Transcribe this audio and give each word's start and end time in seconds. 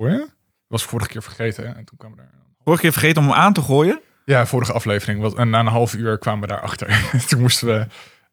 Hoor 0.00 0.10
je? 0.10 0.28
was 0.66 0.84
vorige 0.84 1.08
keer 1.08 1.22
vergeten. 1.22 1.66
Hè? 1.66 1.72
En 1.74 1.84
toen 1.84 1.98
kwamen 1.98 2.16
we 2.18 2.22
daar... 2.22 2.32
Vorige 2.64 2.82
keer 2.82 2.92
vergeten 2.92 3.22
om 3.22 3.28
hem 3.28 3.36
aan 3.38 3.52
te 3.52 3.62
gooien. 3.62 4.00
Ja, 4.24 4.46
vorige 4.46 4.72
aflevering. 4.72 5.20
Was, 5.20 5.34
en 5.34 5.50
na 5.50 5.58
een 5.60 5.66
half 5.66 5.94
uur 5.94 6.18
kwamen 6.18 6.40
we 6.40 6.46
daarachter. 6.46 7.10
toen 7.28 7.40
moesten 7.40 7.66
we 7.68 7.86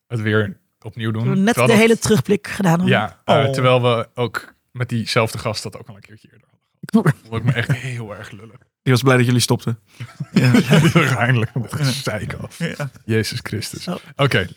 het 0.07 0.21
weer 0.21 0.57
opnieuw 0.81 1.11
doen. 1.11 1.21
We 1.21 1.27
hebben 1.27 1.43
net 1.45 1.53
Terwijl 1.53 1.73
de 1.77 1.79
dat- 1.79 1.89
hele 1.89 1.99
terugblik 2.01 2.47
gedaan. 2.47 2.85
Ja, 2.85 3.17
eh, 3.25 3.35
Oh. 3.35 3.51
terwijl 3.51 3.81
we 3.81 4.09
ook 4.13 4.53
met 4.71 4.89
diezelfde 4.89 5.37
gast 5.37 5.63
dat 5.63 5.77
ook 5.77 5.87
al 5.87 5.95
een 5.95 6.01
keertje 6.01 6.27
eerder 6.31 6.47
hadden. 6.49 7.13
gehad. 7.13 7.15
Vond 7.29 7.35
ik 7.41 7.43
me 7.43 7.51
echt 7.53 7.71
heel 7.71 8.15
erg 8.15 8.31
lullig. 8.31 8.57
Die 8.81 8.93
was 8.93 9.01
blij 9.01 9.17
dat 9.17 9.25
jullie 9.25 9.41
stopten. 9.41 9.79
Erg 10.33 11.15
eindelijk. 11.15 11.51
Dat 11.53 11.73
gezeik 11.73 12.33
af. 12.33 12.57
Ja. 12.59 12.89
Jezus 13.05 13.39
Christus. 13.43 13.87
Oh. 13.87 13.95
Oké, 14.15 14.47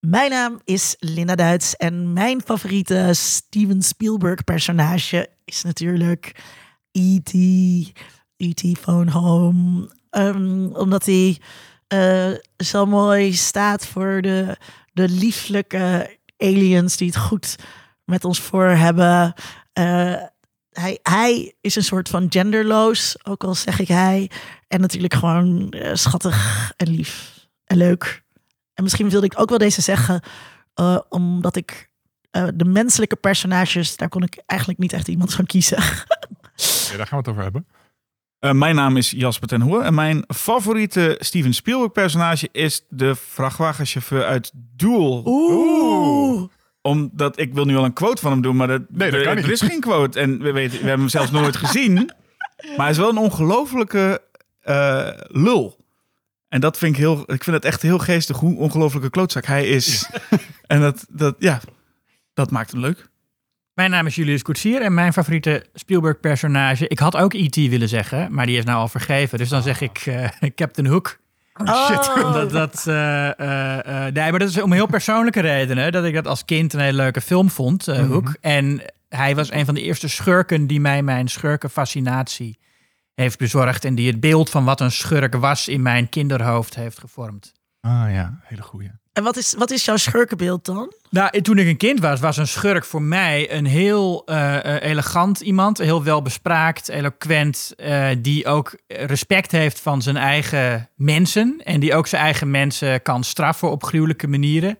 Mijn 0.00 0.30
naam 0.30 0.60
is 0.64 0.96
Linda 0.98 1.34
Duits 1.34 1.76
en 1.76 2.12
mijn 2.12 2.42
favoriete 2.42 3.10
Steven 3.12 3.82
Spielberg 3.82 4.44
personage 4.44 5.28
is 5.44 5.62
natuurlijk 5.62 6.44
E.T. 6.92 7.32
E.T. 8.36 8.78
Phone 8.78 9.10
Home. 9.10 9.90
Ehm, 10.10 10.66
omdat 10.66 11.04
hij 11.06 11.38
eh, 11.86 12.32
zo 12.56 12.86
mooi 12.86 13.32
staat 13.32 13.86
voor 13.86 14.22
de, 14.22 14.56
de 14.92 15.08
lieflijke 15.08 16.16
aliens 16.36 16.96
die 16.96 17.06
het 17.06 17.16
goed 17.16 17.56
met 18.04 18.24
ons 18.24 18.40
voor 18.40 18.66
hebben. 18.66 19.34
Eh, 19.72 20.14
hij, 20.70 20.98
hij 21.02 21.54
is 21.60 21.76
een 21.76 21.84
soort 21.84 22.08
van 22.08 22.26
genderloos, 22.28 23.16
ook 23.26 23.44
al 23.44 23.54
zeg 23.54 23.78
ik 23.78 23.88
hij. 23.88 24.30
En 24.68 24.80
natuurlijk 24.80 25.14
gewoon 25.14 25.70
eh, 25.70 25.94
schattig 25.94 26.72
en 26.76 26.88
lief 26.88 27.46
en 27.64 27.76
leuk. 27.76 28.24
En 28.76 28.82
misschien 28.82 29.10
wilde 29.10 29.26
ik 29.26 29.40
ook 29.40 29.48
wel 29.48 29.58
deze 29.58 29.80
zeggen, 29.80 30.20
eh, 30.74 30.98
omdat 31.08 31.56
ik 31.56 31.90
eh, 32.30 32.46
de 32.54 32.64
menselijke 32.64 33.16
personages, 33.16 33.96
daar 33.96 34.08
kon 34.08 34.22
ik 34.22 34.42
eigenlijk 34.46 34.80
niet 34.80 34.92
echt 34.92 35.08
iemand 35.08 35.34
van 35.34 35.46
kiezen. 35.46 35.82
Ja, 36.90 36.96
daar 36.96 37.06
gaan 37.06 37.08
we 37.08 37.16
het 37.16 37.28
over 37.28 37.42
hebben. 37.42 37.66
Eh, 38.38 38.52
mijn 38.52 38.74
naam 38.74 38.96
is 38.96 39.10
Jasper 39.10 39.48
ten 39.48 39.60
Hoer 39.60 39.80
en 39.80 39.94
mijn 39.94 40.24
favoriete 40.34 41.16
Steven 41.18 41.54
Spielberg 41.54 41.92
personage 41.92 42.48
is 42.52 42.84
de 42.88 43.14
vrachtwagenchauffeur 43.14 44.24
uit 44.24 44.52
Duel. 44.54 45.22
Oeh. 45.26 46.48
Omdat 46.82 47.38
ik 47.38 47.54
wil 47.54 47.64
nu 47.64 47.76
al 47.76 47.84
een 47.84 47.92
quote 47.92 48.22
van 48.22 48.32
hem 48.32 48.42
doen, 48.42 48.56
maar 48.56 48.66
dat, 48.66 48.82
Nee, 48.88 49.10
dat 49.10 49.20
er, 49.20 49.26
kan 49.26 49.36
niet. 49.36 49.44
er 49.44 49.50
is 49.50 49.60
geen 49.60 49.80
quote. 49.80 50.20
En 50.20 50.42
we, 50.42 50.52
weten, 50.52 50.72
we 50.72 50.78
hebben 50.78 50.98
hem 50.98 51.08
zelfs 51.08 51.30
nooit 51.30 51.56
gezien. 51.56 51.94
Maar 52.56 52.86
hij 52.86 52.90
is 52.90 52.96
wel 52.96 53.08
een 53.08 53.18
ongelofelijke 53.18 54.22
eh, 54.60 55.08
lul. 55.28 55.76
En 56.56 56.62
dat 56.62 56.78
vind 56.78 56.92
ik 56.92 56.98
heel, 56.98 57.20
ik 57.20 57.44
vind 57.44 57.56
het 57.56 57.64
echt 57.64 57.82
heel 57.82 57.98
geestig 57.98 58.36
hoe 58.36 58.58
ongelofelijke 58.58 59.10
klootzak 59.10 59.44
hij 59.44 59.66
is. 59.66 60.10
en 60.66 60.80
dat, 60.80 61.06
dat, 61.08 61.36
ja, 61.38 61.60
dat 62.34 62.50
maakt 62.50 62.70
hem 62.70 62.80
leuk. 62.80 63.08
Mijn 63.74 63.90
naam 63.90 64.06
is 64.06 64.14
Julius 64.14 64.42
Koetsier 64.42 64.82
en 64.82 64.94
mijn 64.94 65.12
favoriete 65.12 65.66
Spielberg-personage. 65.74 66.88
Ik 66.88 66.98
had 66.98 67.16
ook 67.16 67.32
E.T. 67.34 67.56
willen 67.56 67.88
zeggen, 67.88 68.34
maar 68.34 68.46
die 68.46 68.58
is 68.58 68.64
nou 68.64 68.78
al 68.78 68.88
vergeven. 68.88 69.38
Dus 69.38 69.48
dan 69.48 69.62
zeg 69.62 69.80
ik 69.80 69.98
eh, 70.06 70.28
Captain 70.54 70.86
Hook. 70.86 71.18
Oh. 71.64 71.90
Omdat 72.26 72.50
dat, 72.50 72.84
eh, 72.86 73.40
eh, 73.40 74.06
eh, 74.06 74.14
nee, 74.14 74.30
maar 74.30 74.38
dat 74.38 74.48
is 74.48 74.60
om 74.60 74.72
heel 74.72 74.86
persoonlijke 74.86 75.40
redenen. 75.40 75.92
Dat 75.92 76.04
ik 76.04 76.14
dat 76.14 76.26
als 76.26 76.44
kind 76.44 76.72
een 76.72 76.80
hele 76.80 76.96
leuke 76.96 77.20
film 77.20 77.50
vond, 77.50 77.88
eh, 77.88 78.06
Hook. 78.06 78.36
En 78.40 78.82
hij 79.08 79.34
was 79.34 79.52
een 79.52 79.64
van 79.64 79.74
de 79.74 79.82
eerste 79.82 80.08
schurken 80.08 80.66
die 80.66 80.80
mij 80.80 81.02
mijn 81.02 81.28
schurkenfascinatie 81.28 82.58
heeft 83.16 83.38
bezorgd. 83.38 83.84
En 83.84 83.94
die 83.94 84.06
het 84.10 84.20
beeld 84.20 84.50
van 84.50 84.64
wat 84.64 84.80
een 84.80 84.92
schurk 84.92 85.34
was 85.34 85.68
in 85.68 85.82
mijn 85.82 86.08
kinderhoofd 86.08 86.74
heeft 86.74 86.98
gevormd. 86.98 87.52
Ah 87.80 88.04
ja, 88.10 88.40
hele 88.42 88.62
goeie. 88.62 88.90
En 89.12 89.22
wat 89.22 89.36
is, 89.36 89.54
wat 89.58 89.70
is 89.70 89.84
jouw 89.84 89.96
schurkenbeeld 89.96 90.64
dan? 90.64 90.92
Nou, 91.10 91.40
toen 91.40 91.58
ik 91.58 91.66
een 91.66 91.76
kind 91.76 92.00
was, 92.00 92.20
was 92.20 92.36
een 92.36 92.46
schurk 92.46 92.84
voor 92.84 93.02
mij 93.02 93.52
een 93.52 93.66
heel 93.66 94.22
eh, 94.26 94.74
eh, 94.76 94.90
elegant 94.90 95.40
iemand. 95.40 95.78
Heel 95.78 96.04
welbespraakt, 96.04 96.88
eloquent. 96.88 97.72
eh, 97.76 98.08
die 98.18 98.46
ook 98.46 98.78
respect 98.86 99.52
heeft 99.52 99.80
van 99.80 100.02
zijn 100.02 100.16
eigen 100.16 100.88
mensen. 100.94 101.60
En 101.64 101.80
die 101.80 101.94
ook 101.94 102.06
zijn 102.06 102.22
eigen 102.22 102.50
mensen 102.50 103.02
kan 103.02 103.24
straffen 103.24 103.70
op 103.70 103.84
gruwelijke 103.84 104.26
manieren. 104.26 104.78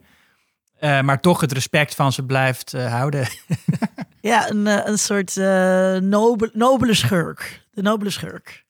Eh, 0.78 1.00
maar 1.00 1.21
toch 1.21 1.41
het 1.41 1.53
respect 1.53 1.94
van 1.94 2.12
ze 2.12 2.25
blijft 2.25 2.75
eh, 2.75 2.93
houden. 2.93 3.27
Ja, 4.26 4.50
een, 4.50 4.66
eh, 4.66 4.81
een 4.84 4.98
soort 4.98 5.37
eh, 5.37 5.97
nobel, 5.97 6.48
nobele 6.53 6.94
schurk. 6.94 7.66
De 7.70 7.82
nobele 7.82 8.10
schurk. 8.10 8.64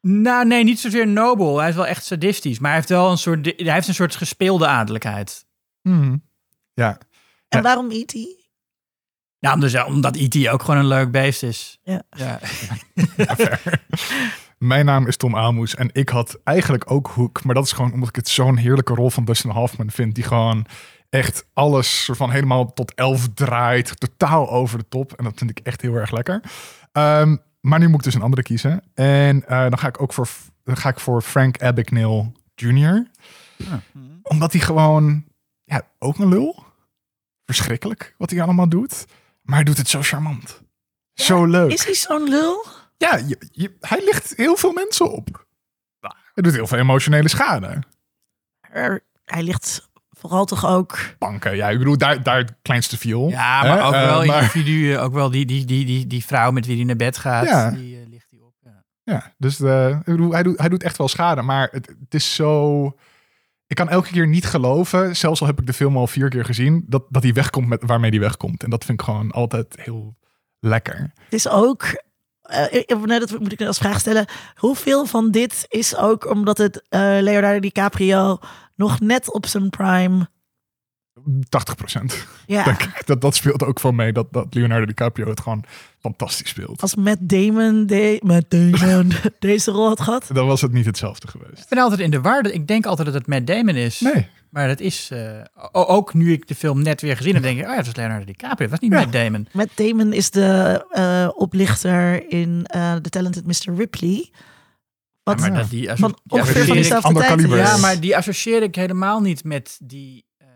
nou, 0.00 0.46
nee, 0.46 0.64
niet 0.64 0.80
zozeer 0.80 1.06
nobel. 1.06 1.58
Hij 1.58 1.68
is 1.68 1.74
wel 1.74 1.86
echt 1.86 2.04
sadistisch. 2.04 2.58
Maar 2.58 2.70
hij 2.70 2.78
heeft 2.78 2.92
wel 2.92 3.10
een 3.10 3.18
soort, 3.18 3.44
hij 3.56 3.72
heeft 3.72 3.88
een 3.88 3.94
soort 3.94 4.16
gespeelde 4.16 4.66
adellijkheid. 4.66 5.46
Ja, 5.82 5.90
En 5.90 6.22
Ja. 7.48 7.62
waarom 7.62 7.90
E.T.? 7.90 8.14
Nou, 9.40 9.54
omdat, 9.54 9.84
omdat 9.86 10.16
E.T. 10.16 10.48
ook 10.48 10.62
gewoon 10.62 10.80
een 10.80 10.86
leuk 10.86 11.10
beest 11.10 11.42
is. 11.42 11.78
Ja. 11.82 12.02
ja. 12.10 12.38
Mijn 14.58 14.84
naam 14.84 15.06
is 15.06 15.16
Tom 15.16 15.36
Amoes 15.36 15.74
en 15.74 15.90
ik 15.92 16.08
had 16.08 16.40
eigenlijk 16.44 16.90
ook 16.90 17.06
Hoek. 17.06 17.44
Maar 17.44 17.54
dat 17.54 17.64
is 17.64 17.72
gewoon 17.72 17.92
omdat 17.92 18.08
ik 18.08 18.16
het 18.16 18.28
zo'n 18.28 18.56
heerlijke 18.56 18.94
rol 18.94 19.10
van 19.10 19.24
Dustin 19.24 19.50
Hoffman 19.50 19.90
vind. 19.90 20.14
Die 20.14 20.24
gewoon 20.24 20.66
echt 21.08 21.46
alles 21.52 22.08
van 22.12 22.30
helemaal 22.30 22.72
tot 22.72 22.94
elf 22.94 23.28
draait. 23.34 24.00
Totaal 24.00 24.50
over 24.50 24.78
de 24.78 24.88
top. 24.88 25.12
En 25.12 25.24
dat 25.24 25.32
vind 25.38 25.50
ik 25.50 25.58
echt 25.58 25.80
heel 25.80 25.94
erg 25.94 26.10
lekker. 26.10 26.42
Ehm, 26.92 27.36
maar 27.60 27.78
nu 27.78 27.86
moet 27.88 27.98
ik 27.98 28.04
dus 28.04 28.14
een 28.14 28.22
andere 28.22 28.42
kiezen. 28.42 28.82
En 28.94 29.46
eh, 29.46 29.60
dan 29.60 29.78
ga 29.78 29.88
ik 29.88 30.02
ook 30.02 30.12
voor, 30.12 30.28
dan 30.64 30.76
ga 30.76 30.88
ik 30.88 31.00
voor 31.00 31.22
Frank 31.22 31.62
Abagnale 31.62 32.32
Jr. 32.54 33.06
Omdat 34.22 34.52
hij 34.52 34.60
gewoon, 34.60 35.24
ja, 35.64 35.82
ook 35.98 36.18
een 36.18 36.28
lul. 36.28 36.64
Verschrikkelijk 37.44 38.14
wat 38.18 38.30
hij 38.30 38.42
allemaal 38.42 38.68
doet. 38.68 39.04
Maar 39.42 39.54
hij 39.56 39.64
doet 39.64 39.76
het 39.76 39.88
zo 39.88 40.02
charmant. 40.02 40.62
Zo 41.14 41.44
leuk. 41.44 41.70
Is 41.72 41.84
hij 41.84 41.94
zo'n 41.94 42.28
lul? 42.28 42.64
Ja, 42.96 43.16
je, 43.16 43.38
je- 43.50 43.76
hij 43.80 44.04
ligt 44.04 44.36
heel 44.36 44.56
veel 44.56 44.72
mensen 44.72 45.12
op. 45.12 45.46
Hij 46.34 46.42
doet 46.42 46.52
heel 46.52 46.66
veel 46.66 46.78
emotionele 46.78 47.28
schade. 47.28 47.82
Er, 48.60 49.04
hij 49.24 49.42
ligt 49.42 49.87
vooral 50.18 50.44
toch 50.44 50.66
ook... 50.66 50.98
Banken, 51.18 51.56
ja, 51.56 51.68
ik 51.68 51.78
bedoel, 51.78 51.98
daar, 51.98 52.22
daar 52.22 52.36
het 52.38 52.54
kleinste 52.62 52.98
viel. 52.98 53.28
Ja, 53.28 53.62
maar 53.62 53.78
Hè? 53.78 53.86
ook 53.86 53.92
Eh, 53.92 54.04
wel 54.04 54.24
maar- 54.24 54.36
individuen, 54.42 55.00
ook 55.02 55.12
wel 55.12 55.30
die, 55.30 55.46
die, 55.46 55.64
die, 55.64 55.84
die, 55.84 56.06
die 56.06 56.24
vrouw 56.24 56.50
met 56.50 56.66
wie 56.66 56.76
hij 56.76 56.84
naar 56.84 56.96
bed 56.96 57.18
gaat, 57.18 57.44
Ja. 57.46 57.70
die 57.70 57.96
eh, 58.00 58.08
ligt 58.08 58.26
hij 58.30 58.40
op. 58.40 58.54
Ja. 58.64 58.84
Ja, 59.02 59.32
dus 59.38 59.60
eh, 59.60 59.88
ik 59.88 60.04
bedoel, 60.04 60.32
hij, 60.32 60.42
doet, 60.42 60.58
hij 60.58 60.68
doet 60.68 60.82
echt 60.82 60.96
wel 60.98 61.08
schade, 61.08 61.42
maar 61.42 61.68
het, 61.72 61.86
het 61.86 62.14
is 62.14 62.34
zo... 62.34 62.84
Ik 63.66 63.76
kan 63.76 63.88
elke 63.88 64.10
keer 64.10 64.26
niet 64.26 64.46
geloven, 64.46 65.16
zelfs 65.16 65.40
al 65.40 65.46
heb 65.46 65.60
ik 65.60 65.66
de 65.66 65.72
film 65.72 65.96
al 65.96 66.06
vier 66.06 66.28
keer 66.28 66.44
gezien, 66.44 66.84
dat, 66.86 67.02
dat 67.08 67.22
hij 67.22 67.32
wegkomt 67.32 67.68
met 67.68 67.82
waarmee 67.86 68.10
hij 68.10 68.20
wegkomt. 68.20 68.62
En 68.62 68.70
dat 68.70 68.84
vind 68.84 69.00
ik 69.00 69.04
gewoon 69.06 69.30
altijd 69.30 69.76
heel 69.80 70.16
lekker. 70.60 71.12
Het 71.24 71.32
is 71.32 71.48
ook... 71.48 71.84
eh, 72.42 72.96
nee, 73.04 73.18
dat 73.20 73.38
moet 73.38 73.52
ik 73.52 73.60
als 73.60 73.78
vraag 73.78 74.00
stellen. 74.00 74.26
Hoeveel 74.54 75.06
van 75.06 75.30
dit 75.30 75.64
is 75.68 75.96
ook 75.96 76.30
omdat 76.30 76.58
het 76.58 76.82
eh, 76.88 77.00
Leonardo 77.00 77.60
DiCaprio 77.60 78.38
nog 78.78 79.00
net 79.00 79.32
op 79.32 79.46
zijn 79.46 79.70
prime... 79.70 80.28
80 81.48 81.74
procent. 81.74 82.26
Ja, 82.46 82.64
Denk 82.64 82.82
ik. 82.82 83.06
Dat, 83.06 83.20
dat 83.20 83.34
speelt 83.34 83.62
ook 83.64 83.80
voor 83.80 83.94
mee, 83.94 84.12
dat, 84.12 84.32
dat 84.32 84.54
Leonardo 84.54 84.86
DiCaprio 84.86 85.28
het 85.28 85.40
gewoon 85.40 85.64
fantastisch 86.00 86.48
speelt. 86.48 86.82
als 86.82 86.94
Matt 86.94 87.28
Damon, 87.28 87.86
de, 87.86 88.20
Matt 88.24 88.50
Damon 88.50 89.12
deze 89.38 89.70
rol 89.70 89.88
had 89.88 90.00
gehad. 90.00 90.30
Dan 90.32 90.46
was 90.46 90.60
het 90.60 90.72
niet 90.72 90.86
hetzelfde 90.86 91.28
geweest. 91.28 91.62
Ik 91.62 91.68
ben 91.68 91.78
altijd 91.78 92.00
in 92.00 92.10
de 92.10 92.20
war. 92.20 92.46
Ik 92.46 92.66
denk 92.66 92.86
altijd 92.86 93.06
dat 93.06 93.16
het 93.16 93.26
Matt 93.26 93.46
Damon 93.46 93.74
is. 93.74 94.00
Nee. 94.00 94.26
Maar 94.50 94.68
dat 94.68 94.80
is... 94.80 95.10
eh, 95.10 95.40
ook 95.72 96.14
nu 96.14 96.32
ik 96.32 96.48
de 96.48 96.54
film 96.54 96.82
net 96.82 97.00
weer 97.00 97.16
gezien 97.16 97.34
heb, 97.34 97.42
denk 97.42 97.58
ik... 97.58 97.64
Oh 97.64 97.70
ja, 97.70 97.76
dat 97.76 97.86
is 97.86 97.94
Leonardo 97.96 98.24
DiCaprio. 98.24 98.68
Dat 98.68 98.70
was 98.70 98.80
niet 98.80 98.92
Ja. 98.92 98.98
Matt 98.98 99.12
Damon. 99.12 99.48
Matt 99.52 99.70
Damon 99.76 100.12
is 100.12 100.30
de 100.30 100.84
eh, 100.90 101.28
oplichter 101.34 102.30
in 102.30 102.64
eh 102.66 102.94
The 102.94 103.10
Talented 103.10 103.46
Mr. 103.46 103.74
Ripley. 103.76 104.30
Wat, 105.28 105.40
maar 105.40 105.50
Ja. 105.50 105.58
dat, 105.58 105.70
die, 105.70 105.90
van 105.94 106.18
ongeveer 106.28 106.74
dezelfde 106.74 107.14
tijd. 107.14 107.40
Ja, 107.40 107.76
maar 107.76 108.00
die 108.00 108.16
associeer 108.16 108.62
ik 108.62 108.74
helemaal 108.74 109.20
niet 109.20 109.44
met 109.44 109.78
die 109.82 110.26
eh, 110.36 110.46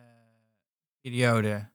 periode. 1.00 1.70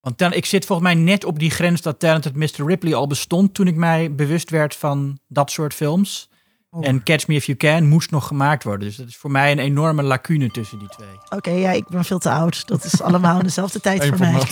Want 0.00 0.34
ik 0.34 0.44
zit 0.44 0.64
volgens 0.66 0.92
mij 0.92 1.02
net 1.02 1.24
op 1.24 1.38
die 1.38 1.50
grens 1.50 1.82
dat 1.82 1.98
Talented 1.98 2.36
Mr. 2.36 2.66
Ripley 2.66 2.94
al 2.94 3.06
bestond 3.06 3.54
toen 3.54 3.66
ik 3.66 3.76
mij 3.76 4.14
bewust 4.14 4.50
werd 4.50 4.76
van 4.76 5.18
dat 5.28 5.50
soort 5.50 5.74
films. 5.74 6.30
Oh. 6.70 6.86
En 6.86 7.02
Catch 7.02 7.26
Me 7.26 7.34
If 7.34 7.44
You 7.44 7.58
Can 7.58 7.86
moest 7.86 8.10
nog 8.10 8.26
gemaakt 8.26 8.64
worden. 8.64 8.88
Dus 8.88 8.96
dat 8.96 9.08
is 9.08 9.16
voor 9.16 9.30
mij 9.30 9.52
een 9.52 9.58
enorme 9.58 10.02
lacune 10.02 10.50
tussen 10.50 10.78
die 10.78 10.88
twee. 10.88 11.08
Oké, 11.28 11.50
ja, 11.50 11.70
ik 11.70 11.88
ben 11.88 12.04
veel 12.04 12.18
te 12.18 12.30
oud. 12.30 12.66
Dat 12.66 12.84
is 12.84 13.02
allemaal 13.02 13.38
in 13.38 13.44
dezelfde 13.44 13.80
tijd 13.80 14.06
voor 14.06 14.18
mij. 14.18 14.42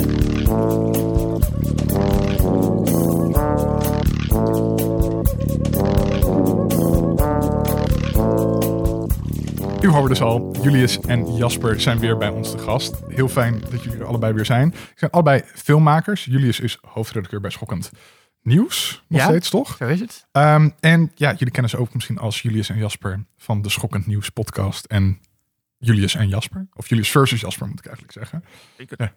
hoorde 9.94 10.08
dus 10.08 10.20
al, 10.22 10.56
Julius 10.62 11.00
en 11.00 11.36
Jasper 11.36 11.80
zijn 11.80 11.98
weer 11.98 12.16
bij 12.16 12.28
ons 12.28 12.50
te 12.50 12.58
gast. 12.58 12.94
Heel 13.08 13.28
fijn 13.28 13.60
dat 13.70 13.82
jullie 13.82 13.98
er 13.98 14.04
allebei 14.06 14.32
weer 14.32 14.44
zijn. 14.44 14.72
Ze 14.74 14.92
zijn 14.94 15.10
allebei 15.10 15.42
filmmakers. 15.54 16.24
Julius 16.24 16.60
is 16.60 16.78
hoofdredacteur 16.86 17.40
bij 17.40 17.50
Schokkend 17.50 17.90
Nieuws, 18.42 19.02
nog 19.08 19.20
Ja. 19.20 19.26
steeds 19.26 19.50
toch? 19.50 19.76
Zo 19.78 19.86
is 19.86 20.00
het. 20.00 20.26
Ehm, 20.32 20.70
en 20.80 21.12
ja, 21.14 21.30
jullie 21.30 21.50
kennen 21.50 21.70
ze 21.70 21.76
ook 21.76 21.94
misschien 21.94 22.18
als 22.18 22.42
Julius 22.42 22.68
en 22.68 22.78
Jasper 22.78 23.24
van 23.36 23.62
de 23.62 23.68
Schokkend 23.68 24.06
Nieuws 24.06 24.28
podcast. 24.28 24.84
En 24.84 25.18
Julius 25.78 26.14
en 26.14 26.28
Jasper. 26.28 26.66
Of 26.74 26.88
Julius 26.88 27.10
versus 27.10 27.40
Jasper, 27.40 27.66
moet 27.68 27.78
ik 27.78 27.86
eigenlijk 27.86 28.12
zeggen. 28.14 28.44
Ja. 28.96 29.12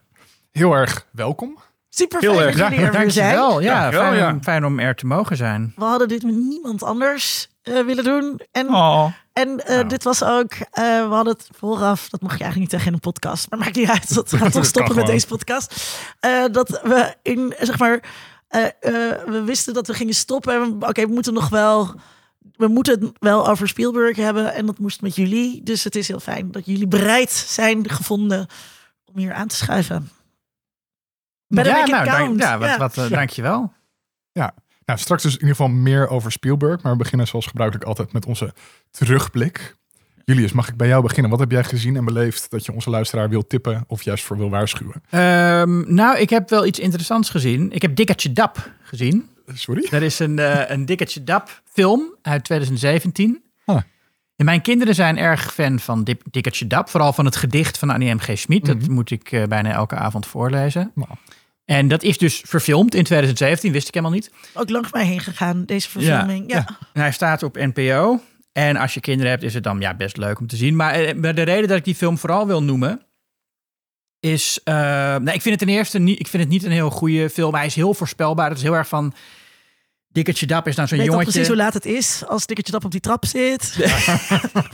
Heel 0.51 0.74
erg 0.74 1.07
welkom. 1.12 1.57
Super 1.89 2.19
Heel 2.19 2.33
fijn 2.33 2.47
erg. 2.47 2.57
dat 2.57 2.69
jullie 2.69 2.85
er 2.85 2.91
weer 2.91 3.12
zijn. 3.12 3.35
Dankjewel. 3.35 3.62
Ja, 3.62 3.91
fijn, 3.91 4.15
ja. 4.15 4.31
Om, 4.31 4.44
fijn 4.44 4.65
om 4.65 4.79
er 4.79 4.95
te 4.95 5.06
mogen 5.06 5.38
zijn. 5.38 5.74
We 5.75 5.83
hadden 5.83 6.07
dit 6.07 6.24
met 6.24 6.35
niemand 6.35 6.83
anders 6.83 7.50
eh, 7.68 7.86
willen 7.86 8.04
doen. 8.04 8.40
En, 8.52 8.69
Oh. 8.69 9.12
en 9.34 9.66
eh, 9.66 9.75
Nou. 9.75 9.88
dit 9.88 10.04
was 10.04 10.24
ook, 10.24 10.52
eh, 10.54 10.84
we 10.84 11.14
hadden 11.14 11.34
het 11.34 11.50
vooraf, 11.58 12.10
dat 12.10 12.22
mag 12.22 12.31
je 12.38 12.44
eigenlijk 12.44 12.60
niet 12.60 12.69
zeggen 12.69 12.88
in 12.90 12.94
een 12.94 13.12
podcast, 13.12 13.50
maar 13.50 13.60
maakt 13.60 13.75
niet 13.75 13.90
uit, 13.90 14.14
dat 14.14 14.30
we 14.31 14.38
gaan 14.38 14.52
toch 14.52 14.66
stoppen 14.66 14.96
met 14.96 15.04
gewoon. 15.04 15.16
deze 15.19 15.28
podcast. 15.28 15.98
Eh, 16.19 16.46
dat 16.52 16.69
we 16.84 17.16
in, 17.22 17.54
zeg 17.60 17.80
maar, 17.80 18.04
eh, 18.48 18.64
eh, 18.66 18.72
we 19.25 19.42
wisten 19.46 19.74
dat 19.74 19.88
we 19.88 19.94
gingen 19.94 20.14
stoppen 20.14 20.84
oké, 20.84 21.06
we 21.08 21.14
moeten 21.14 21.34
nog 21.34 21.50
wel, 21.50 21.94
we 22.56 22.68
moeten 22.68 23.00
het 23.02 23.12
wel 23.19 23.48
over 23.48 23.68
Spielberg 23.68 24.16
hebben 24.18 24.54
en 24.54 24.66
dat 24.66 24.80
moest 24.80 25.02
met 25.02 25.16
jullie. 25.16 25.63
Dus 25.63 25.84
het 25.84 25.96
is 25.96 26.08
heel 26.08 26.20
fijn 26.20 26.52
dat 26.52 26.66
jullie 26.66 26.88
bereid 26.88 27.31
zijn 27.31 27.90
gevonden 27.90 28.48
om 29.06 29.18
hier 29.18 29.34
aan 29.34 29.48
te 29.48 29.56
schuiven. 29.56 30.10
Better 31.48 31.74
ja, 31.78 31.86
nou, 31.86 32.06
dank, 32.06 32.40
ja, 32.40 32.58
wat, 32.58 32.70
Ja. 32.70 32.78
wat, 32.78 33.10
dankjewel. 33.10 33.74
Nou, 34.88 35.00
straks 35.00 35.24
dus 35.24 35.34
in 35.34 35.39
ieder 35.39 35.56
geval 35.56 35.69
meer 35.72 36.07
over 36.10 36.31
Spielberg. 36.31 36.81
Maar 36.81 36.92
we 36.92 36.98
beginnen 36.98 37.28
zoals 37.28 37.45
gebruikelijk 37.48 37.88
altijd 37.88 38.13
met 38.13 38.25
onze 38.25 38.54
terugblik. 38.92 39.75
Julius, 40.25 40.51
mag 40.51 40.68
ik 40.69 40.75
bij 40.75 40.88
jou 40.88 41.01
beginnen? 41.04 41.31
Wat 41.31 41.39
heb 41.39 41.51
jij 41.51 41.63
gezien 41.63 41.95
en 41.95 42.06
beleefd 42.06 42.50
dat 42.50 42.66
je 42.66 42.72
onze 42.74 42.89
luisteraar 42.89 43.30
wil 43.30 43.48
tippen 43.48 43.84
of 43.88 44.01
juist 44.04 44.24
voor 44.24 44.38
wil 44.38 44.50
waarschuwen? 44.50 45.01
Ehm, 45.10 45.94
nou, 45.94 46.18
ik 46.18 46.30
heb 46.30 46.50
wel 46.50 46.66
iets 46.66 46.80
interessants 46.80 47.30
gezien. 47.30 47.72
Ik 47.72 47.81
heb 47.81 47.95
Dikkertje 47.95 48.34
Dap 48.34 48.72
gezien. 48.81 49.30
Sorry? 49.54 49.88
Dat 49.89 50.01
is 50.01 50.19
een, 50.19 50.39
eh 50.39 50.69
een 50.69 50.86
Dikkertje 50.86 51.24
Dap 51.24 51.62
film 51.66 52.16
uit 52.22 52.44
2017. 52.44 53.42
Ah. 53.66 53.81
En 54.36 54.45
mijn 54.45 54.62
kinderen 54.62 54.95
zijn 54.95 55.18
erg 55.18 55.54
fan 55.54 55.80
van 55.80 56.04
Dip- 56.04 56.24
Dikkertje 56.31 56.68
Dap. 56.68 56.89
Vooral 56.89 57.13
van 57.13 57.25
het 57.25 57.36
gedicht 57.36 57.78
van 57.78 57.89
Annie 57.89 58.13
M. 58.13 58.19
G. 58.19 58.30
Schmid. 58.38 58.66
Dat 58.66 58.78
Mhm. 58.81 58.92
moet 58.92 59.12
ik 59.12 59.31
eh, 59.31 59.44
bijna 59.44 59.72
elke 59.72 59.95
avond 59.95 60.25
voorlezen. 60.25 60.92
Nou. 60.95 61.10
En 61.68 61.88
dat 61.88 62.04
is 62.04 62.18
dus 62.18 62.42
verfilmd 62.46 62.96
in 62.96 63.04
2017, 63.04 63.72
wist 63.72 63.88
ik 63.88 63.94
helemaal 63.94 64.16
niet. 64.16 64.31
Ook 64.54 64.69
langs 64.69 64.92
mij 64.92 65.06
heen 65.06 65.19
gegaan, 65.19 65.66
deze 65.66 65.90
verfilming. 65.90 66.52
Ja. 66.52 66.66
En 66.94 67.02
hij 67.02 67.12
staat 67.12 67.44
op 67.44 67.56
NPO. 67.56 68.22
En 68.52 68.75
als 68.78 68.94
je 68.94 69.00
kinderen 69.00 69.31
hebt, 69.31 69.44
is 69.44 69.54
het 69.54 69.64
dan 69.64 69.80
ja, 69.80 69.94
best 69.94 70.18
leuk 70.18 70.40
om 70.40 70.48
te 70.48 70.56
zien. 70.56 70.75
Maar, 70.75 70.94
eh, 70.94 71.16
maar 71.16 71.36
de 71.36 71.42
reden 71.42 71.68
dat 71.68 71.78
ik 71.78 71.84
die 71.84 71.96
film 71.96 72.18
vooral 72.18 72.48
wil 72.48 72.64
noemen, 72.64 73.02
is... 74.19 74.60
eh, 74.64 74.74
nou, 74.75 75.31
ik 75.31 75.42
vind 75.42 75.60
het 75.60 75.60
ten 75.60 75.75
eerste 75.75 76.00
niet, 76.00 76.19
ik 76.19 76.28
vind 76.28 76.44
het 76.44 76.52
niet 76.52 76.64
een 76.64 76.72
heel 76.72 76.90
goede 76.90 77.30
film. 77.30 77.56
Hij 77.56 77.66
is 77.66 77.75
heel 77.75 77.94
voorspelbaar. 77.94 78.50
Het 78.50 78.58
is 78.58 78.63
heel 78.63 78.75
erg 78.75 78.88
van... 78.88 79.13
Dikkertje 80.08 80.46
Dap 80.46 80.68
is 80.68 80.75
nou 80.75 80.88
zo'n 80.88 80.98
Weet 80.98 81.08
jongetje... 81.08 81.31
precies 81.31 81.48
hoe 81.48 81.58
laat 81.58 81.74
het 81.74 81.86
is 81.86 82.24
als 82.28 82.46
Dikkertje 82.46 82.74
Dap 82.74 82.86
op 82.86 82.92
die 82.92 83.00
trap 83.00 83.25
zit. 83.25 83.74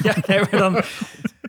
Ja, 0.03 0.15
nee, 0.27 0.39
maar 0.39 0.49
dan, 0.49 0.83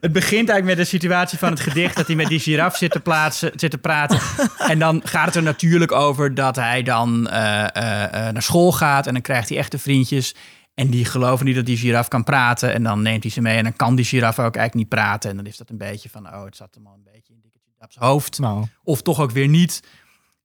het 0.01 0.13
begint 0.13 0.49
eigenlijk 0.49 0.65
met 0.65 0.77
de 0.77 0.85
situatie 0.97 1.39
van 1.39 1.51
het 1.51 1.61
gedicht... 1.61 1.97
dat 1.97 2.07
hij 2.07 2.17
met 2.17 2.27
die 2.27 2.39
giraf 2.39 2.77
zit 2.77 2.91
te, 2.91 3.01
plaatsen, 3.01 3.53
zit 3.57 3.71
te 3.71 3.79
praten. 3.79 4.19
En 4.59 4.79
dan 4.79 5.01
gaat 5.05 5.27
het 5.27 5.35
er 5.35 5.43
natuurlijk 5.43 5.93
over 5.93 6.35
dat 6.35 6.57
hij 6.57 6.83
dan 6.83 7.29
eh, 7.29 7.63
eh, 7.63 8.05
eh, 8.05 8.33
naar 8.33 8.43
school 8.43 8.73
gaat... 8.73 9.07
en 9.07 9.13
dan 9.13 9.23
krijgt 9.23 9.49
hij 9.49 9.59
echte 9.59 9.79
vriendjes... 9.79 10.35
En 10.75 10.91
die 10.91 11.05
geloven 11.05 11.47
niet 11.47 11.55
dat 11.55 11.67
die 11.67 11.77
giraf 11.77 12.09
kan 12.09 12.25
praten. 12.25 12.73
En 12.73 12.83
dan 12.83 13.03
neemt 13.03 13.23
hij 13.23 13.33
ze 13.33 13.41
mee. 13.41 13.57
En 13.57 13.63
dan 13.63 13.77
kan 13.77 13.95
die 13.95 14.05
giraf 14.05 14.39
ook 14.39 14.57
eigenlijk 14.57 14.75
niet 14.75 14.89
praten. 14.89 15.31
En 15.31 15.37
dan 15.37 15.47
is 15.47 15.57
dat 15.57 15.71
een 15.71 15.79
beetje 15.79 16.09
van... 16.09 16.27
Oh, 16.27 16.45
het 16.45 16.57
zat 16.57 16.75
hem 16.75 16.87
al 16.87 16.95
een 16.95 17.13
beetje 17.13 17.33
in 17.33 17.41
Dikkertje 17.43 17.73
Daps 17.79 17.97
hoofd. 17.97 18.39
Nou, 18.39 18.65
Of 18.83 19.03
toch 19.03 19.21
ook 19.21 19.31
weer 19.31 19.49
niet. 19.49 19.83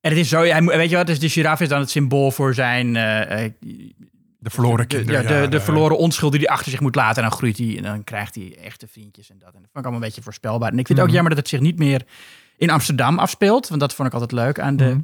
En 0.02 0.10
het 0.10 0.20
is 0.20 0.30
zo... 0.30 0.44
Hij, 0.44 0.64
weet 0.64 0.90
je 0.90 0.96
wat? 0.96 1.08
Dus 1.08 1.20
de 1.20 1.30
giraf 1.30 1.62
is 1.62 1.68
dan 1.68 1.80
het 1.80 1.90
symbool 1.90 2.32
voor 2.32 2.54
zijn... 2.54 2.96
de 4.40 4.50
verloren 4.50 4.88
de, 4.90 4.96
kinderen. 4.96 5.24
ja, 5.24 5.42
de, 5.42 5.48
de 5.48 5.62
verloren 5.62 5.98
onschuld 5.98 6.32
die 6.32 6.42
hij 6.42 6.50
achter 6.50 6.72
zich 6.72 6.80
moet 6.80 6.96
laten. 6.96 7.24
En 7.24 7.30
dan 7.30 7.38
groeit 7.38 7.58
hij 7.58 7.78
en 7.78 7.84
dan 7.84 8.04
krijgt 8.04 8.36
hij 8.36 8.58
echte 8.64 8.88
vriendjes 8.88 9.30
en 9.30 9.38
dat. 9.40 9.48
En 9.54 9.62
dat 9.62 9.70
vond 9.72 9.78
ik 9.78 9.82
allemaal 9.82 10.00
een 10.02 10.06
beetje 10.08 10.22
voorspelbaar. 10.22 10.72
En 10.72 10.80
ik 10.80 10.86
vind 10.86 10.90
het 10.90 11.00
ook 11.00 11.06
Mhm. 11.06 11.14
jammer 11.16 11.36
dat 11.36 11.40
het 11.44 11.50
zich 11.50 11.60
niet 11.60 11.78
meer 11.78 12.06
in 12.58 12.70
Amsterdam 12.70 13.20
afspeelt. 13.20 13.68
Want 13.68 13.82
dat 13.82 13.94
vond 13.94 14.08
ik 14.08 14.14
altijd 14.14 14.32
leuk 14.32 14.60
aan 14.60 14.76
de 14.78 14.84
Mhm. 14.84 15.00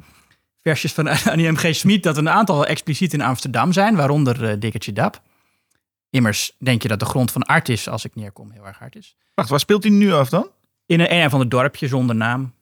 versjes 0.62 0.92
van 0.92 1.08
Annie 1.32 1.50
M. 1.50 1.56
G. 1.56 1.74
Smit. 1.74 2.02
Dat 2.02 2.16
een 2.16 2.28
aantal 2.28 2.66
expliciet 2.66 3.12
in 3.12 3.20
Amsterdam 3.20 3.72
zijn. 3.72 3.96
Waaronder 3.96 4.48
eh 4.50 4.56
Dikkertje 4.58 4.92
Dap. 4.92 5.22
Immers 6.10 6.52
denk 6.58 6.82
je 6.82 6.88
dat 6.88 7.00
de 7.00 7.06
grond 7.06 7.30
van 7.32 7.42
Art 7.42 7.68
is 7.68 7.88
als 7.88 8.04
ik 8.04 8.14
neerkom 8.14 8.50
heel 8.50 8.66
erg 8.66 8.78
hard 8.78 8.96
is. 8.96 9.16
Wacht, 9.34 9.48
waar 9.48 9.60
speelt 9.60 9.82
hij 9.82 9.92
nu 9.92 10.12
af 10.12 10.28
dan? 10.28 10.48
In 10.86 11.00
een, 11.00 11.12
een 11.14 11.30
van 11.30 11.40
de 11.40 11.48
dorpje 11.48 11.88
zonder 11.88 12.16
naam. 12.16 12.54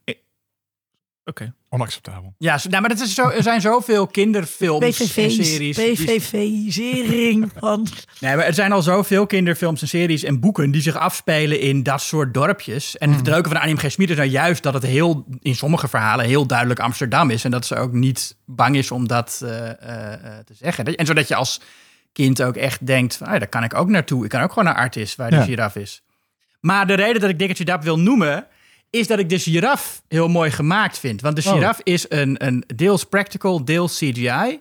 Oké. 1.27 1.55
Onacceptabel. 1.69 2.35
Ja, 2.39 2.59
nou, 2.69 2.81
maar 2.81 2.91
het 2.91 3.01
is 3.01 3.15
zo, 3.15 3.29
er 3.29 3.43
zijn 3.43 3.61
zoveel 3.61 4.07
kinderfilms 4.19 5.01
en 5.01 5.09
series. 5.09 5.77
PVV-zering 5.77 7.51
van... 7.57 7.87
Nee, 8.21 8.37
maar 8.37 8.45
er 8.45 8.55
zijn 8.55 8.73
al 8.73 8.83
zoveel 8.83 9.27
kinderfilms 9.27 9.83
en 9.83 9.89
series 9.89 10.23
en 10.23 10.41
boeken 10.41 10.71
die 10.71 10.83
zich 10.83 10.97
afspelen 10.97 11.61
in 11.61 11.83
dat 11.83 12.01
soort 12.03 12.35
dorpjes. 12.35 12.99
En 12.99 13.13
het 13.13 13.27
leuke 13.27 13.49
van 13.49 13.61
Annie 13.61 13.75
M. 13.75 13.79
G. 13.79 13.91
Schmid 13.91 14.11
is 14.11 14.17
nou 14.17 14.29
juist 14.29 14.63
dat 14.63 14.75
het 14.75 14.83
heel, 14.83 15.25
in 15.41 15.55
sommige 15.55 15.89
verhalen 15.89 16.27
heel 16.27 16.47
duidelijk 16.47 16.81
Amsterdam 16.81 17.31
is. 17.31 17.45
En 17.45 17.51
dat 17.51 17.67
ze 17.67 17.77
ook 17.77 17.93
niet 17.93 18.37
bang 18.47 18.77
is 18.77 18.91
om 18.91 19.09
dat 19.09 19.41
eh, 19.45 19.71
eh, 19.71 20.13
eh, 20.13 20.45
te 20.45 20.55
zeggen. 20.55 20.85
En 20.85 21.07
zodat 21.07 21.29
je 21.29 21.35
als 21.35 21.61
kind 22.13 22.43
ook 22.43 22.57
echt 22.57 22.87
denkt 22.87 23.17
van, 23.17 23.27
ah, 23.27 23.39
daar 23.39 23.49
kan 23.49 23.65
ik 23.65 23.75
ook 23.75 23.89
naartoe. 23.89 24.25
Ik 24.25 24.31
kan 24.31 24.43
ook 24.43 24.49
gewoon 24.49 24.65
naar 24.65 24.75
Artis, 24.83 25.17
waar 25.17 25.31
Ja. 25.33 25.37
die 25.37 25.47
giraf 25.47 25.77
is. 25.77 26.03
Maar 26.61 26.87
de 26.87 26.95
reden 26.95 27.21
dat 27.21 27.31
ik 27.31 27.39
Dikkertje 27.39 27.65
Dap 27.65 27.83
wil 27.83 27.99
noemen, 27.99 28.47
is 28.95 29.07
dat 29.07 29.19
ik 29.19 29.29
de 29.29 29.39
giraf 29.39 30.03
heel 30.09 30.29
mooi 30.29 30.51
gemaakt 30.51 30.99
vind. 30.99 31.21
Want 31.21 31.37
de 31.43 31.49
Oh. 31.49 31.55
giraf 31.55 31.81
is 31.83 32.07
een, 32.09 32.47
een 32.47 32.65
deels 32.75 33.05
practical, 33.05 33.65
deels 33.65 33.97
CGI. 33.99 34.61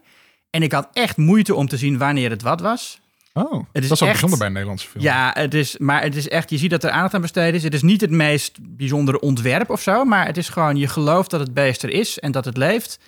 En 0.50 0.64
ik 0.64 0.72
had 0.72 0.88
echt 0.94 1.18
moeite 1.18 1.56
om 1.56 1.68
te 1.68 1.78
zien 1.78 1.98
wanneer 1.98 2.30
het 2.30 2.42
wat 2.42 2.62
was. 2.62 3.02
Oh, 3.34 3.54
Het 3.72 3.84
is 3.84 3.90
dat 3.90 3.98
is 3.98 4.02
ook 4.04 4.10
echt- 4.10 4.10
bijzonder 4.10 4.38
bij 4.38 4.48
een 4.48 4.54
Nederlandse 4.54 4.88
film. 4.90 5.04
Ja, 5.04 5.32
het 5.38 5.54
is, 5.54 5.78
maar 5.78 6.02
het 6.02 6.16
is 6.16 6.28
echt, 6.30 6.50
je 6.50 6.58
ziet 6.58 6.70
dat 6.70 6.84
er 6.84 6.90
aandacht 6.90 7.14
aan 7.14 7.22
besteed 7.22 7.54
is. 7.54 7.64
Het 7.64 7.74
is 7.74 7.82
niet 7.82 8.02
het 8.02 8.10
meest 8.10 8.58
bijzondere 8.62 9.20
ontwerp 9.20 9.70
of 9.70 9.82
zo, 9.82 10.04
maar 10.06 10.26
het 10.26 10.38
is 10.38 10.50
gewoon, 10.50 10.76
je 10.78 10.88
gelooft 10.88 11.30
dat 11.30 11.40
het 11.40 11.54
beest 11.54 11.84
er 11.84 11.90
is 11.90 12.20
en 12.20 12.32
dat 12.32 12.46
het 12.46 12.58
leeft 12.58 13.00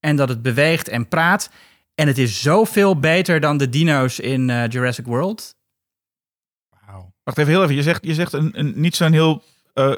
en 0.00 0.16
dat 0.16 0.28
het 0.28 0.42
beweegt 0.42 0.88
en 0.88 1.08
praat. 1.08 1.50
En 1.94 2.06
het 2.06 2.18
is 2.18 2.42
zoveel 2.42 2.98
beter 2.98 3.40
dan 3.40 3.56
de 3.56 3.68
dino's 3.68 4.18
in 4.18 4.50
eh, 4.50 4.68
Jurassic 4.68 5.06
World. 5.06 5.54
Wauw. 6.86 7.12
Wacht 7.24 7.38
even 7.38 7.52
heel 7.52 7.62
even. 7.62 7.74
Je 7.74 7.82
zegt, 7.82 8.04
je 8.04 8.14
zegt 8.14 8.32
een, 8.32 8.58
een, 8.58 8.72
niet 8.76 8.96
zo'n 8.96 9.12
heel 9.12 9.42
eh, 9.74 9.92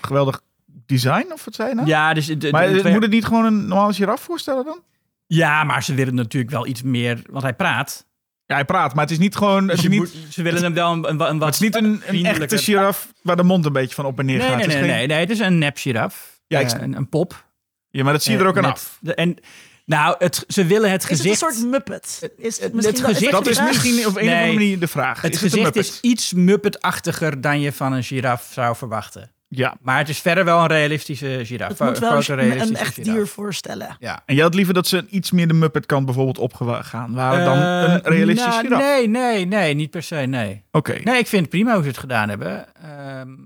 geweldig 0.00 0.40
design, 0.86 1.26
of 1.32 1.44
wat 1.44 1.54
zei 1.54 1.68
je 1.68 1.74
nou? 1.74 1.86
Ja, 1.86 2.14
dus 2.14 2.26
de, 2.26 2.36
de- 2.36 2.50
maar 2.50 2.68
de 2.68 2.74
eh, 2.74 2.78
twee- 2.80 2.92
moet 2.92 3.02
het 3.02 3.10
niet 3.10 3.24
gewoon 3.24 3.44
een 3.44 3.66
normale 3.66 3.92
giraf 3.92 4.20
voorstellen 4.20 4.64
dan? 4.64 4.82
ja, 5.26 5.64
maar 5.64 5.82
ze 5.82 5.94
willen 5.94 6.14
natuurlijk 6.14 6.52
wel 6.52 6.66
iets 6.66 6.82
meer, 6.82 7.22
want 7.30 7.42
hij 7.42 7.54
praat. 7.54 8.06
Ja, 8.46 8.54
hij 8.54 8.64
praat, 8.64 8.94
maar 8.94 9.02
het 9.04 9.12
is 9.12 9.18
niet 9.18 9.36
gewoon... 9.36 9.58
Het 9.58 9.66
Dus 9.68 9.76
is 9.76 9.82
je 9.82 9.88
niet, 9.88 9.98
moet- 9.98 10.32
ze 10.32 10.42
willen 10.42 10.62
hem 10.62 10.74
wel 10.74 10.92
een, 10.92 10.98
een, 10.98 11.08
een 11.10 11.16
maar 11.16 11.28
wat 11.38 11.44
het 11.44 11.54
is 11.54 11.60
niet 11.60 11.74
een, 11.74 12.02
echte 12.24 12.58
giraf 12.58 13.12
waar 13.22 13.36
de 13.36 13.42
mond 13.42 13.64
een 13.66 13.72
beetje 13.72 13.94
van 13.94 14.04
op 14.04 14.18
en 14.18 14.26
neer 14.26 14.38
Nee, 14.38 14.46
gaat. 14.48 14.56
nee, 14.56 14.64
Het 14.66 14.74
is 14.74 14.80
nee, 14.80 14.88
geen- 14.88 14.98
nee, 14.98 15.06
nee, 15.06 15.18
het 15.20 15.30
is 15.30 15.38
een 15.38 15.58
nep 15.58 15.76
giraf. 15.76 16.40
Ja, 16.46 16.58
ik 16.60 16.70
Eh, 16.70 16.80
een, 16.82 16.96
een 16.96 17.08
pop. 17.08 17.44
Ja, 17.90 18.02
maar 18.04 18.12
dat 18.12 18.22
zie 18.22 18.32
je 18.32 18.38
er 18.38 18.46
ook 18.46 18.56
Eh, 18.56 18.62
aan 18.62 18.68
met- 18.68 18.78
af. 18.78 18.98
de- 19.00 19.14
en, 19.14 19.36
nou, 19.84 20.14
het, 20.18 20.44
ze 20.48 20.64
willen 20.64 20.90
het 20.90 21.02
Is 21.02 21.08
het 21.08 21.20
gezicht... 21.20 21.42
een 21.42 21.52
soort 21.52 21.70
Muppet? 21.70 22.30
Is 22.36 22.60
het, 22.60 22.72
gezicht- 22.74 23.30
Dat 23.30 23.46
is 23.46 23.60
misschien 23.62 23.98
op 24.06 24.16
een 24.16 24.22
of 24.28 24.32
andere 24.32 24.52
manier 24.52 24.78
de 24.78 24.88
vraag. 24.88 25.20
Het 25.20 25.34
Is 25.34 25.40
gezicht 25.40 25.76
is 25.76 26.00
iets 26.00 26.32
Muppet-achtiger 26.32 27.40
dan 27.40 27.60
je 27.60 27.72
van 27.72 27.92
een 27.92 28.04
giraf 28.04 28.48
zou 28.52 28.76
verwachten. 28.76 29.30
Ja, 29.50 29.76
Maar 29.80 29.98
het 29.98 30.08
is 30.08 30.18
verder 30.20 30.44
wel 30.44 30.60
een 30.60 30.66
realistische 30.66 31.40
giraf. 31.44 31.68
Het 31.68 31.78
moet 31.80 31.98
wel 31.98 32.38
een, 32.38 32.76
echt 32.76 32.94
giraf. 32.94 33.14
dier 33.14 33.26
voorstellen. 33.26 33.96
Ja. 33.98 34.22
en 34.26 34.34
jij 34.34 34.44
had 34.44 34.54
liever 34.54 34.74
dat 34.74 34.86
ze 34.86 35.06
iets 35.10 35.30
meer 35.30 35.48
de 35.48 35.54
Muppet 35.54 35.86
kant 35.86 36.04
bijvoorbeeld 36.04 36.38
opgegaan 36.38 37.14
waren 37.14 37.44
dan 37.44 37.56
Eh, 37.58 37.92
een 37.92 38.00
realistische 38.12 38.50
nou, 38.50 38.62
giraf. 38.66 38.80
Nee, 38.80 39.08
nee, 39.08 39.44
nee, 39.46 39.74
niet 39.74 39.90
per 39.90 40.02
se, 40.02 40.16
nee. 40.16 40.64
Oké. 40.70 40.98
Nee, 41.04 41.18
ik 41.18 41.26
vind 41.26 41.40
het 41.42 41.50
prima 41.50 41.72
hoe 41.74 41.82
ze 41.82 41.88
het 41.88 41.98
gedaan 41.98 42.28
hebben. 42.28 42.74
Ehm, 42.74 43.36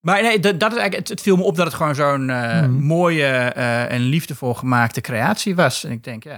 maar 0.00 0.22
nee, 0.22 0.38
dat, 0.40 0.60
dat 0.60 0.72
is 0.72 0.78
eigenlijk, 0.78 0.96
het, 0.96 1.08
het 1.08 1.20
viel 1.20 1.36
me 1.36 1.42
op 1.42 1.56
dat 1.56 1.66
het 1.66 1.74
gewoon 1.74 1.94
zo'n 1.94 2.30
eh, 2.30 2.60
Mhm. 2.62 2.70
mooie 2.72 3.24
eh, 3.26 3.90
en 3.92 4.00
liefdevol 4.00 4.54
gemaakte 4.54 5.00
creatie 5.00 5.54
was. 5.54 5.84
En 5.84 5.90
ik 5.90 6.04
denk, 6.04 6.24
ja, 6.24 6.36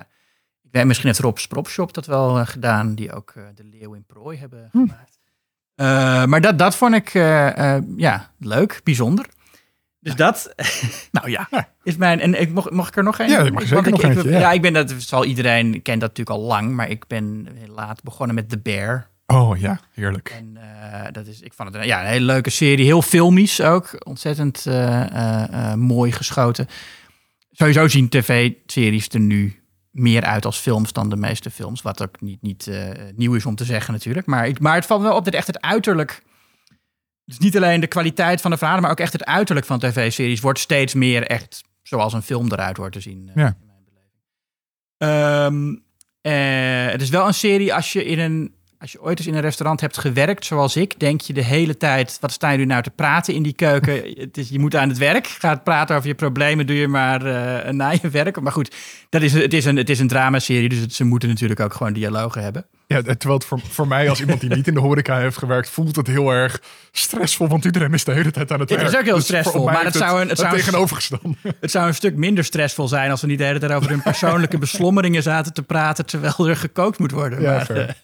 ik 0.63 0.69
weet, 0.71 0.85
misschien 0.85 1.09
heeft 1.09 1.21
Rob 1.21 1.37
Spropshop 1.37 1.95
dat 1.95 2.07
wel 2.07 2.39
eh, 2.39 2.47
gedaan, 2.47 2.95
die 2.95 3.13
ook 3.13 3.33
eh, 3.37 3.43
de 3.55 3.65
Leeuw 3.65 3.95
in 3.95 4.05
Prooi 4.07 4.39
hebben 4.39 4.69
Hm. 4.73 4.79
gemaakt. 4.79 5.16
Eh, 5.77 6.25
maar 6.25 6.41
dat, 6.41 6.59
dat 6.59 6.77
vond 6.77 6.95
ik 6.95 7.15
eh, 7.15 7.75
eh, 7.77 7.83
ja, 7.97 8.31
leuk, 8.39 8.81
bijzonder. 8.85 9.27
Dus 10.01 10.15
dat 10.15 10.55
Nou 11.13 11.31
ja. 11.31 11.49
is 11.83 11.97
mijn... 11.97 12.21
En 12.21 12.41
ik, 12.41 12.51
mocht, 12.53 12.71
mocht 12.71 12.89
ik 12.89 12.97
er 12.97 13.03
nog 13.03 13.19
één? 13.19 13.31
Ja, 13.31 13.39
mag 13.51 13.63
Ik- 13.63 13.69
zeker 13.69 13.75
want 13.75 13.87
nog 14.03 14.11
ik, 14.11 14.17
eentje, 14.17 14.31
ja. 14.31 14.39
ja, 14.39 14.53
ik 14.53 14.63
ben 14.63 14.73
dat 14.73 14.95
zal 14.99 15.25
iedereen 15.25 15.83
kent 15.83 16.01
dat 16.01 16.09
natuurlijk 16.09 16.37
al 16.39 16.43
lang, 16.47 16.71
maar 16.73 16.91
ik 16.91 17.07
ben 17.07 17.49
heel 17.55 17.75
laat 17.75 18.03
begonnen 18.03 18.35
met 18.35 18.49
The 18.49 18.59
Bear. 18.59 19.09
Oh 19.27 19.59
ja, 19.59 19.81
heerlijk. 19.95 20.35
En 20.39 20.57
eh, 20.57 21.13
dat 21.13 21.27
is, 21.27 21.41
ik 21.41 21.53
vond 21.55 21.69
het 21.73 21.79
een, 21.83 21.87
ja, 21.87 22.01
een 22.01 22.07
hele 22.07 22.25
leuke 22.25 22.51
serie. 22.51 22.85
Heel 22.85 23.03
filmisch 23.03 23.61
ook. 23.61 24.07
Ontzettend 24.07 24.67
eh, 24.67 25.01
eh, 25.03 25.43
eh, 25.71 25.75
mooi 25.75 26.13
geschoten. 26.13 26.67
Sowieso 27.51 27.89
zien 27.89 28.09
tv-series 28.09 29.09
er 29.09 29.21
nu 29.21 29.61
meer 29.99 30.23
uit 30.25 30.45
als 30.45 30.59
films 30.59 30.93
dan 30.93 31.09
de 31.11 31.17
meeste 31.17 31.51
films. 31.51 31.83
Wat 31.83 32.03
ook 32.03 32.21
niet, 32.21 32.43
niet 32.43 32.67
eh, 32.67 32.89
nieuw 33.15 33.35
is 33.35 33.47
om 33.47 33.55
te 33.55 33.65
zeggen 33.65 33.93
natuurlijk. 33.93 34.27
Maar, 34.27 34.47
ik, 34.49 34.61
maar 34.61 34.75
het 34.75 34.87
valt 34.87 35.01
me 35.01 35.07
wel 35.07 35.17
op 35.17 35.25
dat 35.25 35.35
echt 35.35 35.47
het 35.47 35.61
uiterlijk... 35.61 36.23
Dus 37.25 37.39
niet 37.39 37.57
alleen 37.57 37.81
de 37.81 37.87
kwaliteit 37.87 38.41
van 38.41 38.51
de 38.51 38.57
verhalen, 38.57 38.83
maar 38.83 38.91
ook 38.91 39.01
echt 39.01 39.13
het 39.13 39.25
uiterlijk 39.25 39.67
van 39.67 39.79
tv-series 39.79 40.41
wordt 40.41 40.59
steeds 40.59 40.95
meer 40.95 41.23
echt 41.27 41.63
zoals 41.83 42.13
een 42.13 42.23
film 42.23 42.53
eruit 42.53 42.77
hoort 42.77 42.93
te 42.93 43.01
zien. 43.01 43.31
eh, 43.35 43.35
Ja. 43.43 43.57
in 43.61 43.67
mijn 43.67 43.85
beleving. 43.85 45.81
Ehm, 46.23 46.87
eh, 46.87 46.93
het 46.93 47.03
is 47.03 47.09
wel 47.11 47.27
een 47.27 47.35
serie 47.35 47.75
als 47.75 47.93
je 47.93 48.05
in 48.05 48.19
een 48.19 48.55
als 48.81 48.93
je 48.93 49.03
ooit 49.03 49.19
eens 49.19 49.27
in 49.27 49.35
een 49.35 49.41
restaurant 49.41 49.81
hebt 49.81 49.99
gewerkt, 49.99 50.45
zoals 50.45 50.77
ik, 50.77 50.99
denk 51.01 51.21
je 51.21 51.33
de 51.33 51.43
hele 51.45 51.77
tijd: 51.77 52.19
wat 52.21 52.33
sta 52.33 52.51
je 52.51 52.59
nu 52.59 52.65
nou 52.65 52.83
te 52.83 52.91
praten 52.91 53.35
in 53.35 53.43
die 53.43 53.53
keuken? 53.53 53.95
het 54.21 54.37
is, 54.37 54.49
je 54.49 54.59
moet 54.59 54.77
aan 54.77 54.89
het 54.89 54.99
werk. 54.99 55.27
Gaat 55.27 55.65
praten 55.65 55.97
over 55.97 56.09
je 56.09 56.15
problemen, 56.15 56.67
doe 56.67 56.77
je 56.77 56.89
maar 56.89 57.27
eh, 57.27 57.73
na 57.73 57.91
je 58.03 58.09
werk. 58.11 58.41
Maar 58.41 58.53
goed, 58.53 58.75
dat 59.09 59.23
is, 59.23 59.33
het 59.33 59.53
is 59.55 59.65
een, 59.65 59.77
het 59.77 59.91
is 59.91 59.99
een 59.99 60.09
dramaserie, 60.09 60.69
dus 60.69 60.79
het- 60.79 60.95
ze 60.95 61.05
moeten 61.05 61.29
natuurlijk 61.29 61.61
ook 61.61 61.75
gewoon 61.75 61.93
dialogen 61.93 62.43
hebben. 62.43 62.67
Ja, 62.89 63.03
terwijl 63.03 63.35
het 63.35 63.45
voor, 63.45 63.61
voor 63.71 63.87
mij 63.89 64.09
als 64.09 64.21
iemand 64.21 64.41
die 64.41 64.55
niet 64.55 64.67
in 64.67 64.75
de 64.75 64.81
horeca 64.81 65.19
heeft 65.19 65.39
gewerkt, 65.39 65.69
voelt 65.71 65.97
het 65.97 66.07
heel 66.07 66.31
erg 66.31 66.61
stressvol, 66.93 67.49
want 67.49 67.65
iedereen 67.65 67.93
is 67.95 68.05
de 68.05 68.13
hele 68.13 68.31
tijd 68.31 68.53
aan 68.53 68.61
het 68.61 68.69
Het 68.71 68.79
werk. 68.81 68.93
is 68.93 68.99
ook 68.99 69.05
heel 69.05 69.15
Dus 69.15 69.25
stressvol, 69.25 69.65
maar 69.65 69.85
het 69.85 69.95
zou 69.97 70.21
een- 70.21 70.29
het 70.29 70.39
zou. 71.09 71.35
Het 71.61 71.71
zou 71.71 71.87
een 71.87 71.95
stuk 71.95 72.17
minder 72.17 72.45
stressvol 72.45 72.89
zijn 72.89 73.11
als 73.11 73.21
we 73.21 73.27
niet 73.27 73.39
de 73.39 73.45
hele 73.45 73.59
tijd 73.59 73.73
over 73.73 73.91
hun 73.91 74.03
persoonlijke 74.03 74.59
beslommeringen 74.67 75.23
zaten 75.23 75.53
te 75.53 75.63
praten 75.63 76.07
terwijl 76.07 76.49
er 76.49 76.57
gekookt 76.57 76.99
moet 76.99 77.11
worden. 77.11 77.41
Ja, 77.41 77.65
maar, 77.69 77.97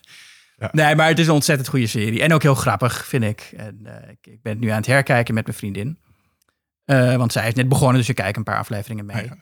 Ja. 0.62 0.68
Nee, 0.72 0.94
maar 0.96 1.08
het 1.08 1.18
is 1.18 1.26
een 1.26 1.32
ontzettend 1.32 1.68
goede 1.68 1.86
serie. 1.86 2.22
En 2.22 2.32
ook 2.32 2.42
heel 2.42 2.54
grappig, 2.54 3.06
vind 3.06 3.24
ik. 3.24 3.52
En, 3.56 3.80
eh, 3.84 4.10
ik, 4.10 4.26
ik 4.32 4.42
ben 4.42 4.52
het 4.52 4.60
nu 4.60 4.68
aan 4.68 4.76
het 4.76 4.86
herkijken 4.86 5.34
met 5.34 5.46
mijn 5.46 5.56
vriendin. 5.58 5.98
Eh, 6.84 7.16
want 7.16 7.32
zij 7.32 7.48
is 7.48 7.54
net 7.54 7.68
begonnen, 7.68 7.96
dus 7.96 8.08
ik 8.08 8.14
kijk 8.14 8.36
een 8.36 8.42
paar 8.42 8.58
afleveringen 8.58 9.06
mee. 9.06 9.16
Ah, 9.16 9.24
ja. 9.24 9.36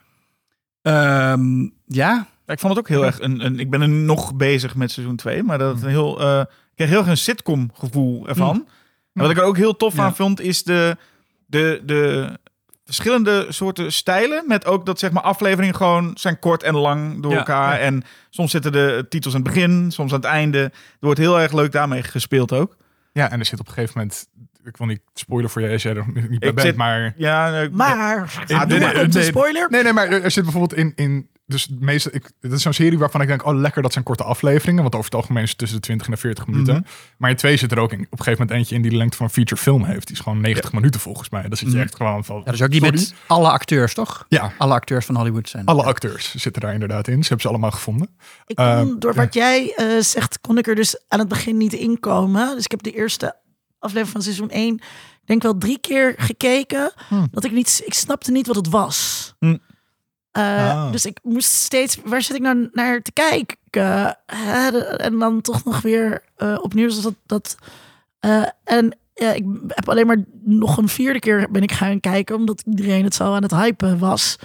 Ehm, 0.81 1.61
ja, 1.85 2.27
Ja, 2.45 2.53
ik 2.53 2.59
vond 2.59 2.73
het 2.75 2.81
ook 2.81 2.87
heel 2.89 3.05
erg 3.05 3.19
een, 3.19 3.45
een. 3.45 3.59
Ik 3.59 3.69
ben 3.69 3.81
er 3.81 3.89
nog 3.89 4.35
bezig 4.35 4.75
met 4.75 4.91
seizoen 4.91 5.15
2, 5.15 5.43
maar 5.43 5.57
dat 5.57 5.81
een 5.81 5.89
heel. 5.89 6.21
eh, 6.21 6.39
ik 6.39 6.75
kreeg 6.75 6.89
heel 6.89 6.97
erg 6.99 7.07
een 7.07 7.17
sitcom 7.17 7.71
gevoel 7.73 8.27
ervan. 8.27 8.67
En 9.13 9.21
wat 9.21 9.31
ik 9.31 9.37
er 9.37 9.43
ook 9.43 9.57
heel 9.57 9.75
tof 9.77 9.99
aan 9.99 10.15
vond, 10.15 10.41
is 10.41 10.63
de, 10.63 10.97
de, 11.45 11.81
de 11.85 12.29
verschillende 12.95 13.45
soorten 13.49 13.91
stijlen. 13.91 14.43
Met 14.47 14.65
ook 14.65 14.85
dat 14.85 14.99
zeg 14.99 15.11
maar 15.11 15.23
afleveringen 15.23 15.75
gewoon 15.75 16.11
zijn 16.13 16.39
kort 16.39 16.63
en 16.63 16.75
lang 16.75 17.21
door 17.21 17.31
Ja, 17.31 17.37
elkaar. 17.37 17.73
ja. 17.73 17.79
En 17.79 18.03
soms 18.29 18.51
zitten 18.51 18.71
de 18.71 19.05
titels 19.09 19.35
aan 19.35 19.41
het 19.41 19.53
begin, 19.53 19.91
soms 19.91 20.11
aan 20.11 20.17
het 20.17 20.27
einde. 20.27 20.59
Er 20.59 20.71
wordt 20.99 21.19
heel 21.19 21.39
erg 21.39 21.51
leuk 21.53 21.71
daarmee 21.71 22.03
gespeeld 22.03 22.53
ook. 22.53 22.77
Ja, 23.13 23.31
en 23.31 23.39
er 23.39 23.45
zit 23.45 23.59
op 23.59 23.67
een 23.67 23.73
gegeven 23.73 23.93
moment, 23.97 24.27
ik 24.63 24.77
wil 24.77 24.87
niet 24.87 25.01
spoilen 25.13 25.49
voor 25.49 25.61
je 25.61 25.69
als 25.71 25.81
jij 25.81 25.95
er 25.95 26.05
niet 26.29 26.39
bij 26.39 26.49
Ik 26.49 26.55
bent, 26.55 26.67
zit- 26.67 26.75
maar... 26.75 27.13
Ja, 27.17 27.61
eh, 27.61 27.69
Maar, 27.71 27.97
Ja, 28.47 28.61
op 29.03 29.11
de 29.11 29.23
spoiler. 29.23 29.67
Nee, 29.69 29.83
nee, 29.83 29.93
maar 29.93 30.07
er 30.07 30.23
er 30.23 30.31
zit 30.31 30.43
bijvoorbeeld 30.43 30.79
in, 30.79 30.91
in 30.95 31.29
dus 31.51 31.65
de 31.65 31.75
meeste, 31.79 32.11
ik, 32.11 32.31
dat 32.39 32.51
is 32.51 32.61
zo'n 32.61 32.73
serie 32.73 32.97
waarvan 32.99 33.21
ik 33.21 33.27
denk, 33.27 33.45
oh 33.45 33.55
lekker, 33.55 33.81
dat 33.81 33.93
zijn 33.93 34.05
korte 34.05 34.23
afleveringen, 34.23 34.81
want 34.81 34.93
over 34.95 35.05
het 35.05 35.15
algemeen 35.15 35.43
is 35.43 35.49
het 35.49 35.57
tussen 35.57 35.77
de 35.77 35.83
20 35.83 36.07
en 36.07 36.13
de 36.13 36.19
40 36.19 36.47
minuten. 36.47 36.73
Mhm. 36.73 36.83
Maar 37.17 37.29
in 37.29 37.35
twee 37.35 37.57
zit 37.57 37.71
er 37.71 37.79
ook 37.79 37.91
in, 37.91 37.99
op 37.99 38.11
een 38.11 38.17
gegeven 38.17 38.39
moment 38.39 38.57
eentje 38.57 38.75
in 38.75 38.81
die 38.81 38.91
de 38.91 38.97
lengte 38.97 39.17
van 39.17 39.25
een 39.25 39.31
feature 39.31 39.61
film 39.61 39.83
heeft. 39.83 40.07
Die 40.07 40.15
is 40.15 40.21
gewoon 40.21 40.41
90 40.41 40.71
minuten 40.73 40.99
volgens 41.01 41.29
mij. 41.29 41.41
Dan 41.41 41.57
zit 41.57 41.67
je 41.67 41.73
Mhm. 41.73 41.83
echt 41.83 41.95
gewoon 41.95 42.25
van, 42.25 42.37
Ja, 42.37 42.43
dat 42.43 42.53
is 42.53 42.61
ook 42.61 42.71
die 42.71 42.79
sorry? 42.83 42.95
met 42.99 43.13
alle 43.27 43.49
acteurs, 43.49 43.93
toch? 43.93 44.25
Ja, 44.29 44.53
Alle 44.57 44.73
acteurs 44.73 45.05
van 45.05 45.15
Hollywood 45.15 45.49
zijn. 45.49 45.65
alle 45.65 45.83
acteurs 45.83 46.35
zitten 46.35 46.61
daar 46.61 46.73
inderdaad 46.73 47.07
in. 47.07 47.13
Ze 47.21 47.27
hebben 47.27 47.41
ze 47.41 47.47
allemaal 47.47 47.71
gevonden. 47.71 48.09
Ik 48.45 48.55
kon, 48.55 48.65
Ehm, 48.65 48.99
door 48.99 49.13
wat 49.13 49.33
jij 49.33 49.73
eh, 49.75 49.99
zegt, 49.99 50.39
kon 50.41 50.57
ik 50.57 50.67
er 50.67 50.75
dus 50.75 51.01
aan 51.07 51.19
het 51.19 51.27
begin 51.27 51.57
niet 51.57 51.73
in 51.73 51.99
komen. 51.99 52.55
Dus 52.55 52.63
ik 52.65 52.71
heb 52.71 52.83
de 52.83 52.91
eerste 52.91 53.35
aflevering 53.79 54.11
van 54.11 54.21
seizoen 54.21 54.49
1, 54.51 54.75
ik 54.75 55.27
denk 55.27 55.41
wel 55.41 55.57
drie 55.57 55.79
keer 55.79 56.13
gekeken. 56.17 56.91
Hmm. 57.07 57.27
Dat 57.31 57.43
ik 57.43 57.51
niet, 57.51 57.81
ik 57.85 57.93
snapte 57.93 58.31
niet 58.31 58.47
wat 58.47 58.55
het 58.55 58.69
was. 58.69 59.33
Hmm. 59.39 59.59
Eh, 60.31 60.69
Ah. 60.69 60.91
Dus 60.91 61.05
ik 61.05 61.19
moest 61.23 61.51
steeds, 61.51 61.97
waar 62.05 62.21
zit 62.21 62.35
ik 62.35 62.41
nou 62.41 62.69
naar 62.71 63.01
te 63.01 63.11
kijken? 63.11 64.17
En 64.97 65.19
dan 65.19 65.41
toch 65.41 65.63
nog 65.63 65.81
weer 65.81 66.23
eh, 66.35 66.57
opnieuw. 66.61 66.87
Dus 66.87 67.01
dat, 67.01 67.13
dat, 67.25 67.57
eh, 68.19 68.43
en 68.63 68.97
ja, 69.13 69.31
ik 69.31 69.45
heb 69.67 69.89
alleen 69.89 70.07
maar 70.07 70.23
nog 70.43 70.77
een 70.77 70.87
vierde 70.87 71.19
keer 71.19 71.47
ben 71.51 71.63
ik 71.63 71.71
gaan 71.71 71.99
kijken, 71.99 72.35
omdat 72.35 72.63
iedereen 72.65 73.03
het 73.03 73.15
zo 73.15 73.33
aan 73.33 73.41
het 73.43 73.51
hypen 73.51 73.99
was. 73.99 74.35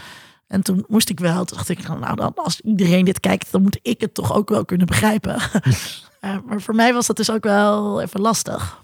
En 0.46 0.62
toen 0.62 0.84
moest 0.88 1.10
ik 1.10 1.20
wel, 1.20 1.44
toen 1.44 1.56
dacht 1.56 1.68
ik, 1.68 1.88
nou 1.88 2.16
dan, 2.16 2.32
als 2.34 2.60
iedereen 2.60 3.04
dit 3.04 3.20
kijkt, 3.20 3.52
dan 3.52 3.62
moet 3.62 3.78
ik 3.82 4.00
het 4.00 4.14
toch 4.14 4.34
ook 4.34 4.48
wel 4.48 4.64
kunnen 4.64 4.86
begrijpen. 4.86 5.36
Eh, 6.20 6.36
maar 6.46 6.60
voor 6.60 6.74
mij 6.74 6.92
was 6.92 7.06
dat 7.06 7.16
dus 7.16 7.30
ook 7.30 7.44
wel 7.44 8.00
even 8.00 8.20
lastig. 8.20 8.82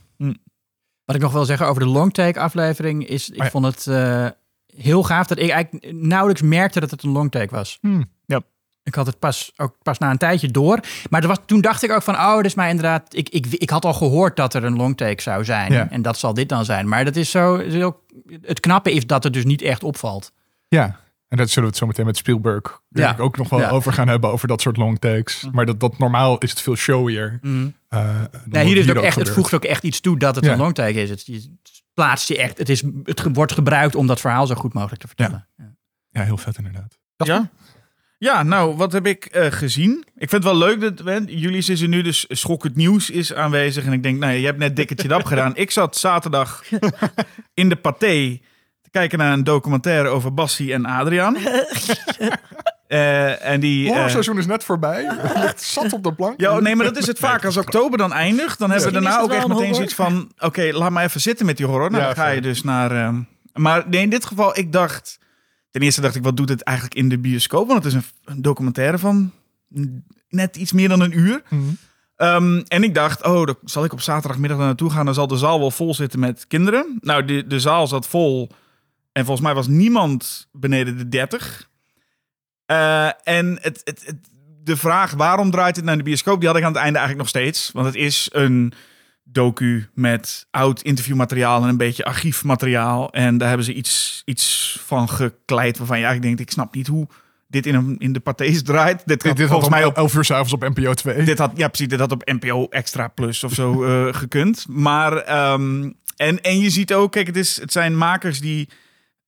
Wat 1.05 1.17
ik 1.17 1.21
nog 1.21 1.33
wil 1.33 1.45
zeggen 1.45 1.67
over 1.67 1.83
de 1.83 1.89
longtake 1.89 2.41
aflevering 2.41 3.07
is, 3.07 3.31
ik 3.31 3.43
ja. 3.43 3.51
vond 3.51 3.65
het 3.65 3.87
eh, 3.87 4.29
heel 4.77 5.03
gaaf 5.03 5.27
dat 5.27 5.39
ik 5.39 5.51
eigenlijk 5.51 5.93
nauwelijks 5.95 6.43
merkte 6.43 6.81
dat 6.81 6.91
het 6.91 7.03
een 7.03 7.11
longtake 7.11 7.55
was. 7.55 7.79
Hmm. 7.81 8.11
Ik 8.85 8.95
had 8.95 9.07
het 9.07 9.19
pas, 9.19 9.53
ook 9.57 9.75
pas 9.83 9.99
na 9.99 10.11
een 10.11 10.19
tijdje 10.19 10.49
door. 10.51 10.81
Maar 11.11 11.23
er 11.23 11.29
was, 11.29 11.39
toen 11.47 11.61
dacht 11.61 11.83
ik 11.83 11.91
ook 11.93 12.03
van, 12.03 12.15
oh, 12.15 12.37
dit 12.37 12.45
is 12.45 12.55
maar 12.55 12.69
inderdaad... 12.69 13.15
Ik, 13.17 13.29
ik, 13.29 13.47
ik 13.47 13.71
had 13.71 13.85
al 13.85 13.93
gehoord 13.93 14.37
dat 14.37 14.55
er 14.55 14.65
een 14.65 14.77
longtake 14.77 15.23
zou 15.23 15.45
zijn. 15.45 15.73
Ja. 15.73 15.91
En 15.91 16.03
dat 16.03 16.19
zal 16.19 16.35
dit 16.35 16.49
dan 16.49 16.65
zijn. 16.65 16.89
Maar 16.89 17.05
dat 17.05 17.17
is 17.17 17.31
zo... 17.31 17.55
is 17.57 17.93
het 18.43 18.61
knappe 18.61 18.93
is 18.93 19.07
dat 19.07 19.23
het 19.25 19.33
dus 19.33 19.45
niet 19.45 19.63
echt 19.63 19.83
opvalt. 19.85 20.33
Ja, 20.69 21.01
en 21.29 21.37
dat 21.37 21.49
zullen 21.49 21.63
we 21.63 21.69
het 21.69 21.77
zo 21.77 21.87
meteen 21.87 22.07
met 22.07 22.17
Spielberg 22.17 22.81
Ja. 22.89 23.13
ik 23.13 23.21
ook 23.21 23.37
nog 23.37 23.49
wel 23.49 23.61
Ja. 23.61 23.69
over 23.71 23.93
gaan 23.93 24.09
hebben, 24.09 24.31
over 24.31 24.49
dat 24.49 24.61
soort 24.61 24.77
long 24.77 24.99
takes. 24.99 25.49
Maar 25.53 25.67
dat, 25.67 25.81
dat 25.81 25.99
normaal 25.99 26.39
is 26.39 26.51
het 26.51 26.61
veel 26.61 26.77
showier. 26.77 27.39
eh, 27.43 27.49
dan 27.89 28.29
Nee, 28.45 28.65
hier 28.65 28.77
is 28.77 28.87
het 28.87 28.97
ook 28.97 29.05
echt, 29.05 29.17
het 29.19 29.31
voegt 29.31 29.55
ook 29.55 29.65
echt 29.65 29.83
iets 29.83 30.01
toe 30.01 30.19
dat 30.19 30.35
het 30.35 30.45
Ja. 30.45 30.53
een 30.53 30.59
longtake 30.59 31.03
is. 31.03 31.11
Het, 31.11 31.27
je 31.27 31.57
plaatst 31.95 32.29
je 32.29 32.39
echt, 32.39 32.59
het, 32.59 32.69
is, 32.69 32.83
het 33.05 33.21
ge- 33.21 33.31
wordt 33.33 33.53
gebruikt 33.53 33.95
om 33.95 34.07
dat 34.07 34.21
verhaal 34.21 34.47
zo 34.47 34.55
goed 34.55 34.73
mogelijk 34.73 35.01
te 35.01 35.07
vertellen. 35.07 35.49
Ja. 35.57 35.75
Ja, 36.11 36.23
heel 36.23 36.37
vet 36.37 36.57
inderdaad. 36.59 36.99
Ja? 37.17 37.51
Ja, 38.19 38.43
nou, 38.43 38.77
wat 38.77 38.93
heb 38.93 39.07
ik 39.07 39.25
eh, 39.25 39.47
gezien? 39.53 40.05
Ik 40.17 40.29
vind 40.31 40.45
het 40.45 40.53
wel 40.53 40.57
leuk 40.57 40.81
dat 40.81 41.23
jullie 41.27 41.57
is 41.59 41.69
er 41.81 41.89
nu, 41.89 42.03
dus 42.03 42.25
schokkend 42.29 42.77
nieuws 42.77 43.11
is 43.11 43.35
aanwezig. 43.35 43.85
En 43.85 43.93
ik 43.93 44.03
denk, 44.03 44.19
nou, 44.19 44.33
je 44.33 44.47
hebt 44.47 44.59
net 44.59 44.77
dikketje 44.77 45.09
dap 45.09 45.25
gedaan. 45.25 45.57
Ik 45.57 45.71
zat 45.71 45.97
zaterdag 45.97 46.63
in 47.55 47.69
de 47.69 47.77
paté 47.77 48.41
te 48.81 48.91
kijken 48.91 49.19
naar 49.19 49.33
een 49.33 49.45
documentaire 49.45 50.09
over 50.09 50.35
Bassie 50.35 50.73
en 50.73 50.85
Adriaan. 50.87 51.37
Eh, 52.93 53.45
en 53.45 53.61
die... 53.61 53.91
eh, 53.93 53.99
Hoorseizoen 54.01 54.39
is 54.39 54.47
net 54.47 54.65
voorbij. 54.65 55.05
Het 55.09 55.43
ligt 55.43 55.63
zat 55.63 55.93
op 55.93 56.03
de 56.03 56.15
plank. 56.15 56.41
ja, 56.41 56.57
oh, 56.57 56.63
nee, 56.63 56.77
maar 56.77 56.87
dat 56.87 56.97
is 56.97 57.07
het 57.07 57.19
vaak. 57.19 57.45
Als 57.45 57.57
oktober 57.57 57.99
dan 57.99 58.13
eindigt, 58.13 58.59
dan 58.59 58.71
hebben 58.71 58.89
we 58.89 58.93
daarna 59.01 59.21
ook 59.21 59.33
echt 59.33 59.49
meteen 59.49 59.69
een 59.69 59.75
zoiets 59.75 59.95
van... 59.95 60.33
Oké, 60.39 60.71
laat 60.73 60.91
maar 60.91 61.05
even 61.05 61.21
zitten 61.21 61.47
met 61.47 61.57
die 61.57 61.67
horror. 61.67 61.91
Nou, 61.91 62.03
Ja, 62.03 62.07
dan 62.09 62.17
ga 62.25 62.29
je 62.29 62.41
dus 62.41 62.63
naar... 62.63 62.91
ehm, 62.91 63.21
maar 63.55 63.85
nee, 63.89 64.03
in 64.03 64.11
dit 64.11 64.25
geval, 64.25 64.59
ik 64.59 64.73
dacht... 64.73 65.19
Ten 65.71 65.83
eerste 65.83 66.01
dacht 66.01 66.15
ik, 66.15 66.23
wat 66.23 66.37
doet 66.37 66.49
het 66.49 66.63
eigenlijk 66.63 66.97
in 66.97 67.09
de 67.09 67.19
bioscoop? 67.19 67.69
Want 67.69 67.85
het 67.85 67.93
is 67.93 67.99
een, 67.99 68.05
een 68.25 68.43
documentaire 68.43 68.99
van 68.99 69.33
net 70.29 70.57
iets 70.57 70.73
meer 70.73 70.89
dan 70.89 71.01
een 71.01 71.19
uur. 71.19 71.43
Mhm. 71.49 71.63
Ehm, 72.17 72.63
en 72.69 72.83
ik 72.83 72.95
dacht, 72.95 73.25
oh, 73.25 73.47
dan 73.47 73.57
zal 73.65 73.85
ik 73.85 73.93
op 73.93 74.01
zaterdagmiddag 74.01 74.59
daar 74.59 74.67
naartoe 74.67 74.91
gaan. 74.91 75.05
Dan 75.05 75.15
zal 75.15 75.27
de 75.27 75.37
zaal 75.37 75.59
wel 75.59 75.71
vol 75.71 75.95
zitten 75.95 76.21
met 76.21 76.47
kinderen. 76.47 76.99
Nou, 77.01 77.25
de, 77.25 77.47
de 77.47 77.61
zaal 77.61 77.87
zat 77.87 78.07
vol. 78.07 78.49
En 79.13 79.25
volgens 79.25 79.47
mij 79.47 79.55
was 79.55 79.67
niemand 79.67 80.49
beneden 80.53 80.97
de 80.99 81.09
30. 81.09 81.71
Eh, 82.67 83.07
en 83.23 83.59
het, 83.61 83.81
het, 83.85 84.03
het- 84.07 84.31
de 84.65 84.77
vraag 84.77 85.11
waarom 85.13 85.51
draait 85.51 85.77
het 85.77 85.85
naar 85.85 85.97
de 85.97 86.03
bioscoop, 86.03 86.39
die 86.39 86.49
had 86.49 86.57
ik 86.59 86.63
aan 86.65 86.73
het 86.73 86.81
einde 86.83 86.99
eigenlijk 86.99 87.19
nog 87.33 87.43
steeds. 87.43 87.71
Want 87.73 87.87
het 87.87 87.95
is 87.95 88.29
een 88.33 88.73
docu 89.25 89.89
met 89.95 90.47
oud 90.51 90.83
interviewmateriaal 90.83 91.63
en 91.63 91.69
een 91.69 91.77
beetje 91.77 92.05
archiefmateriaal. 92.05 93.13
En 93.13 93.39
daar 93.39 93.49
hebben 93.49 93.67
ze 93.67 93.73
iets, 93.75 94.23
iets 94.25 94.79
van 94.85 95.09
gekleid 95.09 95.79
waarvan 95.79 95.99
je 95.99 96.05
eigenlijk 96.05 96.37
denkt, 96.37 96.51
ik 96.51 96.55
snap 96.57 96.75
niet 96.75 96.87
hoe 96.87 97.07
dit 97.49 97.67
in, 97.67 97.75
een, 97.75 97.97
in 97.99 98.13
de 98.13 98.21
pathés 98.21 98.63
draait. 98.63 99.03
Dit, 99.07 99.23
had 99.23 99.37
dit 99.37 99.47
volgens 99.49 99.69
had 99.69 99.79
mij 99.79 99.89
op 99.89 99.97
11 99.97 100.15
uur 100.15 100.25
s'avonds 100.25 100.53
op 100.53 100.61
NPO 100.69 100.95
2. 100.95 101.25
dit 101.25 101.39
had, 101.39 101.53
ja, 101.55 101.69
precies. 101.69 101.89
Dit 101.89 101.99
had 102.01 102.13
op 102.13 102.23
NPO 102.25 102.67
Extra 102.71 103.09
Plus 103.09 103.45
of 103.45 103.53
zo 103.53 103.85
eh, 103.85 104.15
gekund. 104.21 104.67
Maar, 104.69 105.17
ehm, 105.17 105.91
en, 106.17 106.43
en 106.43 106.59
je 106.59 106.71
ziet 106.71 106.95
ook, 106.95 107.13
kijk, 107.13 107.27
het, 107.27 107.37
is, 107.37 107.61
het 107.61 107.73
zijn 107.73 107.97
makers 107.97 108.41
die 108.41 108.69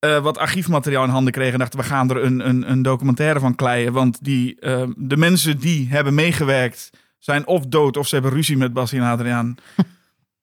eh, 0.05 0.21
wat 0.23 0.37
archiefmateriaal 0.37 1.03
in 1.03 1.09
handen 1.09 1.33
kregen. 1.33 1.53
En 1.53 1.59
dachten, 1.59 1.79
we 1.79 1.85
gaan 1.85 2.09
er 2.09 2.23
een, 2.23 2.47
een, 2.47 2.71
een 2.71 2.81
documentaire 2.81 3.39
van 3.39 3.55
kleien. 3.55 3.93
Want 3.93 4.17
die, 4.21 4.59
ehm, 4.59 4.91
de 4.97 5.17
mensen 5.17 5.59
die 5.59 5.89
hebben 5.89 6.13
meegewerkt 6.13 6.89
zijn 7.19 7.47
of 7.47 7.65
dood 7.65 7.97
of 7.97 8.07
ze 8.07 8.13
hebben 8.15 8.33
ruzie 8.33 8.57
met 8.57 8.73
Bassie 8.73 8.99
en 8.99 9.07
Adriaan. 9.07 9.55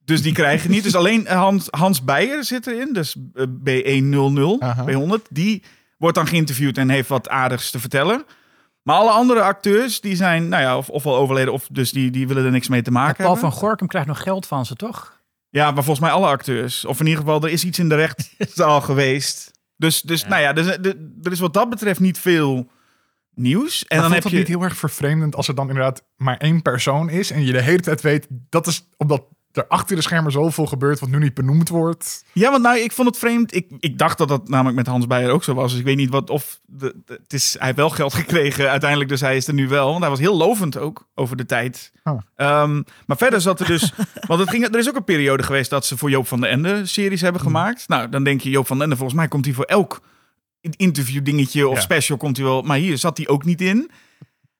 Dus 0.04 0.23
die 0.23 0.33
krijgen 0.33 0.71
niet. 0.71 0.83
Dus 0.83 0.95
alleen 0.95 1.26
Hans, 1.26 1.69
Hans 1.71 2.04
Beijer 2.04 2.45
zit 2.45 2.66
erin. 2.66 2.92
Dus 2.92 3.16
eh, 3.35 3.47
B100, 3.47 4.59
Aha. 4.59 4.85
B100. 4.87 5.23
Die 5.31 5.62
wordt 5.99 6.16
dan 6.16 6.26
geïnterviewd 6.26 6.78
en 6.78 6.88
heeft 6.88 7.09
wat 7.09 7.28
aardigs 7.28 7.71
te 7.71 7.78
vertellen. 7.78 8.25
Maar 8.83 8.97
alle 8.97 9.11
andere 9.11 9.42
acteurs, 9.42 10.00
die 10.00 10.16
zijn, 10.16 10.49
nou 10.49 10.62
ja, 10.62 10.76
of, 10.76 10.88
ofwel 10.88 11.16
overleden, 11.16 11.52
of 11.52 11.66
dus 11.71 11.92
die, 11.92 12.11
die 12.11 12.28
willen 12.28 12.45
er 12.45 12.50
niks 12.50 12.69
mee 12.69 12.83
te 12.83 12.90
maken 12.90 13.16
Paul 13.16 13.33
hebben. 13.33 13.50
van 13.50 13.59
Gorkum 13.59 13.87
krijgt 13.87 14.09
nog 14.09 14.23
geld 14.23 14.47
van 14.47 14.66
ze, 14.66 14.75
toch? 14.75 15.21
Ja, 15.49 15.64
maar 15.64 15.85
volgens 15.85 16.07
mij 16.07 16.11
alle 16.11 16.26
acteurs. 16.26 16.85
Of 16.85 17.00
in 17.00 17.07
ieder 17.07 17.21
geval, 17.21 17.42
er 17.42 17.50
is 17.50 17.64
iets 17.64 17.78
in 17.78 17.88
de 17.88 17.95
rechtszaal 17.95 18.81
geweest. 18.81 19.51
Dus, 19.76 20.02
dus 20.02 20.25
nou 20.25 20.43
ja, 20.43 20.52
dus, 20.52 20.67
de- 20.81 21.19
er 21.23 21.33
is 21.33 21.41
wat 21.41 21.55
dat 21.55 21.71
betreft 21.71 22.00
niet 22.00 22.19
veel 22.19 22.71
nieuws. 23.35 23.85
En 23.85 23.97
En 23.97 24.02
dan 24.02 24.12
heb 24.12 24.23
het 24.23 24.33
je... 24.33 24.38
niet 24.38 24.49
heel 24.49 24.62
erg 24.62 24.76
vervreemdend 24.76 25.37
als 25.37 25.49
er 25.49 25.55
dan 25.55 25.69
inderdaad 25.69 26.05
maar 26.17 26.37
één 26.37 26.62
persoon 26.62 27.09
is 27.09 27.31
en 27.31 27.45
je 27.45 27.52
de 27.52 27.61
hele 27.62 27.81
tijd 27.81 28.00
weet, 28.00 28.26
dat 28.31 28.67
is 28.67 28.88
omdat 28.97 29.25
er 29.52 29.66
achter 29.66 29.97
de 29.97 30.02
schermen 30.02 30.32
zoveel 30.32 30.66
gebeurt 30.66 31.00
wat 31.00 31.09
nu 31.09 31.18
niet 31.18 31.35
benoemd 31.35 31.68
wordt. 31.68 32.25
Ja, 32.32 32.50
want 32.50 32.62
nou, 32.62 32.78
ik 32.78 32.92
vond 32.92 33.09
het 33.09 33.18
vreemd. 33.18 33.54
Ik, 33.54 33.66
ik 33.78 33.99
dacht 33.99 34.18
dat 34.18 34.28
dat 34.28 34.49
namelijk 34.49 34.76
met 34.76 34.87
Hans 34.87 35.06
Beijer 35.06 35.30
ook 35.30 35.44
zo 35.44 35.54
was. 35.54 35.71
Dus 35.71 35.80
ik 35.80 35.87
weet 35.87 35.97
niet 35.97 36.11
wat 36.11 36.30
of... 36.30 36.61
De, 36.66 36.94
de- 37.04 37.18
het 37.23 37.32
is, 37.32 37.52
hij 37.52 37.64
heeft 37.66 37.76
wel 37.78 37.90
geld 37.90 38.14
gekregen 38.23 38.71
uiteindelijk, 38.71 39.11
dus 39.11 39.21
hij 39.21 39.37
is 39.37 39.47
er 39.49 39.54
nu 39.54 39.68
wel. 39.68 39.87
Want 39.88 40.00
hij 40.00 40.09
was 40.11 40.18
heel 40.18 40.37
lovend 40.37 40.76
ook 40.78 41.09
over 41.14 41.37
de 41.37 41.47
tijd. 41.47 41.92
Oh. 42.04 42.21
Ehm, 42.37 42.82
maar 43.06 43.16
verder 43.16 43.40
zat 43.40 43.61
er 43.61 43.66
dus... 43.66 43.92
want 44.28 44.40
het 44.40 44.50
ging, 44.50 44.64
er 44.64 44.78
is 44.78 44.88
ook 44.88 44.97
een 44.97 45.04
periode 45.04 45.42
geweest 45.42 45.71
dat 45.71 45.87
ze 45.87 45.97
voor 45.97 46.11
Joop 46.11 46.26
van 46.28 46.40
den 46.40 46.50
Ende 46.50 46.87
series 46.87 47.21
hebben 47.21 47.40
gemaakt. 47.40 47.88
Nou, 47.88 48.09
dan 48.09 48.25
denk 48.25 48.40
je 48.40 48.50
Joop 48.50 48.66
van 48.66 48.76
den 48.76 48.85
Ende, 48.85 48.97
volgens 48.97 49.18
mij 49.18 49.28
komt 49.28 49.44
hij 49.44 49.54
voor 49.54 49.64
elk 49.64 50.00
interview 50.76 51.25
dingetje 51.25 51.68
of 51.68 51.75
Ja. 51.75 51.80
special 51.80 52.18
komt 52.18 52.37
hij 52.37 52.47
wel. 52.47 52.62
Maar 52.62 52.76
hier 52.78 52.99
zat 52.99 53.16
hij 53.16 53.28
ook 53.28 53.44
niet 53.44 53.61
in. 53.61 53.90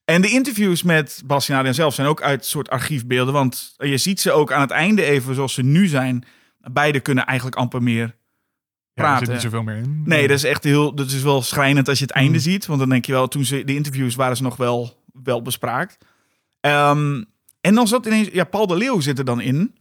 En 0.05 0.23
de 0.23 0.31
interviews 0.31 0.83
met 0.83 1.23
Bas 1.25 1.49
en 1.49 1.55
Adriaan 1.55 1.75
zelf 1.75 1.95
zijn 1.95 2.09
ook 2.09 2.23
uit 2.23 2.45
soort 2.47 2.71
archiefbeelden. 2.71 3.35
Want 3.35 3.75
je 3.79 3.99
ziet 3.99 4.21
ze 4.21 4.33
ook 4.33 4.53
aan 4.53 4.61
het 4.61 4.71
einde 4.71 5.05
even 5.05 5.35
zoals 5.35 5.55
ze 5.55 5.63
nu 5.63 5.87
zijn. 5.87 6.25
Beide 6.59 7.01
kunnen 7.01 7.27
eigenlijk 7.27 7.57
amper 7.57 7.83
meer 7.83 8.05
Ja, 8.05 8.13
er 8.95 9.03
praten. 9.03 9.25
zit 9.27 9.35
niet 9.35 9.43
zoveel 9.45 9.63
meer 9.63 9.77
in. 9.77 10.03
Nee, 10.05 10.29
dat 10.29 10.37
is 10.37 10.45
echt 10.45 10.65
heel. 10.65 10.95
Dat 10.95 11.07
is 11.11 11.23
wel 11.23 11.43
schrijnend 11.43 11.89
als 11.89 11.99
je 11.99 12.05
het 12.05 12.15
einde 12.15 12.33
Mm. 12.33 12.39
ziet. 12.39 12.67
Want 12.67 12.79
dan 12.81 12.89
denk 12.89 13.05
je 13.05 13.13
wel, 13.13 13.29
toen 13.29 13.45
ze 13.45 13.65
de 13.65 13.75
interviews 13.75 14.15
waren 14.15 14.37
ze 14.37 14.43
nog 14.43 14.57
wel, 14.57 15.03
wel 15.23 15.43
bespraakt. 15.43 15.99
Ehm, 16.61 17.23
en 17.61 17.75
dan 17.75 17.89
zat 17.89 18.07
ineens. 18.07 18.29
Ja, 18.33 18.45
Paul 18.45 18.67
de 18.67 18.77
Leeuw 18.77 19.01
zit 19.01 19.19
er 19.19 19.25
dan 19.25 19.41
in. 19.41 19.75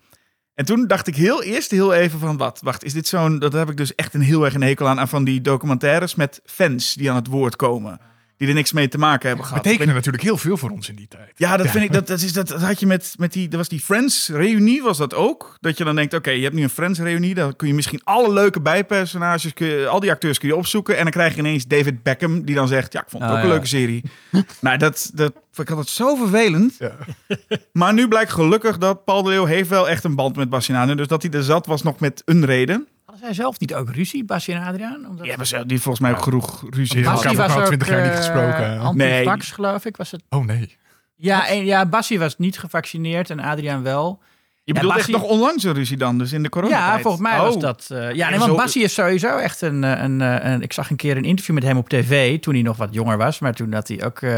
En 0.53 0.65
toen 0.65 0.87
dacht 0.87 1.07
ik 1.07 1.15
heel 1.15 1.43
eerst 1.43 1.71
heel 1.71 1.93
even 1.93 2.19
van 2.19 2.37
wat. 2.37 2.59
Wacht, 2.63 2.83
is 2.83 2.93
dit 2.93 3.07
zo'n. 3.07 3.39
Dat 3.39 3.53
heb 3.53 3.69
ik 3.69 3.77
dus 3.77 3.95
echt 3.95 4.13
een 4.13 4.21
heel 4.21 4.45
erg 4.45 4.53
een 4.53 4.61
hekel 4.61 4.87
aan. 4.87 4.99
Aan 4.99 5.07
van 5.07 5.23
die 5.23 5.41
documentaires 5.41 6.15
met 6.15 6.41
fans 6.45 6.93
die 6.93 7.09
aan 7.09 7.15
het 7.15 7.27
woord 7.27 7.55
komen. 7.55 7.99
Die 8.41 8.50
er 8.50 8.55
niks 8.55 8.71
mee 8.71 8.88
te 8.88 8.98
maken 8.98 9.27
hebben 9.27 9.45
gehad. 9.45 9.63
betekende 9.63 9.93
natuurlijk 9.93 10.24
heel 10.24 10.38
veel 10.38 10.57
voor 10.57 10.69
ons 10.69 10.89
in 10.89 10.95
die 10.95 11.07
tijd. 11.07 11.31
Ja, 11.36 11.57
dat 11.57 11.67
vind 11.67 11.83
ik. 11.83 11.91
Dat, 11.91 12.07
dat, 12.07 12.21
is, 12.21 12.33
dat, 12.33 12.48
dat 12.48 12.62
had 12.62 12.79
je 12.79 12.86
met, 12.86 13.13
met 13.17 13.33
die. 13.33 13.48
Dat 13.48 13.57
was 13.57 13.67
die 13.67 13.79
Friends 13.79 14.29
reunie, 14.29 14.81
was 14.81 14.98
dat 14.98 15.13
ook. 15.13 15.57
Dat 15.60 15.77
je 15.77 15.83
dan 15.83 15.95
denkt: 15.95 16.13
oké, 16.13 16.29
je 16.29 16.43
hebt 16.43 16.55
nu 16.55 16.63
een 16.63 16.69
Friends 16.69 17.00
reunie. 17.00 17.33
Dan 17.33 17.55
kun 17.55 17.67
je 17.67 17.74
misschien 17.74 18.01
alle 18.03 18.33
leuke 18.33 18.62
bijpersonages. 18.62 19.53
Kun 19.53 19.67
je, 19.67 19.88
al 19.88 20.00
die 20.00 20.12
acteurs 20.12 20.38
kun 20.38 20.48
je 20.48 20.55
opzoeken. 20.55 20.98
En 20.98 21.03
dan 21.03 21.12
krijg 21.12 21.33
je 21.33 21.39
ineens 21.39 21.67
David 21.67 22.03
Beckham. 22.03 22.45
Die 22.45 22.55
dan 22.55 22.67
zegt: 22.67 22.93
ja, 22.93 23.01
ik 23.01 23.10
vond 23.10 23.24
het 23.24 23.31
Oh, 23.31 23.38
ook 23.38 23.43
een 23.43 23.50
leuke 23.50 23.67
serie. 23.67 24.03
nou, 24.62 24.77
dat, 24.77 25.12
dat. 25.13 25.33
Ik 25.55 25.67
had 25.67 25.77
het 25.77 25.89
zo 25.89 26.15
vervelend. 26.15 26.75
Ja. 26.79 26.95
Maar 27.71 27.93
nu 27.93 28.07
blijkt 28.07 28.31
gelukkig 28.31 28.77
dat 28.77 29.05
Paul 29.05 29.24
de 29.24 29.29
Leeuw 29.29 29.45
heeft 29.45 29.69
wel 29.69 29.89
echt 29.89 30.03
een 30.03 30.15
band 30.15 30.36
met 30.36 30.50
Bastiaan. 30.50 30.98
Dus 30.98 31.07
dat 31.07 31.21
hij 31.21 31.31
er 31.31 31.43
zat 31.43 31.65
was 31.65 31.83
nog 31.83 32.00
met 32.00 32.21
een 32.25 32.45
reden. 32.45 32.88
Zij 33.21 33.33
zelf 33.33 33.59
niet 33.59 33.73
ook 33.73 33.89
ruzie, 33.89 34.23
Basje 34.25 34.53
en 34.53 34.63
Adriaan? 34.63 34.95
Omdat... 35.05 35.19
Die 35.19 35.29
hebben 35.29 35.47
ze 35.47 35.63
die 35.65 35.81
volgens 35.81 35.99
mij 36.03 36.11
ook 36.11 36.21
genoeg 36.23 36.65
ruzie. 36.69 36.99
Ja, 36.99 37.13
hebben 37.13 37.35
was 37.35 37.37
elkaar 37.47 37.57
ook 37.59 37.65
20 37.65 37.87
jaar 37.89 38.03
niet 38.07 38.15
gesproken, 38.17 38.55
eh, 38.65 38.69
hè? 38.71 38.77
antivax, 38.77 39.51
geloof 39.51 39.85
ik. 39.85 39.97
Was 39.97 40.11
het? 40.11 40.23
Oh 40.29 40.45
nee. 40.45 40.77
Ja, 41.15 41.47
en, 41.47 41.65
ja 41.65 41.85
Bassie 41.85 42.19
was 42.19 42.37
niet 42.37 42.59
gevaccineerd 42.59 43.29
en 43.29 43.39
Adriaan 43.39 43.83
wel. 43.83 44.21
Je 44.63 44.73
bedoelt 44.73 44.93
Bassie- 44.93 45.13
echt 45.13 45.21
nog 45.23 45.31
onlangs 45.31 45.63
een 45.63 45.73
ruzie 45.73 45.97
dan, 45.97 46.17
dus 46.17 46.31
in 46.31 46.43
de 46.43 46.49
corona. 46.49 46.75
Ja, 46.95 46.99
volgens 46.99 47.23
mij 47.23 47.37
was 47.39 47.55
Oh. 47.55 47.61
dat... 47.61 47.87
eh, 47.91 47.97
ja, 47.97 48.25
En 48.25 48.29
nee, 48.29 48.39
want 48.39 48.51
zo- 48.51 48.57
Bassie 48.57 48.83
is 48.83 48.93
sowieso 48.93 49.37
echt 49.37 49.61
een, 49.61 49.83
eh, 49.83 50.03
een, 50.03 50.19
een... 50.19 50.61
Ik 50.61 50.73
zag 50.73 50.89
een 50.89 50.95
keer 50.95 51.17
een 51.17 51.23
interview 51.25 51.55
met 51.55 51.63
hem 51.63 51.77
op 51.77 51.89
tv, 51.89 52.39
toen 52.39 52.53
hij 52.53 52.63
nog 52.63 52.77
wat 52.77 52.93
jonger 52.93 53.17
was. 53.17 53.39
Maar 53.39 53.53
toen 53.53 53.73
had 53.73 53.87
hij 53.87 54.05
ook... 54.05 54.21
eh, 54.21 54.37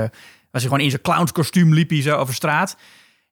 was 0.51 0.61
hij 0.61 0.61
gewoon 0.61 0.79
in 0.79 0.89
zijn 0.89 1.01
clownskostuum, 1.01 1.73
liep 1.73 1.89
hij 1.89 2.01
zo 2.01 2.17
over 2.17 2.33
straat. 2.33 2.75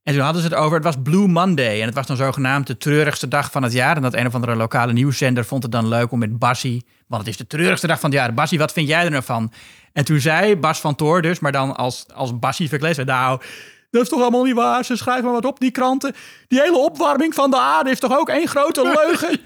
En 0.04 0.14
toen 0.14 0.24
hadden 0.24 0.42
ze 0.42 0.48
het 0.48 0.58
over, 0.58 0.76
het 0.76 0.84
was 0.84 0.96
Blue 1.04 1.28
Monday. 1.28 1.80
En 1.80 1.86
het 1.86 1.96
was 1.96 2.08
dan 2.08 2.16
zogenaamd 2.16 2.68
de 2.68 2.78
treurigste 2.78 3.28
dag 3.28 3.52
van 3.52 3.64
het 3.64 3.72
jaar. 3.72 3.96
En 3.96 4.02
dat 4.02 4.14
een 4.14 4.28
of 4.28 4.36
andere 4.36 4.56
lokale 4.56 4.94
nieuwszender 4.94 5.46
vond 5.46 5.64
het 5.64 5.72
dan 5.72 5.88
leuk 5.88 6.12
om 6.12 6.20
met 6.20 6.40
Bassie... 6.40 6.86
Want 7.12 7.24
het 7.24 7.32
is 7.32 7.38
de 7.38 7.48
treurigste 7.48 7.88
dag 7.88 8.00
van 8.00 8.10
het 8.10 8.20
jaar. 8.20 8.34
Bassie, 8.34 8.60
wat 8.60 8.72
vind 8.72 8.88
jij 8.88 9.04
er 9.04 9.12
nou 9.12 9.24
van? 9.24 9.52
En 9.94 10.06
toen 10.06 10.20
zei 10.20 10.56
Bas 10.56 10.80
van 10.80 10.96
Toor 10.96 11.22
dus, 11.22 11.40
maar 11.40 11.52
dan 11.52 11.76
als, 11.76 12.06
als 12.14 12.40
Bassie 12.40 12.70
verkleed. 12.70 13.06
Nou, 13.06 13.42
dat 13.90 14.02
is 14.02 14.10
toch 14.10 14.22
allemaal 14.22 14.44
niet 14.44 14.56
waar. 14.56 14.86
Ze 14.86 14.96
schrijven 14.96 15.24
maar 15.24 15.34
wat 15.34 15.46
op, 15.46 15.60
die 15.60 15.72
kranten. 15.72 16.14
Die 16.48 16.62
hele 16.62 16.78
opwarming 16.78 17.34
van 17.34 17.52
de 17.52 17.60
aarde 17.60 17.90
is 17.90 18.00
toch 18.00 18.18
ook 18.18 18.30
één 18.30 18.48
grote 18.48 18.82
leugen? 18.84 19.40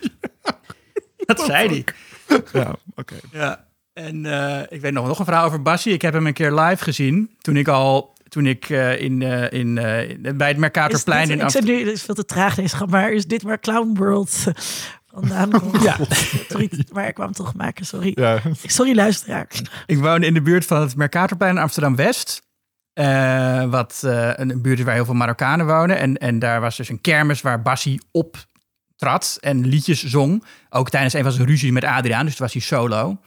dat 1.25 1.39
zei 1.39 1.67
hij. 1.67 1.85
Ja, 2.53 2.75
oké. 2.95 3.15
Ja. 3.31 3.65
En 3.93 4.25
eh, 4.25 4.61
ik 4.69 4.81
weet 4.81 4.93
nog, 4.93 5.07
nog 5.07 5.19
een 5.19 5.25
verhaal 5.25 5.45
over 5.45 5.61
Bassie. 5.61 5.93
Ik 5.93 6.01
heb 6.01 6.13
hem 6.13 6.27
een 6.27 6.33
keer 6.33 6.53
live 6.53 6.83
gezien. 6.83 7.35
Toen 7.41 7.57
ik 7.57 7.67
al 7.67 8.14
toen 8.35 8.45
ik 8.45 8.69
eh, 8.69 9.01
in, 9.01 9.21
eh, 9.21 9.59
in, 9.59 9.77
eh, 9.77 10.33
bij 10.35 10.47
het 10.47 10.57
Mercatorplein 10.57 11.27
dit- 11.27 11.29
in 11.29 11.43
ik 11.43 11.49
zit 11.49 11.55
Amsterdam... 11.61 11.75
nu, 11.75 11.85
het 11.85 11.93
is 11.93 12.03
veel 12.03 12.15
te 12.15 12.25
traag 12.25 12.55
deze 12.55 12.75
grap, 12.75 12.89
maar 12.89 13.11
is 13.11 13.25
dit 13.25 13.41
waar 13.41 13.59
Clown 13.59 13.95
World 13.97 14.43
vandaan 15.11 15.51
komt? 15.51 15.81
Ja. 15.83 15.97
Sorry, 16.49 16.69
maar 16.93 17.07
ik 17.07 17.13
kwam 17.13 17.31
toch 17.31 17.53
maken, 17.53 17.85
sorry. 17.85 18.11
Ja. 18.15 18.41
Sorry 18.65 18.95
luisteraar. 18.95 19.47
Ik 19.85 19.97
woonde 19.97 20.25
in 20.27 20.33
de 20.33 20.41
buurt 20.41 20.65
van 20.65 20.81
het 20.81 20.95
Mercatorplein 20.95 21.55
in 21.55 21.61
Amsterdam-West. 21.61 22.41
Eh, 22.93 23.63
wat 23.63 24.01
eh, 24.05 24.29
een 24.35 24.49
een 24.49 24.61
buurt 24.61 24.79
is 24.79 24.85
waar 24.85 24.93
heel 24.93 25.05
veel 25.05 25.13
Marokkanen 25.13 25.65
wonen. 25.65 25.97
En, 25.97 26.17
en 26.17 26.39
daar 26.39 26.61
was 26.61 26.77
dus 26.77 26.89
een 26.89 27.01
kermis 27.01 27.41
waar 27.41 27.61
Bassie 27.61 28.01
optrad 28.11 29.37
en 29.39 29.65
liedjes 29.67 30.03
zong. 30.03 30.43
Ook 30.69 30.89
tijdens 30.89 31.13
een 31.13 31.23
van 31.23 31.31
zijn 31.31 31.47
ruzies 31.47 31.71
met 31.71 31.83
Adriaan, 31.83 32.25
dus 32.25 32.35
toen 32.35 32.45
was 32.45 32.53
hij 32.53 32.61
solo. 32.61 33.17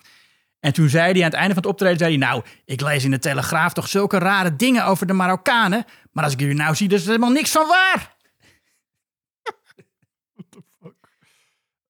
En 0.60 0.72
toen 0.72 0.88
zei 0.88 1.12
hij 1.12 1.20
aan 1.20 1.26
het 1.30 1.34
einde 1.38 1.54
van 1.54 1.62
het 1.62 1.70
optreden, 1.72 1.98
zei 1.98 2.18
hij... 2.18 2.28
Nou, 2.28 2.42
ik 2.64 2.80
lees 2.80 3.04
in 3.04 3.10
de 3.10 3.18
Telegraaf 3.18 3.72
toch 3.72 3.88
zulke 3.88 4.18
rare 4.18 4.56
dingen 4.56 4.84
over 4.84 5.06
de 5.06 5.12
Marokkanen. 5.12 5.84
Maar 6.12 6.24
als 6.24 6.32
ik 6.32 6.40
jullie 6.40 6.54
nou 6.54 6.74
zie, 6.74 6.88
dan 6.88 6.98
is 6.98 7.04
er 7.04 7.10
helemaal 7.10 7.30
niks 7.32 7.50
van 7.50 7.66
waar. 7.68 8.16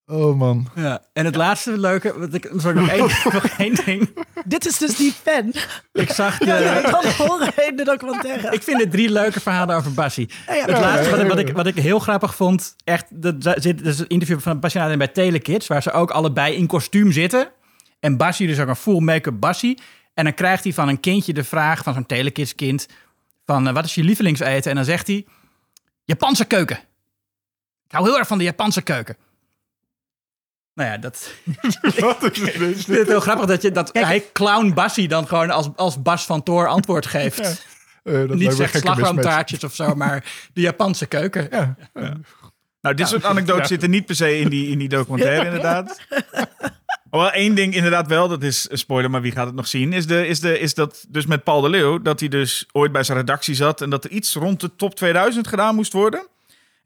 Oh 0.07 0.37
man. 0.38 0.68
Ja. 0.74 1.02
En 1.12 1.24
het 1.24 1.35
laatste 1.35 1.78
leuke, 1.78 2.18
wat 2.18 2.35
ik, 2.35 2.50
sorry, 2.57 2.78
nog 2.81 2.88
één, 2.88 3.00
nog 3.33 3.44
één 3.59 3.74
ding. 3.85 4.24
Dit 4.44 4.66
is 4.66 4.78
dus 4.78 4.96
die 4.96 5.12
fan. 5.22 5.52
Ik 5.92 6.11
zag 6.11 6.38
de, 6.38 6.46
Ja, 6.46 6.76
ik 6.78 6.85
kan 6.85 7.04
horen 7.26 7.52
in 7.68 7.76
de 7.76 7.85
documentaire. 7.85 8.52
Ik 8.52 8.62
vind 8.62 8.81
er 8.81 8.90
drie 8.90 9.11
leuke 9.12 9.40
verhalen 9.40 9.76
over 9.76 9.92
Bassie. 9.92 10.31
Ja, 10.46 10.54
ja, 10.54 10.61
het 10.61 10.70
ja, 10.70 10.81
laatste 10.81 11.04
ja, 11.04 11.11
wat, 11.11 11.20
ik- 11.20 11.28
wat, 11.28 11.38
ik, 11.38 11.52
wat 11.57 11.66
ik 11.66 11.76
heel 11.76 11.98
grappig 11.98 12.35
vond, 12.35 12.74
echt, 12.85 13.22
dat 13.22 13.35
zit 13.62 13.78
dat 13.85 13.92
is 13.92 13.98
een 13.98 14.09
interview 14.09 14.40
van 14.40 14.61
Bassie 14.61 14.81
en 14.81 14.98
bij 14.98 15.09
Telekids, 15.09 15.66
waar 15.66 15.83
ze 15.83 15.92
ook 15.92 16.11
allebei 16.11 16.54
in 16.54 16.66
kostuum 16.66 17.12
zitten. 17.12 17.48
En 18.00 18.16
Bassie 18.16 18.46
dus 18.46 18.58
ook 18.58 18.68
een 18.68 18.76
full 18.76 19.00
make-up 19.00 19.40
Bassie. 19.40 19.78
En 20.14 20.24
dan 20.24 20.34
krijgt 20.34 20.64
hij 20.64 20.72
van 20.72 20.88
een 20.88 21.00
kindje 21.00 21.32
de 21.32 21.44
vraag, 21.44 21.82
van 21.82 21.94
zo'n 21.94 22.06
Telekids 22.06 22.54
kind, 22.54 22.87
van 23.46 23.68
eh, 23.68 23.74
wat 23.74 23.84
is 23.84 23.94
je 23.94 24.02
lievelingseten? 24.02 24.70
En 24.70 24.76
dan 24.76 24.84
zegt 24.84 25.06
hij, 25.06 25.26
Japanse 26.04 26.44
keuken. 26.44 26.76
Ik 27.87 27.94
hou 27.94 28.04
heel 28.04 28.18
erg 28.18 28.26
van 28.26 28.38
de 28.38 28.44
Japanse 28.44 28.82
keuken. 28.82 29.16
Nou 30.74 30.90
ja, 30.90 30.98
dat 30.98 31.32
Wat 31.98 32.22
is 32.22 32.32
dit? 32.32 32.54
ik 32.54 32.76
vind 32.76 32.98
het 32.98 33.08
heel 33.08 33.20
grappig 33.20 33.46
dat, 33.46 33.62
je, 33.62 33.70
dat 33.70 33.90
hij 33.92 34.24
clown 34.32 34.72
Bassie 34.74 35.08
dan 35.08 35.26
gewoon 35.26 35.50
als, 35.50 35.68
als 35.76 36.02
Bas 36.02 36.26
van 36.26 36.42
Toor 36.42 36.68
antwoord 36.68 37.06
geeft. 37.06 37.66
Eh, 38.02 38.14
dat 38.28 38.34
Niet 38.34 38.52
zegt 38.52 38.78
slagroomtaartjes 38.78 39.64
of 39.64 39.74
zo, 39.74 39.94
maar 39.94 40.24
de 40.52 40.61
Japanse 40.61 41.06
keuken. 41.06 41.48
Ja. 41.50 41.76
Nou, 42.80 42.94
dit 42.94 43.08
soort 43.08 43.24
anekdotes 43.24 43.68
zitten 43.68 43.90
niet 43.90 44.06
per 44.06 44.14
se 44.14 44.38
in 44.38 44.48
die, 44.48 44.70
in 44.70 44.78
die 44.78 44.88
documentaire, 44.88 45.44
inderdaad. 45.44 46.00
Maar 47.10 47.20
wel 47.20 47.30
één 47.30 47.54
ding 47.54 47.74
inderdaad 47.74 48.06
wel, 48.06 48.28
dat 48.28 48.42
is 48.42 48.66
een 48.70 48.78
spoiler, 48.78 49.10
maar 49.10 49.20
wie 49.20 49.32
gaat 49.32 49.46
het 49.46 49.54
nog 49.54 49.66
zien, 49.66 49.92
is, 49.92 50.06
de, 50.06 50.26
is, 50.26 50.40
de, 50.40 50.58
is 50.58 50.74
dat 50.74 51.06
dus 51.08 51.26
met 51.26 51.44
Paul 51.44 51.60
de 51.60 51.68
Leeuw, 51.68 52.02
dat 52.02 52.20
hij 52.20 52.28
dus 52.28 52.66
ooit 52.72 52.92
bij 52.92 53.02
zijn 53.02 53.18
redactie 53.18 53.54
zat 53.54 53.80
en 53.80 53.90
dat 53.90 54.04
er 54.04 54.10
iets 54.10 54.34
rond 54.34 54.60
de 54.60 54.76
top 54.76 54.94
2000 54.94 55.46
gedaan 55.46 55.74
moest 55.74 55.92
worden. 55.92 56.26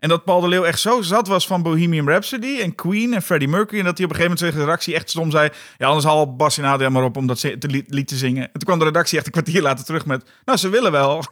En 0.03 0.09
dat 0.09 0.25
Paul 0.25 0.41
de 0.41 0.49
Leeuw 0.49 0.65
echt 0.65 0.81
zo 0.81 1.03
zat 1.03 1.29
was 1.29 1.47
van 1.47 1.63
Bohemian 1.63 2.09
Rhapsody 2.09 2.59
en 2.61 2.75
Queen 2.75 3.15
en 3.15 3.23
Freddie 3.23 3.49
Mercury. 3.49 3.79
En 3.79 3.85
dat 3.85 3.97
hij 3.97 4.07
op 4.07 4.11
een 4.13 4.17
gegeven 4.17 4.23
moment 4.23 4.39
tegen 4.39 4.55
de 4.55 4.65
redactie 4.65 4.95
echt 4.95 5.11
stom 5.11 5.31
zei... 5.31 5.51
Ja, 5.79 5.87
anders 5.87 6.05
haal 6.05 6.37
Bas 6.37 6.59
en 6.59 6.93
maar 6.93 7.05
op 7.05 7.17
om 7.17 7.27
dat 7.27 7.41
te 7.41 7.83
lied, 7.89 8.09
te 8.09 8.17
zingen. 8.17 8.43
En 8.43 8.53
toen 8.53 8.63
kwam 8.63 8.79
de 8.79 8.85
redactie 8.85 9.17
echt 9.17 9.27
een 9.27 9.33
kwartier 9.33 9.63
later 9.63 9.85
terug 9.85 10.07
met... 10.07 10.31
Nou, 10.45 10.59
ze 10.59 10.69
willen 10.69 10.93
wel. 10.93 11.25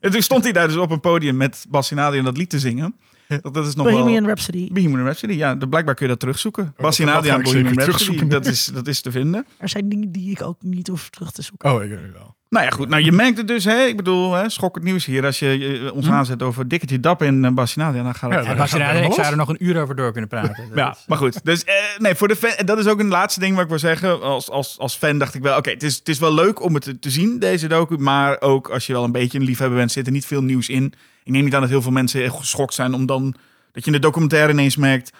En 0.00 0.10
toen 0.10 0.22
stond 0.22 0.44
hij 0.44 0.52
daar 0.52 0.66
dus 0.66 0.76
op 0.76 0.90
een 0.90 1.00
podium 1.00 1.36
met 1.36 1.64
Bas 1.68 1.90
en 1.90 2.24
dat 2.24 2.36
lied 2.36 2.50
te 2.50 2.58
zingen. 2.58 2.96
Dat, 3.42 3.54
dat 3.54 3.66
is 3.66 3.74
nog 3.74 3.86
wel... 3.86 3.94
Bohemian 3.98 4.24
Rhapsody. 4.24 4.68
Bohemian 4.72 5.02
Rhapsody, 5.04 5.32
ja. 5.32 5.54
de- 5.54 5.68
Blijkbaar 5.68 5.94
kun 5.94 6.04
je 6.06 6.10
dat 6.10 6.20
terugzoeken. 6.20 6.74
Bas 6.76 6.98
en 6.98 7.08
Adriaan, 7.08 7.42
Bohemian 7.42 7.64
Rhapsody, 7.64 7.90
terugzoeken. 7.90 8.28
dat 8.28 8.46
is, 8.46 8.64
dat 8.64 8.86
is 8.88 9.00
te 9.00 9.10
vinden. 9.10 9.46
Er 9.58 9.68
zijn 9.68 9.88
dingen 9.88 10.12
die 10.12 10.30
ik 10.30 10.42
ook 10.42 10.62
niet 10.62 10.88
hoef 10.88 11.10
terug 11.10 11.30
te 11.30 11.42
zoeken. 11.42 11.74
Oh, 11.74 11.82
ik 11.82 11.88
weet 11.90 12.02
het 12.02 12.12
wel. 12.12 12.34
Nou 12.52 12.64
ja, 12.64 12.70
goed. 12.70 12.88
Nou, 12.88 13.02
je 13.02 13.12
merkt 13.12 13.38
het 13.38 13.48
dus, 13.48 13.64
hè. 13.64 13.82
Ik 13.84 13.96
bedoel, 13.96 14.32
hè, 14.34 14.48
schok 14.48 14.74
het 14.74 14.84
nieuws 14.84 15.04
hier. 15.04 15.24
Als 15.24 15.38
je 15.38 15.80
eh, 15.86 15.92
ons 15.94 16.08
aanzet 16.08 16.42
over 16.42 16.68
Dikketje 16.68 17.00
Dap 17.00 17.22
en 17.22 17.44
uh, 17.44 17.50
Bas 17.50 17.76
en 17.76 17.82
Adriaan, 17.84 18.04
dan 18.04 18.14
gaat 18.14 18.30
het... 18.30 18.44
Ja, 18.78 18.90
ik 18.90 19.12
zou 19.12 19.26
er 19.26 19.36
nog 19.36 19.48
een 19.48 19.64
uur 19.64 19.80
over 19.82 19.96
door 19.96 20.10
kunnen 20.12 20.28
praten. 20.28 20.68
Ja, 20.74 20.90
is- 20.90 21.04
maar 21.06 21.18
goed. 21.18 21.44
Dus 21.44 21.64
eh, 21.64 21.74
nee, 21.98 22.14
voor 22.14 22.28
de 22.28 22.36
fan, 22.36 22.66
dat 22.66 22.78
is 22.78 22.86
ook 22.86 23.00
een 23.00 23.08
laatste 23.08 23.40
ding 23.40 23.54
wat 23.54 23.62
ik 23.62 23.68
wil 23.68 23.78
zeggen. 23.78 24.20
Als, 24.22 24.50
als, 24.50 24.78
als 24.78 24.94
fan 24.96 25.18
dacht 25.18 25.34
ik 25.34 25.42
wel, 25.42 25.56
oké, 25.56 25.70
het, 25.70 25.82
is, 25.82 25.96
het 25.96 26.08
is 26.08 26.18
wel 26.18 26.34
leuk 26.34 26.62
om 26.62 26.74
het 26.74 26.82
te, 26.82 26.98
te 26.98 27.10
zien, 27.10 27.38
deze 27.38 27.68
docu. 27.68 27.96
Maar 27.98 28.40
ook 28.40 28.68
als 28.70 28.86
je 28.86 28.92
wel 28.92 29.04
een 29.04 29.12
beetje 29.12 29.38
een 29.38 29.44
liefhebber 29.44 29.78
bent, 29.78 29.92
zit 29.92 30.06
er 30.06 30.12
niet 30.12 30.26
veel 30.26 30.42
nieuws 30.42 30.68
in. 30.68 30.84
Ik 31.24 31.32
neem 31.32 31.44
niet 31.44 31.54
aan 31.54 31.60
dat 31.60 31.70
heel 31.70 31.82
veel 31.82 31.90
mensen 31.92 32.22
echt 32.22 32.34
geschokt 32.36 32.74
zijn 32.74 32.94
om 32.94 33.06
dan... 33.06 33.34
Dat 33.72 33.84
je 33.84 33.90
in 33.90 33.96
de 33.96 34.02
documentaire 34.06 34.52
ineens 34.52 34.76
merkt... 34.76 35.10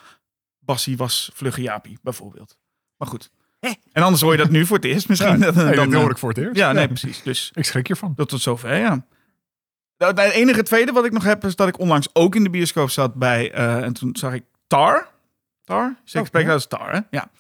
Bassie 0.59 0.97
was 0.97 1.31
Vlugge 1.35 1.63
Jaapie, 1.63 1.99
bijvoorbeeld. 2.03 2.57
Maar 2.97 3.09
goed. 3.09 3.31
En 3.93 4.03
anders 4.03 4.23
hoor 4.23 4.33
je 4.33 4.39
dat 4.39 4.51
nu 4.51 4.67
voor 4.67 4.77
het 4.77 4.85
eerst 4.87 5.09
misschien. 5.09 5.39
Ja, 5.39 5.51
Dan- 5.53 5.65
nee, 5.67 5.75
dan, 5.75 5.85
dat 5.91 5.95
hoor 5.95 6.05
eh, 6.05 6.11
ik 6.11 6.19
voor 6.19 6.29
het 6.29 6.39
eerst. 6.39 6.57
Ja, 6.57 6.73
nee, 6.73 6.87
precies. 6.87 7.23
Dus 7.23 7.51
Ik 7.55 7.65
schrik 7.65 7.87
hiervan. 7.87 8.13
dat 8.17 8.29
tot 8.29 8.41
zover, 8.41 8.77
ja. 8.77 9.05
Nou, 9.99 10.21
Het 10.21 10.33
enige 10.33 10.63
tweede 10.63 10.93
wat 10.93 11.05
ik 11.05 11.13
nog 11.13 11.25
heb 11.25 11.45
is 11.45 11.57
dat 11.57 11.69
ik 11.69 11.79
onlangs 11.79 12.09
ook 12.13 12.35
in 12.35 12.43
de 12.45 12.51
bioscoop 12.51 12.91
zat 12.91 13.15
bij... 13.15 13.53
eh, 13.53 13.83
en 13.83 13.93
toen 13.93 14.17
zag 14.17 14.33
ik 14.33 14.43
Tar. 14.67 15.09
Tar? 15.65 15.97
Zeker 16.05 16.21
Oh, 16.21 16.27
spreken 16.27 16.49
ja. 16.49 16.55
als 16.55 16.67
Tar, 16.67 16.93
hè? 16.93 17.01
Ja. 17.11 17.31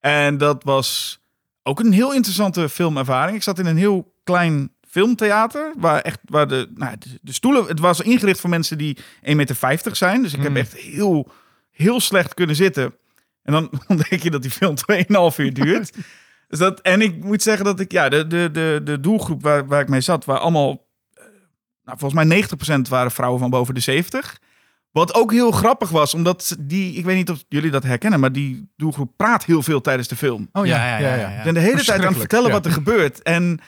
En 0.00 0.38
dat 0.38 0.64
was 0.64 1.18
ook 1.62 1.80
een 1.80 1.92
heel 1.92 2.12
interessante 2.14 2.68
filmervaring. 2.68 3.36
Ik 3.36 3.42
zat 3.42 3.58
in 3.58 3.66
een 3.66 3.76
heel 3.76 4.14
klein 4.24 4.72
filmtheater, 4.88 5.72
waar 5.78 6.00
echt 6.00 6.18
waar 6.24 6.48
de, 6.48 6.70
nou, 6.74 6.96
de, 6.98 7.18
de 7.22 7.32
stoelen... 7.32 7.66
Het 7.66 7.80
was 7.80 8.00
ingericht 8.00 8.40
voor 8.40 8.50
mensen 8.50 8.78
die 8.78 8.96
1,50 8.98 9.34
meter 9.34 9.76
zijn. 9.96 10.22
Dus 10.22 10.32
ik 10.34 10.40
heb 10.42 10.50
Mm. 10.50 10.56
echt 10.56 10.72
heel, 10.76 11.30
heel 11.70 12.00
slecht 12.00 12.34
kunnen 12.34 12.56
zitten. 12.56 12.94
En 13.46 13.52
dan 13.52 13.70
ontdek 13.88 14.22
je 14.22 14.30
dat 14.30 14.42
die 14.42 14.50
film 14.50 14.74
2,5 15.30 15.36
uur 15.36 15.52
duurt. 15.54 15.92
Dus 16.48 16.58
dat, 16.58 16.80
en 16.80 17.00
ik 17.00 17.24
moet 17.24 17.42
zeggen 17.42 17.64
dat 17.64 17.80
ik, 17.80 17.92
ja, 17.92 18.08
de, 18.08 18.26
de, 18.26 18.48
de, 18.52 18.80
de 18.84 19.00
doelgroep 19.00 19.42
waar, 19.42 19.66
waar 19.66 19.80
ik 19.80 19.88
mee 19.88 20.00
zat, 20.00 20.24
waar 20.24 20.38
allemaal, 20.38 20.86
eh, 21.14 21.24
nou, 21.84 21.98
volgens 21.98 22.24
mij 22.24 22.42
90% 22.76 22.88
waren 22.88 23.10
vrouwen 23.10 23.40
van 23.40 23.50
boven 23.50 23.74
de 23.74 23.80
70. 23.80 24.38
Wat 24.90 25.14
ook 25.14 25.32
heel 25.32 25.50
grappig 25.50 25.90
was, 25.90 26.14
omdat 26.14 26.56
die, 26.60 26.94
ik 26.94 27.04
weet 27.04 27.16
niet 27.16 27.30
of 27.30 27.44
jullie 27.48 27.70
dat 27.70 27.82
herkennen, 27.82 28.20
maar 28.20 28.32
die 28.32 28.72
doelgroep 28.76 29.12
praat 29.16 29.44
heel 29.44 29.62
veel 29.62 29.80
tijdens 29.80 30.08
de 30.08 30.16
film. 30.16 30.48
Oh 30.52 30.66
Ja, 30.66 30.86
ja, 30.86 30.98
ja, 30.98 31.14
ja. 31.14 31.36
Ze 31.36 31.42
zijn 31.42 31.54
de 31.54 31.60
hele 31.60 31.84
tijd 31.84 32.00
aan 32.00 32.06
het 32.08 32.16
vertellen 32.18 32.46
ja. 32.46 32.52
wat 32.52 32.66
er 32.66 32.72
gebeurt. 32.72 33.22
En 33.22 33.58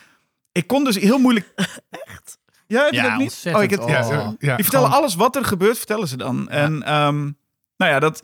ik 0.51 0.67
kon 0.67 0.83
dus 0.83 0.95
heel 0.99 1.19
moeilijk... 1.19 1.53
Echt? 2.05 2.37
Ja, 2.67 2.83
heb 2.83 2.91
je 2.91 2.95
Ja, 2.97 3.03
dat 3.09 3.17
niet? 3.17 3.21
ontzettend. 3.21 3.63
ik 3.63 3.69
het, 3.79 3.89
Ja, 3.89 4.03
Oh. 4.05 4.09
ja, 4.11 4.35
ja, 4.39 4.55
Die 4.55 4.63
vertellen 4.63 4.85
gewoon- 4.87 5.01
alles 5.01 5.15
wat 5.15 5.35
er 5.35 5.45
gebeurt, 5.45 5.77
vertellen 5.77 6.07
ze 6.07 6.17
dan. 6.17 6.49
En 6.49 6.83
ehm, 6.83 7.17
nou 7.77 7.91
ja, 7.91 7.99
dat, 7.99 8.23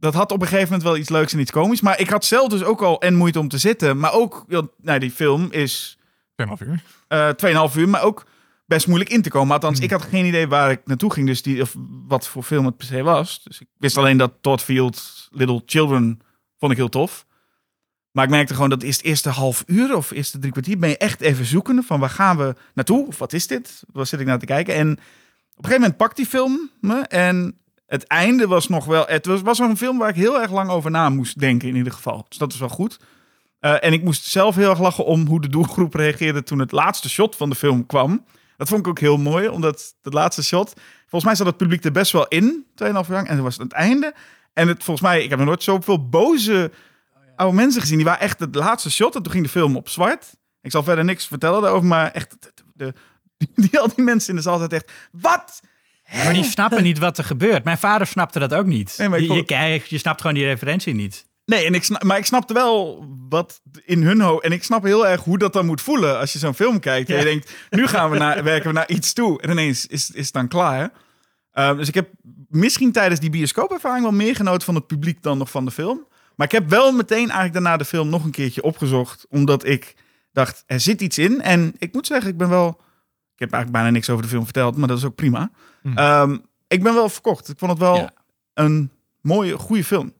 dat 0.00 0.14
had 0.14 0.32
op 0.32 0.40
een 0.40 0.46
gegeven 0.46 0.66
moment 0.68 0.82
wel 0.82 0.96
iets 0.96 1.08
leuks 1.08 1.32
en 1.32 1.38
iets 1.38 1.50
komisch. 1.50 1.80
Maar 1.80 2.00
ik 2.00 2.10
had 2.10 2.24
zelf 2.24 2.48
dus 2.48 2.62
ook 2.62 2.82
al 2.82 3.00
en 3.00 3.14
moeite 3.14 3.38
om 3.38 3.48
te 3.48 3.58
zitten. 3.58 3.98
Maar 3.98 4.12
ook, 4.12 4.44
nou, 4.82 4.98
die 4.98 5.10
film 5.10 5.48
is 5.50 5.98
2,5 6.42 6.66
uur. 6.66 6.82
2,5 7.70 7.76
uur, 7.76 7.88
maar 7.88 8.02
ook 8.02 8.26
best 8.66 8.86
moeilijk 8.86 9.10
in 9.10 9.22
te 9.22 9.30
komen. 9.30 9.52
Althans, 9.52 9.76
Hmm. 9.76 9.84
ik 9.84 9.90
had 9.90 10.02
geen 10.02 10.24
idee 10.24 10.48
waar 10.48 10.70
ik 10.70 10.80
naartoe 10.84 11.12
ging, 11.12 11.26
dus 11.26 11.42
die, 11.42 11.62
of 11.62 11.74
wat 12.06 12.28
voor 12.28 12.42
film 12.42 12.64
het 12.66 12.76
per 12.76 12.86
se 12.86 13.02
was. 13.02 13.42
Dus 13.42 13.60
ik 13.60 13.66
wist 13.76 13.96
alleen 13.96 14.16
dat 14.16 14.32
Todd 14.40 14.62
Field 14.62 15.28
Little 15.30 15.62
Children 15.66 16.20
vond 16.58 16.72
ik 16.72 16.78
heel 16.78 16.88
tof. 16.88 17.26
Maar 18.10 18.24
ik 18.24 18.30
merkte 18.30 18.54
gewoon 18.54 18.70
dat 18.70 18.82
is 18.82 18.96
het 18.96 19.04
eerste 19.04 19.28
half 19.28 19.64
uur 19.66 19.96
of 19.96 20.10
eerste 20.10 20.38
drie 20.38 20.52
kwartier 20.52 20.78
ben 20.78 20.88
je 20.88 20.96
echt 20.96 21.20
even 21.20 21.44
zoekende 21.44 21.82
van 21.82 22.00
waar 22.00 22.10
gaan 22.10 22.36
we 22.36 22.54
naartoe? 22.74 23.06
Of 23.06 23.18
wat 23.18 23.32
is 23.32 23.46
dit? 23.46 23.82
Waar 23.92 24.06
zit 24.06 24.20
ik 24.20 24.26
naar 24.26 24.38
te 24.38 24.46
kijken? 24.46 24.74
En 24.74 24.92
op 24.92 24.98
een 24.98 25.04
gegeven 25.54 25.80
moment 25.80 25.96
pakt 25.96 26.16
die 26.16 26.26
film 26.26 26.70
me 26.80 27.00
en 27.00 27.58
het 27.88 28.06
einde 28.06 28.46
was 28.46 28.68
nog 28.68 28.84
wel... 28.84 29.04
Het 29.06 29.26
was, 29.26 29.42
was 29.42 29.58
een 29.58 29.76
film 29.76 29.98
waar 29.98 30.08
ik 30.08 30.14
heel 30.14 30.40
erg 30.40 30.50
lang 30.50 30.70
over 30.70 30.90
na 30.90 31.08
moest 31.08 31.38
denken 31.38 31.68
in 31.68 31.76
ieder 31.76 31.92
geval. 31.92 32.26
Dus 32.28 32.38
dat 32.38 32.52
is 32.52 32.58
wel 32.58 32.68
goed. 32.68 32.98
Eh, 33.60 33.84
en 33.84 33.92
ik 33.92 34.02
moest 34.02 34.24
zelf 34.24 34.54
heel 34.54 34.70
erg 34.70 34.80
lachen 34.80 35.04
om 35.04 35.26
hoe 35.26 35.40
de 35.40 35.48
doelgroep 35.48 35.94
reageerde 35.94 36.42
toen 36.42 36.58
het 36.58 36.72
laatste 36.72 37.08
shot 37.08 37.36
van 37.36 37.50
de 37.50 37.56
film 37.56 37.86
kwam. 37.86 38.24
Dat 38.56 38.68
vond 38.68 38.80
ik 38.80 38.88
ook 38.88 38.98
heel 38.98 39.16
mooi, 39.16 39.48
omdat 39.48 39.94
het 40.02 40.12
laatste 40.12 40.44
shot... 40.44 40.74
Volgens 41.00 41.24
mij 41.24 41.34
zat 41.34 41.46
het 41.46 41.56
publiek 41.56 41.84
er 41.84 41.92
best 41.92 42.12
wel 42.12 42.28
in, 42.28 42.66
2,5 42.70 42.86
uur 42.86 42.92
lang. 42.92 43.28
En 43.28 43.34
toen 43.34 43.44
was 43.44 43.56
het 43.56 43.72
einde. 43.72 44.14
En 44.52 44.68
het, 44.68 44.84
volgens 44.84 45.06
mij, 45.06 45.22
ik 45.22 45.28
heb 45.28 45.38
nog 45.38 45.48
nooit 45.48 45.62
zoveel 45.62 46.08
boze 46.08 46.70
oude 47.36 47.56
mensen 47.56 47.80
gezien. 47.80 47.96
Die 47.96 48.06
waren 48.06 48.20
echt 48.20 48.40
het 48.40 48.54
laatste 48.54 48.90
shot. 48.90 49.14
En 49.14 49.22
toen 49.22 49.32
ging 49.32 49.44
de 49.44 49.50
film 49.50 49.76
op 49.76 49.88
zwart. 49.88 50.36
Ik 50.62 50.70
zal 50.70 50.82
verder 50.82 51.04
niks 51.04 51.26
vertellen 51.26 51.62
daarover, 51.62 51.88
maar 51.88 52.10
echt... 52.10 52.36
De, 52.74 52.94
die, 53.54 53.78
al 53.78 53.88
die 53.94 54.04
mensen 54.04 54.30
in 54.30 54.36
de 54.36 54.42
zaal 54.42 54.58
zaten 54.58 54.76
echt... 54.76 54.92
Wat? 55.12 55.60
Maar 56.12 56.32
die 56.32 56.44
snappen 56.44 56.82
niet 56.82 56.98
wat 56.98 57.18
er 57.18 57.24
gebeurt. 57.24 57.64
Mijn 57.64 57.78
vader 57.78 58.06
snapte 58.06 58.38
dat 58.38 58.54
ook 58.54 58.66
niet. 58.66 58.94
Nee, 58.98 59.08
maar 59.08 59.18
ik 59.18 59.48
je, 59.48 59.56
je, 59.56 59.82
je 59.88 59.98
snapt 59.98 60.20
gewoon 60.20 60.36
die 60.36 60.44
referentie 60.44 60.94
niet. 60.94 61.26
Nee, 61.48 61.64
en 61.64 61.74
ik 61.74 61.84
snap, 61.84 62.02
maar 62.02 62.18
ik 62.18 62.24
snapte 62.24 62.54
wel 62.54 63.06
wat 63.28 63.60
in 63.84 64.02
hun 64.02 64.20
hoofd. 64.20 64.44
En 64.44 64.52
ik 64.52 64.64
snap 64.64 64.82
heel 64.82 65.06
erg 65.06 65.24
hoe 65.24 65.38
dat 65.38 65.52
dan 65.52 65.66
moet 65.66 65.80
voelen 65.80 66.18
als 66.18 66.32
je 66.32 66.38
zo'n 66.38 66.54
film 66.54 66.80
kijkt. 66.80 67.10
En 67.10 67.16
je 67.16 67.24
denkt, 67.24 67.52
nu 67.70 67.86
gaan 67.86 68.10
we 68.10 68.18
naar, 68.18 68.44
werken 68.52 68.68
we 68.68 68.74
naar 68.74 68.88
iets 68.88 69.12
toe. 69.12 69.40
En 69.40 69.50
ineens 69.50 69.86
is, 69.86 70.10
is 70.10 70.24
het 70.24 70.34
dan 70.34 70.48
klaar. 70.48 70.90
Ehm, 71.52 71.76
dus 71.76 71.88
ik 71.88 71.94
heb 71.94 72.08
misschien 72.48 72.92
tijdens 72.92 73.20
die 73.20 73.30
bioscoopervaring 73.30 74.02
wel 74.02 74.12
meer 74.12 74.36
genoten 74.36 74.62
van 74.62 74.74
het 74.74 74.86
publiek 74.86 75.22
dan 75.22 75.38
nog 75.38 75.50
van 75.50 75.64
de 75.64 75.70
film. 75.70 76.06
Maar 76.36 76.46
ik 76.46 76.52
heb 76.52 76.68
wel 76.68 76.92
meteen 76.92 77.18
eigenlijk 77.18 77.52
daarna 77.52 77.76
de 77.76 77.84
film 77.84 78.08
nog 78.08 78.24
een 78.24 78.30
keertje 78.30 78.62
opgezocht. 78.62 79.26
Omdat 79.28 79.66
ik 79.66 79.94
dacht, 80.32 80.62
er 80.66 80.80
zit 80.80 81.00
iets 81.00 81.18
in. 81.18 81.42
En 81.42 81.74
ik 81.78 81.92
moet 81.92 82.06
zeggen, 82.06 82.30
ik 82.30 82.36
ben 82.36 82.48
wel... 82.48 82.68
Ik 83.34 83.44
heb 83.44 83.52
eigenlijk 83.52 83.82
bijna 83.82 83.90
niks 83.90 84.10
over 84.10 84.22
de 84.22 84.28
film 84.28 84.44
verteld, 84.44 84.76
maar 84.76 84.88
dat 84.88 84.98
is 84.98 85.04
ook 85.04 85.14
prima. 85.14 85.50
Hmm. 85.88 85.98
Ehm, 85.98 86.36
ik 86.68 86.82
ben 86.82 86.94
wel 86.94 87.08
verkocht. 87.08 87.48
Ik 87.48 87.58
vond 87.58 87.70
het 87.70 87.80
wel 87.80 87.96
Ja. 87.96 88.10
een 88.54 88.90
mooie, 89.20 89.58
goede 89.58 89.84
film. 89.84 90.12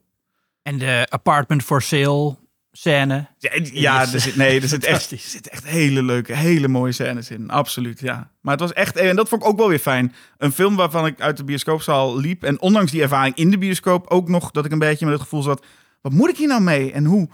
En 0.63 0.77
de 0.77 1.05
apartment 1.09 1.63
for 1.63 1.81
sale 1.81 2.37
scène. 2.71 3.27
Ja, 3.73 4.01
er 4.01 4.19
zit, 4.19 4.35
nee, 4.35 4.61
er 4.61 4.67
zit, 4.67 4.83
echt, 4.83 5.11
er 5.11 5.17
zit 5.17 5.49
echt 5.49 5.65
hele 5.67 6.03
leuke, 6.03 6.35
hele 6.35 6.67
mooie 6.67 6.91
scènes 6.91 7.29
in. 7.31 7.49
Absoluut, 7.49 7.99
ja. 7.99 8.31
Maar 8.41 8.51
het 8.51 8.61
was 8.61 8.73
echt, 8.73 8.95
en 8.95 9.15
dat 9.15 9.29
vond 9.29 9.41
ik 9.41 9.47
ook 9.47 9.57
wel 9.57 9.67
weer 9.69 9.79
fijn. 9.79 10.13
Een 10.37 10.51
film 10.51 10.75
waarvan 10.75 11.05
ik 11.05 11.21
uit 11.21 11.37
de 11.37 11.43
bioscoopzaal 11.43 12.17
liep. 12.19 12.43
En 12.43 12.61
ondanks 12.61 12.91
die 12.91 13.01
ervaring 13.01 13.35
in 13.35 13.51
de 13.51 13.57
bioscoop 13.57 14.07
ook 14.07 14.27
nog 14.29 14.51
dat 14.51 14.65
ik 14.65 14.71
een 14.71 14.79
beetje 14.79 15.05
met 15.05 15.13
het 15.13 15.23
gevoel 15.23 15.41
zat... 15.41 15.65
Wat 16.01 16.11
moet 16.11 16.29
ik 16.29 16.37
hier 16.37 16.47
nou 16.47 16.61
mee? 16.61 16.91
En 16.91 17.05
hoe, 17.05 17.29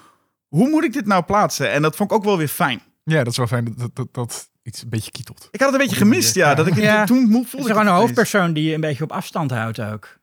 hoe 0.47 0.69
moet 0.69 0.83
ik 0.83 0.93
dit 0.93 1.05
nou 1.05 1.23
plaatsen? 1.23 1.71
En 1.71 1.81
dat 1.81 1.95
vond 1.95 2.11
ik 2.11 2.17
ook 2.17 2.23
wel 2.23 2.37
weer 2.37 2.47
fijn. 2.47 2.81
Ja, 3.03 3.17
dat 3.17 3.27
is 3.27 3.37
wel 3.37 3.47
fijn 3.47 3.65
dat, 3.65 3.77
dat, 3.77 3.95
dat, 3.95 4.07
dat 4.13 4.49
iets 4.65 4.81
een 4.83 4.89
beetje 4.89 5.11
kietelt. 5.11 5.47
Ik 5.51 5.59
had 5.59 5.71
het 5.71 5.79
een 5.81 5.87
beetje 5.87 6.03
gemist, 6.03 6.35
ja. 6.35 6.49
ja. 6.49 6.55
Dat 6.55 6.67
ik 6.67 6.75
Ja. 6.75 7.05
toen 7.05 7.17
voelde 7.31 7.39
Het 7.49 7.53
is 7.53 7.59
ik 7.65 7.71
gewoon 7.71 7.87
een 7.87 7.93
hoofdpersoon 7.93 8.53
die 8.53 8.63
je 8.67 8.73
een 8.73 8.81
beetje 8.81 9.03
op 9.03 9.11
afstand 9.11 9.51
houdt 9.51 9.79
ook. 9.81 10.17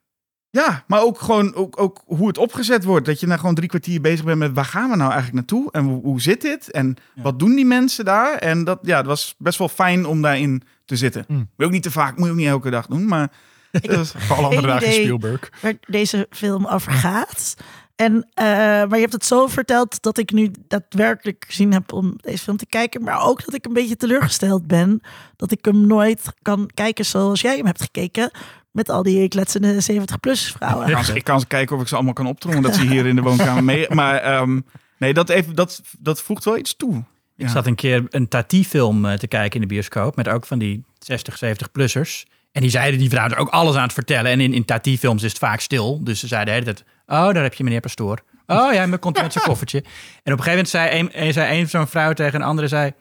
Ja, 0.50 0.84
maar 0.86 1.02
ook 1.02 1.20
gewoon 1.20 1.54
ook, 1.54 1.80
ook 1.80 2.02
hoe 2.06 2.26
het 2.26 2.38
opgezet 2.38 2.84
wordt. 2.84 3.06
Dat 3.06 3.20
je 3.20 3.26
nou 3.26 3.38
gewoon 3.40 3.54
drie 3.54 3.68
kwartier 3.68 4.00
bezig 4.00 4.24
bent 4.24 4.38
met 4.38 4.52
waar 4.52 4.64
gaan 4.64 4.90
we 4.90 4.96
nou 4.96 5.12
eigenlijk 5.12 5.34
naartoe? 5.34 5.72
En 5.72 5.84
hoe, 5.84 6.02
hoe 6.02 6.20
zit 6.20 6.40
dit? 6.40 6.70
En 6.70 6.96
Ja. 7.14 7.22
wat 7.22 7.38
doen 7.38 7.54
die 7.54 7.64
mensen 7.66 8.04
daar? 8.04 8.34
En 8.34 8.64
dat, 8.64 8.78
ja, 8.82 8.96
het 8.96 9.06
was 9.06 9.34
best 9.38 9.58
wel 9.58 9.68
fijn 9.68 10.06
om 10.06 10.22
daarin 10.22 10.62
te 10.84 10.96
zitten. 10.96 11.24
Mm. 11.28 11.36
Moet 11.36 11.46
je 11.56 11.64
ook 11.64 11.70
niet 11.70 11.82
te 11.82 11.90
vaak, 11.90 12.16
moet 12.16 12.24
je 12.26 12.30
ook 12.32 12.38
niet 12.38 12.46
elke 12.46 12.70
dag 12.70 12.86
doen. 12.86 13.06
Maar 13.06 13.30
het 13.70 13.94
was- 13.96 14.12
Voor 14.16 14.36
alle 14.36 14.46
andere 14.56 14.66
dagen. 14.66 14.92
Spielberg. 14.92 15.50
waar 15.60 15.74
deze 15.80 16.26
film 16.30 16.66
over 16.66 16.92
gaat. 17.06 17.54
En, 17.96 18.28
eh, 18.34 18.44
maar 18.44 18.94
je 18.94 19.00
hebt 19.00 19.12
het 19.12 19.24
zo 19.24 19.46
verteld 19.46 20.02
dat 20.02 20.18
ik 20.18 20.32
nu 20.32 20.50
daadwerkelijk 20.68 21.44
gezien 21.48 21.72
heb 21.72 21.92
om 21.92 22.14
deze 22.20 22.42
film 22.42 22.56
te 22.56 22.66
kijken. 22.66 23.02
Maar 23.02 23.22
ook 23.22 23.44
dat 23.44 23.54
ik 23.54 23.66
een 23.66 23.72
beetje 23.72 23.96
teleurgesteld 23.96 24.66
ben 24.66 25.00
dat 25.36 25.50
ik 25.50 25.64
hem 25.64 25.86
nooit 25.86 26.22
kan 26.42 26.70
kijken 26.74 27.04
zoals 27.04 27.40
jij 27.40 27.56
hem 27.56 27.66
hebt 27.66 27.82
gekeken. 27.82 28.30
Met 28.70 28.88
al 28.88 29.02
die 29.02 29.28
kletsende 29.28 29.82
70-plus 29.92 30.52
vrouwen. 30.52 30.88
ik, 30.88 30.94
kan, 31.04 31.16
ik 31.16 31.24
kan 31.24 31.40
ze 31.40 31.46
kijken 31.46 31.76
of 31.76 31.82
ik 31.82 31.88
ze 31.88 31.94
allemaal 31.94 32.12
kan 32.12 32.26
optrommelen. 32.26 32.70
Dat 32.70 32.80
ze 32.80 32.86
hier 32.86 33.06
in 33.06 33.16
de 33.16 33.22
woonkamer 33.22 33.64
mee. 33.64 33.86
Maar 33.94 34.16
ehm, 34.16 34.60
nee, 34.98 35.14
dat, 35.14 35.28
even, 35.28 35.54
dat, 35.54 35.80
dat 35.98 36.20
voegt 36.22 36.44
wel 36.44 36.56
iets 36.58 36.76
toe. 36.76 36.96
Ik 37.36 37.46
Ja. 37.46 37.48
zat 37.48 37.66
een 37.66 37.74
keer 37.74 38.04
een 38.08 38.28
Tati-film 38.28 39.04
eh, 39.04 39.14
te 39.14 39.26
kijken 39.26 39.54
in 39.60 39.68
de 39.68 39.74
bioscoop. 39.74 40.16
Met 40.16 40.28
ook 40.28 40.46
van 40.46 40.58
die 40.58 40.84
60, 40.98 41.40
70-plussers. 41.44 42.22
En 42.52 42.60
die 42.60 42.70
zeiden 42.70 43.00
die 43.00 43.10
vrouw 43.10 43.28
er 43.28 43.38
ook 43.38 43.48
alles 43.48 43.76
aan 43.76 43.82
het 43.82 43.92
vertellen. 43.92 44.30
En 44.30 44.40
in, 44.40 44.54
in 44.54 44.64
Tati-films 44.64 45.22
is 45.22 45.28
het 45.28 45.38
vaak 45.38 45.60
stil. 45.60 46.04
Dus 46.04 46.20
ze 46.20 46.26
zeiden 46.26 46.54
de 46.54 46.60
hele 46.60 46.74
tijd... 46.74 46.88
Oh, 47.06 47.34
daar 47.34 47.42
heb 47.42 47.54
je 47.54 47.64
meneer 47.64 47.80
Pastoor. 47.80 48.18
Oh 48.46 48.72
ja, 48.72 48.96
komt 48.96 49.14
hij 49.14 49.24
met 49.24 49.32
zijn 49.32 49.44
koffertje. 49.44 49.78
En 50.22 50.32
op 50.32 50.38
een 50.38 50.44
gegeven 50.44 50.50
moment 50.50 50.68
zei 50.68 50.98
een, 50.98 51.10
een, 51.12 51.32
zei 51.32 51.60
een 51.60 51.68
zo'n 51.68 51.86
vrouw 51.86 52.12
tegen 52.12 52.40
een 52.40 52.46
andere... 52.46 52.68
Zei, 52.68 52.92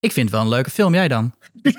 ik 0.00 0.12
vind 0.12 0.26
het 0.26 0.34
wel 0.34 0.40
een 0.40 0.48
leuke 0.48 0.70
film, 0.70 0.94
jij 0.94 1.08
dan? 1.08 1.34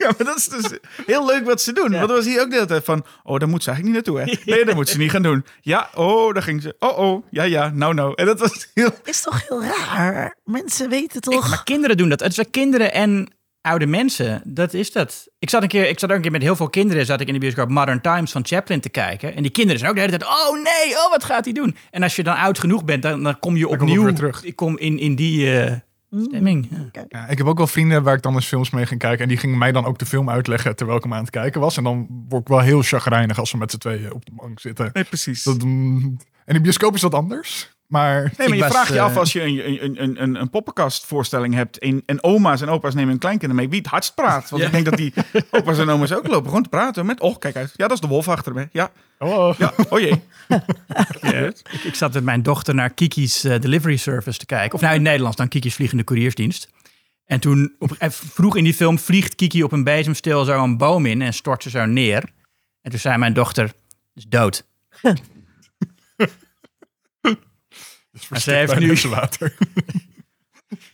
Ja, 0.00 0.14
maar 0.16 0.26
dat 0.26 0.36
is 0.36 0.48
dus 0.48 0.78
heel 1.06 1.26
leuk 1.26 1.44
wat 1.44 1.60
ze 1.60 1.72
doen. 1.72 1.90
Want 1.90 2.10
er 2.10 2.16
was 2.16 2.24
hier 2.24 2.40
ook 2.40 2.48
de 2.48 2.54
hele 2.54 2.66
tijd 2.66 2.84
van... 2.84 3.04
Oh, 3.22 3.38
daar 3.38 3.48
moet 3.48 3.62
ze 3.62 3.70
eigenlijk 3.70 4.06
niet 4.06 4.16
naartoe, 4.16 4.36
hè? 4.44 4.52
Nee, 4.52 4.64
dat 4.64 4.74
moet 4.74 4.88
ze 4.88 4.98
niet 4.98 5.10
gaan 5.10 5.22
doen. 5.22 5.44
Ja, 5.60 5.90
oh, 5.94 6.34
daar 6.34 6.42
ging 6.42 6.62
ze. 6.62 6.76
Oh, 6.78 6.98
oh, 6.98 7.24
ja, 7.30 7.42
ja, 7.42 7.70
nou, 7.74 7.94
nou. 7.94 8.12
En 8.16 8.26
dat 8.26 8.40
was 8.40 8.70
heel... 8.74 8.90
Is 9.04 9.20
toch 9.20 9.48
heel 9.48 9.64
raar? 9.64 10.36
Mensen 10.44 10.88
weten 10.88 11.20
toch... 11.20 11.48
Maar 11.48 11.64
kinderen 11.64 11.96
doen 11.96 12.08
dat. 12.08 12.20
Het 12.20 12.34
zijn 12.34 12.50
kinderen 12.50 12.92
en 12.92 13.28
oude 13.62 13.86
mensen. 13.86 14.42
Dat 14.44 14.74
is 14.74 14.92
dat. 14.92 15.28
Ik 15.38 15.50
zat, 15.50 15.62
een 15.62 15.68
keer, 15.68 15.88
ik 15.88 15.98
zat 15.98 16.10
ook 16.10 16.16
een 16.16 16.22
keer 16.22 16.30
met 16.30 16.42
heel 16.42 16.56
veel 16.56 16.70
kinderen... 16.70 17.06
zat 17.06 17.20
ik 17.20 17.26
in 17.26 17.34
de 17.34 17.40
bioscoop 17.40 17.68
Modern 17.68 18.00
Times 18.00 18.32
van 18.32 18.46
Chaplin 18.46 18.80
te 18.80 18.88
kijken. 18.88 19.34
En 19.34 19.42
die 19.42 19.50
kinderen 19.50 19.78
zijn 19.78 19.90
ook 19.90 19.96
de 19.96 20.02
hele 20.02 20.18
tijd... 20.18 20.30
Oh 20.30 20.54
nee, 20.54 20.94
oh 20.96 21.10
wat 21.10 21.24
gaat 21.24 21.44
hij 21.44 21.54
doen? 21.54 21.76
En 21.90 22.02
als 22.02 22.16
je 22.16 22.22
dan 22.22 22.36
oud 22.36 22.58
genoeg 22.58 22.84
bent, 22.84 23.02
dan, 23.02 23.22
dan 23.22 23.38
kom 23.38 23.56
je 23.56 23.68
opnieuw... 23.68 24.12
terug. 24.12 24.44
Ik 24.44 24.56
kom 24.56 24.78
in, 24.78 24.98
in 24.98 25.14
die 25.14 25.60
eh, 25.60 25.76
stemming. 26.18 26.68
Ja. 26.92 27.04
Ja, 27.08 27.28
ik 27.28 27.38
heb 27.38 27.46
ook 27.46 27.58
wel 27.58 27.66
vrienden 27.66 28.02
waar 28.02 28.16
ik 28.16 28.22
dan 28.22 28.34
eens 28.34 28.46
films 28.46 28.70
mee 28.70 28.86
ging 28.86 29.00
kijken. 29.00 29.22
En 29.22 29.28
die 29.28 29.38
gingen 29.38 29.58
mij 29.58 29.72
dan 29.72 29.84
ook 29.84 29.98
de 29.98 30.06
film 30.06 30.30
uitleggen 30.30 30.76
terwijl 30.76 30.98
ik 30.98 31.04
hem 31.04 31.14
aan 31.14 31.20
het 31.20 31.30
kijken 31.30 31.60
was. 31.60 31.76
En 31.76 31.84
dan 31.84 32.06
word 32.28 32.42
ik 32.42 32.48
wel 32.48 32.60
heel 32.60 32.82
chagrijnig 32.82 33.38
als 33.38 33.52
we 33.52 33.58
met 33.58 33.70
z'n 33.70 33.78
tweeën 33.78 34.12
op 34.12 34.24
de 34.24 34.32
bank 34.34 34.60
zitten. 34.60 34.90
Nee, 34.92 35.04
precies. 35.04 35.42
Dat, 35.42 35.62
mm, 35.62 36.16
en 36.44 36.54
in 36.54 36.62
bioscoop 36.62 36.94
is 36.94 37.00
dat 37.00 37.14
anders. 37.14 37.78
Maar 37.90 38.32
Nee, 38.36 38.48
maar 38.48 38.56
je 38.56 38.62
was, 38.62 38.72
vraagt 38.72 38.88
je 38.88 38.94
eh, 38.94 39.02
af 39.04 39.16
als 39.16 39.32
je 39.32 39.42
een, 39.42 39.84
een, 39.84 40.02
een, 40.02 40.22
een, 40.22 40.40
een 40.40 40.50
poppenkastvoorstelling 40.50 41.54
hebt. 41.54 41.78
En, 41.78 42.02
en 42.06 42.22
oma's 42.22 42.60
en 42.60 42.68
opa's 42.68 42.94
nemen 42.94 43.10
hun 43.10 43.18
kleinkinderen 43.18 43.62
mee. 43.62 43.70
Wie 43.70 43.78
het 43.80 43.90
hardst 43.90 44.14
praat. 44.14 44.50
Want 44.50 44.62
Ja. 44.62 44.68
ik 44.68 44.74
denk 44.74 44.84
dat 44.84 44.96
die 44.96 45.12
opa's 45.50 45.78
en 45.78 45.88
oma's 45.88 46.12
ook 46.12 46.26
lopen. 46.26 46.48
Gewoon 46.48 46.62
te 46.62 46.68
praten 46.68 47.06
met... 47.06 47.20
Oh, 47.20 47.38
kijk 47.38 47.56
uit. 47.56 47.72
Ja, 47.76 47.86
dat 47.86 47.92
is 47.92 48.00
de 48.00 48.06
wolf 48.06 48.28
achter 48.28 48.54
me. 48.54 48.68
Ja, 48.72 48.90
oh, 49.18 49.54
ja. 49.58 49.72
Oh 49.88 50.00
jee. 50.00 50.22
Ik, 51.72 51.84
ik 51.84 51.94
zat 51.94 52.12
met 52.12 52.24
mijn 52.24 52.42
dochter 52.42 52.74
naar 52.74 52.90
Kiki's 52.90 53.44
eh, 53.44 53.60
delivery 53.60 53.96
service 53.96 54.38
te 54.38 54.46
kijken. 54.46 54.74
Of 54.74 54.80
nou 54.80 54.92
in 54.92 54.98
het 55.00 55.08
Nederlands 55.08 55.36
dan 55.36 55.48
Kiki's 55.48 55.74
vliegende 55.74 56.04
couriersdienst. 56.04 56.68
En 57.24 57.40
toen, 57.40 57.74
op, 57.78 57.92
eh, 57.92 58.10
vroeg 58.10 58.56
in 58.56 58.64
die 58.64 58.74
film, 58.74 58.98
vliegt 58.98 59.34
Kiki 59.34 59.62
op 59.62 59.72
een 59.72 59.84
bezemstil 59.84 60.44
zo 60.44 60.62
een 60.62 60.76
boom 60.76 61.06
in 61.06 61.22
en 61.22 61.34
stort 61.34 61.62
ze 61.62 61.70
zo 61.70 61.84
neer. 61.84 62.24
En 62.82 62.90
toen 62.90 63.00
zei 63.00 63.16
mijn 63.18 63.32
dochter, 63.32 63.72
is 64.14 64.24
dood. 64.28 64.64
is 68.20 68.28
Maar 68.28 68.40
ze 68.40 68.50
heeft 68.52 68.78
nu- 68.78 68.86
mensenwater. 68.86 69.54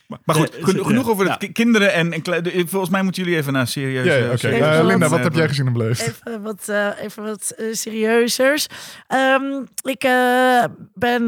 Maar, 0.07 0.19
maar 0.25 0.35
goed, 0.35 0.51
Ze- 0.53 0.63
geno- 0.65 0.77
ze- 0.83 0.87
genoeg 0.87 1.09
over 1.09 1.23
de 1.25 1.29
ja. 1.31 1.37
ki- 1.37 1.51
kinderen 1.51 1.93
en, 1.93 2.11
en 2.13 2.67
Volgens 2.69 2.91
mij 2.91 3.01
moeten 3.03 3.23
jullie 3.23 3.37
even 3.37 3.53
naar 3.53 3.67
serieus. 3.67 4.05
Ja, 4.05 4.13
ja, 4.13 4.25
oké. 4.27 4.37
serieus- 4.37 4.77
Eh, 4.77 4.85
Linda, 4.85 4.97
wat- 4.97 5.09
wat 5.09 5.19
heb 5.23 5.33
jij 5.35 5.47
gezien 5.47 5.67
en 5.67 5.73
beleefd? 5.73 6.01
Even 6.01 6.41
wat, 6.41 6.67
eh, 6.69 6.89
even 7.01 7.23
wat 7.23 7.49
eh, 7.57 7.65
serieuzers. 7.73 8.67
Ehm, 9.07 9.43
ik 9.81 10.03
eh, 10.03 10.63
ben, 10.93 11.21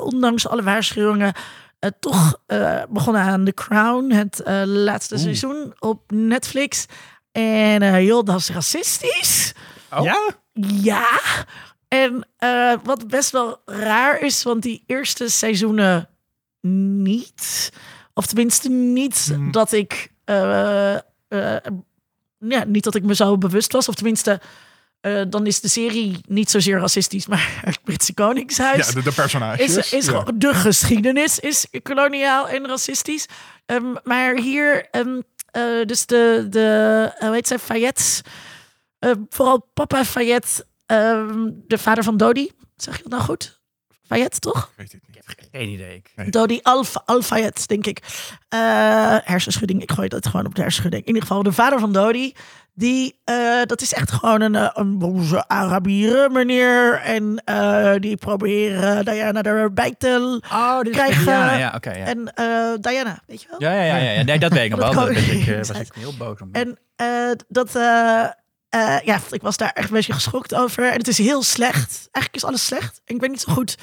ondanks 0.00 0.48
alle 0.48 0.62
waarschuwingen, 0.62 1.32
eh, 1.78 1.90
toch 2.00 2.36
eh, 2.46 2.82
begonnen 2.88 3.22
aan 3.22 3.44
The 3.44 3.54
Crown, 3.54 4.10
het 4.12 4.42
laatste 4.64 5.18
seizoen 5.18 5.74
op 5.78 6.10
Netflix. 6.10 6.86
En 7.32 7.82
eh 7.82 8.06
joh, 8.06 8.24
dat 8.24 8.38
is 8.38 8.50
racistisch. 8.50 9.52
Oh. 9.92 10.02
Ja? 10.04 10.18
Ja. 10.82 11.08
En 11.90 12.26
eh, 12.36 12.72
wat 12.82 13.08
best 13.08 13.30
wel 13.30 13.62
raar 13.64 14.20
is, 14.20 14.42
want 14.42 14.62
die 14.62 14.84
eerste 14.86 15.28
seizoenen 15.28 16.08
niet. 16.60 17.72
Of 18.14 18.26
tenminste 18.26 18.68
niet 18.68 19.26
Hmm. 19.34 19.50
dat 19.52 19.72
ik... 19.72 20.12
eh, 20.24 20.94
eh, 20.94 21.00
ja, 22.38 22.64
niet 22.64 22.84
dat 22.84 22.94
ik 22.94 23.02
me 23.02 23.14
zo 23.14 23.38
bewust 23.38 23.72
was. 23.72 23.88
Of 23.88 23.94
tenminste, 23.94 24.40
dan 25.28 25.46
is 25.46 25.60
de 25.60 25.68
serie 25.68 26.18
niet 26.28 26.50
zozeer 26.50 26.78
racistisch, 26.78 27.26
maar 27.26 27.48
het 27.64 27.78
Britse 27.84 28.14
Koningshuis 28.14 28.86
Ja, 28.86 28.92
de, 28.94 29.02
de 29.02 29.12
personages. 29.12 29.76
is, 29.76 29.92
is 29.92 30.06
ja. 30.06 30.24
de 30.34 30.54
geschiedenis 30.54 31.38
is 31.38 31.66
koloniaal 31.82 32.48
en 32.48 32.66
racistisch. 32.66 33.26
Ehm, 33.66 33.94
maar 34.04 34.36
hier, 34.36 34.88
ehm, 34.90 35.20
eh, 35.50 35.62
dus 35.86 36.06
de, 36.06 36.46
de 36.50 37.12
hoe 37.18 37.32
heet 37.32 37.48
ze, 37.48 37.58
Fayette, 37.58 38.02
eh, 38.98 39.10
vooral 39.28 39.70
papa 39.74 40.04
Fayette, 40.04 40.64
ehm, 40.90 41.50
de 41.66 41.78
vader 41.78 42.04
van 42.04 42.16
Dodi, 42.16 42.50
zeg 42.76 42.96
je 42.96 43.02
dat 43.02 43.12
nou 43.12 43.22
goed? 43.24 43.60
Fayette, 44.06 44.38
toch? 44.38 44.58
Ik 44.62 44.76
weet 44.76 44.92
het 44.92 45.02
niet. 45.06 45.18
Geen 45.52 45.68
idee. 45.68 45.94
Ik- 45.96 46.12
Nee. 46.16 46.30
Dodi 46.30 46.60
Al, 46.62 46.84
Al 47.04 47.22
Fayette, 47.22 47.66
denk 47.66 47.86
ik. 47.86 47.98
Eh, 48.48 49.16
hersenschudding, 49.24 49.82
ik 49.82 49.92
gooi 49.92 50.08
dat 50.08 50.26
gewoon 50.26 50.46
op 50.46 50.54
de 50.54 50.60
hersenschudding. 50.62 51.02
In 51.02 51.08
ieder 51.08 51.22
geval, 51.28 51.42
de 51.42 51.52
vader 51.52 51.78
van 51.78 51.92
Dodi, 51.92 52.34
die, 52.74 53.20
eh, 53.24 53.62
dat 53.66 53.80
is 53.80 53.92
echt 53.92 54.10
gewoon 54.12 54.40
een, 54.40 54.54
eh, 54.54 54.68
een 54.72 54.98
boze 54.98 55.48
Arabieren 55.48 56.32
meneer. 56.32 56.94
En 57.00 57.42
eh, 57.44 57.94
die 57.98 58.16
proberen 58.16 59.04
Diana 59.04 59.42
erbij 59.42 59.94
te 59.98 60.40
Oh, 60.52 60.80
Krijgen- 60.80 61.32
ja, 61.32 61.56
ja, 61.56 61.72
oké. 61.76 61.90
ja. 61.92 62.04
En 62.04 62.34
eh, 62.34 62.72
Diana, 62.80 63.22
weet 63.26 63.42
je 63.42 63.48
wel? 63.50 63.60
Ja, 63.60 63.72
ja, 63.72 63.82
ja, 63.84 63.96
ja, 63.96 64.10
ja. 64.10 64.22
Nee, 64.22 64.38
dat 64.38 64.52
weet 64.52 64.64
ik 64.72 64.76
nog 64.78 64.94
wel. 64.94 65.10
ik, 65.10 65.56
was 65.66 65.70
ik 65.70 65.94
heel 65.94 66.16
boos 66.18 66.40
om. 66.40 66.48
En 66.52 66.78
eh, 66.96 67.06
dat, 67.48 67.74
eh, 68.70 68.96
eh, 68.96 69.04
ja, 69.04 69.20
ik 69.30 69.42
was 69.42 69.56
daar 69.56 69.72
echt 69.72 69.88
een 69.88 69.94
beetje 69.94 70.12
geschokt 70.12 70.54
over. 70.54 70.90
En 70.90 70.98
het 70.98 71.08
is 71.08 71.18
heel 71.18 71.42
slecht. 71.42 72.08
Eigenlijk 72.10 72.34
is 72.34 72.44
alles 72.44 72.66
slecht. 72.66 73.00
En 73.04 73.14
ik 73.14 73.20
weet 73.20 73.30
niet 73.30 73.40
zo 73.40 73.52
goed 73.52 73.78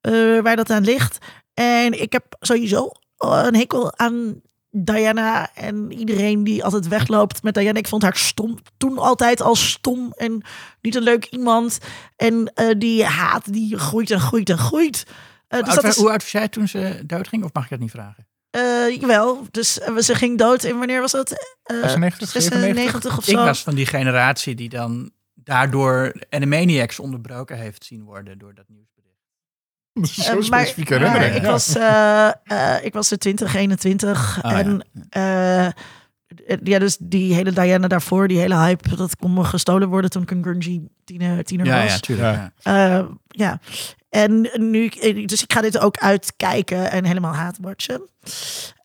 eh, 0.00 0.40
waar 0.40 0.56
dat 0.56 0.70
aan 0.70 0.84
ligt. 0.84 1.18
En 1.54 2.00
ik 2.00 2.12
heb 2.12 2.36
sowieso 2.40 2.90
een 3.18 3.56
hekel 3.56 3.98
aan 3.98 4.42
Diana 4.74 5.54
en 5.54 5.92
iedereen 5.92 6.44
die 6.44 6.64
altijd 6.64 6.88
wegloopt 6.88 7.42
met 7.42 7.54
Diana. 7.54 7.78
Ik 7.78 7.88
vond 7.88 8.02
haar 8.02 8.16
stom. 8.16 8.58
Toen 8.76 8.98
altijd 8.98 9.40
al 9.40 9.54
stom 9.54 10.12
en 10.16 10.42
niet 10.80 10.94
een 10.94 11.02
leuk 11.02 11.24
iemand. 11.24 11.78
En 12.16 12.52
eh, 12.54 12.78
die 12.78 13.04
haat 13.04 13.52
die 13.52 13.78
groeit 13.78 14.10
en 14.10 14.20
groeit 14.20 14.50
en 14.50 14.58
groeit. 14.58 15.06
Eh, 15.06 15.58
hoe, 15.58 15.64
dus 15.64 15.74
oud, 15.74 15.82
dat 15.82 15.90
is, 15.90 15.96
hoe 15.96 16.10
oud 16.10 16.22
was 16.22 16.32
jij 16.32 16.48
toen 16.48 16.68
ze 16.68 17.02
doodging? 17.06 17.44
Of 17.44 17.52
mag 17.52 17.64
ik 17.64 17.70
dat 17.70 17.78
niet 17.78 17.90
vragen? 17.90 18.26
Eh, 18.52 19.00
jawel, 19.00 19.46
dus 19.50 19.78
eh, 19.80 19.96
ze 19.96 20.14
ging 20.14 20.38
dood. 20.38 20.64
En 20.64 20.78
wanneer 20.78 21.00
was 21.00 21.12
dat? 21.12 21.30
Eh, 21.62 21.76
96, 21.76 22.28
96 22.42 23.18
of 23.18 23.24
zo. 23.24 23.30
Ik 23.30 23.36
was 23.36 23.62
van 23.62 23.74
die 23.74 23.86
generatie 23.86 24.54
die 24.54 24.68
dan 24.68 25.10
daardoor 25.34 26.14
Animaniacs 26.30 26.98
onderbroken 26.98 27.56
heeft 27.58 27.84
zien 27.84 28.04
worden 28.04 28.38
door 28.38 28.54
dat 28.54 28.64
nieuwsbericht. 28.68 28.90
Dat 29.92 30.04
is 30.04 30.18
Eh, 30.18 30.24
zo'n 30.24 30.34
maar- 30.34 30.44
specifieke 30.44 30.98
maar 30.98 31.00
herinnering. 31.00 31.36
ik, 31.36 31.42
ja. 31.42 31.50
was, 31.50 31.74
eh, 31.76 32.76
eh, 32.76 32.84
ik 32.84 32.92
was 32.92 33.10
er 33.10 33.18
20, 33.18 33.54
21. 33.54 34.38
Ah, 34.42 34.58
en 34.58 34.84
eh, 35.08 35.68
ja, 36.62 36.78
dus 36.78 36.96
die 37.00 37.34
hele 37.34 37.52
Diana 37.52 37.88
daarvoor, 37.88 38.28
die 38.28 38.38
hele 38.38 38.56
hype, 38.56 38.96
dat 38.96 39.16
kon 39.16 39.32
me 39.34 39.44
gestolen 39.44 39.88
worden 39.88 40.10
toen 40.10 40.22
ik 40.22 40.30
een 40.30 40.42
grungy 40.42 40.82
tiener, 41.04 41.44
tiener 41.44 41.66
Ja, 41.66 41.82
was. 41.82 41.92
ja, 41.92 41.98
tuurlijk. 41.98 42.50
Ja. 43.28 43.60
Eh. 44.12 44.22
En 44.22 44.50
nu, 44.70 44.88
dus 45.26 45.42
ik 45.42 45.52
ga 45.52 45.60
dit 45.60 45.78
ook 45.78 45.96
uitkijken 45.96 46.90
en 46.90 47.04
helemaal 47.04 47.34
haatwatchen. 47.34 48.08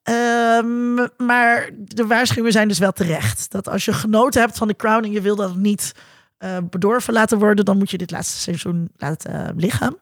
Ehm, 0.04 0.94
maar 1.18 1.70
de 1.78 2.06
waarschuwingen 2.08 2.52
zijn 2.52 2.68
dus 2.68 2.80
wel 2.80 2.92
terecht. 2.92 3.52
Dat 3.52 3.68
als 3.68 3.86
je 3.86 3.94
genoten 3.94 4.42
hebt 4.42 4.58
van 4.58 4.68
The 4.68 4.76
Crown 4.76 5.04
en 5.04 5.12
je 5.12 5.22
wil 5.22 5.36
dat 5.36 5.56
niet 5.56 5.92
eh 6.38 6.58
bedorven 6.70 7.14
laten 7.14 7.40
worden, 7.40 7.66
dan 7.66 7.78
moet 7.78 7.92
je 7.92 7.98
dit 7.98 8.12
laatste 8.12 8.40
seizoen 8.40 8.90
laten 8.96 9.48
eh, 9.48 9.50
liggen. 9.56 9.98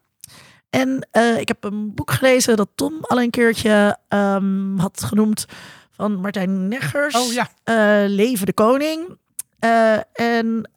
En 0.69 1.07
eh, 1.11 1.39
ik 1.39 1.47
heb 1.47 1.63
een 1.63 1.93
boek 1.93 2.11
gelezen 2.11 2.57
dat 2.57 2.69
Tom 2.75 2.97
al 3.01 3.21
een 3.21 3.29
keertje 3.29 3.97
ehm, 4.07 4.77
had 4.77 5.03
genoemd 5.03 5.45
van 5.91 6.15
Martijn 6.15 6.67
Neggers. 6.67 7.15
Oh 7.15 7.33
ja. 7.33 7.49
Eh, 7.63 8.09
Leven 8.09 8.45
de 8.45 8.53
Koning. 8.53 9.17
Eh, 9.59 9.97
en 10.13 10.69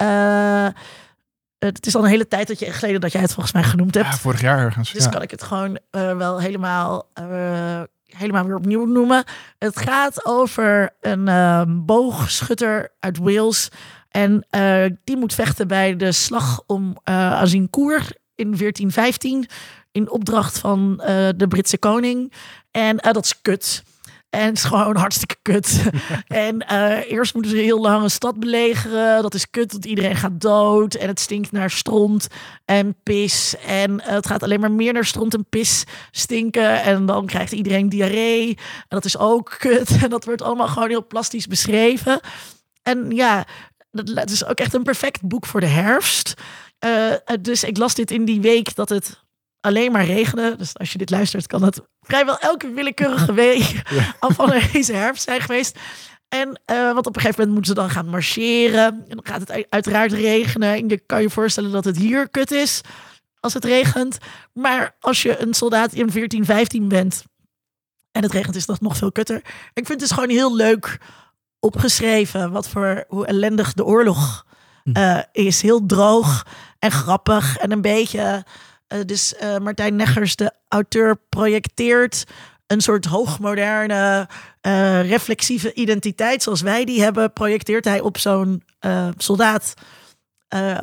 eh, 1.58 1.68
het 1.68 1.86
is 1.86 1.94
al 1.94 2.02
een 2.02 2.10
hele 2.10 2.28
tijd 2.28 2.48
dat 2.48 2.58
je 2.58 2.72
geleden 2.72 3.00
dat 3.00 3.12
jij 3.12 3.20
het 3.20 3.32
volgens 3.32 3.54
mij 3.54 3.62
genoemd 3.62 3.94
hebt. 3.94 4.06
Ja, 4.06 4.16
vorig 4.16 4.40
jaar 4.40 4.58
ergens. 4.58 4.92
Dus 4.92 5.04
ja. 5.04 5.10
kan 5.10 5.22
ik 5.22 5.30
het 5.30 5.42
gewoon 5.42 5.78
eh, 5.90 6.16
wel 6.16 6.40
helemaal, 6.40 7.10
eh, 7.14 7.82
helemaal 8.04 8.44
weer 8.44 8.56
opnieuw 8.56 8.84
noemen. 8.84 9.24
Het 9.58 9.78
gaat 9.78 10.26
over 10.26 10.94
een 11.00 11.28
eh, 11.28 11.62
boogschutter 11.66 12.92
uit 13.00 13.18
Wales. 13.18 13.68
En 14.08 14.46
die 15.04 15.16
moet 15.16 15.34
vechten 15.34 15.68
bij 15.68 15.96
de 15.96 16.12
slag 16.12 16.62
om 16.66 16.96
Azincourt 17.04 18.18
in 18.34 18.56
1415. 18.56 19.46
In 19.92 20.10
opdracht 20.10 20.58
van 20.58 20.96
de 21.36 21.46
Britse 21.48 21.78
koning. 21.78 22.32
En 22.70 22.96
dat 22.96 23.24
is 23.24 23.40
kut. 23.42 23.82
En 24.30 24.46
het 24.46 24.56
is 24.56 24.64
gewoon 24.64 24.96
hartstikke 24.96 25.36
kut. 25.42 25.82
en 26.26 26.58
eh, 26.66 27.10
eerst 27.10 27.34
moeten 27.34 27.52
ze 27.52 27.56
heel 27.56 27.80
lang 27.80 28.02
een 28.02 28.10
stad 28.10 28.40
belegeren. 28.40 29.22
Dat 29.22 29.34
is 29.34 29.50
kut, 29.50 29.72
want 29.72 29.84
iedereen 29.84 30.16
gaat 30.16 30.40
dood. 30.40 30.94
En 30.94 31.08
het 31.08 31.20
stinkt 31.20 31.52
naar 31.52 31.70
stront 31.70 32.26
en 32.64 32.96
pis. 33.02 33.54
En 33.66 34.00
eh, 34.00 34.14
het 34.14 34.26
gaat 34.26 34.42
alleen 34.42 34.60
maar 34.60 34.72
meer 34.72 34.92
naar 34.92 35.04
stront 35.04 35.34
en 35.34 35.46
pis 35.48 35.84
stinken. 36.10 36.82
En 36.82 37.06
dan 37.06 37.26
krijgt 37.26 37.52
iedereen 37.52 37.88
diarree. 37.88 38.48
En 38.48 38.84
dat 38.88 39.04
is 39.04 39.18
ook 39.18 39.56
kut. 39.58 39.96
En 40.02 40.10
dat 40.10 40.24
wordt 40.24 40.42
allemaal 40.42 40.68
gewoon 40.68 40.88
heel 40.88 41.06
plastisch 41.06 41.46
beschreven. 41.46 42.20
En 42.82 43.10
ja, 43.10 43.46
dat 43.90 44.08
het 44.08 44.30
is 44.30 44.44
ook 44.44 44.58
echt 44.58 44.74
een 44.74 44.82
perfect 44.82 45.22
boek 45.22 45.46
voor 45.46 45.60
de 45.60 45.66
herfst. 45.66 46.34
Eh, 46.78 47.12
dus 47.40 47.64
ik 47.64 47.76
las 47.76 47.94
dit 47.94 48.10
in 48.10 48.24
die 48.24 48.40
week 48.40 48.74
dat 48.74 48.88
het 48.88 49.26
alleen 49.60 49.92
maar 49.92 50.04
regende. 50.04 50.54
Dus 50.56 50.76
als 50.78 50.92
je 50.92 50.98
dit 50.98 51.10
luistert, 51.10 51.46
kan 51.46 51.62
het 51.62 51.80
vrijwel 52.00 52.38
elke 52.38 52.70
willekeurige 52.72 53.32
week 53.32 53.82
al 54.20 54.30
van 54.30 54.52
deze 54.72 54.92
herfst 54.92 55.22
zijn 55.22 55.40
geweest. 55.40 55.78
En 56.28 56.60
eh, 56.64 56.92
want 56.92 57.06
op 57.06 57.16
een 57.16 57.20
gegeven 57.22 57.34
moment 57.46 57.50
moeten 57.52 57.74
ze 57.74 57.80
dan 57.80 57.90
gaan 57.90 58.08
marcheren. 58.08 58.84
En 58.86 59.04
dan 59.16 59.20
gaat 59.26 59.40
het 59.40 59.50
uit- 59.50 59.66
uiteraard 59.68 60.12
regenen. 60.12 60.74
En 60.74 60.88
je 60.88 60.98
kan 61.06 61.22
je 61.22 61.30
voorstellen 61.30 61.70
dat 61.70 61.84
het 61.84 61.96
hier 61.96 62.28
kut 62.28 62.50
is 62.50 62.80
als 63.40 63.54
het 63.54 63.64
regent. 63.64 64.18
Maar 64.52 64.96
als 65.00 65.22
je 65.22 65.42
een 65.42 65.54
soldaat 65.54 65.92
in 65.92 66.06
1415 66.10 66.88
bent 66.88 67.24
en 68.12 68.22
het 68.22 68.32
regent, 68.32 68.56
is 68.56 68.66
dat 68.66 68.80
nog 68.80 68.96
veel 68.96 69.12
kutter. 69.12 69.36
Ik 69.36 69.86
vind 69.86 69.88
het 69.88 69.98
dus 69.98 70.10
gewoon 70.10 70.28
heel 70.28 70.56
leuk 70.56 70.98
opgeschreven 71.60 72.50
wat 72.52 72.68
voor 72.68 73.04
hoe 73.08 73.26
ellendig 73.26 73.72
de 73.72 73.84
oorlog 73.84 74.46
eh, 74.92 75.18
is. 75.32 75.62
Heel 75.62 75.86
droog 75.86 76.46
en 76.78 76.90
grappig 76.90 77.56
en 77.58 77.72
een 77.72 77.80
beetje. 77.80 78.44
Eh, 78.88 78.98
dus 79.06 79.34
eh, 79.36 79.56
Martijn 79.58 79.96
Neggers, 79.96 80.36
de 80.36 80.52
auteur, 80.68 81.16
projecteert 81.28 82.24
een 82.66 82.80
soort 82.80 83.04
hoogmoderne, 83.04 84.28
eh, 84.60 85.08
reflexieve 85.08 85.74
identiteit 85.74 86.42
zoals 86.42 86.60
wij 86.60 86.84
die 86.84 87.02
hebben, 87.02 87.32
projecteert 87.32 87.84
hij 87.84 88.00
op 88.00 88.18
zo'n 88.18 88.62
soldaat. 89.16 89.74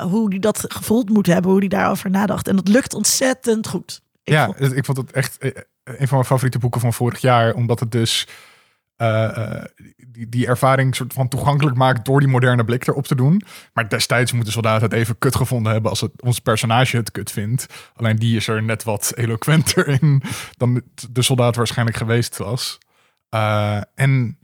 hoe 0.00 0.30
die 0.30 0.40
dat 0.40 0.64
gevoeld 0.68 1.08
moet 1.10 1.26
hebben, 1.26 1.50
hoe 1.50 1.60
die 1.60 1.68
daarover 1.68 2.10
nadacht. 2.10 2.48
En 2.48 2.56
dat 2.56 2.68
lukt 2.68 2.94
ontzettend 2.94 3.68
goed. 3.68 4.00
Ik 4.24 4.32
ja, 4.32 4.44
vond- 4.46 4.76
ik 4.76 4.84
vond 4.84 4.96
het 4.96 5.12
echt 5.12 5.36
een 5.84 6.08
van 6.08 6.08
mijn 6.10 6.24
favoriete 6.24 6.58
boeken 6.58 6.80
van 6.80 6.92
vorig 6.92 7.20
jaar. 7.20 7.54
Omdat 7.54 7.80
het 7.80 7.92
dus 7.92 8.26
die, 10.16 10.28
die 10.28 10.46
ervaring 10.46 10.94
soort 10.94 11.12
van 11.12 11.28
toegankelijk 11.28 11.76
maakt 11.76 12.04
door 12.04 12.20
die 12.20 12.28
moderne 12.28 12.64
blik 12.64 12.86
erop 12.86 13.06
te 13.06 13.14
doen. 13.14 13.42
Maar 13.72 13.88
destijds 13.88 14.32
moeten 14.32 14.52
soldaten 14.52 14.82
het 14.82 14.92
even 14.92 15.18
kut 15.18 15.36
gevonden 15.36 15.72
hebben 15.72 15.90
als 15.90 16.00
het, 16.00 16.22
ons 16.22 16.38
personage 16.38 16.96
het 16.96 17.10
kut 17.10 17.30
vindt. 17.30 17.66
Alleen 17.94 18.16
die 18.16 18.36
is 18.36 18.48
er 18.48 18.62
net 18.62 18.84
wat 18.84 19.12
eloquenter 19.16 19.88
in 19.88 20.22
dan 20.56 20.82
de 21.10 21.22
soldaat 21.22 21.56
waarschijnlijk 21.56 21.96
geweest 21.96 22.36
was. 22.36 22.78
Eh, 23.28 23.80
en 23.94 24.38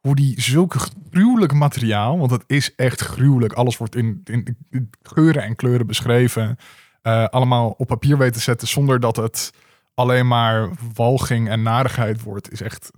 hoe 0.00 0.14
die 0.14 0.40
zulke 0.40 0.78
gruwelijk 1.10 1.52
materiaal, 1.52 2.18
want 2.18 2.30
het 2.30 2.44
is 2.46 2.74
echt 2.74 3.00
gruwelijk. 3.00 3.52
Alles 3.52 3.76
wordt 3.76 3.96
in, 3.96 4.20
in, 4.24 4.56
in 4.70 4.90
geuren 5.02 5.42
en 5.42 5.56
kleuren 5.56 5.86
beschreven. 5.86 6.56
eh, 7.02 7.24
allemaal 7.24 7.70
op 7.70 7.86
papier 7.86 8.18
weten 8.18 8.34
te 8.34 8.40
zetten 8.40 8.68
zonder 8.68 9.00
dat 9.00 9.16
het 9.16 9.52
alleen 9.94 10.26
maar 10.26 10.70
walging 10.94 11.48
en 11.48 11.62
narigheid 11.62 12.22
wordt, 12.22 12.52
is 12.52 12.60
echt 12.60 12.90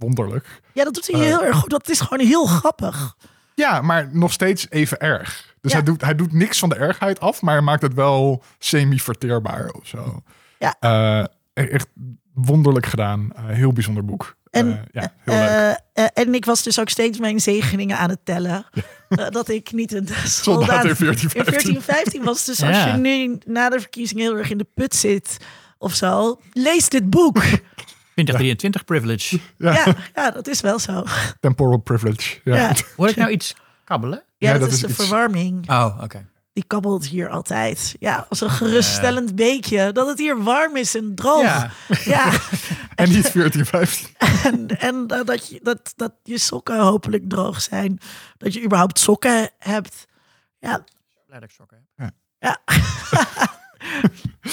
wonderlijk. 0.00 0.60
Ja, 0.72 0.84
dat 0.84 0.94
doet 0.94 1.06
hij 1.06 1.20
Eh. 1.20 1.26
heel 1.26 1.44
erg 1.44 1.56
goed. 1.56 1.70
Dat 1.70 1.88
is 1.88 2.00
gewoon 2.00 2.26
heel 2.26 2.46
grappig. 2.46 3.16
Ja, 3.54 3.80
maar 3.80 4.08
nog 4.12 4.32
steeds 4.32 4.66
even 4.70 4.98
erg. 4.98 5.54
Dus 5.60 5.70
Ja. 5.72 5.76
hij, 5.78 5.86
doet, 5.86 6.00
hij 6.00 6.14
doet 6.14 6.32
niks 6.32 6.58
van 6.58 6.68
de 6.68 6.74
ergheid 6.74 7.20
af, 7.20 7.42
maar 7.42 7.54
hij 7.54 7.62
maakt 7.62 7.82
het 7.82 7.94
wel 7.94 8.42
semi-verteerbaar 8.58 9.68
of 9.70 9.86
zo. 9.86 10.22
Ja. 10.58 10.74
Eh, 10.80 11.24
echt 11.72 11.86
wonderlijk 12.34 12.86
gedaan. 12.86 13.30
Eh, 13.36 13.44
heel 13.46 13.72
bijzonder 13.72 14.04
boek. 14.04 14.36
En, 14.50 14.84
ja, 14.92 15.12
heel 15.24 15.34
leuk. 15.34 16.10
En 16.14 16.34
ik 16.34 16.44
was 16.44 16.62
dus 16.62 16.78
ook 16.78 16.88
steeds 16.88 17.18
mijn 17.18 17.40
zegeningen 17.40 17.98
aan 17.98 18.10
het 18.10 18.24
tellen. 18.24 18.64
Dat 19.30 19.48
ik 19.48 19.72
niet 19.72 19.92
een 19.92 20.08
soldaat, 20.44 20.84
in 20.84 20.94
1415. 20.98 21.34
in 21.34 21.44
1415 21.44 22.24
was. 22.24 22.44
Dus 22.44 22.62
als 22.62 22.84
je 22.84 22.92
nu 22.98 23.38
na 23.46 23.68
de 23.68 23.80
verkiezingen 23.80 24.22
heel 24.24 24.36
erg 24.36 24.50
in 24.50 24.58
de 24.58 24.66
put 24.74 24.94
zit 24.94 25.36
of 25.78 25.94
zo, 25.94 26.40
lees 26.52 26.88
dit 26.88 27.10
boek. 27.10 27.42
2023 28.24 28.84
privilege. 28.84 29.40
Ja, 29.58 29.72
ja, 29.72 29.94
ja, 30.14 30.30
dat 30.30 30.46
is 30.48 30.60
wel 30.60 30.78
zo. 30.78 31.04
temporal 31.40 31.78
privilege. 31.78 32.40
Ja. 32.44 32.56
Ja, 32.56 32.74
Hoor 32.96 33.08
ik 33.08 33.16
nou 33.16 33.30
iets 33.30 33.54
kabbelen? 33.84 34.22
ja, 34.38 34.46
Ja, 34.52 34.52
dat, 34.52 34.60
dat 34.60 34.68
is 34.70 34.74
is 34.74 34.80
de 34.80 34.88
iets- 34.88 34.96
verwarming. 34.96 35.70
Oh, 35.70 35.98
oké. 36.02 36.28
Die 36.52 36.64
kabbelt 36.66 37.06
hier 37.06 37.28
altijd. 37.28 37.94
Ja, 37.98 38.26
als 38.28 38.40
een 38.40 38.50
geruststellend 38.50 39.34
beekje. 39.34 39.92
Dat 39.92 40.06
het 40.08 40.18
hier 40.18 40.42
warm 40.42 40.76
is 40.76 40.94
en 40.94 41.14
droog. 41.14 41.42
Ja. 41.42 41.70
ja. 42.04 42.30
En 42.94 43.08
niet 43.08 43.32
1415. 43.32 44.08
En, 44.42 44.66
en 44.80 45.06
dat, 45.06 45.48
je, 45.48 45.60
dat, 45.62 45.92
dat 45.96 46.12
je 46.22 46.38
sokken 46.38 46.78
hopelijk 46.80 47.28
droog 47.28 47.60
zijn. 47.60 47.98
Dat 48.36 48.54
je 48.54 48.62
überhaupt 48.64 48.98
sokken 48.98 49.50
hebt. 49.58 50.06
Ja, 50.58 50.84
Blij 51.26 51.40
dat 51.40 51.48
ik 51.48 51.54
sokken 51.56 51.86
heb. 51.96 52.10
Ja. 52.38 52.58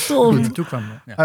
Tom. 0.08 0.52
Kwam 0.52 0.84
ja. 1.06 1.16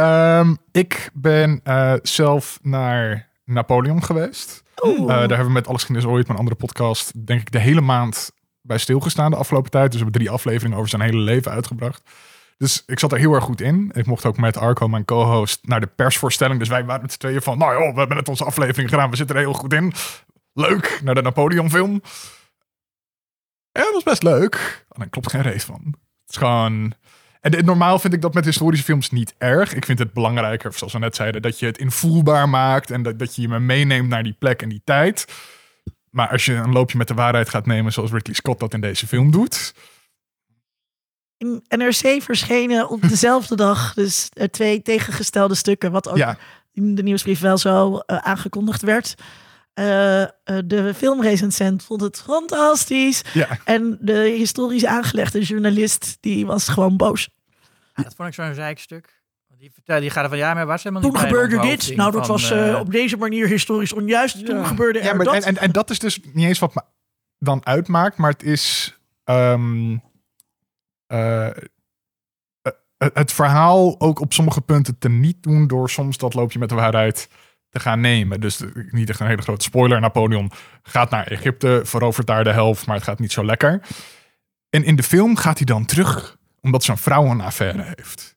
Ehm, 0.41 0.55
ik 0.73 1.11
ben 1.13 1.61
eh, 1.65 1.95
zelf 2.03 2.59
naar 2.63 3.29
Napoleon 3.45 4.03
geweest. 4.03 4.63
Eh, 4.75 5.07
daar 5.07 5.19
hebben 5.19 5.47
we 5.47 5.53
met 5.53 5.67
Alles 5.67 5.81
Geschiedenis 5.81 6.15
Ooit, 6.15 6.27
mijn 6.27 6.39
andere 6.39 6.57
podcast, 6.57 7.27
denk 7.27 7.41
ik 7.41 7.51
de 7.51 7.59
hele 7.59 7.81
maand 7.81 8.33
bij 8.61 8.79
stilgestaan 8.79 9.31
de 9.31 9.37
afgelopen 9.37 9.71
tijd. 9.71 9.85
Dus 9.85 10.01
we 10.01 10.03
hebben 10.03 10.21
drie 10.21 10.35
afleveringen 10.35 10.77
over 10.77 10.91
zijn 10.91 11.03
hele 11.03 11.19
leven 11.21 11.53
uitgebracht. 11.53 12.11
Dus 12.57 12.83
ik 12.87 12.99
zat 12.99 13.13
er 13.13 13.19
heel 13.19 13.35
erg 13.35 13.45
goed 13.45 13.61
in. 13.61 13.91
Ik 13.95 14.07
mocht 14.07 14.25
ook 14.27 14.37
met 14.37 14.57
Arco, 14.57 14.89
mijn 14.89 15.05
co-host, 15.05 15.59
naar 15.63 15.81
de 15.81 15.87
persvoorstelling. 15.87 16.59
Dus 16.59 16.69
wij 16.69 16.85
waren 16.85 17.03
met 17.03 17.13
z'n 17.13 17.19
tweeën 17.19 17.43
van, 17.43 17.59
nou 17.59 17.73
joh, 17.73 17.93
we 17.93 17.99
hebben 17.99 18.17
net 18.17 18.29
onze 18.29 18.45
aflevering 18.45 18.91
gedaan. 18.91 19.11
We 19.11 19.17
zitten 19.17 19.37
er 19.37 19.43
heel 19.43 19.53
goed 19.53 19.73
in. 19.73 19.93
Leuk, 20.53 21.01
naar 21.05 21.15
de 21.15 21.23
Napoleon 21.23 21.71
film. 21.71 22.03
Ja, 23.73 23.83
dat 23.83 23.93
was 23.93 24.03
best 24.03 24.23
leuk. 24.23 24.87
Alleen 24.89 25.11
klopt 25.11 25.31
geen 25.31 25.43
reet 25.43 25.65
van. 25.65 25.81
Het 25.85 26.31
is 26.31 26.37
gewoon... 26.37 26.95
En 27.43 27.65
normaal 27.65 27.99
vind 27.99 28.15
ik 28.15 28.21
dat 28.21 28.35
met 28.35 28.45
historische 28.45 28.85
films 28.85 29.11
niet 29.11 29.35
erg. 29.39 29.75
Ik 29.75 29.85
vind 29.85 29.99
het 29.99 30.13
belangrijker, 30.13 30.73
zoals 30.73 30.93
we 30.93 30.99
net 30.99 31.17
zeiden, 31.17 31.43
dat 31.43 31.59
je 31.59 31.67
het 31.67 31.79
invoelbaar 31.79 32.49
maakt. 32.49 32.91
En 32.91 33.03
dat, 33.03 33.19
dat 33.19 33.35
je 33.37 33.49
me 33.49 33.61
meeneemt 33.61 34.09
naar 34.09 34.23
die 34.23 34.37
plek 34.39 34.63
en 34.63 34.69
die 34.69 34.83
tijd. 34.85 35.27
Maar 36.11 36.29
als 36.29 36.45
je 36.45 36.55
een 36.55 36.73
loopje 36.73 36.99
met 36.99 37.09
de 37.09 37.15
waarheid 37.15 37.49
gaat 37.49 37.67
nemen, 37.67 37.93
zoals 37.93 38.11
Ridley 38.11 38.35
Scott 38.35 38.61
dat 38.61 38.75
in 38.75 38.81
deze 38.81 39.07
film 39.07 39.31
doet. 39.31 39.75
In 41.37 41.65
NRC 41.69 42.23
verschenen 42.23 42.89
op 42.89 43.09
dezelfde 43.09 43.57
dag 43.57 43.95
dus 43.95 44.29
twee 44.51 44.83
tegengestelde 44.83 45.55
stukken. 45.55 45.93
Wat 45.93 46.09
ook 46.09 46.17
Ja, 46.17 46.39
in 46.73 46.95
de 46.95 47.03
nieuwsbrief 47.03 47.41
wel 47.41 47.59
zo 47.59 47.99
eh, 47.99 48.17
aangekondigd 48.17 48.83
werd. 48.83 49.15
Eh, 49.75 50.23
eh, 50.23 50.29
de 50.65 50.95
filmrecensent 50.95 51.85
vond 51.85 52.01
het 52.01 52.23
fantastisch. 52.23 53.23
ja. 53.33 53.59
En 53.65 53.99
de 54.01 54.35
historisch 54.37 54.87
aangelegde 54.87 55.41
journalist, 55.41 56.17
die 56.21 56.47
was 56.47 56.69
gewoon 56.69 56.97
boos. 56.97 57.29
Ja, 57.95 58.03
dat 58.03 58.15
vond 58.15 58.29
ik 58.29 58.35
zo'n 58.35 58.55
zeikstuk. 58.55 59.21
Die, 59.59 59.73
vertelde, 59.73 60.01
die 60.01 60.11
gaat 60.11 60.23
er 60.23 60.29
van, 60.29 60.39
ja, 60.39 60.55
maar 60.55 60.67
was 60.67 60.83
helemaal 60.83 61.03
Toen 61.03 61.13
niet 61.13 61.23
gebeurde 61.23 61.61
dit. 61.61 61.97
Nou, 61.97 62.13
dat 62.13 62.27
van, 62.27 62.35
was 62.35 62.51
eh, 62.51 62.79
op 62.81 62.93
deze 62.93 63.17
manier 63.17 63.49
historisch 63.49 63.93
onjuist. 63.93 64.47
Toen 64.47 64.67
gebeurde 64.67 64.99
er 64.99 65.05
Ja, 65.05 65.15
maar, 65.15 65.25
dat. 65.25 65.35
en, 65.35 65.43
en, 65.43 65.57
en 65.57 65.73
dat 65.73 65.91
is 65.91 65.99
dus 65.99 66.21
niet 66.33 66.47
eens 66.47 66.59
wat 66.59 66.75
me 66.75 66.83
dan 67.39 67.67
uitmaakt, 67.67 68.17
maar 68.17 68.31
het 68.31 68.43
is 68.43 68.97
ehm, 69.25 69.97
eh, 71.07 71.47
eh, 71.47 71.53
het 72.97 73.33
verhaal 73.33 74.01
ook 74.01 74.21
op 74.21 74.33
sommige 74.33 74.61
punten 74.61 74.99
te 74.99 75.09
niet 75.09 75.43
doen 75.43 75.67
door 75.67 75.91
soms 75.91 76.19
dat 76.19 76.35
loopje 76.35 76.59
met 76.59 76.69
de 76.69 76.75
waarheid 76.75 77.29
te 77.73 77.81
gaan 77.81 78.01
nemen. 78.01 78.41
Dus 78.41 78.63
niet 78.91 79.09
echt 79.09 79.21
een 79.21 79.27
hele 79.27 79.43
grote 79.43 79.65
spoiler. 79.65 80.01
Napoleon 80.01 80.51
gaat 80.83 81.11
naar 81.11 81.27
Egypte, 81.27 81.81
verovert 81.85 82.27
daar 82.27 82.45
de 82.45 82.53
helft, 82.53 82.87
maar 82.87 82.97
het 82.97 83.05
gaat 83.05 83.19
niet 83.19 83.33
zo 83.33 83.45
lekker. 83.45 83.81
En 84.71 84.85
in 84.85 84.97
de 84.97 85.03
film 85.03 85.37
gaat 85.37 85.57
hij 85.57 85.67
dan 85.67 85.85
terug, 85.85 86.37
omdat 86.61 86.85
zijn 86.85 86.99
vrouw 86.99 87.25
een 87.25 87.41
affaire 87.41 87.83
heeft. 87.97 88.37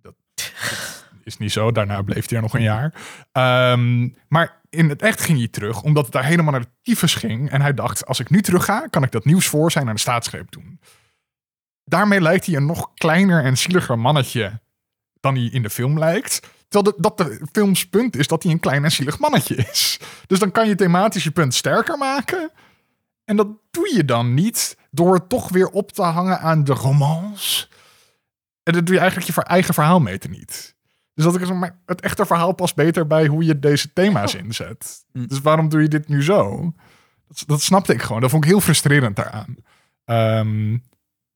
Dat, 0.00 0.14
dat 0.34 0.52
is 1.24 1.36
niet 1.36 1.52
zo. 1.52 1.72
Daarna 1.72 2.02
bleef 2.02 2.28
hij 2.28 2.36
er 2.36 2.42
nog 2.42 2.54
een 2.54 2.62
jaar. 2.62 2.94
Ehm, 3.32 4.08
maar 4.28 4.60
in 4.70 4.88
het 4.88 5.02
echt 5.02 5.20
ging 5.20 5.38
hij 5.38 5.48
terug, 5.48 5.82
omdat 5.82 6.04
het 6.04 6.12
daar 6.12 6.24
helemaal 6.24 6.52
naar 6.52 6.60
de 6.60 6.72
tyfus 6.82 7.14
ging. 7.14 7.50
En 7.50 7.60
hij 7.60 7.74
dacht, 7.74 8.06
als 8.06 8.20
ik 8.20 8.30
nu 8.30 8.42
terug 8.42 8.64
ga, 8.64 8.86
kan 8.86 9.02
ik 9.02 9.10
dat 9.10 9.24
nieuws 9.24 9.46
voor 9.46 9.70
zijn 9.70 9.88
aan 9.88 9.94
de 9.94 10.00
staatsgreep 10.00 10.50
doen. 10.50 10.80
Daarmee 11.84 12.20
lijkt 12.20 12.46
hij 12.46 12.56
een 12.56 12.66
nog 12.66 12.90
kleiner 12.94 13.44
en 13.44 13.58
zieliger 13.58 13.98
mannetje 13.98 14.60
dan 15.20 15.34
hij 15.34 15.44
in 15.44 15.62
de 15.62 15.70
film 15.70 15.98
lijkt. 15.98 16.40
Terwijl 16.72 16.94
de, 16.96 17.02
dat 17.02 17.18
de 17.18 17.46
films 17.52 17.88
punt 17.88 18.16
is 18.16 18.26
dat 18.26 18.42
hij 18.42 18.52
een 18.52 18.60
klein 18.60 18.84
en 18.84 18.92
zielig 18.92 19.18
mannetje 19.18 19.54
is. 19.70 20.00
Dus 20.26 20.38
dan 20.38 20.50
kan 20.50 20.68
je 20.68 20.74
thematisch 20.74 21.24
je 21.24 21.30
punt 21.30 21.54
sterker 21.54 21.98
maken. 21.98 22.50
En 23.24 23.36
dat 23.36 23.48
doe 23.70 23.94
je 23.94 24.04
dan 24.04 24.34
niet 24.34 24.76
door 24.90 25.14
het 25.14 25.28
toch 25.28 25.48
weer 25.48 25.68
op 25.68 25.92
te 25.92 26.02
hangen 26.02 26.40
aan 26.40 26.64
de 26.64 26.72
romance. 26.72 27.68
En 28.62 28.72
dat 28.72 28.86
doe 28.86 28.94
je 28.94 29.00
eigenlijk 29.00 29.30
je 29.30 29.42
eigen 29.42 29.74
verhaal 29.74 30.00
mee 30.00 30.18
te 30.18 30.28
niet. 30.28 30.74
Dus 31.14 31.24
dat 31.24 31.40
ik 31.40 31.54
maar, 31.54 31.80
het 31.86 32.00
echte 32.00 32.26
verhaal 32.26 32.52
past 32.52 32.74
beter 32.74 33.06
bij 33.06 33.26
hoe 33.26 33.44
je 33.44 33.58
deze 33.58 33.92
thema's 33.92 34.34
inzet. 34.34 35.04
Hm. 35.12 35.26
Dus 35.26 35.40
waarom 35.40 35.68
doe 35.68 35.82
je 35.82 35.88
dit 35.88 36.08
nu 36.08 36.22
zo? 36.22 36.72
Dat, 37.28 37.44
dat 37.46 37.62
snapte 37.62 37.92
ik 37.92 38.02
gewoon. 38.02 38.20
Dat 38.20 38.30
vond 38.30 38.44
ik 38.44 38.50
heel 38.50 38.60
frustrerend 38.60 39.16
daaraan. 39.16 39.56
Ehm, 40.04 40.78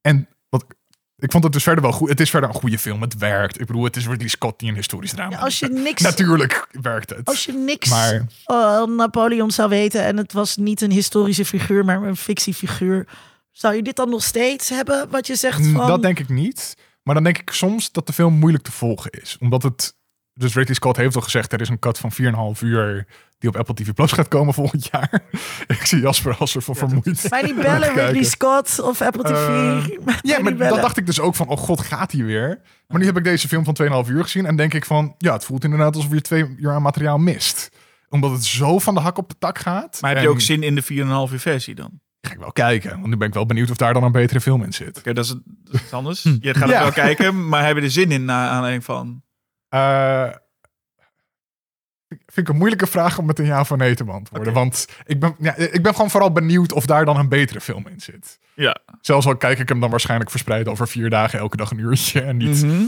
en 0.01 0.29
ik 1.19 1.31
vond 1.31 1.45
het 1.45 1.53
dus 1.53 1.63
verder 1.63 1.83
wel 1.83 1.93
goed. 1.93 2.09
Het 2.09 2.21
is 2.21 2.31
verder 2.31 2.49
een 2.49 2.55
goede 2.55 2.79
film. 2.79 3.01
Het 3.01 3.19
werkt. 3.19 3.61
Ik 3.61 3.67
bedoel, 3.67 3.85
het 3.85 3.97
is 3.97 4.07
Ridley 4.07 4.29
Scott 4.29 4.59
die 4.59 4.69
een 4.69 4.75
historisch 4.75 5.11
drama 5.11 5.31
Ja, 5.31 5.39
als 5.39 5.59
je 5.59 5.69
niks, 5.69 6.03
Natuurlijk 6.03 6.67
werkt 6.81 7.11
het. 7.11 7.25
als 7.29 7.45
je 7.45 7.53
niks 7.53 7.89
Maar 7.91 8.27
van 8.45 8.95
Napoleon 8.95 9.51
zou 9.51 9.69
weten 9.69 10.03
en 10.05 10.17
het 10.17 10.33
was 10.33 10.57
niet 10.57 10.81
een 10.81 10.91
historische 10.91 11.45
figuur, 11.45 11.85
maar 11.85 12.03
een 12.03 12.17
fictiefiguur, 12.17 13.07
zou 13.53 13.75
je 13.75 13.83
dit 13.83 13.97
dan 13.97 14.11
nog 14.11 14.23
steeds 14.25 14.69
hebben? 14.69 15.11
Wat 15.11 15.27
je 15.27 15.37
zegt 15.37 15.67
van. 15.67 15.87
dat 15.87 16.03
denk 16.03 16.19
ik 16.19 16.29
niet. 16.29 16.77
Maar 17.03 17.15
dan 17.15 17.25
denk 17.25 17.39
ik 17.39 17.51
soms 17.51 17.93
dat 17.93 18.07
de 18.07 18.13
film 18.13 18.35
moeilijk 18.35 18.65
te 18.65 18.73
volgen 18.73 19.11
is. 19.11 19.37
Omdat 19.41 19.63
het... 19.63 19.96
Dus 20.39 20.55
Ridley 20.55 20.75
Scott 20.75 20.97
heeft 20.97 21.15
al 21.17 21.21
gezegd... 21.23 21.53
er 21.53 21.61
is 21.61 21.69
een 21.69 21.79
cut 21.79 21.99
van 21.99 22.13
4,5 22.57 22.61
uur... 22.61 23.07
die 23.39 23.49
op 23.49 23.57
Apple 23.57 23.75
TV 23.75 23.93
Plus 23.93 24.13
gaat 24.13 24.29
komen 24.29 24.55
volgend 24.55 24.89
jaar. 24.93 25.23
ik 25.67 25.85
zie 25.87 26.01
Jasper 26.01 26.37
als 26.37 26.55
er 26.55 26.63
van 26.63 26.75
vermoeid. 26.75 27.27
Mij 27.31 27.43
niet 27.43 27.57
bellen. 27.63 27.95
Ridley 27.95 28.23
Scott 28.23 28.81
of 28.81 29.01
Apple 29.03 29.23
TV. 29.23 29.31
Eh, 29.33 30.05
Mij 30.05 30.19
Ja, 30.23 30.39
maar 30.41 30.55
bellen. 30.55 30.73
dat 30.73 30.83
dacht 30.83 30.97
ik 30.97 31.07
dus 31.07 31.21
ook 31.21 31.35
van... 31.35 31.49
oh 31.49 31.59
god, 31.59 31.81
gaat 31.81 32.13
hij 32.13 32.25
weer? 32.25 32.61
Maar 32.89 33.01
nu 33.01 33.07
heb 33.07 33.17
ik 33.17 33.25
deze 33.25 33.49
film 33.49 33.65
van 33.65 34.05
2,5 34.05 34.11
uur 34.11 34.23
gezien... 34.23 34.47
en 34.47 34.57
denk 34.57 34.75
ik 34.75 34.85
van... 34.85 35.15
ja, 35.19 35.33
het 35.33 35.45
voelt 35.45 35.65
inderdaad 35.65 35.95
alsof 35.97 36.13
je 36.13 36.21
twee 36.21 36.55
uur 36.59 36.71
aan 36.73 36.83
materiaal 36.83 37.19
mist. 37.19 37.71
Omdat 38.09 38.31
het 38.31 38.45
zo 38.45 38.79
van 38.79 38.95
de 38.95 39.01
hak 39.01 39.19
op 39.19 39.29
de 39.29 39.37
tak 39.39 39.59
gaat. 39.59 39.99
Maar 40.01 40.11
heb 40.11 40.21
je 40.21 40.27
En 40.27 40.33
ook 40.33 40.41
zin 40.41 40.63
in 40.63 40.75
de 40.75 40.83
4,5 40.85 40.89
uur 41.33 41.41
versie 41.41 41.75
dan? 41.75 41.91
Ga 42.21 42.33
ik 42.33 42.39
wel 42.39 42.53
kijken. 42.53 42.91
Want 42.91 43.07
nu 43.07 43.17
ben 43.17 43.29
ik 43.29 43.35
wel 43.35 43.47
benieuwd 43.47 43.71
of 43.71 43.77
daar 43.77 43.93
dan 43.95 44.03
een 44.03 44.13
betere 44.13 44.41
film 44.41 44.63
in 44.63 44.73
zit. 44.73 44.99
Oké, 44.99 45.13
dat, 45.13 45.25
is, 45.25 45.35
dat 45.65 45.81
is 45.87 45.93
anders. 45.93 46.23
Je 46.23 46.55
gaat 46.55 46.63
het 46.63 46.71
Ja. 46.71 46.83
wel 46.83 46.93
kijken, 46.93 47.49
maar 47.49 47.67
heb 47.67 47.77
je 47.77 47.83
er 47.83 47.91
zin 47.91 48.11
in 48.11 48.25
na 48.25 48.49
aanleiding 48.49 48.85
van? 48.85 49.23
Eh, 49.69 50.31
vind 52.09 52.37
ik 52.37 52.49
een 52.49 52.57
moeilijke 52.57 52.87
vraag 52.87 53.19
om 53.19 53.27
met 53.27 53.39
een 53.39 53.45
ja 53.45 53.61
of 53.61 53.77
nee 53.77 53.95
te 53.95 54.05
beantwoorden. 54.05 54.53
Want 54.53 54.87
ik 55.07 55.21
ben, 55.21 55.35
ja, 55.39 55.55
ik 55.55 55.83
ben 55.83 55.93
gewoon 55.95 56.11
vooral 56.11 56.33
benieuwd 56.33 56.73
of 56.73 56.87
daar 56.87 57.05
dan 57.05 57.17
een 57.17 57.29
betere 57.29 57.61
film 57.61 57.87
in 57.87 58.01
zit. 58.01 58.39
Ja. 58.55 58.77
Zelfs 59.01 59.27
al 59.27 59.37
kijk 59.37 59.59
ik 59.59 59.69
hem 59.69 59.81
dan 59.81 59.91
waarschijnlijk 59.91 60.31
verspreid 60.31 60.69
over 60.69 60.89
vier 60.89 61.11
dagen, 61.11 61.39
elke 61.39 61.57
dag 61.57 61.71
een 61.71 61.79
uurtje. 61.79 62.21
En 62.21 62.37
niet 62.37 62.63
Mhm. 62.63 62.83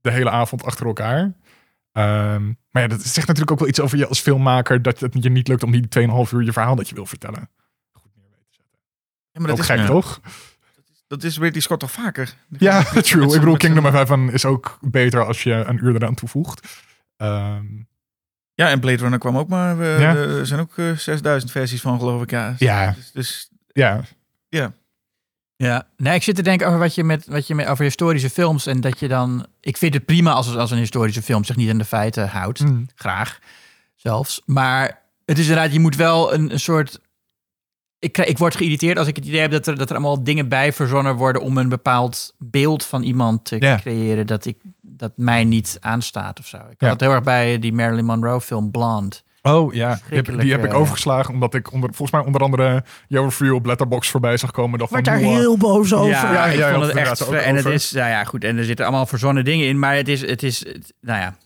de 0.00 0.10
hele 0.10 0.30
avond 0.30 0.64
achter 0.64 0.86
elkaar. 0.86 1.34
Ehm, 1.92 2.52
maar 2.70 2.82
ja, 2.82 2.88
dat 2.88 3.02
zegt 3.02 3.26
natuurlijk 3.26 3.50
ook 3.50 3.58
wel 3.58 3.68
iets 3.68 3.80
over 3.80 3.98
je 3.98 4.06
als 4.06 4.20
filmmaker. 4.20 4.82
Dat 4.82 5.00
het 5.00 5.22
je 5.22 5.30
niet 5.30 5.48
lukt 5.48 5.62
om 5.62 5.70
die 5.70 5.88
2,5 5.88 6.32
uur 6.32 6.42
je 6.42 6.52
verhaal 6.52 6.76
dat 6.76 6.88
je 6.88 6.94
wil 6.94 7.06
vertellen. 7.06 7.50
Goed 7.92 8.10
neer 8.16 8.24
weten 8.30 8.46
te 8.50 8.56
zetten. 8.56 8.78
Ja, 9.30 9.40
maar 9.40 9.50
Ook 9.50 9.56
dat 9.56 9.68
is, 9.68 9.74
gek, 9.76 9.86
toch? 9.86 10.20
Dat 11.20 11.30
is 11.30 11.38
Ridley 11.38 11.60
Scott 11.60 11.80
toch 11.80 11.90
vaker? 11.90 12.34
Ja, 12.58 12.82
true. 13.02 13.24
Ik 13.34 13.40
bedoel, 13.40 13.56
Kingdom 13.56 13.86
of 13.86 13.92
Heaven 13.92 14.32
is 14.32 14.44
ook 14.44 14.78
beter 14.80 15.26
als 15.26 15.42
je 15.42 15.52
een 15.52 15.84
uur 15.84 15.94
eraan 15.94 16.14
toevoegt. 16.14 16.82
Ehm, 17.16 17.64
Ja, 18.54 18.68
en 18.70 18.80
Blade 18.80 18.96
Runner 18.96 19.18
kwam 19.18 19.36
ook 19.38 19.48
maar. 19.48 19.80
eh, 19.80 20.00
Ja. 20.00 20.14
Er 20.16 20.46
zijn 20.46 20.60
ook 20.60 20.78
eh, 20.78 20.92
6000 20.96 21.52
versies 21.52 21.80
van, 21.80 21.98
geloof 21.98 22.22
ik. 22.22 22.30
Ja. 22.30 22.54
ja, 22.58 22.90
Dus, 22.96 23.10
dus 23.12 23.50
ja. 23.72 24.02
Ja, 25.56 25.86
nee, 25.96 26.14
ik 26.14 26.22
zit 26.22 26.34
te 26.36 26.42
denken 26.42 26.66
over 26.66 26.78
wat 26.78 26.94
je 26.94 27.04
met, 27.04 27.26
wat 27.26 27.46
je 27.46 27.54
met 27.54 27.66
over 27.66 27.84
historische 27.84 28.30
films 28.30 28.66
en 28.66 28.80
dat 28.80 28.98
je 29.00 29.08
dan. 29.08 29.46
Ik 29.60 29.76
vind 29.76 29.94
het 29.94 30.04
prima 30.04 30.32
als, 30.32 30.56
als 30.56 30.70
een 30.70 30.78
historische 30.78 31.22
film 31.22 31.44
zich 31.44 31.56
niet 31.56 31.70
aan 31.70 31.78
de 31.78 31.84
feiten 31.84 32.28
houdt. 32.28 32.60
Mm. 32.60 32.86
Graag 32.94 33.38
zelfs. 33.96 34.42
Maar 34.46 35.02
het 35.24 35.38
is 35.38 35.48
inderdaad, 35.48 35.72
je 35.72 35.80
moet 35.80 35.96
wel 35.96 36.34
een, 36.34 36.52
een 36.52 36.60
soort. 36.60 37.00
Ik, 38.04 38.12
krijg- 38.12 38.28
ik 38.28 38.38
word 38.38 38.56
geïrriteerd 38.56 38.98
als 38.98 39.06
ik 39.08 39.16
het 39.16 39.24
idee 39.26 39.40
heb 39.40 39.50
dat 39.50 39.66
er, 39.66 39.76
dat 39.78 39.88
er 39.90 39.96
allemaal 39.96 40.24
dingen 40.24 40.48
bij 40.48 40.72
verzonnen 40.72 41.16
worden 41.16 41.42
om 41.42 41.58
een 41.58 41.68
bepaald 41.68 42.34
beeld 42.38 42.84
van 42.84 43.02
iemand 43.02 43.44
te 43.44 43.56
Ja. 43.60 43.76
creëren 43.76 44.26
dat, 44.26 44.44
ik, 44.44 44.56
dat 44.80 45.12
mij 45.16 45.44
niet 45.44 45.76
aanstaat 45.80 46.38
of 46.38 46.46
zo. 46.46 46.56
Ik 46.56 46.62
had 46.62 46.74
Ja. 46.78 46.88
het 46.88 47.00
heel 47.00 47.10
erg 47.12 47.22
bij 47.22 47.58
die 47.58 47.72
Marilyn 47.72 48.04
Monroe 48.04 48.40
film 48.40 48.70
Blonde. 48.70 49.16
Oh 49.42 49.74
ja, 49.74 49.98
die 50.08 50.16
heb, 50.16 50.40
die 50.40 50.50
heb 50.52 50.64
ik 50.64 50.72
eh, 50.72 50.78
overgeslagen 50.78 51.34
omdat 51.34 51.54
ik 51.54 51.72
onder, 51.72 51.88
volgens 51.94 52.10
mij 52.10 52.26
onder 52.26 52.40
andere 52.40 52.84
Joe 53.08 53.30
Free 53.30 53.54
op 53.54 53.66
Letterbox 53.66 54.08
voorbij 54.08 54.36
zag 54.36 54.50
komen. 54.50 54.78
Dat 54.78 54.90
werd 54.90 55.04
daar 55.04 55.16
heel 55.16 55.56
boos 55.56 55.94
over. 55.94 56.08
Ja, 56.10 56.32
Ja, 56.32 56.46
ik 56.46 56.74
vond 56.74 56.86
het 56.86 56.96
echt. 56.96 57.20
En 57.30 57.56
het 57.56 57.64
is, 57.66 57.92
nou 57.92 58.08
ja, 58.10 58.24
goed. 58.24 58.44
En 58.44 58.56
er 58.58 58.64
zitten 58.64 58.86
allemaal 58.86 59.06
verzonnen 59.06 59.44
dingen 59.44 59.66
in, 59.66 59.78
maar 59.78 59.96
het 59.96 60.08
is, 60.08 60.20
het 60.20 60.42
is, 60.42 60.58
het- 60.66 60.92
nou 61.00 61.20
ja. 61.20 61.36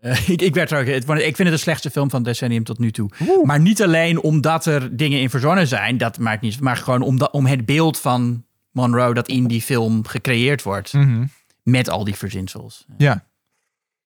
Eh, 0.00 0.28
ik, 0.34 0.42
ik, 0.42 0.54
werd 0.54 0.70
er 0.70 0.88
ik 0.88 1.04
vind 1.36 1.38
het 1.38 1.48
de 1.48 1.56
slechtste 1.56 1.90
film 1.90 2.10
van 2.10 2.18
het 2.18 2.28
decennium 2.28 2.64
tot 2.64 2.78
nu 2.78 2.90
toe. 2.90 3.10
Oeh. 3.28 3.44
Maar 3.46 3.60
niet 3.60 3.82
alleen 3.82 4.20
omdat 4.20 4.66
er 4.66 4.96
dingen 4.96 5.20
in 5.20 5.30
verzonnen 5.30 5.66
zijn, 5.66 5.98
dat 5.98 6.18
maakt 6.18 6.42
niet, 6.42 6.60
maar 6.60 6.76
gewoon 6.76 7.02
om, 7.02 7.18
dat- 7.18 7.32
om 7.32 7.46
het 7.46 7.66
beeld 7.66 7.98
van 7.98 8.44
Monroe 8.70 9.14
dat 9.14 9.28
in 9.28 9.46
die 9.46 9.62
film 9.62 10.06
gecreëerd 10.06 10.62
wordt. 10.62 10.92
Mhm. 10.92 11.24
Met 11.62 11.88
al 11.90 12.04
die 12.04 12.14
verzinsels. 12.14 12.84
Ja. 12.98 13.24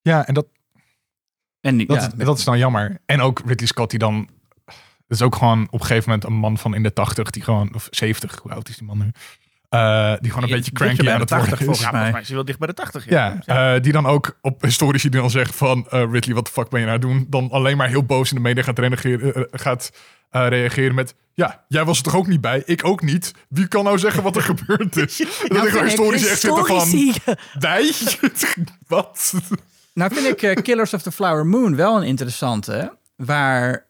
Ja, 0.02 0.26
en 0.26 0.34
dat, 0.34 0.46
En 1.60 1.78
dat, 1.78 1.86
ja, 2.00 2.06
is, 2.18 2.24
dat 2.24 2.38
is 2.38 2.44
dan 2.44 2.58
jammer. 2.58 2.98
En 3.06 3.20
ook 3.20 3.42
Ridley 3.46 3.66
Scott 3.66 3.90
die 3.90 3.98
dan... 3.98 4.28
Het 4.64 5.18
is 5.18 5.22
ook 5.22 5.34
gewoon 5.36 5.66
op 5.70 5.80
een 5.80 5.86
gegeven 5.86 6.08
moment 6.10 6.28
een 6.28 6.34
man 6.36 6.58
van 6.58 6.74
in 6.74 6.82
de 6.82 6.92
80 6.92 7.30
die 7.30 7.42
gewoon... 7.42 7.74
Of 7.74 7.86
70, 7.90 8.38
hoe 8.42 8.52
oud 8.52 8.68
is 8.68 8.76
die 8.76 8.86
man 8.86 8.98
nu? 8.98 9.10
Eh, 9.70 10.12
die 10.20 10.30
gewoon 10.30 10.48
een 10.48 10.54
beetje 10.54 10.72
cranky 10.72 10.98
aan 10.98 11.04
de 11.04 11.10
het 11.10 11.30
worden 11.30 11.48
80 11.48 11.58
is. 11.58 11.64
volgens 11.64 11.84
Ja, 11.86 11.90
mij. 11.90 12.00
volgens 12.00 12.12
mij 12.12 12.20
is 12.20 12.26
hij 12.26 12.36
wel 12.36 12.44
dicht 12.44 12.58
bij 12.58 12.68
de 12.68 12.74
80. 12.74 13.08
Ja, 13.08 13.38
eh, 13.74 13.82
die 13.82 13.92
dan 13.92 14.06
ook 14.06 14.38
op 14.40 14.62
historici 14.62 15.08
die 15.08 15.20
dan 15.20 15.30
zegt 15.30 15.54
van 15.54 15.86
eh, 15.90 16.00
Ridley, 16.10 16.34
wat 16.34 16.44
de 16.46 16.52
fuck 16.52 16.68
ben 16.68 16.80
je 16.80 16.86
nou 16.86 16.98
doen? 16.98 17.26
Dan 17.28 17.50
alleen 17.50 17.76
maar 17.76 17.88
heel 17.88 18.04
boos 18.04 18.28
in 18.30 18.36
de 18.36 18.42
media 18.42 18.62
gaat, 18.62 18.78
reageren, 18.78 19.48
gaat 19.50 19.90
eh, 20.30 20.48
reageren 20.48 20.94
met... 20.94 21.14
Ja, 21.34 21.64
jij 21.68 21.84
was 21.84 21.96
er 21.98 22.04
toch 22.04 22.16
ook 22.16 22.26
niet 22.26 22.40
bij? 22.40 22.62
Ik 22.66 22.84
ook 22.84 23.02
niet. 23.02 23.34
Wie 23.48 23.68
kan 23.68 23.84
nou 23.84 23.98
zeggen 23.98 24.22
wat 24.22 24.36
er 24.36 24.42
gebeurd 24.52 24.96
is? 24.96 25.16
dat 25.48 25.66
ik 25.66 25.72
historici 25.80 26.26
echt 26.28 26.40
zitten 26.40 26.66
van... 26.66 27.14
Wij? 27.58 27.92
wat? 28.86 29.34
Nou 29.94 30.14
vind 30.14 30.42
ik 30.42 30.62
Killers 30.62 30.94
of 30.94 31.02
the 31.02 31.12
Flower 31.12 31.46
Moon 31.46 31.76
wel 31.76 31.96
een 31.96 32.02
interessante. 32.06 32.96
Waar 33.16 33.86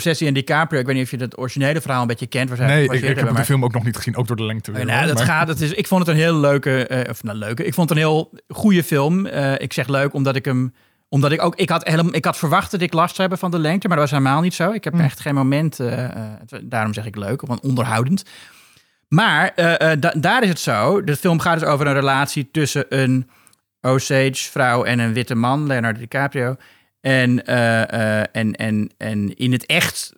Scorsese 0.00 0.26
en 0.26 0.34
DiCaprio, 0.34 0.80
ik 0.80 0.86
weet 0.86 0.94
niet 0.94 1.04
of 1.04 1.10
je 1.10 1.16
het 1.16 1.38
originele 1.38 1.80
verhaal 1.80 2.00
een 2.00 2.06
beetje 2.06 2.26
kent. 2.26 2.48
Waar 2.48 2.58
zij 2.58 2.66
Nee, 2.66 2.84
ik, 2.84 3.16
heb 3.16 3.36
de 3.36 3.44
film 3.44 3.64
ook 3.64 3.72
nog 3.72 3.84
niet 3.84 3.96
gezien, 3.96 4.16
ook 4.16 4.26
door 4.26 4.36
de 4.36 4.42
lengte. 4.44 4.72
weer, 4.72 4.84
nou, 4.84 4.98
hoor. 4.98 5.06
dat 5.06 5.16
Maar- 5.16 5.26
gaat, 5.26 5.46
dat 5.46 5.60
is, 5.60 5.72
ik 5.72 5.86
vond 5.86 6.00
het 6.06 6.10
een 6.16 6.22
heel 6.22 6.34
leuke, 6.36 6.86
eh, 6.86 7.10
of 7.10 7.22
nou 7.22 7.38
leuke, 7.38 7.64
ik 7.64 7.74
vond 7.74 7.88
het 7.88 7.98
een 7.98 8.04
heel 8.04 8.32
goede 8.48 8.84
film. 8.84 9.26
Eh, 9.26 9.52
ik 9.58 9.72
zeg 9.72 9.86
leuk 9.88 10.14
omdat 10.14 10.36
ik 10.36 10.44
hem, 10.44 10.74
omdat 11.08 11.32
ik 11.32 11.42
ook, 11.42 11.54
ik 11.56 11.68
had, 11.68 11.86
helemaal, 11.88 12.14
ik 12.14 12.24
had 12.24 12.36
verwacht 12.36 12.70
dat 12.70 12.80
ik 12.80 12.92
last 12.92 13.08
zou 13.16 13.20
hebben 13.20 13.38
van 13.38 13.50
de 13.50 13.58
lengte, 13.58 13.88
maar 13.88 13.96
dat 13.96 14.10
was 14.10 14.18
helemaal 14.18 14.40
niet 14.42 14.54
zo. 14.54 14.70
Ik 14.70 14.84
heb 14.84 14.92
Hm. 14.92 15.00
echt 15.00 15.20
geen 15.20 15.34
moment, 15.34 15.80
eh, 15.80 16.08
daarom 16.62 16.92
zeg 16.94 17.04
ik 17.06 17.16
leuk, 17.16 17.40
want 17.40 17.60
onderhoudend. 17.60 18.22
Maar 19.08 19.52
da- 19.98 20.14
daar 20.16 20.42
is 20.42 20.48
het 20.48 20.60
zo, 20.60 21.04
de 21.04 21.16
film 21.16 21.40
gaat 21.40 21.58
dus 21.60 21.68
over 21.68 21.86
een 21.86 21.92
relatie 21.94 22.48
tussen 22.52 22.84
een 22.88 23.30
Osage 23.80 24.34
vrouw 24.50 24.84
en 24.84 24.98
een 24.98 25.12
witte 25.12 25.34
man, 25.34 25.66
Leonardo 25.66 25.98
DiCaprio. 25.98 26.56
En, 27.04 27.46
eh, 27.46 27.82
eh, 28.20 28.26
en, 28.32 28.52
en, 28.54 28.90
en 28.96 29.36
in 29.36 29.52
het 29.52 29.66
echt 29.66 30.12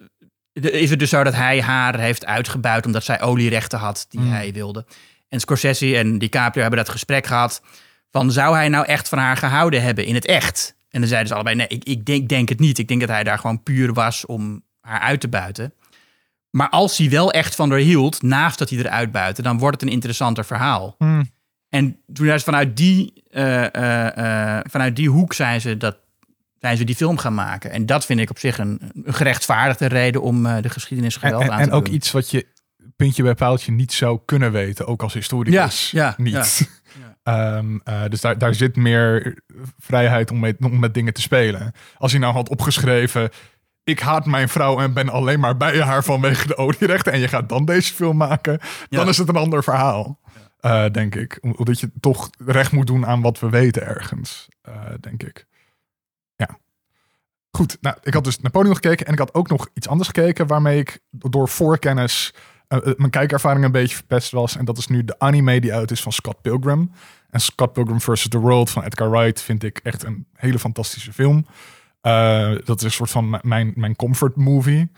is 0.52 0.90
het 0.90 0.98
dus 0.98 1.10
zo 1.10 1.24
dat 1.24 1.34
hij 1.34 1.62
haar 1.62 1.98
heeft 1.98 2.26
uitgebuit 2.26 2.86
omdat 2.86 3.04
zij 3.04 3.20
olierechten 3.20 3.78
had 3.78 4.06
die 4.08 4.20
Mm. 4.20 4.30
hij 4.30 4.52
wilde. 4.52 4.86
En 5.28 5.40
Scorsese 5.40 5.96
en 5.96 6.18
DiCaprio 6.18 6.60
hebben 6.62 6.80
dat 6.84 6.88
gesprek 6.88 7.26
gehad 7.26 7.62
van 8.10 8.32
zou 8.32 8.54
hij 8.54 8.68
nou 8.68 8.86
echt 8.86 9.08
van 9.08 9.18
haar 9.18 9.36
gehouden 9.36 9.82
hebben 9.82 10.04
in 10.06 10.14
het 10.14 10.26
echt? 10.26 10.76
En 10.90 11.00
dan 11.00 11.08
zeiden 11.08 11.28
ze 11.28 11.34
allebei 11.34 11.56
nee, 11.56 11.68
ik, 11.68 11.84
ik 11.84 12.06
denk, 12.06 12.28
denk 12.28 12.48
het 12.48 12.60
niet. 12.60 12.78
Ik 12.78 12.88
denk 12.88 13.00
dat 13.00 13.08
hij 13.08 13.24
daar 13.24 13.38
gewoon 13.38 13.62
puur 13.62 13.92
was 13.92 14.26
om 14.26 14.62
haar 14.80 15.00
uit 15.00 15.20
te 15.20 15.28
buiten. 15.28 15.74
Maar 16.50 16.68
als 16.68 16.98
hij 16.98 17.10
wel 17.10 17.32
echt 17.32 17.54
van 17.54 17.70
haar 17.70 17.78
hield, 17.78 18.22
naast 18.22 18.58
dat 18.58 18.70
hij 18.70 18.78
eruit 18.78 19.12
buiten, 19.12 19.44
dan 19.44 19.58
wordt 19.58 19.80
het 19.80 19.88
een 19.88 19.94
interessanter 19.94 20.44
verhaal. 20.44 20.94
Hm. 20.98 21.24
En 21.68 22.00
toen 22.12 22.26
is 22.26 22.42
vanuit 22.42 22.76
die, 22.76 23.22
eh, 23.30 24.60
vanuit 24.70 24.96
die 24.96 25.08
hoek 25.08 25.32
zijn 25.32 25.60
ze, 25.60 25.76
dat, 25.76 25.96
zijn 26.58 26.76
ze 26.76 26.84
die 26.84 26.94
film 26.96 27.18
gaan 27.18 27.34
maken. 27.34 27.70
En 27.70 27.86
dat 27.86 28.06
vind 28.06 28.20
ik 28.20 28.30
op 28.30 28.38
zich 28.38 28.58
een, 28.58 28.80
een 29.04 29.14
gerechtvaardigde 29.14 29.86
reden 29.86 30.22
om 30.22 30.46
eh, 30.46 30.62
de 30.62 30.68
geschiedenis 30.68 31.14
En, 31.14 31.20
geweld 31.20 31.42
en, 31.42 31.50
aan 31.52 31.60
en 31.60 31.68
te 31.68 31.74
ook 31.74 31.84
doen. 31.84 31.94
iets 31.94 32.12
wat 32.12 32.30
je 32.30 32.46
puntje 32.96 33.22
bij 33.22 33.34
paaltje 33.34 33.72
niet 33.72 33.92
zou 33.92 34.20
kunnen 34.24 34.52
weten, 34.52 34.86
ook 34.86 35.02
als 35.02 35.12
historicus. 35.14 35.90
Ja, 35.90 36.06
ja, 36.06 36.14
niet. 36.16 36.68
Ehm, 37.22 37.78
eh, 37.84 38.02
dus 38.08 38.20
daar, 38.20 38.38
daar 38.38 38.54
zit 38.54 38.76
meer 38.76 39.38
vrijheid 39.78 40.30
om, 40.30 40.38
mee, 40.40 40.54
om 40.60 40.78
met 40.78 40.94
dingen 40.94 41.12
te 41.12 41.20
spelen. 41.20 41.72
Als 41.98 42.10
hij 42.12 42.20
nou 42.20 42.32
had 42.34 42.48
opgeschreven... 42.48 43.30
ik 43.84 44.00
haat 44.00 44.26
mijn 44.26 44.48
vrouw 44.48 44.80
en 44.80 44.92
ben 44.92 45.08
alleen 45.08 45.40
maar 45.40 45.56
bij 45.56 45.80
haar 45.80 46.04
vanwege 46.04 46.46
de 46.46 46.56
olierechten... 46.56 47.12
en 47.12 47.18
je 47.20 47.28
gaat 47.28 47.48
dan 47.48 47.64
deze 47.64 47.94
film 47.94 48.16
maken, 48.16 48.58
dan 48.88 49.04
Ja. 49.04 49.10
is 49.10 49.18
het 49.18 49.28
een 49.28 49.36
ander 49.36 49.62
verhaal. 49.62 50.20
Eh, 50.60 50.84
denk 50.92 51.14
ik. 51.14 51.38
Om- 51.40 51.54
Omdat 51.56 51.80
je 51.80 51.90
toch 52.00 52.30
recht 52.44 52.72
moet 52.72 52.86
doen 52.86 53.06
aan 53.06 53.20
wat 53.20 53.38
we 53.40 53.50
weten 53.50 53.86
ergens, 53.86 54.48
denk 55.00 55.22
ik. 55.22 55.46
Goed, 57.56 57.76
nou, 57.80 57.96
ik 58.02 58.14
had 58.14 58.24
dus 58.24 58.40
Napoleon 58.40 58.74
gekeken 58.74 59.06
en 59.06 59.12
ik 59.12 59.18
had 59.18 59.34
ook 59.34 59.48
nog 59.48 59.68
iets 59.74 59.88
anders 59.88 60.08
gekeken... 60.08 60.46
waarmee 60.46 60.78
ik 60.78 61.00
door 61.10 61.48
voorkennis 61.48 62.34
eh, 62.68 62.78
eh, 62.86 62.96
mijn 62.96 63.10
kijkervaring 63.10 63.64
een 63.64 63.72
beetje 63.72 63.96
verpest 63.96 64.30
was. 64.30 64.56
En 64.56 64.64
dat 64.64 64.78
is 64.78 64.86
nu 64.86 65.04
de 65.04 65.18
anime 65.18 65.60
die 65.60 65.74
uit 65.74 65.90
is 65.90 66.02
van 66.02 66.12
Scott 66.12 66.40
Pilgrim. 66.40 66.90
En 67.30 67.40
Scott 67.40 67.72
Pilgrim 67.72 68.00
vs. 68.00 68.28
The 68.28 68.38
World 68.38 68.70
van 68.70 68.82
Edgar 68.82 69.10
Wright 69.10 69.40
vind 69.40 69.62
ik 69.62 69.80
echt 69.82 70.02
een 70.02 70.26
hele 70.32 70.58
fantastische 70.58 71.12
film. 71.12 71.46
Eh, 72.00 72.52
dat 72.64 72.78
is 72.78 72.84
een 72.84 72.90
soort 72.90 73.10
van 73.10 73.40
mijn, 73.42 73.72
mijn 73.76 73.96
comfort 73.96 74.36
movie. 74.36 74.90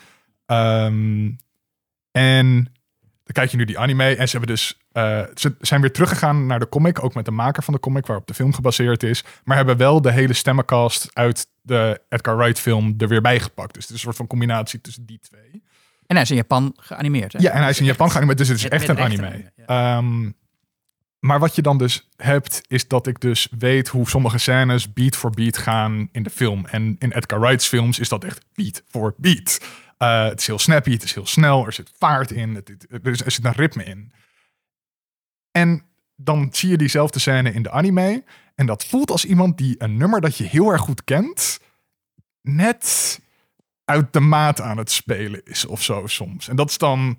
Ehm, 0.46 1.30
en 2.10 2.46
dan 3.24 3.32
kijk 3.32 3.50
je 3.50 3.56
nu 3.56 3.64
die 3.64 3.78
anime 3.78 4.16
en 4.16 4.28
ze 4.28 4.36
hebben 4.36 4.56
dus 4.56 4.78
eh, 4.98 5.24
ze 5.34 5.56
zijn 5.60 5.80
weer 5.80 5.92
teruggegaan 5.92 6.46
naar 6.46 6.58
de 6.58 6.68
comic, 6.68 7.04
ook 7.04 7.14
met 7.14 7.24
de 7.24 7.30
maker 7.30 7.62
van 7.62 7.74
de 7.74 7.80
comic 7.80 8.06
waarop 8.06 8.26
de 8.26 8.34
film 8.34 8.52
gebaseerd 8.54 9.02
is, 9.02 9.24
maar 9.44 9.56
hebben 9.56 9.76
wel 9.76 10.00
de 10.02 10.12
hele 10.12 10.32
stemmencast 10.32 11.10
uit 11.12 11.46
de 11.62 12.00
Edgar 12.08 12.36
Wright 12.36 12.60
film 12.60 12.94
er 12.98 13.08
weer 13.08 13.20
bij 13.20 13.40
gepakt. 13.40 13.74
Dus 13.74 13.82
het 13.82 13.90
is 13.90 13.96
een 13.96 14.02
soort 14.02 14.16
van 14.16 14.26
combinatie 14.26 14.80
tussen 14.80 15.06
die 15.06 15.18
twee. 15.18 15.62
En 16.06 16.14
hij 16.14 16.22
is 16.22 16.30
in 16.30 16.36
Japan 16.36 16.72
geanimeerd. 16.76 17.32
Hè? 17.32 17.38
Ja, 17.38 17.50
en 17.50 17.60
hij 17.60 17.70
is 17.70 17.78
in 17.80 17.84
Japan 17.84 18.10
geanimeerd, 18.10 18.38
dus 18.38 18.48
het 18.48 18.56
is 18.56 18.62
met- 18.62 18.72
echt 18.72 18.86
met 18.86 18.98
een 18.98 19.04
anime. 19.04 19.52
ja. 19.56 19.64
Ehm, 19.96 20.30
maar 21.18 21.38
wat 21.38 21.54
je 21.54 21.62
dan 21.62 21.78
dus 21.78 22.08
hebt, 22.16 22.60
is 22.66 22.88
dat 22.88 23.06
ik 23.06 23.20
dus 23.20 23.48
weet 23.58 23.88
hoe 23.88 24.08
sommige 24.08 24.38
scènes 24.38 24.92
beat 24.92 25.16
voor 25.16 25.30
beat 25.30 25.58
gaan 25.58 26.08
in 26.12 26.22
de 26.22 26.30
film. 26.30 26.66
En 26.66 26.96
in 26.98 27.12
Edgar 27.12 27.40
Wright's 27.40 27.66
films 27.68 27.98
is 27.98 28.08
dat 28.08 28.24
echt 28.24 28.44
beat 28.54 28.82
voor 28.88 29.14
beat. 29.16 29.60
Eh, 29.98 30.24
het 30.24 30.40
is 30.40 30.46
heel 30.46 30.58
snappy, 30.58 30.92
het 30.92 31.02
is 31.02 31.14
heel 31.14 31.26
snel, 31.26 31.66
er 31.66 31.72
zit 31.72 31.92
vaart 31.98 32.30
in, 32.30 32.54
het, 32.54 32.86
er 33.02 33.16
zit 33.32 33.44
een 33.44 33.52
ritme 33.52 33.84
in. 33.84 34.12
En 35.58 35.82
dan 36.16 36.48
zie 36.50 36.70
je 36.70 36.76
diezelfde 36.76 37.18
scène 37.18 37.52
in 37.52 37.62
de 37.62 37.70
anime. 37.70 38.24
En 38.54 38.66
dat 38.66 38.84
voelt 38.84 39.10
als 39.10 39.24
iemand 39.24 39.58
die 39.58 39.74
een 39.78 39.96
nummer 39.96 40.20
dat 40.20 40.36
je 40.36 40.44
heel 40.44 40.70
erg 40.72 40.80
goed 40.80 41.04
kent, 41.04 41.60
net 42.42 43.20
uit 43.84 44.12
de 44.12 44.20
maat 44.20 44.60
aan 44.60 44.78
het 44.78 44.90
spelen 44.90 45.40
is 45.44 45.64
of 45.64 45.82
zo 45.82 46.06
soms. 46.06 46.48
En 46.48 46.56
dat 46.56 46.70
is 46.70 46.78
dan 46.78 47.18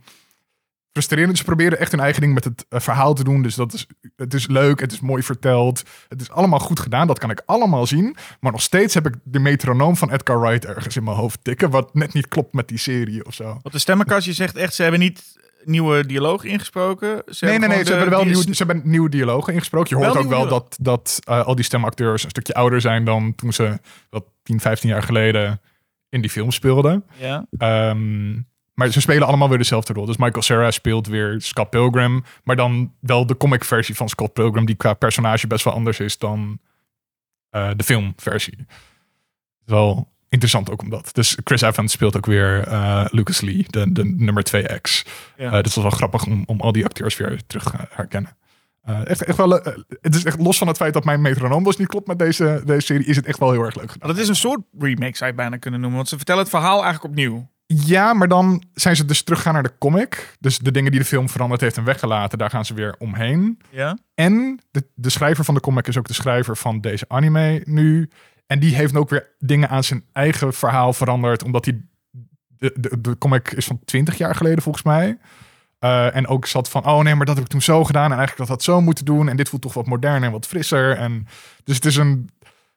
frustrerend. 0.92 1.38
Ze 1.38 1.44
proberen 1.44 1.80
echt 1.80 1.92
hun 1.92 2.00
eigen 2.00 2.22
ding 2.22 2.34
met 2.34 2.44
het 2.44 2.66
eh, 2.70 2.80
verhaal 2.80 3.14
te 3.14 3.24
doen. 3.24 3.42
Dus 3.42 3.56
dat 3.56 3.74
is, 3.74 3.88
het 4.16 4.34
is 4.34 4.48
leuk, 4.48 4.80
het 4.80 4.92
is 4.92 5.00
mooi 5.00 5.24
verteld. 5.24 5.84
Het 6.08 6.22
is 6.22 6.32
allemaal 6.32 6.60
goed 6.60 6.80
gedaan, 6.80 7.08
dat 7.08 7.20
kan 7.20 7.30
ik 7.30 7.42
allemaal 7.46 7.88
zien. 7.88 8.16
Maar 8.40 8.52
nog 8.52 8.62
steeds 8.62 8.94
heb 8.94 9.08
ik 9.08 9.16
de 9.24 9.40
metronoom 9.40 9.96
van 9.96 10.12
Edgar 10.12 10.40
Wright 10.40 10.66
ergens 10.66 10.96
in 10.96 11.04
mijn 11.04 11.18
hoofd 11.18 11.44
tikken... 11.44 11.70
wat 11.70 11.94
net 11.94 12.14
niet 12.14 12.28
klopt 12.28 12.54
met 12.54 12.68
die 12.68 12.78
serie 12.78 13.26
of 13.26 13.34
zo. 13.34 13.46
Want 13.46 13.72
de 13.72 13.80
stemmenkast, 13.80 14.26
je 14.26 14.34
zegt 14.34 14.56
echt, 14.56 14.74
ze 14.74 14.82
hebben 14.82 15.00
niet 15.00 15.38
nieuwe 15.64 16.06
dialoog 16.06 16.44
ingesproken. 16.44 17.24
Ze 17.26 17.46
Nee, 17.46 17.60
nee, 17.60 17.70
nee, 17.70 17.86
ze 17.86 17.92
hebben, 17.92 18.10
wel 18.10 18.26
nieuw, 18.26 18.42
ze 18.42 18.64
hebben 18.64 18.82
nieuwe 18.84 19.10
dialogen 19.10 19.54
ingesproken. 19.54 19.90
Je 19.90 20.04
hoort 20.04 20.14
Wel 20.14 20.24
ook 20.24 20.30
wel 20.30 20.48
dat, 20.48 20.78
dat 20.82 21.20
eh, 21.24 21.46
al 21.46 21.56
die 21.56 21.66
stemacteurs 21.66 22.24
een 22.24 22.30
stukje 22.30 22.54
ouder 22.54 22.82
zijn... 22.82 23.06
dan 23.06 23.36
toen 23.36 23.54
ze 23.54 23.80
wat 24.10 24.26
10, 24.44 24.60
15 24.60 24.90
jaar 24.90 25.04
geleden 25.04 25.62
in 26.10 26.22
die 26.22 26.30
film 26.30 26.52
speelden. 26.52 27.06
Ja. 27.18 27.46
Ehm, 27.58 28.32
maar 28.74 28.90
ze 28.90 29.02
spelen 29.02 29.28
allemaal 29.28 29.50
weer 29.50 29.58
dezelfde 29.58 29.94
rol. 29.94 30.06
Dus 30.06 30.18
Michael 30.18 30.42
Cera 30.42 30.72
speelt 30.72 31.08
weer 31.08 31.42
Scott 31.42 31.70
Pilgrim. 31.70 32.24
Maar 32.44 32.56
dan 32.56 32.94
wel 33.00 33.26
de 33.26 33.38
comic 33.38 33.64
versie 33.64 33.96
van 33.96 34.10
Scott 34.10 34.34
Pilgrim... 34.34 34.66
die 34.66 34.76
qua 34.76 34.94
personage 34.94 35.48
best 35.48 35.64
wel 35.64 35.74
anders 35.74 36.00
is 36.00 36.18
dan 36.18 36.60
eh, 37.50 37.70
de 37.76 37.84
filmversie. 37.84 38.66
Wel 39.66 40.08
interessant 40.30 40.72
ook 40.72 40.82
omdat. 40.82 41.10
Dus 41.14 41.38
Chris 41.44 41.62
Evans 41.62 41.92
speelt 41.92 42.18
ook 42.18 42.26
weer 42.26 42.68
eh, 42.68 43.06
Lucas 43.10 43.42
Lee, 43.42 43.66
de, 43.68 43.92
de 43.92 44.06
nummer 44.06 44.44
2X. 44.48 45.10
Ja. 45.38 45.52
Eh, 45.52 45.52
dus 45.52 45.74
dat 45.74 45.74
was 45.74 45.84
wel 45.84 45.90
grappig 45.90 46.26
om, 46.26 46.44
om 46.46 46.62
al 46.62 46.72
die 46.72 46.86
acteurs 46.86 47.18
weer 47.18 47.42
terug 47.48 47.64
te 47.64 47.78
herkennen. 47.90 48.38
Eh, 48.84 49.10
echt, 49.10 49.24
echt 49.24 49.38
wel, 49.38 49.50
het 50.02 50.16
is 50.16 50.24
echt 50.24 50.40
los 50.40 50.58
van 50.58 50.68
het 50.68 50.78
feit 50.78 50.94
dat 50.94 51.04
mijn 51.04 51.22
metronoom 51.22 51.64
dus 51.64 51.78
niet 51.78 51.88
klopt 51.88 52.08
met 52.08 52.20
deze, 52.20 52.62
deze 52.66 52.86
serie, 52.86 53.06
is 53.06 53.16
het 53.16 53.26
echt 53.26 53.40
wel 53.40 53.52
heel 53.52 53.64
erg 53.64 53.76
leuk 53.76 53.92
gedaan. 53.92 54.10
Dat 54.10 54.18
is 54.18 54.28
een 54.28 54.36
soort 54.36 54.62
remake, 54.80 55.18
zou 55.18 55.30
je 55.30 55.36
bijna 55.36 55.58
kunnen 55.58 55.80
noemen. 55.80 55.98
Want 55.98 56.10
ze 56.10 56.16
vertellen 56.16 56.42
het 56.42 56.50
verhaal 56.50 56.84
eigenlijk 56.84 57.04
opnieuw. 57.04 57.50
Ja, 57.66 58.14
maar 58.14 58.28
dan 58.28 58.64
zijn 58.74 58.96
ze 58.96 59.06
dus 59.06 59.24
teruggaan 59.24 59.54
naar 59.54 59.64
de 59.64 59.78
comic. 59.80 60.36
Dus 60.40 60.58
de 60.58 60.72
dingen 60.72 60.92
die 60.92 61.00
de 61.00 61.06
film 61.06 61.30
veranderd 61.30 61.62
heeft 61.62 61.78
en 61.78 61.84
weggelaten, 61.84 62.38
daar 62.38 62.50
gaan 62.50 62.66
ze 62.66 62.74
weer 62.74 62.96
omheen. 62.98 63.60
Ja. 63.70 63.98
En 64.14 64.60
de, 64.72 64.88
de 64.96 65.10
schrijver 65.10 65.46
van 65.46 65.54
de 65.54 65.60
comic 65.60 65.88
is 65.88 65.98
ook 65.98 66.08
de 66.08 66.14
schrijver 66.14 66.58
van 66.58 66.82
deze 66.82 67.06
anime 67.08 67.62
nu. 67.66 68.10
En 68.50 68.60
die 68.60 68.76
heeft 68.76 68.96
ook 68.96 69.10
weer 69.10 69.36
dingen 69.40 69.70
aan 69.70 69.84
zijn 69.84 70.04
eigen 70.12 70.54
verhaal 70.54 70.94
veranderd, 70.94 71.44
omdat 71.44 71.66
hij. 71.66 71.82
De, 72.48 72.74
de, 72.80 73.02
de 73.02 73.18
comic 73.18 73.52
is 73.52 73.66
van 73.66 73.80
20 73.86 74.18
jaar 74.18 74.36
geleden 74.36 74.62
volgens 74.64 74.84
mij. 74.84 75.18
Eh, 75.80 76.16
en 76.16 76.28
ook 76.28 76.46
zat 76.46 76.70
van, 76.70 76.86
oh 76.86 77.04
nee, 77.04 77.16
maar 77.16 77.26
dat 77.26 77.36
heb 77.36 77.44
ik 77.46 77.52
toen 77.52 77.62
zo 77.62 77.84
gedaan. 77.84 78.12
En 78.12 78.18
eigenlijk 78.18 78.38
dat 78.38 78.58
dat 78.58 78.64
zo 78.64 78.82
moeten 78.82 79.06
doen. 79.06 79.30
En 79.30 79.38
dit 79.38 79.50
voelt 79.50 79.62
toch 79.62 79.74
wat 79.74 79.86
moderner 79.86 80.24
en 80.24 80.32
wat 80.32 80.48
frisser. 80.48 80.98
En, 80.98 81.28
dus 81.64 81.76
het 81.76 81.86
is 81.86 81.96
een 81.96 82.30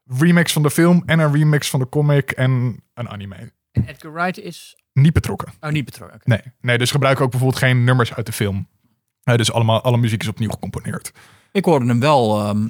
remix 0.07 0.53
van 0.53 0.63
de 0.63 0.71
film 0.71 1.03
en 1.07 1.19
een 1.19 1.33
remix 1.33 1.71
van 1.71 1.81
de 1.81 1.89
comic 1.89 2.31
en 2.31 2.83
een 2.95 3.09
anime. 3.09 3.53
Edgar 3.73 4.13
Wright 4.13 4.39
is 4.39 4.77
Niet 4.93 5.13
betrokken. 5.13 5.53
oh, 5.61 5.71
niet 5.71 5.85
betrokken. 5.85 6.17
Oké. 6.17 6.29
Nee, 6.29 6.43
nee 6.61 6.79
dus 6.79 6.91
gebruiken 6.91 7.25
ook 7.25 7.31
bijvoorbeeld 7.31 7.63
geen 7.63 7.85
nummers 7.85 8.15
uit 8.15 8.27
de 8.27 8.33
film. 8.33 8.69
Eh, 9.23 9.37
dus 9.37 9.53
allemaal, 9.53 9.83
alle 9.83 9.97
muziek 9.97 10.23
is 10.23 10.29
opnieuw 10.29 10.51
gecomponeerd. 10.51 11.13
Ik 11.53 11.65
hoorde 11.65 11.87
hem 11.87 12.01
wel 12.01 12.41
ehm, 12.41 12.69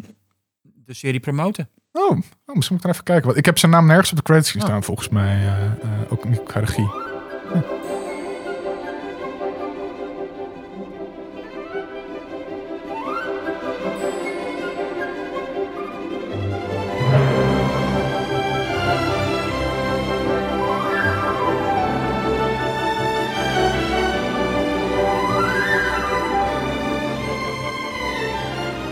de 0.62 0.94
serie 0.94 1.20
promoten. 1.20 1.68
Oh, 1.92 2.10
oh, 2.10 2.54
misschien 2.54 2.76
moet 2.76 2.84
ik 2.84 2.84
er 2.84 2.90
even 2.90 3.04
kijken. 3.04 3.24
Want 3.24 3.36
ik 3.36 3.46
heb 3.46 3.58
zijn 3.58 3.72
naam 3.72 3.86
nergens 3.86 4.10
op 4.10 4.16
de 4.16 4.22
credits 4.22 4.50
gestaan, 4.50 4.76
oh. 4.76 4.82
volgens 4.82 5.08
mij. 5.08 5.36
Eh, 5.36 5.64
eh, 5.64 5.72
ook 6.08 6.28
niet. 6.28 6.42
Ja. 6.54 7.62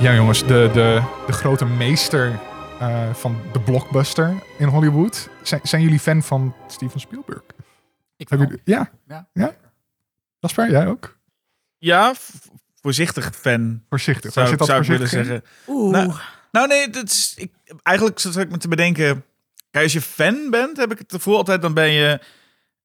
Ja, 0.00 0.14
jongens, 0.14 0.46
de, 0.46 0.70
de, 0.72 1.02
de 1.26 1.32
grote 1.32 1.64
meester 1.64 2.38
eh, 2.80 3.14
van 3.14 3.40
de 3.52 3.60
blockbuster 3.60 4.34
in 4.58 4.66
Hollywood. 4.68 5.28
Zijn, 5.42 5.60
zijn 5.62 5.82
jullie 5.82 5.98
fan 6.00 6.22
van 6.22 6.54
Steven 6.68 7.00
Spielberg? 7.00 7.42
Ik 8.16 8.28
wel. 8.28 8.38
jullie, 8.38 8.60
ja? 8.64 8.90
Ja. 9.08 9.28
Ja? 9.32 9.54
Jasper, 10.38 10.70
jij 10.70 10.86
ook? 10.86 11.18
Ja, 11.78 12.14
voorzichtig 12.82 13.30
fan. 13.36 13.82
Voorzichtig. 13.88 14.34
Waar 14.34 14.46
Zou, 14.46 14.48
zit 14.48 14.58
dat 14.58 14.66
zou 14.68 14.80
ik 14.80 14.86
willen 14.86 15.08
voorzichtig 15.08 15.34
in? 15.34 15.42
zeggen. 15.64 15.74
Oeh. 15.74 15.92
Nou, 15.92 16.12
Nou 16.52 16.66
nee, 16.68 16.90
dat 16.90 17.04
is, 17.04 17.34
ik, 17.36 17.52
eigenlijk 17.82 18.18
zat 18.18 18.36
ik 18.36 18.50
me 18.50 18.58
te 18.58 18.68
bedenken. 18.68 19.24
Kijk, 19.70 19.84
als 19.84 19.92
je 19.92 20.00
fan 20.00 20.50
bent, 20.50 20.76
heb 20.76 20.92
ik 20.92 20.98
het 20.98 21.12
gevoel 21.12 21.36
altijd, 21.36 21.62
dan 21.62 21.74
ben 21.74 21.90
je 21.90 22.20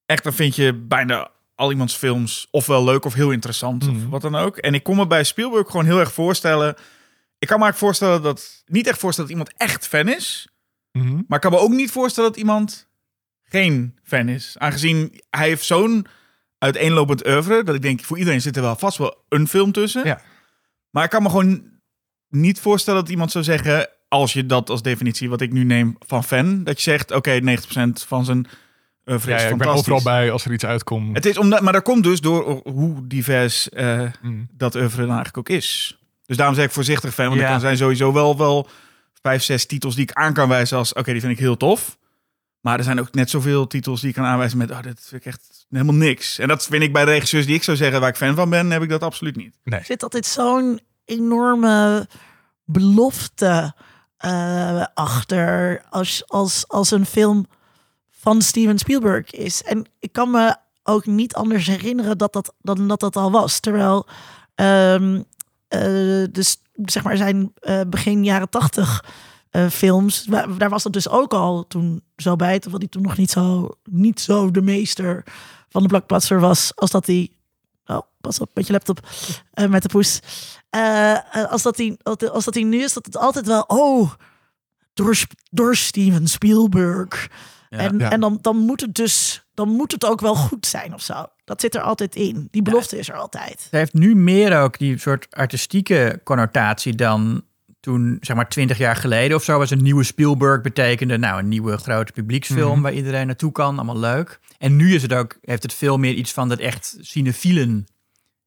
echt, 0.05 0.23
dan 0.23 0.33
vind 0.33 0.55
je 0.55 0.73
bijna 0.73 1.29
al 1.55 1.71
iemands 1.71 1.95
films 1.95 2.47
ofwel 2.51 2.83
leuk 2.83 3.05
of 3.05 3.13
heel 3.13 3.31
interessant 3.31 3.85
Mhm. 3.85 3.95
of 3.95 4.05
wat 4.09 4.21
dan 4.21 4.35
ook. 4.35 4.57
En 4.57 4.73
ik 4.73 4.83
kon 4.83 4.95
me 4.95 5.07
bij 5.07 5.23
Spielberg 5.23 5.69
gewoon 5.69 5.85
heel 5.85 5.99
erg 5.99 6.13
voorstellen. 6.13 6.75
Ik 7.45 7.51
kan 7.51 7.59
me 7.59 7.65
eigenlijk 7.65 7.77
voorstellen 7.77 8.21
dat, 8.21 8.63
niet 8.65 8.87
echt 8.87 8.99
voorstellen 8.99 9.29
dat 9.29 9.39
iemand 9.39 9.57
echt 9.61 9.87
fan 9.87 10.07
is. 10.07 10.47
Mhm. 10.91 11.13
Maar 11.27 11.37
ik 11.37 11.41
kan 11.41 11.51
me 11.51 11.57
ook 11.57 11.71
niet 11.71 11.91
voorstellen 11.91 12.29
dat 12.29 12.39
iemand 12.39 12.87
geen 13.43 13.97
fan 14.03 14.29
is. 14.29 14.55
Aangezien 14.57 15.21
hij 15.29 15.47
heeft 15.47 15.65
zo'n 15.65 16.05
uiteenlopend 16.57 17.27
oeuvre, 17.27 17.63
dat 17.63 17.75
ik 17.75 17.81
denk, 17.81 18.03
voor 18.03 18.17
iedereen 18.17 18.41
zit 18.41 18.55
er 18.55 18.61
wel 18.61 18.75
vast 18.75 18.97
wel 18.97 19.23
een 19.29 19.47
film 19.47 19.71
tussen. 19.71 20.05
Ja. 20.05 20.21
Maar 20.89 21.03
ik 21.03 21.09
kan 21.09 21.23
me 21.23 21.29
gewoon 21.29 21.63
niet 22.29 22.59
voorstellen 22.59 23.01
dat 23.01 23.09
iemand 23.09 23.31
zou 23.31 23.43
zeggen, 23.43 23.89
als 24.07 24.33
je 24.33 24.45
dat 24.45 24.69
als 24.69 24.81
definitie, 24.81 25.29
wat 25.29 25.41
ik 25.41 25.51
nu 25.51 25.63
neem 25.63 25.95
van 25.99 26.23
fan, 26.23 26.63
dat 26.63 26.81
je 26.81 26.91
zegt, 26.91 27.11
oké, 27.11 27.39
90% 27.41 28.05
van 28.07 28.25
zijn 28.25 28.47
oeuvre 29.05 29.31
Ja, 29.31 29.37
ja, 29.37 29.47
ik 29.47 29.57
ben 29.57 29.67
overal 29.67 30.03
bij 30.03 30.31
als 30.31 30.45
er 30.45 30.53
iets 30.53 30.65
uitkomt. 30.65 31.15
Het 31.15 31.25
is 31.25 31.37
omdat, 31.37 31.61
maar 31.61 31.73
dat 31.73 31.83
komt 31.83 32.03
dus 32.03 32.21
door 32.21 32.61
hoe 32.63 33.07
divers 33.07 33.69
eh, 33.69 34.01
Mm. 34.21 34.47
dat 34.51 34.75
oeuvre 34.75 35.01
dan 35.05 35.15
eigenlijk 35.15 35.37
ook 35.37 35.49
is. 35.49 35.97
Dus 36.25 36.37
daarom 36.37 36.55
zeg 36.55 36.65
ik 36.65 36.71
voorzichtig 36.71 37.13
fan, 37.13 37.25
want 37.27 37.39
Ja. 37.39 37.45
er 37.45 37.51
kan 37.51 37.59
zijn 37.59 37.77
sowieso 37.77 38.13
wel, 38.13 38.37
wel 38.37 38.67
vijf, 39.21 39.43
zes 39.43 39.65
titels 39.65 39.95
die 39.95 40.03
ik 40.03 40.13
aan 40.13 40.33
kan 40.33 40.49
wijzen 40.49 40.77
als, 40.77 40.93
oké, 40.93 41.11
die 41.11 41.21
vind 41.21 41.33
ik 41.33 41.39
heel 41.39 41.57
tof. 41.57 41.97
Maar 42.61 42.77
er 42.77 42.83
zijn 42.83 42.99
ook 42.99 43.13
net 43.13 43.29
zoveel 43.29 43.67
titels 43.67 43.99
die 43.99 44.09
ik 44.09 44.15
kan 44.15 44.25
aanwijzen 44.25 44.57
met, 44.57 44.71
oh, 44.71 44.81
dit 44.81 44.99
vind 45.07 45.21
ik 45.25 45.27
echt 45.33 45.65
helemaal 45.69 45.95
niks. 45.95 46.39
En 46.39 46.47
dat 46.47 46.65
vind 46.65 46.83
ik 46.83 46.93
bij 46.93 47.03
regisseurs 47.03 47.45
die 47.45 47.55
ik 47.55 47.63
zou 47.63 47.77
zeggen 47.77 47.99
waar 47.99 48.09
ik 48.09 48.15
fan 48.15 48.35
van 48.35 48.49
ben, 48.49 48.71
heb 48.71 48.81
ik 48.81 48.89
dat 48.89 49.03
absoluut 49.03 49.35
niet. 49.35 49.55
Er 49.63 49.85
zit 49.85 50.03
altijd 50.03 50.25
zo'n 50.25 50.79
enorme 51.05 52.07
belofte 52.65 53.73
eh, 54.17 54.85
achter 54.93 55.81
als, 55.89 56.23
als, 56.27 56.67
als 56.67 56.91
een 56.91 57.05
film 57.05 57.45
van 58.11 58.41
Steven 58.41 58.77
Spielberg 58.77 59.31
is. 59.31 59.63
En 59.63 59.85
ik 59.99 60.11
kan 60.13 60.31
me 60.31 60.55
ook 60.83 61.05
niet 61.05 61.35
anders 61.35 61.67
herinneren 61.67 62.17
dat 62.17 62.33
dat, 62.33 62.53
dan 62.61 62.87
dat 62.87 62.99
dat 62.99 63.15
al 63.15 63.31
was. 63.31 63.59
Terwijl 63.59 64.07
ehm, 64.55 65.15
eh, 65.15 65.21
dus, 66.31 66.57
zeg 66.73 67.03
maar 67.03 67.17
zijn 67.17 67.51
eh, 67.59 67.81
begin 67.87 68.23
jaren 68.23 68.49
tachtig 68.49 69.05
eh, 69.49 69.67
films, 69.67 70.23
daar 70.57 70.69
was 70.69 70.83
dat 70.83 70.93
dus 70.93 71.09
ook 71.09 71.33
al 71.33 71.67
toen 71.67 72.03
zo 72.17 72.35
bij, 72.35 72.59
terwijl 72.59 72.81
hij 72.81 72.89
toen 72.89 73.01
nog 73.01 73.17
niet 73.17 73.31
zo, 73.31 73.69
niet 73.83 74.19
zo 74.19 74.51
de 74.51 74.61
meester 74.61 75.23
van 75.69 75.81
de 75.81 75.87
blockbuster 75.87 76.39
was 76.39 76.71
als 76.75 76.91
dat 76.91 77.05
hij 77.05 77.29
Oh, 77.85 78.01
pas 78.21 78.39
op 78.39 78.49
met 78.53 78.67
je 78.67 78.73
laptop 78.73 79.07
eh, 79.53 79.67
met 79.67 79.81
de 79.81 79.89
poes. 79.89 80.19
Eh, 80.69 81.11
eh, 81.11 81.51
als, 81.51 81.61
dat 81.61 81.77
hij, 81.77 81.97
als 82.31 82.45
dat 82.45 82.53
hij 82.53 82.63
nu 82.63 82.83
is, 82.83 82.93
dat 82.93 83.05
het 83.05 83.17
altijd 83.17 83.45
wel... 83.45 83.61
Oh, 83.61 84.11
door, 84.93 85.17
door 85.51 85.75
Steven 85.75 86.27
Spielberg. 86.27 87.29
Ja. 87.69 87.77
en 87.77 87.97
Ja. 87.97 88.11
en 88.11 88.19
dan, 88.19 88.37
dan 88.41 88.57
moet 88.57 88.81
het 88.81 88.95
dus... 88.95 89.45
Dan 89.53 89.69
moet 89.69 89.91
het 89.91 90.05
ook 90.05 90.21
wel 90.21 90.35
goed 90.35 90.65
zijn 90.65 90.93
of 90.93 91.01
zo. 91.01 91.25
Dat 91.45 91.61
zit 91.61 91.75
er 91.75 91.81
altijd 91.81 92.15
in. 92.15 92.47
Die 92.51 92.61
belofte 92.61 92.97
is 92.97 93.09
er 93.09 93.15
altijd. 93.15 93.63
Het 93.63 93.71
heeft 93.71 93.93
nu 93.93 94.15
meer 94.15 94.59
ook 94.61 94.77
die 94.77 94.97
soort 94.97 95.27
artistieke 95.29 96.21
connotatie 96.23 96.95
dan 96.95 97.43
toen, 97.79 98.17
zeg 98.21 98.35
maar, 98.35 98.49
twintig 98.49 98.77
jaar 98.77 98.95
geleden 98.95 99.37
of 99.37 99.43
zo, 99.43 99.57
was 99.57 99.69
een 99.71 99.83
nieuwe 99.83 100.03
Spielberg 100.03 100.61
betekende, 100.61 101.17
nou, 101.17 101.39
een 101.39 101.47
nieuwe 101.47 101.77
grote 101.77 102.11
publieksfilm 102.11 102.71
Mhm. 102.71 102.81
waar 102.81 102.93
iedereen 102.93 103.25
naartoe 103.27 103.51
kan, 103.51 103.75
allemaal 103.75 103.99
leuk. 103.99 104.39
En 104.57 104.75
nu 104.75 104.93
is 104.95 105.01
het 105.01 105.13
ook, 105.13 105.37
heeft 105.41 105.63
het 105.63 105.73
veel 105.73 105.97
meer 105.97 106.13
iets 106.13 106.31
van 106.31 106.49
dat 106.49 106.59
echt 106.59 106.97
cinefielen 107.01 107.85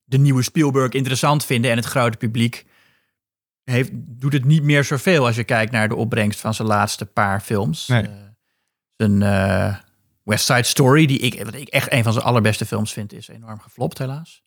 de 0.04 0.18
nieuwe 0.18 0.42
Spielberg 0.42 0.92
interessant 0.92 1.44
vinden 1.44 1.70
en 1.70 1.76
het 1.76 1.86
grote 1.86 2.16
publiek 2.16 2.64
heeft, 3.64 3.90
doet 3.94 4.32
het 4.32 4.44
niet 4.44 4.62
meer 4.62 4.84
zoveel 4.84 5.26
als 5.26 5.36
je 5.36 5.44
kijkt 5.44 5.72
naar 5.72 5.88
de 5.88 5.96
opbrengst 5.96 6.40
van 6.40 6.54
zijn 6.54 6.68
laatste 6.68 7.06
paar 7.06 7.40
films. 7.40 7.86
Nee. 7.86 8.02
Eh, 8.02 8.08
zijn 8.96 9.22
eh, 9.22 9.74
West 10.28 10.44
Side 10.44 10.62
Story, 10.62 11.06
die 11.06 11.18
ik, 11.18 11.44
wat 11.44 11.54
ik 11.54 11.68
echt 11.68 11.92
een 11.92 12.02
van 12.02 12.12
zijn 12.12 12.24
allerbeste 12.24 12.66
films 12.66 12.92
vind, 12.92 13.12
is 13.12 13.28
enorm 13.28 13.60
geflopt 13.60 13.98
helaas. 13.98 14.42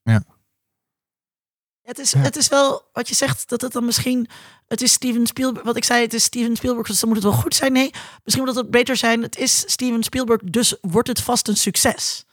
Het 1.82 2.00
is, 2.00 2.12
Ja. 2.12 2.20
het 2.20 2.36
is 2.36 2.48
wel 2.48 2.90
wat 2.94 3.08
je 3.10 3.16
zegt, 3.16 3.50
dat 3.50 3.62
het 3.62 3.72
dan 3.72 3.86
misschien... 3.86 4.30
Het 4.68 4.82
is 4.82 4.92
Steven 4.94 5.28
Spielberg... 5.28 5.66
Wat 5.66 5.76
ik 5.78 5.84
zei, 5.84 6.02
het 6.02 6.14
is 6.14 6.24
Steven 6.24 6.56
Spielberg, 6.56 6.88
dus 6.88 7.00
dan 7.00 7.10
moet 7.10 7.24
het 7.24 7.32
wel 7.32 7.42
goed 7.42 7.56
zijn. 7.56 7.72
Nee, 7.74 7.92
misschien 8.24 8.46
moet 8.46 8.56
het 8.56 8.72
beter 8.72 8.96
zijn. 8.98 9.22
Het 9.22 9.38
is 9.38 9.72
Steven 9.72 10.04
Spielberg, 10.04 10.42
dus 10.44 10.76
wordt 10.82 11.08
het 11.08 11.22
vast 11.22 11.48
een 11.48 11.58
succes. 11.58 12.26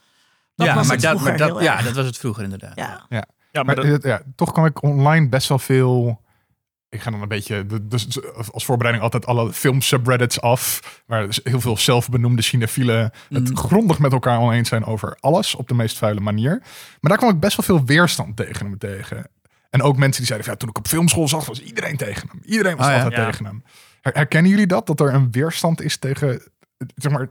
Dat 0.55 0.67
ja, 0.67 0.75
was 0.75 0.87
maar 0.87 0.95
het 0.97 1.05
dat, 1.05 1.21
maar 1.21 1.37
dat, 1.37 1.63
ja, 1.63 1.83
dat 1.83 1.95
was 1.95 2.07
het 2.07 2.19
vroeger 2.19 2.43
inderdaad. 2.45 2.77
Ja. 2.77 3.07
Ja, 3.09 3.25
Maar 3.53 3.65
maar 3.65 3.75
dat, 3.75 4.03
ja, 4.03 4.23
toch 4.37 4.53
kwam 4.53 4.65
ik 4.67 4.83
online 4.83 5.29
best 5.29 5.49
wel 5.49 5.59
veel. 5.59 6.23
Ik 6.91 7.01
ga 7.01 7.11
dan 7.11 7.23
een 7.23 7.29
beetje 7.29 7.67
de- 7.67 7.87
dus 7.87 8.19
als 8.53 8.65
voorbereiding 8.65 9.05
altijd 9.05 9.27
alle 9.27 9.53
film 9.53 9.81
subreddits 9.81 10.41
af. 10.41 10.81
Waar 11.07 11.27
dus 11.27 11.41
heel 11.43 11.61
veel 11.61 11.77
zelfbenoemde 11.77 12.43
cinefielen 12.43 13.13
het 13.29 13.45
Mhm. 13.49 13.57
grondig 13.57 13.99
met 13.99 14.13
elkaar 14.13 14.39
oneens 14.39 14.69
zijn 14.69 14.85
over 14.85 15.17
alles 15.21 15.55
op 15.55 15.69
de 15.69 15.75
meest 15.75 15.99
vuile 15.99 16.21
manier. 16.21 16.59
Maar 17.01 17.11
daar 17.11 17.17
kwam 17.19 17.31
ik 17.31 17.41
best 17.41 17.57
wel 17.57 17.67
veel 17.77 17.85
weerstand 17.87 18.37
tegen 18.37 18.71
me 18.71 18.77
tegen. 18.79 19.31
En 19.71 19.83
ook 19.83 19.97
mensen 19.97 20.17
die 20.17 20.27
zeiden: 20.27 20.45
van, 20.47 20.53
ja, 20.55 20.61
toen 20.61 20.69
ik 20.69 20.79
op 20.79 20.89
filmschool 20.89 21.29
zat, 21.29 21.47
was 21.47 21.63
iedereen 21.63 21.97
tegen 21.97 22.29
hem. 22.29 22.41
Iedereen 22.45 22.77
was 22.77 22.87
Oh 22.87 22.93
ja. 22.93 22.99
altijd 23.03 23.21
Ja. 23.21 23.27
tegen 23.31 23.45
hem. 23.45 23.63
Her- 24.01 24.15
Herkennen 24.15 24.51
jullie 24.51 24.67
dat? 24.67 24.87
Dat 24.87 25.01
er 25.01 25.15
een 25.15 25.31
weerstand 25.31 25.83
is 25.83 25.97
tegen 25.97 26.43
zeg 26.95 27.13
maar, 27.13 27.29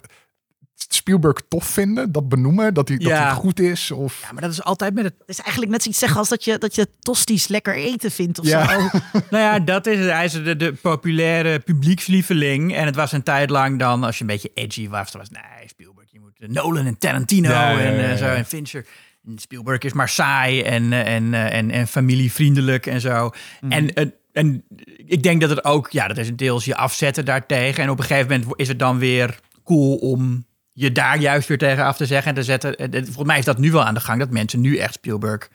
Spielberg 0.78 1.42
tof 1.48 1.66
vinden, 1.66 2.12
dat 2.12 2.30
benoemen, 2.30 2.74
dat 2.74 2.88
hij, 2.88 2.98
dat 2.98 3.12
hij 3.12 3.32
goed 3.32 3.60
is? 3.60 3.92
Of... 3.92 4.22
Ja, 4.22 4.32
maar 4.32 4.42
dat 4.42 4.52
is 4.52 4.64
altijd 4.64 4.94
met 4.94 5.04
het. 5.04 5.14
Is 5.26 5.40
eigenlijk 5.40 5.72
net 5.72 5.82
zoiets 5.82 6.00
zeggen 6.00 6.20
als 6.20 6.30
dat 6.30 6.44
je, 6.44 6.58
dat 6.58 6.76
je 6.76 6.88
tosties 7.00 7.48
lekker 7.48 7.76
eten 7.76 8.12
vindt 8.12 8.40
of 8.40 8.46
Ja. 8.48 8.68
zo. 8.70 8.80
Nou 9.30 9.44
ja, 9.44 9.60
dat 9.60 9.88
is 9.88 10.00
het. 10.00 10.10
Hij 10.10 10.26
is 10.26 10.32
de, 10.32 10.56
de 10.56 10.74
populaire 10.74 11.60
publiekslieveling. 11.60 12.76
En 12.76 12.86
het 12.86 12.96
was 12.96 13.12
een 13.12 13.24
tijd 13.24 13.50
lang 13.50 13.80
dan, 13.80 14.04
als 14.04 14.16
je 14.16 14.22
een 14.22 14.28
beetje 14.30 14.52
edgy 14.54 14.90
was, 14.90 15.12
dan 15.12 15.22
was 15.22 15.30
nee, 15.30 15.68
Spielberg, 15.68 16.08
je 16.12 16.20
moet 16.20 16.52
Nolan 16.52 16.86
en 16.86 16.98
Tarantino 16.98 17.50
Ja, 17.50 17.80
en 17.80 18.10
eh, 18.10 18.18
zo 18.18 18.26
en 18.26 18.46
Fincher. 18.46 18.86
En 19.28 19.38
Spielberg 19.40 19.80
is 19.82 19.94
maar 19.94 20.10
saai 20.10 20.62
en, 20.62 20.94
eh, 20.94 21.16
en, 21.16 21.34
eh, 21.34 21.54
en, 21.58 21.72
en 21.72 21.88
familievriendelijk 21.88 22.86
en 22.86 23.02
zo. 23.02 23.32
En, 23.70 23.94
eh, 23.94 24.06
en 24.32 24.64
ik 25.06 25.24
denk 25.24 25.42
dat 25.42 25.50
het 25.50 25.64
ook, 25.64 25.90
ja, 25.92 26.08
dat 26.08 26.18
is 26.18 26.28
een 26.28 26.36
deels 26.36 26.66
je 26.66 26.76
afzetten 26.76 27.26
daartegen. 27.26 27.84
En 27.84 27.90
op 27.90 28.00
een 28.00 28.06
gegeven 28.06 28.40
moment 28.40 28.60
is 28.60 28.68
het 28.68 28.80
dan 28.80 28.98
weer 29.00 29.40
cool 29.64 29.96
om 29.96 30.46
je 30.80 30.92
daar 30.92 31.20
juist 31.20 31.48
weer 31.48 31.58
tegen 31.58 31.84
af 31.84 31.98
te 31.98 32.06
zeggen 32.06 32.30
en 32.30 32.36
te 32.36 32.44
zetten. 32.44 32.76
Eh, 32.76 33.04
Volgens 33.04 33.28
mij 33.28 33.38
is 33.40 33.46
dat 33.46 33.58
nu 33.58 33.72
wel 33.72 33.84
aan 33.84 33.94
de 33.94 34.00
gang, 34.00 34.20
dat 34.20 34.30
mensen 34.30 34.62
nu 34.62 34.78
echt 34.78 34.94
Spielberg 34.94 35.50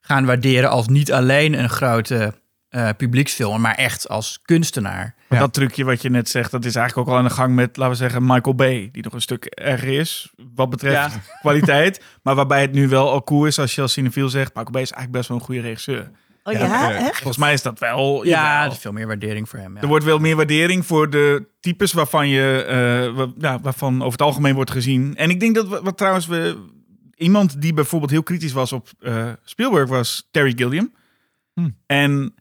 gaan 0.00 0.26
waarderen 0.26 0.70
als 0.70 0.88
niet 0.88 1.12
alleen 1.12 1.58
een 1.58 1.68
grote 1.68 2.34
eh, 2.68 2.88
publieksfilm, 2.96 3.60
maar 3.60 3.74
echt 3.74 4.08
als 4.08 4.40
kunstenaar. 4.44 5.14
Ja. 5.28 5.38
dat 5.38 5.52
trucje 5.52 5.84
wat 5.84 6.02
je 6.02 6.10
net 6.10 6.28
zegt, 6.28 6.50
dat 6.50 6.64
is 6.64 6.74
eigenlijk 6.74 7.08
ook 7.08 7.14
al 7.14 7.20
aan 7.20 7.28
de 7.28 7.34
gang 7.34 7.54
met, 7.54 7.76
laten 7.76 7.92
we 7.92 7.98
zeggen, 7.98 8.26
Michael 8.26 8.54
Bay. 8.54 8.88
Die 8.92 9.02
nog 9.02 9.12
een 9.12 9.20
stuk 9.20 9.44
erger 9.44 9.98
is 9.98 10.32
wat 10.54 10.70
betreft 10.70 11.18
kwaliteit. 11.40 12.00
Maar 12.22 12.34
waarbij 12.34 12.60
het 12.60 12.72
nu 12.72 12.88
wel 12.88 13.10
al 13.10 13.24
cool 13.24 13.46
is 13.46 13.58
als 13.58 13.74
je 13.74 13.80
als 13.82 13.92
cinefiel 13.92 14.28
zegt, 14.28 14.54
Michael 14.54 14.72
Bay 14.72 14.82
is 14.82 14.90
eigenlijk 14.90 15.12
best 15.18 15.28
wel 15.28 15.38
een 15.38 15.44
goede 15.44 15.60
regisseur. 15.60 16.10
Oh 16.46 16.52
ja, 16.52 16.60
Ja, 16.60 16.92
echt? 16.92 17.16
Volgens 17.16 17.36
mij 17.36 17.52
is 17.52 17.62
dat 17.62 17.78
wel... 17.78 18.24
Ja, 18.24 18.64
er 18.64 18.70
is 18.70 18.78
veel 18.78 18.92
meer 18.92 19.06
waardering 19.06 19.48
voor 19.48 19.58
hem. 19.58 19.74
Ja. 19.74 19.80
Er 19.80 19.86
wordt 19.88 20.04
wel 20.04 20.18
meer 20.18 20.36
waardering 20.36 20.86
voor 20.86 21.10
de 21.10 21.46
types 21.60 21.92
waarvan 21.92 22.28
je, 22.28 22.64
eh, 22.68 23.26
ja, 23.38 23.60
waarvan 23.60 23.94
over 23.94 24.12
het 24.12 24.22
algemeen 24.22 24.54
wordt 24.54 24.70
gezien. 24.70 25.16
En 25.16 25.30
ik 25.30 25.40
denk 25.40 25.54
dat, 25.54 25.68
wat, 25.68 25.82
wat 25.82 25.96
trouwens 25.96 26.26
we, 26.26 26.56
iemand 27.16 27.60
die 27.60 27.72
bijvoorbeeld 27.72 28.10
heel 28.10 28.22
kritisch 28.22 28.52
was 28.52 28.72
op 28.72 28.88
eh, 28.98 29.28
Spielberg 29.42 29.88
was 29.88 30.28
Terry 30.30 30.52
Gilliam. 30.56 30.92
Hmm. 31.54 31.76
En 31.86 32.34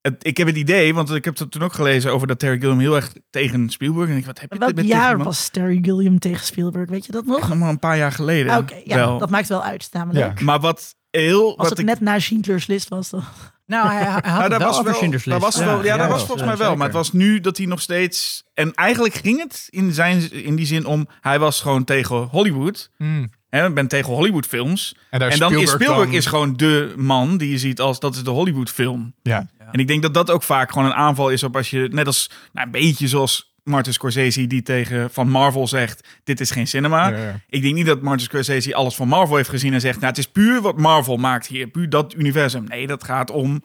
het, 0.00 0.26
ik 0.26 0.36
heb 0.36 0.46
het 0.46 0.56
idee, 0.56 0.94
want 0.94 1.10
ik 1.10 1.24
heb 1.24 1.38
het 1.38 1.50
toen 1.50 1.62
ook 1.62 1.72
gelezen 1.72 2.12
over 2.12 2.26
dat 2.26 2.38
Terry 2.38 2.58
Gilliam 2.58 2.78
heel 2.78 2.96
erg 2.96 3.12
tegen 3.30 3.70
Spielberg. 3.70 4.10
En 4.10 4.16
ik 4.16 4.26
wat 4.26 4.40
heb 4.40 4.52
je 4.52 4.58
Welk 4.58 4.74
met 4.74 4.84
tegen 4.84 5.00
jaar 5.00 5.18
was 5.18 5.48
Terry 5.48 5.78
Gilliam 5.82 6.18
tegen 6.18 6.46
Spielberg? 6.46 6.88
Weet 6.88 7.06
je 7.06 7.12
dat 7.12 7.26
nog? 7.26 7.48
Nog 7.48 7.58
maar 7.58 7.68
een 7.68 7.78
paar 7.78 7.96
jaar 7.96 8.12
geleden. 8.12 8.52
Ah, 8.52 8.58
Oké, 8.58 8.80
ja, 8.84 8.96
wel. 8.96 9.18
dat 9.18 9.30
maakt 9.30 9.48
wel 9.48 9.62
uit 9.62 9.88
namelijk. 9.92 10.38
Ja. 10.38 10.44
Maar 10.44 10.60
wat 10.60 10.94
heel... 11.20 11.46
Als 11.48 11.56
wat 11.56 11.68
het 11.68 11.78
ik, 11.78 11.84
net 11.84 12.00
na 12.00 12.18
Schindler's 12.18 12.66
List 12.66 12.88
was, 12.88 13.10
dan... 13.10 13.24
Nou, 13.66 13.88
hij, 13.88 13.96
hij 14.02 14.06
had 14.06 14.22
Nou, 14.22 14.48
wel 14.48 14.58
was 14.58 14.82
wel, 14.82 14.94
Schindler's 14.94 15.24
was 15.24 15.56
wel, 15.56 15.84
ja, 15.84 15.96
dat 15.96 16.08
was 16.08 16.20
ja, 16.20 16.26
volgens 16.26 16.46
mij 16.46 16.56
wel. 16.56 16.56
zeker. 16.56 16.76
Maar 16.76 16.86
het 16.86 16.96
was 16.96 17.12
nu 17.12 17.40
dat 17.40 17.56
hij 17.56 17.66
nog 17.66 17.80
steeds. 17.80 18.44
En 18.54 18.74
eigenlijk 18.74 19.14
ging 19.14 19.38
het 19.42 19.66
in, 19.70 19.92
zijn, 19.92 20.32
in 20.32 20.56
die 20.56 20.66
zin 20.66 20.86
om. 20.86 21.08
Hij 21.20 21.38
was 21.38 21.60
gewoon 21.60 21.84
tegen 21.84 22.16
Hollywood. 22.16 22.90
Hmm. 22.96 23.30
Hè, 23.48 23.72
ben 23.72 23.88
tegen 23.88 24.12
Hollywood 24.12 24.46
films. 24.46 24.96
En, 25.10 25.18
daar 25.18 25.30
En 25.30 25.38
dan 25.38 25.54
is 25.54 25.70
Spielberg 25.70 26.04
dan- 26.04 26.14
is 26.14 26.26
gewoon 26.26 26.56
de 26.56 26.92
man 26.96 27.36
die 27.36 27.50
je 27.50 27.58
ziet 27.58 27.80
als 27.80 27.98
dat 28.00 28.14
is 28.14 28.22
de 28.22 28.30
Hollywood 28.30 28.70
film. 28.70 29.14
Ja. 29.22 29.46
En 29.72 29.80
ik 29.80 29.86
denk 29.86 30.02
dat 30.02 30.14
dat 30.14 30.30
ook 30.30 30.42
vaak 30.42 30.70
gewoon 30.72 30.86
een 30.86 30.94
aanval 30.94 31.30
is 31.30 31.42
op 31.42 31.56
als 31.56 31.70
je 31.70 31.88
net 31.92 32.06
als 32.06 32.30
nou, 32.52 32.66
een 32.66 32.72
beetje 32.72 33.08
zoals 33.08 33.54
Martin 33.66 33.92
Scorsese 33.92 34.46
die 34.46 34.62
tegen 34.62 35.10
van 35.10 35.28
Marvel 35.28 35.66
zegt 35.66 36.08
dit 36.24 36.40
is 36.40 36.50
geen 36.50 36.66
cinema. 36.66 37.08
Ja, 37.08 37.16
ja. 37.16 37.40
Ik 37.48 37.62
denk 37.62 37.74
niet 37.74 37.86
dat 37.86 38.02
Martin 38.02 38.24
Scorsese 38.26 38.74
alles 38.74 38.94
van 38.94 39.08
Marvel 39.08 39.36
heeft 39.36 39.48
gezien 39.48 39.72
en 39.74 39.80
zegt 39.80 39.96
nou 39.96 40.06
het 40.08 40.18
is 40.18 40.28
puur 40.28 40.60
wat 40.60 40.78
Marvel 40.78 41.16
maakt 41.16 41.46
hier, 41.46 41.66
puur 41.66 41.88
dat 41.90 42.14
universum. 42.14 42.64
Nee, 42.64 42.86
dat 42.86 43.04
gaat 43.04 43.30
om 43.30 43.62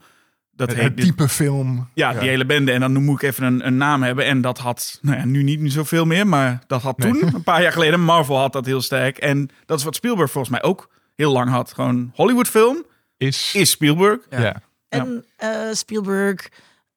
Dat 0.56 0.70
Het, 0.70 0.78
heet 0.80 0.88
het 0.88 0.98
dit- 0.98 1.06
type 1.06 1.30
film. 1.30 1.90
ja, 1.94 2.14
die 2.14 2.30
hele 2.30 2.46
bende. 2.46 2.72
En 2.72 2.80
dan 2.80 3.04
moet 3.04 3.22
ik 3.22 3.30
even 3.30 3.44
een, 3.44 3.66
een 3.68 3.78
naam 3.78 4.04
hebben. 4.04 4.26
En 4.26 4.42
dat 4.42 4.58
had, 4.58 5.00
nou 5.02 5.18
ja, 5.18 5.26
nu 5.26 5.44
niet, 5.44 5.72
zoveel 5.74 6.06
meer, 6.06 6.28
maar 6.28 6.64
dat 6.68 6.82
had 6.82 6.98
Nee. 6.98 7.12
toen, 7.12 7.36
een 7.36 7.44
paar 7.44 7.62
jaar 7.62 7.72
geleden, 7.72 8.00
Marvel 8.02 8.38
had 8.38 8.54
dat 8.54 8.66
heel 8.66 8.82
sterk. 8.82 9.18
En 9.18 9.50
dat 9.66 9.78
is 9.80 9.84
wat 9.86 9.96
Spielberg 9.96 10.32
volgens 10.32 10.54
mij 10.54 10.64
ook 10.70 10.90
heel 11.16 11.32
lang 11.32 11.50
had. 11.50 11.74
Gewoon 11.74 12.12
Hollywood 12.16 12.48
film 12.48 12.84
Is, 13.18 13.56
is 13.56 13.70
Spielberg. 13.70 14.20
ja. 14.30 14.62
En 14.90 15.26
eh, 15.38 15.50
Spielberg 15.72 16.50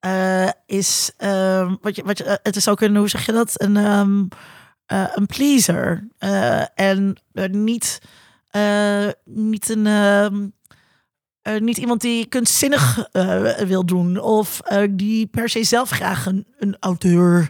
eh, 0.05 0.49
is, 0.67 1.13
ehm, 1.17 1.75
wat 1.81 1.97
je, 1.97 2.03
wat 2.05 2.19
je, 2.19 2.25
eh, 2.25 2.35
het 2.43 2.57
is 2.57 2.69
ook 2.69 2.81
een, 2.81 2.97
hoe 2.97 3.09
zeg 3.09 3.27
je 3.27 3.33
dat, 3.33 3.63
een, 3.63 3.77
ehm, 3.77 4.25
eh, 4.87 5.07
een 5.15 5.27
pleaser. 5.27 6.09
En 6.75 7.17
niet, 7.51 8.01
niet 9.25 9.69
een, 9.69 9.87
ehm, 9.87 10.49
eh, 11.43 11.61
niet 11.61 11.77
iemand 11.77 12.01
die 12.01 12.27
kunstzinnig 12.27 13.09
wil 13.67 13.87
doen 13.87 14.21
of 14.21 14.61
die 14.91 15.27
per 15.27 15.49
se 15.49 15.65
zelf 15.65 15.91
graag 15.91 16.27
een, 16.27 16.47
een 16.59 16.77
auteur 16.81 17.49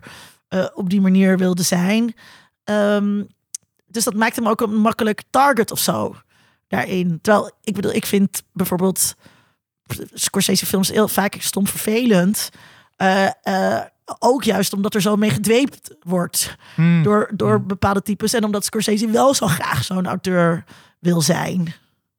op 0.75 0.91
die 0.91 1.01
manier 1.01 1.39
wilde 1.39 1.63
zijn. 1.63 2.15
Dus 3.87 4.05
dat 4.05 4.15
maakt 4.15 4.37
hem 4.37 4.49
ook 4.49 4.61
een 4.61 4.77
makkelijk 4.77 5.23
target 5.31 5.71
of 5.71 5.79
zo 5.79 6.17
daarin. 6.69 7.19
Terwijl, 7.21 7.51
ik 7.63 7.75
bedoel, 7.75 7.95
ik 7.95 8.07
vind 8.07 8.43
bijvoorbeeld 8.53 9.15
Scorsese 10.13 10.67
films 10.67 10.89
heel 10.89 11.09
vaak 11.09 11.37
stom 11.39 11.67
vervelend. 11.67 12.51
Eh, 12.97 13.27
eh, 13.43 13.81
ook 14.19 14.45
juist 14.45 14.73
omdat 14.73 14.95
er 14.95 15.01
zo 15.01 15.17
mee 15.17 15.31
gedweept 15.31 15.95
wordt 16.03 16.57
Hmm. 16.75 17.03
door, 17.03 17.31
door 17.35 17.63
bepaalde 17.63 18.03
types. 18.03 18.33
En 18.35 18.45
omdat 18.45 18.65
Scorsese 18.65 19.11
wel 19.11 19.35
zo 19.35 19.47
graag 19.47 19.85
zo'n 19.85 20.07
auteur 20.07 20.65
wil 20.99 21.21
zijn. 21.21 21.75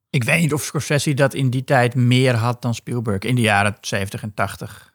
Ik 0.10 0.24
weet 0.24 0.40
niet 0.42 0.54
of 0.54 0.64
Scorsese 0.64 1.14
dat 1.14 1.34
in 1.34 1.50
die 1.50 1.64
tijd 1.64 1.96
meer 1.96 2.36
had 2.36 2.62
dan 2.62 2.74
Spielberg. 2.76 3.20
In 3.20 3.36
de 3.36 3.42
jaren 3.42 3.78
70 3.82 4.22
en 4.22 4.34
80. 4.34 4.94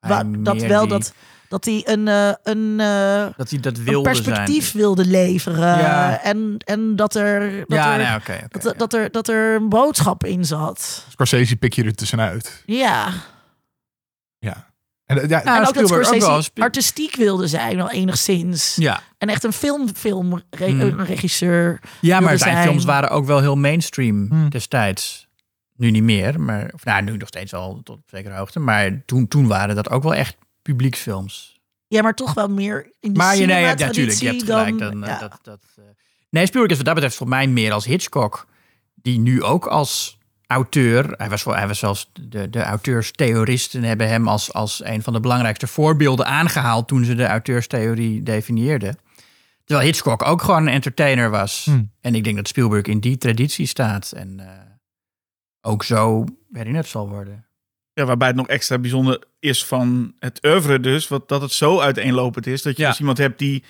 Hij 0.00 0.10
Wa- 0.10 0.38
dat 0.38 0.62
wel 0.62 0.80
die- 0.80 0.88
dat, 0.90 1.12
dat 1.50 1.64
hij 1.64 1.82
een, 1.84 2.08
eh, 2.08 2.32
een, 2.42 2.80
eh, 2.80 3.26
dat 3.36 3.50
hij 3.50 3.60
dat 3.60 3.76
een 3.78 3.84
wilde 3.84 4.08
perspectief 4.10 4.64
zijn. 4.70 4.82
wilde 4.82 5.04
leveren. 5.04 5.78
Ja. 5.78 6.22
En, 6.22 6.56
en 6.64 6.96
dat 6.96 7.14
er, 7.14 7.40
dat, 7.58 7.64
Ja, 7.78 7.92
er, 7.92 7.98
nee, 7.98 8.06
dat, 8.06 8.26
ja. 8.26 8.70
er- 8.70 8.76
dat, 8.78 8.92
er, 8.92 9.10
dat 9.10 9.28
er 9.28 9.54
een 9.54 9.68
boodschap 9.68 10.24
in 10.24 10.44
zat. 10.44 11.04
Scorsese 11.08 11.56
pik 11.56 11.72
je 11.72 11.84
er 11.84 11.94
tussenuit. 11.94 12.62
Ja. 12.66 13.08
Ja. 14.38 14.68
En, 15.06 15.22
eh, 15.22 15.28
ja, 15.28 15.40
Ja, 15.44 15.56
en 15.56 15.66
ook 15.66 15.74
dat 15.74 15.92
ook 15.92 16.20
wel. 16.20 16.42
Artistiek 16.54 17.16
wilde 17.16 17.46
zijn, 17.46 17.76
wel 17.76 17.90
enigszins. 17.90 18.74
Ja, 18.76 19.00
En 19.18 19.28
echt 19.28 19.44
een 19.44 19.52
film, 19.52 19.88
film 19.94 20.42
re- 20.50 20.66
Hmm. 20.70 20.80
een 20.80 21.04
regisseur. 21.04 21.80
ja 22.00 22.20
maar 22.20 22.38
zijn 22.38 22.62
films 22.62 22.84
waren 22.84 23.10
ook 23.10 23.26
wel 23.26 23.40
heel 23.40 23.56
mainstream 23.56 24.26
Hmm. 24.28 24.48
destijds. 24.50 25.28
Nu 25.76 25.90
niet 25.90 26.02
meer, 26.02 26.40
maar 26.40 26.70
of, 26.74 26.84
nou, 26.84 27.02
nu 27.02 27.16
nog 27.16 27.28
steeds 27.28 27.52
wel 27.52 27.80
tot 27.84 27.96
op 27.96 28.02
zekere 28.06 28.34
hoogte. 28.34 28.58
Maar 28.60 29.02
toen, 29.06 29.28
toen 29.28 29.46
waren 29.46 29.74
dat 29.74 29.90
ook 29.90 30.02
wel 30.02 30.14
echt 30.14 30.36
publieksfilms. 30.62 31.60
Ja, 31.88 32.02
maar 32.02 32.14
toch 32.14 32.34
wel 32.34 32.48
meer 32.48 32.92
in 33.00 33.12
de 33.12 33.18
Maar 33.18 33.36
je, 33.36 33.46
nee, 33.46 33.60
ja, 33.62 33.74
natuurlijk, 33.74 34.18
je 34.18 34.26
hebt 34.26 34.46
dan- 34.46 34.64
gelijk. 34.64 34.78
Dan, 34.78 35.04
eh, 35.04 35.08
ja. 35.10 35.18
dat, 35.18 35.38
dat, 35.42 35.60
eh. 35.76 35.84
Nee, 36.30 36.46
Spielberg 36.46 36.70
is 36.70 36.76
wat 36.76 36.86
dat 36.86 36.94
betreft 36.94 37.16
voor 37.16 37.28
mij 37.28 37.46
meer 37.46 37.72
als 37.72 37.84
Hitchcock. 37.84 38.46
Die 38.94 39.18
nu 39.18 39.42
ook 39.42 39.66
als 39.66 40.18
auteur, 40.46 41.14
hij 41.16 41.28
was, 41.28 41.44
wel- 41.44 41.56
hij 41.56 41.66
was 41.66 41.78
zelfs 41.78 42.10
de, 42.20 42.50
de 42.50 42.62
auteurstheoristen 42.62 43.82
hebben 43.82 44.08
hem 44.08 44.28
als, 44.28 44.52
als 44.52 44.84
een 44.84 45.02
van 45.02 45.12
de 45.12 45.20
belangrijkste 45.20 45.66
voorbeelden 45.66 46.26
aangehaald 46.26 46.88
toen 46.88 47.04
ze 47.04 47.14
de 47.14 47.26
auteurstheorie 47.26 48.22
definieerden. 48.22 48.98
Terwijl 49.64 49.88
Hitchcock 49.88 50.22
ook 50.26 50.42
gewoon 50.42 50.62
een 50.66 50.72
entertainer 50.72 51.30
was. 51.30 51.64
Hmm. 51.64 51.90
En 52.00 52.14
ik 52.14 52.24
denk 52.24 52.36
dat 52.36 52.48
Spielberg 52.48 52.86
in 52.86 53.00
die 53.00 53.18
traditie 53.18 53.66
staat 53.66 54.12
en 54.12 54.40
eh, 54.40 54.48
ook 55.60 55.84
zo 55.84 56.24
herinnerd 56.52 56.86
zal 56.86 57.08
worden. 57.08 57.44
Ja, 57.94 58.04
waarbij 58.04 58.28
het 58.28 58.36
nog 58.36 58.48
extra 58.48 58.78
bijzonder 58.78 59.22
is 59.40 59.64
van 59.64 60.14
het 60.18 60.38
oeuvre 60.46 60.80
dus, 60.80 61.08
wat, 61.08 61.28
dat 61.28 61.40
het 61.42 61.52
zo 61.52 61.80
uiteenlopend 61.80 62.46
is. 62.46 62.62
Dat 62.62 62.76
je 62.76 62.82
Ja. 62.82 62.88
dus 62.88 62.98
iemand 62.98 63.18
hebt 63.18 63.38
die 63.38 63.64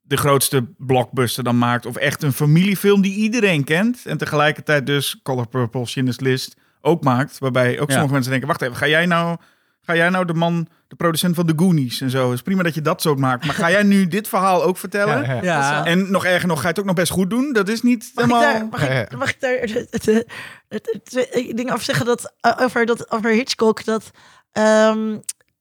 de 0.00 0.16
grootste 0.16 0.64
blockbuster 0.78 1.44
dan 1.44 1.58
maakt. 1.58 1.86
Of 1.86 1.96
echt 1.96 2.22
een 2.22 2.32
familiefilm 2.32 3.02
die 3.02 3.14
iedereen 3.14 3.64
kent. 3.64 4.06
En 4.06 4.18
tegelijkertijd 4.18 4.86
dus 4.86 5.20
Color 5.22 5.48
Purple, 5.48 5.86
Schindler's 5.86 6.20
List 6.20 6.56
ook 6.80 7.04
maakt. 7.04 7.38
Waarbij 7.38 7.80
ook 7.80 7.86
Ja. 7.88 7.92
sommige 7.92 8.12
mensen 8.12 8.30
denken, 8.30 8.48
wacht 8.48 8.62
even, 8.62 8.76
ga 8.76 8.88
jij 8.88 9.06
nou... 9.06 9.36
Ga 9.84 9.96
jij 9.96 10.08
nou 10.08 10.24
de 10.24 10.34
man, 10.34 10.66
de 10.88 10.96
producent 10.96 11.34
van 11.34 11.46
de 11.46 11.52
Goonies 11.56 12.00
en 12.00 12.10
zo? 12.10 12.24
Het 12.24 12.34
is 12.34 12.42
prima 12.42 12.62
dat 12.62 12.74
je 12.74 12.80
dat 12.82 13.02
soort 13.02 13.18
maakt. 13.18 13.44
Maar 13.46 13.54
ga 13.54 13.70
jij 13.70 13.82
nu 13.82 14.06
dit 14.06 14.28
verhaal 14.28 14.62
ook 14.64 14.76
vertellen? 14.78 15.44
ja, 15.44 15.84
En 15.84 16.10
nog 16.10 16.24
erger 16.24 16.48
nog, 16.48 16.56
ga 16.56 16.62
je 16.62 16.68
het 16.68 16.78
ook 16.78 16.84
nog 16.84 16.94
best 16.94 17.12
goed 17.12 17.30
doen? 17.30 17.52
Dat 17.52 17.68
is 17.68 17.82
niet 17.82 18.10
Mag 18.14 18.24
ik 18.24 18.30
helemaal... 18.30 18.52
daar, 18.52 18.66
mag 18.70 18.86
Ja, 18.86 19.00
ik, 19.00 19.16
mag 19.16 19.30
ik 19.30 19.40
daar 19.40 19.58
het, 19.60 19.72
het, 19.90 20.04
het, 20.04 20.26
het- 20.68 21.28
het 21.30 21.56
ding 21.56 21.70
over 21.72 21.84
zeggen 21.84 22.06
dat 22.06 22.32
over, 22.58 22.86
dat 22.86 23.10
over 23.10 23.30
Hitchcock 23.30 23.84
dat 23.84 24.10
ehm, 24.52 25.16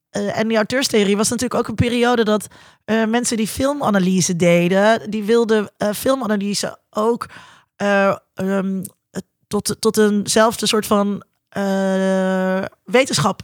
eh, 0.09 0.37
en 0.39 0.47
die 0.47 0.57
auteurstheorie 0.57 1.17
was 1.17 1.29
natuurlijk 1.29 1.59
ook 1.59 1.67
een 1.67 1.75
periode 1.87 2.23
dat 2.23 2.47
eh, 2.85 3.05
mensen 3.05 3.37
die 3.37 3.47
filmanalyse 3.47 4.35
deden, 4.35 5.11
die 5.11 5.23
wilden 5.23 5.71
eh, 5.77 5.89
filmanalyse 5.93 6.77
ook 6.89 7.29
eh, 7.75 8.15
ehm, 8.33 8.83
tot, 9.47 9.75
tot 9.79 9.97
eenzelfde 9.97 10.67
soort 10.67 10.85
van 10.85 11.23
eh, 11.51 12.63
wetenschap 12.83 13.41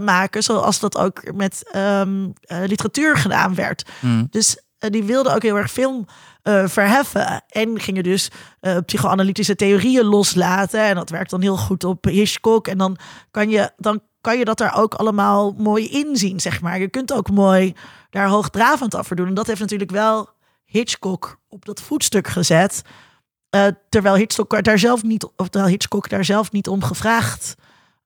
maken, 0.00 0.42
zoals 0.42 0.80
dat 0.80 0.98
ook 0.98 1.32
met 1.32 1.70
ehm, 1.72 2.28
eh, 2.40 2.58
literatuur 2.66 3.16
gedaan 3.16 3.54
werd. 3.54 3.90
Hmm. 4.00 4.26
Dus 4.30 4.56
eh, 4.78 4.90
die 4.90 5.04
wilden 5.04 5.34
ook 5.34 5.42
heel 5.42 5.56
erg 5.56 5.70
film 5.70 6.06
verheffen. 6.64 7.44
En 7.48 7.80
gingen 7.80 8.02
dus 8.02 8.30
psychoanalytische 8.86 9.56
theorieën 9.56 10.04
loslaten. 10.04 10.80
En 10.80 10.94
dat 10.94 11.10
werkt 11.10 11.30
dan 11.30 11.40
heel 11.40 11.56
goed 11.56 11.84
op 11.84 12.04
Hitchcock. 12.04 12.68
En 12.68 12.78
dan 12.78 12.96
kan 13.30 13.50
je, 13.50 13.70
dan 13.76 14.00
kan 14.20 14.38
je 14.38 14.44
dat 14.44 14.58
daar 14.58 14.76
ook 14.76 14.94
allemaal 14.94 15.54
mooi 15.58 15.88
inzien, 15.88 16.40
zeg 16.40 16.60
maar. 16.60 16.80
Je 16.80 16.88
kunt 16.88 17.12
ook 17.12 17.30
mooi 17.30 17.74
daar 18.10 18.28
hoogdravend 18.28 18.96
over 18.96 19.16
doen. 19.16 19.26
En 19.26 19.34
dat 19.34 19.46
heeft 19.46 19.60
natuurlijk 19.60 19.90
wel 19.90 20.28
Hitchcock 20.64 21.38
op 21.48 21.64
dat 21.64 21.80
voetstuk 21.80 22.28
gezet. 22.28 22.82
Eh, 23.52 23.66
terwijl, 23.88 24.14
Hitchcock 24.14 24.62
daar 24.62 24.78
zelf 24.78 25.02
niet, 25.02 25.24
of 25.24 25.48
terwijl 25.48 25.72
Hitchcock 25.72 26.08
daar 26.08 26.24
zelf 26.24 26.52
niet 26.52 26.68
om 26.68 26.82
gevraagd 26.82 27.54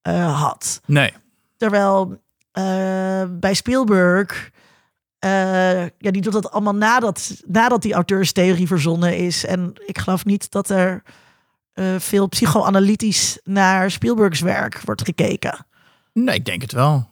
eh, 0.03 0.43
had. 0.43 0.81
Nee. 0.87 1.13
Terwijl 1.57 2.23
eh, 2.53 3.25
bij 3.31 3.55
Spielberg, 3.55 4.51
ja, 5.19 6.11
die 6.11 6.23
doet 6.23 6.33
dat 6.33 6.51
allemaal 6.51 6.75
nadat, 6.75 7.43
nadat 7.47 7.83
die 7.83 7.93
auteurstheorie 7.93 8.67
verzonnen 8.67 9.17
is. 9.17 9.45
En 9.45 9.73
ik 9.87 9.99
geloof 9.99 10.25
niet 10.25 10.51
dat 10.51 10.71
er 10.71 11.03
veel 11.99 12.29
psychoanalytisch 12.29 13.41
naar 13.45 13.91
Spielbergs 13.91 14.41
werk 14.41 14.81
wordt 14.85 15.03
gekeken. 15.03 15.67
nee, 16.13 16.35
ik 16.35 16.45
denk 16.45 16.63
het 16.63 16.73
wel. 16.73 17.09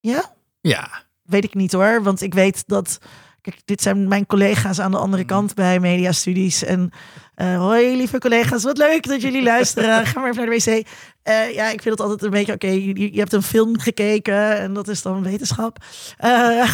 Ja? 0.00 0.32
Ja. 0.60 1.02
Weet 1.22 1.44
ik 1.44 1.54
niet 1.54 1.72
hoor, 1.72 2.02
want 2.02 2.22
ik 2.22 2.34
weet 2.34 2.64
dat. 2.66 2.98
Kijk, 3.40 3.60
dit 3.64 3.82
zijn 3.82 4.08
mijn 4.08 4.26
collega's 4.26 4.80
aan 4.80 4.90
de 4.90 4.98
andere 4.98 5.24
kant 5.24 5.54
bij 5.54 5.80
Mediastudies. 5.80 6.64
En 6.64 6.92
eh, 7.40 7.56
hoi 7.56 7.96
lieve 7.96 8.18
collega's, 8.18 8.62
wat 8.62 8.78
leuk 8.78 9.06
dat 9.08 9.22
jullie 9.22 9.42
luisteren. 9.42 10.06
Ga 10.06 10.20
maar 10.20 10.30
even 10.30 10.46
naar 10.46 10.58
de 10.58 10.64
wc. 10.64 10.86
Eh, 11.22 11.54
ja, 11.54 11.68
ik 11.68 11.82
vind 11.82 11.98
het 11.98 12.00
altijd 12.00 12.22
een 12.22 12.30
beetje, 12.30 12.52
oké, 12.52 12.66
je, 12.66 13.12
je 13.12 13.18
hebt 13.18 13.32
een 13.32 13.42
film 13.42 13.78
gekeken 13.78 14.58
en 14.58 14.72
dat 14.72 14.88
is 14.88 15.02
dan 15.02 15.22
wetenschap. 15.22 15.76
Eh, 16.18 16.30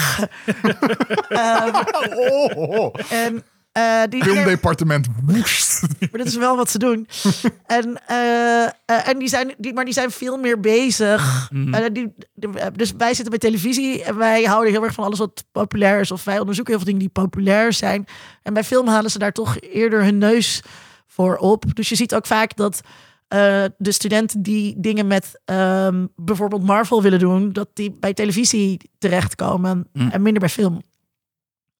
ehm, 1.28 1.74
Oh, 1.92 2.56
oh, 2.56 2.78
oh. 2.78 2.94
en 3.10 3.44
eh, 3.76 4.02
die, 4.08 4.22
Filmdepartement 4.24 5.06
woest. 5.24 5.80
maar 6.00 6.08
dat 6.18 6.26
is 6.26 6.36
wel 6.36 6.56
wat 6.56 6.70
ze 6.70 6.78
doen. 6.78 7.06
En, 7.66 8.00
eh, 8.06 8.62
eh, 8.64 9.08
en 9.08 9.18
die 9.18 9.28
zijn, 9.28 9.54
die, 9.58 9.72
maar 9.72 9.84
die 9.84 9.94
zijn 9.94 10.10
veel 10.10 10.36
meer 10.36 10.60
bezig. 10.60 11.48
Mhm. 11.52 11.74
Eh, 11.74 11.84
die, 11.92 12.14
die- 12.34 12.50
dus 12.72 12.92
wij 12.96 13.14
zitten 13.14 13.30
bij 13.30 13.38
televisie 13.50 14.04
en 14.04 14.16
wij 14.16 14.42
houden 14.42 14.72
heel 14.72 14.84
erg 14.84 14.94
van 14.94 15.04
alles 15.04 15.18
wat 15.18 15.44
populair 15.52 16.00
is. 16.00 16.10
Of 16.10 16.24
wij 16.24 16.38
onderzoeken 16.38 16.74
heel 16.74 16.82
veel 16.82 16.92
dingen 16.92 17.12
die 17.12 17.22
populair 17.24 17.72
zijn. 17.72 18.04
En 18.42 18.54
bij 18.54 18.64
film 18.64 18.86
halen 18.88 19.10
ze 19.10 19.18
daar 19.18 19.32
toch 19.32 19.60
eerder 19.60 20.04
hun 20.04 20.18
neus 20.18 20.62
voor 21.06 21.36
op. 21.36 21.74
Dus 21.74 21.88
je 21.88 21.94
ziet 21.94 22.14
ook 22.14 22.26
vaak 22.26 22.56
dat 22.56 22.80
eh, 23.28 23.64
de 23.78 23.92
studenten 23.92 24.42
die 24.42 24.74
dingen 24.78 25.06
met 25.06 25.40
ehm, 25.44 26.06
bijvoorbeeld 26.16 26.62
Marvel 26.62 27.02
willen 27.02 27.18
doen, 27.18 27.52
dat 27.52 27.68
die 27.74 27.96
bij 28.00 28.14
televisie 28.14 28.90
terechtkomen 28.98 29.88
Mm. 29.92 30.08
en 30.10 30.22
minder 30.22 30.40
bij 30.40 30.50
film. 30.50 30.82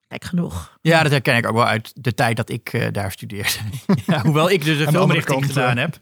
Kijk 0.07 0.25
genoeg. 0.25 0.77
Ja, 0.81 1.03
dat 1.03 1.11
herken 1.11 1.35
ik 1.35 1.47
ook 1.47 1.55
wel 1.55 1.65
uit 1.65 1.91
de 1.95 2.13
tijd 2.13 2.37
dat 2.37 2.49
ik 2.49 2.73
eh, 2.73 2.87
daar 2.91 3.11
studeerde. 3.11 3.49
ja, 4.07 4.21
hoewel 4.21 4.49
ik 4.49 4.63
dus 4.63 4.79
een 4.79 4.91
filmrichting 4.91 5.45
gedaan 5.45 5.77
eh. 5.77 5.83
heb. 5.83 5.99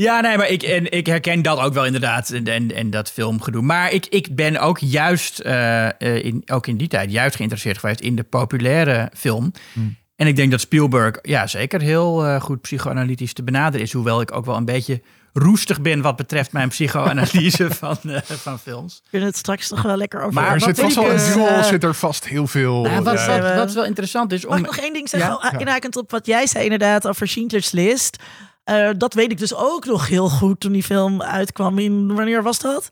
Ja, 0.00 0.20
nee, 0.20 0.36
maar 0.36 0.48
ik, 0.48 0.62
en, 0.62 0.92
ik 0.92 1.06
herken 1.06 1.42
dat 1.42 1.58
ook 1.58 1.74
wel 1.74 1.86
inderdaad. 1.86 2.30
En, 2.30 2.44
en, 2.44 2.74
en 2.74 2.90
dat 2.90 3.10
filmgedoe. 3.10 3.62
Maar 3.62 3.92
ik, 3.92 4.06
ik 4.06 4.34
ben 4.36 4.60
ook 4.60 4.78
juist, 4.78 5.38
eh, 5.38 5.86
eh, 5.86 6.24
in, 6.24 6.42
ook 6.46 6.66
in 6.66 6.76
die 6.76 6.88
tijd, 6.88 7.10
juist 7.10 7.36
geïnteresseerd 7.36 7.78
geweest 7.78 8.00
in 8.00 8.16
de 8.16 8.22
populaire 8.22 9.10
film. 9.14 9.52
Hmm. 9.72 9.96
En 10.16 10.26
ik 10.26 10.36
denk 10.36 10.50
dat 10.50 10.60
Spielberg, 10.60 11.18
ja, 11.22 11.46
zeker 11.46 11.80
heel 11.80 12.24
eh, 12.24 12.40
goed 12.40 12.60
psychoanalytisch 12.60 13.32
te 13.32 13.42
benaderen 13.42 13.86
is. 13.86 13.92
Hoewel 13.92 14.20
ik 14.20 14.34
ook 14.34 14.44
wel 14.44 14.56
een 14.56 14.64
beetje 14.64 15.02
roestig 15.32 15.80
ben 15.80 16.00
wat 16.00 16.16
betreft 16.16 16.52
mijn 16.52 16.68
psychoanalyse 16.68 17.70
van, 17.80 17.98
eh, 18.02 18.20
van 18.22 18.58
films. 18.58 19.00
We 19.04 19.10
kunnen 19.10 19.28
het 19.28 19.36
straks 19.36 19.70
nog 19.70 19.82
wel 19.82 19.96
lekker 19.96 20.20
over. 20.20 20.34
Maar 20.34 20.52
er 20.54 20.60
zit 20.60 20.80
vast 20.80 20.94
wel 20.94 21.10
in 21.10 21.16
eh, 21.16 21.32
duel, 21.34 21.64
zit 21.64 21.84
er 21.84 21.94
vast 21.94 22.26
heel 22.28 22.46
veel. 22.46 22.82
Nou, 22.82 23.02
wat, 23.02 23.18
ja. 23.18 23.40
wat, 23.40 23.54
wat 23.54 23.72
wel 23.72 23.84
interessant 23.84 24.32
is 24.32 24.44
om... 24.44 24.50
Mag 24.50 24.58
ik 24.58 24.66
nog 24.66 24.76
één 24.76 24.92
ding 24.92 25.08
zeggen? 25.08 25.38
Ja? 25.42 25.58
Inhakend 25.58 25.96
op 25.96 26.10
wat 26.10 26.26
jij 26.26 26.46
zei 26.46 26.64
inderdaad 26.64 27.06
over 27.08 27.28
Schindler's 27.28 27.70
List. 27.70 28.16
eh, 28.64 28.90
dat 28.96 29.14
weet 29.14 29.30
ik 29.30 29.38
dus 29.38 29.54
ook 29.54 29.84
nog 29.84 30.08
heel 30.08 30.28
goed 30.28 30.60
toen 30.60 30.72
die 30.72 30.82
film 30.82 31.22
uitkwam 31.22 31.78
in... 31.78 32.14
Wanneer 32.14 32.42
was 32.42 32.58
dat? 32.58 32.88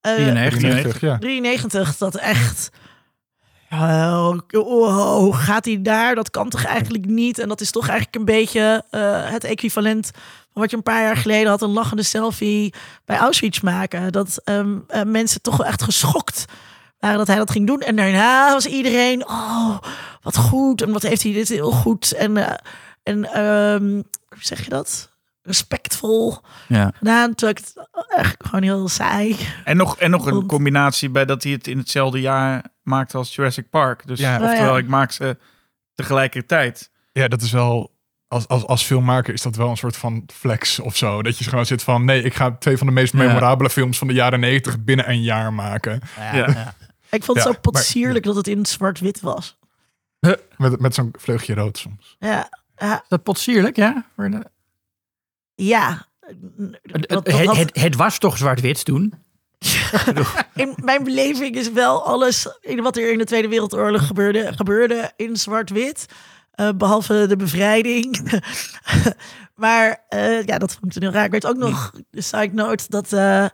Eh, 0.00 0.14
94. 0.14 0.58
93, 0.60 1.00
ja. 1.00 1.18
93, 1.18 1.96
dat 1.96 2.14
echt... 2.16 2.70
Oh, 3.70 4.38
oh, 4.50 5.36
gaat 5.36 5.64
hij 5.64 5.82
daar? 5.82 6.14
Dat 6.14 6.30
kan 6.30 6.48
toch 6.48 6.64
eigenlijk 6.64 7.06
niet? 7.06 7.38
En 7.38 7.48
dat 7.48 7.60
is 7.60 7.70
toch 7.70 7.88
eigenlijk 7.88 8.16
een 8.16 8.24
beetje 8.24 8.84
eh, 8.90 9.30
het 9.30 9.44
equivalent 9.44 10.10
wat 10.58 10.70
je 10.70 10.76
een 10.76 10.82
paar 10.82 11.02
jaar 11.02 11.16
geleden 11.16 11.48
had, 11.50 11.62
een 11.62 11.68
lachende 11.72 12.02
selfie 12.02 12.74
bij 13.04 13.16
Auschwitz 13.16 13.60
maken. 13.60 14.12
Dat 14.12 14.40
ehm, 14.44 14.76
eh, 14.88 15.02
mensen 15.02 15.42
toch 15.42 15.56
wel 15.56 15.66
echt 15.66 15.82
geschokt 15.82 16.44
waren 16.98 17.18
dat 17.18 17.26
hij 17.26 17.36
dat 17.36 17.50
ging 17.50 17.66
doen. 17.66 17.80
En 17.80 17.96
daarna 17.96 18.52
was 18.52 18.66
iedereen, 18.66 19.28
oh, 19.28 19.78
wat 20.22 20.36
goed. 20.36 20.82
En 20.82 20.92
wat 20.92 21.02
heeft 21.02 21.22
hij 21.22 21.32
dit 21.32 21.48
heel 21.48 21.70
goed. 21.70 22.12
En, 22.12 22.36
eh, 22.36 22.54
en 23.02 23.24
ehm, 23.32 23.84
hoe 24.28 24.38
zeg 24.40 24.64
je 24.64 24.70
dat? 24.70 25.10
Respectvol 25.42 26.38
Ja. 26.68 26.92
gedaan. 26.98 27.34
Terwijl 27.34 27.58
ik 27.58 27.64
het 27.64 27.88
echt 28.16 28.36
gewoon 28.44 28.62
heel 28.62 28.88
saai. 28.88 29.36
En 29.64 29.76
nog, 29.76 29.96
en 29.98 30.10
nog 30.10 30.26
een 30.26 30.46
combinatie 30.46 31.10
bij 31.10 31.24
dat 31.24 31.42
hij 31.42 31.52
het 31.52 31.66
in 31.66 31.78
hetzelfde 31.78 32.20
jaar 32.20 32.64
maakte 32.82 33.16
als 33.16 33.34
Jurassic 33.34 33.70
Park. 33.70 34.06
Dus 34.06 34.18
Ja. 34.20 34.32
oftewel, 34.32 34.66
Oh, 34.68 34.72
ja. 34.72 34.76
ik 34.82 34.88
maak 34.88 35.10
ze 35.12 35.36
tegelijkertijd. 35.94 36.90
Ja, 37.12 37.28
dat 37.28 37.42
is 37.42 37.52
wel. 37.52 37.90
Als, 38.28 38.48
als, 38.48 38.64
als 38.66 38.84
filmmaker 38.84 39.32
is 39.34 39.42
dat 39.42 39.56
wel 39.56 39.70
een 39.70 39.76
soort 39.76 39.96
van 39.96 40.24
flex 40.32 40.78
of 40.78 40.96
zo. 40.96 41.22
Dat 41.22 41.38
je 41.38 41.44
gewoon 41.44 41.66
zit 41.66 41.82
van: 41.82 42.04
nee, 42.04 42.22
ik 42.22 42.34
ga 42.34 42.56
twee 42.58 42.76
van 42.78 42.86
de 42.86 42.92
meest 42.92 43.12
Ja. 43.12 43.18
memorabele 43.18 43.70
films 43.70 43.98
van 43.98 44.06
de 44.08 44.14
jaren 44.14 44.40
90 44.40 44.84
binnen 44.84 45.10
een 45.10 45.22
jaar 45.22 45.52
maken. 45.52 46.00
Ja, 46.16 46.34
Ja. 46.36 46.46
ja. 46.50 46.74
Ik 47.10 47.24
vond 47.24 47.38
het 47.38 47.46
Ja, 47.46 47.52
zo 47.52 47.58
potsierlijk 47.60 48.24
dat 48.24 48.36
het 48.36 48.46
in 48.48 48.66
zwart-wit 48.66 49.20
was. 49.20 49.58
Met, 50.56 50.80
met 50.80 50.94
zo'n 50.94 51.14
vleugje 51.18 51.54
rood 51.54 51.78
soms. 51.78 52.16
Ja, 52.18 52.48
Is 52.76 53.00
dat 53.08 53.22
potsierlijk, 53.22 53.76
ja? 53.76 54.04
Voor 54.16 54.30
de- 54.30 54.50
ja. 55.54 56.06
Het, 56.82 57.08
Dat- 57.08 57.26
het, 57.26 57.44
dat 57.46 57.56
het, 57.56 57.80
het 57.80 57.96
was 57.96 58.18
toch 58.18 58.36
zwart-wit 58.36 58.84
toen? 58.84 59.14
in 60.54 60.72
mijn 60.82 61.04
beleving 61.04 61.56
is 61.56 61.72
wel 61.72 62.04
alles 62.06 62.48
in 62.60 62.82
wat 62.82 62.96
er 62.96 63.12
in 63.12 63.18
de 63.18 63.24
Tweede 63.24 63.48
Wereldoorlog 63.48 64.06
gebeurde, 64.06 64.52
gebeurde 64.56 65.12
in 65.16 65.36
zwart-wit. 65.36 66.06
Eh, 66.58 66.68
behalve 66.76 67.26
de 67.28 67.36
bevrijding. 67.36 68.40
maar 69.54 70.04
eh, 70.08 70.42
ja, 70.42 70.58
dat 70.58 70.72
vond 70.72 70.84
ik 70.86 70.92
toen 70.92 71.02
heel 71.02 71.12
raar. 71.12 71.24
Ik 71.24 71.30
weet 71.30 71.46
ook 71.46 71.56
nog, 71.56 71.92
de 72.10 72.20
side 72.20 72.50
note, 72.52 72.84
dat 72.88 73.12
eh, 73.12 73.44
eh, 73.44 73.50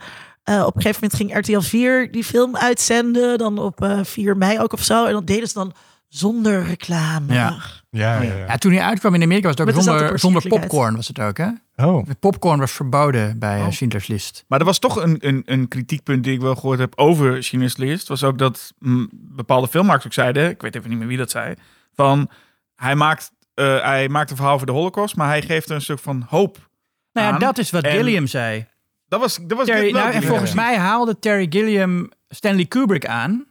op 0.66 0.76
een 0.76 0.82
gegeven 0.82 1.08
moment 1.10 1.14
ging 1.14 1.38
RTL 1.38 1.68
4 1.68 2.12
die 2.12 2.24
film 2.24 2.56
uitzenden. 2.56 3.38
Dan 3.38 3.58
op 3.58 3.82
eh 3.82 3.98
4 4.02 4.36
mei 4.36 4.58
ook 4.58 4.72
of 4.72 4.82
zo. 4.82 5.04
En 5.06 5.12
dat 5.12 5.26
deden 5.26 5.48
ze 5.48 5.54
dan 5.54 5.72
zonder 6.08 6.64
reclame. 6.64 7.32
Ja. 7.32 7.56
Ja, 7.90 8.22
ja, 8.22 8.32
ja. 8.36 8.46
Ja, 8.46 8.56
toen 8.56 8.72
hij 8.72 8.82
uitkwam 8.82 9.14
in 9.14 9.22
Amerika 9.22 9.46
was 9.48 9.56
het 9.58 9.68
ook 9.68 9.82
zonder, 9.82 10.18
zonder 10.18 10.48
popcorn 10.48 10.96
was 10.96 11.08
het 11.08 11.18
ook, 11.18 11.36
hè? 11.36 11.48
Oh, 11.76 12.06
De 12.06 12.14
popcorn 12.14 12.58
was 12.58 12.72
verboden 12.72 13.38
bij 13.38 13.60
Oh. 13.60 13.70
Schindler's 13.70 14.06
List. 14.06 14.44
Maar 14.48 14.58
er 14.58 14.64
was 14.64 14.78
toch 14.78 15.02
een, 15.02 15.16
een, 15.20 15.42
een 15.44 15.68
kritiekpunt 15.68 16.24
die 16.24 16.32
ik 16.32 16.40
wel 16.40 16.54
gehoord 16.54 16.78
heb 16.78 16.92
over 16.96 17.42
Schindler's 17.42 17.76
List. 17.76 18.08
Was 18.08 18.24
ook 18.24 18.38
dat 18.38 18.72
mm, 18.78 19.08
bepaalde 19.12 19.68
filmmakers 19.68 20.06
ook 20.06 20.12
zeiden, 20.12 20.50
ik 20.50 20.62
weet 20.62 20.74
even 20.74 20.88
niet 20.90 20.98
meer 20.98 21.08
wie 21.08 21.16
dat 21.16 21.30
zei, 21.30 21.54
van 21.94 22.30
hij 22.76 22.94
maakt, 22.94 23.30
eh, 23.54 23.82
hij 23.82 24.08
maakt 24.08 24.30
een 24.30 24.36
verhaal 24.36 24.54
over 24.54 24.66
de 24.66 24.72
holocaust, 24.72 25.16
maar 25.16 25.28
hij 25.28 25.42
geeft 25.42 25.68
er 25.68 25.74
een 25.74 25.80
stuk 25.80 25.98
van 25.98 26.26
hoop 26.28 26.68
Nou 27.12 27.26
ja, 27.26 27.32
aan. 27.32 27.38
dat 27.40 27.58
is 27.58 27.70
wat 27.70 27.84
En- 27.84 27.90
Gilliam 27.90 28.26
zei. 28.26 28.66
Dat 29.08 29.20
was, 29.20 29.38
dat 29.42 29.56
was 29.58 29.66
Terry, 29.66 29.90
nou, 29.92 30.12
en 30.12 30.22
volgens 30.22 30.54
mij 30.54 30.76
haalde 30.76 31.18
Terry 31.18 31.46
Gilliam 31.50 32.10
Stanley 32.28 32.64
Kubrick 32.64 33.06
aan. 33.06 33.46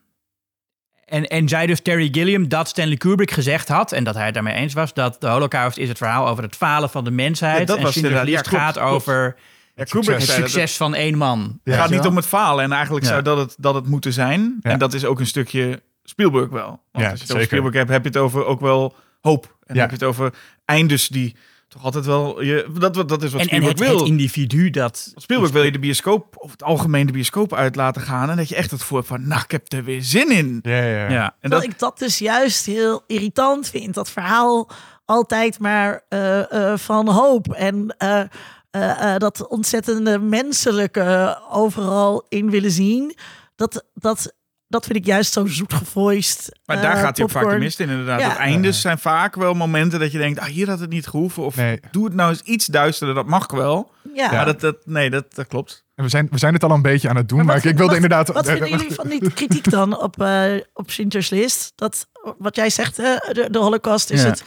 En, 1.05 1.27
en 1.27 1.47
zei 1.49 1.67
dus 1.67 1.81
Terry 1.81 2.09
Gilliam 2.11 2.47
dat 2.47 2.67
Stanley 2.67 2.97
Kubrick 2.97 3.31
gezegd 3.31 3.67
had... 3.67 3.91
en 3.91 4.03
dat 4.03 4.15
hij 4.15 4.25
het 4.25 4.33
daarmee 4.33 4.53
eens 4.53 4.73
was... 4.73 4.93
dat 4.93 5.21
de 5.21 5.27
holocaust 5.27 5.77
is 5.77 5.87
het 5.87 5.97
verhaal 5.97 6.27
over 6.27 6.43
het 6.43 6.55
falen 6.55 6.89
van 6.89 7.03
de 7.03 7.11
mensheid. 7.11 7.59
Ja, 7.59 7.65
dat 7.65 7.77
en 7.77 7.83
was 7.83 7.93
Schindler's 7.93 8.25
List 8.29 8.47
gaat 8.47 8.73
klopt. 8.73 8.87
over 8.89 9.35
Ja, 9.75 9.83
Kubrick 9.83 10.17
het 10.17 10.27
dat- 10.27 10.35
succes 10.35 10.77
van 10.77 10.95
één 10.95 11.17
man. 11.17 11.59
Het 11.63 11.75
gaat 11.75 11.89
niet 11.89 12.05
om 12.05 12.15
het 12.15 12.25
falen. 12.25 12.63
En 12.63 12.71
eigenlijk 12.71 13.05
Ja. 13.05 13.11
zou 13.11 13.21
dat 13.21 13.37
het, 13.37 13.55
dat 13.59 13.75
het 13.75 13.87
moeten 13.87 14.13
zijn. 14.13 14.59
Ja. 14.61 14.71
En 14.71 14.79
dat 14.79 14.93
is 14.93 15.05
ook 15.05 15.19
een 15.19 15.27
stukje 15.27 15.81
Spielberg 16.03 16.49
wel. 16.49 16.67
Want 16.91 17.05
Ja, 17.05 17.09
als 17.09 17.19
je 17.19 17.25
het 17.25 17.33
over. 17.33 17.45
Spielberg 17.45 17.73
hebt, 17.75 17.89
heb 17.89 18.01
je 18.03 18.07
het 18.09 18.17
over 18.17 18.45
ook 18.45 18.59
wel 18.59 18.95
hoop. 19.23 19.55
En 19.65 19.75
Ja. 19.75 19.81
heb 19.81 19.89
je 19.89 19.95
het 19.95 20.05
over 20.05 20.33
eindes 20.65 21.07
die 21.07 21.35
toch 21.67 21.83
altijd 21.83 22.05
wel... 22.05 22.41
Je, 22.41 22.67
dat, 22.79 22.93
dat, 22.93 23.09
dat 23.09 23.23
is 23.23 23.31
wat 23.31 23.41
En, 23.41 23.47
en 23.47 23.55
Spielberg 23.55 23.79
het, 23.79 23.89
wil. 23.89 23.99
het 23.99 24.07
individu 24.07 24.69
dat... 24.69 25.13
Spielberg 25.15 25.51
wil 25.51 25.63
je 25.63 25.71
de 25.71 25.79
bioscoop, 25.79 26.35
of 26.37 26.51
het 26.51 26.63
algemeen 26.63 27.05
de 27.05 27.11
bioscoop 27.11 27.53
uit 27.53 27.75
laten 27.75 28.01
gaan. 28.01 28.29
En 28.29 28.37
dat 28.37 28.49
je 28.49 28.55
echt 28.55 28.71
het 28.71 28.83
voor 28.83 28.97
hebt 28.97 29.09
van, 29.09 29.27
nou, 29.27 29.41
ik 29.41 29.51
heb 29.51 29.71
er 29.71 29.83
weer 29.83 30.03
zin 30.03 30.31
in. 30.31 30.59
ja, 30.63 30.71
ja. 30.71 30.85
ja. 30.85 31.09
Ja. 31.09 31.35
En 31.39 31.49
dat, 31.49 31.63
ik 31.63 31.79
dat 31.79 31.99
dus 31.99 32.17
juist 32.17 32.65
heel 32.65 33.03
irritant 33.07 33.69
vind. 33.69 33.93
Dat 33.93 34.09
verhaal 34.09 34.69
altijd 35.05 35.59
maar 35.59 36.05
eh, 36.09 36.71
eh, 36.71 36.77
van 36.77 37.09
hoop. 37.09 37.53
En 37.53 37.95
eh, 37.97 39.15
dat 39.17 39.47
ontzettende 39.47 40.19
menselijke 40.19 41.39
overal 41.49 42.25
in 42.29 42.49
willen 42.49 42.71
zien. 42.71 43.15
Dat, 43.55 43.85
dat, 43.93 44.33
dat 44.73 44.85
vind 44.85 44.97
ik 44.97 45.05
juist 45.05 45.33
zo 45.33 45.45
zoet 45.45 45.73
gevoiced. 45.73 46.59
maar 46.65 46.81
daar 46.81 46.95
eh, 46.95 47.01
gaat 47.01 47.15
hij 47.17 47.25
ook 47.25 47.31
vaak 47.31 47.57
mist 47.59 47.79
in, 47.79 47.89
inderdaad. 47.89 48.19
Ja. 48.19 48.29
Het 48.29 48.37
eindes 48.37 48.81
zijn 48.81 48.97
vaak 48.97 49.35
wel 49.35 49.53
momenten 49.53 49.99
dat 49.99 50.11
je 50.11 50.17
denkt, 50.17 50.39
ah, 50.39 50.45
hier 50.45 50.69
had 50.69 50.79
het 50.79 50.89
niet 50.89 51.07
gehoeven. 51.07 51.43
Of 51.43 51.55
Nee. 51.55 51.79
doe 51.91 52.05
het 52.05 52.13
nou 52.13 52.29
eens 52.29 52.41
iets 52.41 52.65
duisterder, 52.65 53.15
dat 53.15 53.25
mag 53.27 53.51
wel. 53.51 53.91
Ja. 54.13 54.31
Maar 54.31 54.45
dat, 54.45 54.59
dat, 54.59 54.75
nee, 54.85 55.09
dat, 55.09 55.35
dat 55.35 55.47
klopt. 55.47 55.83
En 55.95 56.03
we, 56.03 56.09
zijn, 56.09 56.27
we 56.31 56.37
zijn 56.37 56.53
het 56.53 56.63
al 56.63 56.71
een 56.71 56.81
beetje 56.81 57.09
aan 57.09 57.15
het 57.15 57.29
doen, 57.29 57.37
maar, 57.37 57.47
Maar 57.47 57.55
ik, 57.55 57.61
wat- 57.63 57.71
ik 57.71 57.77
wilde 57.77 57.93
wat- 57.93 58.03
inderdaad... 58.03 58.27
Wat 58.33 58.45
vinden 58.49 58.69
jullie 58.69 58.91
van 58.93 59.07
die 59.07 59.31
kritiek 59.39 59.69
dan 59.69 60.01
op, 60.01 60.21
eh 60.21 60.53
op 60.73 60.91
Schindler's 60.91 61.29
List? 61.29 61.71
Dat, 61.75 62.07
wat 62.37 62.55
jij 62.55 62.69
zegt, 62.69 62.95
de, 62.95 63.47
de 63.51 63.59
holocaust 63.59 64.09
is 64.09 64.21
Ja. 64.21 64.27
het 64.29 64.43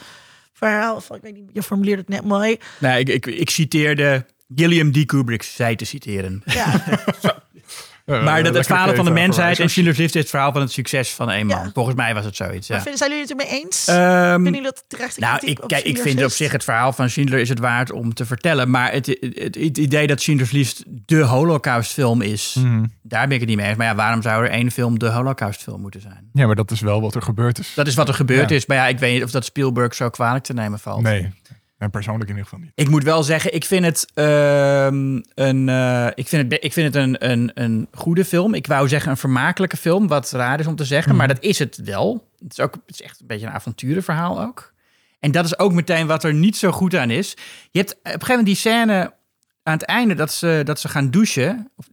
verhaal 0.53 1.01
van, 1.01 1.15
ik 1.15 1.21
weet 1.21 1.33
niet, 1.35 1.49
je 1.53 1.63
formuleert 1.63 1.99
het 1.99 2.07
net 2.09 2.23
mooi. 2.23 2.57
Nou, 2.79 2.99
ik, 2.99 3.09
ik, 3.09 3.25
ik 3.25 3.49
citeerde 3.49 4.25
Gilliam 4.55 4.91
D. 4.91 5.05
Kubrick, 5.05 5.43
zei 5.43 5.75
te 5.75 5.85
citeren. 5.85 6.41
Ja, 6.45 6.83
eh, 8.15 8.23
maar 8.23 8.43
dat 8.43 8.53
het 8.53 8.65
verhaal 8.65 8.95
van 8.95 9.05
de 9.05 9.11
mensheid 9.11 9.59
en. 9.59 9.69
Schindler's 9.69 9.97
List 9.97 10.15
is 10.15 10.21
het 10.21 10.29
verhaal 10.29 10.51
van 10.51 10.61
het 10.61 10.71
succes 10.71 11.09
van 11.13 11.31
één 11.31 11.45
man. 11.47 11.63
Ja. 11.63 11.69
Volgens 11.73 11.95
mij 11.95 12.13
was 12.13 12.25
het 12.25 12.35
zoiets, 12.35 12.67
ja. 12.67 12.79
zijn 12.79 12.95
jullie 12.99 13.19
het 13.21 13.29
ermee 13.29 13.47
eens? 13.63 13.87
Ehm, 13.87 14.31
Vinden 14.33 14.43
jullie 14.53 14.61
dat 14.61 14.83
terecht? 14.87 15.19
Nou, 15.19 15.39
ik, 15.45 15.59
kijk, 15.67 15.83
ik 15.83 15.97
vind 15.97 16.23
op 16.23 16.29
zich 16.31 16.51
het 16.51 16.63
verhaal 16.63 16.93
van 16.93 17.09
Schindler 17.09 17.39
is 17.39 17.49
het 17.49 17.59
waard 17.59 17.91
om 17.91 18.13
te 18.13 18.25
vertellen. 18.25 18.69
Maar 18.69 18.91
het, 18.91 19.05
het, 19.05 19.55
het 19.55 19.77
idee 19.77 20.07
dat 20.07 20.21
Schindler's 20.21 20.51
List 20.51 20.83
de 20.87 21.21
Holocaustfilm 21.21 22.21
is, 22.21 22.55
Mhm. 22.59 22.85
daar 23.01 23.25
ben 23.25 23.33
ik 23.33 23.39
het 23.39 23.49
niet 23.49 23.57
mee 23.57 23.67
eens. 23.67 23.77
Maar 23.77 23.87
ja, 23.87 23.95
waarom 23.95 24.21
zou 24.21 24.43
er 24.43 24.49
één 24.49 24.71
film 24.71 24.99
de 24.99 25.07
Holocaustfilm 25.09 25.81
moeten 25.81 26.01
zijn? 26.01 26.29
Ja, 26.33 26.45
maar 26.45 26.55
dat 26.55 26.71
is 26.71 26.79
wel 26.79 27.01
wat 27.01 27.15
er 27.15 27.21
gebeurd 27.21 27.59
is. 27.59 27.71
Dat 27.75 27.87
is 27.87 27.95
wat 27.95 28.07
er 28.07 28.13
gebeurd 28.13 28.49
Ja. 28.49 28.55
is. 28.55 28.65
Maar 28.65 28.77
ja, 28.77 28.87
ik 28.87 28.99
weet 28.99 29.13
niet 29.13 29.23
of 29.23 29.31
dat 29.31 29.45
Spielberg 29.45 29.95
zo 29.95 30.09
kwalijk 30.09 30.43
te 30.43 30.53
nemen 30.53 30.79
valt. 30.79 31.01
Nee, 31.01 31.33
en 31.77 31.89
persoonlijk 31.89 32.29
in 32.29 32.35
ieder 32.35 32.49
geval 32.49 32.63
niet. 32.65 32.71
Ik 32.75 32.89
moet 32.89 33.03
wel 33.03 33.23
zeggen, 33.23 33.53
ik 33.53 33.65
vind 33.65 33.85
het, 33.85 34.07
ehm, 34.13 35.21
een, 35.33 35.69
eh, 35.69 36.07
ik 36.15 36.27
vind 36.27 36.51
het, 36.51 36.63
ik 36.63 36.73
vind 36.73 36.93
het 36.93 37.03
een, 37.03 37.31
een, 37.31 37.51
een 37.53 37.87
goede 37.91 38.25
film. 38.25 38.53
Ik 38.53 38.67
wou 38.67 38.87
zeggen 38.87 39.11
een 39.11 39.17
vermakelijke 39.17 39.77
film, 39.77 40.07
wat 40.07 40.31
raar 40.31 40.59
is 40.59 40.67
om 40.67 40.75
te 40.75 40.85
zeggen. 40.85 41.15
Maar 41.15 41.27
dat 41.27 41.41
is 41.43 41.59
het 41.59 41.77
wel. 41.83 42.27
Het 42.39 42.51
is, 42.51 42.59
ook, 42.59 42.73
het 42.73 42.83
is 42.99 43.01
echt 43.01 43.19
een 43.19 43.27
beetje 43.27 43.45
een 43.45 43.51
avonturenverhaal 43.53 44.41
ook. 44.41 44.73
En 45.19 45.31
dat 45.31 45.45
is 45.45 45.59
ook 45.59 45.73
meteen 45.73 46.07
wat 46.07 46.23
er 46.23 46.33
niet 46.33 46.57
zo 46.57 46.71
goed 46.71 46.95
aan 46.95 47.09
is. 47.09 47.33
Je 47.71 47.79
hebt 47.79 47.91
op 47.91 47.97
een 48.03 48.11
gegeven 48.11 48.27
moment 48.29 48.45
die 48.47 48.55
scène 48.55 49.13
aan 49.63 49.73
het 49.73 49.83
einde 49.83 50.13
dat 50.13 50.31
ze, 50.33 50.61
dat 50.63 50.79
ze 50.79 50.87
gaan 50.89 51.11
douchen. 51.11 51.71
Of- 51.75 51.87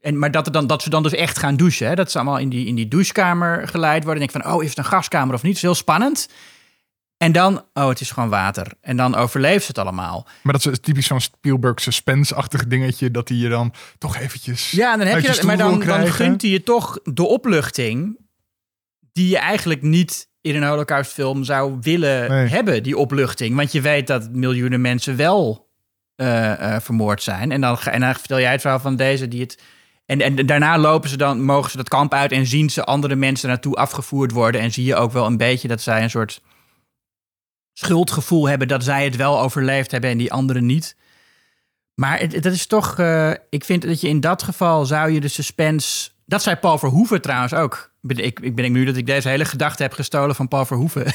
En, 0.00 0.18
maar 0.18 0.30
dat, 0.30 0.46
er 0.46 0.52
dan, 0.52 0.66
dat 0.66 0.82
ze 0.82 0.90
dan 0.90 1.02
dus 1.02 1.12
echt 1.12 1.38
gaan 1.38 1.56
douchen. 1.56 1.86
Hè? 1.88 1.94
Dat 1.94 2.10
ze 2.10 2.16
allemaal 2.18 2.38
in 2.38 2.48
die, 2.48 2.66
in 2.66 2.74
die 2.74 2.88
douchekamer 2.88 3.68
geleid 3.68 4.04
worden. 4.04 4.22
En 4.22 4.28
denk 4.28 4.44
van, 4.44 4.54
oh, 4.54 4.62
is 4.62 4.68
het 4.68 4.78
een 4.78 4.84
gaskamer 4.84 5.34
of 5.34 5.42
niet? 5.42 5.52
Dat 5.52 5.62
is 5.62 5.68
heel 5.68 5.74
spannend. 5.74 6.28
En 7.22 7.32
dan, 7.32 7.64
oh, 7.74 7.88
het 7.88 8.00
is 8.00 8.10
gewoon 8.10 8.28
water. 8.28 8.72
En 8.80 8.96
dan 8.96 9.14
overleeft 9.14 9.60
ze 9.60 9.68
het 9.68 9.78
allemaal. 9.78 10.26
Maar 10.42 10.52
dat 10.52 10.66
is 10.66 10.78
typisch 10.80 11.06
zo'n 11.06 11.20
Spielberg 11.20 11.80
suspense-achtig 11.80 12.66
dingetje, 12.66 13.10
dat 13.10 13.28
hij 13.28 13.38
je 13.38 13.48
dan 13.48 13.72
toch 13.98 14.16
eventjes 14.16 14.70
Ja, 14.70 14.96
dan 14.96 15.06
heb 15.06 15.20
je 15.20 15.26
dat, 15.26 15.42
maar 15.42 15.56
dan, 15.56 15.80
dan 15.80 16.06
gunt 16.06 16.42
hij 16.42 16.50
je 16.50 16.62
toch 16.62 16.98
de 17.04 17.26
opluchting 17.26 18.18
die 19.12 19.28
je 19.28 19.38
eigenlijk 19.38 19.82
niet 19.82 20.28
in 20.40 20.56
een 20.56 20.68
holocaustfilm 20.68 21.44
zou 21.44 21.76
willen 21.80 22.30
Nee. 22.30 22.46
hebben, 22.46 22.82
die 22.82 22.96
opluchting. 22.96 23.56
Want 23.56 23.72
je 23.72 23.80
weet 23.80 24.06
dat 24.06 24.30
miljoenen 24.32 24.80
mensen 24.80 25.16
wel 25.16 25.68
eh, 26.16 26.74
eh, 26.74 26.80
vermoord 26.80 27.22
zijn. 27.22 27.52
En 27.52 27.60
dan, 27.60 27.78
en 27.78 28.00
dan 28.00 28.14
vertel 28.14 28.40
jij 28.40 28.52
het 28.52 28.60
verhaal 28.60 28.80
van 28.80 28.96
deze 28.96 29.28
die 29.28 29.40
het... 29.40 29.58
En, 30.06 30.20
en 30.20 30.46
daarna 30.46 30.78
lopen 30.78 31.08
ze 31.10 31.16
dan, 31.16 31.42
mogen 31.42 31.70
ze 31.70 31.76
dat 31.76 31.88
kamp 31.88 32.14
uit 32.14 32.32
en 32.32 32.46
zien 32.46 32.70
ze 32.70 32.84
andere 32.84 33.14
mensen 33.16 33.48
naartoe 33.48 33.74
afgevoerd 33.74 34.30
worden. 34.32 34.60
En 34.60 34.72
zie 34.72 34.84
je 34.84 34.96
ook 34.96 35.12
wel 35.12 35.26
een 35.26 35.36
beetje 35.36 35.68
dat 35.68 35.80
zij 35.80 36.02
een 36.02 36.10
soort 36.10 36.40
schuldgevoel 37.84 38.48
hebben 38.48 38.68
dat 38.68 38.84
zij 38.84 39.04
het 39.04 39.16
wel 39.16 39.40
overleefd 39.40 39.90
hebben 39.90 40.10
en 40.10 40.18
die 40.18 40.32
anderen 40.32 40.66
niet. 40.66 40.96
Maar 41.94 42.18
het, 42.18 42.42
dat 42.42 42.52
is 42.52 42.66
toch, 42.66 42.98
eh, 42.98 43.30
ik 43.50 43.64
vind 43.64 43.82
dat 43.86 44.00
je 44.00 44.08
in 44.08 44.20
dat 44.20 44.42
geval 44.42 44.84
zou 44.86 45.10
je 45.10 45.20
de 45.20 45.28
suspense. 45.28 46.10
Dat 46.26 46.42
zei 46.42 46.56
Paul 46.56 46.78
Verhoeven 46.78 47.20
trouwens 47.20 47.54
ook. 47.54 47.88
Ben- 48.00 48.24
Ik, 48.24 48.40
ik 48.40 48.54
ben 48.54 48.72
nu 48.72 48.84
dat 48.84 48.96
ik 48.96 49.06
deze 49.06 49.28
hele 49.28 49.44
gedachte 49.44 49.82
heb 49.82 49.92
gestolen 49.92 50.34
van 50.34 50.48
Paul 50.48 50.64
Verhoeven. 50.66 51.04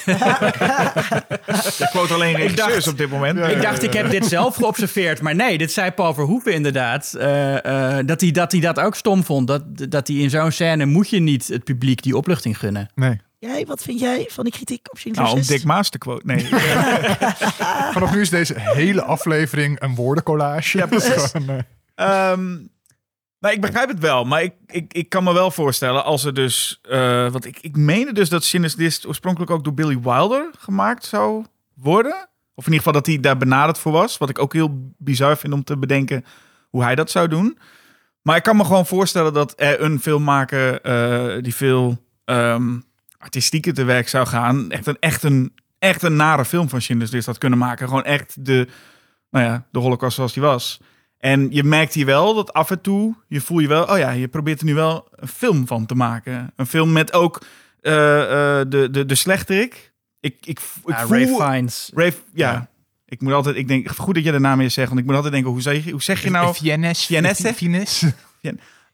Je 1.78 1.88
quote 1.92 2.14
alleen 2.14 2.36
regisseurs 2.36 2.88
op 2.88 2.98
dit 2.98 3.10
moment. 3.10 3.40
Ik 3.52 3.62
dacht, 3.62 3.84
ik 3.84 3.94
heb 3.94 4.10
dit 4.10 4.26
zelf 4.26 4.56
geobserveerd. 4.56 5.22
Maar 5.22 5.36
nee, 5.36 5.58
dit 5.58 5.72
zei 5.72 5.92
Paul 5.92 6.14
Verhoeven 6.14 6.54
inderdaad. 6.54 7.14
eh, 7.14 7.98
eh, 8.00 8.06
dat, 8.08 8.22
hij, 8.22 8.32
dat 8.32 8.52
hij 8.52 8.62
dat 8.62 8.80
ook 8.80 8.96
stom 8.96 9.24
vond. 9.24 9.48
Dat, 9.48 9.64
dat 9.90 10.08
hij 10.08 10.18
in 10.18 10.30
zo'n 10.30 10.52
scène 10.52 10.86
moet 10.86 11.10
je 11.10 11.20
niet 11.20 11.48
het 11.48 11.64
publiek 11.64 12.02
die 12.04 12.18
opluchting 12.18 12.58
gunnen. 12.58 12.90
Nee. 12.96 13.22
Jij, 13.46 13.66
wat 13.66 13.82
vind 13.82 14.00
jij 14.00 14.28
van 14.30 14.44
die 14.44 14.54
kritiek 14.54 14.88
op 14.92 14.98
Schindler's 14.98 15.26
Nou, 15.28 15.40
om 15.40 15.46
List? 15.48 15.58
Dick 15.60 15.64
Maas 15.68 15.90
te 15.90 15.98
quote. 15.98 16.26
Nee. 16.26 16.46
Vanaf 17.94 18.14
nu 18.14 18.22
is 18.22 18.30
deze 18.30 18.54
hele 18.58 19.04
aflevering 19.04 19.82
een 19.82 19.96
woordencollage. 19.96 20.78
Ja, 20.78 20.84
is 20.84 20.90
precies. 21.04 21.32
gewoon, 21.32 21.50
eh, 21.50 21.60
Ehm, 21.96 22.46
nou, 23.40 23.54
ik 23.54 23.62
begrijp 23.62 23.90
het 23.90 24.00
wel, 24.00 24.24
maar 24.24 24.44
ik, 24.44 24.54
ik, 24.68 24.94
ik 24.94 25.10
kan 25.10 25.24
me 25.24 25.34
wel 25.34 25.52
voorstellen 25.52 26.04
als 26.04 26.24
er 26.24 26.34
dus... 26.34 26.80
eh 26.82 27.32
want 27.32 27.46
ik, 27.46 27.58
ik 27.62 27.78
meende 27.78 28.14
dus 28.14 28.30
dat 28.30 28.44
Schindler's 28.44 28.76
List 28.76 29.08
oorspronkelijk 29.08 29.52
ook 29.52 29.64
door 29.64 29.74
Billy 29.74 30.00
Wilder 30.00 30.50
gemaakt 30.58 31.06
zou 31.06 31.46
worden. 31.74 32.30
Of 32.56 32.66
in 32.66 32.72
ieder 32.72 32.78
geval 32.78 32.94
dat 32.94 33.06
hij 33.06 33.20
daar 33.20 33.38
benaderd 33.38 33.78
voor 33.78 33.92
was. 33.92 34.18
Wat 34.18 34.30
ik 34.30 34.40
ook 34.40 34.54
heel 34.54 34.92
bizar 34.98 35.38
vind 35.38 35.54
om 35.54 35.64
te 35.64 35.78
bedenken 35.78 36.26
hoe 36.70 36.84
hij 36.84 36.96
dat 36.96 37.12
zou 37.12 37.28
doen. 37.28 37.58
Maar 38.22 38.36
ik 38.36 38.44
kan 38.44 38.58
me 38.58 38.64
gewoon 38.64 38.86
voorstellen 38.86 39.34
dat 39.34 39.54
er 39.58 39.82
een 39.82 40.00
filmmaker 40.00 40.82
eh, 40.82 41.42
die 41.44 41.56
veel 41.56 41.98
ehm 42.26 42.78
artistieker 43.26 43.74
te 43.74 43.84
werk 43.84 44.08
zou 44.08 44.28
gaan... 44.28 44.72
echt 44.72 44.88
een, 44.88 44.98
echt, 45.00 45.24
een, 45.24 45.54
echt 45.80 46.04
een 46.04 46.16
nare 46.16 46.46
film 46.46 46.70
van 46.70 46.82
Schindler's 46.82 47.12
List 47.12 47.26
had 47.26 47.38
kunnen 47.38 47.60
maken. 47.60 47.88
Gewoon 47.88 48.04
echt 48.04 48.46
de, 48.46 48.68
nou 49.30 49.46
ja, 49.46 49.66
de 49.72 49.80
holocaust 49.80 50.16
zoals 50.16 50.34
die 50.34 50.44
was. 50.44 50.80
En 51.18 51.48
je 51.52 51.64
merkt 51.64 51.94
hier 51.94 52.06
wel 52.06 52.34
dat 52.34 52.54
af 52.54 52.72
en 52.72 52.82
toe, 52.82 53.16
je 53.28 53.42
voel 53.42 53.60
je 53.60 53.68
wel, 53.68 53.84
oh 53.84 53.98
ja, 53.98 54.12
je 54.12 54.28
probeert 54.28 54.60
er 54.60 54.66
nu 54.66 54.74
wel 54.74 55.08
een 55.16 55.28
film 55.28 55.68
van 55.68 55.86
te 55.86 55.96
maken. 55.96 56.54
Een 56.56 56.66
film 56.68 56.92
met 56.92 57.14
ook 57.14 57.42
eh, 57.82 58.22
eh, 58.22 58.66
de, 58.70 58.88
de, 58.92 59.06
de 59.06 59.16
slechterik. 59.16 59.94
Ik, 60.20 60.36
ik, 60.40 60.48
ik 60.50 60.60
Ja, 60.86 61.08
voel... 61.08 61.18
Ray 61.18 61.28
Fiennes. 61.28 61.92
Ray- 61.94 62.14
ja. 62.34 62.52
Ja. 62.52 62.70
Ik 63.06 63.22
moet 63.22 63.34
altijd, 63.34 63.56
ik 63.56 63.68
denk, 63.68 63.90
goed 63.90 64.16
dat 64.16 64.24
je 64.24 64.32
de 64.32 64.40
naam 64.40 64.60
eens 64.60 64.74
zegt, 64.74 64.88
want 64.88 65.00
ik 65.00 65.06
moet 65.06 65.16
altijd 65.16 65.34
denken, 65.34 65.52
hoe 65.52 65.62
zeg 65.62 65.86
je, 65.86 65.92
hoe 65.92 66.02
zeg 66.02 66.24
je 66.24 66.30
nou? 66.30 66.46
Hè? 67.44 67.54
Fiennes. 67.54 68.04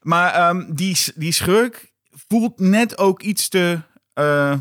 Maar 0.02 0.34
ehm, 0.34 0.64
die, 0.74 0.98
die 1.16 1.32
schurk 1.32 1.92
voelt 2.28 2.60
net 2.60 2.98
ook 2.98 3.22
iets 3.22 3.50
te 3.50 3.80
eh. 4.14 4.54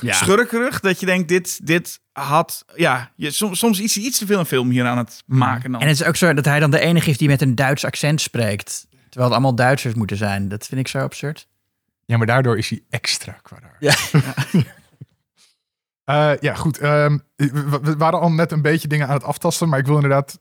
Ja. 0.00 0.12
schurkerig, 0.12 0.80
dat 0.80 1.00
je 1.00 1.06
denkt, 1.06 1.28
dit, 1.28 1.66
dit 1.66 2.00
had, 2.12 2.64
ja, 2.74 3.10
je, 3.16 3.30
soms, 3.30 3.58
soms 3.58 3.80
is 3.80 3.94
hij 3.94 4.04
iets 4.04 4.18
te 4.18 4.26
veel 4.26 4.38
een 4.38 4.46
film 4.46 4.70
hier 4.70 4.84
aan 4.86 4.98
het 4.98 5.22
maken 5.26 5.72
dan. 5.72 5.80
En 5.80 5.88
het 5.88 6.00
is 6.00 6.06
ook 6.06 6.16
zo 6.16 6.34
dat 6.34 6.44
hij 6.44 6.60
dan 6.60 6.70
de 6.70 6.80
enige 6.80 7.10
is 7.10 7.18
die 7.18 7.28
met 7.28 7.42
een 7.42 7.54
Duits 7.54 7.84
accent 7.84 8.20
spreekt. 8.20 8.86
Terwijl 8.90 9.24
het 9.24 9.32
allemaal 9.32 9.54
Duitsers 9.54 9.94
moeten 9.94 10.16
zijn. 10.16 10.48
Dat 10.48 10.66
vind 10.66 10.80
ik 10.80 10.88
zo 10.88 10.98
absurd. 10.98 11.48
Ja, 12.04 12.16
maar 12.16 12.26
daardoor 12.26 12.58
is 12.58 12.68
hij 12.70 12.82
extra 12.90 13.32
kwaadaardig. 13.32 13.80
Ja. 13.80 13.94
Eh, 16.04 16.32
ja, 16.40 16.54
goed. 16.54 16.78
ehm, 16.78 17.18
we, 17.36 17.78
we 17.82 17.96
waren 17.96 18.20
al 18.20 18.32
net 18.32 18.52
een 18.52 18.62
beetje 18.62 18.88
dingen 18.88 19.06
aan 19.08 19.14
het 19.14 19.24
aftasten, 19.24 19.68
maar 19.68 19.78
ik 19.78 19.86
wil 19.86 19.94
inderdaad 19.94 20.38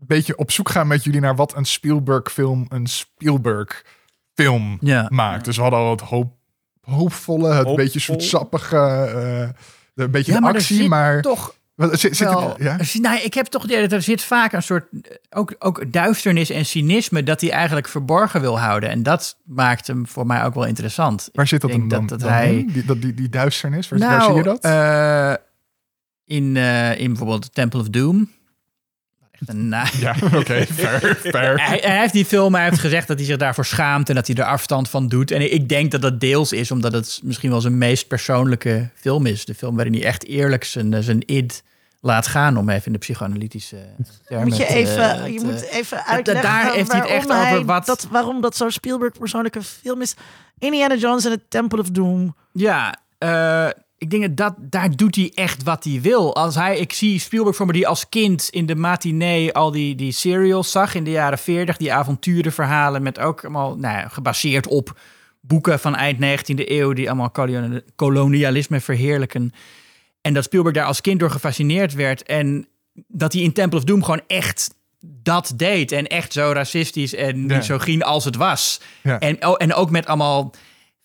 een 0.00 0.06
beetje 0.06 0.36
op 0.36 0.50
zoek 0.50 0.68
gaan 0.70 0.86
met 0.86 1.04
jullie 1.04 1.20
naar 1.20 1.36
wat 1.36 1.56
een 1.56 1.64
Spielberg-film 1.64 2.66
een 2.68 2.86
Spielberg-film 2.86 4.78
Ja. 4.80 5.06
maakt. 5.10 5.44
Dus 5.44 5.56
we 5.56 5.62
hadden 5.62 5.80
al 5.80 5.90
het 5.90 6.00
hoop, 6.00 6.34
hoopvolle, 6.82 7.46
het 7.48 7.56
Hoopvol. 7.56 7.76
beetje 7.76 8.00
zoetsappige, 8.00 8.76
eh, 8.76 9.48
de, 9.94 10.02
een 10.02 10.10
beetje 10.10 10.32
Ja, 10.32 10.40
maar 10.40 10.50
er 10.50 10.56
actie, 10.56 10.76
zit 10.76 10.88
maar... 10.88 11.22
Toch 11.22 11.54
zit, 11.76 12.16
zit 12.16 12.18
wel... 12.28 12.54
er- 12.58 12.62
ja? 12.64 12.78
er 12.78 12.84
zit- 12.84 13.02
nou, 13.02 13.20
ik 13.20 13.34
heb 13.34 13.46
toch 13.46 13.64
idee 13.64 13.80
dat 13.80 13.92
er 13.92 14.02
zit 14.02 14.22
vaak 14.22 14.52
een 14.52 14.62
soort... 14.62 14.84
eh, 15.02 15.16
Ook, 15.30 15.54
ook 15.58 15.92
duisternis 15.92 16.50
en 16.50 16.66
cynisme 16.66 17.22
dat 17.22 17.40
hij 17.40 17.50
eigenlijk 17.50 17.88
verborgen 17.88 18.40
wil 18.40 18.58
houden. 18.60 18.88
En 18.90 19.02
dat 19.02 19.36
maakt 19.44 19.86
hem 19.86 20.06
voor 20.06 20.26
mij 20.26 20.44
ook 20.44 20.54
wel 20.54 20.64
interessant. 20.66 21.28
Waar 21.32 21.46
zit 21.46 21.60
dat 21.60 21.70
dan, 21.70 21.88
dan, 21.88 22.06
dat 22.06 22.20
dan 22.20 22.28
hij- 22.30 22.54
in? 22.58 22.66
Die, 22.66 22.84
dat, 22.84 23.02
die, 23.02 23.14
die 23.14 23.28
duisternis? 23.28 23.88
Waar, 23.88 23.98
nou, 23.98 24.12
waar 24.12 24.22
zie 24.24 24.34
je 24.34 24.42
dat? 24.42 24.60
eh, 24.60 25.34
in, 26.36 26.56
eh, 26.56 26.98
in 27.00 27.06
bijvoorbeeld 27.08 27.54
Temple 27.54 27.80
of 27.80 27.88
Doom. 27.88 28.30
Ja, 30.00 30.14
oké, 30.34 30.66
fair, 30.66 31.16
fair. 31.16 31.66
Hij, 31.66 31.78
hij 31.82 32.00
heeft 32.00 32.12
die 32.12 32.24
film, 32.24 32.54
hij 32.54 32.64
heeft 32.64 32.78
gezegd 32.78 33.08
dat 33.08 33.16
hij 33.16 33.26
zich 33.26 33.36
daarvoor 33.36 33.64
schaamt 33.64 34.08
en 34.08 34.14
dat 34.14 34.26
hij 34.26 34.36
er 34.36 34.44
afstand 34.44 34.88
van 34.88 35.08
doet. 35.08 35.30
En 35.30 35.52
ik 35.52 35.68
denk 35.68 35.90
dat 35.90 36.02
dat 36.02 36.20
deels 36.20 36.52
is 36.52 36.70
omdat 36.70 36.92
het 36.92 37.20
misschien 37.22 37.50
wel 37.50 37.60
zijn 37.60 37.78
meest 37.78 38.08
persoonlijke 38.08 38.90
film 38.94 39.26
is. 39.26 39.44
De 39.44 39.54
film 39.54 39.74
waarin 39.74 39.92
hij 39.94 40.04
echt 40.04 40.24
eerlijk 40.26 40.64
zijn, 40.64 41.02
zijn 41.02 41.22
id 41.26 41.62
laat 42.00 42.26
gaan, 42.26 42.56
om 42.56 42.68
even 42.68 42.86
in 42.86 42.92
de 42.92 42.98
psychoanalytische 42.98 43.76
termen 44.26 44.48
Moet 44.48 44.56
je 44.56 44.64
te- 44.66 44.74
even, 44.74 45.32
je 45.32 45.38
te- 45.38 45.44
moet 45.44 45.60
even 45.70 45.96
dat- 45.96 46.06
uitleggen 46.06 46.42
daar 46.44 46.72
heeft 46.72 46.92
hij 46.92 47.00
het 47.00 47.10
echt 47.10 47.26
waarom 47.26 47.52
over 47.52 47.64
wat- 47.66 47.86
Dat, 47.86 48.06
waarom 48.10 48.40
dat 48.40 48.56
zo'n 48.56 48.70
Spielberg 48.70 49.12
persoonlijke 49.18 49.62
film 49.62 50.00
is. 50.02 50.14
Indiana 50.58 50.94
Jones 50.96 51.24
en 51.24 51.30
The 51.32 51.40
Temple 51.48 51.78
of 51.80 51.90
Doom. 51.90 52.36
Ja, 52.52 52.94
eh, 53.18 53.68
ik 54.02 54.10
denk 54.10 54.22
dat, 54.22 54.36
dat 54.36 54.54
daar 54.58 54.96
doet 54.96 55.14
hij 55.16 55.32
echt 55.34 55.62
wat 55.62 55.84
hij 55.84 56.00
wil. 56.00 56.34
Als 56.36 56.54
hij, 56.54 56.78
ik 56.78 56.92
zie 56.92 57.18
Spielberg 57.18 57.56
voor 57.56 57.66
me 57.66 57.72
die 57.72 57.88
als 57.88 58.08
kind 58.08 58.48
in 58.50 58.66
de 58.66 58.74
matinee 58.74 59.52
al 59.52 59.70
die, 59.70 59.94
die 59.94 60.12
serials 60.12 60.70
zag 60.70 60.94
in 60.94 61.04
de 61.04 61.10
jaren 61.10 61.38
40, 61.38 61.76
die 61.76 61.92
avonturenverhalen 61.92 63.02
met 63.02 63.18
ook 63.18 63.42
allemaal 63.42 63.76
nou, 63.76 63.96
ja, 63.98 64.08
gebaseerd 64.08 64.66
op 64.66 64.98
boeken 65.40 65.78
van 65.80 65.94
eind 65.96 66.18
19e 66.20 66.54
eeuw 66.54 66.92
die 66.92 67.06
allemaal 67.08 67.30
kolonial- 67.30 67.80
kolonialisme 67.96 68.80
verheerlijken. 68.80 69.52
En 70.20 70.34
dat 70.34 70.44
Spielberg 70.44 70.74
daar 70.74 70.86
als 70.86 71.00
kind 71.00 71.20
door 71.20 71.30
gefascineerd 71.30 71.94
werd 71.94 72.22
en 72.22 72.66
dat 73.08 73.32
hij 73.32 73.42
in 73.42 73.52
Temple 73.52 73.78
of 73.78 73.84
Doom 73.84 74.02
gewoon 74.04 74.22
echt 74.26 74.74
dat 75.04 75.52
deed 75.56 75.92
en 75.92 76.06
echt 76.06 76.32
zo 76.32 76.50
racistisch 76.54 77.14
en 77.14 77.48
Ja. 77.48 77.56
misogyn 77.56 78.02
als 78.02 78.24
het 78.24 78.36
was. 78.36 78.80
Ja. 79.02 79.18
En, 79.18 79.38
en 79.38 79.74
ook 79.74 79.90
met 79.90 80.06
allemaal 80.06 80.52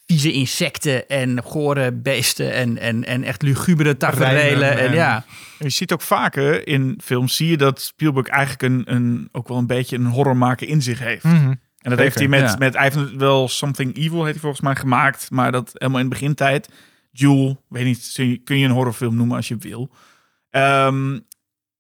vieze 0.07 0.31
insecten 0.31 1.07
en 1.07 1.43
gore 1.43 1.91
beesten 1.91 2.53
en, 2.53 2.77
en, 2.77 3.05
en 3.05 3.23
echt 3.23 3.41
lugubere 3.41 3.97
tafereelen. 3.97 4.77
En, 4.77 4.87
en- 4.87 4.93
ja. 4.93 5.25
Je 5.59 5.69
ziet 5.69 5.93
ook 5.93 6.01
vaker 6.01 6.67
in 6.67 6.99
films, 7.03 7.35
zie 7.35 7.49
je 7.49 7.57
dat 7.57 7.81
Spielberg 7.81 8.27
eigenlijk 8.27 8.61
een, 8.61 8.95
een, 8.95 9.29
ook 9.31 9.47
wel 9.47 9.57
een 9.57 9.67
beetje 9.67 9.95
een 9.95 10.05
horrormaker 10.05 10.67
in 10.67 10.81
zich 10.81 10.99
heeft. 10.99 11.23
Mhm. 11.23 11.53
En 11.77 11.89
dat 11.89 11.99
heeft 11.99 12.15
hij 12.15 12.27
met, 12.27 12.41
ja. 12.41 12.55
met, 12.59 12.73
hij 12.73 12.83
heeft 12.83 13.15
wel 13.15 13.47
Something 13.47 13.97
Evil, 13.97 14.19
heeft 14.19 14.31
hij 14.31 14.39
volgens 14.39 14.61
mij 14.61 14.75
gemaakt, 14.75 15.31
maar 15.31 15.51
dat 15.51 15.69
helemaal 15.73 16.01
in 16.01 16.09
de 16.09 16.15
begintijd. 16.15 16.69
Jewel, 17.11 17.63
weet 17.69 17.85
niet, 17.85 18.13
kun 18.43 18.57
je 18.57 18.65
een 18.65 18.71
horrorfilm 18.71 19.15
noemen 19.15 19.35
als 19.35 19.47
je 19.47 19.57
wil. 19.57 19.89
Ehm, 20.49 21.19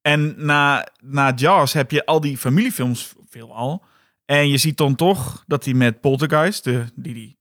en 0.01 0.33
na, 0.37 0.87
na 1.03 1.33
Jaws 1.35 1.73
heb 1.73 1.91
je 1.91 2.05
al 2.05 2.21
die 2.21 2.37
familiefilms 2.37 3.13
veelal. 3.29 3.83
En 4.25 4.49
je 4.49 4.57
ziet 4.57 4.77
dan 4.77 4.95
toch 4.95 5.43
dat 5.47 5.65
hij 5.65 5.73
met 5.73 6.01
Poltergeist, 6.01 6.63
de, 6.63 6.85
die 6.95 7.13
hij 7.13 7.36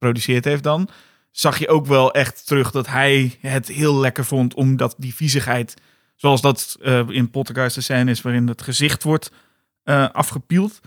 geproduceerd 0.00 0.44
heeft 0.44 0.62
dan, 0.62 0.88
zag 1.30 1.58
je 1.58 1.68
ook 1.68 1.86
wel 1.86 2.12
echt 2.12 2.46
terug 2.46 2.70
dat 2.70 2.86
hij 2.86 3.38
het 3.40 3.68
heel 3.68 3.96
lekker 3.98 4.24
vond 4.24 4.54
om 4.54 4.76
dat 4.76 4.94
die 4.98 5.14
viezigheid, 5.14 5.74
zoals 6.16 6.40
dat 6.40 6.76
eh, 6.82 7.02
in 7.08 7.30
Poltergeist 7.30 7.74
de 7.74 7.80
scène 7.80 8.10
is 8.10 8.22
waarin 8.22 8.48
het 8.48 8.62
gezicht 8.62 9.02
wordt 9.02 9.30
eh, 9.82 10.08
afgepield. 10.12 10.80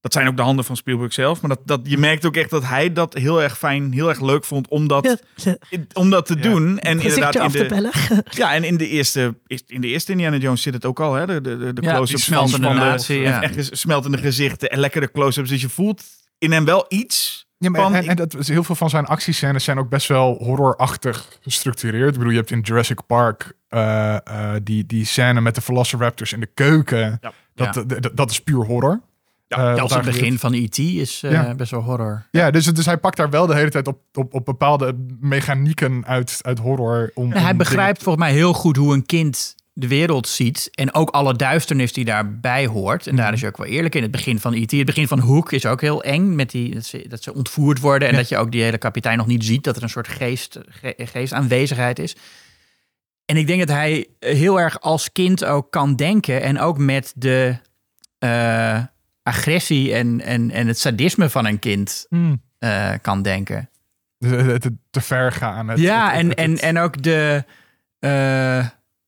Dat 0.00 0.12
zijn 0.12 0.28
ook 0.28 0.36
de 0.36 0.42
handen 0.42 0.64
van 0.64 0.76
Spielberg 0.76 1.12
zelf. 1.12 1.40
Maar 1.40 1.50
dat, 1.50 1.60
dat, 1.64 1.80
je 1.84 1.98
merkt 1.98 2.24
ook 2.24 2.36
echt 2.36 2.50
dat 2.50 2.64
hij 2.64 2.92
dat 2.92 3.14
heel 3.14 3.42
erg 3.42 3.58
fijn, 3.58 3.92
heel 3.92 4.08
erg 4.08 4.20
leuk 4.20 4.44
vond 4.44 4.68
om 4.68 4.88
dat, 4.88 5.22
om 5.92 6.10
dat 6.10 6.26
te 6.26 6.34
Ja. 6.34 6.40
doen. 6.40 6.78
En 6.78 7.00
inderdaad, 7.00 7.34
in 7.34 7.62
de, 7.62 7.66
bellen. 7.66 7.90
ja, 8.40 8.54
en 8.54 8.64
in 8.64 8.76
de 8.76 8.88
eerste, 8.88 9.34
in 9.66 9.80
de 9.80 9.86
eerste 9.86 10.12
Indiana 10.12 10.36
Jones 10.36 10.62
zit 10.62 10.74
het 10.74 10.84
ook 10.84 11.00
al, 11.00 11.14
hè? 11.14 11.26
De, 11.26 11.40
de, 11.40 11.58
de, 11.58 11.72
de 11.72 11.82
Ja, 11.82 11.94
close-ups 11.94 12.24
van, 12.24 12.50
de 12.50 13.14
ja. 13.20 13.42
echt 13.42 13.76
smeltende 13.76 14.18
gezichten 14.18 14.70
en 14.70 14.78
lekkere 14.78 15.10
close-ups. 15.10 15.48
Dus 15.48 15.60
je 15.60 15.68
voelt 15.68 16.02
in 16.38 16.52
hem 16.52 16.64
wel 16.64 16.84
iets. 16.88 17.43
Ja, 17.64 17.70
maar 17.70 17.80
van, 17.82 17.94
en, 17.94 18.06
en 18.08 18.16
dat, 18.16 18.36
is- 18.36 18.48
heel 18.48 18.64
veel 18.64 18.74
van 18.74 18.90
zijn 18.90 19.06
actiescènes 19.06 19.64
zijn 19.64 19.78
ook 19.78 19.88
best 19.88 20.08
wel 20.08 20.36
horrorachtig 20.42 21.38
gestructureerd. 21.40 22.08
Ik 22.12 22.14
bedoel, 22.18 22.30
je 22.32 22.38
hebt 22.38 22.50
in 22.50 22.60
Jurassic 22.60 23.06
Park 23.06 23.52
eh, 23.68 24.14
eh, 24.14 24.20
die, 24.62 24.86
die 24.86 25.04
scène 25.04 25.40
met 25.40 25.54
de 25.54 25.60
Velociraptors 25.60 26.32
in 26.32 26.40
de 26.40 26.50
keuken. 26.54 27.18
Ja. 27.20 27.32
Dat, 27.54 27.74
Ja. 27.88 28.10
dat 28.14 28.30
is 28.30 28.40
puur 28.42 28.64
horror. 28.64 29.00
Ja, 29.48 29.56
Eh, 29.56 29.62
daar 29.76 29.96
het 29.96 30.04
begin 30.04 30.22
gebeurt. 30.22 30.40
van 30.40 30.52
E.T. 30.54 30.78
is 30.78 31.22
eh, 31.22 31.30
Ja. 31.30 31.54
best 31.54 31.70
wel 31.70 31.80
horror. 31.82 32.26
Ja, 32.30 32.50
dus, 32.50 32.64
dus 32.66 32.86
hij 32.86 32.96
pakt 32.98 33.16
daar 33.16 33.30
wel 33.30 33.46
de 33.46 33.54
hele 33.54 33.70
tijd 33.70 33.86
op, 33.86 33.98
op, 34.14 34.34
op 34.34 34.44
bepaalde 34.44 35.06
mechanieken 35.20 36.06
uit, 36.06 36.38
uit 36.42 36.58
horror. 36.58 37.10
Om, 37.14 37.32
En 37.32 37.42
hij 37.42 37.56
begrijpt 37.56 38.02
volgens 38.02 38.24
mij 38.24 38.34
heel 38.34 38.52
goed 38.52 38.76
hoe 38.76 38.94
een 38.94 39.06
kind 39.06 39.54
de 39.76 39.88
wereld 39.88 40.28
ziet. 40.28 40.68
En 40.74 40.94
ook 40.94 41.10
alle 41.10 41.34
duisternis 41.36 41.92
die 41.92 42.04
daarbij 42.04 42.66
hoort. 42.66 43.06
En 43.06 43.16
daar 43.16 43.32
is 43.32 43.40
hij 43.40 43.48
ook 43.50 43.56
wel 43.56 43.66
eerlijk 43.66 43.94
in. 43.94 44.02
Het 44.02 44.10
begin 44.10 44.40
van 44.40 44.52
E.T. 44.52 44.70
Het 44.70 44.84
begin 44.86 45.08
van 45.08 45.18
Hook 45.18 45.52
is 45.52 45.66
ook 45.66 45.80
heel 45.80 46.02
eng. 46.02 46.34
Met 46.34 46.50
die, 46.50 46.74
dat, 46.74 46.84
ze, 46.84 47.04
dat 47.08 47.22
ze 47.22 47.34
ontvoerd 47.34 47.80
worden. 47.80 48.08
En 48.08 48.14
Ja. 48.14 48.20
dat 48.20 48.28
je 48.28 48.36
ook 48.36 48.52
die 48.52 48.62
hele 48.62 48.78
kapitein 48.78 49.16
nog 49.18 49.26
niet 49.26 49.44
ziet. 49.44 49.64
Dat 49.64 49.76
er 49.76 49.82
een 49.82 49.88
soort 49.88 50.08
geest, 50.08 50.58
ge- 50.68 50.94
geestaanwezigheid 50.96 51.98
is. 51.98 52.16
En 53.24 53.36
ik 53.36 53.46
denk 53.46 53.58
dat 53.60 53.76
hij 53.76 54.06
heel 54.18 54.60
erg 54.60 54.80
als 54.80 55.12
kind 55.12 55.44
ook 55.44 55.70
kan 55.70 55.96
denken. 55.96 56.42
En 56.42 56.60
ook 56.60 56.78
met 56.78 57.12
de 57.16 57.56
eh, 58.18 58.82
agressie 59.22 59.94
en, 59.94 60.20
en, 60.20 60.50
en 60.50 60.66
het 60.66 60.78
sadisme 60.78 61.28
van 61.30 61.46
een 61.46 61.58
kind 61.58 62.06
Hmm. 62.08 62.42
eh, 62.58 62.92
kan 63.02 63.22
denken. 63.22 63.68
Te 64.90 65.00
ver 65.00 65.32
gaan. 65.32 65.68
Het, 65.68 65.78
ja, 65.78 66.10
het- 66.10 66.16
en, 66.20 66.34
en, 66.34 66.58
en 66.58 66.78
ook 66.78 67.02
de. 67.02 67.44
eh, 67.98 68.66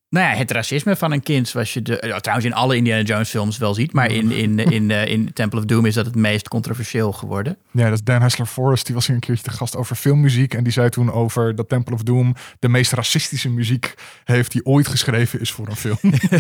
Nou 0.09 0.27
ja, 0.27 0.35
het 0.39 0.51
racisme 0.51 0.97
van 0.97 1.13
een 1.13 1.23
kind, 1.23 1.49
zoals 1.49 1.75
je 1.75 1.83
de, 1.83 2.03
ja, 2.07 2.19
trouwens 2.19 2.49
in 2.49 2.55
alle 2.55 2.77
Indiana 2.77 3.03
Jones 3.03 3.31
films 3.31 3.59
wel 3.59 3.75
ziet, 3.75 3.93
maar 3.93 4.11
in, 4.11 4.31
in, 4.31 4.59
in, 4.59 4.91
eh, 4.91 5.07
in 5.07 5.33
Temple 5.33 5.59
of 5.59 5.65
Doom 5.65 5.87
is 5.87 5.95
dat 5.95 6.07
het 6.07 6.15
meest 6.15 6.49
controversieel 6.49 7.13
geworden. 7.13 7.57
Ja, 7.71 7.85
dat 7.85 7.93
is 7.93 8.03
Dan 8.03 8.23
Hessler 8.23 8.47
Forrest. 8.47 8.87
Die 8.87 8.95
was 8.95 9.07
hier 9.07 9.15
een 9.15 9.21
keertje 9.21 9.45
te 9.45 9.51
gast 9.51 9.77
over 9.77 9.97
filmmuziek. 9.97 10.55
En 10.55 10.65
die 10.65 10.73
zei 10.73 10.89
toen 10.89 11.13
over 11.13 11.55
dat 11.55 11.69
Temple 11.69 11.95
of 11.95 12.03
Doom 12.03 12.35
de 12.59 12.69
meest 12.69 12.93
racistische 12.93 13.51
muziek 13.51 13.95
heeft 14.25 14.53
die 14.53 14.65
ooit 14.65 14.89
geschreven 14.89 15.41
is 15.41 15.53
voor 15.53 15.69
een 15.69 15.77
film. 15.77 15.99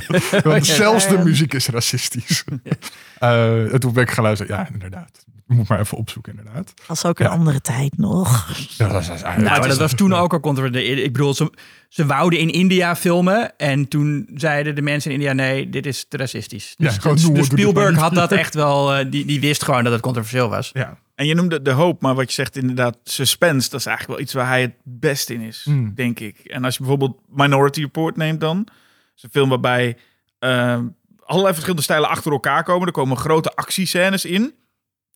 Want 0.52 0.66
zelfs 0.66 1.08
de 1.08 1.18
muziek 1.18 1.54
is 1.54 1.68
racistisch. 1.68 2.44
Eh, 3.18 3.72
en 3.72 3.80
toen 3.80 3.92
ben 3.92 4.02
ik 4.02 4.10
geluisterd. 4.10 4.48
Ja, 4.48 4.68
inderdaad. 4.72 5.24
Moet 5.56 5.68
maar 5.68 5.80
even 5.80 5.98
opzoeken, 5.98 6.36
inderdaad. 6.38 6.74
was 6.86 7.04
ook 7.04 7.18
een 7.18 7.26
Ja. 7.26 7.32
andere 7.32 7.60
tijd 7.60 7.98
nog. 7.98 8.48
Ja, 8.76 8.88
dat 8.88 9.00
is, 9.00 9.06
dat 9.06 9.22
Nou, 9.22 9.40
maar 9.42 9.68
dat 9.68 9.78
was 9.78 9.94
toen 9.94 10.12
ook 10.14 10.32
al 10.32 10.40
controversieel. 10.40 10.96
Ik 10.96 11.12
bedoel, 11.12 11.34
ze, 11.34 11.52
ze 11.88 12.06
wouden 12.06 12.38
in 12.38 12.50
India 12.50 12.96
filmen 12.96 13.56
en 13.58 13.88
toen 13.88 14.28
zeiden 14.34 14.74
de 14.74 14.82
mensen 14.82 15.10
in 15.10 15.16
India, 15.16 15.32
nee, 15.32 15.70
dit 15.70 15.86
is 15.86 16.06
te 16.08 16.16
racistisch. 16.16 16.74
Ja, 16.76 16.88
Dus, 16.88 16.98
gewoon 16.98 17.16
dus- 17.16 17.30
dus 17.30 17.46
Spielberg 17.46 17.96
had 17.96 18.14
dat 18.14 18.32
echt 18.32 18.54
wel, 18.64 18.94
eh, 18.94 19.10
die, 19.10 19.24
die 19.26 19.40
wist 19.40 19.64
gewoon 19.64 19.84
dat 19.84 19.92
het 19.92 20.02
controversieel 20.02 20.48
was. 20.48 20.70
Ja. 20.72 20.98
En 21.14 21.26
je 21.26 21.34
noemde 21.34 21.62
de 21.62 21.70
hoop, 21.70 22.00
maar 22.02 22.14
wat 22.14 22.28
je 22.28 22.34
zegt 22.34 22.56
inderdaad, 22.56 22.98
suspense, 23.04 23.70
dat 23.70 23.80
is 23.80 23.86
eigenlijk 23.86 24.18
wel 24.18 24.26
iets 24.26 24.34
waar 24.34 24.46
hij 24.48 24.60
het 24.60 24.74
best 24.84 25.30
in 25.30 25.40
is, 25.40 25.64
Mm. 25.68 25.92
denk 25.94 26.20
ik. 26.20 26.38
En 26.38 26.64
als 26.64 26.72
je 26.74 26.78
bijvoorbeeld 26.80 27.16
Minority 27.28 27.80
Report 27.80 28.16
neemt 28.16 28.40
dan, 28.40 28.56
dat 28.64 28.72
is 29.16 29.22
een 29.22 29.30
film 29.30 29.48
waarbij 29.48 29.96
eh, 30.38 30.78
allerlei 31.24 31.52
verschillende 31.52 31.82
stijlen 31.82 32.08
achter 32.08 32.32
elkaar 32.32 32.62
komen. 32.64 32.86
Er 32.86 32.92
komen 32.92 33.16
grote 33.16 33.50
actiescènes 33.54 34.24
in. 34.24 34.54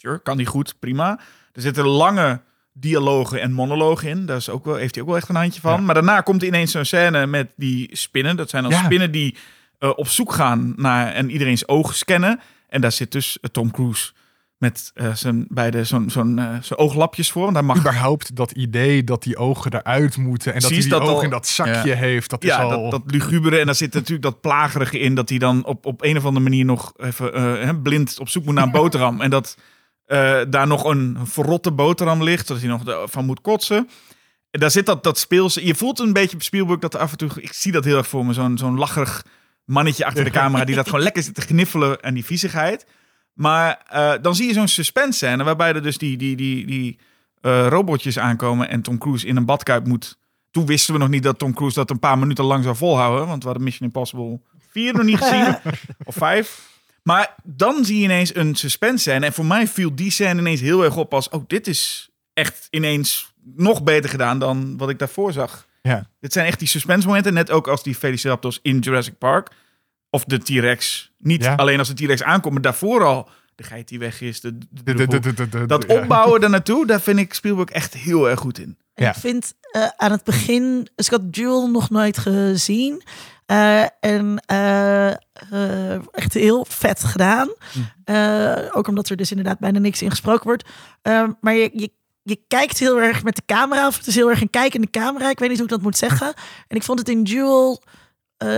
Sure, 0.01 0.19
kan 0.23 0.37
niet 0.37 0.49
goed, 0.49 0.75
prima. 0.79 1.21
Er 1.53 1.63
zitten 1.63 1.87
lange 1.87 2.41
dialogen 2.73 3.41
en 3.41 3.53
monologen 3.53 4.09
in. 4.09 4.27
Daar 4.27 4.37
is 4.37 4.49
ook 4.49 4.65
wel, 4.65 4.75
heeft 4.75 4.95
hij 4.95 5.03
ook 5.03 5.09
wel 5.09 5.19
echt 5.19 5.29
een 5.29 5.35
handje 5.37 5.61
van. 5.61 5.73
Ja. 5.73 5.81
Maar 5.81 5.95
daarna 5.95 6.21
komt 6.21 6.43
ineens 6.43 6.71
zo'n 6.73 6.85
scène 6.85 7.27
met 7.27 7.53
die 7.57 7.89
spinnen. 7.97 8.37
Dat 8.37 8.51
zijn 8.51 8.63
dan 8.63 8.73
Ja. 8.73 8.83
spinnen 8.85 9.11
die 9.11 9.37
eh, 9.79 9.91
op 9.97 10.09
zoek 10.09 10.33
gaan 10.33 10.73
naar 10.77 11.13
en 11.13 11.31
iedereen's 11.31 11.69
ogen 11.69 11.95
scannen. 11.95 12.41
En 12.69 12.81
daar 12.81 12.93
zit 12.93 13.13
dus 13.13 13.39
eh, 13.41 13.51
Tom 13.51 13.71
Cruise 13.71 14.13
met 14.59 14.91
eh, 14.95 15.15
zijn 15.15 15.47
beide 15.49 15.85
zo'n 15.85 16.11
zo'n 16.11 16.37
zijn 16.61 16.79
ooglapjes 16.79 17.31
voor. 17.31 17.43
Want 17.43 17.57
hij 17.57 17.65
mag 17.65 17.77
Überhaupt 17.79 18.37
dat 18.37 18.51
idee 18.51 19.05
dat 19.05 19.23
die 19.23 19.37
ogen 19.37 19.73
eruit 19.75 20.17
moeten. 20.17 20.55
En 20.55 20.61
dat 20.61 20.71
hij 20.71 20.81
die 20.81 20.89
dat 20.89 21.01
ogen 21.03 21.15
al- 21.15 21.23
in 21.23 21.31
dat 21.31 21.47
zakje 21.47 21.89
Ja. 21.89 21.97
heeft. 21.97 22.31
Dat 22.31 22.45
is 22.45 22.51
al... 22.53 22.69
dat, 22.69 22.91
dat 22.91 23.03
lugubere. 23.07 23.59
En 23.59 23.67
daar 23.67 23.75
zit 23.75 23.95
natuurlijk 23.95 24.23
dat 24.23 24.41
plagerige 24.41 24.99
in. 24.99 25.15
Dat 25.15 25.29
hij 25.29 25.39
dan 25.39 25.65
op, 25.65 25.87
op 25.87 26.03
een 26.03 26.17
of 26.17 26.25
andere 26.25 26.45
manier 26.45 26.65
nog 26.65 26.93
even 26.99 27.83
blind 27.83 28.19
op 28.19 28.29
zoek 28.29 28.45
moet 28.45 28.55
naar 28.55 28.65
een 28.65 28.71
boterham. 28.83 29.21
En 29.21 29.31
dat 29.31 29.57
eh, 30.11 30.41
daar 30.49 30.67
nog 30.67 30.85
een 30.85 31.19
verrotte 31.23 31.73
boterham 31.73 32.23
ligt. 32.23 32.47
Zodat 32.47 32.63
hij 32.63 32.71
nog 32.71 33.11
van 33.11 33.25
moet 33.25 33.41
kotsen. 33.41 33.89
En 34.51 34.61
daar 34.61 34.71
zit 34.71 34.87
dat, 34.87 35.03
dat 35.03 35.19
speelse. 35.19 35.67
Je 35.67 35.75
voelt 35.75 35.99
een 35.99 36.13
beetje 36.13 36.37
op 36.37 36.43
Spielberg 36.43 36.81
dat 36.81 36.95
er 36.95 37.01
af 37.01 37.11
en 37.11 37.17
toe... 37.17 37.31
Ik 37.35 37.53
zie 37.53 37.73
dat 37.73 37.85
heel 37.85 37.97
erg 37.97 38.09
voor 38.09 38.27
me. 38.27 38.33
Zo'n 38.33 38.59
zo'n 38.59 38.79
lacherig 38.79 39.25
mannetje 39.65 40.05
achter 40.05 40.25
de 40.25 40.31
camera. 40.41 40.65
Die 40.65 40.75
dat 40.75 40.87
gewoon 40.89 41.03
lekker 41.03 41.23
zit 41.23 41.35
te 41.35 41.41
gniffelen. 41.41 42.01
En 42.01 42.15
die 42.15 42.25
viezigheid. 42.25 42.87
Maar 43.33 43.83
eh, 43.89 44.13
dan 44.23 44.35
zie 44.35 44.47
je 44.47 44.53
zo'n 44.53 44.69
suspense 44.69 45.19
scène. 45.19 45.45
Waarbij 45.45 45.73
er 45.73 45.83
dus 45.83 45.99
die, 45.99 46.17
die, 46.17 46.37
die, 46.37 46.67
die 46.67 46.99
eh, 47.41 47.67
robotjes 47.69 48.19
aankomen. 48.19 48.69
En 48.69 48.83
Tom 48.83 48.99
Cruise 48.99 49.27
in 49.27 49.37
een 49.37 49.45
badkuip 49.45 49.87
moet 49.87 50.19
toen 50.51 50.67
wisten 50.67 50.95
we 50.95 51.01
nog 51.01 51.09
niet 51.09 51.23
dat 51.23 51.39
Tom 51.39 51.55
Cruise 51.55 51.79
dat 51.79 51.91
een 51.91 51.99
paar 51.99 52.19
minuten 52.19 52.45
lang 52.45 52.65
zou 52.65 52.77
volhouden. 52.77 53.27
Want 53.27 53.43
we 53.43 53.49
hadden 53.49 53.65
Mission 53.65 53.87
Impossible 53.87 54.41
4 54.71 54.93
nog 54.93 55.05
niet 55.05 55.19
gezien. 55.19 55.57
of 56.05 56.15
5. 56.15 56.69
Maar 57.13 57.35
dan 57.43 57.85
zie 57.85 57.97
je 57.99 58.05
ineens 58.05 58.35
een 58.35 58.55
suspense 58.55 58.99
scène. 58.99 59.27
En 59.27 59.33
voor 59.33 59.45
mij 59.47 59.67
viel 59.67 59.95
die 59.95 60.11
scène 60.11 60.41
ineens 60.41 60.61
heel 60.61 60.85
erg 60.85 60.97
op 60.97 61.15
als... 61.15 61.29
Oh, 61.29 61.45
dit 61.47 61.67
is 61.67 62.11
echt 62.35 62.67
ineens 62.71 63.33
nog 63.57 63.83
beter 63.83 64.11
gedaan 64.11 64.39
dan 64.39 64.77
wat 64.77 64.89
ik 64.89 64.99
daarvoor 64.99 65.33
zag. 65.33 65.67
Ja. 65.83 66.07
Dit 66.21 66.33
zijn 66.33 66.47
echt 66.47 66.59
die 66.59 66.69
suspense 66.69 67.07
momenten. 67.07 67.35
Net 67.35 67.51
ook 67.51 67.69
als 67.69 67.83
die 67.83 67.99
Velociraptors 67.99 68.59
in 68.63 68.79
Jurassic 68.79 69.19
Park. 69.19 69.51
Of 70.11 70.25
de 70.25 70.39
T-Rex. 70.39 71.11
Niet 71.19 71.45
Ja. 71.45 71.55
alleen 71.55 71.79
als 71.79 71.89
de 71.89 71.95
T-Rex 71.95 72.23
aankomt, 72.23 72.53
maar 72.55 72.63
daarvoor 72.63 73.05
al. 73.05 73.29
De 73.55 73.63
geit 73.63 73.89
die 73.89 73.99
weg 73.99 74.21
is. 74.21 74.41
De, 74.41 74.59
de- 74.59 74.67
De- 74.85 74.95
de- 74.95 75.07
de- 75.07 75.21
de- 75.21 75.33
de- 75.35 75.49
de- 75.49 75.67
dat 75.67 75.87
opbouwen 75.87 76.41
daar 76.41 76.51
naartoe, 76.51 76.87
daar 76.87 77.01
vind 77.01 77.19
ik 77.19 77.35
Spielberg 77.35 77.69
echt 77.69 77.95
heel 77.95 78.29
erg 78.31 78.41
goed 78.41 78.59
in. 78.59 78.79
Ja. 78.95 79.09
Ik 79.09 79.15
vind 79.15 79.55
eh, 79.71 79.87
aan 79.97 80.11
het 80.11 80.25
begin, 80.25 80.89
dus 80.95 81.07
ik 81.07 81.13
had 81.13 81.23
Jewel 81.31 81.71
nog 81.71 81.91
nooit 81.91 82.19
gezien. 82.19 83.03
Eh, 83.51 83.83
en 84.01 84.43
eh, 84.47 85.11
eh, 85.11 86.01
echt 86.13 86.35
heel 86.35 86.67
vet 86.69 87.05
gedaan. 87.05 87.55
Eh, 88.05 88.57
ook 88.73 88.89
omdat 88.89 89.09
er 89.09 89.17
dus 89.17 89.31
inderdaad 89.31 89.59
bijna 89.59 89.79
niks 89.79 90.03
in 90.03 90.11
gesproken 90.11 90.45
wordt. 90.45 90.65
Eh, 91.03 91.29
maar 91.41 91.55
je, 91.55 91.71
je, 91.73 91.91
je 92.23 92.41
kijkt 92.49 92.79
heel 92.79 93.01
erg 93.01 93.23
met 93.23 93.37
de 93.37 93.43
camera, 93.47 93.87
of 93.87 93.97
het 93.97 94.07
is 94.07 94.15
heel 94.15 94.31
erg 94.31 94.41
een 94.41 94.51
kijkende 94.51 94.91
camera. 94.91 95.31
Ik 95.31 95.39
weet 95.39 95.49
niet 95.49 95.59
hoe 95.59 95.67
ik 95.67 95.73
dat 95.73 95.83
moet 95.83 95.97
zeggen. 95.97 96.27
En 96.69 96.77
ik 96.77 96.83
vond 96.83 96.99
het 96.99 97.09
in 97.09 97.23
Jewel 97.23 97.83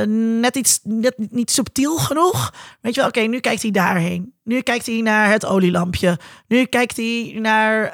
net 0.07 0.57
iets 0.57 0.80
net 0.82 1.14
niet 1.30 1.51
subtiel 1.51 1.97
genoeg. 1.97 2.55
Weet 2.80 2.95
je 2.95 3.01
wel, 3.01 3.09
oké, 3.09 3.20
nu 3.20 3.40
kijkt 3.40 3.62
hij 3.62 3.70
daarheen. 3.70 4.34
Nu 4.45 4.61
kijkt 4.61 4.86
hij 4.86 5.01
naar 5.01 5.30
het 5.30 5.47
olielampje. 5.47 6.18
Nu 6.49 6.64
kijkt 6.64 6.97
hij 6.97 7.36
naar 7.40 7.93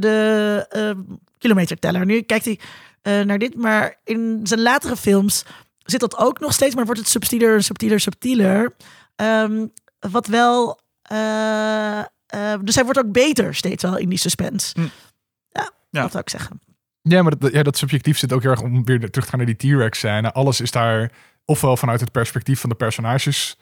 de 0.00 1.16
kilometerteller. 1.38 2.06
Nu 2.06 2.20
kijkt 2.20 2.44
hij 2.44 2.58
naar 3.24 3.38
dit. 3.38 3.56
Maar 3.56 3.96
in 4.04 4.40
zijn 4.42 4.62
latere 4.62 4.96
films 4.96 5.44
zit 5.90 6.00
dat 6.00 6.16
ook 6.18 6.40
nog 6.40 6.52
steeds, 6.52 6.74
maar 6.74 6.84
wordt 6.84 7.00
het 7.00 7.08
subtieler, 7.08 7.62
subtieler, 7.62 8.00
subtieler. 8.00 8.74
Ehm, 9.16 9.66
wat 10.10 10.26
wel. 10.26 10.80
eh, 11.02 11.98
eh, 11.98 12.04
dus 12.62 12.74
hij 12.74 12.84
wordt 12.84 12.98
ook 12.98 13.12
beter 13.12 13.54
steeds 13.54 13.82
wel 13.82 13.96
in 13.96 14.08
die 14.08 14.18
suspense. 14.18 14.72
Hm. 14.80 14.86
Ja, 15.50 15.70
Ja. 15.90 16.00
dat 16.02 16.10
zou 16.10 16.22
ik 16.22 16.30
zeggen. 16.30 16.60
Ja, 17.02 17.22
maar 17.22 17.38
dat, 17.38 17.52
ja, 17.52 17.62
dat 17.62 17.76
subjectief 17.76 18.18
zit 18.18 18.32
ook 18.32 18.42
heel 18.42 18.50
erg 18.50 18.60
om 18.62 18.84
weer 18.84 18.98
terug 18.98 19.24
te 19.24 19.30
gaan 19.30 19.38
naar 19.38 19.54
die 19.56 19.56
T-Rex 19.76 19.98
scène. 19.98 20.32
Alles 20.32 20.60
is 20.60 20.70
daar 20.70 21.12
ofwel 21.44 21.76
vanuit 21.76 22.00
het 22.00 22.12
perspectief 22.12 22.60
van 22.60 22.70
de 22.70 22.76
personages 22.76 23.56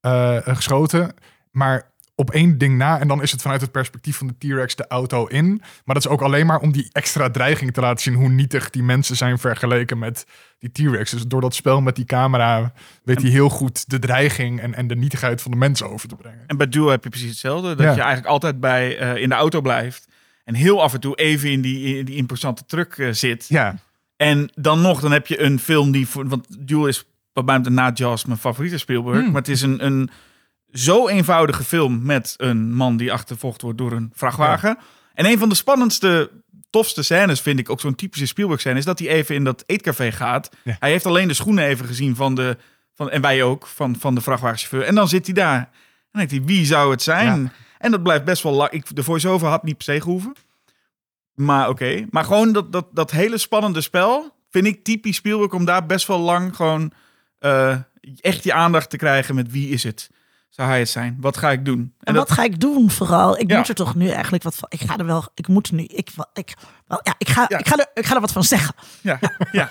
eh, 0.00 0.36
geschoten, 0.42 1.14
maar 1.50 1.91
op 2.14 2.30
één 2.30 2.58
ding 2.58 2.76
na 2.76 2.98
en 3.00 3.08
dan 3.08 3.22
is 3.22 3.32
het 3.32 3.42
vanuit 3.42 3.60
het 3.60 3.72
perspectief 3.72 4.16
van 4.16 4.26
de 4.26 4.34
T-Rex 4.38 4.76
de 4.76 4.86
auto 4.88 5.26
in. 5.26 5.48
Maar 5.84 5.94
dat 5.94 6.04
is 6.04 6.08
ook 6.08 6.20
alleen 6.22 6.46
maar 6.46 6.60
om 6.60 6.72
die 6.72 6.88
extra 6.92 7.30
dreiging 7.30 7.72
te 7.72 7.80
laten 7.80 8.02
zien 8.02 8.14
hoe 8.14 8.28
nietig 8.28 8.70
die 8.70 8.82
mensen 8.82 9.16
zijn 9.16 9.38
vergeleken 9.38 9.98
met 9.98 10.26
die 10.58 10.70
T-Rex. 10.72 11.10
Dus 11.10 11.26
door 11.26 11.40
dat 11.40 11.54
spel 11.54 11.80
met 11.80 11.96
die 11.96 12.04
camera 12.04 12.72
weet 13.04 13.22
hij 13.22 13.30
heel 13.30 13.48
goed 13.48 13.90
de 13.90 13.98
dreiging 13.98 14.60
en, 14.60 14.74
en 14.74 14.86
de 14.86 14.96
nietigheid 14.96 15.42
van 15.42 15.50
de 15.50 15.56
mensen 15.56 15.90
over 15.90 16.08
te 16.08 16.16
brengen. 16.16 16.40
En 16.46 16.56
bij 16.56 16.68
Duel 16.68 16.88
heb 16.88 17.04
je 17.04 17.10
precies 17.10 17.28
hetzelfde. 17.30 17.68
Dat 17.68 17.78
Ja. 17.86 17.92
je 17.92 18.00
eigenlijk 18.00 18.26
altijd 18.26 18.60
bij, 18.60 18.98
eh, 18.98 19.22
in 19.22 19.28
de 19.28 19.34
auto 19.34 19.60
blijft. 19.60 20.08
En 20.44 20.54
heel 20.54 20.82
af 20.82 20.94
en 20.94 21.00
toe 21.00 21.14
even 21.16 21.50
in 21.50 21.60
die, 21.60 21.98
in 21.98 22.04
die 22.04 22.16
imposante 22.16 22.64
truck 22.66 22.98
eh, 22.98 23.08
zit. 23.10 23.46
Ja, 23.48 23.76
En 24.16 24.50
dan 24.54 24.80
nog, 24.80 25.00
dan 25.00 25.12
heb 25.12 25.26
je 25.26 25.40
een 25.40 25.58
film 25.58 25.90
die... 25.92 26.08
Voor, 26.08 26.28
want 26.28 26.66
Duel 26.68 26.86
is 26.86 27.04
wat 27.32 27.44
mij 27.44 27.56
betreft 27.56 27.76
na 27.78 27.90
Jaws 27.94 28.24
mijn 28.24 28.38
favoriete 28.38 28.78
Spielberg. 28.78 29.18
Hmm. 29.20 29.26
Maar 29.32 29.40
het 29.40 29.50
is 29.50 29.62
een, 29.62 29.84
een 29.86 30.10
zo 30.72 31.08
eenvoudige 31.08 31.64
film 31.64 32.02
met 32.02 32.34
een 32.36 32.74
man 32.74 32.96
die 32.96 33.12
achtervolgd 33.12 33.62
wordt 33.62 33.78
door 33.78 33.92
een 33.92 34.12
vrachtwagen. 34.14 34.78
En 35.14 35.26
een 35.26 35.38
van 35.38 35.48
de 35.48 35.54
spannendste, 35.54 36.30
tofste 36.70 37.02
scènes 37.02 37.40
vind 37.40 37.58
ik, 37.58 37.70
ook 37.70 37.80
zo'n 37.80 37.94
typische 37.94 38.26
Spielberg 38.26 38.60
scène, 38.60 38.78
is 38.78 38.84
dat 38.84 38.98
hij 38.98 39.08
even 39.08 39.34
in 39.34 39.44
dat 39.44 39.64
eetcafé 39.66 40.12
gaat. 40.12 40.50
Ja. 40.62 40.76
Hij 40.78 40.90
heeft 40.90 41.06
alleen 41.06 41.28
de 41.28 41.34
schoenen 41.34 41.64
even 41.64 41.86
gezien 41.86 42.16
van 42.16 42.34
de, 42.34 42.56
van, 42.94 43.10
en 43.10 43.20
wij 43.20 43.42
ook, 43.42 43.66
van, 43.66 43.96
van 43.98 44.14
de 44.14 44.20
vrachtwagenchauffeur. 44.20 44.82
En 44.82 44.94
dan 44.94 45.08
zit 45.08 45.26
hij 45.26 45.34
daar. 45.34 45.58
En 45.58 45.68
dan 46.12 46.26
denkt 46.26 46.30
hij, 46.30 46.56
wie 46.56 46.66
zou 46.66 46.90
het 46.90 47.02
zijn? 47.02 47.42
Ja. 47.42 47.52
En 47.78 47.90
dat 47.90 48.02
blijft 48.02 48.24
best 48.24 48.42
wel 48.42 48.52
lang. 48.52 48.70
Ik, 48.70 48.96
de 48.96 49.02
voice-over 49.02 49.48
had 49.48 49.62
niet 49.62 49.76
per 49.76 49.84
se 49.84 50.00
gehoeven. 50.00 50.32
Maar 51.34 51.68
oké. 51.68 52.06
Maar 52.10 52.24
gewoon 52.24 52.52
dat, 52.52 52.72
dat, 52.72 52.86
dat 52.92 53.10
hele 53.10 53.38
spannende 53.38 53.80
spel 53.80 54.34
vind 54.50 54.66
ik 54.66 54.84
typisch 54.84 55.16
Spielberg 55.16 55.52
om 55.52 55.64
daar 55.64 55.86
best 55.86 56.06
wel 56.06 56.18
lang 56.18 56.56
gewoon 56.56 56.92
eh, 57.38 57.76
echt 58.20 58.44
je 58.44 58.52
aandacht 58.52 58.90
te 58.90 58.96
krijgen 58.96 59.34
met 59.34 59.50
wie 59.50 59.68
is 59.68 59.82
het? 59.82 60.10
Zou 60.52 60.68
hij 60.68 60.78
het 60.78 60.88
zijn? 60.88 61.16
Wat 61.20 61.36
ga 61.36 61.50
ik 61.50 61.64
doen? 61.64 61.78
En, 61.78 61.92
En 62.00 62.14
dat, 62.14 62.28
wat 62.28 62.36
ga 62.38 62.44
ik 62.44 62.60
doen 62.60 62.90
vooral? 62.90 63.38
Ik 63.38 63.50
Ja. 63.50 63.56
moet 63.58 63.68
er 63.68 63.74
toch 63.74 63.94
nu 63.94 64.08
eigenlijk 64.08 64.42
wat 64.42 64.54
van. 64.54 64.68
Ik 64.70 64.80
ga 64.80 64.96
er 64.96 65.06
wel. 65.06 65.28
Ik 65.34 65.48
moet 65.48 65.72
nu. 65.72 65.82
Ik, 65.82 66.10
ik, 66.34 66.54
wel, 66.86 67.00
ja, 67.02 67.14
ik, 67.18 67.28
ga, 67.28 67.44
Ja. 67.48 67.58
Ik, 67.58 67.68
ga 67.68 67.76
er, 67.76 67.86
ik 67.94 68.06
ga 68.06 68.14
er 68.14 68.20
wat 68.20 68.32
van 68.32 68.44
zeggen. 68.44 68.74
ja, 69.00 69.18
ja. 69.52 69.70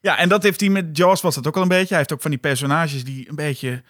ja, 0.00 0.16
en 0.18 0.28
dat 0.28 0.42
heeft 0.42 0.60
hij 0.60 0.68
met 0.68 0.96
Jaws 0.96 1.20
was 1.20 1.34
dat 1.34 1.46
ook 1.46 1.56
al 1.56 1.62
een 1.62 1.68
beetje. 1.68 1.88
Hij 1.88 1.96
heeft 1.98 2.12
ook 2.12 2.20
van 2.20 2.30
die 2.30 2.40
personages 2.40 3.04
die 3.04 3.28
een 3.28 3.34
beetje 3.34 3.82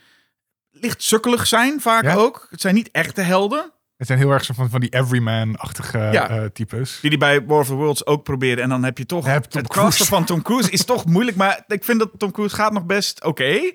licht 0.70 1.02
sukkelig 1.02 1.46
zijn, 1.46 1.80
vaak 1.80 2.02
Ja. 2.04 2.14
ook. 2.14 2.46
Het 2.50 2.60
zijn 2.60 2.74
niet 2.74 2.90
echte 2.90 3.20
helden. 3.20 3.72
het 3.96 4.06
zijn 4.06 4.18
heel 4.18 4.30
erg 4.30 4.44
zo 4.44 4.54
van, 4.54 4.70
van 4.70 4.80
die 4.80 4.90
everyman-achtige 4.90 5.98
Ja. 5.98 6.28
eh, 6.28 6.44
types. 6.44 6.98
Die 7.00 7.10
die 7.10 7.18
bij 7.18 7.44
War 7.46 7.58
of 7.60 7.66
the 7.66 7.74
Worlds 7.74 8.06
ook 8.06 8.22
proberen. 8.24 8.62
En 8.62 8.68
dan 8.68 8.84
heb 8.84 8.98
je 8.98 9.06
toch... 9.06 9.24
Je 9.24 9.30
hebt 9.30 9.50
Tom 9.50 9.60
het 9.62 9.70
Cruise. 9.70 10.04
van 10.04 10.24
Tom 10.24 10.42
Cruise 10.42 10.70
is 10.70 10.84
toch 10.84 11.04
moeilijk. 11.06 11.36
Maar 11.36 11.64
ik 11.66 11.84
vind 11.84 11.98
dat 11.98 12.10
Tom 12.18 12.30
Cruise 12.30 12.54
gaat 12.54 12.72
nog 12.72 12.84
best 12.84 13.24
oké. 13.24 13.72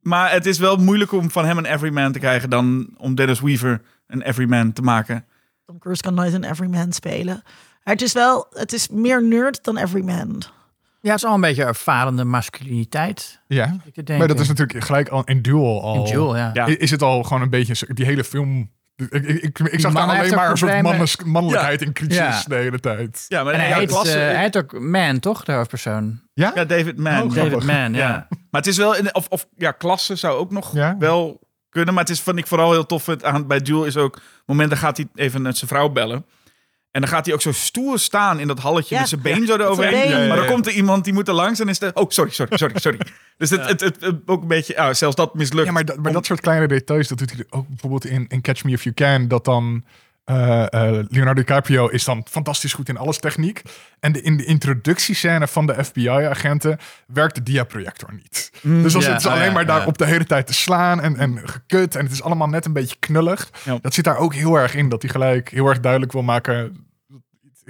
Maar 0.00 0.32
het 0.32 0.46
is 0.46 0.58
wel 0.58 0.76
moeilijk 0.76 1.12
om 1.12 1.30
van 1.30 1.44
hem 1.44 1.58
een 1.58 1.64
everyman 1.64 2.12
te 2.12 2.18
krijgen... 2.18 2.50
dan 2.50 2.88
om 2.96 3.14
Dennis 3.14 3.40
Weaver 3.40 3.82
een 4.06 4.22
everyman 4.22 4.72
te 4.72 4.82
maken. 4.82 5.24
Tom 5.66 5.78
Cruise 5.78 6.02
kan 6.02 6.14
nooit 6.14 6.32
een 6.32 6.44
everyman 6.44 6.92
spelen. 6.92 7.42
Maar 7.84 7.94
het 7.94 8.02
is 8.02 8.12
wel. 8.12 8.46
Het 8.50 8.72
is 8.72 8.88
meer 8.88 9.22
nerd 9.22 9.64
dan 9.64 9.76
everyman. 9.76 10.42
Ja, 11.00 11.10
het 11.10 11.18
is 11.18 11.24
al 11.24 11.34
een 11.34 11.40
beetje 11.40 11.64
ervarende 11.64 12.24
masculiniteit. 12.24 13.40
Ja, 13.46 13.76
maar 14.06 14.28
dat 14.28 14.40
is 14.40 14.48
natuurlijk 14.48 14.84
gelijk 14.84 15.08
al 15.08 15.24
in 15.24 15.42
Duel 15.42 15.82
al. 15.82 15.94
In 15.94 16.02
Jewel, 16.02 16.36
ja. 16.36 16.66
Is 16.66 16.90
het 16.90 17.02
al 17.02 17.22
gewoon 17.22 17.42
een 17.42 17.50
beetje 17.50 17.94
die 17.94 18.04
hele 18.04 18.24
film. 18.24 18.70
Ik, 19.00 19.12
ik, 19.12 19.42
ik, 19.42 19.58
ik 19.58 19.80
zag 19.80 19.92
daar 19.92 20.06
man 20.06 20.16
alleen 20.16 20.34
maar 20.34 20.44
ook 20.44 20.50
een 20.50 20.56
soort 20.58 20.82
mannes- 20.82 21.16
mannelijkheid 21.24 21.82
in 21.82 21.92
crisis 21.92 22.16
Ja. 22.16 22.42
de 22.46 22.54
hele 22.54 22.80
tijd. 22.80 23.24
Ja, 23.28 23.44
maar 23.44 23.52
En 23.52 23.60
hij, 23.60 23.72
heet, 23.72 23.88
klasse- 23.88 24.18
eh, 24.18 24.32
hij 24.34 24.42
heet 24.42 24.56
ook 24.56 24.80
Man, 24.80 25.18
toch, 25.18 25.44
de 25.44 25.52
hoofdpersoon? 25.52 26.20
Ja? 26.34 26.52
ja, 26.54 26.64
David 26.64 26.98
Mann. 26.98 27.16
Oh, 27.22 27.34
David 27.34 27.36
grappig. 27.48 27.64
Man, 27.64 27.92
ja. 27.92 27.98
Ja. 28.08 28.26
Maar 28.50 28.60
het 28.60 28.66
is 28.66 28.76
wel, 28.76 28.96
in, 28.96 29.14
of, 29.14 29.26
of 29.28 29.46
ja, 29.56 29.70
klasse 29.70 30.16
zou 30.16 30.38
ook 30.38 30.50
nog 30.50 30.74
Ja. 30.74 30.96
wel 30.98 31.40
kunnen. 31.68 31.94
Maar 31.94 32.02
het 32.02 32.12
is, 32.12 32.20
vind 32.20 32.38
ik 32.38 32.46
vooral 32.46 32.70
heel 32.72 32.86
tof 32.86 33.06
het 33.06 33.24
aan, 33.24 33.46
bij 33.46 33.60
Duel 33.60 33.84
is 33.84 33.96
ook, 33.96 34.20
momenten 34.46 34.76
gaat 34.78 34.96
hij 34.96 35.06
even 35.14 35.42
met 35.42 35.56
zijn 35.56 35.70
vrouw 35.70 35.88
bellen. 35.88 36.24
En 36.90 37.00
dan 37.00 37.10
gaat 37.10 37.24
hij 37.24 37.34
ook 37.34 37.40
zo 37.42 37.52
stoer 37.52 37.98
staan 37.98 38.40
in 38.40 38.46
dat 38.46 38.58
halletje 38.58 38.94
Ja. 38.94 39.00
met 39.00 39.08
zijn 39.10 39.20
been 39.22 39.46
zo 39.46 39.54
eroverheen. 39.54 40.00
been. 40.00 40.10
Ja, 40.10 40.18
ja, 40.18 40.26
Maar 40.28 40.36
dan 40.36 40.46
komt 40.46 40.66
er 40.66 40.72
iemand 40.72 41.04
die 41.04 41.12
moet 41.12 41.28
er 41.28 41.34
langs 41.34 41.60
en 41.60 41.68
is 41.68 41.78
de... 41.78 41.90
Oh, 41.94 42.04
sorry, 42.10 42.30
sorry, 42.30 42.56
sorry, 42.56 42.78
sorry. 42.78 42.98
Dus 43.38 43.50
het, 43.50 43.66
het, 43.68 43.80
het, 43.80 44.00
het- 44.00 44.16
ook 44.26 44.42
een 44.42 44.48
beetje... 44.48 44.76
ah, 44.78 44.94
zelfs 44.94 45.16
dat 45.16 45.34
mislukt. 45.34 45.66
Ja, 45.66 45.72
maar, 45.72 45.84
dat, 45.84 45.96
maar 45.96 46.06
Om- 46.06 46.12
dat 46.12 46.26
soort 46.26 46.40
kleine 46.40 46.66
details, 46.68 47.08
dat 47.08 47.18
doet 47.18 47.32
hij 47.32 47.44
ook 47.50 47.68
bijvoorbeeld 47.68 48.04
in, 48.04 48.24
in 48.28 48.40
Catch 48.40 48.64
Me 48.64 48.70
If 48.72 48.82
You 48.82 48.94
Can, 48.94 49.28
dat 49.28 49.44
dan 49.44 49.84
eh, 50.30 50.88
eh, 50.98 51.04
Leonardo 51.08 51.40
DiCaprio 51.40 51.86
is 51.88 52.04
dan 52.04 52.26
fantastisch 52.30 52.72
goed 52.72 52.88
in 52.88 52.96
alles 52.96 53.18
techniek. 53.18 53.62
En 54.00 54.12
de, 54.12 54.22
in 54.22 54.36
de 54.36 54.44
introductiescène 54.44 55.46
van 55.48 55.66
de 55.66 55.84
FBI-agenten 55.84 56.78
werkt 57.06 57.34
de 57.34 57.42
diaprojector 57.42 58.12
niet. 58.14 58.50
dus 58.62 58.92
ja, 58.92 59.00
zitten 59.00 59.20
ze 59.20 59.28
oh 59.28 59.34
alleen 59.34 59.46
ja, 59.46 59.52
maar 59.52 59.66
daar 59.66 59.80
ja. 59.80 59.86
op 59.86 59.98
de 59.98 60.04
hele 60.06 60.24
tijd 60.24 60.46
te 60.46 60.54
slaan 60.54 61.00
en, 61.00 61.16
en 61.16 61.40
gekut. 61.48 61.94
En 61.96 62.02
het 62.04 62.12
is 62.12 62.22
allemaal 62.22 62.48
net 62.48 62.64
een 62.66 62.72
beetje 62.72 62.96
knullig. 62.98 63.50
Ja. 63.64 63.78
Dat 63.82 63.94
zit 63.94 64.04
daar 64.04 64.16
ook 64.16 64.34
heel 64.34 64.54
erg 64.54 64.74
in, 64.74 64.88
dat 64.88 65.02
hij 65.02 65.10
gelijk 65.10 65.48
heel 65.48 65.66
erg 65.66 65.80
duidelijk 65.80 66.12
wil 66.12 66.22
maken. 66.22 66.88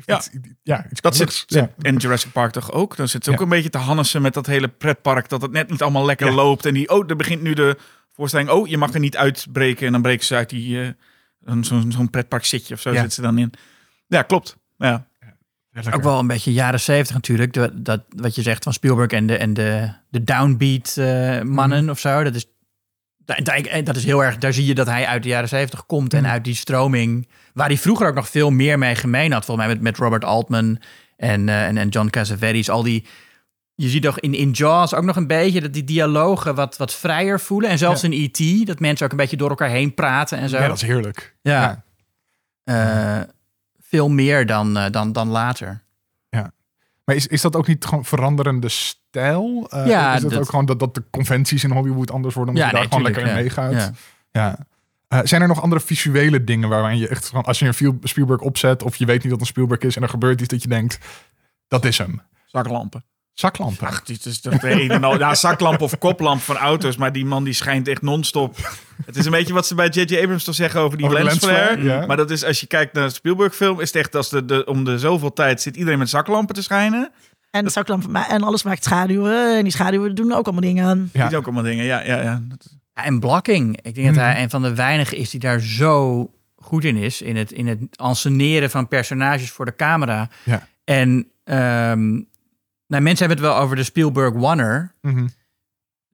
Ja. 0.07 0.17
Iets, 0.17 0.31
ja, 0.63 0.87
iets 0.91 1.01
Dat 1.01 1.17
zit, 1.17 1.45
Ja. 1.47 1.71
in 1.81 1.97
Jurassic 1.97 2.33
Park 2.33 2.53
toch 2.53 2.73
ook? 2.73 2.97
Dan 2.97 3.09
zit 3.09 3.25
ze 3.25 3.31
ook 3.31 3.37
Ja. 3.37 3.43
een 3.43 3.49
beetje 3.49 3.71
te 3.71 3.79
hannissen 3.79 4.23
met 4.23 4.35
dat 4.35 4.47
hele 4.47 4.69
pretpark. 4.69 5.29
Dat 5.29 5.43
het 5.43 5.53
net 5.53 5.71
niet 5.71 5.83
allemaal 5.83 6.05
lekker 6.05 6.27
Ja. 6.27 6.33
loopt. 6.35 6.67
En 6.67 6.75
die, 6.75 6.89
oh, 6.89 7.11
er 7.11 7.17
begint 7.17 7.43
nu 7.43 7.55
de 7.55 7.77
voorstelling. 8.13 8.49
Oh, 8.51 8.69
je 8.69 8.79
mag 8.79 8.95
er 8.95 9.01
niet 9.01 9.17
uitbreken. 9.17 9.87
En 9.87 9.93
dan 9.93 10.03
breken 10.03 10.27
ze 10.27 10.35
uit 10.35 10.51
die... 10.51 10.83
eh, 10.83 10.89
een- 11.45 11.65
Zo'n 11.65 11.93
zo'n 11.93 12.11
pretpark 12.11 12.45
zitje 12.45 12.75
of 12.75 12.81
zo 12.81 12.93
Ja. 12.93 13.01
zit 13.03 13.13
ze 13.13 13.21
dan 13.23 13.39
in. 13.39 13.53
Ja, 14.07 14.23
klopt. 14.23 14.57
Ja. 14.79 15.09
Ook 15.91 16.03
wel 16.03 16.19
een 16.19 16.27
beetje 16.27 16.53
jaren 16.53 16.81
zeventig 16.81 17.15
natuurlijk. 17.15 17.53
Dat, 17.53 17.71
dat, 17.85 18.03
wat 18.17 18.35
je 18.35 18.43
zegt 18.43 18.63
van 18.63 18.73
Spielberg 18.73 19.11
en 19.11 19.27
de, 19.27 19.37
en 19.37 19.55
de, 19.55 19.93
de 20.09 20.25
downbeat 20.25 20.97
eh, 20.97 21.41
mannen 21.43 21.91
of 21.91 21.99
zo. 21.99 22.23
Dat 22.25 22.35
is, 22.35 22.47
dat, 23.25 23.45
dat- 23.45 23.87
dat 23.87 23.97
is 23.97 24.05
heel 24.05 24.25
erg, 24.25 24.37
daar 24.39 24.53
zie 24.53 24.67
je 24.67 24.75
dat 24.75 24.87
hij 24.87 25.07
uit 25.07 25.23
de 25.23 25.29
jaren 25.29 25.49
zeventig 25.49 25.87
komt. 25.87 26.15
En 26.15 26.23
Mhm. 26.23 26.31
uit 26.31 26.45
die 26.45 26.55
stroming, 26.55 27.29
waar 27.55 27.67
hij 27.67 27.77
vroeger 27.79 28.09
ook 28.09 28.15
nog 28.15 28.29
veel 28.29 28.51
meer 28.51 28.79
mee 28.79 28.95
gemeen 28.95 29.33
had. 29.33 29.45
Volgens 29.45 29.67
mij 29.67 29.75
met, 29.77 29.85
met 29.85 29.97
Robert 29.97 30.25
Altman 30.25 30.79
en, 31.17 31.49
eh, 31.49 31.67
en, 31.67 31.77
en 31.77 31.89
John 31.89 32.09
Cassavetes. 32.11 32.71
Al 32.71 32.83
die, 32.83 33.05
je 33.83 33.89
ziet 33.89 34.03
toch 34.03 34.21
in, 34.21 34.35
in 34.35 34.51
Jaws 34.51 34.95
ook 34.95 35.05
nog 35.05 35.17
een 35.17 35.27
beetje 35.27 35.61
dat 35.61 35.73
die 35.73 35.85
dialogen 35.85 36.55
wat, 36.55 36.77
wat 36.77 36.95
vrijer 36.95 37.41
voelen. 37.41 37.71
En 37.71 37.79
zelfs 37.79 38.05
in 38.05 38.13
E.T., 38.13 38.67
dat 38.67 38.81
mensen 38.81 39.05
ook 39.07 39.11
een 39.13 39.17
beetje 39.19 39.37
door 39.37 39.49
elkaar 39.49 39.69
heen 39.69 39.95
praten 39.95 40.39
en 40.39 40.49
zo. 40.49 40.59
Ja, 40.59 40.67
dat 40.67 40.77
is 40.77 40.83
heerlijk. 40.83 41.37
Ja. 41.43 41.83
Eh, 42.65 43.21
veel 43.81 44.09
meer 44.09 44.47
dan, 44.47 44.77
eh, 44.77 44.91
dan, 44.91 45.13
dan 45.13 45.29
later. 45.29 45.83
Maar 47.05 47.19
is, 47.19 47.27
is 47.27 47.41
dat 47.41 47.57
ook 47.57 47.67
niet 47.67 47.85
gewoon 47.85 48.05
veranderende 48.05 48.69
stijl? 48.69 49.67
Eh, 49.71 49.87
Ja, 49.87 50.15
is 50.15 50.21
dat, 50.23 50.31
dat- 50.31 50.41
ook 50.41 50.49
gewoon 50.49 50.67
dat, 50.67 50.79
dat 50.79 50.95
de 50.95 51.05
conventies 51.11 51.65
in 51.65 51.71
Hollywood 51.71 52.11
anders 52.11 52.35
worden, 52.35 52.55
omdat 52.55 52.69
je 52.71 52.77
daar 52.77 52.89
nee, 52.89 52.91
gewoon 52.93 53.07
lekker 53.13 53.23
in 53.23 53.29
ja. 53.37 53.41
meegaat? 53.43 53.73
Ja. 53.73 53.91
Ja. 54.33 54.59
Eh, 55.09 55.19
zijn 55.25 55.43
er 55.43 55.49
nog 55.49 55.63
andere 55.63 55.81
visuele 55.81 56.45
dingen 56.45 56.69
waaraan 56.69 56.99
je 56.99 57.09
echt 57.09 57.29
van, 57.29 57.45
als 57.45 57.59
je 57.59 57.67
een 57.67 57.75
Spiel- 57.75 57.99
Spielberg 58.03 58.41
opzet 58.41 58.83
of 58.83 58.97
je 58.97 59.05
weet 59.07 59.23
niet 59.23 59.33
dat 59.33 59.41
een 59.41 59.47
Spielberg 59.47 59.81
is 59.81 59.97
en 59.97 60.03
er 60.03 60.09
gebeurt 60.09 60.41
iets 60.41 60.49
dat 60.49 60.63
je 60.63 60.69
denkt, 60.69 60.99
dat 61.69 61.85
is 61.85 61.99
hem. 61.99 62.23
Zaklampen. 62.47 63.05
Zaklampen. 63.41 63.87
Ach, 63.87 64.03
dit 64.03 64.25
is 64.27 64.41
toch 64.41 64.59
de 64.59 64.71
een 64.71 64.91
en 64.91 65.05
al. 65.05 65.19
Ja, 65.19 65.35
zaklamp 65.35 65.81
of 65.81 65.99
koplamp 65.99 66.41
van 66.41 66.57
auto's. 66.57 66.97
Maar 66.97 67.13
die 67.13 67.25
man 67.25 67.45
die 67.45 67.53
schijnt 67.53 67.89
echt 67.89 68.03
non-stop. 68.03 68.57
Het 69.07 69.17
is 69.17 69.25
een 69.25 69.31
beetje 69.31 69.53
wat 69.53 69.67
ze 69.67 69.75
bij 69.75 69.89
J.J. 69.89 70.17
Abrams 70.21 70.45
toch 70.45 70.55
zeggen 70.55 70.81
over 70.81 70.99
die 70.99 71.07
Over 71.07 71.83
ja. 71.85 72.07
Maar 72.07 72.17
dat 72.17 72.31
is, 72.31 72.45
als 72.45 72.61
je 72.61 72.67
kijkt 72.67 72.95
naar 72.95 73.07
de 73.09 73.15
Spielberg 73.15 73.55
film, 73.57 73.81
is 73.81 73.87
het 73.87 73.97
echt 73.97 74.15
als 74.15 74.29
de, 74.29 74.45
de, 74.45 74.65
om 74.65 74.85
de 74.85 74.99
zoveel 74.99 75.33
tijd 75.33 75.63
zit 75.63 75.77
iedereen 75.77 75.99
met 75.99 76.09
zaklampen 76.09 76.55
te 76.55 76.63
schijnen. 76.63 77.11
En, 77.51 77.65
de 77.65 77.71
zaklampen 77.71 78.15
en 78.29 78.43
alles 78.43 78.63
maakt 78.63 78.85
schaduwen. 78.85 79.57
En 79.57 79.63
die 79.63 79.73
schaduwen 79.73 80.15
doen 80.15 80.33
ook 80.33 80.45
allemaal 80.45 80.63
dingen. 80.75 81.11
Ja. 81.13 81.21
Die 81.21 81.31
is 81.31 81.35
ook 81.39 81.45
allemaal 81.45 81.63
dingen. 81.63 81.85
Ja, 81.85 82.01
ja, 82.01 82.23
ja. 82.23 82.43
Ja, 82.95 83.05
en 83.05 83.21
blocking. 83.21 83.77
Ik 83.83 83.95
denk 83.95 84.07
dat 84.07 84.17
Mhm. 84.17 84.25
hij 84.25 84.43
een 84.43 84.51
van 84.51 84.63
de 84.63 84.75
weinigen 84.75 85.17
is 85.17 85.31
die 85.31 85.41
daar 85.41 85.61
zo 85.61 86.31
goed 86.57 86.85
in 86.85 86.97
is. 86.97 87.23
In 87.23 87.37
het, 87.37 87.53
in 87.53 87.67
het 87.67 87.79
enseneren 87.97 88.71
van 88.71 88.89
personages 88.89 89.51
voor 89.51 89.65
de 89.65 89.77
camera. 89.77 90.29
Ja. 90.45 90.67
En 90.85 91.29
ehm, 91.45 92.21
nou, 92.91 93.03
mensen 93.03 93.27
hebben 93.27 93.45
het 93.45 93.55
wel 93.55 93.63
over 93.65 93.77
de 93.77 93.83
Spielberg 93.83 94.35
Oneer. 94.35 94.95
Mhm. 95.01 95.27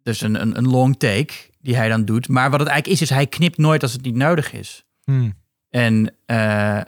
Dus 0.03 0.20
een, 0.20 0.41
een, 0.41 0.57
een 0.57 0.68
long 0.68 0.99
take 0.99 1.35
die 1.61 1.77
hij 1.77 1.89
dan 1.89 2.05
doet. 2.05 2.29
Maar 2.29 2.51
wat 2.51 2.61
het 2.61 2.68
eigenlijk 2.68 3.01
is, 3.01 3.09
is 3.09 3.16
hij 3.16 3.27
knipt 3.27 3.59
nooit 3.59 3.83
als 3.83 3.93
het 3.93 4.03
niet 4.03 4.14
nodig 4.14 4.53
is. 4.53 4.85
Hmm. 5.05 5.35
En 5.70 6.14
eh, 6.27 6.81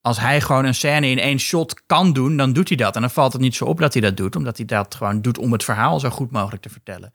als 0.00 0.20
hij 0.20 0.40
gewoon 0.40 0.64
een 0.64 0.74
scène 0.74 1.06
in 1.06 1.18
één 1.18 1.38
shot 1.38 1.82
kan 1.86 2.12
doen, 2.12 2.36
dan 2.36 2.52
doet 2.52 2.68
hij 2.68 2.76
dat. 2.76 2.94
En 2.94 3.00
dan 3.00 3.10
valt 3.10 3.32
het 3.32 3.42
niet 3.42 3.54
zo 3.54 3.64
op 3.64 3.78
dat 3.78 3.92
hij 3.92 4.02
dat 4.02 4.16
doet, 4.16 4.36
omdat 4.36 4.56
hij 4.56 4.66
dat 4.66 4.94
gewoon 4.94 5.22
doet 5.22 5.38
om 5.38 5.52
het 5.52 5.64
verhaal 5.64 6.00
zo 6.00 6.10
goed 6.10 6.30
mogelijk 6.30 6.62
te 6.62 6.68
vertellen. 6.70 7.12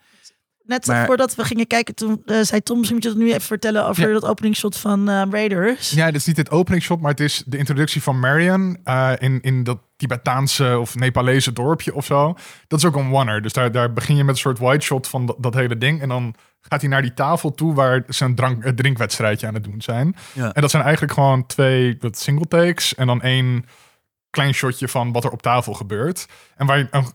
Net 0.68 0.88
Maar- 0.88 1.06
voordat 1.06 1.36
we 1.36 1.44
gingen 1.44 1.68
kijken, 1.68 1.96
toen 1.96 2.22
eh, 2.26 2.40
zei 2.42 2.62
Tom, 2.64 2.76
misschien 2.78 2.96
moet 2.98 3.06
je 3.06 3.12
het 3.12 3.20
nu 3.22 3.28
even 3.30 3.42
vertellen 3.42 3.88
over 3.88 4.08
Ja. 4.08 4.14
dat 4.14 4.26
openingsshot 4.26 4.78
van 4.78 5.10
eh, 5.10 5.22
Raiders. 5.30 5.90
Ja, 5.90 6.06
dit 6.06 6.16
is 6.16 6.26
niet 6.26 6.38
het 6.38 6.52
openingsshot, 6.52 7.02
maar 7.02 7.12
het 7.12 7.20
is 7.20 7.44
de 7.46 7.58
introductie 7.58 8.02
van 8.04 8.20
Marion 8.20 8.78
eh, 8.84 9.12
in, 9.18 9.42
in 9.42 9.64
dat 9.64 9.80
Tibetaanse 9.96 10.78
of 10.80 10.96
Nepalese 10.96 11.54
dorpje 11.54 11.94
of 11.96 12.06
zo. 12.06 12.36
Dat 12.68 12.80
is 12.80 12.86
ook 12.86 12.96
een 12.96 13.14
oneer. 13.14 13.42
Dus 13.42 13.54
daar, 13.54 13.72
daar 13.72 13.94
begin 13.94 14.16
je 14.16 14.24
met 14.24 14.36
een 14.36 14.42
soort 14.42 14.60
wide 14.60 14.82
shot 14.84 15.08
van 15.08 15.26
dat, 15.26 15.36
dat 15.40 15.54
hele 15.54 15.78
ding. 15.78 16.02
En 16.02 16.10
dan 16.10 16.36
gaat 16.62 16.82
hij 16.82 16.90
naar 16.90 17.02
die 17.02 17.14
tafel 17.14 17.52
toe 17.52 17.74
waar 17.74 18.04
ze 18.10 18.26
een 18.26 18.36
drank, 18.36 18.66
een 18.66 18.76
drinkwedstrijdje 18.76 19.48
aan 19.48 19.54
het 19.54 19.64
doen 19.64 19.82
zijn. 19.82 20.16
Ja. 20.34 20.52
En 20.54 20.62
dat 20.62 20.72
zijn 20.72 20.84
eigenlijk 20.84 21.14
gewoon 21.14 21.46
twee 21.46 21.98
wat 22.00 22.18
single 22.18 22.48
takes 22.48 22.96
en 22.96 23.08
dan 23.08 23.22
één 23.22 23.66
klein 24.30 24.54
shotje 24.54 24.88
van 24.88 25.12
wat 25.12 25.24
er 25.24 25.32
op 25.32 25.42
tafel 25.42 25.74
gebeurt. 25.74 26.26
En 26.56 26.66
waar 26.66 26.78
je- 26.78 26.88
een 26.92 27.06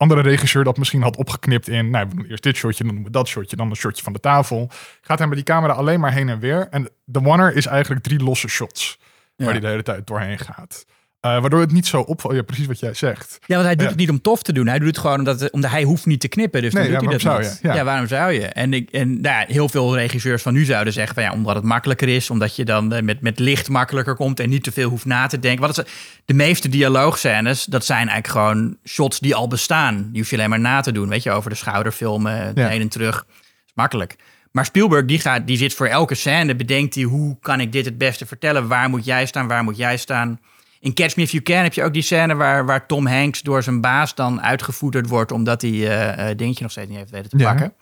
andere 0.00 0.20
regisseur 0.20 0.64
dat 0.64 0.76
misschien 0.76 1.02
had 1.02 1.16
opgeknipt 1.16 1.68
in, 1.68 1.90
nou, 1.90 2.08
we 2.08 2.14
doen 2.16 2.26
eerst 2.26 2.42
dit 2.42 2.56
shotje, 2.56 2.84
dan 2.84 2.94
doen 2.94 3.04
we 3.04 3.10
dat 3.10 3.28
shotje, 3.28 3.56
dan 3.56 3.70
een 3.70 3.76
shotje 3.76 4.02
van 4.02 4.12
de 4.12 4.20
tafel. 4.20 4.70
Gaat 5.00 5.18
hij 5.18 5.26
met 5.26 5.36
die 5.36 5.46
camera 5.46 5.72
alleen 5.72 6.00
maar 6.00 6.12
heen 6.12 6.28
en 6.28 6.38
weer. 6.38 6.68
En 6.70 6.88
de 7.04 7.24
oneer 7.24 7.56
is 7.56 7.66
eigenlijk 7.66 8.02
drie 8.02 8.22
losse 8.22 8.48
shots 8.48 8.98
waar 9.36 9.46
Ja. 9.46 9.52
hij 9.52 9.60
de 9.60 9.66
hele 9.66 9.82
tijd 9.82 10.06
doorheen 10.06 10.38
gaat. 10.38 10.84
Eh, 11.20 11.40
waardoor 11.40 11.60
het 11.60 11.72
niet 11.72 11.86
zo 11.86 12.00
opvalt. 12.00 12.34
Ja, 12.34 12.42
precies 12.42 12.66
wat 12.66 12.78
jij 12.80 12.94
zegt. 12.94 13.38
Ja, 13.46 13.54
want 13.54 13.66
hij 13.66 13.74
doet 13.74 13.82
Ja. 13.84 13.88
het 13.90 13.98
niet 13.98 14.10
om 14.10 14.20
tof 14.20 14.42
te 14.42 14.52
doen. 14.52 14.66
Hij 14.66 14.78
doet 14.78 14.86
het 14.88 14.98
gewoon 14.98 15.18
omdat, 15.18 15.50
omdat 15.50 15.70
hij 15.70 15.82
hoeft 15.82 16.06
niet 16.06 16.20
te 16.20 16.28
knippen. 16.28 16.62
Dus 16.62 16.72
Nee, 16.72 16.82
dan 16.82 16.92
ja, 16.92 16.98
doet 16.98 17.08
hij 17.08 17.18
dat 17.18 17.38
niet. 17.38 17.46
zou 17.60 17.72
je? 17.72 17.78
Ja. 17.78 17.84
waarom 17.84 18.06
zou 18.06 18.32
je? 18.32 18.46
En, 18.46 18.72
ik, 18.72 18.90
en 18.90 19.20
nou, 19.20 19.44
heel 19.52 19.68
veel 19.68 19.96
regisseurs 19.96 20.42
van 20.42 20.52
nu 20.52 20.64
zouden 20.64 20.92
zeggen 20.92 21.14
van 21.14 21.22
ja, 21.22 21.32
omdat 21.32 21.54
het 21.54 21.64
makkelijker 21.64 22.08
is, 22.08 22.30
omdat 22.30 22.56
je 22.56 22.64
dan 22.64 22.92
eh, 22.92 23.02
met, 23.02 23.20
met 23.20 23.38
licht 23.38 23.68
makkelijker 23.68 24.14
komt 24.14 24.40
en 24.40 24.48
niet 24.48 24.62
te 24.64 24.72
veel 24.72 24.88
hoeft 24.88 25.04
na 25.04 25.26
te 25.26 25.38
denken. 25.38 25.60
Wat 25.60 25.70
is 25.70 25.76
het? 25.76 25.90
de 26.24 26.34
meeste 26.34 26.68
dialoogscènes, 26.68 27.64
dat 27.64 27.84
zijn 27.84 28.08
eigenlijk 28.08 28.28
gewoon 28.28 28.76
shots 28.84 29.20
die 29.20 29.34
al 29.34 29.48
bestaan. 29.48 30.08
Die 30.12 30.20
hoef 30.20 30.30
je 30.30 30.36
alleen 30.36 30.50
maar 30.50 30.60
na 30.60 30.80
te 30.80 30.92
doen. 30.92 31.08
Weet 31.08 31.22
je, 31.22 31.30
over 31.30 31.50
de 31.50 31.56
schouder 31.56 31.92
filmen, 31.92 32.52
heen 32.54 32.80
en 32.80 32.88
terug. 32.88 33.14
Dat 33.16 33.26
is 33.66 33.72
makkelijk. 33.74 34.16
Maar 34.52 34.64
Spielberg, 34.64 35.04
die, 35.04 35.20
gaat, 35.20 35.46
die 35.46 35.56
zit 35.56 35.74
voor 35.74 35.86
elke 35.86 36.14
scène, 36.14 36.56
bedenkt 36.56 36.94
hij 36.94 37.04
hoe 37.04 37.36
kan 37.40 37.60
ik 37.60 37.72
dit 37.72 37.84
het 37.84 37.98
beste 37.98 38.26
vertellen? 38.26 38.68
Waar 38.68 38.88
moet 38.88 39.04
jij 39.04 39.26
staan? 39.26 39.48
Waar 39.48 39.64
moet 39.64 39.76
jij 39.76 39.96
staan? 39.96 40.40
In 40.80 40.94
Catch 40.94 41.16
Me 41.16 41.22
If 41.22 41.30
You 41.30 41.42
Can 41.42 41.62
heb 41.62 41.72
je 41.72 41.82
ook 41.82 41.92
die 41.92 42.02
scène 42.02 42.34
waar, 42.34 42.66
waar 42.66 42.86
Tom 42.86 43.06
Hanks 43.06 43.40
door 43.42 43.62
zijn 43.62 43.80
baas 43.80 44.14
dan 44.14 44.42
uitgevoederd 44.42 45.08
wordt 45.08 45.32
omdat 45.32 45.62
hij 45.62 45.98
eh, 46.16 46.36
dingetje 46.36 46.62
nog 46.62 46.72
steeds 46.72 46.88
niet 46.88 46.98
heeft 46.98 47.10
weten 47.10 47.30
te 47.30 47.38
Ja. 47.38 47.48
pakken. 47.48 47.74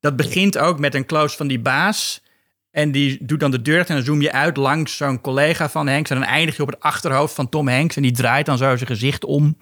Dat 0.00 0.16
begint 0.16 0.58
ook 0.58 0.78
met 0.78 0.94
een 0.94 1.06
close 1.06 1.36
van 1.36 1.46
die 1.48 1.58
baas. 1.60 2.22
En 2.70 2.92
die 2.92 3.18
doet 3.24 3.40
dan 3.40 3.50
de 3.50 3.62
deur 3.62 3.78
en 3.78 3.94
dan 3.94 4.04
zoom 4.04 4.20
je 4.20 4.32
uit 4.32 4.56
langs 4.56 4.96
zo'n 4.96 5.20
collega 5.20 5.68
van 5.68 5.88
Hanks. 5.88 6.10
En 6.10 6.16
dan 6.18 6.28
eindig 6.28 6.56
je 6.56 6.62
op 6.62 6.68
het 6.68 6.80
achterhoofd 6.80 7.34
van 7.34 7.48
Tom 7.48 7.68
Hanks. 7.68 7.96
En 7.96 8.02
die 8.02 8.12
draait 8.12 8.46
dan 8.46 8.58
zo 8.58 8.76
zijn 8.76 8.88
gezicht 8.90 9.24
om. 9.24 9.56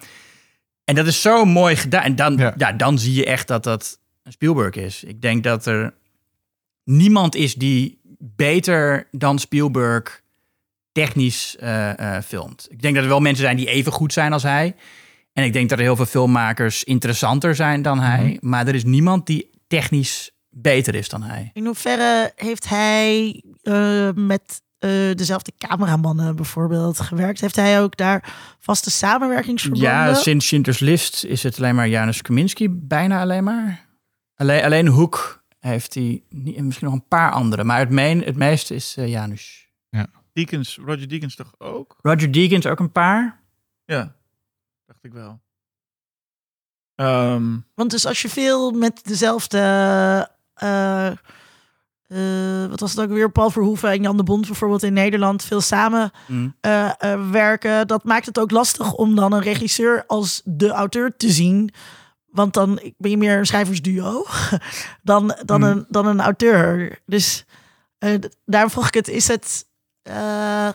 En 0.83 0.95
dat 0.95 1.07
is 1.07 1.21
zo 1.21 1.45
mooi 1.45 1.75
gedaan. 1.75 2.03
En 2.03 2.15
dan, 2.15 2.37
Ja. 2.37 2.53
ja. 2.57 2.71
dan 2.71 2.99
zie 2.99 3.13
je 3.13 3.25
echt 3.25 3.47
dat 3.47 3.63
dat 3.63 3.99
een 4.23 4.31
Spielberg 4.31 4.75
is. 4.75 5.03
Ik 5.03 5.21
denk 5.21 5.43
dat 5.43 5.65
er 5.65 5.93
niemand 6.83 7.35
is 7.35 7.55
die 7.55 7.99
beter 8.19 9.07
dan 9.11 9.39
Spielberg 9.39 10.21
technisch 11.03 11.55
eh, 11.55 12.15
eh, 12.15 12.23
filmt. 12.23 12.67
Ik 12.69 12.81
denk 12.81 12.95
dat 12.95 13.03
er 13.03 13.09
wel 13.09 13.19
mensen 13.19 13.43
zijn 13.43 13.57
die 13.57 13.69
even 13.69 13.91
goed 13.91 14.13
zijn 14.13 14.33
als 14.33 14.43
hij. 14.43 14.75
En 15.33 15.43
ik 15.43 15.53
denk 15.53 15.69
dat 15.69 15.77
er 15.77 15.83
heel 15.83 15.95
veel 15.95 16.05
filmmakers 16.05 16.83
interessanter 16.83 17.55
zijn 17.55 17.81
dan 17.81 17.99
hij. 17.99 18.37
Maar 18.41 18.67
er 18.67 18.75
is 18.75 18.83
niemand 18.83 19.25
die 19.25 19.49
technisch 19.67 20.31
beter 20.49 20.95
is 20.95 21.09
dan 21.09 21.23
hij. 21.23 21.49
In 21.53 21.65
hoeverre 21.65 22.31
heeft 22.35 22.69
hij 22.69 23.43
eh, 23.61 24.09
met 24.15 24.61
dezelfde 25.15 25.51
cameramannen 25.57 26.35
bijvoorbeeld 26.35 26.99
gewerkt? 26.99 27.41
Heeft 27.41 27.55
hij 27.55 27.81
ook 27.81 27.97
daar 27.97 28.33
vaste 28.59 28.91
samenwerkingsverbanden? 28.91 29.89
Ja, 29.89 30.13
sinds 30.13 30.47
Schindler's 30.47 30.79
List 30.79 31.23
is 31.23 31.43
het 31.43 31.57
alleen 31.57 31.75
maar 31.75 31.87
Janusz 31.87 32.21
Kaminski, 32.21 32.69
bijna 32.69 33.21
alleen 33.21 33.43
maar. 33.43 33.85
Alleen, 34.35 34.63
alleen 34.63 34.87
Hoek 34.87 35.43
heeft 35.59 35.93
hij, 35.93 36.23
misschien 36.29 36.87
nog 36.87 36.93
een 36.93 37.07
paar 37.07 37.31
andere, 37.31 37.63
maar 37.63 37.79
het, 37.79 37.89
meen, 37.89 38.23
het 38.23 38.35
meeste 38.35 38.75
is 38.75 38.93
Janusz. 38.99 39.66
Deakins, 40.37 40.77
Roger 40.85 41.07
Deakins 41.07 41.35
toch 41.35 41.53
ook? 41.57 41.95
Roger 42.01 42.31
Deakins 42.31 42.65
ook 42.65 42.79
een 42.79 42.91
paar. 42.91 43.41
Ja, 43.85 44.15
dacht 44.85 45.03
ik 45.03 45.13
wel. 45.13 45.41
Ehm, 46.95 47.57
Want 47.75 47.91
dus 47.91 48.05
als 48.05 48.21
je 48.21 48.29
veel 48.29 48.71
met 48.71 48.99
dezelfde... 49.03 49.57
eh, 50.53 51.07
eh, 51.07 52.69
wat 52.69 52.79
was 52.79 52.91
het 52.91 52.99
ook 52.99 53.09
weer? 53.09 53.31
Paul 53.31 53.49
Verhoeven 53.49 53.89
en 53.89 54.01
Jan 54.01 54.17
de 54.17 54.23
Bond 54.23 54.45
bijvoorbeeld 54.45 54.83
in 54.83 54.93
Nederland 54.93 55.43
veel 55.43 55.61
samen 55.61 56.11
Mm. 56.27 56.55
eh, 56.61 56.91
eh, 56.97 57.29
werken. 57.31 57.87
Dat 57.87 58.03
maakt 58.03 58.25
het 58.25 58.39
ook 58.39 58.51
lastig 58.51 58.93
om 58.93 59.15
dan 59.15 59.33
een 59.33 59.41
regisseur 59.41 60.03
als 60.05 60.41
de 60.45 60.69
auteur 60.69 61.15
te 61.17 61.29
zien. 61.29 61.69
Want 62.25 62.53
dan 62.53 62.79
ben 62.97 63.11
je 63.11 63.17
meer 63.17 63.37
een 63.37 63.45
schrijversduo 63.45 64.25
dan, 65.03 65.37
dan, 65.45 65.59
Mm. 65.61 65.65
een, 65.67 65.85
dan 65.89 66.05
een 66.05 66.21
auteur. 66.21 66.99
Dus 67.05 67.45
eh, 67.97 68.19
daarom 68.45 68.71
vroeg 68.71 68.87
ik 68.87 68.93
het, 68.93 69.07
is 69.07 69.27
het... 69.27 69.65
eh, 70.07 70.67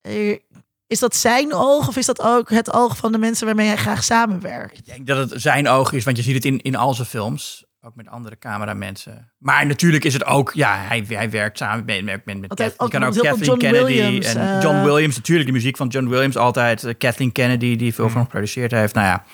eh, 0.00 0.38
is 0.86 0.98
dat 0.98 1.16
zijn 1.16 1.54
oog 1.54 1.88
of 1.88 1.96
is 1.96 2.06
dat 2.06 2.22
ook 2.22 2.50
het 2.50 2.72
oog 2.72 2.96
van 2.96 3.12
de 3.12 3.18
mensen 3.18 3.46
waarmee 3.46 3.66
hij 3.66 3.76
graag 3.76 4.04
samenwerkt? 4.04 4.78
Ik 4.78 4.86
denk 4.86 5.06
dat 5.06 5.30
het 5.30 5.42
zijn 5.42 5.68
oog 5.68 5.92
is, 5.92 6.04
want 6.04 6.16
je 6.16 6.22
ziet 6.22 6.34
het 6.34 6.44
in, 6.44 6.60
in 6.62 6.76
al 6.76 6.94
zijn 6.94 7.08
films. 7.08 7.64
Ook 7.84 7.94
met 7.94 8.08
andere 8.08 8.38
cameramensen. 8.38 9.32
Maar 9.38 9.66
natuurlijk 9.66 10.04
is 10.04 10.12
het 10.12 10.24
ook, 10.24 10.52
ja, 10.54 10.76
hij, 10.76 11.04
hij 11.08 11.30
werkt 11.30 11.58
samen 11.58 11.84
met, 11.84 12.04
met, 12.04 12.24
met, 12.24 12.38
met 12.38 12.46
Want 12.46 12.58
hij 12.58 12.70
Kath- 12.70 12.92
je 12.92 12.98
kan 12.98 13.08
ook 13.08 13.14
Kathleen 13.14 13.44
John 13.44 13.58
Kennedy 13.58 13.84
Williams, 13.84 14.34
en 14.34 14.56
eh, 14.56 14.62
John 14.62 14.82
Williams. 14.82 15.16
Natuurlijk 15.16 15.48
de 15.48 15.54
muziek 15.54 15.76
van 15.76 15.88
John 15.88 16.08
Williams 16.08 16.36
altijd. 16.36 16.96
Kathleen 16.98 17.32
Kennedy, 17.32 17.76
die 17.76 17.94
veel 17.94 18.04
van 18.04 18.14
hem 18.14 18.24
geproduceerd 18.24 18.70
heeft. 18.70 18.94
Nou 18.94 19.06
ja, 19.06 19.24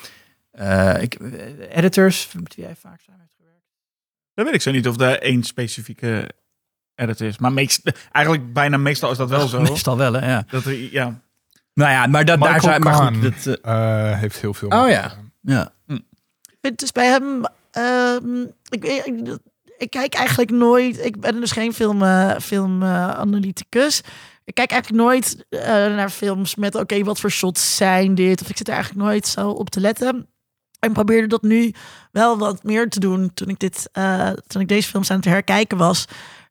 eh, 0.51 1.03
ik, 1.03 1.19
editors, 1.71 2.29
met 2.41 2.55
wie 2.55 2.65
hij 2.65 2.77
vaak 2.77 3.01
samen 3.01 3.21
heeft 3.21 3.35
gewerkt. 3.37 3.67
Dan 4.35 4.45
weet 4.45 4.55
ik 4.55 4.63
zo 4.63 4.71
niet 4.71 4.89
of 4.89 5.01
er 5.01 5.23
één 5.23 5.43
specifieke 5.43 6.29
edit 6.99 7.21
is. 7.21 7.39
Maar 7.39 7.53
meest, 7.53 7.93
eigenlijk 8.13 8.53
bijna 8.53 8.77
meestal 8.77 9.11
is 9.11 9.17
dat 9.17 9.29
wel 9.31 9.49
zo. 9.49 9.61
Meestal 9.61 9.97
wel, 9.97 10.13
hè, 10.13 10.31
ja. 10.31 10.45
Dat 10.51 10.65
er, 10.65 10.93
ja. 10.93 11.21
Nou 11.75 11.91
ja, 11.91 12.07
maar, 12.07 12.25
dat, 12.25 12.41
daar 12.41 12.61
zijn, 12.61 12.83
maar 12.83 12.95
goed, 12.95 13.05
Kahn. 13.21 13.21
dat, 13.45 13.59
eh, 13.63 14.11
Eh, 14.13 14.19
heeft 14.19 14.41
heel 14.41 14.55
veel. 14.55 14.69
Oh 14.69 14.89
ja. 14.89 15.13
ja. 15.41 15.73
Ik 15.87 16.59
vind 16.61 16.79
dus 16.79 16.93
bij 16.93 17.07
hem. 17.07 17.45
ehm, 17.71 18.41
ik, 18.69 18.85
ik, 18.85 19.05
ik, 19.07 19.39
ik 19.79 19.91
kijk 19.91 20.15
eigenlijk 20.15 20.51
nooit. 20.51 21.05
Ik 21.05 21.21
ben 21.21 21.41
dus 21.41 21.51
geen 21.53 21.73
film, 21.75 22.03
eh, 22.03 22.37
filmanalyticus. 22.41 24.01
ik 24.45 24.55
kijk 24.55 24.71
eigenlijk 24.71 25.03
nooit 25.03 25.45
eh, 25.49 25.61
naar 25.71 26.11
films 26.11 26.55
met. 26.55 26.75
Oké, 26.75 27.05
wat 27.05 27.21
voor 27.21 27.31
shots 27.31 27.77
zijn 27.77 28.15
dit? 28.15 28.41
Of 28.43 28.49
ik 28.49 28.57
zit 28.57 28.69
er 28.69 28.75
eigenlijk 28.75 29.05
nooit 29.05 29.27
zo 29.27 29.49
op 29.51 29.71
te 29.71 29.81
letten. 29.81 30.27
En 30.79 30.93
probeerde 30.93 31.27
dat 31.27 31.43
nu 31.43 31.75
wel 32.13 32.39
wat 32.39 32.63
meer 32.63 32.89
te 32.89 33.01
doen 33.01 33.31
toen 33.35 33.49
ik, 33.49 33.59
dit, 33.59 33.89
eh, 33.93 34.31
toen 34.47 34.61
ik 34.63 34.69
deze 34.69 34.89
films 34.89 35.11
aan 35.11 35.17
het 35.17 35.25
herkijken 35.25 35.77
was. 35.79 36.05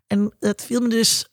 En 0.07 0.33
het 0.39 0.63
viel 0.65 0.81
me 0.81 0.87
dus. 0.87 1.29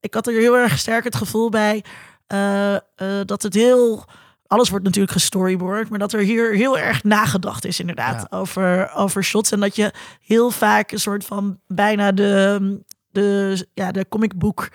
Ik 0.00 0.14
had 0.14 0.26
er 0.26 0.32
heel 0.32 0.56
erg 0.56 0.78
sterk 0.78 1.04
het 1.04 1.16
gevoel 1.16 1.48
bij 1.48 1.84
eh, 2.26 2.74
eh, 2.74 2.80
dat 3.24 3.42
het 3.42 3.54
heel 3.54 4.04
alles 4.46 4.68
wordt 4.68 4.84
natuurlijk 4.84 5.12
gestoryboard, 5.12 5.88
maar 5.88 5.98
dat 5.98 6.12
er 6.12 6.20
hier 6.20 6.54
heel 6.54 6.78
erg 6.78 7.04
nagedacht 7.04 7.64
is 7.64 7.80
inderdaad 7.80 8.32
over, 8.32 8.92
over 8.94 9.24
shots. 9.24 9.52
En 9.52 9.60
dat 9.60 9.76
je 9.76 9.92
heel 10.20 10.50
vaak 10.50 10.92
een 10.92 11.00
soort 11.00 11.24
van 11.24 11.60
bijna 11.66 12.12
de, 12.12 12.80
de, 13.10 13.66
ja, 13.74 13.92
de 13.92 14.06
comicboek 14.08 14.68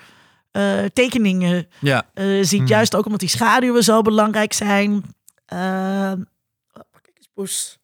eh, 0.52 0.84
tekeningen 0.94 1.68
ja. 1.80 2.06
ziet. 2.42 2.60
Hmm. 2.60 2.68
Juist 2.68 2.96
ook 2.96 3.06
omdat 3.06 3.20
die 3.20 3.30
schaduwen 3.30 3.84
zo 3.84 4.02
belangrijk 4.02 4.54
zijn. 4.54 5.04
Eh, 5.46 6.14
oh, 6.74 6.84
kijk 7.02 7.18
eens, 7.18 7.30
Poes. 7.34 7.80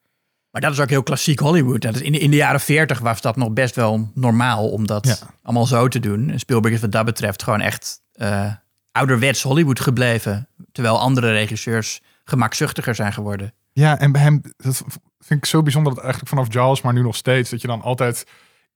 Maar 0.52 0.62
dat 0.62 0.72
is 0.72 0.80
ook 0.80 0.90
heel 0.90 1.04
klassiek 1.04 1.40
Hollywood. 1.40 1.82
Dat 1.82 1.96
is 1.96 2.02
in, 2.02 2.12
de, 2.12 2.20
in 2.20 2.30
de 2.32 2.36
jaren 2.38 2.60
40 2.60 3.00
was 3.00 3.22
dat 3.22 3.36
nog 3.36 3.52
best 3.52 3.76
wel 3.76 4.12
normaal 4.14 4.70
om 4.70 4.88
dat 4.88 5.08
Ja. 5.08 5.16
allemaal 5.44 5.66
zo 5.66 5.88
te 5.88 6.00
doen. 6.00 6.30
En 6.30 6.40
Spielberg 6.40 6.74
is 6.74 6.82
wat 6.82 6.92
dat 6.92 7.06
betreft 7.06 7.44
gewoon 7.44 7.62
echt 7.62 8.02
eh, 8.14 8.54
ouderwets 8.92 9.42
Hollywood 9.42 9.80
gebleven. 9.80 10.48
Terwijl 10.72 11.00
andere 11.00 11.32
regisseurs 11.32 12.02
gemakzuchtiger 12.24 12.96
zijn 12.96 13.14
geworden. 13.14 13.54
Ja, 13.72 14.00
en 14.00 14.12
bij 14.12 14.22
hem, 14.22 14.42
dat 14.58 14.84
vind 15.20 15.40
ik 15.40 15.46
zo 15.46 15.62
bijzonder 15.64 15.94
dat 15.94 16.04
eigenlijk 16.04 16.32
vanaf 16.34 16.54
Jaws, 16.54 16.82
maar 16.82 16.94
nu 16.94 17.02
nog 17.02 17.16
steeds, 17.16 17.50
dat 17.50 17.62
je 17.62 17.68
dan 17.68 17.82
altijd, 17.82 18.26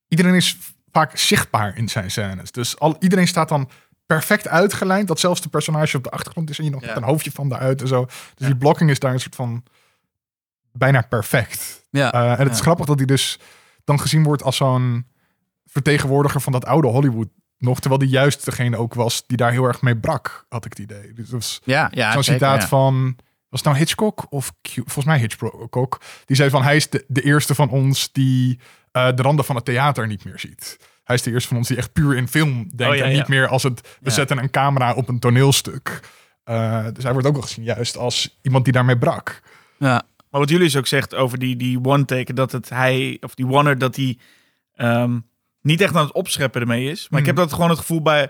iedereen 0.07 0.33
is 0.35 0.57
vaak 0.91 1.17
zichtbaar 1.17 1.77
in 1.77 1.89
zijn 1.89 2.11
scènes. 2.11 2.51
Dus 2.51 2.79
al, 2.79 2.95
iedereen 2.99 3.27
staat 3.27 3.49
dan 3.49 3.69
perfect 4.05 4.47
uitgelijnd, 4.47 5.07
dat 5.07 5.19
zelfs 5.19 5.41
de 5.41 5.49
personage 5.49 5.97
op 5.97 6.03
de 6.03 6.09
achtergrond 6.09 6.49
is 6.49 6.57
en 6.57 6.63
je 6.63 6.69
nog 6.69 6.81
Ja. 6.81 6.87
met 6.87 6.97
een 6.97 7.03
hoofdje 7.03 7.31
van 7.31 7.49
daaruit 7.49 7.81
en 7.81 7.87
zo. 7.87 8.05
Dus 8.35 8.47
die 8.47 8.55
blocking 8.57 8.89
is 8.89 8.99
daar 8.99 9.13
een 9.13 9.19
soort 9.19 9.35
van 9.35 9.63
bijna 10.73 11.01
perfect. 11.01 11.85
Ja. 11.89 12.11
Eh, 12.11 12.31
en 12.39 12.45
het 12.45 12.53
is 12.53 12.59
grappig 12.61 12.85
dat 12.85 12.97
hij 12.97 13.05
dus 13.07 13.39
dan 13.83 13.99
gezien 13.99 14.23
wordt 14.23 14.43
als 14.43 14.55
zo'n 14.55 15.07
vertegenwoordiger 15.65 16.41
van 16.41 16.51
dat 16.51 16.65
oude 16.65 16.87
Hollywood 16.87 17.27
nog, 17.57 17.79
terwijl 17.79 18.01
die 18.01 18.09
juist 18.09 18.45
degene 18.45 18.77
ook 18.77 18.93
was 18.93 19.23
die 19.27 19.37
daar 19.37 19.51
heel 19.51 19.65
erg 19.65 19.81
mee 19.81 19.97
brak, 19.97 20.45
had 20.49 20.65
ik 20.65 20.71
het 20.71 20.79
idee. 20.79 21.13
Dus 21.13 21.25
dat 21.29 21.39
was 21.39 21.59
Ja, 21.63 21.87
ja 21.91 22.11
zo'n 22.11 22.23
citaat 22.23 22.61
ja. 22.61 22.67
van. 22.67 23.15
Was 23.49 23.59
het 23.61 23.69
nou 23.69 23.77
Hitchcock 23.77 24.25
of 24.29 24.51
Q? 24.61 24.69
Volgens 24.73 25.05
mij 25.05 25.17
Hitchcock. 25.19 26.01
Die 26.25 26.35
zei 26.35 26.49
van 26.49 26.63
hij 26.63 26.75
is 26.75 26.89
de, 26.89 27.05
de 27.07 27.21
eerste 27.21 27.55
van 27.55 27.69
ons 27.69 28.11
die 28.11 28.59
eh, 28.91 29.07
de 29.15 29.21
randen 29.21 29.45
van 29.45 29.55
het 29.55 29.65
theater 29.65 30.07
niet 30.07 30.25
meer 30.25 30.39
ziet. 30.39 30.77
Hij 31.03 31.15
is 31.15 31.21
de 31.21 31.31
eerste 31.31 31.47
van 31.47 31.57
ons 31.57 31.67
die 31.67 31.77
echt 31.77 31.93
puur 31.93 32.15
in 32.17 32.27
film 32.27 32.53
denkt. 32.75 32.93
Oh, 32.93 32.99
ja, 32.99 33.03
en 33.03 33.11
ja. 33.11 33.17
niet 33.17 33.27
meer 33.27 33.47
als 33.47 33.63
het 33.63 33.81
we 33.81 34.09
Ja. 34.09 34.11
zetten 34.11 34.37
een 34.37 34.49
camera 34.49 34.93
op 34.93 35.09
een 35.09 35.19
toneelstuk. 35.19 35.99
Eh, 36.43 36.85
dus 36.93 37.03
hij 37.03 37.11
wordt 37.11 37.27
ook 37.27 37.33
wel 37.33 37.41
gezien 37.41 37.63
juist 37.63 37.97
als 37.97 38.39
iemand 38.41 38.63
die 38.63 38.73
daarmee 38.73 38.97
brak. 38.97 39.41
Ja. 39.77 40.03
Maar 40.33 40.41
wat 40.41 40.49
jullie 40.51 40.77
ook 40.77 40.87
zegt 40.87 41.15
over 41.15 41.39
die, 41.39 41.55
die 41.55 41.79
one-take, 41.83 42.33
dat 42.33 42.51
het 42.51 42.69
hij, 42.69 43.17
of 43.21 43.35
die 43.35 43.47
oneer, 43.47 43.77
dat 43.77 43.95
hij 43.95 44.17
ehm, 44.73 45.19
niet 45.61 45.81
echt 45.81 45.95
aan 45.95 46.03
het 46.05 46.13
opscheppen 46.13 46.61
ermee 46.61 46.89
is. 46.89 47.07
Maar 47.09 47.19
ik 47.19 47.25
heb 47.25 47.35
Mhm. 47.35 47.43
dat 47.45 47.53
gewoon 47.53 47.69
het 47.69 47.79
gevoel 47.79 48.01
bij 48.01 48.29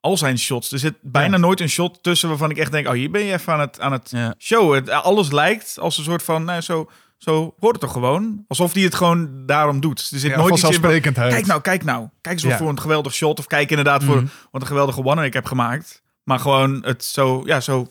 al 0.00 0.16
zijn 0.16 0.38
shots. 0.38 0.72
Er 0.72 0.78
zit 0.78 0.94
bijna 1.00 1.36
nooit 1.36 1.60
een 1.60 1.68
shot 1.68 2.02
tussen 2.02 2.28
waarvan 2.28 2.50
ik 2.50 2.56
echt 2.56 2.72
denk, 2.72 2.86
oh, 2.86 2.92
hier 2.92 3.10
ben 3.10 3.22
je 3.24 3.32
even 3.32 3.52
aan 3.52 3.60
het, 3.60 3.80
aan 3.80 3.92
het 3.92 4.10
Ja. 4.10 4.34
showen. 4.38 4.78
Het- 4.78 4.90
Alles 4.90 5.30
lijkt 5.32 5.78
als 5.80 5.98
een 5.98 6.04
soort 6.04 6.22
van, 6.22 6.44
nou, 6.44 6.60
zo, 6.60 6.90
zo 7.18 7.54
hoort 7.58 7.72
het 7.72 7.80
toch 7.80 7.92
gewoon? 7.92 8.44
Alsof 8.48 8.72
hij 8.72 8.82
het 8.82 8.94
gewoon 8.94 9.46
daarom 9.46 9.80
doet. 9.80 9.98
Er 10.12 10.18
zit 10.18 10.30
Ja, 10.30 10.36
nooit 10.36 10.52
iets 10.54 10.62
in 10.62 10.72
van, 10.80 11.00
kijk 11.12 11.46
nou, 11.46 11.60
kijk 11.60 11.84
nou. 11.84 12.08
Kijk 12.20 12.42
eens 12.42 12.54
voor 12.56 12.68
een 12.68 12.80
geweldig 12.80 13.14
shot. 13.14 13.38
Of 13.38 13.46
kijk 13.46 13.70
inderdaad 13.70 14.04
voor 14.04 14.16
Mhm. 14.16 14.26
wat 14.50 14.60
een 14.60 14.66
geweldige 14.66 15.04
one 15.04 15.24
ik 15.24 15.32
heb 15.32 15.44
gemaakt. 15.44 16.02
Maar 16.24 16.38
gewoon 16.38 16.82
het 16.84 17.04
zo, 17.04 17.42
ja, 17.44 17.60
zo, 17.60 17.88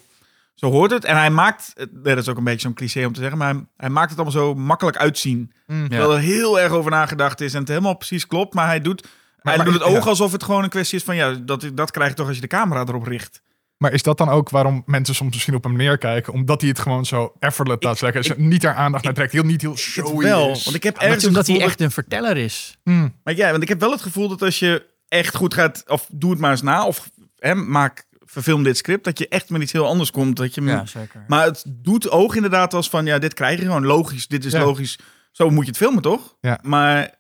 zo 0.62 0.72
hoort 0.72 0.92
het. 0.92 1.06
En 1.06 1.18
hij 1.18 1.30
maakt, 1.30 1.72
het- 1.74 2.04
dat 2.04 2.18
is 2.18 2.30
ook 2.30 2.38
een 2.38 2.44
beetje 2.44 2.60
zo'n 2.60 2.74
cliché 2.74 3.06
om 3.06 3.14
te 3.14 3.20
zeggen, 3.20 3.38
maar 3.38 3.54
hij, 3.54 3.64
hij 3.78 3.90
maakt 3.90 4.10
het 4.10 4.20
allemaal 4.20 4.42
zo 4.42 4.54
makkelijk 4.56 4.98
uitzien. 4.98 5.52
Mm. 5.68 5.88
Terwijl 5.90 6.14
er 6.14 6.20
heel 6.20 6.60
erg 6.60 6.72
over 6.72 6.92
nagedacht 6.92 7.42
is 7.42 7.54
en 7.54 7.60
het 7.60 7.68
helemaal 7.68 7.98
precies 7.98 8.28
klopt. 8.28 8.54
Maar 8.54 8.66
hij 8.68 8.82
doet, 8.82 9.08
hij 9.42 9.56
maar- 9.56 9.66
doet 9.66 9.74
het 9.74 9.84
ook 9.84 10.04
ja. 10.04 10.10
alsof 10.10 10.32
het 10.32 10.44
gewoon 10.44 10.64
een 10.64 10.70
kwestie 10.70 10.98
is 10.98 11.04
van, 11.04 11.16
ja, 11.16 11.32
dat, 11.34 11.70
dat 11.74 11.92
krijg 11.92 12.10
je 12.10 12.16
toch 12.16 12.26
als 12.28 12.36
je 12.36 12.42
de 12.42 12.48
camera 12.48 12.80
erop 12.82 13.04
richt. 13.08 13.42
Maar 13.78 13.94
is 13.94 14.04
dat 14.04 14.18
dan 14.18 14.30
ook 14.30 14.50
waarom 14.50 14.84
mensen 14.86 15.16
soms 15.16 15.32
misschien 15.34 15.56
op 15.56 15.64
hem 15.64 15.76
neerkijken? 15.76 16.34
Omdat 16.34 16.62
hij 16.62 16.70
het 16.70 16.80
gewoon 16.80 17.06
zo 17.06 17.34
effortless 17.40 17.84
laat 17.84 18.02
leggen. 18.02 18.24
Ze 18.24 18.34
niet 18.38 18.62
daar 18.62 18.76
aandacht 18.76 19.04
naar 19.04 19.14
trekt. 19.14 19.32
Heel 19.32 19.44
niet 19.44 19.62
heel 19.62 19.78
showy 19.78 20.24
wel, 20.24 20.50
is. 20.52 20.64
want 20.64 20.76
ik 20.76 20.84
heb 20.84 20.94
Ergens 20.94 21.10
ergens 21.14 21.28
omdat 21.28 21.48
hij 21.48 21.62
echt 21.62 21.82
een 21.82 21.92
verteller 21.92 22.38
is. 22.38 22.78
Mm. 22.84 23.14
Maar 23.24 23.36
ja, 23.36 23.52
want 23.52 23.64
ik 23.64 23.70
heb 23.70 23.80
wel 23.80 23.92
het 23.92 24.02
gevoel 24.02 24.28
dat 24.28 24.42
als 24.42 24.60
je 24.60 24.86
echt 25.08 25.36
goed 25.36 25.54
gaat, 25.54 25.84
of 25.88 26.08
doe 26.12 26.32
het 26.32 26.40
maar 26.40 26.52
eens 26.52 26.62
na, 26.62 26.86
of 26.86 27.10
hè, 27.38 27.56
maak, 27.56 28.06
verfilm 28.32 28.64
dit 28.64 28.78
script, 28.78 29.04
dat 29.04 29.20
je 29.20 29.28
echt 29.28 29.50
met 29.50 29.62
iets 29.62 29.72
heel 29.72 29.88
anders 29.88 30.12
komt. 30.12 30.36
Dat 30.38 30.56
je, 30.56 30.82
zeker. 30.86 31.24
Maar 31.28 31.46
het 31.46 31.64
doet 31.68 32.10
oog 32.10 32.36
inderdaad 32.36 32.74
als 32.74 32.90
van, 32.90 33.06
ja, 33.06 33.20
dit 33.20 33.34
krijg 33.34 33.60
je 33.60 33.66
gewoon 33.66 33.86
logisch, 33.86 34.28
dit 34.28 34.46
is 34.46 34.52
Ja. 34.52 34.60
logisch. 34.60 35.00
Zo 35.32 35.50
moet 35.50 35.64
je 35.64 35.70
het 35.70 35.78
filmen, 35.80 36.02
toch? 36.02 36.36
Ja. 36.42 36.60
Maar 36.64 37.14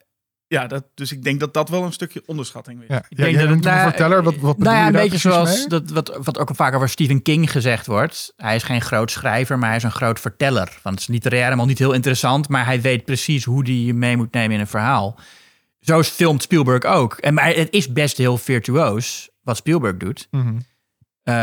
ja, 0.48 0.68
dat, 0.68 0.84
dus 0.96 1.12
ik 1.12 1.24
denk 1.24 1.40
dat 1.40 1.54
dat 1.54 1.70
wel 1.70 1.84
een 1.84 1.94
stukje 1.94 2.24
onderschatting 2.26 2.82
is. 2.82 2.86
Ja, 2.88 3.04
Ik 3.10 3.18
denk 3.18 3.38
dat 3.40 3.60
nou, 3.60 3.90
verteller. 3.90 4.24
Wat, 4.24 4.36
wat 4.36 4.58
nou 4.58 4.76
ja, 4.76 4.86
een 4.88 4.92
beetje 4.92 5.18
zoals 5.18 5.58
mee? 5.58 5.68
dat, 5.68 5.90
wat, 5.90 6.18
wat 6.24 6.38
ook 6.38 6.50
vaak 6.56 6.74
over 6.76 6.90
Stephen 6.90 7.22
King 7.22 7.52
gezegd 7.52 7.86
wordt. 7.86 8.34
Hij 8.38 8.56
is 8.56 8.64
geen 8.64 8.82
groot 8.82 9.12
schrijver, 9.12 9.58
maar 9.60 9.68
hij 9.68 9.78
is 9.78 9.84
een 9.84 9.92
groot 9.92 10.20
verteller. 10.20 10.80
Want 10.84 11.00
het 11.00 11.00
is 11.00 11.08
literair 11.08 11.44
helemaal 11.44 11.66
niet 11.66 11.80
heel 11.80 11.94
interessant, 11.94 12.50
maar 12.50 12.66
hij 12.66 12.82
weet 12.82 13.06
precies 13.06 13.44
hoe 13.44 13.64
hij 13.64 13.74
je 13.74 13.94
mee 13.94 14.18
moet 14.18 14.34
nemen 14.34 14.52
in 14.52 14.60
een 14.60 14.68
verhaal. 14.68 15.20
Zo 15.80 16.04
filmt 16.04 16.42
Spielberg 16.42 16.84
ook. 16.84 17.14
En 17.14 17.34
maar 17.34 17.48
het 17.54 17.72
is 17.74 17.92
best 17.92 18.18
heel 18.18 18.38
virtuoos 18.38 19.30
wat 19.44 19.58
Spielberg 19.58 19.98
doet. 19.98 20.28
Mhm. 20.32 20.54
Eh, 21.24 21.34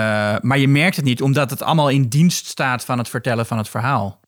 maar 0.40 0.59
je 0.59 0.68
merkt 0.68 0.96
het 0.96 1.05
niet, 1.05 1.22
omdat 1.22 1.50
het 1.50 1.62
allemaal 1.62 1.88
in 1.88 2.09
dienst 2.09 2.46
staat 2.46 2.84
van 2.84 2.98
het 2.98 3.09
vertellen 3.09 3.46
van 3.46 3.59
het 3.59 3.68
verhaal. 3.68 4.20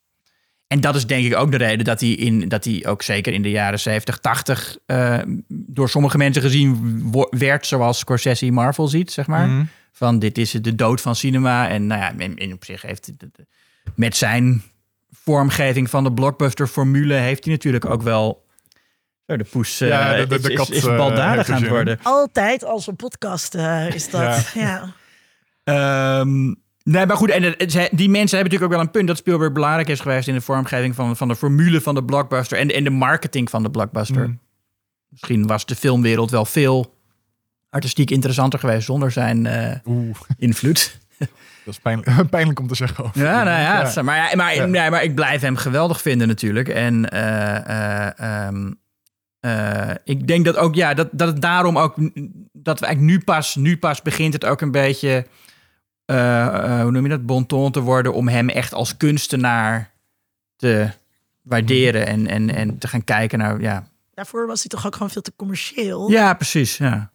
En 0.67 0.81
dat 0.81 0.95
is 0.95 1.07
denk 1.07 1.25
ik 1.25 1.37
ook 1.37 1.51
de 1.51 1.57
reden 1.57 1.85
dat 1.85 2.01
hij, 2.01 2.11
in, 2.11 2.49
dat 2.49 2.65
hij 2.65 2.87
ook 2.87 3.03
zeker 3.03 3.33
in 3.33 3.43
de 3.43 3.51
jaren 3.51 3.81
70, 3.81 4.19
80 4.19 4.77
eh, 4.87 5.19
door 5.49 5.89
sommige 5.89 6.17
mensen 6.19 6.43
gezien 6.43 7.01
wo- 7.11 7.29
werd 7.31 7.67
zoals 7.67 7.99
Scorsese 7.99 8.51
Marvel 8.51 8.89
ziet, 8.89 9.11
zeg 9.13 9.27
maar. 9.27 9.49
Mhm. 9.49 9.65
Van 9.93 10.19
dit 10.19 10.39
is 10.39 10.51
de 10.51 10.75
dood 10.75 11.01
van 11.01 11.17
cinema. 11.17 11.69
En 11.69 11.87
nou 11.87 12.01
ja, 12.01 12.13
in, 12.25 12.37
in 12.37 12.53
op 12.53 12.65
zich 12.65 12.83
heeft 12.83 13.13
met 13.95 14.17
zijn 14.17 14.63
vormgeving 15.13 15.91
van 15.91 16.05
de 16.05 16.13
blockbuster-formule 16.13 17.15
heeft 17.15 17.45
hij 17.45 17.53
natuurlijk 17.53 17.85
ook 17.85 18.03
wel. 18.03 18.47
Zo, 19.27 19.37
de 19.37 19.45
poes 19.45 19.81
eh, 19.81 19.89
Ja, 19.89 20.17
de- 20.17 20.27
de- 20.27 20.35
is, 20.35 20.43
de 20.43 20.51
is, 20.51 20.57
kat, 20.57 20.71
is 20.71 20.85
eh, 20.87 20.97
baldadig 20.97 21.49
aan 21.51 21.61
het 21.61 21.71
worden. 21.71 21.99
Altijd 22.03 22.65
als 22.65 22.87
een 22.87 22.97
podcast 22.97 23.55
eh, 23.55 23.95
is 23.95 24.11
dat. 24.11 24.51
Ja. 24.55 24.83
Ehm, 25.71 26.45
nee, 26.83 27.07
maar 27.07 27.17
goed, 27.17 27.31
en 27.31 27.43
die 27.91 28.09
mensen 28.09 28.39
hebben 28.39 28.53
natuurlijk 28.53 28.63
ook 28.63 28.71
wel 28.71 28.81
een 28.81 28.91
punt 28.91 29.07
dat 29.07 29.17
Spielberg 29.17 29.53
belangrijk 29.53 29.89
is 29.89 30.01
geweest 30.01 30.29
in 30.29 30.35
de 30.35 30.41
vormgeving 30.41 30.95
van, 30.95 31.17
van 31.17 31.29
de 31.29 31.37
formule 31.37 31.81
van 31.81 31.95
de 31.95 32.05
blockbuster 32.05 32.59
en, 32.59 32.69
en 32.75 32.85
de 32.85 32.91
marketing 32.91 33.51
van 33.51 33.63
de 33.63 33.71
blockbuster. 33.71 34.27
Mm. 34.27 34.41
Misschien 35.09 35.47
was 35.47 35.67
de 35.67 35.77
filmwereld 35.77 36.31
wel 36.31 36.45
veel 36.45 36.95
artistiek 37.71 38.11
interessanter 38.11 38.59
geweest 38.59 38.87
zonder 38.87 39.11
zijn 39.11 39.47
eh, 39.47 39.77
invloed. 40.37 40.99
dat 41.19 41.29
is 41.75 41.79
pijnlijk, 41.79 42.31
pijnlijk 42.31 42.59
om 42.61 42.67
te 42.67 42.75
zeggen. 42.75 43.05
over 43.05 43.23
Ja, 43.23 43.43
nou 43.43 43.61
ja, 43.61 43.83
is- 43.87 44.03
maar, 44.03 44.17
ja, 44.17 44.37
maar, 44.37 44.55
Ja. 44.55 44.67
nee, 44.67 44.91
maar 44.91 45.03
ik 45.03 45.15
blijf 45.15 45.41
hem 45.41 45.57
geweldig 45.57 46.01
vinden 46.01 46.29
natuurlijk. 46.29 46.69
En 46.69 47.09
eh, 47.11 48.07
eh, 48.07 48.47
ehm, 48.47 48.73
eh, 49.41 49.91
ik 50.05 50.27
denk 50.27 50.45
dat 50.45 50.57
ook, 50.57 50.75
ja, 50.75 50.95
dat, 50.95 51.09
dat 51.13 51.29
het 51.29 51.43
daarom 51.43 51.79
ook, 51.79 51.95
dat 52.53 52.81
we 52.81 52.87
eigenlijk 52.87 53.01
nu 53.19 53.25
pas, 53.25 53.55
nu 53.57 53.79
pas 53.79 54.03
begint 54.03 54.33
het 54.33 54.45
ook 54.45 54.61
een 54.61 54.71
beetje, 54.71 55.27
eh, 56.11 56.47
eh, 56.47 56.83
hoe 56.83 56.91
noem 56.91 57.03
je 57.03 57.09
dat, 57.09 57.27
bon 57.27 57.47
ton 57.47 57.73
te 57.73 57.81
worden 57.81 58.15
om 58.15 58.29
hem 58.29 58.49
echt 58.49 58.75
als 58.75 58.97
kunstenaar 58.97 59.91
te 60.57 60.91
waarderen 61.43 62.07
en, 62.07 62.27
en, 62.27 62.55
en 62.55 62.79
te 62.79 62.89
gaan 62.89 63.05
kijken 63.05 63.39
naar, 63.39 63.61
ja. 63.61 63.89
Daarvoor 64.15 64.47
was 64.47 64.61
hij 64.61 64.69
toch 64.69 64.87
ook 64.87 64.93
gewoon 64.93 65.11
veel 65.11 65.23
te 65.23 65.33
commercieel. 65.37 66.11
Ja, 66.11 66.35
precies, 66.35 66.77
ja. 66.77 67.11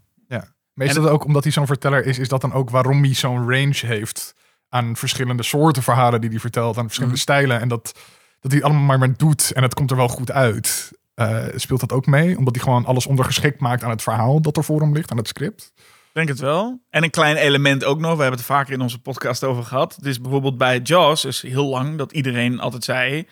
Is 0.76 0.94
dat 0.94 1.08
ook 1.08 1.26
omdat 1.26 1.44
hij 1.44 1.52
zo'n 1.52 1.66
verteller 1.66 2.06
is, 2.06 2.20
is 2.20 2.30
dat 2.30 2.42
dan 2.42 2.54
ook 2.54 2.70
waarom 2.70 3.04
hij 3.04 3.14
zo'n 3.14 3.50
range 3.50 3.86
heeft 3.86 4.36
aan 4.70 4.96
verschillende 4.96 5.44
soorten 5.44 5.84
verhalen 5.84 6.22
die 6.22 6.30
hij 6.30 6.40
vertelt, 6.40 6.78
aan 6.78 6.86
verschillende 6.86 7.18
stijlen 7.18 7.60
en 7.60 7.68
dat, 7.68 8.00
dat 8.40 8.52
hij 8.52 8.64
allemaal 8.64 8.84
maar, 8.84 9.00
maar 9.00 9.18
doet 9.18 9.52
en 9.52 9.64
het 9.64 9.74
komt 9.74 9.92
er 9.92 9.98
wel 9.98 10.08
goed 10.08 10.32
uit. 10.32 10.92
Eh, 11.14 11.46
speelt 11.56 11.80
dat 11.80 11.92
ook 11.92 12.06
mee? 12.06 12.38
Omdat 12.38 12.56
hij 12.56 12.64
gewoon 12.64 12.86
alles 12.86 13.06
ondergeschikt 13.06 13.60
maakt 13.60 13.84
aan 13.84 13.90
het 13.90 14.02
verhaal 14.02 14.42
dat 14.42 14.58
er 14.58 14.64
voor 14.64 14.82
hem 14.82 14.94
ligt, 14.94 15.12
aan 15.12 15.18
het 15.18 15.28
script? 15.28 15.74
Denk 16.16 16.28
het 16.28 16.40
wel. 16.40 16.82
En 16.90 17.04
een 17.04 17.10
klein 17.10 17.36
element 17.36 17.84
ook 17.84 18.00
nog. 18.00 18.16
We 18.16 18.22
hebben 18.22 18.40
het 18.40 18.48
vaker 18.48 18.74
in 18.74 18.82
onze 18.82 19.00
podcast 19.00 19.44
over 19.44 19.64
gehad. 19.64 19.98
Dus 20.02 20.22
bijvoorbeeld 20.22 20.58
bij 20.58 20.80
Jaws 20.80 21.26
is 21.26 21.42
heel 21.42 21.66
lang 21.66 21.98
dat 21.98 22.12
iedereen 22.12 22.60
altijd 22.60 22.84
zei... 22.84 23.28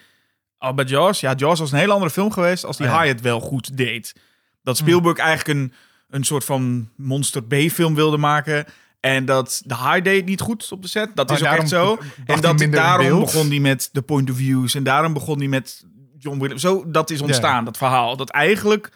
Oh, 0.59 0.73
bij 0.73 0.85
Jaws? 0.85 1.19
Ja, 1.19 1.33
Jaws 1.33 1.59
was 1.59 1.71
een 1.71 1.77
hele 1.77 1.93
andere 1.93 2.11
film 2.11 2.31
geweest 2.31 2.65
als 2.65 2.77
die 2.77 2.85
Ja. 2.85 2.99
High 2.99 3.07
het 3.07 3.21
wel 3.21 3.39
goed 3.39 3.77
deed. 3.77 4.15
Dat 4.63 4.77
Spielberg 4.77 5.17
eigenlijk 5.17 5.59
een, 5.59 5.73
een 6.09 6.23
soort 6.23 6.45
van 6.45 6.89
monster 6.95 7.43
B-film 7.43 7.95
wilde 7.95 8.17
maken... 8.17 8.65
En 8.99 9.25
dat 9.25 9.61
de 9.65 9.75
High 9.75 10.01
deed 10.01 10.25
niet 10.25 10.41
goed 10.41 10.71
op 10.71 10.81
de 10.81 10.87
set. 10.87 11.15
Dat 11.15 11.27
Maar 11.27 11.41
is 11.41 11.47
ook 11.47 11.53
echt 11.53 11.69
zo. 11.69 11.97
En 12.25 12.41
dat, 12.41 12.67
daarom 12.71 13.07
beeld. 13.07 13.25
begon 13.25 13.47
hij 13.47 13.59
met 13.59 13.89
de 13.91 14.01
point 14.01 14.29
of 14.29 14.35
views. 14.35 14.75
En 14.75 14.83
daarom 14.83 15.13
begon 15.13 15.37
hij 15.37 15.47
met 15.47 15.85
John 16.17 16.39
Williams. 16.39 16.61
Zo, 16.61 16.83
dat 16.91 17.09
is 17.09 17.21
ontstaan, 17.21 17.65
dat 17.65 17.77
verhaal. 17.77 18.17
Dat 18.17 18.29
eigenlijk 18.29 18.91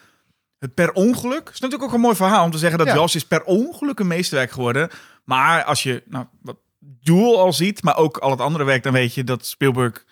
het 0.60 0.74
per 0.74 0.92
ongeluk... 0.92 1.50
is 1.54 1.60
natuurlijk 1.60 1.90
ook 1.90 1.96
een 1.96 2.02
mooi 2.02 2.16
verhaal 2.16 2.44
om 2.46 2.52
te 2.52 2.58
zeggen... 2.58 2.78
dat 2.78 2.88
Ja. 2.88 2.94
Jaws 2.94 3.16
is 3.16 3.26
per 3.26 3.44
ongeluk 3.44 4.00
een 4.00 4.08
meesterwerk 4.08 4.52
geworden. 4.52 4.90
Maar 5.24 5.64
als 5.64 5.84
je 5.84 6.04
nou, 6.06 6.26
wat 6.42 6.58
Duel 6.80 7.40
al 7.40 7.54
ziet, 7.54 7.84
maar 7.84 7.98
ook 7.98 8.18
al 8.18 8.32
het 8.32 8.42
andere 8.42 8.64
werk... 8.64 8.84
dan 8.84 8.94
weet 8.94 9.14
je 9.14 9.24
dat 9.24 9.46
Spielberg... 9.46 10.06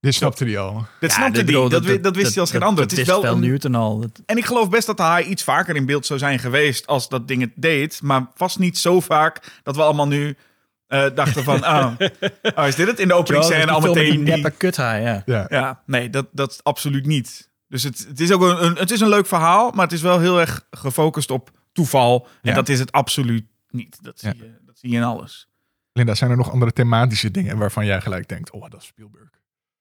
Dit 0.00 0.14
snapte 0.14 0.44
hij 0.44 0.58
al. 0.58 0.74
Dat 1.00 1.10
Ja, 1.10 1.16
snapte 1.16 1.44
bedoel, 1.44 1.68
Dat, 1.68 2.02
dat 2.02 2.16
wist 2.16 2.32
hij 2.32 2.40
als 2.40 2.50
geen 2.50 2.62
ander. 2.62 2.82
Dat 2.82 2.90
Het 2.90 3.00
is 3.00 3.06
wel 3.06 3.24
een- 3.24 3.40
Newton 3.40 3.74
al. 3.74 4.00
Dat- 4.00 4.22
en 4.26 4.36
ik 4.36 4.44
geloof 4.44 4.68
best 4.68 4.86
dat 4.86 4.98
hij 4.98 5.24
iets 5.24 5.42
vaker 5.42 5.76
in 5.76 5.86
beeld 5.86 6.06
zou 6.06 6.18
zijn 6.18 6.38
geweest... 6.38 6.86
als 6.86 7.08
dat 7.08 7.28
ding 7.28 7.40
het 7.40 7.52
deed. 7.54 8.02
Maar 8.02 8.26
vast 8.34 8.58
niet 8.58 8.78
zo 8.78 9.00
vaak 9.00 9.60
dat 9.62 9.76
we 9.76 9.82
allemaal 9.82 10.06
nu... 10.08 10.36
eh, 10.86 11.06
dachten 11.14 11.44
van, 11.44 11.64
oh, 11.64 11.92
oh, 12.56 12.66
is 12.66 12.74
dit 12.74 12.86
het? 12.86 12.98
In 12.98 13.08
de 13.08 13.14
openingsscène 13.14 13.70
al 13.70 13.80
meteen 13.80 14.24
die 14.24 14.50
kuthaai, 14.50 15.02
ja. 15.02 15.22
Ja. 15.26 15.46
Ja, 15.48 15.82
nee, 15.86 16.10
dat, 16.10 16.26
dat 16.32 16.60
absoluut 16.62 17.06
niet. 17.06 17.50
Dus 17.68 17.82
het, 17.82 18.04
het 18.08 18.20
is 18.20 18.32
ook 18.32 18.40
een, 18.42 18.64
een, 18.64 18.74
het 18.76 18.90
is 18.90 19.00
een 19.00 19.08
leuk 19.08 19.26
verhaal, 19.26 19.70
maar 19.70 19.84
het 19.84 19.92
is 19.92 20.02
wel 20.02 20.18
heel 20.20 20.40
erg 20.40 20.66
gefocust 20.70 21.30
op 21.30 21.50
toeval. 21.72 22.26
En 22.42 22.50
Ja. 22.50 22.54
dat 22.54 22.68
is 22.68 22.78
het 22.78 22.92
absoluut 22.92 23.46
niet. 23.70 23.98
Dat 24.02 24.18
zie, 24.18 24.28
Ja. 24.28 24.34
je, 24.44 24.58
dat 24.66 24.78
zie 24.78 24.90
je 24.90 24.96
in 24.96 25.02
alles. 25.02 25.48
Linda, 25.92 26.14
zijn 26.14 26.30
er 26.30 26.36
nog 26.36 26.50
andere 26.52 26.72
thematische 26.72 27.30
dingen 27.30 27.58
waarvan 27.58 27.86
jij 27.86 28.00
gelijk 28.00 28.28
denkt, 28.28 28.50
oh, 28.50 28.70
dat 28.70 28.80
is 28.80 28.86
Spielberg? 28.86 29.28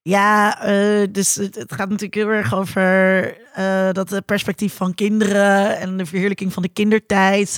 Ja, 0.01 0.61
eh, 0.61 1.07
dus 1.11 1.35
het, 1.35 1.55
het 1.55 1.71
gaat 1.73 1.89
natuurlijk 1.89 2.15
heel 2.15 2.29
erg 2.29 2.53
over 2.53 3.23
eh, 3.53 3.89
dat 3.91 4.25
perspectief 4.25 4.73
van 4.75 4.93
kinderen 4.93 5.77
en 5.77 5.97
de 5.97 6.05
verheerlijking 6.05 6.53
van 6.53 6.63
de 6.63 6.69
kindertijd. 6.69 7.57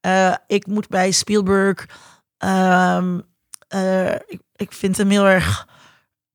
Eh, 0.00 0.34
ik 0.46 0.66
moet 0.66 0.88
bij 0.88 1.10
Spielberg, 1.10 1.86
ehm, 2.38 3.20
eh, 3.68 4.14
ik, 4.14 4.40
ik 4.56 4.72
vind 4.72 4.96
hem 4.96 5.08
heel 5.10 5.26
erg, 5.28 5.68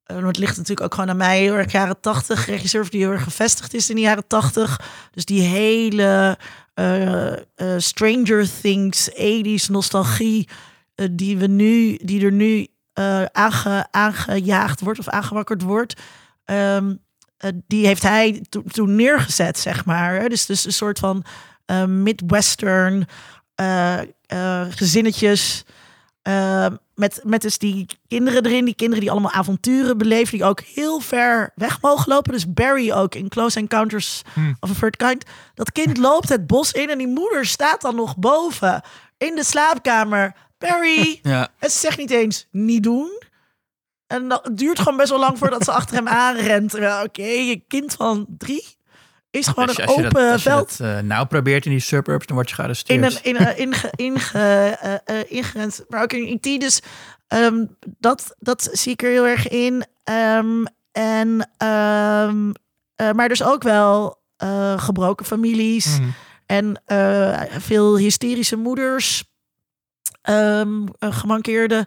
want 0.06 0.26
het 0.26 0.38
ligt 0.38 0.58
natuurlijk 0.58 0.82
ook 0.82 0.94
gewoon 0.94 1.10
aan 1.10 1.18
mij, 1.18 1.40
heel 1.40 1.54
erg 1.54 1.72
jaren 1.72 2.00
tachtig, 2.00 2.46
regisseur 2.46 2.90
die 2.90 3.02
heel 3.02 3.12
erg 3.12 3.24
gevestigd 3.24 3.74
is 3.74 3.90
in 3.90 3.96
de 3.96 4.02
jaren 4.02 4.28
tachtig. 4.28 4.80
Dus 5.12 5.26
die 5.26 5.42
hele 5.42 6.38
eh, 6.74 7.34
eh, 7.34 7.40
Stranger 7.78 8.48
Things, 8.62 9.10
80s 9.10 9.66
nostalgie, 9.70 10.48
eh, 10.96 11.08
die 11.12 11.38
we 11.38 11.48
nu, 11.48 11.98
die 12.04 12.26
er 12.26 12.32
nu 12.32 12.68
eh, 12.94 13.24
aange, 13.26 13.88
aangejaagd 13.92 14.82
wordt 14.82 15.00
of 15.00 15.08
aangewakkerd 15.10 15.62
wordt. 15.62 16.02
ehm, 16.46 16.96
eh, 17.38 17.50
die 17.68 17.86
heeft 17.86 18.02
hij 18.04 18.46
to- 18.50 18.64
toen 18.64 18.96
neergezet, 18.96 19.60
zeg 19.60 19.86
maar. 19.86 20.30
Dus, 20.30 20.46
dus 20.46 20.66
een 20.66 20.74
soort 20.74 21.00
van 21.00 21.24
eh, 21.66 21.86
Midwestern 21.86 23.06
eh, 23.56 24.00
eh, 24.26 24.66
gezinnetjes. 24.70 25.64
eh, 26.22 26.68
met, 26.96 27.22
met 27.24 27.42
dus 27.42 27.58
die 27.58 27.86
kinderen 28.08 28.46
erin, 28.46 28.66
die 28.66 28.76
kinderen 28.76 29.02
die 29.04 29.12
allemaal 29.12 29.32
avonturen 29.32 29.98
beleven, 29.98 30.38
die 30.38 30.46
ook 30.48 30.62
heel 30.62 31.00
ver 31.00 31.52
weg 31.56 31.82
mogen 31.82 32.10
lopen. 32.10 32.32
Dus 32.32 32.54
Barry 32.54 32.92
ook 32.92 33.16
in 33.16 33.30
Close 33.30 33.60
Encounters 33.60 34.22
Hmm. 34.34 34.58
of 34.60 34.70
a 34.70 34.74
Third 34.80 34.96
Kind. 34.98 35.24
Dat 35.54 35.72
kind 35.72 35.98
loopt 35.98 36.30
het 36.30 36.48
bos 36.48 36.72
in 36.72 36.90
en 36.90 36.98
die 36.98 37.08
moeder 37.08 37.46
staat 37.46 37.82
dan 37.82 37.96
nog 37.96 38.18
boven 38.18 38.82
in 39.18 39.36
de 39.36 39.44
slaapkamer. 39.44 40.36
Barry, 40.58 41.20
Ja, 41.24 41.50
het 41.58 41.72
zegt 41.72 41.98
niet 41.98 42.12
eens 42.12 42.48
niet 42.52 42.84
doen. 42.84 43.24
En 44.08 44.28
dat 44.28 44.46
het 44.46 44.58
duurt 44.58 44.80
gewoon 44.80 44.98
best 44.98 45.10
wel 45.10 45.20
lang 45.20 45.38
voordat 45.38 45.64
ze 45.64 45.72
achter 45.72 45.96
hem 45.96 46.08
aanrent. 46.08 46.74
Oké, 46.74 47.24
je 47.24 47.64
kind 47.68 47.94
van 47.94 48.26
drie 48.38 48.75
is 49.36 49.48
gewoon 49.48 49.68
als 49.68 49.76
je, 49.76 49.82
een 49.82 49.88
als 49.88 49.98
open 49.98 50.14
dat, 50.14 50.32
als 50.32 50.44
je 50.44 50.50
veld. 50.50 50.78
dat, 50.78 50.88
eh, 50.88 51.00
nou 51.00 51.26
probeert 51.26 51.66
in 51.66 51.72
die 51.72 51.80
suburbs, 51.80 52.26
dan 52.26 52.36
word 52.36 52.50
je 52.50 52.56
gearresteerd. 52.56 53.22
in 53.24 53.36
een, 53.36 53.56
in, 53.56 53.58
inge, 53.58 53.92
inge, 53.96 54.30
eh, 54.34 54.94
eh, 54.94 55.00
ingerend. 55.28 55.86
Maar 55.90 56.02
ook 56.02 56.14
in 56.14 56.28
IT. 56.42 56.60
Dus 56.62 56.82
ehm, 57.28 57.66
dat, 58.00 58.36
dat 58.40 58.70
zie 58.72 58.92
ik 58.92 59.04
er 59.04 59.10
heel 59.10 59.28
erg 59.28 59.48
in. 59.48 59.86
Ehm, 60.04 60.66
en, 60.92 61.50
ehm, 61.58 62.52
eh, 62.96 63.12
maar 63.12 63.30
dus 63.30 63.44
ook 63.44 63.64
wel 63.64 64.24
gebroken 64.78 65.26
families. 65.26 66.00
Mhm. 66.00 66.10
En 66.46 66.82
veel 67.60 67.98
hysterische 67.98 68.56
moeders. 68.56 69.24
gemankeerde 71.00 71.86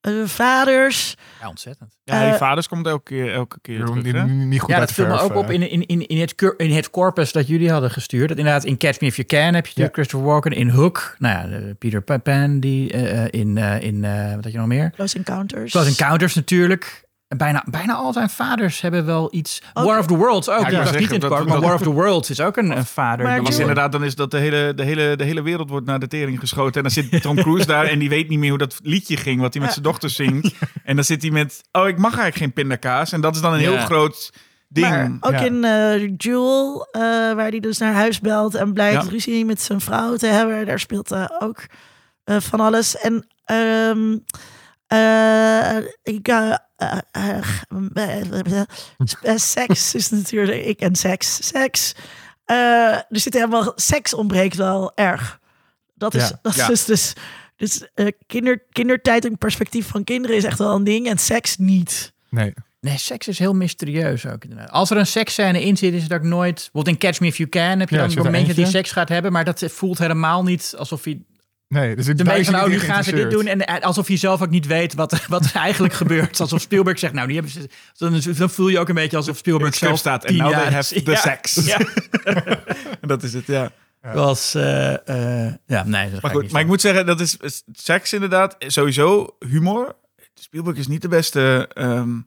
eh, 0.00 0.12
vaders. 0.24 1.14
Ja, 1.40 1.48
ontzettend. 1.48 1.96
Ja, 2.04 2.22
die 2.24 2.32
Eh, 2.32 2.38
vaders 2.38 2.68
komt 2.68 2.86
elke 2.86 3.02
keer, 3.02 3.32
elke 3.32 3.58
keer 3.62 3.84
terug, 3.84 4.02
die 4.02 4.12
niet 4.14 4.60
goed 4.60 4.70
Ja, 4.70 4.78
dat 4.78 4.92
viel 4.92 5.06
me 5.06 5.18
ook 5.20 5.34
op 5.34 5.48
eh. 5.48 5.54
in, 5.54 5.70
in, 5.70 5.86
in, 5.86 6.06
in, 6.06 6.20
het, 6.20 6.54
in 6.56 6.70
het 6.70 6.90
corpus 6.90 7.32
dat 7.32 7.46
jullie 7.48 7.70
hadden 7.70 7.90
gestuurd. 7.90 8.28
Dat 8.28 8.38
inderdaad 8.38 8.64
in 8.64 8.76
Catch 8.76 9.00
Me 9.00 9.06
If 9.06 9.16
You 9.16 9.28
Can 9.28 9.54
heb 9.54 9.66
je 9.66 9.88
Christopher 9.92 10.26
Walken. 10.26 10.52
In 10.52 10.68
Hook, 10.68 11.14
nou 11.18 11.50
ja, 11.50 11.74
Peter 11.78 12.02
Pa- 12.02 12.18
Pan, 12.18 12.60
die 12.60 12.88
in, 13.30 13.56
in 13.56 14.04
eh, 14.04 14.34
wat 14.34 14.44
had 14.44 14.52
je 14.52 14.58
nog 14.58 14.66
meer? 14.66 14.90
Close 14.90 15.16
Encounters. 15.16 15.70
Close 15.70 15.88
Encounters 15.88 16.34
natuurlijk. 16.34 17.06
En 17.28 17.36
Bijna, 17.38 17.64
bijna 17.70 17.94
al 17.94 18.12
zijn 18.12 18.30
vaders 18.30 18.80
hebben 18.80 19.04
wel 19.04 19.28
iets. 19.34 19.62
Ook- 19.74 19.84
War 19.84 19.98
of 19.98 20.06
the 20.06 20.16
Worlds 20.16 20.48
ook. 20.48 20.60
wou 20.70 20.76
was 20.76 20.90
niet 20.92 21.00
in 21.00 21.08
het 21.12 21.20
dat- 21.20 21.30
corpus, 21.30 21.46
maar 21.46 21.54
dat- 21.54 21.64
War 21.64 21.74
of 21.74 21.82
the 21.82 21.90
Worlds 21.90 22.30
is 22.30 22.40
ook 22.40 22.56
een, 22.56 22.76
een 22.76 22.84
vader. 22.84 23.26
Maar 23.26 23.40
Joel- 23.42 23.60
inderdaad, 23.60 23.92
dan 23.92 24.04
is 24.04 24.14
dat 24.14 24.30
de 24.30 24.38
hele, 24.38 24.72
de, 24.74 24.82
hele, 24.82 25.16
de 25.16 25.24
hele 25.24 25.42
wereld 25.42 25.70
wordt 25.70 25.86
naar 25.86 25.98
de 25.98 26.06
tering 26.08 26.38
geschoten. 26.40 26.74
En 26.74 26.82
dan 26.82 26.90
zit 26.90 27.22
Tom 27.22 27.36
Cruise 27.36 27.66
daar 27.66 27.84
en 27.86 27.98
die 27.98 28.08
weet 28.08 28.28
niet 28.28 28.38
meer 28.38 28.48
hoe 28.48 28.58
dat 28.58 28.80
liedje 28.82 29.16
ging, 29.16 29.40
wat 29.40 29.52
hij 29.54 29.62
met 29.62 29.72
zijn 29.72 29.84
dochter 29.84 30.10
zingt. 30.10 30.54
En 30.84 30.94
dan 30.94 31.04
zit 31.04 31.22
hij 31.22 31.30
met, 31.30 31.60
oh, 31.72 31.88
ik 31.88 31.96
mag 31.98 32.06
eigenlijk 32.18 32.36
geen 32.36 32.52
pindakaas. 32.52 33.12
En 33.12 33.20
dat 33.20 33.34
is 33.34 33.40
dan 33.40 33.52
een 33.52 33.58
heel 33.60 33.72
Ja. 33.72 33.84
groot 33.84 34.32
ding. 34.68 34.88
Maar 34.88 35.16
ook 35.20 35.32
Ja. 35.32 35.40
in 35.44 35.64
eh 35.64 36.08
Jewel, 36.16 36.88
eh, 36.90 37.00
waar 37.34 37.48
hij 37.48 37.60
dus 37.60 37.78
naar 37.78 37.92
huis 37.94 38.20
belt 38.20 38.54
en 38.54 38.72
blijkt 38.72 39.02
Ja. 39.04 39.10
ruzie 39.10 39.44
met 39.44 39.60
zijn 39.60 39.80
vrouw 39.80 40.16
te 40.16 40.26
hebben. 40.26 40.66
Daar 40.66 40.78
speelt 40.80 41.10
eh, 41.12 41.24
ook 41.38 41.66
eh, 42.24 42.36
van 42.40 42.60
alles. 42.60 42.96
En 42.96 43.26
ehm 43.44 44.16
eh, 46.78 46.98
eh, 47.94 48.60
eh, 49.22 49.36
seks 49.36 49.94
is 49.94 50.10
natuurlijk, 50.10 50.64
ik 50.64 50.80
en 50.80 50.94
seks, 50.96 51.46
seks. 51.48 51.94
Eh, 52.44 52.56
er 52.94 53.06
zit 53.10 53.34
helemaal, 53.34 53.72
seks 53.76 54.14
ontbreekt 54.14 54.56
wel 54.56 54.92
erg. 54.94 55.40
Dat 55.94 56.14
is, 56.14 56.28
Ja. 56.28 56.38
dat 56.42 56.54
Ja. 56.54 56.68
is 56.70 56.84
dus, 56.84 57.12
dus 57.56 57.88
eh, 57.94 58.06
kinder, 58.26 58.62
kindertijd 58.72 59.24
en 59.24 59.38
perspectief 59.38 59.86
van 59.86 60.04
kinderen 60.04 60.36
is 60.36 60.44
echt 60.44 60.58
wel 60.58 60.74
een 60.74 60.84
ding 60.84 61.06
en 61.08 61.18
seks 61.18 61.56
niet. 61.56 62.12
Nee. 62.30 62.54
Nee, 62.80 62.98
seks 62.98 63.28
is 63.28 63.38
heel 63.38 63.54
mysterieus 63.54 64.26
ook 64.26 64.42
inderdaad. 64.44 64.70
Als 64.70 64.90
er 64.90 64.96
een 64.96 65.06
seksscène 65.06 65.62
in 65.64 65.76
zit, 65.76 65.92
is 65.94 66.02
het 66.02 66.12
ook 66.12 66.22
nooit... 66.22 66.54
Bijvoorbeeld 66.54 66.88
in 66.88 66.98
Catch 66.98 67.20
Me 67.20 67.26
If 67.26 67.36
You 67.36 67.48
Can 67.48 67.78
heb 67.80 67.88
je 67.88 67.96
Ja, 67.96 68.00
dan 68.06 68.10
een 68.10 68.16
momentje 68.16 68.46
dat 68.46 68.54
hij 68.56 68.64
eentje. 68.64 68.78
seks 68.78 68.92
gaat 68.92 69.08
hebben. 69.08 69.32
Maar 69.32 69.44
dat 69.44 69.62
voelt 69.66 69.98
helemaal 69.98 70.42
niet 70.42 70.74
alsof 70.78 71.04
hij... 71.04 71.22
Nee, 71.68 71.96
dus 71.96 72.06
meeste 72.06 72.52
van, 72.52 72.60
oh, 72.60 72.66
nu 72.66 72.78
gaan 72.80 73.04
ze 73.04 73.12
dit 73.12 73.30
doen. 73.30 73.46
En 73.46 73.66
eh, 73.66 73.82
alsof 73.82 74.08
je 74.08 74.16
zelf 74.16 74.42
ook 74.42 74.50
niet 74.50 74.66
weet 74.66 74.94
wat, 74.94 75.12
er- 75.12 75.26
wat 75.36 75.44
er 75.44 75.54
eigenlijk 75.54 75.94
gebeurt. 75.94 76.40
Alsof 76.40 76.60
Spielberg 76.60 76.98
zegt, 76.98 77.12
nou, 77.12 77.26
die 77.26 77.36
hebben 77.36 77.52
ze, 77.52 77.68
dan, 77.96 78.20
dan 78.36 78.50
voel 78.50 78.68
je 78.68 78.78
ook 78.78 78.88
een 78.88 78.94
beetje 78.94 79.16
alsof 79.16 79.36
Spielberg 79.36 79.74
zelf 79.74 79.98
staat, 79.98 80.24
en 80.24 80.36
now 80.36 80.52
they 80.52 80.72
have 80.72 81.02
the 81.02 81.10
Ja, 81.10 81.16
sex. 81.16 81.54
Ja, 81.66 81.78
En 83.00 83.08
dat 83.12 83.22
is 83.22 83.32
het, 83.32 83.46
ja. 83.46 83.72
was... 84.00 84.54
eh, 84.54 85.46
eh, 85.46 85.54
ja, 85.66 85.84
nee, 85.84 86.10
dat 86.10 86.22
Maar 86.22 86.30
goed, 86.30 86.42
niet 86.42 86.52
maar 86.52 86.60
ik 86.60 86.66
moet 86.66 86.80
zeggen, 86.80 87.06
dat 87.06 87.20
is, 87.20 87.36
is 87.36 87.62
seks 87.72 88.12
inderdaad. 88.12 88.56
Sowieso 88.58 89.36
humor. 89.48 89.96
Spielberg 90.34 90.76
is 90.76 90.86
niet 90.86 91.02
de 91.02 91.08
beste 91.08 91.68
ehm 91.72 92.18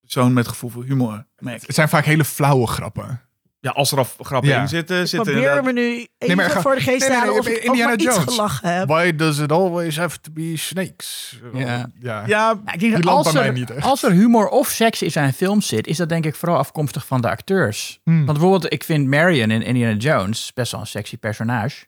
persoon 0.00 0.32
met 0.32 0.48
gevoel 0.48 0.70
voor 0.70 0.84
humor. 0.84 1.26
merk 1.38 1.60
ik. 1.60 1.66
Het 1.66 1.74
zijn 1.74 1.88
vaak 1.88 2.04
hele 2.04 2.24
flauwe 2.24 2.66
grappen. 2.66 3.20
Ja, 3.60 3.70
als 3.70 3.92
er 3.92 3.98
al 3.98 4.06
grappen 4.20 4.50
Ja. 4.50 4.60
in 4.60 4.68
zitten, 4.68 4.96
zitten 5.08 5.18
Probeer 5.32 5.34
inderdaad... 5.50 5.64
me 5.64 5.72
nu 5.72 6.06
even 6.18 6.36
maar 6.36 6.50
ga- 6.50 6.60
voor 6.60 6.74
de 6.74 6.80
geest 6.80 6.98
Nee, 6.98 6.98
te 6.98 7.04
nee, 7.08 7.16
nee, 7.16 7.26
halen 7.26 7.38
of 7.40 7.46
ik 7.48 7.56
ook 7.56 7.62
Indiana 7.62 7.84
maar 7.90 7.94
iets 8.00 8.04
Jones. 8.16 8.34
gelachen 8.34 8.74
heb. 8.78 8.88
Why 8.88 9.16
does 9.16 9.38
it 9.38 9.52
always 9.52 9.96
have 9.96 10.20
to 10.20 10.30
be 10.32 10.52
snakes? 10.56 11.38
Ja. 11.52 11.58
ja. 11.60 11.88
Ja, 12.00 12.24
Ja, 12.26 12.50
ik 12.52 12.64
denk 12.66 12.80
Die 12.80 12.90
dat 12.90 13.04
landt 13.04 13.24
als 13.24 13.32
bij 13.32 13.42
mij 13.42 13.50
er, 13.52 13.58
niet 13.58 13.70
echt. 13.70 13.86
als 13.86 14.02
er 14.02 14.10
humor 14.10 14.48
of 14.48 14.68
seks 14.68 15.02
in 15.02 15.10
zijn 15.10 15.32
films 15.32 15.66
zit, 15.66 15.86
is 15.86 15.96
dat 15.96 16.08
denk 16.08 16.24
ik 16.24 16.34
vooral 16.34 16.58
afkomstig 16.58 17.06
van 17.06 17.20
de 17.20 17.30
acteurs. 17.30 18.00
Hmm. 18.04 18.14
Want 18.26 18.38
bijvoorbeeld, 18.38 18.72
ik 18.72 18.84
vind 18.84 19.06
Marion 19.06 19.50
in 19.50 19.62
Indiana 19.62 19.96
Jones 19.96 20.50
best 20.54 20.72
wel 20.72 20.80
een 20.80 20.86
sexy 20.86 21.16
personage. 21.16 21.86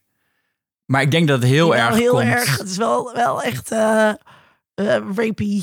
Maar 0.87 1.03
ik 1.03 1.11
denk 1.11 1.29
dat 1.29 1.41
het 1.43 1.51
heel 1.51 1.69
Wel 1.69 1.79
erg 1.79 1.97
heel 1.97 2.13
komt. 2.13 2.25
erg. 2.25 2.59
Het 2.59 2.69
is 2.69 2.77
wel, 2.77 3.13
wel 3.15 3.43
echt. 3.43 3.71
eh, 3.71 4.11
eh, 4.89 5.03
rapey. 5.17 5.63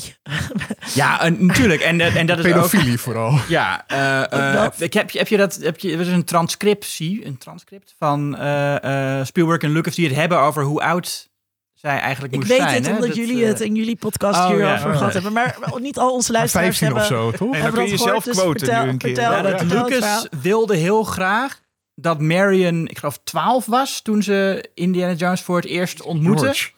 Ja, 0.94 1.20
en, 1.20 1.46
natuurlijk. 1.46 1.80
En, 1.80 2.00
en 2.00 2.26
dat 2.26 2.38
is 2.38 2.44
ook... 2.44 2.52
Pedofilie 2.52 2.98
vooral. 2.98 3.38
Ja, 3.48 3.84
eh, 3.86 4.32
eh, 4.32 4.54
dat. 4.62 4.80
ik 4.80 4.92
heb, 4.92 5.10
je- 5.10 5.18
heb 5.18 5.28
je 5.28 5.36
dat? 5.36 5.54
Heb 5.62 5.78
je, 5.78 5.92
er 5.92 6.00
is 6.00 6.08
een 6.08 6.24
transcriptie, 6.24 7.26
een 7.26 7.38
transcript 7.38 7.94
van 7.98 8.36
eh, 8.36 9.18
eh, 9.20 9.26
Spielberg 9.26 9.62
en 9.62 9.72
Lucas 9.72 9.94
die 9.94 10.06
het 10.08 10.16
hebben 10.16 10.38
over 10.38 10.62
hoe 10.62 10.80
oud 10.82 11.28
zij 11.74 11.98
eigenlijk 11.98 12.32
Ik 12.32 12.38
moest 12.38 12.50
weet 12.50 12.60
zijn. 12.60 12.74
het, 12.74 12.86
hè? 12.86 12.90
omdat 12.92 13.06
Dat, 13.08 13.16
jullie 13.16 13.44
het 13.44 13.60
in 13.60 13.74
jullie 13.74 13.96
podcast 13.96 14.38
oh, 14.40 14.46
hierover 14.46 14.90
ja. 14.90 14.96
gehad 14.96 15.12
hebben. 15.12 15.32
Maar 15.32 15.56
niet 15.80 15.98
al 15.98 16.12
onze 16.12 16.32
luisteraars 16.32 16.78
15 16.78 16.86
hebben... 16.86 17.18
of 17.18 17.32
zo, 17.32 17.38
toch? 17.44 17.50
Nee, 17.52 17.62
dan 17.62 17.72
kun 17.72 17.82
je 17.84 17.90
jezelf 17.90 18.24
dus 18.24 18.36
quoten 18.36 18.66
vertel- 18.66 18.84
nu 18.84 18.90
een 18.90 18.98
keer. 18.98 19.14
vertel- 19.14 19.32
Ja, 19.32 19.42
dat 19.42 19.58
vertel 19.60 19.78
het 19.84 19.88
Lucas 19.94 20.26
wilde 20.42 20.76
heel 20.76 21.02
graag 21.04 21.60
dat 21.94 22.20
Marion, 22.20 22.88
ik 22.88 22.98
geloof 22.98 23.18
12 23.24 23.66
was 23.66 24.00
toen 24.00 24.22
ze 24.22 24.68
Indiana 24.74 25.12
Jones 25.12 25.40
voor 25.40 25.56
het 25.56 25.66
eerst 25.66 26.02
ontmoette. 26.02 26.44
George. 26.44 26.70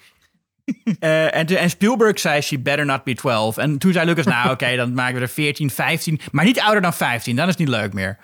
Eh, 1.01 1.63
en, 1.63 1.71
Spielberg 1.71 2.19
zei, 2.19 2.41
she 2.41 2.59
better 2.59 2.85
not 2.87 3.05
be 3.05 3.15
12. 3.15 3.57
En 3.57 3.79
toen 3.79 3.93
zei 3.93 4.07
Lucas, 4.07 4.25
nou 4.25 4.51
oké, 4.51 4.77
dan 4.77 4.95
maken 4.95 5.15
we 5.15 5.21
er 5.21 5.29
14, 5.29 5.71
15. 5.71 6.21
Maar 6.33 6.45
niet 6.45 6.61
ouder 6.61 6.83
dan 6.83 6.95
15, 6.95 7.37
dan 7.37 7.45
is 7.45 7.51
het 7.51 7.59
niet 7.61 7.69
leuk 7.69 7.93
meer. 7.93 8.19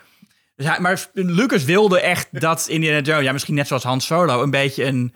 Dus 0.55 0.65
hij, 0.65 0.79
maar 0.79 1.05
Lucas 1.13 1.63
wilde 1.63 2.01
echt 2.01 2.27
dat 2.31 2.67
Indiana 2.69 2.99
Jones, 2.99 3.23
ja 3.23 3.31
misschien 3.31 3.55
net 3.55 3.67
zoals 3.67 3.83
Han 3.83 4.01
Solo, 4.01 4.43
een 4.43 4.51
beetje 4.51 4.85
een, 4.85 5.13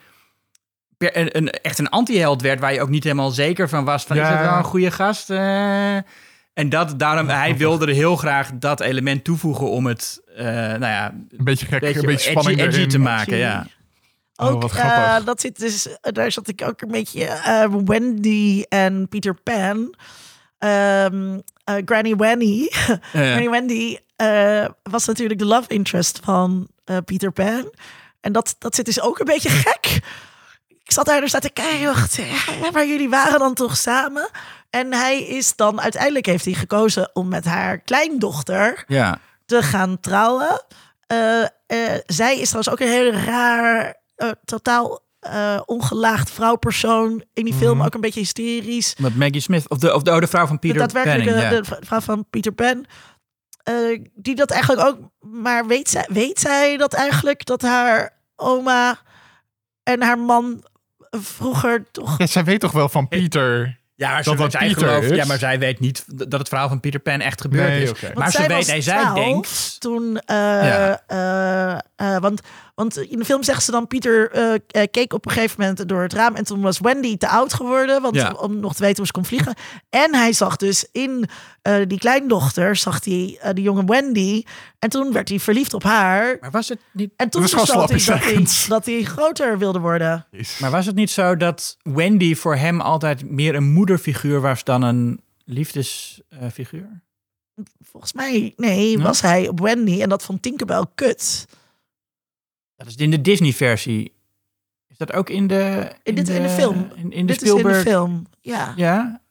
een, 0.97 1.37
een- 1.37 1.49
echt 1.49 1.79
een 1.79 1.89
anti-held 1.89 2.41
werd... 2.41 2.59
waar 2.59 2.73
je 2.73 2.81
ook 2.81 2.89
niet 2.89 3.03
helemaal 3.03 3.31
zeker 3.31 3.69
van 3.69 3.85
was 3.85 4.03
van, 4.03 4.15
is 4.17 4.21
Ja. 4.21 4.37
dat 4.37 4.49
wel 4.49 4.57
een 4.57 4.63
goede 4.63 4.91
gast? 4.91 5.29
Eh, 5.29 5.95
en 6.53 6.69
dat, 6.69 6.99
daarom, 6.99 7.27
hij 7.27 7.57
wilde 7.57 7.85
er 7.87 7.93
heel 7.93 8.15
graag 8.15 8.49
dat 8.53 8.79
element 8.79 9.23
toevoegen 9.23 9.69
om 9.69 9.85
het, 9.85 10.21
eh, 10.35 10.45
nou 10.45 10.79
ja, 10.79 11.11
Een 11.11 11.27
beetje 11.43 11.65
gek, 11.65 11.79
beetje 11.79 11.99
een 11.99 12.05
beetje 12.05 12.29
spanning 12.29 12.59
edgy, 12.61 12.87
te 12.87 12.99
maken. 12.99 13.37
Ja. 13.37 13.65
Oh, 14.41 14.51
Ook, 14.51 14.63
eh, 14.63 14.69
grappig. 14.69 15.23
dat 15.25 15.41
zit 15.41 15.59
dus, 15.59 15.87
daar 16.01 16.31
zat 16.31 16.47
ik 16.47 16.61
ook 16.65 16.81
een 16.81 16.91
beetje. 16.91 17.25
eh, 17.25 17.65
Wendy 17.85 18.63
en 18.69 19.07
Peter 19.09 19.33
Pan. 19.35 19.95
Ehm, 20.57 21.39
eh, 21.63 21.75
Granny 21.85 22.15
Wendy. 22.15 22.67
Eh, 22.71 22.95
Granny 23.11 23.49
Wendy 23.49 23.97
eh, 24.15 24.65
was 24.83 25.05
natuurlijk 25.05 25.39
de 25.39 25.45
love 25.45 25.67
interest 25.67 26.19
van 26.23 26.67
eh, 26.85 26.97
Peter 27.05 27.31
Pan. 27.31 27.73
En 28.21 28.31
dat, 28.31 28.55
dat 28.59 28.75
zit 28.75 28.85
dus 28.85 29.01
ook 29.01 29.19
een 29.19 29.25
beetje 29.25 29.49
gek. 29.49 29.99
Ik 30.67 30.91
zat 30.91 31.05
daar 31.05 31.21
dus 31.21 31.31
te 31.31 31.49
kijken. 31.53 31.83
Dacht, 31.85 32.17
eh, 32.19 32.71
maar 32.71 32.87
jullie 32.87 33.09
waren 33.09 33.39
dan 33.39 33.53
toch 33.53 33.77
samen? 33.77 34.29
En 34.69 34.93
hij 34.93 35.23
is 35.23 35.55
dan 35.55 35.81
uiteindelijk 35.81 36.25
heeft 36.25 36.45
hij 36.45 36.53
gekozen 36.53 37.09
om 37.13 37.27
met 37.27 37.45
haar 37.45 37.77
kleindochter 37.79 38.83
ja. 38.87 39.19
te 39.45 39.61
gaan 39.63 39.99
trouwen. 39.99 40.65
Eh, 41.07 41.41
eh, 41.41 41.47
zij 42.05 42.39
is 42.39 42.49
trouwens 42.49 42.69
ook 42.69 42.79
een 42.79 42.93
heel 42.93 43.11
raar, 43.11 43.95
eh, 44.21 44.29
totaal 44.45 44.99
eh, 45.19 45.59
ongelaagd 45.65 46.31
vrouwpersoon 46.31 47.23
in 47.33 47.45
die 47.45 47.53
film. 47.53 47.77
Mhm. 47.77 47.85
Ook 47.85 47.93
een 47.93 48.01
beetje 48.01 48.19
hysterisch. 48.19 48.95
Met 48.97 49.15
Maggie 49.15 49.41
Smith, 49.41 49.69
of 49.69 49.77
de, 49.77 49.93
of 49.93 50.03
de, 50.03 50.11
oh, 50.11 50.19
de 50.19 50.27
vrouw 50.27 50.45
van 50.47 50.57
De 50.59 50.67
Peter. 50.67 51.23
Ja. 51.37 51.49
de 51.49 51.63
v- 51.63 51.87
vrouw 51.87 51.99
van 51.99 52.25
Peter 52.29 52.51
Pan. 52.51 52.85
eh, 53.63 54.01
die 54.15 54.35
dat 54.35 54.51
eigenlijk 54.51 54.87
ook... 54.87 54.97
Maar 55.19 55.67
weet 55.67 55.89
zij, 55.89 56.05
weet 56.09 56.39
zij 56.39 56.77
dat 56.77 56.93
eigenlijk? 56.93 57.45
Dat 57.45 57.61
haar 57.61 58.13
oma 58.35 58.99
en 59.83 60.01
haar 60.01 60.19
man 60.19 60.63
vroeger 61.11 61.91
toch... 61.91 62.17
Ja, 62.17 62.25
zij 62.27 62.43
weet 62.43 62.59
toch 62.59 62.71
wel 62.71 62.89
van 62.89 63.07
Pieter. 63.07 63.79
Ja, 63.95 64.11
maar, 64.11 64.23
Dat 64.23 64.37
dat 64.37 64.51
zij 64.51 64.69
gelooft, 64.73 65.09
ja, 65.09 65.25
maar 65.25 65.37
zij 65.37 65.59
weet 65.59 65.79
niet 65.79 66.03
dat 66.29 66.39
het 66.39 66.47
verhaal 66.49 66.67
van 66.67 66.79
Peter 66.79 66.99
Pan 66.99 67.19
echt 67.19 67.41
gebeurd 67.41 67.67
Nee, 67.67 67.83
is. 67.83 68.01
Maar 68.01 68.11
Want 68.13 68.31
ze 68.31 68.37
zij 68.37 68.47
weet, 68.47 68.57
was 68.57 68.67
nee, 68.67 68.81
zij 68.81 68.99
12 69.01 69.15
denkt... 69.15 69.79
Toen, 69.79 70.19
eh, 70.19 70.35
Ja. 70.37 71.01
eh, 71.07 72.13
eh, 72.15 72.21
want, 72.21 72.41
want 72.75 72.97
in 72.97 73.19
de 73.19 73.25
film 73.25 73.43
zegt 73.43 73.63
ze 73.63 73.71
dan, 73.71 73.87
Pieter 73.87 74.31
eh, 74.31 74.53
eh, 74.53 74.87
keek 74.91 75.13
op 75.13 75.25
een 75.25 75.31
gegeven 75.31 75.55
moment 75.59 75.89
door 75.89 76.01
het 76.01 76.13
raam 76.13 76.35
en 76.35 76.43
toen 76.43 76.61
was 76.61 76.79
Wendy 76.79 77.17
te 77.17 77.27
oud 77.27 77.53
geworden, 77.53 78.01
want 78.01 78.15
Ja. 78.15 78.31
om 78.31 78.59
nog 78.59 78.73
te 78.73 78.81
weten 78.81 78.97
hoe 78.97 79.05
ze 79.05 79.11
kon 79.11 79.25
vliegen. 79.25 79.53
En 79.89 80.15
hij 80.15 80.33
zag 80.33 80.55
dus 80.55 80.87
in 80.91 81.25
eh, 81.61 81.75
die 81.87 81.97
kleindochter, 81.99 82.75
zag 82.75 83.05
hij 83.05 83.37
eh, 83.41 83.53
de 83.53 83.61
jonge 83.61 83.85
Wendy 83.85 84.43
en 84.79 84.89
toen 84.89 85.11
werd 85.11 85.29
hij 85.29 85.39
verliefd 85.39 85.73
op 85.73 85.83
haar. 85.83 86.37
Maar 86.41 86.51
was 86.51 86.69
het 86.69 86.79
niet, 86.91 87.11
En 87.15 87.29
toen 87.29 87.41
besloot 87.41 87.67
hij 87.67 87.77
dat 87.77 87.89
hij, 87.89 87.99
seconds. 87.99 88.67
dat 88.67 88.85
hij 88.85 89.03
groter 89.03 89.57
wilde 89.57 89.79
worden. 89.79 90.25
maar 90.59 90.71
was 90.71 90.85
het 90.85 90.95
niet 90.95 91.11
zo 91.11 91.37
dat 91.37 91.77
Wendy 91.81 92.35
voor 92.35 92.55
hem 92.55 92.81
altijd 92.81 93.29
meer 93.29 93.55
een 93.55 93.71
moederfiguur 93.71 94.41
was 94.41 94.63
dan 94.63 94.81
een 94.81 95.21
liefdesfiguur? 95.45 97.01
Volgens 97.91 98.13
mij, 98.13 98.53
nee, 98.57 98.99
was 98.99 99.21
hij 99.21 99.47
op 99.47 99.59
Wendy 99.59 100.01
en 100.01 100.09
dat 100.09 100.23
vond 100.23 100.41
Tinkerbell 100.41 100.85
kut. 100.95 101.47
Dat 102.83 102.93
is 102.93 102.95
in 102.95 103.11
de 103.11 103.21
Disney-versie. 103.21 104.13
Is 104.87 104.97
dat 104.97 105.13
ook 105.13 105.29
in 105.29 105.47
de... 105.47 105.91
In 106.03 106.15
dit- 106.15 106.29
in 106.29 106.41
de 106.41 106.49
film. 106.49 106.91
In, 106.95 107.11
in 107.11 107.25
de 107.25 107.33
Dit 107.33 107.41
is 107.41 107.49
in 107.53 107.63
de 107.63 107.73
film, 107.75 108.25
ja. 108.41 108.73
Ja. 108.75 109.21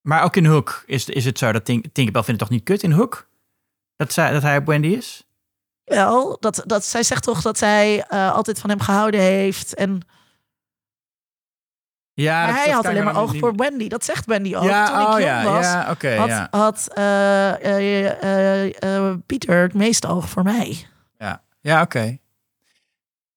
Maar 0.00 0.22
ook 0.22 0.36
in 0.36 0.44
Hook 0.44 0.82
is, 0.86 1.08
is 1.08 1.24
het 1.24 1.38
zo 1.38 1.52
dat 1.52 1.64
Tink, 1.64 1.84
Tinkerbell 1.92 2.22
vindt 2.22 2.40
het 2.40 2.48
toch 2.48 2.58
niet 2.58 2.66
kut 2.66 2.82
in 2.82 2.90
Hook? 2.92 3.28
Dat, 3.96 4.12
zij, 4.12 4.32
dat 4.32 4.42
hij 4.42 4.56
op 4.56 4.66
Wendy 4.66 4.88
is? 4.88 5.26
Wel, 5.84 6.36
dat, 6.40 6.62
dat, 6.66 6.84
zij 6.84 7.02
zegt 7.02 7.22
toch 7.22 7.42
dat 7.42 7.58
zij 7.58 8.02
eh, 8.08 8.32
altijd 8.32 8.58
van 8.60 8.70
hem 8.70 8.80
gehouden 8.80 9.20
heeft. 9.20 9.74
En 9.74 10.00
Ja, 12.12 12.38
maar 12.38 12.46
dat- 12.46 12.56
hij 12.56 12.64
dat 12.66 12.74
had 12.74 12.86
alleen 12.86 13.04
maar 13.04 13.16
oog 13.16 13.32
niet- 13.32 13.40
voor 13.40 13.54
Wendy. 13.54 13.88
Dat 13.88 14.04
zegt 14.04 14.26
Wendy 14.26 14.54
ook. 14.56 14.62
Ja, 14.64 14.86
Toen 14.86 15.00
ik 15.00 15.06
oh 15.06 15.12
jong 15.12 15.22
ja, 15.24 15.44
was, 15.44 15.64
ja, 15.64 15.84
had, 16.16 16.28
ja. 16.28 16.48
had 16.50 16.88
eh, 16.94 18.64
eh, 19.08 19.16
Pieter 19.26 19.62
het 19.62 19.74
meeste 19.74 20.08
oog 20.08 20.28
voor 20.28 20.42
mij. 20.42 20.86
Ja, 21.60 21.82
oké. 21.82 22.18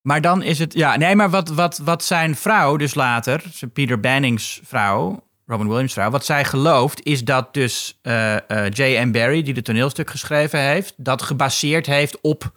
Maar 0.08 0.22
dan 0.22 0.44
is 0.44 0.60
het... 0.60 0.74
Ja, 0.74 0.96
nee, 0.98 1.16
maar 1.16 1.30
wat, 1.30 1.50
wat, 1.50 1.78
wat 1.78 2.04
zijn 2.04 2.36
vrouw 2.36 2.76
dus 2.78 2.96
later, 2.96 3.44
Peter 3.74 4.00
Bannings 4.00 4.60
vrouw, 4.64 5.24
Robin 5.46 5.68
Williams 5.68 5.94
vrouw, 5.94 6.10
wat 6.10 6.26
zij 6.26 6.46
gelooft 6.46 7.06
is 7.06 7.24
dat 7.24 7.54
dus 7.54 8.00
eh 8.02 8.36
eh, 8.36 8.72
J.M. 8.72 9.12
Barry, 9.12 9.44
die 9.44 9.54
het 9.54 9.66
toneelstuk 9.66 10.10
geschreven 10.10 10.60
heeft, 10.60 10.94
dat 10.98 11.22
gebaseerd 11.22 11.86
heeft 11.86 12.22
op 12.22 12.52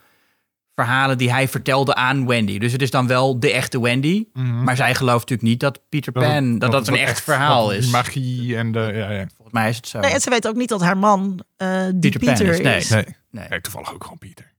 verhalen 0.75 1.19
die 1.19 1.33
hij 1.33 1.49
vertelde 1.49 1.95
aan 1.95 2.27
Wendy. 2.27 2.59
Dus 2.59 2.73
het 2.73 2.83
is 2.83 2.91
dan 2.91 3.07
wel 3.07 3.41
de 3.41 3.53
echte 3.53 3.81
Wendy. 3.81 4.27
Mhm. 4.33 4.65
Maar 4.65 4.77
zij 4.77 4.95
gelooft 4.95 5.29
natuurlijk 5.29 5.49
niet 5.49 5.61
dat 5.61 5.81
Peter 5.89 6.13
Dat 6.13 6.23
het- 6.23 6.33
Pan, 6.33 6.59
dat 6.59 6.73
dat, 6.73 6.87
het 6.87 6.97
een 6.97 7.03
echt 7.03 7.21
verhaal 7.21 7.73
is. 7.73 7.83
Die 7.83 7.93
magie 7.93 8.57
en 8.57 8.73
de... 8.73 8.79
Ja, 8.79 9.11
ja. 9.11 9.27
Volgens 9.35 9.53
mij 9.53 9.69
is 9.69 9.77
het 9.77 9.89
zo. 9.89 10.01
Nee, 10.01 10.13
en 10.13 10.21
ze 10.21 10.31
weet 10.31 10.49
ook 10.49 10.57
niet 10.57 10.69
dat 10.69 10.81
haar 10.81 10.99
man 10.99 11.41
eh 11.57 11.83
die 11.95 12.19
Peter 12.19 12.21
Pan 12.21 12.47
is, 12.47 12.61
nee. 12.61 12.77
is. 12.77 12.89
Nee. 12.89 13.05
Nee. 13.31 13.47
nee, 13.49 13.61
toevallig 13.61 13.93
ook 13.95 14.03
gewoon 14.03 14.19
Pieter. 14.19 14.50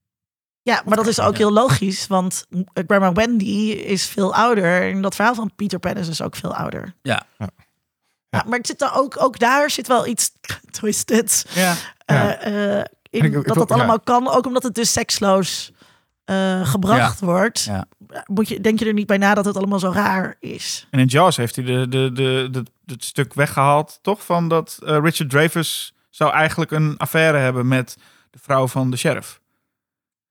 Ja, 0.64 0.82
maar 0.86 0.98
dat 0.98 1.08
is 1.08 1.20
ook 1.20 1.38
heel 1.38 1.52
logisch. 1.52 2.08
Want 2.08 2.46
eh, 2.50 2.84
grandma 2.88 3.12
Wendy 3.14 3.72
is 3.72 4.06
veel 4.06 4.34
ouder. 4.36 4.92
En 4.92 5.02
dat 5.02 5.16
verhaal 5.16 5.36
van 5.36 5.52
Peter 5.56 5.80
Pan 5.80 5.96
is 5.96 6.08
dus 6.08 6.22
ook 6.22 6.36
veel 6.36 6.56
ouder. 6.56 6.94
Ja. 7.02 7.24
Ja. 7.38 7.50
Ja, 8.30 8.44
maar 8.48 8.58
het 8.58 8.68
zit 8.68 8.82
er 8.82 8.94
ook, 8.94 9.24
ook 9.24 9.40
daar 9.40 9.70
zit 9.70 9.88
wel 9.88 10.08
iets 10.08 10.32
twisted. 10.80 11.46
Ja. 11.54 11.76
Ja. 12.06 12.36
eh, 12.38 12.78
eh, 12.80 12.86
in 13.10 13.20
En 13.20 13.26
ik- 13.26 13.34
ik 13.36 13.46
dat 13.48 13.56
dat 13.58 13.70
ja. 13.70 13.76
allemaal 13.76 14.00
kan, 14.00 14.28
ook 14.28 14.46
omdat 14.46 14.64
het 14.64 14.76
dus 14.76 14.92
seksloos 14.92 15.72
eh, 16.26 16.68
gebracht 16.68 17.20
wordt. 17.20 17.64
Ja. 17.64 17.86
Moet 18.26 18.48
je, 18.48 18.62
denk 18.62 18.80
je 18.80 18.86
er 18.86 18.94
niet 18.94 19.08
bij 19.08 19.18
na 19.18 19.34
dat 19.34 19.46
het 19.46 19.58
allemaal 19.58 19.80
zo 19.80 19.92
raar 19.92 20.36
is? 20.40 20.88
En 20.92 21.00
in 21.00 21.06
Jaws 21.06 21.38
heeft 21.38 21.56
hij 21.56 21.66
de, 21.66 21.88
de, 21.90 22.12
de, 22.14 22.48
de, 22.52 22.64
het 22.86 23.04
stuk 23.04 23.34
weggehaald, 23.34 24.00
toch? 24.02 24.26
Van 24.26 24.48
dat 24.48 24.78
Richard 24.82 25.30
Dreyfuss 25.30 25.94
zou 26.10 26.32
eigenlijk 26.34 26.72
een 26.72 26.98
affaire 26.98 27.38
hebben 27.38 27.68
met 27.68 27.98
de 28.32 28.40
vrouw 28.42 28.68
van 28.68 28.92
de 28.92 28.98
sheriff. 28.98 29.40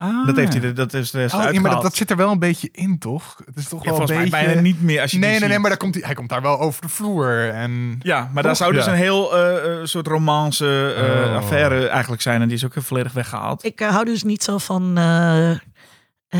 Ah. 0.02 0.26
Dat 0.26 0.36
heeft 0.36 0.52
hij, 0.52 0.60
de- 0.60 0.72
dat 0.72 0.92
is 0.94 1.12
er 1.12 1.24
Oh, 1.34 1.52
ja, 1.52 1.60
maar 1.60 1.70
dat, 1.70 1.82
dat 1.82 1.94
zit 1.96 2.10
er 2.10 2.16
wel 2.16 2.30
een 2.30 2.38
beetje 2.38 2.68
in, 2.72 2.98
toch? 2.98 3.40
Het 3.46 3.56
is 3.56 3.68
toch 3.68 3.84
Ja, 3.84 3.90
wel 3.90 3.96
volgens 3.96 4.10
een 4.10 4.16
mij 4.16 4.30
beetje... 4.30 4.46
bijna 4.46 4.60
niet 4.60 4.82
meer 4.82 5.00
als 5.00 5.10
je 5.10 5.18
Nee, 5.18 5.38
nee, 5.40 5.48
nee, 5.48 5.58
maar 5.58 5.70
daar 5.70 5.78
komt 5.78 5.94
hij, 5.94 6.02
hij 6.06 6.14
komt 6.14 6.28
daar 6.28 6.42
wel 6.42 6.60
over 6.60 6.82
de 6.82 6.88
vloer. 6.88 7.48
En... 7.50 7.96
Ja, 8.02 8.30
maar 8.34 8.42
daar 8.42 8.56
zou 8.56 8.72
dus 8.72 8.84
Ja. 8.84 8.90
een 8.90 8.96
heel 8.98 9.36
eh, 9.36 9.78
eh, 9.80 9.84
soort 9.84 10.06
romance 10.06 10.94
eh, 10.96 11.30
Oh. 11.30 11.36
affaire 11.36 11.88
eigenlijk 11.88 12.22
zijn. 12.22 12.40
En 12.40 12.48
die 12.48 12.56
is 12.56 12.64
ook 12.64 12.72
volledig 12.76 13.12
weggehaald. 13.12 13.64
Ik 13.64 13.80
hou 13.80 14.04
dus 14.04 14.22
niet 14.22 14.42
zo 14.42 14.58
van. 14.58 14.98
eh, 14.98 15.50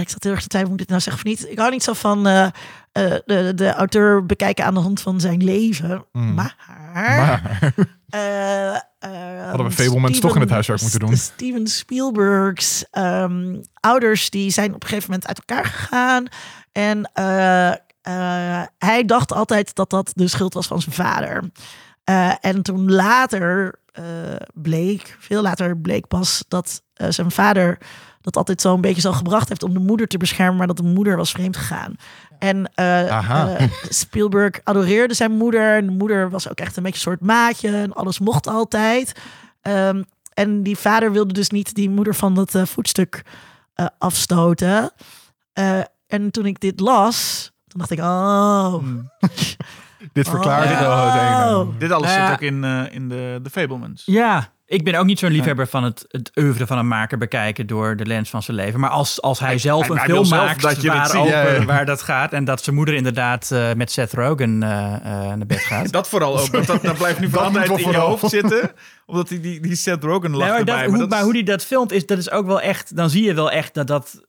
ik 0.01 0.09
zat 0.09 0.23
heel 0.23 0.33
erg 0.33 0.43
te 0.43 0.49
twijfelen, 0.49 0.71
moet 0.71 0.73
ik 0.73 0.79
dit 0.79 0.89
nou 0.89 1.01
zeggen 1.01 1.23
of 1.25 1.25
niet? 1.25 1.51
Ik 1.51 1.59
hou 1.59 1.71
niet 1.71 1.83
zo 1.83 1.93
van 1.93 2.27
eh, 2.27 2.45
eh, 2.45 2.51
de, 3.25 3.53
de 3.55 3.73
auteur 3.75 4.27
bekijken 4.27 4.65
aan 4.65 4.75
de 4.75 4.81
hand 4.81 5.01
van 5.01 5.21
zijn 5.21 5.45
leven. 5.45 6.05
Hmm. 6.13 6.35
Maar. 6.35 6.57
Maar, 6.95 8.89
Hadden 9.49 9.67
we 9.67 9.73
Fablemans 9.73 10.21
toch 10.21 10.35
in 10.35 10.41
het 10.41 10.51
huiswerk 10.51 10.81
moeten 10.81 11.01
doen. 11.01 11.17
Steven 11.17 11.67
Spielberg's 11.67 12.85
ehm, 12.91 13.57
ouders 13.81 14.31
die 14.31 14.51
zijn 14.51 14.75
op 14.75 14.83
een 14.83 14.89
gegeven 14.89 15.11
moment 15.11 15.29
uit 15.29 15.39
elkaar 15.39 15.65
gegaan. 15.65 16.27
En 16.73 17.11
eh, 17.13 17.71
eh, 17.71 18.67
hij 18.79 19.05
dacht 19.05 19.33
altijd 19.33 19.75
dat 19.75 19.91
dat 19.91 20.11
de 20.15 20.29
schuld 20.29 20.55
was 20.55 20.67
van 20.67 20.81
zijn 20.81 20.95
vader. 20.95 21.51
Eh, 22.05 22.33
en 22.41 22.63
toen 22.63 22.93
later 22.93 23.79
bleek, 24.55 25.17
veel 25.19 25.43
later 25.43 25.79
bleek 25.79 26.07
pas 26.07 26.45
dat 26.49 26.83
zijn 26.95 27.31
vader 27.31 27.79
dat 28.21 28.37
altijd 28.37 28.61
zo 28.61 28.75
een 28.75 28.81
beetje 28.81 29.01
zo 29.01 29.13
gebracht 29.13 29.49
heeft 29.49 29.63
om 29.63 29.73
de 29.73 29.79
moeder 29.79 30.07
te 30.07 30.19
beschermen, 30.19 30.57
maar 30.57 30.67
dat 30.67 30.77
de 30.77 30.83
moeder 30.83 31.17
was 31.17 31.31
vreemd 31.31 31.57
gegaan. 31.57 31.95
En 32.39 32.71
eh, 32.75 33.09
eh, 33.31 33.71
Spielberg 33.89 34.61
adoreerde 34.65 35.15
zijn 35.15 35.33
moeder. 35.33 35.77
En 35.77 35.87
de 35.87 35.93
moeder 35.93 36.31
was 36.31 36.51
ook 36.51 36.59
echt 36.59 36.77
een 36.77 36.83
beetje 36.83 36.99
een 36.99 37.13
soort 37.13 37.21
maatje. 37.21 37.77
En 37.77 37.93
alles 37.93 38.19
mocht 38.19 38.47
altijd. 38.47 39.13
Ehm, 39.61 40.03
en 40.35 40.63
die 40.63 40.77
vader 40.77 41.13
wilde 41.13 41.33
dus 41.33 41.51
niet 41.51 41.75
die 41.75 41.91
moeder 41.91 42.15
van 42.15 42.35
dat 42.35 42.55
eh, 42.55 42.65
voetstuk 42.65 43.23
eh, 43.75 43.87
afstoten. 43.99 44.93
Eh, 45.53 45.81
en 46.07 46.31
toen 46.31 46.47
ik 46.47 46.61
dit 46.61 46.81
las, 46.81 47.51
toen 47.67 47.79
dacht 47.81 47.91
ik, 47.91 47.99
oh, 47.99 48.75
Dit 50.13 50.29
verklaart 50.29 50.71
Oh. 50.71 51.63
ene. 51.65 51.79
Dit 51.79 51.91
alles 51.91 52.09
Nou 52.09 52.21
ja. 52.21 52.27
zit 52.27 52.35
ook 52.35 52.41
in, 52.41 52.65
eh, 52.65 52.83
in 52.91 53.09
de, 53.09 53.39
de 53.43 53.51
Fablemans. 53.51 54.03
Ja, 54.07 54.49
ik 54.71 54.85
ben 54.85 54.95
ook 54.95 55.05
niet 55.07 55.19
zo'n 55.19 55.31
liefhebber 55.31 55.67
van 55.67 55.85
het, 55.85 56.05
het 56.09 56.31
oeuvre 56.35 56.67
van 56.67 56.79
een 56.79 56.89
maker 56.89 57.19
bekijken 57.19 57.67
door 57.67 57.97
de 57.97 58.07
lens 58.07 58.31
van 58.31 58.43
zijn 58.43 58.57
leven. 58.57 58.81
Maar 58.81 58.91
als, 58.91 59.23
als 59.23 59.39
hij 59.39 59.59
zelf 59.59 59.81
hij- 59.83 59.91
een 59.91 59.97
hij 59.97 60.07
film 60.07 60.29
maakt 60.29 60.63
dat 60.63 60.83
Ja, 60.83 61.07
ja. 61.25 61.65
waar 61.65 61.87
dat 61.87 62.03
gaat 62.03 62.33
en 62.33 62.45
dat 62.45 62.63
zijn 62.63 62.77
moeder 62.77 62.95
inderdaad 62.95 63.51
eh, 63.51 63.73
met 63.73 63.91
Seth 63.91 64.13
Rogen 64.13 64.63
eh, 64.63 64.95
eh, 64.95 65.03
naar 65.37 65.47
bed 65.47 65.59
gaat. 65.61 65.93
Dat 66.01 66.09
vooral 66.09 66.39
ook. 66.41 66.47
want 66.49 66.67
Dat, 66.67 66.83
dat 66.83 66.97
blijft 66.99 67.21
nu 67.21 67.29
voor 67.31 67.41
altijd 67.41 67.69
in 67.71 67.91
je 67.91 67.97
hoofd 67.97 68.29
zitten. 68.31 68.71
Omdat 69.07 69.29
die, 69.29 69.41
die, 69.41 69.61
die 69.61 69.77
Seth 69.77 70.05
Rogen 70.05 70.31
lacht 70.31 70.41
Nee, 70.43 70.51
maar, 70.51 70.59
erbij. 70.59 70.75
maar 70.77 70.89
hoe, 70.89 70.99
dat 70.99 71.09
maar 71.09 71.23
hoe 71.23 71.33
die 71.33 71.45
dat 71.45 71.65
filmt, 71.65 71.93
is, 71.93 72.07
dat 72.07 72.19
is 72.19 72.31
ook 72.31 72.47
wel 72.47 72.61
echt. 72.61 72.97
Dan 72.97 73.11
zie 73.11 73.25
je 73.25 73.35
wel 73.35 73.51
echt 73.51 73.75
dat 73.75 73.87
dat. 73.87 74.21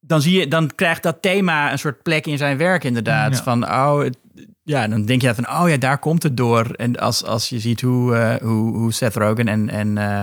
dan, 0.00 0.22
zie 0.22 0.38
je, 0.40 0.48
dan 0.48 0.70
krijgt 0.74 1.02
dat 1.02 1.22
thema 1.22 1.72
een 1.72 1.78
soort 1.78 2.02
plek 2.02 2.26
in 2.26 2.38
zijn 2.38 2.56
werk, 2.58 2.84
inderdaad. 2.84 3.36
Ja. 3.36 3.42
Van 3.42 3.64
oh, 3.64 3.98
het- 3.98 4.18
ja, 4.66 4.88
dan 4.88 5.04
denk 5.04 5.22
je 5.22 5.34
van 5.34 5.48
oh 5.48 5.68
ja, 5.68 5.76
daar 5.76 5.98
komt 5.98 6.22
het 6.22 6.36
door. 6.36 6.70
En 6.70 6.96
als, 6.96 7.24
als 7.24 7.48
je 7.48 7.58
ziet 7.58 7.80
hoe, 7.80 8.16
eh, 8.16 8.34
hoe, 8.42 8.76
hoe 8.76 8.92
Seth 8.92 9.14
Rogen 9.14 9.48
en, 9.48 9.68
en 9.68 9.98
eh, 9.98 10.22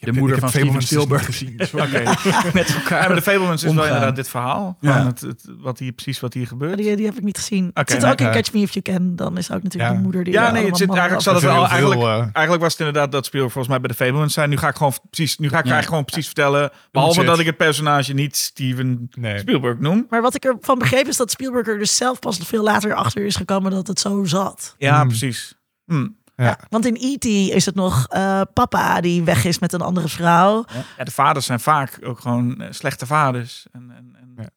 de 0.00 0.12
moeder 0.12 0.36
ik 0.36 0.40
van 0.42 0.48
Steven 0.48 0.72
dus 0.72 0.86
Spielberg 0.86 1.24
gezien. 1.24 1.54
sorry. 1.68 1.84
Oké. 1.86 2.02
met 2.58 2.74
elkaar. 2.74 3.00
Ja, 3.02 3.06
maar 3.06 3.14
de 3.16 3.22
Fablemans 3.22 3.62
is 3.64 3.74
wel 3.74 3.84
inderdaad 3.84 4.16
dit 4.16 4.28
verhaal. 4.28 4.76
Ja. 4.80 4.96
Van 4.96 5.06
het, 5.06 5.20
het, 5.20 5.44
wat 5.58 5.78
hier, 5.78 5.92
precies 5.92 6.20
wat 6.20 6.34
hier 6.34 6.46
gebeurt. 6.46 6.76
Die, 6.76 6.96
die 6.96 7.06
heb 7.06 7.16
ik 7.16 7.22
niet 7.22 7.38
gezien. 7.38 7.68
Oké, 7.68 7.80
het 7.80 7.90
zit 7.90 8.04
ook 8.04 8.18
in 8.20 8.26
ja. 8.26 8.32
Catch 8.32 8.52
Me 8.52 8.60
If 8.60 8.72
You 8.72 8.82
Can. 8.98 9.16
Dan 9.16 9.38
is 9.38 9.50
ook 9.52 9.62
natuurlijk 9.62 9.90
Ja. 9.92 9.96
de 9.96 10.02
moeder 10.02 10.24
die... 10.24 10.32
Ja, 10.32 10.50
nee, 10.50 10.66
het 10.66 10.76
zit, 10.76 10.90
eigenlijk, 10.90 11.22
zat 11.22 11.34
het 11.34 11.42
wel, 11.44 11.66
eigenlijk, 11.68 12.00
veel, 12.00 12.10
eh, 12.10 12.18
eigenlijk 12.18 12.60
was 12.60 12.70
het 12.72 12.78
inderdaad 12.78 13.12
dat 13.12 13.24
Spielberg 13.26 13.52
volgens 13.52 13.72
mij 13.74 13.82
bij 13.86 13.96
de 13.96 14.04
Fablemans 14.04 14.34
zijn. 14.34 14.50
Nu 14.50 14.56
ga 14.56 14.68
ik 14.68 14.76
gewoon 14.76 14.92
precies, 15.10 15.38
nu 15.38 15.48
ga 15.48 15.58
ik 15.58 15.64
Ja. 15.64 15.70
eigenlijk 15.72 15.88
gewoon 15.88 16.04
precies 16.04 16.26
vertellen. 16.26 16.70
Behalve 16.90 17.24
dat 17.24 17.38
ik 17.38 17.46
het 17.46 17.56
personage 17.56 18.12
niet 18.12 18.36
Steven 18.36 19.08
Nee. 19.18 19.38
Spielberg 19.38 19.78
noem. 19.78 20.06
Maar 20.10 20.22
wat 20.22 20.34
ik 20.34 20.44
ervan 20.44 20.78
begreep 20.78 21.06
is 21.06 21.16
dat 21.16 21.30
Spielberg 21.30 21.66
er 21.68 21.78
dus 21.78 21.96
zelf 21.96 22.18
pas 22.18 22.38
veel 22.44 22.62
later 22.62 22.94
achter 22.94 23.24
is 23.24 23.36
gekomen 23.36 23.70
dat 23.70 23.86
het 23.86 24.00
zo 24.00 24.24
zat. 24.24 24.74
Ja, 24.78 24.98
Hmm. 24.98 25.08
precies. 25.08 25.58
Hm. 25.86 26.06
Ja. 26.44 26.58
Want 26.68 26.86
in 26.86 26.96
E.T. 27.00 27.24
is 27.24 27.66
het 27.66 27.74
nog 27.74 28.06
eh, 28.08 28.40
papa 28.52 29.00
die 29.00 29.22
weg 29.22 29.44
is 29.44 29.58
met 29.58 29.72
een 29.72 29.80
andere 29.80 30.08
vrouw. 30.08 30.64
Ja, 30.98 31.04
de 31.04 31.10
vaders 31.10 31.46
zijn 31.46 31.60
vaak 31.60 31.98
ook 32.04 32.20
gewoon 32.20 32.60
eh, 32.60 32.66
slechte 32.70 33.06
vaders. 33.06 33.66
En, 33.72 33.92
en, 33.96 34.16
en 34.20 34.32
Ja. 34.36 34.48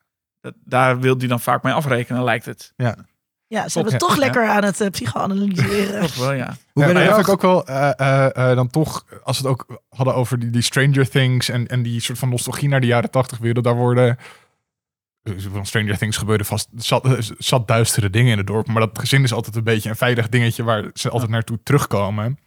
dat, 0.42 0.54
daar 0.64 1.00
wil 1.00 1.18
hij 1.18 1.28
dan 1.28 1.40
vaak 1.40 1.64
mee 1.64 1.74
afrekenen, 1.74 2.24
lijkt 2.24 2.46
het. 2.46 2.74
Ja, 2.76 2.96
ze 3.70 3.80
hebben 3.80 3.94
ja, 3.94 4.00
het 4.00 4.08
toch 4.08 4.14
ja. 4.14 4.20
lekker 4.26 4.48
aan 4.48 4.64
het 4.64 4.82
eh, 4.82 4.90
psychoanalyseren. 4.90 6.02
Toch 6.08 6.16
wel, 6.16 6.34
ja. 6.34 6.56
Hoe 6.74 6.86
ja, 6.86 6.94
ben 6.94 7.04
je 7.04 7.10
ik 7.20 7.30
ook 7.30 7.42
wel 7.42 7.66
eh, 7.66 7.92
eh, 7.98 8.50
eh, 8.50 8.56
dan 8.56 8.70
toch, 8.70 9.06
als 9.24 9.40
we 9.40 9.48
het 9.48 9.52
ook 9.52 9.82
hadden 9.90 10.16
over 10.16 10.40
die, 10.40 10.50
die 10.50 10.62
Stranger 10.62 11.10
Things 11.10 11.50
en, 11.50 11.68
en 11.68 11.84
die 11.84 12.02
soort 12.02 12.20
van 12.20 12.30
nostalgie 12.30 12.70
naar 12.70 12.82
de 12.82 12.88
jaren 12.88 13.12
tachtig 13.12 13.38
wereld, 13.38 13.64
daar 13.64 13.76
worden 13.76 14.18
van 15.24 15.66
Stranger 15.66 15.98
Things 15.98 16.18
gebeurde 16.18 16.44
vast 16.44 16.70
zat, 16.76 17.06
eh, 17.06 17.18
zat 17.38 17.68
duistere 17.68 18.10
dingen 18.10 18.32
in 18.32 18.38
het 18.38 18.48
dorp, 18.48 18.68
maar 18.68 18.82
dat 18.82 19.00
gezin 19.00 19.24
is 19.24 19.34
altijd 19.34 19.56
een 19.56 19.64
beetje 19.64 19.90
een 19.90 19.96
veilig 19.96 20.30
dingetje 20.30 20.64
waar 20.64 20.90
ze 20.94 21.10
altijd 21.10 21.32
naartoe 21.32 21.60
terugkomen. 21.64 22.38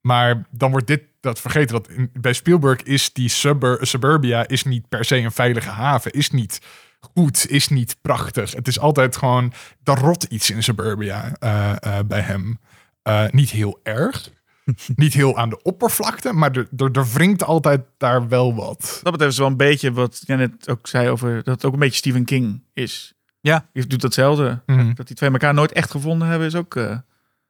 Maar 0.00 0.46
dan 0.50 0.70
wordt 0.70 0.86
dit 0.86 1.02
dat 1.20 1.40
vergeten 1.40 1.74
dat 1.74 1.88
in, 1.88 2.10
bij 2.12 2.32
Spielberg 2.32 2.82
is 2.82 3.12
die 3.12 3.28
subur, 3.28 3.86
suburbia 3.86 4.48
is 4.48 4.64
niet 4.64 4.88
per 4.88 5.04
se 5.04 5.16
een 5.16 5.32
veilige 5.32 5.68
haven, 5.68 6.12
is 6.12 6.30
niet 6.30 6.60
goed, 7.00 7.46
is 7.48 7.68
niet 7.68 7.96
prachtig. 8.02 8.52
Het 8.52 8.68
is 8.68 8.78
altijd 8.78 9.16
gewoon 9.16 9.52
er 9.84 9.98
rot 9.98 10.22
iets 10.22 10.50
in 10.50 10.62
suburbia 10.62 11.34
eh, 11.38 11.72
eh, 11.80 12.06
bij 12.06 12.20
hem. 12.20 12.58
Eh, 13.02 13.24
niet 13.30 13.50
heel 13.50 13.80
erg. 13.82 14.30
niet 14.96 15.12
heel 15.14 15.36
aan 15.38 15.48
de 15.48 15.62
oppervlakte, 15.62 16.32
maar 16.32 16.50
er, 16.56 16.68
er, 16.76 16.90
er 16.92 17.06
wringt 17.12 17.42
altijd 17.44 17.80
daar 17.98 18.28
wel 18.28 18.54
wat. 18.54 19.00
Dat 19.02 19.12
betreft 19.12 19.32
is 19.32 19.38
wel 19.38 19.46
een 19.46 19.56
beetje 19.56 19.92
wat 19.92 20.22
jij 20.26 20.36
net 20.36 20.68
ook 20.68 20.86
zei 20.86 21.08
over 21.08 21.34
dat 21.34 21.54
het 21.54 21.64
ook 21.64 21.72
een 21.72 21.78
beetje 21.78 21.96
Stephen 21.96 22.24
King 22.24 22.62
is. 22.74 23.14
Ja. 23.40 23.66
Die 23.72 23.86
doet 23.86 24.00
datzelfde. 24.00 24.60
Mhm. 24.66 24.94
Dat 24.94 25.06
die 25.06 25.16
twee 25.16 25.30
elkaar 25.30 25.54
nooit 25.54 25.72
echt 25.72 25.90
gevonden 25.90 26.28
hebben 26.28 26.46
is 26.46 26.54
ook... 26.54 26.76
eh, 26.76 26.96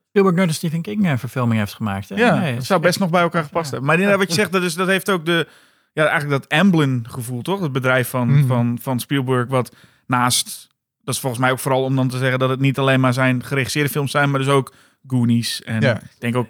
Spielberg 0.09 0.37
nooit 0.37 0.49
een 0.49 0.55
Stephen 0.55 0.83
King 0.83 1.07
eh, 1.07 1.17
verfilming 1.17 1.59
heeft 1.59 1.75
gemaakt. 1.75 2.09
Hè? 2.09 2.15
ja, 2.15 2.39
Nee, 2.39 2.55
dat 2.55 2.65
zou 2.65 2.81
best 2.81 2.99
nog 2.99 3.11
bij 3.11 3.21
elkaar 3.23 3.43
gepast 3.45 3.65
Ja. 3.65 3.71
hebben. 3.71 3.87
Maar 3.89 3.95
inderdaad, 3.99 4.19
wat 4.19 4.29
je 4.29 4.35
zegt, 4.41 4.53
dat, 4.53 4.63
is, 4.63 4.75
dat 4.75 4.87
heeft 4.89 5.11
ook 5.11 5.25
de... 5.27 5.49
Ja, 5.93 6.07
eigenlijk 6.07 6.43
dat 6.43 6.59
Amblin 6.61 7.05
gevoel, 7.09 7.43
toch? 7.43 7.61
Het 7.61 7.73
bedrijf 7.73 8.09
van, 8.09 8.29
Mhm. 8.29 8.47
van, 8.47 8.79
van 8.83 9.01
Spielberg, 9.01 9.49
wat 9.49 9.75
naast... 10.07 10.69
Dat 11.05 11.15
is 11.15 11.21
volgens 11.21 11.41
mij 11.43 11.51
ook 11.51 11.59
vooral 11.59 11.85
om 11.85 11.97
dan 11.97 12.09
te 12.09 12.19
zeggen 12.19 12.39
dat 12.39 12.49
het 12.51 12.61
niet 12.61 12.79
alleen 12.79 13.01
maar 13.01 13.13
zijn 13.13 13.45
geregisseerde 13.45 13.89
films 13.91 14.11
zijn, 14.11 14.31
maar 14.31 14.41
dus 14.41 14.49
ook 14.49 14.75
Goonies. 15.07 15.63
En 15.63 15.81
Ja. 15.81 15.97
ik 15.97 16.03
denk 16.19 16.37
ook 16.37 16.49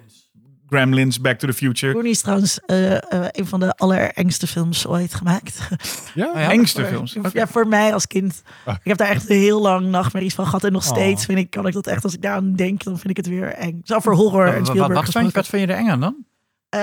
Gremlins, 0.70 1.20
Back 1.20 1.38
to 1.38 1.46
the 1.46 1.52
Future. 1.54 1.92
Goonies 1.92 2.10
is 2.12 2.20
trouwens 2.20 2.60
eh, 2.66 2.94
eh, 2.96 3.00
een 3.30 3.46
van 3.46 3.60
de 3.60 3.72
allerengste 3.76 4.46
films 4.46 4.86
ooit 4.86 5.14
gemaakt. 5.14 5.58
Ja, 6.14 6.30
ja. 6.40 6.50
Engste 6.50 6.84
films. 6.84 7.16
Ja, 7.32 7.46
voor 7.46 7.66
mij 7.68 7.92
als 7.92 8.06
kind. 8.06 8.42
Ah. 8.64 8.74
Ik 8.74 8.80
heb 8.88 8.96
daar 8.96 9.08
echt 9.08 9.28
heel 9.28 9.60
lang 9.60 9.86
nachtmerries 9.86 10.34
van 10.34 10.44
gehad. 10.44 10.64
En 10.64 10.72
nog 10.72 10.78
Oh. 10.90 10.96
steeds 10.96 11.24
vind 11.24 11.38
ik, 11.38 11.50
kan 11.50 11.66
ik 11.66 11.72
dat 11.72 11.86
echt, 11.86 12.04
als 12.04 12.14
ik 12.14 12.22
daar 12.22 12.34
aan 12.36 12.54
denk, 12.54 12.84
dan 12.84 12.98
vind 12.98 13.10
ik 13.10 13.16
het 13.16 13.26
weer 13.28 13.48
eng. 13.52 13.80
Zo 13.84 13.98
voor 14.00 14.14
horror 14.14 14.46
en 14.46 14.50
Wat, 14.52 14.58
wat, 14.58 14.66
Spielberg 14.66 14.94
wat, 14.94 15.02
vind 15.10 15.14
je, 15.14 15.20
gesproken. 15.32 15.34
wat 15.34 15.46
vind 15.46 15.62
je 15.68 15.74
er 15.74 15.78
eng 15.78 15.88
aan 15.90 16.00
dan? 16.00 16.16
Ehm, 16.70 16.82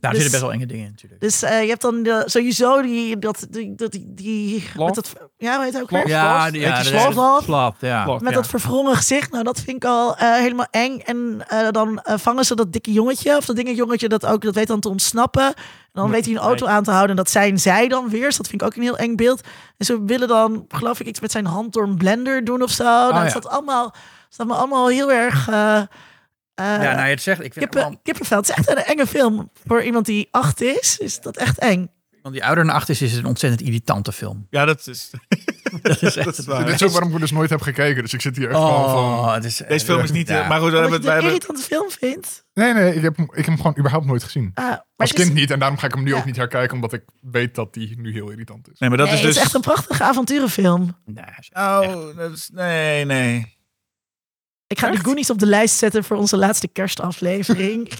Daar 0.00 0.12
dus, 0.12 0.22
zitten 0.22 0.30
best 0.30 0.40
wel 0.40 0.52
enge 0.52 0.66
dingen 0.66 0.84
in 0.84 0.90
natuurlijk. 0.90 1.20
Dus 1.20 1.42
eh, 1.42 1.62
je 1.62 1.68
hebt 1.68 1.82
dan 1.82 2.02
de, 2.02 2.22
sowieso 2.26 2.82
die, 2.82 3.18
dat, 3.18 3.46
die, 3.50 3.74
dat, 3.74 3.98
die, 4.06 4.64
met 4.76 4.94
dat, 4.94 5.12
ja, 5.38 5.60
weet 5.60 5.72
je 5.72 5.80
ook 5.80 5.90
weer? 5.90 6.08
ja, 6.08 6.46
ja, 6.46 6.50
die 6.50 6.60
dat 6.60 6.86
ja. 6.86 7.10
Sloth. 7.10 8.22
Met 8.22 8.30
Ja. 8.30 8.30
dat 8.30 8.46
verwrongen 8.46 8.96
gezicht. 8.96 9.30
Nou, 9.30 9.44
dat 9.44 9.60
vind 9.60 9.76
ik 9.76 9.84
al 9.84 10.16
eh, 10.16 10.34
helemaal 10.34 10.66
eng. 10.70 10.98
En 10.98 11.44
eh, 11.48 11.70
dan 11.70 12.00
vangen 12.04 12.44
ze 12.44 12.54
dat 12.54 12.72
dikke 12.72 12.92
jongetje, 12.92 13.36
of 13.36 13.44
dat 13.44 13.56
dinge 13.56 13.74
jongetje 13.74 14.08
dat 14.08 14.26
ook, 14.26 14.42
dat 14.42 14.54
weet 14.54 14.66
dan 14.66 14.80
te 14.80 14.88
ontsnappen. 14.88 15.46
En 15.46 15.54
dan 15.92 16.10
weet 16.10 16.24
hij 16.24 16.34
een 16.34 16.40
auto 16.40 16.66
aan 16.66 16.84
te 16.84 16.90
houden. 16.90 17.10
En 17.10 17.16
dat 17.16 17.30
zijn 17.30 17.58
zij 17.58 17.88
dan 17.88 18.08
weer. 18.08 18.24
Dus 18.26 18.36
dat 18.36 18.48
vind 18.48 18.60
ik 18.60 18.66
ook 18.66 18.74
een 18.76 18.82
heel 18.82 18.98
eng 18.98 19.16
beeld. 19.16 19.40
En 19.78 19.86
ze 19.86 20.04
willen 20.04 20.28
dan, 20.28 20.64
geloof 20.68 21.00
ik, 21.00 21.06
iets 21.06 21.20
met 21.20 21.30
zijn 21.32 21.46
hand 21.46 21.72
door 21.72 21.82
een 21.82 21.96
blender 21.96 22.44
doen 22.44 22.62
of 22.62 22.70
zo. 22.70 22.84
nou, 22.84 23.14
ja. 23.14 23.20
dat 23.20 23.30
staat 23.30 23.48
allemaal, 23.48 23.94
staat 24.28 24.46
me 24.46 24.54
allemaal 24.54 24.88
heel 24.88 25.12
erg... 25.12 25.48
eh, 26.54 26.64
Ja, 26.64 26.78
nou, 26.94 27.04
je 27.04 27.10
het 27.10 27.22
zegt. 27.22 27.38
Ik 27.44 27.52
vind 27.52 27.64
kippen, 27.64 27.80
allemaal- 27.82 28.00
kippenvel. 28.02 28.36
Het 28.36 28.48
is 28.48 28.54
echt 28.54 28.68
een 28.70 28.76
enge 28.84 29.06
film. 29.06 29.50
Voor 29.66 29.82
iemand 29.82 30.06
die 30.06 30.28
acht 30.30 30.60
is, 30.60 30.98
is 30.98 31.20
dat 31.20 31.36
echt 31.36 31.58
eng. 31.58 31.90
want 32.22 32.34
die 32.36 32.44
ouder 32.44 32.64
dan 32.64 32.74
acht 32.74 32.88
is, 32.88 33.02
is 33.02 33.10
het 33.10 33.20
een 33.20 33.26
ontzettend 33.26 33.62
irritante 33.62 34.12
film. 34.12 34.46
Ja, 34.50 34.64
dat 34.64 34.86
is... 34.86 35.10
Dat 35.82 36.02
is 36.02 36.16
echt 36.16 36.38
is 36.38 36.46
waar. 36.46 36.64
Dit 36.64 36.74
is 36.74 36.82
ook 36.82 36.90
waarom 36.90 37.14
ik 37.14 37.20
dus 37.20 37.30
nooit 37.30 37.50
heb 37.50 37.60
gekeken. 37.60 38.02
Dus 38.02 38.12
ik 38.12 38.20
zit 38.20 38.36
hier 38.36 38.48
echt 38.48 38.56
gewoon 38.58 38.90
van... 38.90 39.02
Oh, 39.04 39.34
het 39.34 39.44
is, 39.44 39.56
Deze 39.68 39.84
film 39.84 40.00
is 40.02 40.10
niet... 40.10 40.28
Ja. 40.28 40.42
eh, 40.42 40.48
Maar 40.48 40.60
goed, 40.60 40.70
we 40.70 40.76
hebben, 40.78 41.00
je 41.00 41.06
wij 41.06 41.14
het 41.14 41.24
een 41.24 41.30
irritante 41.30 41.62
film 41.62 41.90
vindt. 41.90 42.44
Nee, 42.54 42.72
nee, 42.72 42.94
ik 42.94 43.02
heb, 43.02 43.16
hem- 43.16 43.28
ik 43.30 43.36
heb 43.36 43.46
hem 43.46 43.56
gewoon 43.56 43.78
überhaupt 43.78 44.06
nooit 44.06 44.22
gezien. 44.24 44.50
Ah, 44.54 44.64
maar 44.64 44.84
Als 44.96 45.10
het 45.10 45.18
is- 45.18 45.24
kind 45.24 45.36
niet. 45.36 45.50
En 45.50 45.58
daarom 45.58 45.78
ga 45.78 45.86
ik 45.86 45.94
hem 45.94 46.02
nu 46.02 46.10
Ja. 46.10 46.16
ook 46.18 46.24
niet 46.24 46.36
herkijken. 46.36 46.74
Omdat 46.74 46.92
ik 46.92 47.02
weet 47.20 47.54
dat 47.54 47.74
die 47.74 48.00
nu 48.00 48.12
heel 48.12 48.30
irritant 48.30 48.68
is. 48.72 48.78
nee, 48.78 48.88
maar 48.88 48.98
dat 48.98 49.06
nee, 49.08 49.16
is 49.16 49.22
dus... 49.22 49.28
het 49.30 49.38
is 49.38 49.44
echt 49.44 49.54
een 49.54 49.60
prachtige 49.60 50.02
avonturenfilm. 50.02 50.96
Nee, 51.04 51.24
is- 51.38 51.50
Oh, 51.52 52.16
dat 52.16 52.32
is... 52.32 52.50
Nee, 52.52 53.04
nee. 53.04 53.53
Ik 54.74 54.80
ga 54.80 54.90
de? 54.90 54.98
Goonies 54.98 55.30
op 55.30 55.38
de 55.38 55.46
lijst 55.46 55.76
zetten 55.76 56.04
voor 56.04 56.16
onze 56.16 56.36
laatste 56.36 56.68
kerstaflevering. 56.68 57.88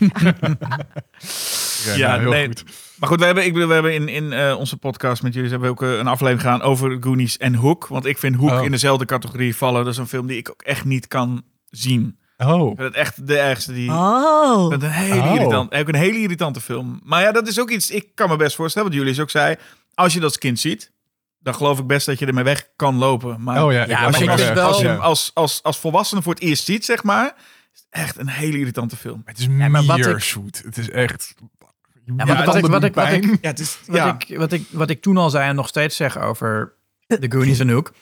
Ja, 1.85 1.95
Ja, 1.95 2.09
nou, 2.09 2.21
heel 2.21 2.31
nee. 2.31 2.47
goed. 2.47 2.65
Maar 2.99 3.09
goed, 3.09 3.19
we 3.19 3.25
hebben, 3.25 3.45
ik 3.45 3.53
bedoel, 3.53 3.69
we 3.69 3.75
hebben 3.75 3.95
in, 3.95 4.09
in 4.09 4.33
eh, 4.33 4.57
onze 4.59 4.77
podcast 4.77 5.23
met 5.23 5.35
jullie 5.35 5.51
hebben 5.51 5.69
we 5.69 5.75
ook 5.75 5.83
eh, 5.83 5.99
een 5.99 6.07
aflevering 6.07 6.41
gedaan 6.41 6.63
over 6.63 6.97
Goonies 7.01 7.37
en 7.37 7.55
Hook. 7.55 7.87
Want 7.87 8.05
ik 8.05 8.19
vind 8.19 8.37
Hook 8.37 8.51
Oh. 8.51 8.65
in 8.65 8.71
dezelfde 8.71 9.05
categorie 9.05 9.57
vallen. 9.57 9.85
Dat 9.85 9.93
is 9.93 9.99
een 9.99 10.07
film 10.07 10.27
die 10.27 10.37
ik 10.37 10.51
ook 10.51 10.63
echt 10.63 10.85
niet 10.85 11.09
kan 11.09 11.43
zien. 11.71 12.19
Oh. 12.39 12.71
Ik 12.71 12.77
vind 12.77 12.89
het 12.89 12.95
echt 12.97 13.27
de 13.27 13.39
ergste 13.39 13.73
die... 13.73 13.91
Oh. 13.91 14.67
Een 14.73 14.83
hele 14.83 15.21
Oh. 15.23 15.35
irritant, 15.35 15.75
ook 15.75 15.89
een 15.89 15.95
hele 15.95 16.19
irritante 16.19 16.61
film. 16.61 17.01
Maar 17.05 17.23
ja, 17.23 17.33
dat 17.33 17.49
is 17.49 17.61
ook 17.61 17.71
iets, 17.71 17.91
ik 17.91 18.09
kan 18.15 18.29
me 18.29 18.37
best 18.37 18.57
voorstellen, 18.57 18.89
wat 18.89 18.97
jullie 18.97 19.13
dus 19.13 19.23
ook 19.23 19.31
zei. 19.31 19.57
Als 19.95 20.13
je 20.13 20.21
dat 20.21 20.29
als 20.29 20.39
kind 20.39 20.61
ziet, 20.61 20.91
dan 21.45 21.55
geloof 21.55 21.79
ik 21.79 21.87
best 21.87 22.07
dat 22.07 22.19
je 22.19 22.27
ermee 22.27 22.45
weg 22.45 22.69
kan 22.77 22.97
lopen. 22.97 23.43
Maar 23.43 23.65
Oh 23.65 23.73
ja, 23.73 23.87
Ja, 23.87 24.01
maar 24.09 24.21
wel- 24.55 24.67
als 24.67 24.81
je 24.81 24.97
als, 24.97 25.31
als, 25.35 25.63
als 25.63 25.79
volwassene 25.79 26.23
voor 26.23 26.35
het 26.35 26.43
eerst 26.43 26.65
ziet, 26.65 26.85
zeg 26.85 27.03
maar, 27.03 27.35
is 27.75 27.81
het 27.81 27.87
echt 27.91 28.19
een 28.19 28.29
hele 28.29 28.59
irritante 28.59 28.97
film. 28.97 29.23
Het 29.25 29.39
is 29.39 29.45
Ja, 29.45 29.69
maar 29.69 29.85
wat 29.85 29.97
meer 29.97 30.09
ik- 30.11 30.23
zoet. 30.23 30.63
Het 30.65 30.77
is 30.77 30.91
echt... 30.91 31.35
Ja, 32.07 32.13
Ja, 32.17 32.37
wat, 32.37 32.45
wat, 32.47 32.55
ik, 32.57 32.67
wat, 32.67 32.85
ik, 32.85 32.95
wat, 32.95 33.13
ik, 33.13 33.21
pijn. 33.21 33.39
Ja, 33.41 33.49
het 33.49 33.59
is, 33.61 33.79
wat, 33.87 34.23
ik, 34.29 34.39
wat, 34.39 34.53
ik, 34.53 34.67
wat 34.71 34.91
ik 34.91 35.03
toen 35.03 35.17
al 35.17 35.31
zei 35.31 35.49
en 35.49 35.55
nog 35.55 35.69
steeds 35.69 35.97
zeg 35.97 36.19
over 36.19 36.73
The 37.07 37.27
Goonies 37.29 37.59
en 37.59 37.69
Hook. 37.69 37.93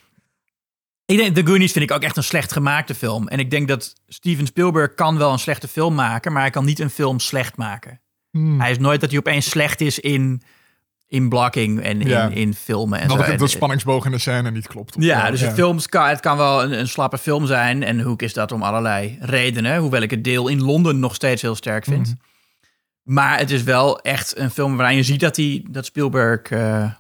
Ik 1.04 1.16
denk, 1.18 1.34
The 1.34 1.46
Goonies 1.46 1.72
vind 1.72 1.90
ik 1.90 1.96
ook 1.96 2.02
echt 2.02 2.16
een 2.16 2.22
slecht 2.22 2.52
gemaakte 2.52 2.94
film. 2.94 3.28
En 3.28 3.38
ik 3.38 3.50
denk 3.50 3.68
dat 3.68 3.94
Steven 4.08 4.46
Spielberg 4.46 4.94
kan 4.94 5.18
wel 5.18 5.32
een 5.32 5.38
slechte 5.38 5.68
film 5.68 5.94
maken, 5.94 6.32
maar 6.32 6.42
hij 6.42 6.50
kan 6.50 6.64
niet 6.64 6.78
een 6.78 6.90
film 6.90 7.18
slecht 7.18 7.56
maken. 7.56 8.00
Hmm. 8.30 8.60
Hij 8.60 8.70
is 8.70 8.78
nooit 8.78 9.00
dat 9.00 9.10
hij 9.10 9.18
opeens 9.18 9.50
slecht 9.50 9.80
is 9.80 9.98
in, 9.98 10.42
in 11.12 11.28
blocking 11.28 11.80
en 11.80 12.00
in, 12.00 12.08
Ja. 12.08 12.28
in 12.28 12.54
filmen 12.54 13.00
en 13.00 13.08
dat 13.08 13.24
zo. 13.26 13.36
de 13.36 13.46
spanningsboog 13.46 14.04
in 14.04 14.10
de 14.10 14.18
scène 14.18 14.50
niet 14.50 14.66
klopt. 14.66 14.94
Ja, 14.98 15.30
dus 15.30 15.40
het, 15.40 15.52
films 15.52 15.88
kan, 15.88 16.08
het 16.08 16.20
kan 16.20 16.36
wel 16.36 16.62
een, 16.62 16.78
een 16.78 16.88
slappe 16.88 17.18
film 17.18 17.46
zijn. 17.46 17.82
En 17.82 18.00
Hoek 18.00 18.22
is 18.22 18.32
dat 18.32 18.52
om 18.52 18.62
allerlei 18.62 19.18
redenen. 19.20 19.76
Hoewel 19.76 20.02
ik 20.02 20.10
het 20.10 20.24
deel 20.24 20.48
in 20.48 20.62
Londen 20.62 20.98
nog 20.98 21.14
steeds 21.14 21.42
heel 21.42 21.54
sterk 21.54 21.84
vind. 21.84 22.06
Mhm. 22.06 22.16
Maar 23.02 23.38
het 23.38 23.50
is 23.50 23.62
wel 23.62 24.00
echt 24.00 24.38
een 24.38 24.50
film 24.50 24.76
waarin 24.76 24.96
je 24.96 25.02
ziet 25.02 25.20
dat, 25.20 25.36
hij, 25.36 25.64
dat 25.70 25.84
Spielberg 25.84 26.42
eh, 26.42 26.90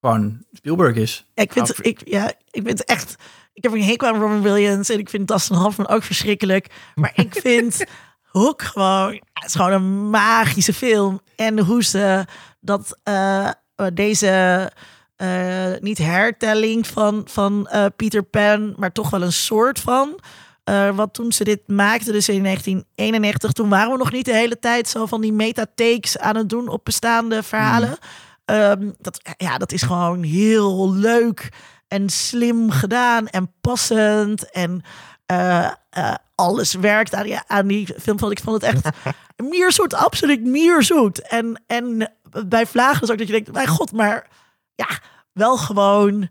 gewoon 0.00 0.44
Spielberg 0.52 0.96
is. 0.96 1.24
ik, 1.34 1.52
vind, 1.52 1.86
ik, 1.86 2.00
ja, 2.04 2.32
ik 2.50 2.62
vind 2.64 2.84
echt... 2.84 3.16
Ik 3.52 3.62
heb 3.62 3.72
een 3.72 3.82
hekel 3.82 4.08
aan 4.08 4.20
Robin 4.20 4.42
Williams 4.42 4.88
en 4.88 4.98
ik 4.98 5.08
vind 5.08 5.28
Dustin 5.28 5.56
Hoffman 5.56 5.88
ook 5.88 6.02
verschrikkelijk. 6.02 6.66
Maar 6.94 7.12
ik 7.14 7.34
vind 7.34 7.84
Hook 8.38 8.62
gewoon... 8.62 9.12
Het 9.32 9.46
is 9.46 9.54
gewoon 9.54 9.72
een 9.72 10.10
magische 10.10 10.72
film. 10.72 11.20
En 11.36 11.58
hoe 11.58 11.84
ze 11.84 12.24
dat, 12.60 12.98
eh, 13.02 13.50
deze 13.94 14.70
eh, 15.18 15.72
niet 15.80 15.98
hertelling 15.98 16.86
van, 16.86 17.22
van 17.24 17.68
eh, 17.68 17.84
Peter 17.96 18.22
Pan, 18.22 18.74
maar 18.76 18.92
toch 18.92 19.10
wel 19.10 19.22
een 19.22 19.32
soort 19.32 19.80
van. 19.80 20.18
Eh, 20.64 20.96
want 20.96 21.14
toen 21.14 21.32
ze 21.32 21.44
dit 21.44 21.60
maakten, 21.66 22.12
dus 22.12 22.28
in 22.28 22.42
1991, 22.42 23.52
toen 23.52 23.68
waren 23.68 23.92
we 23.92 23.98
nog 23.98 24.12
niet 24.12 24.24
de 24.24 24.34
hele 24.34 24.58
tijd 24.58 24.88
zo 24.88 25.06
van 25.06 25.20
die 25.20 25.32
metatakes 25.32 26.18
aan 26.18 26.36
het 26.36 26.48
doen 26.48 26.68
op 26.68 26.84
bestaande 26.84 27.42
verhalen. 27.42 27.98
Ehm, 28.44 28.90
dat, 28.98 29.20
ja, 29.36 29.58
dat 29.58 29.72
is 29.72 29.82
gewoon 29.82 30.22
heel 30.22 30.92
leuk 30.92 31.48
en 31.88 32.08
slim 32.08 32.70
gedaan 32.70 33.28
en 33.28 33.52
passend. 33.60 34.50
En 34.50 34.82
eh, 35.28 35.70
eh, 35.90 36.14
alles 36.34 36.74
werkt 36.74 37.14
aan, 37.14 37.22
die- 37.22 37.40
aan 37.46 37.66
die 37.66 37.86
film. 38.00 38.18
Vond 38.18 38.32
ik 38.32 38.40
vond 38.40 38.62
het 38.62 38.74
echt 38.74 38.88
mierzoet, 39.50 39.94
absoluut 39.94 40.42
mierzoet. 40.44 41.20
En, 41.28 41.62
en 41.66 42.12
bij 42.46 42.66
Vlagen 42.66 43.02
is 43.02 43.10
ook 43.10 43.18
dat 43.18 43.26
je 43.26 43.32
denkt, 43.32 43.52
mijn 43.52 43.68
god, 43.68 43.92
maar 43.92 44.28
ja, 44.74 44.88
wel 45.32 45.56
gewoon... 45.56 46.28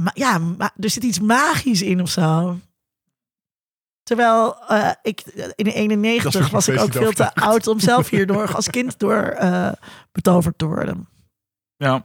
Maar 0.00 0.12
ja, 0.14 0.38
ma- 0.38 0.72
er 0.80 0.90
zit 0.90 1.02
iets 1.02 1.20
magisch 1.20 1.82
in 1.82 2.00
of 2.02 2.08
zo. 2.08 2.58
Terwijl 4.02 4.66
eh, 4.68 4.90
ik 5.02 5.20
in 5.54 5.64
de 5.64 5.72
91 5.72 6.32
Dat 6.32 6.42
is 6.42 6.50
was 6.50 6.68
ik 6.68 6.80
ook 6.80 6.92
veel 6.92 7.12
te 7.12 7.34
oud 7.34 7.66
om 7.66 7.80
zelf 7.80 8.08
hierdoor 8.14 8.54
als 8.54 8.70
kind 8.70 8.98
door 8.98 9.22
eh, 9.22 9.72
betoverd 10.12 10.58
te 10.58 10.66
worden. 10.66 11.08
Ja. 11.76 12.04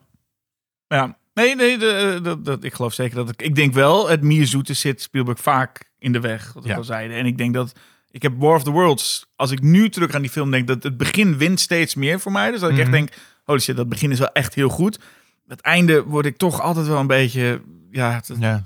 Ja. 0.88 1.18
Nee, 1.40 1.56
nee, 1.56 1.78
de, 1.78 2.20
de- 2.24 2.41
dat- 2.41 2.64
ik 2.64 2.74
geloof 2.74 2.94
zeker 2.94 3.16
dat 3.16 3.30
ik... 3.30 3.41
Ik 3.41 3.56
denk 3.56 3.74
wel, 3.74 4.10
het 4.10 4.22
mierzoete 4.22 4.74
zit 4.74 5.02
Spielberg 5.02 5.40
vaak 5.40 5.90
in 5.99 6.11
de 6.11 6.20
weg, 6.20 6.53
wat 6.53 6.64
ik 6.64 6.70
Ja. 6.70 6.78
al 6.78 6.84
zeiden. 6.84 7.18
En 7.18 7.26
ik 7.26 7.38
denk 7.38 7.53
dat... 7.53 7.72
Ik 8.11 8.22
heb 8.22 8.34
War 8.38 8.56
of 8.56 8.64
the 8.64 8.72
Worlds... 8.72 9.26
Als 9.36 9.52
ik 9.52 9.61
nu 9.61 9.90
terug 9.90 10.14
aan 10.14 10.22
die 10.22 10.30
film 10.32 10.52
denk, 10.52 10.68
dat 10.68 10.84
het 10.84 10.98
begin 10.98 11.38
wint 11.38 11.60
steeds 11.60 11.95
meer 11.95 12.20
voor 12.20 12.32
mij. 12.32 12.52
Dus 12.52 12.60
dat 12.60 12.70
ik 12.70 12.78
echt 12.78 12.88
Mhm. 12.88 12.95
denk, 12.98 13.14
holy 13.44 13.60
shit, 13.60 13.76
dat 13.78 13.90
begin 13.90 14.11
is 14.11 14.20
wel 14.20 14.32
echt 14.32 14.53
heel 14.53 14.70
goed. 14.70 14.99
Het 15.48 15.61
einde 15.61 16.03
word 16.03 16.26
ik 16.26 16.38
toch 16.38 16.61
altijd 16.61 16.88
wel 16.88 16.99
een 16.99 17.07
beetje... 17.07 17.61
Ja, 17.91 18.11
het- 18.11 18.32
Ja. 18.40 18.64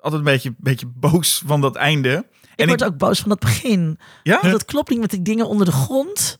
altijd 0.00 0.12
een 0.20 0.22
beetje, 0.32 0.54
beetje 0.58 0.86
boos 0.86 1.42
van 1.46 1.60
dat 1.60 1.76
einde. 1.76 2.26
Ik 2.42 2.60
En 2.60 2.66
word 2.68 2.80
ik- 2.80 2.86
ook 2.86 2.98
boos 2.98 3.20
van 3.20 3.28
dat 3.28 3.38
begin. 3.40 3.98
Ja? 4.22 4.38
Want 4.40 4.52
dat 4.52 4.64
klopt 4.64 4.90
niet 4.90 5.00
met 5.00 5.10
die 5.10 5.22
dingen 5.22 5.48
onder 5.48 5.66
de 5.66 5.72
grond. 5.72 6.36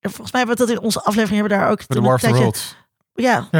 En 0.00 0.10
volgens 0.10 0.32
mij 0.32 0.40
hebben 0.40 0.58
we 0.58 0.66
dat 0.66 0.76
in 0.76 0.82
onze 0.84 0.98
aflevering 1.02 1.40
hebben 1.40 1.58
we 1.58 1.62
daar 1.62 1.70
ook 1.70 1.88
de 1.88 2.00
War 2.00 2.14
of 2.14 2.20
the 2.20 2.28
Worlds. 2.34 2.76
Ja, 3.14 3.48
Ja. 3.50 3.58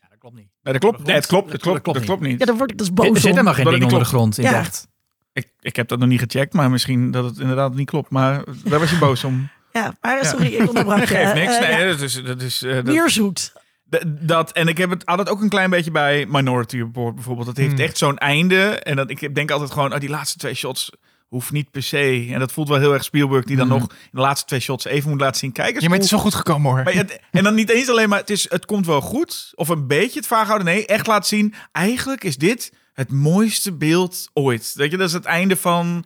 Ja, 0.00 0.08
dat 0.08 0.18
klopt 0.18 0.36
niet. 0.36 0.50
Nee, 0.62 0.72
dat 0.72 0.78
klopt. 0.82 1.06
Nee, 1.06 1.14
het 1.14 1.26
klopt. 1.26 1.52
Het 1.52 1.60
klopt. 1.62 1.74
Dat 1.76 1.82
klopt 1.84 1.98
Dat 1.98 2.06
klopt 2.06 2.22
niet. 2.22 2.38
ja, 2.38 2.44
daar 2.46 2.56
word 2.56 2.70
ik 2.70 2.78
dus 2.78 2.92
boos 2.92 3.06
Er 3.08 3.14
zit 3.16 3.24
om. 3.24 3.30
helemaal 3.30 3.54
geen 3.54 3.64
dat 3.64 3.72
ding 3.72 3.84
het 3.84 3.92
onder 3.92 4.08
de 4.08 4.14
grond 4.14 4.38
in 4.38 4.44
Ja. 4.44 4.50
het 4.52 4.58
echt. 4.66 4.88
Ik, 5.32 5.48
ik 5.60 5.76
heb 5.76 5.88
dat 5.88 5.98
nog 5.98 6.08
niet 6.08 6.20
gecheckt, 6.20 6.52
maar 6.52 6.70
misschien 6.70 7.10
dat 7.10 7.24
het 7.24 7.38
inderdaad 7.38 7.74
niet 7.74 7.90
klopt. 7.90 8.10
Maar 8.10 8.44
daar 8.64 8.78
was 8.80 8.90
je 8.90 8.98
boos 8.98 9.24
om. 9.24 9.48
Ja, 9.72 9.94
maar 10.00 10.24
sorry, 10.24 10.46
ik 10.46 10.68
onderbrak 10.68 10.98
je. 11.06 11.06
Geeft 11.06 11.34
niks. 11.34 11.54
Eh, 11.58 11.60
Nee, 11.68 11.80
ja. 11.80 11.86
dat 11.86 12.00
is... 12.00 12.22
Dat 12.22 12.42
is 12.42 12.62
eh, 12.62 12.74
dat. 12.84 13.52
D- 13.90 14.04
Dat, 14.06 14.52
en 14.52 14.68
ik 14.68 14.78
heb 14.78 14.90
het, 14.90 15.02
het 15.04 15.28
ook 15.28 15.40
een 15.40 15.48
klein 15.48 15.70
beetje 15.70 15.90
bij 15.90 16.26
Minority 16.28 16.76
Report 16.76 17.14
bijvoorbeeld. 17.14 17.46
Dat 17.46 17.56
heeft 17.56 17.72
Hmm. 17.72 17.80
echt 17.82 17.98
zo'n 17.98 18.18
einde. 18.18 18.62
En 18.78 18.96
dat, 18.96 19.10
ik 19.10 19.34
denk 19.34 19.50
altijd 19.50 19.70
gewoon, 19.70 19.92
oh, 19.92 20.00
die 20.00 20.08
laatste 20.08 20.38
twee 20.38 20.54
shots 20.54 20.90
hoeft 21.32 21.52
niet 21.52 21.70
per 21.70 21.82
se. 21.82 22.28
En 22.32 22.38
dat 22.38 22.52
voelt 22.52 22.68
wel 22.68 22.78
heel 22.78 22.92
erg 22.92 23.04
Spielberg, 23.04 23.44
die 23.44 23.56
dan 23.56 23.68
Hmm. 23.70 23.78
nog 23.78 23.88
in 23.90 23.96
de 24.10 24.20
laatste 24.20 24.46
twee 24.46 24.60
shots 24.60 24.84
even 24.84 25.10
moet 25.10 25.20
laten 25.20 25.38
zien. 25.38 25.52
Kijk 25.52 25.74
eens 25.74 25.82
Ja, 25.82 25.88
maar 25.88 25.96
het 25.96 26.04
is 26.06 26.10
hoe- 26.10 26.18
zo 26.20 26.24
goed 26.24 26.34
gekomen 26.34 26.70
hoor. 26.70 26.82
maar 26.82 26.92
het- 26.92 27.20
en 27.30 27.44
dan 27.44 27.54
niet 27.54 27.70
eens 27.70 27.88
alleen 27.88 28.08
maar, 28.08 28.18
het, 28.18 28.30
is, 28.30 28.50
het 28.50 28.64
komt 28.66 28.86
wel 28.86 29.00
goed. 29.00 29.52
Of 29.54 29.68
een 29.68 29.86
beetje 29.86 30.18
het 30.18 30.28
vaag 30.28 30.46
houden. 30.46 30.66
Nee, 30.66 30.86
echt 30.86 31.06
laten 31.06 31.28
zien. 31.28 31.54
Eigenlijk 31.72 32.24
is 32.24 32.36
dit 32.36 32.72
het 32.92 33.10
mooiste 33.10 33.72
beeld 33.72 34.28
ooit. 34.32 34.72
Weet 34.74 34.90
je, 34.90 34.96
dat 34.96 35.06
is 35.08 35.12
het 35.14 35.24
einde 35.24 35.56
van 35.56 36.04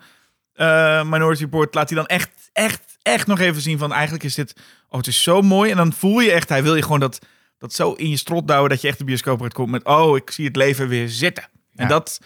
eh, 0.53 1.03
Minority 1.05 1.43
Report. 1.43 1.74
Laat 1.74 1.89
hij 1.89 1.98
dan 1.98 2.07
echt, 2.07 2.31
echt, 2.53 2.82
echt 3.03 3.27
nog 3.27 3.39
even 3.40 3.62
zien 3.62 3.78
van 3.78 3.93
eigenlijk 3.93 4.24
is 4.24 4.35
dit... 4.35 4.55
Oh, 4.89 4.97
het 4.98 5.07
is 5.07 5.23
zo 5.23 5.43
mooi. 5.43 5.70
En 5.70 5.77
dan 5.77 5.93
voel 5.93 6.20
je 6.20 6.31
echt, 6.32 6.48
hij 6.48 6.62
wil 6.62 6.74
je 6.77 6.82
gewoon 6.82 7.01
dat, 7.01 7.19
dat 7.59 7.73
zo 7.73 7.93
in 7.93 8.09
je 8.11 8.16
strot 8.16 8.48
douwen... 8.48 8.70
dat 8.70 8.81
je 8.81 8.89
echt 8.89 8.98
de 8.98 9.05
bioscoop 9.05 9.53
komt 9.53 9.70
met... 9.70 9.85
Oh, 9.85 10.16
ik 10.16 10.31
zie 10.31 10.44
het 10.47 10.57
leven 10.57 10.89
weer 10.89 11.09
zitten. 11.09 11.48
En 11.74 11.89
dat 11.89 12.20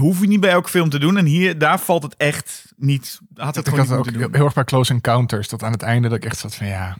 hoef 0.00 0.20
je 0.20 0.26
niet 0.26 0.40
bij 0.40 0.50
elke 0.50 0.68
film 0.68 0.88
te 0.90 0.98
doen. 0.98 1.16
En 1.16 1.24
hier, 1.24 1.58
daar 1.58 1.80
valt 1.80 2.02
het 2.02 2.16
echt 2.16 2.72
niet... 2.76 3.20
Had 3.34 3.54
het 3.54 3.66
ik 3.66 3.74
had 3.74 3.90
ook 3.90 4.12
doen. 4.12 4.34
heel 4.34 4.44
erg 4.44 4.54
bij 4.54 4.64
Close 4.64 4.92
Encounters. 4.92 5.48
Dat 5.48 5.62
aan 5.62 5.72
het 5.72 5.82
einde 5.82 6.08
dat 6.08 6.16
ik 6.16 6.24
echt 6.24 6.38
zat 6.38 6.54
van 6.54 6.66
ja. 6.66 6.96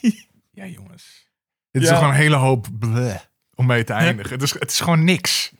ja 0.50 0.66
jongens. 0.66 1.28
Dit 1.70 1.82
is 1.82 1.88
Ja. 1.88 1.94
gewoon 1.94 2.10
een 2.10 2.16
hele 2.16 2.36
hoop 2.36 2.66
bleh 2.78 3.16
om 3.54 3.66
mee 3.66 3.84
te 3.84 3.92
eindigen. 3.92 4.32
Het, 4.32 4.42
is, 4.42 4.52
het 4.58 4.70
is 4.70 4.80
gewoon 4.80 5.04
niks. 5.04 5.52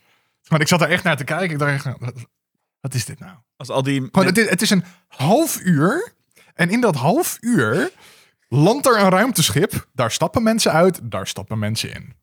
Want 0.45 0.63
ik 0.63 0.69
zat 0.69 0.81
er 0.81 0.91
echt 0.91 1.05
naar 1.05 1.17
te 1.17 1.25
kijken. 1.25 1.51
Ik 1.51 1.59
dacht 1.59 1.73
echt, 1.73 1.99
wat, 1.99 2.27
wat 2.81 2.95
is 2.95 3.05
dit 3.05 3.19
nou? 3.19 3.33
Als 3.57 3.69
al 3.69 3.83
die... 3.83 4.09
Gewoon, 4.13 4.27
het, 4.27 4.39
is, 4.39 4.49
het 4.49 4.63
is 4.63 4.71
een 4.71 4.85
half 5.09 5.61
uur. 5.61 6.13
En 6.55 6.71
in 6.71 6.81
dat 6.81 6.95
half 6.97 7.39
uur 7.41 7.91
landt 8.49 8.87
er 8.87 8.99
een 8.99 9.09
ruimteschip. 9.11 9.89
Daar 9.93 10.11
stappen 10.11 10.43
mensen 10.43 10.73
uit. 10.73 11.01
Daar 11.03 11.27
stappen 11.27 11.59
mensen 11.59 11.95
in. 11.95 12.15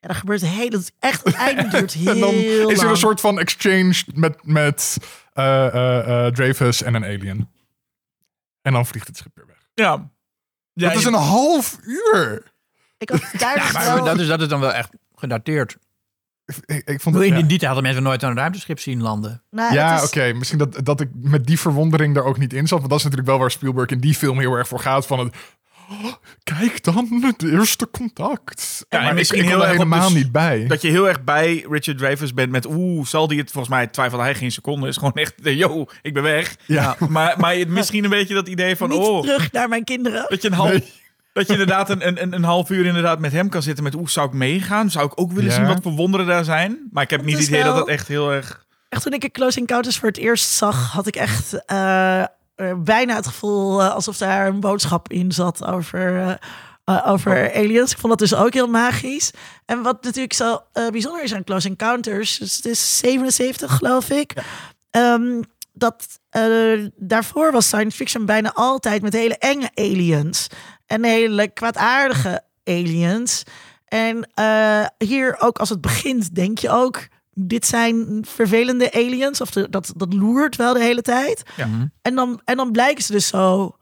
Er 0.00 0.14
gebeurt 0.14 0.40
heel... 0.40 0.70
Het, 0.70 0.92
echt, 0.98 1.24
het 1.24 1.34
einde 1.34 1.68
duurt 1.68 1.92
heel 1.92 2.12
En 2.14 2.20
dan 2.20 2.34
is 2.34 2.68
er 2.68 2.76
lang. 2.76 2.90
een 2.90 2.96
soort 2.96 3.20
van 3.20 3.38
exchange 3.38 4.04
met, 4.14 4.44
met 4.44 4.96
eh, 5.32 5.66
eh, 5.66 6.26
eh, 6.26 6.32
Dreyfus 6.32 6.82
en 6.82 6.94
een 6.94 7.04
alien. 7.04 7.48
En 8.62 8.72
dan 8.72 8.86
vliegt 8.86 9.06
het 9.06 9.16
schip 9.16 9.32
weer 9.34 9.46
weg. 9.46 9.68
Ja. 9.74 10.10
ja 10.72 10.88
dat 10.88 10.98
is 10.98 11.04
een 11.04 11.14
half 11.14 11.78
uur. 11.82 12.52
Ik 12.98 13.08
had 13.10 13.20
daar 13.38 13.54
dus 13.54 13.72
wel... 13.84 14.04
dat 14.04 14.20
is, 14.20 14.26
dat 14.26 14.40
is 14.40 14.48
dan 14.48 14.60
wel 14.60 14.72
echt 14.72 14.90
gedateerd. 15.14 15.76
Ik, 16.64 16.88
ik 16.88 17.00
vond 17.00 17.16
In 17.16 17.22
het, 17.22 17.30
die 17.30 17.40
ja, 17.40 17.46
die 17.48 17.48
tijd 17.48 17.64
hadden 17.64 17.82
mensen 17.82 18.02
nooit 18.02 18.22
een 18.22 18.36
ruimteschip 18.36 18.80
zien 18.80 19.02
landen. 19.02 19.42
nou, 19.50 19.74
ja 19.74 19.96
is- 19.96 20.04
oké. 20.04 20.32
Misschien 20.32 20.58
dat, 20.58 20.84
dat 20.84 21.00
ik 21.00 21.08
met 21.14 21.46
die 21.46 21.60
verwondering 21.60 22.16
er 22.16 22.24
ook 22.24 22.38
niet 22.38 22.52
in 22.52 22.66
zat. 22.66 22.78
Want 22.78 22.90
dat 22.90 22.98
is 22.98 23.04
natuurlijk 23.04 23.30
wel 23.30 23.38
waar 23.40 23.50
Spielberg 23.50 23.90
in 23.90 24.00
die 24.00 24.14
film 24.14 24.38
heel 24.38 24.54
erg 24.54 24.68
voor 24.68 24.80
gaat. 24.80 25.06
Van 25.06 25.18
het, 25.18 25.36
"Oh, 25.90 26.12
kijk 26.44 26.84
dan, 26.84 27.08
het 27.22 27.42
eerste 27.42 27.88
contact. 27.90 28.84
Ja, 28.88 28.96
en 28.98 29.02
maar 29.02 29.12
ik, 29.12 29.18
misschien 29.18 29.42
ik 29.42 29.48
heel 29.48 29.56
er 29.58 29.62
erg 29.68 29.72
helemaal 29.72 30.08
dus- 30.08 30.16
niet 30.16 30.32
bij. 30.32 30.66
Dat 30.66 30.82
je 30.82 30.88
heel 30.88 31.08
erg 31.08 31.24
bij 31.24 31.64
Richard 31.70 31.98
Dreyfuss 31.98 32.34
bent 32.34 32.50
met... 32.50 32.66
Oeh, 32.66 33.06
zal 33.06 33.26
die 33.26 33.38
het... 33.38 33.50
Volgens 33.50 33.74
mij 33.74 33.86
twijfelde 33.86 34.24
hij 34.24 34.34
geen 34.34 34.52
seconde. 34.52 34.88
is 34.88 34.96
gewoon 34.96 35.12
echt... 35.14 35.34
eh, 35.42 35.56
Yo, 35.58 35.86
ik 36.02 36.14
ben 36.14 36.22
weg. 36.22 36.56
Ja. 36.66 36.96
Maar, 37.08 37.34
maar 37.38 37.56
je- 37.56 37.66
misschien 37.66 38.04
een 38.04 38.10
beetje 38.10 38.34
dat 38.34 38.48
idee 38.48 38.76
van... 38.76 38.88
niet 38.88 38.98
Oh, 38.98 39.22
terug 39.22 39.52
naar 39.52 39.68
mijn 39.68 39.84
kinderen. 39.84 40.26
dat 40.28 40.42
je 40.42 40.48
een 40.48 40.54
half... 40.54 40.70
Nee. 40.70 40.92
Dat 41.32 41.46
je 41.46 41.52
inderdaad 41.52 41.90
een, 41.90 42.06
een, 42.22 42.32
een 42.34 42.44
half 42.44 42.70
uur 42.70 42.86
inderdaad 42.86 43.18
met 43.18 43.32
hem 43.32 43.48
kan 43.48 43.62
zitten 43.62 43.84
met... 43.84 43.94
Oeh, 43.94 44.06
zou 44.08 44.26
ik 44.28 44.32
meegaan? 44.34 44.90
Zou 44.90 45.06
ik 45.06 45.12
ook 45.20 45.32
willen 45.32 45.50
Ja. 45.50 45.56
zien 45.56 45.66
wat 45.66 45.82
voor 45.82 45.92
wonderen 45.92 46.26
daar 46.26 46.44
zijn? 46.44 46.88
Maar 46.92 47.02
ik 47.02 47.10
heb 47.10 47.24
niet 47.24 47.38
het 47.38 47.46
idee 47.46 47.62
dat 47.62 47.68
wel- 47.72 47.78
dat 47.78 47.88
echt 47.88 48.08
heel 48.08 48.32
erg... 48.32 48.64
Echt 48.88 49.02
toen 49.02 49.12
ik 49.12 49.32
Close 49.32 49.58
Encounters 49.60 49.98
voor 49.98 50.08
het 50.08 50.16
eerst 50.16 50.50
zag, 50.50 50.92
had 50.92 51.06
ik 51.06 51.16
echt 51.16 51.64
eh, 51.66 52.24
bijna 52.76 53.14
het 53.14 53.26
gevoel 53.26 53.80
eh, 53.80 53.94
alsof 53.94 54.16
daar 54.16 54.46
een 54.46 54.60
boodschap 54.60 55.10
in 55.10 55.32
zat 55.32 55.64
over, 55.64 56.20
eh, 56.20 56.34
eh, 56.84 57.08
over 57.08 57.54
aliens. 57.54 57.92
Ik 57.92 57.98
vond 57.98 58.18
dat 58.18 58.28
dus 58.28 58.38
ook 58.38 58.52
heel 58.52 58.68
magisch. 58.68 59.30
En 59.66 59.82
wat 59.82 60.02
natuurlijk 60.02 60.34
zo 60.34 60.60
eh, 60.72 60.88
bijzonder 60.88 61.22
is 61.22 61.34
aan 61.34 61.44
Close 61.44 61.68
Encounters, 61.68 62.38
dus 62.38 62.56
het 62.56 62.66
is 62.66 62.98
77 62.98 63.76
geloof 63.76 64.10
ik. 64.10 64.34
Ehm, 64.90 65.42
dat 65.72 66.20
eh, 66.30 66.86
daarvoor 66.96 67.52
was 67.52 67.66
science 67.66 67.96
fiction 67.96 68.26
bijna 68.26 68.52
altijd 68.54 69.02
met 69.02 69.12
hele 69.12 69.36
enge 69.38 69.70
aliens 69.74 70.46
en 70.86 71.04
hele 71.04 71.48
kwaadaardige 71.48 72.42
aliens. 72.64 73.42
En 73.84 74.30
eh, 74.34 74.86
hier 74.98 75.36
ook 75.38 75.58
als 75.58 75.68
het 75.68 75.80
begint, 75.80 76.34
denk 76.34 76.58
je 76.58 76.70
ook, 76.70 77.08
dit 77.34 77.66
zijn 77.66 78.24
vervelende 78.28 78.92
aliens. 78.92 79.40
Of 79.40 79.50
de- 79.50 79.70
dat, 79.70 79.92
dat 79.96 80.12
loert 80.14 80.56
wel 80.56 80.72
de 80.74 80.82
hele 80.82 81.02
tijd. 81.02 81.42
Ja. 81.56 81.68
En, 82.02 82.14
dan, 82.14 82.40
en 82.44 82.56
dan 82.56 82.70
blijken 82.72 83.04
ze 83.04 83.12
dus 83.12 83.26
zo 83.26 83.76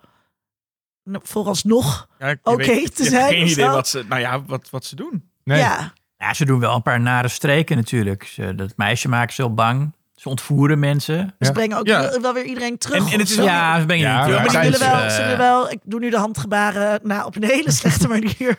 nou, 1.04 1.24
vooralsnog. 1.26 2.08
Ja, 2.18 2.36
Oké 2.42 2.64
te 2.64 2.72
je 2.74 2.80
hebt 2.80 2.96
zijn 2.96 3.28
geen 3.28 3.42
idee 3.42 3.64
zo. 3.64 3.70
wat 3.72 3.88
ze... 3.88 4.04
Nou 4.08 4.20
ja, 4.20 4.42
wat, 4.44 4.70
wat 4.70 4.84
ze 4.84 4.96
doen. 4.96 5.30
Nee. 5.44 5.58
Ja, 5.58 5.92
Ja, 6.16 6.34
ze 6.34 6.44
doen 6.44 6.60
wel 6.60 6.74
een 6.74 6.82
paar 6.82 7.00
nare 7.00 7.28
streken 7.28 7.76
natuurlijk. 7.76 8.24
Ze, 8.24 8.54
dat 8.54 8.72
meisje 8.76 9.08
maken 9.08 9.34
ze 9.34 9.42
heel 9.42 9.54
bang. 9.54 9.92
Ze 10.14 10.28
ontvoeren 10.28 10.78
mensen. 10.78 11.34
ze 11.40 11.52
brengen 11.52 11.78
ook 11.78 11.86
Ja. 11.86 12.20
wel, 12.20 12.32
weer 12.32 12.44
iedereen 12.44 12.78
terug. 12.78 13.06
En- 13.06 13.12
en 13.12 13.18
het 13.18 13.28
is 13.30 13.36
Ja, 13.36 13.80
ze 13.80 13.86
brengen 13.86 14.06
Ja, 14.08 14.24
niet 14.26 14.34
maar 14.34 14.42
maar 14.42 14.50
terug. 14.50 14.62
die 14.70 14.72
zijn 14.78 14.90
willen 14.90 15.00
ze, 15.00 15.00
wel, 15.06 15.10
ze 15.10 15.22
willen 15.22 15.38
wel, 15.38 15.70
ik 15.70 15.78
doe 15.84 16.00
nu 16.00 16.10
de 16.10 16.16
handgebaren 16.18 17.00
nou, 17.02 17.26
op 17.26 17.36
een 17.36 17.44
hele 17.44 17.70
slechte 17.70 18.08
manier. 18.18 18.58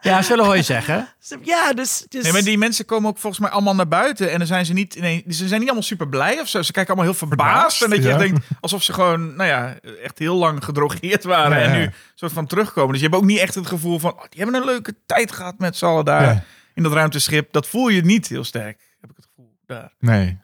Ja, 0.00 0.22
zullen 0.22 0.48
we 0.48 0.56
je 0.56 0.62
zeggen. 0.62 1.08
Ja, 1.42 1.72
dus, 1.72 2.04
dus 2.08 2.22
Nee, 2.22 2.32
maar 2.32 2.42
die 2.42 2.58
mensen 2.58 2.84
komen 2.84 3.10
ook 3.10 3.18
volgens 3.18 3.42
mij 3.42 3.50
allemaal 3.50 3.74
naar 3.74 3.88
buiten. 3.88 4.30
En 4.30 4.38
dan 4.38 4.46
zijn 4.46 4.66
ze 4.66 4.72
niet, 4.72 5.00
nee, 5.00 5.24
ze 5.28 5.48
zijn 5.48 5.58
niet 5.60 5.68
allemaal 5.68 5.82
super 5.82 6.08
blij 6.08 6.40
of 6.40 6.48
zo. 6.48 6.62
Ze 6.62 6.72
kijken 6.72 6.94
allemaal 6.94 7.12
heel 7.12 7.28
verbaasd. 7.28 7.76
Verbaasd, 7.76 7.82
en 7.82 7.90
dat 7.90 8.02
je 8.02 8.08
ja. 8.08 8.18
denkt, 8.18 8.46
alsof 8.60 8.82
ze 8.82 8.92
gewoon, 8.92 9.36
nou 9.36 9.48
ja, 9.48 9.76
echt 10.02 10.18
heel 10.18 10.36
lang 10.36 10.64
gedrogeerd 10.64 11.24
waren. 11.24 11.58
Ja, 11.58 11.64
En 11.64 11.72
ja. 11.72 11.78
nu 11.78 11.90
soort 12.14 12.32
van 12.32 12.46
terugkomen. 12.46 12.92
Dus 12.92 13.00
je 13.00 13.06
hebt 13.06 13.18
ook 13.18 13.26
niet 13.26 13.38
echt 13.38 13.54
het 13.54 13.66
gevoel 13.66 13.98
van, 13.98 14.12
oh, 14.12 14.24
die 14.28 14.42
hebben 14.42 14.60
een 14.60 14.66
leuke 14.66 14.94
tijd 15.06 15.32
gehad 15.32 15.58
met 15.58 15.76
z'n 15.76 15.84
allen 15.84 16.04
daar. 16.04 16.22
Ja. 16.22 16.44
In 16.74 16.82
dat 16.82 16.92
ruimteschip. 16.92 17.52
Dat 17.52 17.66
voel 17.66 17.88
je 17.88 18.04
niet 18.04 18.28
heel 18.28 18.44
sterk, 18.44 18.80
heb 19.00 19.10
ik 19.10 19.16
het 19.16 19.26
gevoel. 19.26 19.56
Daar. 19.66 19.92
Nee. 19.98 20.38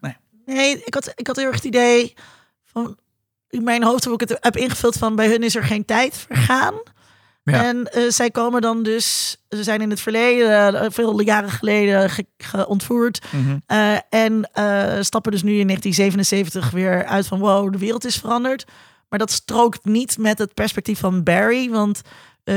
Nee, 0.47 0.83
ik 0.85 0.95
had, 0.95 1.13
ik 1.15 1.27
had 1.27 1.37
heel 1.37 1.47
erg 1.47 1.55
het 1.55 1.65
idee 1.65 2.15
van 2.65 2.99
in 3.53 3.65
mijn 3.65 3.85
hoofd 3.85 4.05
hoe 4.05 4.15
ik 4.15 4.29
het 4.29 4.37
heb 4.41 4.57
ingevuld 4.57 4.97
van 4.97 5.17
bij 5.17 5.29
hun 5.29 5.43
is 5.43 5.57
er 5.57 5.65
geen 5.65 5.85
tijd 5.85 6.17
vergaan. 6.17 6.75
Ja. 7.45 7.65
En 7.65 7.87
eh, 7.93 8.03
zij 8.09 8.31
komen 8.31 8.61
dan 8.61 8.83
dus, 8.83 9.37
ze 9.49 9.63
zijn 9.63 9.81
in 9.81 9.91
het 9.91 10.01
verleden, 10.01 10.81
eh, 10.81 10.91
veel 10.91 11.21
jaren 11.21 11.51
geleden, 11.51 12.11
ge, 12.11 12.27
ge- 12.39 12.67
ontvoerd. 12.69 13.25
Eh, 13.67 13.97
en 14.09 14.49
stappen 15.05 15.33
dus 15.33 15.43
nu 15.43 15.59
in 15.59 15.67
1977 15.67 16.71
weer 16.71 17.05
uit 17.05 17.27
van 17.27 17.39
wow, 17.39 17.73
de 17.73 17.79
wereld 17.79 18.05
is 18.05 18.17
veranderd. 18.17 18.65
Maar 19.09 19.19
dat 19.19 19.31
strookt 19.31 19.85
niet 19.85 20.19
met 20.19 20.39
het 20.39 20.55
perspectief 20.55 20.99
van 20.99 21.23
Barry. 21.23 21.71
Want 21.71 22.01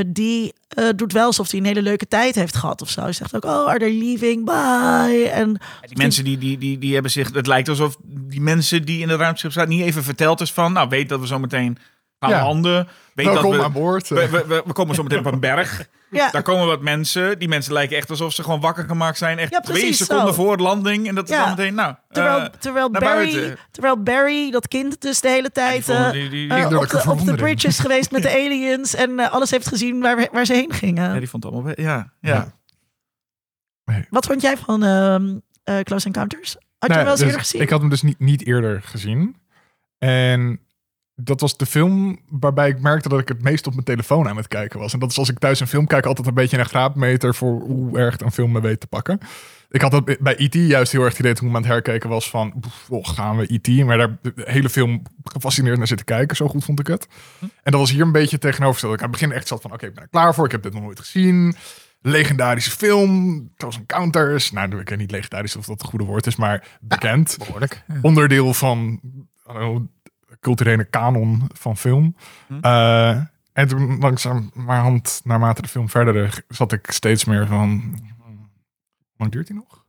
die 0.07 0.53
doet 0.95 1.11
wel 1.13 1.25
alsof 1.25 1.51
hij 1.51 1.59
een 1.59 1.65
hele 1.65 1.81
leuke 1.81 2.07
tijd 2.07 2.35
heeft 2.35 2.55
gehad 2.55 2.81
of 2.81 2.89
zo. 2.89 3.01
Hij 3.01 3.13
zegt 3.13 3.35
ook, 3.35 3.45
oh, 3.45 3.67
are 3.67 3.79
they 3.79 3.97
leaving? 3.97 4.45
Bye. 4.45 5.29
En 5.29 5.47
Die 5.81 5.97
mensen 5.97 6.23
die, 6.23 6.37
die, 6.37 6.57
die, 6.57 6.77
die 6.77 6.93
hebben 6.93 7.11
zich... 7.11 7.33
Het 7.33 7.47
lijkt 7.47 7.69
alsof 7.69 7.95
die 8.05 8.41
mensen 8.41 8.85
die 8.85 9.01
in 9.01 9.07
de 9.07 9.15
ruimteschip 9.15 9.51
zaten... 9.51 9.69
niet 9.69 9.81
even 9.85 10.03
verteld 10.03 10.41
is 10.41 10.51
van... 10.53 10.73
Nou, 10.73 10.89
weet 10.89 11.09
dat 11.09 11.19
we 11.19 11.27
zo 11.27 11.39
meteen 11.39 11.77
gaan 12.19 12.29
Ja. 12.29 12.43
landen. 12.43 12.87
Weet 13.13 13.25
Welkom 13.25 13.51
dat 13.51 13.59
we, 13.59 13.65
aan 13.65 13.71
boord. 13.71 14.07
we, 14.07 14.29
we, 14.29 14.45
we- 14.47 14.63
we 14.65 14.73
komen 14.73 14.95
zo 14.95 15.03
meteen 15.03 15.19
op 15.19 15.25
een 15.25 15.39
berg. 15.39 15.87
ja, 16.11 16.29
Daar 16.31 16.41
komen 16.41 16.65
wat 16.65 16.81
mensen. 16.81 17.39
Die 17.39 17.47
mensen 17.47 17.73
lijken 17.73 17.97
echt 17.97 18.09
alsof 18.09 18.33
ze 18.33 18.43
gewoon 18.43 18.59
wakker 18.59 18.83
gemaakt 18.87 19.17
zijn. 19.17 19.37
Echt 19.37 19.51
Ja, 19.51 19.59
twee 19.59 19.93
seconden 19.93 20.27
zo. 20.27 20.33
voor 20.33 20.57
de 20.57 20.63
landing. 20.63 21.07
En 21.07 21.15
dat 21.15 21.29
is 21.29 21.35
Ja. 21.35 21.45
dan 21.45 21.49
meteen... 21.49 21.73
Nou, 21.75 21.95
terwijl, 22.11 22.39
eh, 22.39 22.45
terwijl, 22.59 22.91
Barry, 22.91 23.55
terwijl 23.71 24.03
Barry, 24.03 24.51
dat 24.51 24.67
kind 24.67 25.01
dus 25.01 25.21
de 25.21 25.29
hele 25.29 25.51
tijd... 25.51 25.89
eh, 25.89 26.11
die, 26.11 26.29
die, 26.29 26.49
eh, 26.53 26.65
op, 26.79 26.87
de, 26.89 27.03
op 27.09 27.25
de 27.25 27.35
bridge 27.35 27.67
is 27.67 27.79
geweest 27.79 28.11
met 28.11 28.21
de 28.21 28.29
aliens 28.43 28.95
en 28.95 29.19
alles 29.31 29.51
heeft 29.51 29.67
gezien 29.67 29.99
waar, 30.01 30.15
we- 30.15 30.29
waar 30.31 30.45
ze 30.45 30.53
heen 30.53 30.73
gingen. 30.73 31.13
ja, 31.13 31.19
die 31.19 31.29
vond 31.29 31.43
het 31.43 31.53
allemaal... 31.53 31.73
Ja, 31.75 32.11
ja. 32.21 32.47
Wat 34.09 34.25
vond 34.25 34.41
jij 34.41 34.57
van 34.57 34.83
ehm, 34.83 35.35
eh, 35.63 35.79
Close 35.79 36.05
Encounters? 36.05 36.55
Had 36.79 36.89
Nee, 36.89 36.97
hem 36.97 37.07
wel 37.07 37.07
eens 37.07 37.19
dus 37.19 37.25
eerder 37.31 37.39
gezien? 37.45 37.61
Ik 37.61 37.69
had 37.69 37.79
hem 37.79 37.89
dus 37.89 38.01
niet, 38.01 38.19
niet 38.19 38.45
eerder 38.45 38.81
gezien. 38.81 39.35
En 39.97 40.59
dat 41.15 41.41
was 41.41 41.57
de 41.57 41.65
film 41.65 42.19
waarbij 42.29 42.69
ik 42.69 42.81
merkte 42.81 43.09
dat 43.09 43.19
ik 43.19 43.27
het 43.27 43.41
meest 43.41 43.67
op 43.67 43.73
mijn 43.73 43.85
telefoon 43.85 44.27
aan 44.27 44.37
het 44.37 44.47
kijken 44.47 44.79
was. 44.79 44.93
En 44.93 44.99
dat 44.99 45.11
is 45.11 45.17
als 45.17 45.29
ik 45.29 45.39
thuis 45.39 45.59
een 45.59 45.67
film 45.67 45.87
kijk 45.87 46.05
altijd 46.05 46.27
een 46.27 46.33
beetje 46.33 46.57
een 46.57 46.65
graadmeter 46.65 47.35
voor 47.35 47.61
hoe 47.61 47.97
erg 47.97 48.19
een 48.19 48.31
film 48.31 48.51
me 48.51 48.61
weet 48.61 48.79
te 48.79 48.87
pakken. 48.87 49.19
Ik 49.69 49.81
had 49.81 49.91
dat 49.91 50.17
bij 50.19 50.35
E.T. 50.37 50.53
juist 50.53 50.91
heel 50.91 51.01
erg 51.01 51.09
het 51.09 51.19
idee 51.19 51.33
toen 51.33 51.47
ik 51.47 51.53
hem 51.53 51.63
aan 51.63 51.69
het 51.69 51.71
herkijken 51.71 52.09
was 52.09 52.29
van, 52.29 52.63
oh, 52.89 53.07
gaan 53.07 53.37
we 53.37 53.53
E.T. 53.53 53.85
Maar 53.85 53.97
daar 53.97 54.17
de 54.21 54.33
hele 54.35 54.69
film 54.69 55.01
gefascineerd 55.23 55.77
naar 55.77 55.87
zitten 55.87 56.05
kijken. 56.05 56.35
Zo 56.35 56.47
goed 56.47 56.63
vond 56.65 56.79
ik 56.79 56.87
het. 56.87 57.07
En 57.39 57.71
dat 57.71 57.79
was 57.79 57.91
hier 57.91 58.01
een 58.01 58.11
beetje 58.11 58.37
tegenovergesteld. 58.37 58.93
Ik 58.93 59.01
aan 59.01 59.09
het 59.11 59.19
begin 59.19 59.35
echt 59.35 59.47
zat 59.47 59.61
van, 59.61 59.73
oké, 59.73 59.85
ik 59.85 59.93
ben 59.93 60.03
er 60.03 60.09
klaar 60.09 60.33
voor. 60.35 60.45
Ik 60.45 60.51
heb 60.51 60.63
dit 60.63 60.73
nog 60.73 60.83
nooit 60.83 60.99
gezien. 60.99 61.55
Legendarische 62.01 62.71
film. 62.71 63.49
Close 63.57 63.79
Encounters. 63.79 64.51
Nou, 64.51 64.79
ik 64.79 64.89
weet 64.89 64.97
niet 64.97 65.11
legendarisch 65.11 65.55
of 65.55 65.65
dat 65.65 65.81
het 65.81 65.89
goede 65.89 66.05
woord 66.05 66.27
is, 66.27 66.35
maar 66.35 66.67
bekend 66.81 67.35
Behoorlijk. 67.37 67.83
onderdeel 68.01 68.53
van 68.53 68.99
culturele 70.45 70.83
kanon 70.83 71.49
van 71.53 71.77
film. 71.77 72.15
Hm. 72.47 72.59
Eh, 72.61 73.09
en 73.53 73.67
toen 73.67 73.99
langzamerhand, 73.99 75.21
naarmate 75.23 75.61
de 75.61 75.67
film 75.67 75.89
verder 75.89 76.43
zat 76.47 76.71
ik 76.71 76.91
steeds 76.91 77.25
meer 77.25 77.47
van... 77.47 77.83
Hoe 78.19 79.17
lang 79.17 79.31
duurt 79.31 79.47
hij 79.47 79.57
nog? 79.57 79.85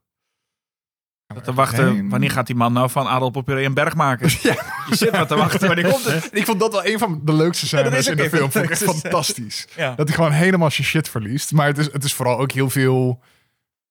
We 1.27 1.41
Te 1.41 1.55
wachten, 1.55 1.95
heen? 1.95 2.09
wanneer 2.09 2.31
gaat 2.31 2.47
die 2.47 2.57
man 2.57 2.73
nou 2.73 2.91
van 2.91 3.31
Popuré 3.31 3.65
een 3.65 3.75
berg 3.75 3.95
maken? 3.95 4.29
Ja. 4.43 4.57
Je 4.89 4.97
zit 4.97 5.13
maar 5.13 5.27
te 5.27 5.37
wachten, 5.37 5.67
wanneer 5.67 5.91
komt 5.91 6.05
het? 6.05 6.29
Ik 6.33 6.45
vond 6.45 6.61
dat 6.61 6.73
wel 6.73 6.87
een 6.87 6.99
van 6.99 7.21
de 7.25 7.33
leukste 7.33 7.77
dat 7.77 7.85
scènes 7.85 8.07
in 8.07 8.17
de 8.17 8.29
film. 8.29 8.51
Vond 8.51 8.65
ik 8.65 8.71
echt 8.71 8.83
fantastisch. 8.83 9.67
Ja. 9.77 9.95
Dat 9.95 10.07
hij 10.07 10.17
gewoon 10.17 10.33
helemaal 10.33 10.71
zijn 10.71 10.87
shit 10.87 11.09
verliest. 11.09 11.53
Maar 11.53 11.67
het 11.67 11.79
is, 11.79 11.93
het 11.93 12.05
is 12.05 12.15
vooral 12.15 12.39
ook 12.39 12.53
heel 12.53 12.71
veel 12.71 13.23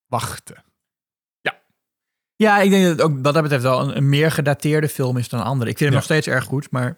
wachten. 0.08 0.64
Ja, 2.36 2.60
ik 2.62 2.70
denk 2.70 2.84
dat 2.84 2.92
het 2.92 3.02
ook 3.02 3.14
wat 3.22 3.34
dat 3.34 3.42
betreft 3.44 3.64
wel 3.64 3.82
een, 3.82 3.98
een 3.98 4.10
meer 4.10 4.32
gedateerde 4.32 4.90
film 4.90 5.18
is 5.18 5.30
dan 5.30 5.44
andere. 5.44 5.70
Ik 5.72 5.78
vind 5.78 5.80
hem 5.80 5.90
Ja. 5.90 5.96
nog 5.96 6.04
steeds 6.04 6.28
erg 6.28 6.44
goed, 6.44 6.68
maar 6.72 6.98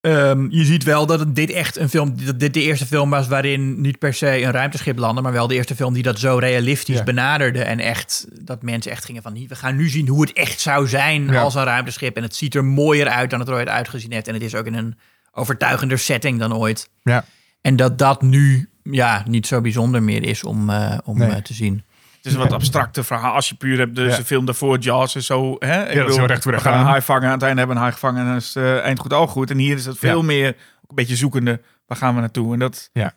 ehm, 0.00 0.46
je 0.50 0.64
ziet 0.64 0.84
wel 0.84 1.06
dat 1.06 1.18
het, 1.20 1.34
dit 1.34 1.50
echt 1.50 1.76
een 1.76 1.88
film, 1.88 2.14
dat 2.24 2.40
dit 2.40 2.54
de 2.54 2.60
eerste 2.62 2.86
film 2.86 3.10
was 3.10 3.28
waarin 3.28 3.80
niet 3.80 3.98
per 3.98 4.14
se 4.14 4.42
een 4.42 4.50
ruimteschip 4.50 4.98
landde, 4.98 5.22
maar 5.22 5.32
wel 5.32 5.46
de 5.46 5.54
eerste 5.54 5.74
film 5.76 5.94
die 5.94 6.02
dat 6.02 6.18
zo 6.18 6.36
realistisch 6.36 6.96
Ja. 6.96 7.04
benaderde 7.04 7.62
en 7.62 7.78
echt 7.80 8.26
dat 8.46 8.62
mensen 8.62 8.92
echt 8.92 9.04
gingen 9.04 9.22
van, 9.22 9.46
we 9.48 9.54
gaan 9.54 9.76
nu 9.76 9.88
zien 9.88 10.08
hoe 10.08 10.20
het 10.20 10.32
echt 10.32 10.60
zou 10.60 10.88
zijn 10.88 11.26
Ja. 11.26 11.40
als 11.42 11.54
een 11.54 11.64
ruimteschip 11.64 12.16
en 12.16 12.22
het 12.22 12.36
ziet 12.36 12.54
er 12.54 12.64
mooier 12.64 13.08
uit 13.08 13.30
dan 13.30 13.38
het 13.40 13.48
er 13.48 13.54
ooit 13.54 13.68
uitgezien 13.68 14.12
heeft 14.12 14.28
en 14.28 14.34
het 14.34 14.42
is 14.42 14.54
ook 14.54 14.66
in 14.66 14.74
een 14.74 14.98
overtuigender 15.32 15.98
setting 15.98 16.38
dan 16.38 16.54
ooit. 16.54 16.88
Ja. 17.02 17.24
En 17.60 17.76
dat 17.76 17.98
dat 17.98 18.22
nu 18.22 18.68
ja, 18.82 19.24
niet 19.28 19.46
zo 19.46 19.60
bijzonder 19.60 20.02
meer 20.02 20.22
is 20.24 20.44
om, 20.44 20.70
eh, 20.70 20.98
om 21.04 21.18
Nee. 21.18 21.30
eh, 21.30 21.36
te 21.36 21.54
zien. 21.54 21.82
Het 22.22 22.30
is 22.32 22.32
een 22.38 22.38
wat 22.44 22.52
abstracte 22.52 23.04
verhaal. 23.04 23.34
Als 23.34 23.48
je 23.48 23.54
puur 23.54 23.78
hebt, 23.78 23.94
dus 23.94 24.10
Ja. 24.12 24.16
de 24.16 24.24
film 24.24 24.44
daarvoor, 24.44 24.78
Jaws 24.78 25.16
is 25.16 25.26
zo... 25.26 25.56
Hè? 25.58 25.88
Ik 25.90 25.96
dat 25.96 26.08
is 26.08 26.16
heel 26.16 26.26
recht 26.26 26.44
we 26.44 26.60
gaan 26.60 26.78
een 26.78 26.84
haai 26.86 27.02
vangen, 27.02 27.26
aan 27.26 27.32
het 27.32 27.42
einde 27.42 27.58
hebben 27.58 27.66
we 27.76 27.82
een 27.82 27.88
haai 27.88 27.92
gevangen... 27.92 28.20
en 28.20 28.26
dan 28.26 28.36
is 28.36 28.54
het 28.54 28.64
eh, 28.64 28.78
eind 28.78 28.98
goed, 28.98 29.12
al 29.12 29.26
goed. 29.26 29.50
En 29.50 29.58
hier 29.58 29.76
is 29.76 29.86
het 29.86 29.98
veel 29.98 30.18
Ja. 30.18 30.24
meer 30.24 30.46
een 30.46 30.94
beetje 30.94 31.16
zoekende. 31.16 31.60
Waar 31.86 31.98
gaan 31.98 32.14
we 32.14 32.20
naartoe? 32.20 32.52
En 32.52 32.58
dat... 32.58 32.90
Ja. 32.92 33.12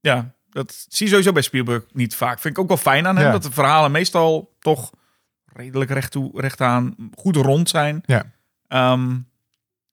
Ja, 0.00 0.34
dat 0.50 0.86
zie 0.88 1.06
je 1.06 1.10
sowieso 1.12 1.32
bij 1.32 1.42
Spielberg 1.42 1.84
niet 1.92 2.14
vaak. 2.16 2.38
Vind 2.38 2.56
ik 2.56 2.62
ook 2.62 2.68
wel 2.68 2.76
fijn 2.76 3.06
aan 3.06 3.16
hem. 3.16 3.26
Ja. 3.26 3.32
Dat 3.32 3.42
de 3.42 3.50
verhalen 3.52 3.90
meestal 3.90 4.54
toch 4.58 4.90
redelijk 5.52 5.90
recht 5.90 6.10
toe, 6.10 6.40
recht 6.40 6.60
aan, 6.60 6.94
goed 7.14 7.36
rond 7.36 7.68
zijn. 7.68 8.02
Ja. 8.06 8.24
Ehm, 8.68 9.16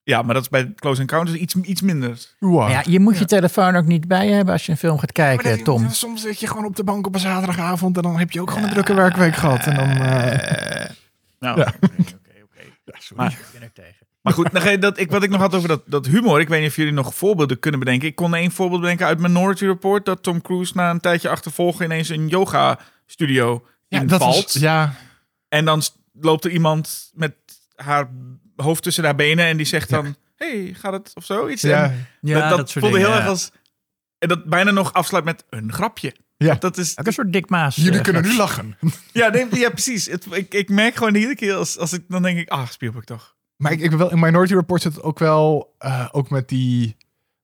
ja, 0.06 0.22
maar 0.22 0.34
dat 0.34 0.44
is 0.44 0.50
bij 0.50 0.74
Close 0.76 1.02
Encounters 1.02 1.38
iets, 1.38 1.56
iets 1.56 1.82
minder. 1.82 2.26
Wow. 2.40 2.70
Ja, 2.70 2.84
je 2.88 3.00
moet 3.00 3.18
je 3.18 3.26
telefoon 3.26 3.76
ook 3.76 3.86
niet 3.86 4.08
bij 4.08 4.28
hebben 4.28 4.54
als 4.54 4.66
je 4.66 4.72
een 4.72 4.78
film 4.78 5.00
gaat 5.00 5.12
kijken, 5.12 5.64
Tom. 5.64 5.90
Soms 5.90 6.22
zit 6.22 6.40
je 6.40 6.48
gewoon 6.48 6.66
op 6.66 6.76
de 6.76 6.84
bank 6.84 7.08
op 7.08 7.14
een 7.14 7.20
zaterdagavond 7.20 7.96
en 7.98 8.04
dan 8.04 8.20
heb 8.20 8.32
je 8.32 8.42
ook 8.42 8.50
gewoon 8.50 8.64
een 8.64 8.74
drukke 8.74 8.94
werkweek 8.94 9.36
gehad. 9.36 9.66
En 9.66 9.76
dan, 9.76 9.90
eh, 9.90 10.90
Nou, 11.40 11.60
Ja. 11.60 11.74
oké, 11.82 11.96
oké, 11.96 12.44
oké. 12.44 12.62
ja, 12.86 12.94
sorry. 12.98 13.24
Maar, 13.24 13.40
maar 14.22 14.34
goed, 14.34 14.82
dat, 14.82 15.00
ik, 15.00 15.12
wat 15.12 15.24
ik 15.24 15.30
nog 15.30 15.42
had 15.42 15.56
over 15.56 15.68
dat, 15.68 15.82
dat 15.86 16.06
humor. 16.06 16.40
Ik 16.40 16.48
weet 16.48 16.60
niet 16.62 16.70
of 16.70 16.76
jullie 16.76 16.94
nog 16.94 17.16
voorbeelden 17.16 17.60
kunnen 17.60 17.80
bedenken. 17.80 18.08
Ik 18.08 18.16
kon 18.16 18.36
één 18.36 18.52
voorbeeld 18.52 18.82
bedenken 18.82 19.06
uit 19.06 19.20
Minority 19.20 19.66
Report. 19.66 20.06
Dat 20.06 20.24
Tom 20.24 20.42
Cruise 20.42 20.74
na 20.76 20.90
een 20.90 21.00
tijdje 21.00 21.30
achtervolgen 21.30 21.86
ineens 21.86 22.10
een 22.10 22.28
yoga 22.28 22.80
studio 23.06 23.66
ja, 23.88 24.02
invalt. 24.02 24.36
dat 24.36 24.56
is, 24.56 24.62
ja, 24.62 24.94
En 25.50 25.66
dan 25.66 25.82
loopt 26.14 26.46
er 26.46 26.52
iemand 26.52 27.12
met 27.14 27.36
haar 27.76 28.10
hoofd 28.56 28.84
tussen 28.84 29.04
haar 29.04 29.16
benen. 29.16 29.46
En 29.46 29.58
die 29.58 29.66
zegt 29.66 29.90
Ja. 29.90 30.02
dan, 30.02 30.16
hey, 30.36 30.74
gaat 30.74 30.94
het 30.94 31.12
of 31.14 31.26
zo? 31.26 31.48
Iets. 31.48 31.62
ja, 31.62 31.84
En 31.84 32.08
Ja, 32.22 32.50
dat, 32.50 32.58
dat, 32.58 32.70
soort 32.70 32.86
voelde 32.86 32.98
dingen, 32.98 33.00
heel 33.00 33.10
ja. 33.10 33.22
erg 33.22 33.28
als... 33.28 33.52
En 34.18 34.28
dat 34.28 34.46
bijna 34.46 34.72
nog 34.72 34.94
afsluit 34.94 35.24
met 35.24 35.46
een 35.50 35.74
grapje. 35.74 36.16
Ja. 36.38 36.56
Dat 36.56 36.78
is, 36.78 36.98
Ook 36.98 37.06
een 37.06 37.14
soort 37.14 37.34
Dick 37.34 37.50
Maas. 37.50 37.76
jullie 37.76 38.02
kunnen 38.02 38.22
nu 38.22 38.36
lachen. 38.36 38.78
ja, 39.14 39.30
nee, 39.30 39.48
ja, 39.52 39.70
precies. 39.70 40.06
Het, 40.06 40.26
ik, 40.32 40.54
ik 40.54 40.70
merk 40.70 40.96
gewoon 40.96 41.16
iedere 41.16 41.36
keer 41.36 41.54
als, 41.54 41.78
als 41.78 41.94
ik 41.94 42.04
dan 42.08 42.22
denk 42.22 42.38
ik, 42.38 42.50
ah, 42.50 42.68
Spielberg 42.68 43.06
toch. 43.06 43.36
Maar 43.56 43.72
ik, 43.72 43.80
ik 43.80 43.90
wil 43.90 43.98
wel, 43.98 44.12
in 44.12 44.20
Minority 44.20 44.54
Report 44.54 44.82
zit 44.82 44.96
het 44.96 45.04
ook 45.04 45.20
wel, 45.20 45.76
eh, 45.78 46.08
ook 46.12 46.30
met 46.30 46.50
die 46.50 46.98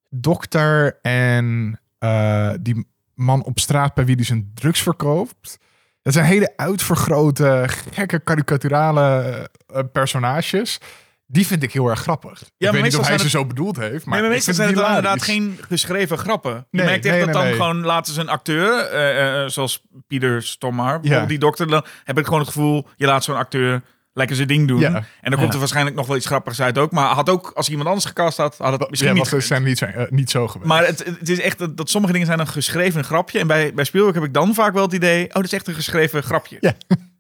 dokter 0.10 1.00
en 1.02 1.80
eh, 1.98 2.54
die 2.62 2.88
man 3.16 3.44
op 3.44 3.60
straat 3.60 3.94
bij 3.94 4.06
wie 4.06 4.16
hij 4.16 4.24
zijn 4.24 4.52
drugs 4.54 4.82
verkoopt. 4.82 5.58
Dat 6.02 6.14
zijn 6.14 6.26
hele 6.26 6.54
uitvergrote, 6.56 7.66
gekke, 7.92 8.20
karikaturale 8.20 9.50
eh, 9.68 9.84
personages. 9.92 10.80
Die 11.28 11.48
vind 11.48 11.64
ik 11.64 11.74
heel 11.74 11.90
erg 11.90 12.00
grappig. 12.00 12.30
maar 12.32 12.70
ik 12.70 12.72
weet 12.72 12.84
niet 12.84 12.98
of 12.98 13.08
hij 13.08 13.18
ze 13.18 13.30
zo 13.30 13.46
bedoeld 13.46 13.78
heeft, 13.78 14.06
maar, 14.06 14.14
nee, 14.14 14.22
maar 14.22 14.32
meestal 14.32 14.54
zijn 14.54 14.68
het 14.68 14.78
inderdaad 14.78 15.22
geen 15.22 15.60
geschreven 15.68 16.18
grappen. 16.18 16.68
Je 16.70 16.84
merkt 16.84 17.06
echt 17.06 17.16
nee, 17.16 17.26
dat 17.26 17.34
nee, 17.34 17.44
dan 17.44 17.54
gewoon 17.54 17.86
laten 17.86 18.14
ze 18.14 18.20
een 18.20 18.30
acteur, 18.30 18.80
eh, 18.80 19.44
eh, 19.44 19.50
zoals 19.50 19.82
Pieter 20.08 20.44
Stommar, 20.44 21.00
bijvoorbeeld 21.00 21.30
die 21.30 21.40
dokter, 21.40 21.68
dan 21.68 21.86
heb 22.04 22.18
ik 22.18 22.26
gewoon 22.26 22.40
het 22.40 22.50
gevoel, 22.50 22.88
je 22.96 23.06
laat 23.06 23.24
zo'n 23.24 23.36
acteur 23.36 23.82
lekker 24.22 24.36
zijn 24.36 24.48
ding 24.48 24.68
doen. 24.68 24.80
Ja. 24.80 24.94
En 24.96 25.04
dan 25.22 25.32
komt 25.32 25.46
Ja. 25.46 25.52
er 25.54 25.60
waarschijnlijk 25.60 25.96
nog 25.96 26.08
wel 26.08 26.16
iets 26.16 26.26
grappigs 26.26 26.62
uit 26.62 26.78
ook. 26.78 26.92
Maar 26.92 27.06
had 27.06 27.30
ook, 27.30 27.52
als 27.56 27.70
iemand 27.70 27.88
anders 27.88 28.06
gecast 28.06 28.38
had, 28.38 28.58
had 28.58 28.80
het 28.80 28.90
misschien 28.90 29.12
ja, 29.12 29.18
niet 29.22 29.30
was, 29.30 29.48
zijn 29.48 29.64
niet, 29.64 29.78
zo, 29.78 29.86
eh, 29.86 30.10
niet 30.10 30.30
zo 30.30 30.48
geweest. 30.48 30.68
Maar 30.70 30.86
het, 30.86 31.06
het 31.20 31.30
is 31.30 31.40
echt 31.40 31.58
dat, 31.60 31.78
dat 31.78 31.90
sommige 31.90 32.14
dingen 32.14 32.28
zijn 32.28 32.40
een 32.40 32.48
geschreven 32.48 33.04
grapje. 33.04 33.40
En 33.40 33.48
bij, 33.48 33.74
bij 33.74 33.84
Spielberg 33.84 34.16
heb 34.16 34.24
ik 34.24 34.34
dan 34.34 34.54
vaak 34.54 34.74
wel 34.74 34.84
het 34.84 34.94
idee, 34.94 35.28
oh, 35.28 35.34
dat 35.34 35.44
is 35.44 35.54
echt 35.54 35.68
een 35.68 35.74
geschreven 35.74 36.24
grapje. 36.24 36.58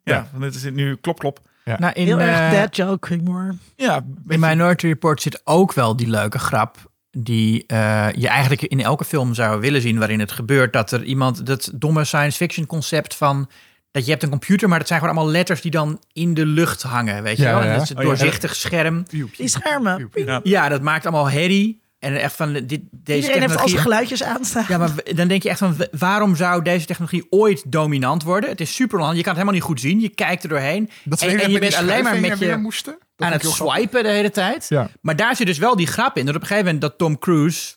Ja. 0.04 0.14
Ja, 0.16 0.28
want 0.32 0.44
het 0.44 0.56
is 0.56 0.72
nu 0.72 0.96
klop, 0.96 1.20
klop. 1.20 1.40
Nou, 1.78 1.94
in, 1.94 2.06
Heel 2.06 2.20
erg 2.20 2.52
dead 2.52 2.76
joke 2.76 3.14
humor. 3.14 3.56
Ja, 3.76 4.06
in 4.28 4.40
Minority 4.40 4.88
Report 4.88 5.22
zit 5.22 5.42
ook 5.44 5.74
wel 5.74 5.96
die 5.96 6.08
leuke 6.08 6.40
grap. 6.40 6.78
Die 7.12 7.64
eh, 7.68 8.08
je 8.16 8.28
eigenlijk 8.28 8.62
in 8.62 8.82
elke 8.82 9.06
film 9.06 9.34
zou 9.34 9.60
willen 9.60 9.82
zien 9.82 9.98
waarin 10.00 10.20
het 10.20 10.32
gebeurt. 10.32 10.74
Dat 10.74 10.92
er 10.92 11.04
iemand, 11.04 11.46
dat 11.46 11.72
domme 11.74 12.04
science 12.04 12.38
fiction 12.38 12.66
concept 12.66 13.16
van. 13.16 13.50
Dat 13.92 14.06
je 14.06 14.12
hebt 14.12 14.24
een 14.24 14.30
computer, 14.30 14.70
maar 14.70 14.80
dat 14.80 14.88
zijn 14.88 15.00
gewoon 15.00 15.16
allemaal 15.16 15.34
letters 15.34 15.62
die 15.62 15.72
dan 15.72 16.00
in 16.14 16.34
de 16.34 16.46
lucht 16.46 16.82
hangen. 16.82 17.24
Weet 17.24 17.38
je 17.38 17.44
Ja, 17.44 17.52
wel? 17.52 17.60
En 17.62 17.68
ja. 17.68 17.74
dat 17.74 17.84
is 17.84 17.90
een 17.90 17.96
Oh, 17.98 18.02
ja. 18.04 18.08
doorzichtig 18.08 18.56
scherm. 18.56 19.06
Die 19.10 19.48
schermen. 19.48 20.10
Ja. 20.44 20.70
Dat 20.70 20.82
maakt 20.82 21.06
allemaal 21.06 21.30
herrie. 21.30 21.80
En 22.00 22.22
echt 22.22 22.36
van 22.36 22.54
dit, 22.54 22.68
deze 22.68 22.82
Iedereen 22.88 23.18
heeft 23.18 23.32
al 23.34 23.38
technologie. 23.38 23.70
zijn 23.70 23.82
geluidjes 23.82 24.24
aanstaan. 24.24 24.66
Ja, 24.68 24.78
maar 24.78 24.92
dan 25.16 25.28
denk 25.28 25.44
je 25.44 25.50
echt 25.50 25.60
van, 25.60 25.76
waarom 25.92 26.36
zou 26.36 26.62
deze 26.64 26.86
technologie 26.86 27.26
ooit 27.30 27.72
dominant 27.72 28.24
worden? 28.24 28.50
Het 28.50 28.62
is 28.62 28.76
super 28.76 29.00
lang, 29.00 29.16
je 29.16 29.24
kan 29.24 29.34
het 29.34 29.42
helemaal 29.42 29.54
niet 29.54 29.64
goed 29.64 29.80
zien. 29.80 30.00
Je 30.00 30.10
kijkt 30.10 30.44
er 30.44 30.50
doorheen 30.50 30.90
dat 31.04 31.22
en, 31.22 31.52
je 31.52 31.60
bent 31.60 31.76
alleen 31.76 32.04
maar 32.04 32.20
met 32.20 32.40
je 32.40 32.56
moesten. 32.58 32.98
Aan 33.18 33.32
het 33.32 33.46
swipen 33.46 34.04
de 34.04 34.10
hele 34.10 34.30
tijd. 34.32 34.66
Ja. 34.70 34.90
Maar 35.02 35.16
daar 35.16 35.36
zit 35.36 35.48
dus 35.48 35.58
wel 35.58 35.76
die 35.76 35.88
grap 35.88 36.18
in. 36.18 36.26
Dat 36.26 36.36
op 36.36 36.42
een 36.42 36.48
gegeven 36.48 36.66
moment 36.66 36.82
dat 36.82 36.98
Tom 36.98 37.20
Cruise 37.20 37.74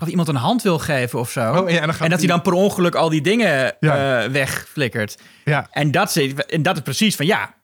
of 0.00 0.08
iemand 0.08 0.28
een 0.28 0.34
hand 0.34 0.62
wil 0.62 0.78
geven 0.78 1.18
of 1.18 1.30
zo. 1.30 1.52
Oh, 1.54 1.70
ja, 1.70 1.80
en 1.98 2.10
dat 2.10 2.18
hij 2.18 2.28
dan 2.28 2.42
per 2.42 2.52
ongeluk 2.52 2.94
al 2.94 3.08
die 3.08 3.20
dingen 3.20 3.74
Ja. 3.80 4.22
eh, 4.22 4.30
wegflikkert. 4.30 5.18
Ja, 5.44 5.68
En 5.70 5.90
dat, 5.90 6.12
zit, 6.12 6.46
en 6.46 6.62
dat 6.62 6.76
is 6.76 6.82
precies 6.82 7.16
van 7.16 7.26
ja, 7.26 7.54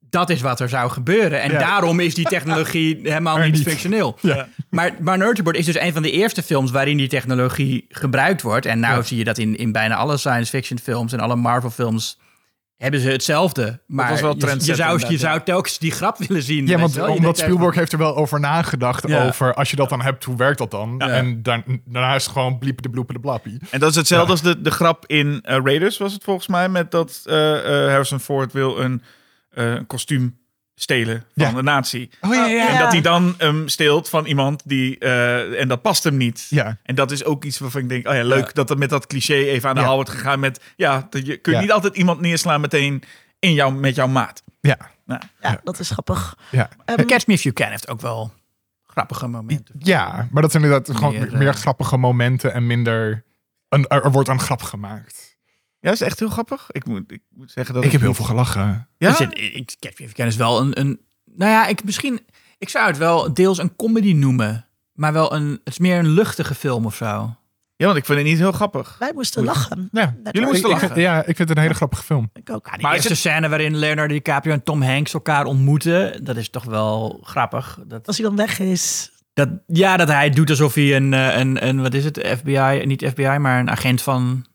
dat 0.00 0.30
is 0.30 0.40
wat 0.40 0.60
er 0.60 0.68
zou 0.68 0.90
gebeuren. 0.90 1.40
En 1.42 1.50
Ja. 1.52 1.58
daarom 1.58 2.00
is 2.00 2.14
die 2.14 2.28
technologie 2.28 2.98
helemaal 3.02 3.38
niet, 3.38 3.52
niet. 3.52 3.62
functioneel. 3.62 4.18
Ja. 4.20 4.48
Maar 4.70 4.94
Minority 4.98 5.36
Report 5.36 5.56
is 5.56 5.64
dus 5.66 5.78
een 5.80 5.92
van 5.92 6.02
de 6.02 6.10
eerste 6.10 6.42
films 6.42 6.70
waarin 6.70 6.96
die 6.96 7.08
technologie 7.08 7.86
gebruikt 7.88 8.42
wordt. 8.42 8.66
En 8.66 8.80
nou 8.80 8.96
Ja. 8.96 9.02
zie 9.02 9.18
je 9.18 9.24
dat 9.24 9.38
in, 9.38 9.56
in 9.56 9.72
bijna 9.72 9.94
alle 9.94 10.16
science 10.16 10.50
fiction 10.50 10.78
films 10.78 11.12
en 11.12 11.20
alle 11.20 11.36
Marvel 11.36 11.70
films 11.70 12.18
hebben 12.78 13.00
ze 13.00 13.08
hetzelfde. 13.10 13.80
Maar 13.86 14.10
was 14.10 14.20
wel 14.20 14.34
je- 14.38 14.74
zou, 14.74 15.04
je 15.08 15.18
zou 15.18 15.40
telkens 15.44 15.78
die 15.78 15.90
grap 15.90 16.18
willen 16.18 16.42
zien. 16.42 16.66
Ja, 16.66 16.78
want 16.78 17.00
omdat 17.00 17.38
Spielberg 17.38 17.74
heeft 17.74 17.92
er 17.92 17.98
wel 17.98 18.16
over 18.16 18.40
nagedacht 18.40 19.08
Ja. 19.08 19.26
over 19.26 19.54
als 19.54 19.70
je 19.70 19.76
dat 19.76 19.88
dan 19.88 20.02
hebt, 20.02 20.24
hoe 20.24 20.36
werkt 20.36 20.58
dat 20.58 20.70
dan? 20.70 20.94
Ja. 20.98 21.08
En 21.08 21.42
daar, 21.42 21.62
daarna 21.84 22.14
is 22.14 22.24
het 22.24 22.32
gewoon 22.32 22.58
bliepen 22.58 22.82
de 22.82 22.90
bloepen 22.90 23.14
de 23.14 23.20
blappie. 23.20 23.58
En 23.70 23.80
dat 23.80 23.90
is 23.90 23.96
hetzelfde 23.96 24.26
Ja. 24.26 24.32
als 24.32 24.42
de, 24.42 24.60
de 24.60 24.70
grap 24.70 25.06
in 25.06 25.40
eh, 25.42 25.58
Raiders, 25.64 25.98
was 25.98 26.12
het 26.12 26.24
volgens 26.24 26.46
mij, 26.46 26.68
met 26.68 26.90
dat 26.90 27.22
eh, 27.26 27.58
eh, 27.84 27.88
Harrison 27.90 28.20
Ford 28.20 28.52
wil 28.52 28.78
een 28.80 29.02
eh, 29.50 29.74
kostuum 29.86 30.38
stelen 30.82 31.24
van 31.36 31.46
Ja. 31.46 31.52
de 31.52 31.62
nazi. 31.62 32.10
Oh 32.20 32.34
ja, 32.34 32.46
ja. 32.46 32.68
En 32.68 32.78
dat 32.78 32.92
hij 32.92 33.00
dan 33.00 33.34
hem 33.38 33.68
steelt 33.68 34.08
van 34.08 34.26
iemand 34.26 34.62
die... 34.64 34.98
eh, 34.98 35.60
en 35.60 35.68
dat 35.68 35.82
past 35.82 36.04
hem 36.04 36.16
niet. 36.16 36.46
Ja. 36.50 36.76
En 36.82 36.94
dat 36.94 37.10
is 37.10 37.24
ook 37.24 37.44
iets 37.44 37.58
waarvan 37.58 37.80
ik 37.80 37.88
denk... 37.88 38.08
Oh 38.08 38.14
ja, 38.14 38.24
leuk 38.24 38.46
Ja. 38.46 38.52
dat 38.52 38.70
er 38.70 38.78
met 38.78 38.90
dat 38.90 39.06
cliché 39.06 39.34
even 39.34 39.68
aan 39.68 39.74
de 39.74 39.80
Ja. 39.80 39.86
haal 39.86 39.94
wordt 39.94 40.10
gegaan 40.10 40.40
met... 40.40 40.60
Ja, 40.76 41.06
dat 41.10 41.26
je 41.26 41.36
kun 41.36 41.52
je 41.52 41.58
Ja. 41.58 41.64
niet 41.64 41.72
altijd 41.72 41.96
iemand 41.96 42.20
neerslaan 42.20 42.60
meteen 42.60 43.02
in 43.38 43.52
jou, 43.52 43.72
met 43.74 43.94
jouw 43.94 44.06
maat. 44.08 44.42
Ja. 44.60 44.76
Ja, 45.40 45.60
dat 45.64 45.78
is 45.78 45.90
grappig. 45.90 46.36
Ja. 46.50 46.68
Ehm, 46.84 47.04
Catch 47.06 47.26
Me 47.26 47.32
If 47.34 47.42
You 47.42 47.54
Can 47.54 47.68
heeft 47.70 47.88
ook 47.88 48.00
wel 48.00 48.32
grappige 48.86 49.26
momenten. 49.28 49.74
ja, 49.78 50.28
maar 50.30 50.42
dat 50.42 50.50
zijn 50.50 50.62
inderdaad 50.62 50.96
gewoon 50.96 51.12
Meer, 51.12 51.28
meer, 51.38 51.48
eh, 51.48 51.54
grappige 51.54 51.96
momenten 51.96 52.52
en 52.54 52.66
minder... 52.66 53.24
Een, 53.68 53.86
er, 53.86 54.04
er 54.04 54.10
wordt 54.10 54.28
een 54.28 54.40
grap 54.40 54.62
gemaakt. 54.62 55.37
Ja, 55.80 55.90
is 55.90 56.00
echt 56.00 56.18
heel 56.18 56.28
grappig. 56.28 56.66
Ik 56.70 56.86
moet, 56.86 57.12
ik 57.12 57.22
moet 57.34 57.50
zeggen 57.50 57.74
dat 57.74 57.84
Ik 57.84 57.92
heb 57.92 58.00
heel 58.00 58.14
veel 58.14 58.24
gelachen. 58.24 58.88
Ja? 58.98 59.08
Dus 59.08 59.18
het- 59.18 59.38
ik, 59.38 59.76
You 59.96 60.10
Can 60.12 60.26
is 60.26 60.36
wel 60.36 60.60
een, 60.60 60.80
een... 60.80 61.00
Nou 61.24 61.50
ja, 61.50 61.66
ik, 61.66 61.84
misschien... 61.84 62.20
Ik 62.58 62.68
zou 62.68 62.86
het 62.86 62.96
wel 62.98 63.34
deels 63.34 63.58
een 63.58 63.76
comedy 63.76 64.12
noemen. 64.12 64.66
Maar 64.92 65.12
wel 65.12 65.34
een... 65.34 65.48
Het 65.50 65.60
is 65.64 65.78
meer 65.78 65.98
een 65.98 66.08
luchtige 66.08 66.54
film 66.54 66.86
of 66.86 66.94
zo. 66.94 67.36
ja, 67.76 67.86
want 67.86 67.96
ik 67.98 68.04
vind 68.04 68.18
het 68.18 68.26
niet 68.26 68.38
heel 68.38 68.52
grappig. 68.52 68.96
wij 68.98 69.12
moesten 69.14 69.44
lachen. 69.44 69.88
Ja, 69.92 70.16
Jullie 70.24 70.40
moesten 70.48 70.64
ik 70.68 70.72
lachen. 70.74 70.88
vind, 70.88 71.00
ja, 71.00 71.18
ik 71.18 71.36
vind 71.36 71.38
het 71.48 71.50
een 71.50 71.62
hele 71.62 71.74
grappige 71.74 72.02
film. 72.02 72.30
Ik 72.32 72.50
ook. 72.50 72.66
Ja, 72.66 72.72
die 72.72 72.82
Maar 72.82 72.90
is 72.90 72.96
eerste 72.96 73.12
het- 73.12 73.18
scène 73.34 73.48
waarin 73.48 73.76
Leonardo 73.76 74.14
DiCaprio 74.14 74.52
en 74.52 74.62
Tom 74.62 74.82
Hanks 74.82 75.14
elkaar 75.14 75.44
ontmoeten... 75.44 76.24
Dat 76.24 76.36
is 76.36 76.50
toch 76.50 76.64
wel 76.64 77.20
grappig. 77.22 77.78
Dat, 77.86 78.06
Als 78.06 78.16
hij 78.18 78.26
dan 78.26 78.36
weg 78.36 78.58
is. 78.58 79.10
dat, 79.32 79.48
ja, 79.66 79.96
dat 79.96 80.08
hij 80.08 80.30
doet 80.30 80.50
alsof 80.50 80.74
hij 80.74 80.96
een, 80.96 81.14
eh, 81.14 81.38
een, 81.38 81.66
een... 81.66 81.82
Wat 81.82 81.94
is 81.94 82.04
het? 82.04 82.26
FBI? 82.38 82.82
Niet 82.84 83.04
FBI, 83.14 83.38
maar 83.38 83.60
een 83.60 83.70
agent 83.70 84.02
van 84.02 84.46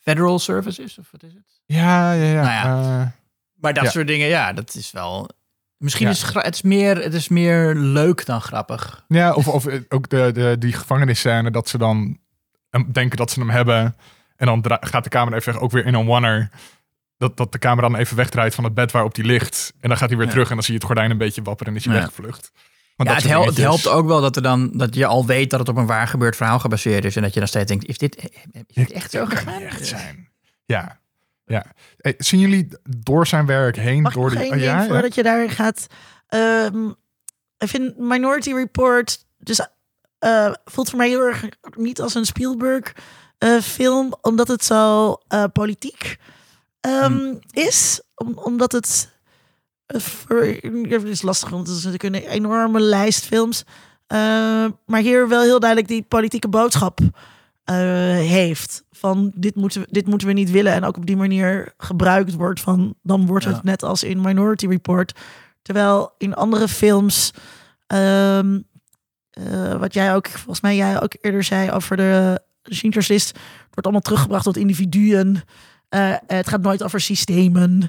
Federal 0.00 0.38
Service 0.38 0.82
is? 0.82 0.98
Of 0.98 1.08
wat 1.10 1.22
is 1.22 1.32
het? 1.32 1.60
Ja, 1.66 2.12
ja, 2.12 2.24
ja. 2.24 2.42
Nou 2.42 2.84
ja. 2.84 3.00
Eh, 3.02 3.06
Maar 3.54 3.74
dat 3.74 3.84
Ja. 3.84 3.90
soort 3.90 4.06
dingen, 4.06 4.26
ja, 4.28 4.52
dat 4.52 4.74
is 4.74 4.90
wel... 4.90 5.28
Misschien 5.76 6.06
Ja. 6.06 6.12
is 6.12 6.22
het, 6.22 6.54
is 6.54 6.62
meer, 6.62 6.96
het 7.02 7.14
is 7.14 7.28
meer 7.28 7.74
leuk 7.74 8.26
dan 8.26 8.40
grappig. 8.40 9.04
ja, 9.08 9.32
of, 9.34 9.48
of 9.48 9.66
eh, 9.66 9.80
ook 9.88 10.08
de, 10.08 10.30
de, 10.32 10.56
die 10.58 10.72
gevangennisscène 10.72 11.50
dat 11.50 11.68
ze 11.68 11.78
dan 11.78 12.18
hem- 12.70 12.92
denken 12.92 13.16
dat 13.16 13.30
ze 13.30 13.40
hem 13.40 13.50
hebben. 13.50 13.96
En 14.36 14.46
dan 14.46 14.64
gaat 14.80 15.04
de 15.04 15.10
camera 15.10 15.36
even 15.36 15.60
ook 15.60 15.70
weer 15.70 15.86
in 15.86 15.94
een 15.94 16.06
wanner. 16.06 16.48
Dat, 17.16 17.36
dat 17.36 17.52
de 17.52 17.58
camera 17.58 17.88
dan 17.88 17.96
even 17.98 18.16
wegdraait 18.16 18.54
van 18.54 18.64
het 18.64 18.74
bed 18.74 18.90
waarop 18.92 19.14
hij 19.16 19.24
ligt. 19.24 19.72
En 19.80 19.88
dan 19.88 19.98
gaat 19.98 20.08
hij 20.08 20.18
weer 20.18 20.28
terug 20.28 20.48
en 20.48 20.54
dan 20.54 20.62
zie 20.64 20.72
je 20.72 20.78
het 20.78 20.86
gordijn 20.88 21.10
een 21.10 21.18
beetje 21.18 21.42
wapperen 21.42 21.72
en 21.72 21.78
is 21.78 21.84
hij 21.84 21.94
weggevlucht. 21.94 22.52
Want 23.00 23.22
Ja, 23.22 23.28
dat 23.30 23.44
het, 23.46 23.56
hel- 23.56 23.64
helpt 23.70 23.88
ook 23.88 24.06
wel 24.06 24.20
dat, 24.20 24.36
er 24.36 24.42
dan, 24.42 24.70
dat 24.72 24.94
je 24.94 25.06
al 25.06 25.26
weet 25.26 25.50
dat 25.50 25.60
het 25.60 25.68
op 25.68 25.76
een 25.76 25.86
waar 25.86 26.08
gebeurd 26.08 26.36
verhaal 26.36 26.58
gebaseerd 26.58 27.04
is. 27.04 27.16
En 27.16 27.22
dat 27.22 27.32
je 27.32 27.38
dan 27.38 27.48
steeds 27.48 27.66
denkt, 27.68 27.86
is 27.86 27.98
dit, 27.98 28.16
is 28.66 28.74
dit 28.74 28.90
echt 28.92 29.10
zo 29.10 29.26
gegaan? 29.26 29.62
echt 29.62 29.86
zijn. 29.86 30.28
Ja, 30.64 31.00
ja. 31.44 31.64
Hey, 31.96 32.14
zien 32.18 32.40
jullie 32.40 32.68
door 32.98 33.26
zijn 33.26 33.46
werk 33.46 33.76
heen? 33.76 34.02
Mag 34.02 34.12
ik 34.14 34.18
door 34.20 34.32
nog 34.34 34.42
die, 34.42 34.50
oh, 34.52 34.56
ja, 34.58 34.80
ja? 34.82 34.86
voordat 34.86 35.14
je 35.14 35.22
daar 35.22 35.50
gaat? 35.50 35.86
Ehm, 36.26 36.88
ik 37.58 37.68
vind 37.68 37.98
Minority 37.98 38.52
Report 38.52 39.24
dus 39.38 39.66
eh, 40.18 40.52
voelt 40.64 40.88
voor 40.88 40.98
mij 40.98 41.08
heel 41.08 41.20
erg 41.20 41.44
niet 41.76 42.00
als 42.00 42.14
een 42.14 42.26
Spielberg 42.26 42.92
eh, 43.38 43.58
film, 43.58 44.14
omdat 44.20 44.48
het 44.48 44.64
zo 44.64 45.16
eh, 45.28 45.44
politiek 45.52 46.16
ehm, 46.80 47.04
Hmm. 47.12 47.38
is, 47.52 48.00
Om- 48.14 48.38
omdat 48.38 48.72
het 48.72 49.10
het 49.92 51.02
is 51.04 51.22
lastig, 51.22 51.48
want 51.48 51.66
het 51.68 51.76
is 51.76 51.84
natuurlijk 51.84 52.14
een 52.24 52.30
enorme 52.30 52.80
lijst 52.80 53.24
films, 53.24 53.64
Eh, 54.06 54.66
maar 54.86 55.00
hier 55.00 55.28
wel 55.28 55.42
heel 55.42 55.60
duidelijk 55.60 55.90
die 55.90 56.02
politieke 56.02 56.48
boodschap 56.48 57.00
eh, 57.64 57.76
heeft. 58.14 58.84
Van 58.90 59.32
dit 59.34 59.54
moeten, 59.54 59.80
we, 59.80 59.86
dit 59.90 60.06
moeten 60.06 60.28
we 60.28 60.34
niet 60.34 60.50
willen. 60.50 60.72
En 60.72 60.84
ook 60.84 60.96
op 60.96 61.06
die 61.06 61.16
manier 61.16 61.72
gebruikt 61.78 62.34
wordt 62.34 62.60
van 62.60 62.94
dan 63.02 63.26
wordt 63.26 63.44
Ja. 63.44 63.50
het 63.50 63.62
net 63.62 63.82
als 63.82 64.02
in 64.02 64.20
Minority 64.20 64.66
Report. 64.66 65.12
Terwijl 65.62 66.14
in 66.18 66.34
andere 66.34 66.68
films, 66.68 67.32
ehm, 67.86 68.58
eh, 69.30 69.74
wat 69.74 69.94
jij 69.94 70.14
ook, 70.14 70.28
volgens 70.28 70.60
mij 70.60 70.76
jij 70.76 71.02
ook 71.02 71.14
eerder 71.20 71.44
zei 71.44 71.70
over 71.70 71.96
de 71.96 72.40
Schindler's 72.62 73.08
List, 73.08 73.28
het 73.28 73.38
wordt 73.64 73.82
allemaal 73.82 74.00
teruggebracht 74.00 74.44
tot 74.44 74.56
individuen. 74.56 75.42
Het 76.26 76.48
gaat 76.48 76.62
nooit 76.62 76.82
over 76.82 77.00
systemen. 77.00 77.88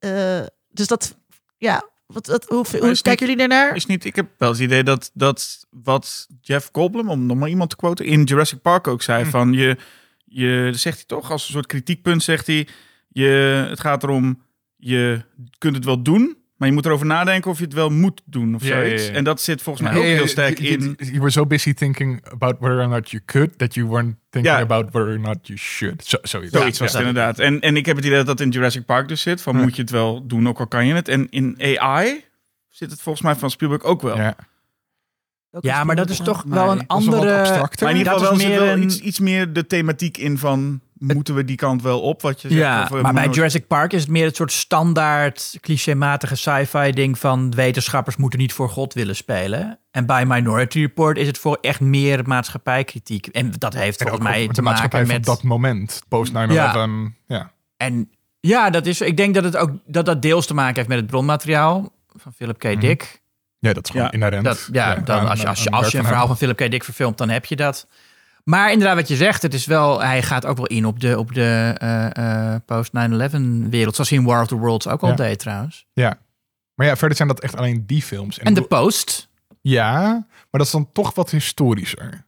Eh, 0.00 0.42
dus 0.70 0.86
dat, 0.86 1.16
ja, 1.58 1.88
wat, 2.06 2.26
wat, 2.26 2.44
hoe, 2.48 2.64
hoe 2.80 3.02
kijken 3.02 3.26
jullie 3.26 3.36
daarnaar? 3.36 3.76
Is 3.76 3.86
niet, 3.86 4.04
ik 4.04 4.16
heb 4.16 4.28
wel 4.38 4.50
het 4.50 4.58
idee 4.58 4.82
dat, 4.82 5.10
dat 5.14 5.66
wat 5.70 6.26
Jeff 6.40 6.68
Goldblum, 6.72 7.10
om 7.10 7.26
nog 7.26 7.36
maar 7.36 7.48
iemand 7.48 7.70
te 7.70 7.76
quoten, 7.76 8.04
in 8.04 8.24
Jurassic 8.24 8.62
Park 8.62 8.86
ook 8.86 9.02
zei. 9.02 9.24
Hm. 9.24 9.30
Van 9.30 9.52
je, 9.52 9.76
je, 10.24 10.70
zegt 10.74 10.96
hij 10.96 11.06
toch, 11.06 11.30
als 11.30 11.46
een 11.46 11.52
soort 11.52 11.66
kritiekpunt 11.66 12.22
zegt 12.22 12.46
hij, 12.46 12.68
je, 13.08 13.26
het 13.68 13.80
gaat 13.80 14.02
erom, 14.02 14.42
je 14.76 15.24
kunt 15.58 15.76
het 15.76 15.84
wel 15.84 16.02
doen, 16.02 16.36
maar 16.60 16.68
je 16.68 16.74
moet 16.74 16.86
erover 16.86 17.06
nadenken 17.06 17.50
of 17.50 17.58
je 17.58 17.64
het 17.64 17.72
wel 17.72 17.90
moet 17.90 18.22
doen 18.24 18.54
of 18.54 18.62
zoiets. 18.62 19.08
En 19.08 19.24
dat 19.24 19.40
zit 19.40 19.62
volgens 19.62 19.88
mij 19.88 19.96
ook 19.98 20.04
heel 20.04 20.26
sterk 20.26 20.58
in. 20.58 20.96
You 20.98 21.18
were 21.18 21.30
so 21.30 21.46
busy 21.46 21.72
thinking 21.74 22.26
about 22.30 22.56
whether 22.58 22.78
or 22.78 22.88
not 22.88 23.10
you 23.10 23.22
could, 23.26 23.58
that 23.58 23.74
you 23.74 23.88
weren't 23.88 24.16
thinking 24.30 24.54
about 24.54 24.90
whether 24.92 25.12
or 25.12 25.20
not 25.20 25.36
you 25.42 25.58
should. 25.58 26.04
Zo, 26.04 26.16
zoiets. 26.22 26.78
Was 26.78 26.92
het 26.92 26.98
inderdaad. 27.00 27.38
En, 27.38 27.60
en 27.60 27.76
ik 27.76 27.86
heb 27.86 27.96
het 27.96 28.04
idee 28.04 28.16
dat 28.16 28.26
dat 28.26 28.40
in 28.40 28.50
Jurassic 28.50 28.84
Park 28.84 29.08
dus 29.08 29.20
zit. 29.22 29.42
Van 29.42 29.56
moet 29.56 29.76
je 29.76 29.82
het 29.82 29.90
wel 29.90 30.26
doen, 30.26 30.48
ook 30.48 30.58
al 30.58 30.66
kan 30.66 30.86
je 30.86 30.94
het. 30.94 31.08
En 31.08 31.28
in 31.30 31.54
AI 31.78 32.24
zit 32.68 32.90
het 32.90 33.00
volgens 33.00 33.24
mij 33.24 33.34
van 33.36 33.50
Spielberg 33.50 33.82
ook 33.82 34.02
wel. 34.02 34.16
Ja. 34.16 34.36
Ja, 35.60 35.84
maar 35.84 35.96
dat 35.96 36.10
is 36.10 36.18
toch 36.18 36.44
wel 36.46 36.70
een 36.70 36.86
andere... 36.86 37.68
Maar 37.80 37.90
in 37.90 37.96
ieder 37.96 38.12
Dat 38.12 38.22
geval 38.22 38.36
is 38.36 38.38
wel, 38.38 38.38
zit 38.38 38.48
meer 38.48 38.60
wel 38.60 38.68
een- 38.72 38.82
iets, 38.82 39.00
iets 39.00 39.18
meer 39.20 39.52
de 39.52 39.66
thematiek 39.66 40.16
in 40.18 40.38
van... 40.38 40.80
moeten 41.00 41.34
we 41.34 41.44
die 41.44 41.56
kant 41.56 41.82
wel 41.82 42.00
op, 42.00 42.22
wat 42.22 42.40
je 42.42 42.48
zegt? 42.48 42.60
Ja, 42.60 42.82
Of, 42.82 42.90
eh, 42.96 43.02
maar 43.02 43.12
bij 43.12 43.28
we- 43.28 43.34
Jurassic 43.34 43.66
Park 43.66 43.92
is 43.92 44.00
het 44.00 44.10
meer 44.10 44.24
het 44.24 44.36
soort 44.36 44.52
standaard 44.52 45.58
clichématige 45.60 46.36
sci-fi 46.36 46.90
ding 46.92 47.18
van 47.18 47.50
wetenschappers 47.54 48.16
moeten 48.16 48.38
niet 48.38 48.52
voor 48.52 48.68
God 48.68 48.94
willen 48.94 49.16
spelen. 49.16 49.78
En 49.90 50.06
bij 50.06 50.26
Minority 50.26 50.80
Report 50.80 51.18
is 51.18 51.26
het 51.26 51.38
voor 51.38 51.58
echt 51.60 51.80
meer 51.80 52.20
maatschappijkritiek. 52.26 53.26
En 53.26 53.52
dat 53.58 53.74
heeft 53.74 54.00
En 54.00 54.06
volgens 54.08 54.26
ook 54.26 54.32
mij 54.32 54.46
te 54.46 54.52
de 54.52 54.62
maatschappij 54.62 55.00
maken 55.00 55.12
van 55.14 55.20
met... 55.26 55.36
dat 55.36 55.42
moment, 55.42 56.02
post 56.08 56.32
9-11. 56.32 56.34
Ja. 56.52 56.86
Ja. 57.26 57.52
En 57.76 58.10
ja, 58.40 58.70
dat 58.70 58.86
is, 58.86 59.00
ik 59.00 59.16
denk 59.16 59.34
dat 59.34 59.44
het 59.44 59.56
ook 59.56 59.70
dat 59.86 60.06
dat 60.06 60.22
deels 60.22 60.46
te 60.46 60.54
maken 60.54 60.74
heeft 60.76 60.88
met 60.88 60.98
het 60.98 61.06
bronmateriaal 61.06 61.92
van 62.16 62.32
Philip 62.32 62.58
K. 62.58 62.64
Mhm. 62.64 62.78
Dick. 62.80 63.20
dat 63.60 63.84
is 63.84 63.90
gewoon 63.90 64.06
Ja, 64.06 64.12
inherent. 64.12 64.44
Dat, 64.44 64.68
ja, 64.72 64.94
dan, 64.94 65.18
aan- 65.18 65.28
als 65.28 65.40
je, 65.40 65.46
als 65.48 65.62
je, 65.62 65.70
als 65.70 65.90
je 65.90 65.98
een 65.98 66.04
verhaal 66.04 66.26
van 66.26 66.36
Philip 66.36 66.56
K. 66.56 66.70
Dick 66.70 66.84
verfilmt, 66.84 67.18
dan 67.18 67.28
heb 67.28 67.44
je 67.44 67.56
dat. 67.56 67.86
Maar 68.44 68.70
inderdaad, 68.72 68.96
wat 68.96 69.08
je 69.08 69.16
zegt, 69.16 69.42
het 69.42 69.54
is 69.54 69.66
wel, 69.66 70.00
hij 70.02 70.22
gaat 70.22 70.46
ook 70.46 70.56
wel 70.56 70.66
in 70.66 70.86
op 70.86 71.00
de, 71.00 71.18
op 71.18 71.34
de 71.34 71.74
eh, 71.78 72.54
eh, 72.54 72.60
post-9-11 72.66 73.68
wereld. 73.70 73.94
Zoals 73.94 74.08
hij 74.10 74.18
in 74.18 74.24
War 74.24 74.42
of 74.42 74.48
the 74.48 74.56
Worlds 74.56 74.86
ook 74.88 75.00
al 75.02 75.08
Ja. 75.08 75.14
deed 75.14 75.38
trouwens. 75.38 75.86
Ja. 75.92 76.18
Maar 76.74 76.86
ja, 76.86 76.96
verder 76.96 77.16
zijn 77.16 77.28
dat 77.28 77.40
echt 77.40 77.56
alleen 77.56 77.86
die 77.86 78.02
films. 78.02 78.38
En 78.38 78.54
de 78.54 78.60
ik- 78.60 78.68
Post. 78.68 79.28
Ja, 79.60 80.02
maar 80.28 80.46
dat 80.50 80.66
is 80.66 80.70
dan 80.70 80.92
toch 80.92 81.14
wat 81.14 81.30
historischer. 81.30 82.26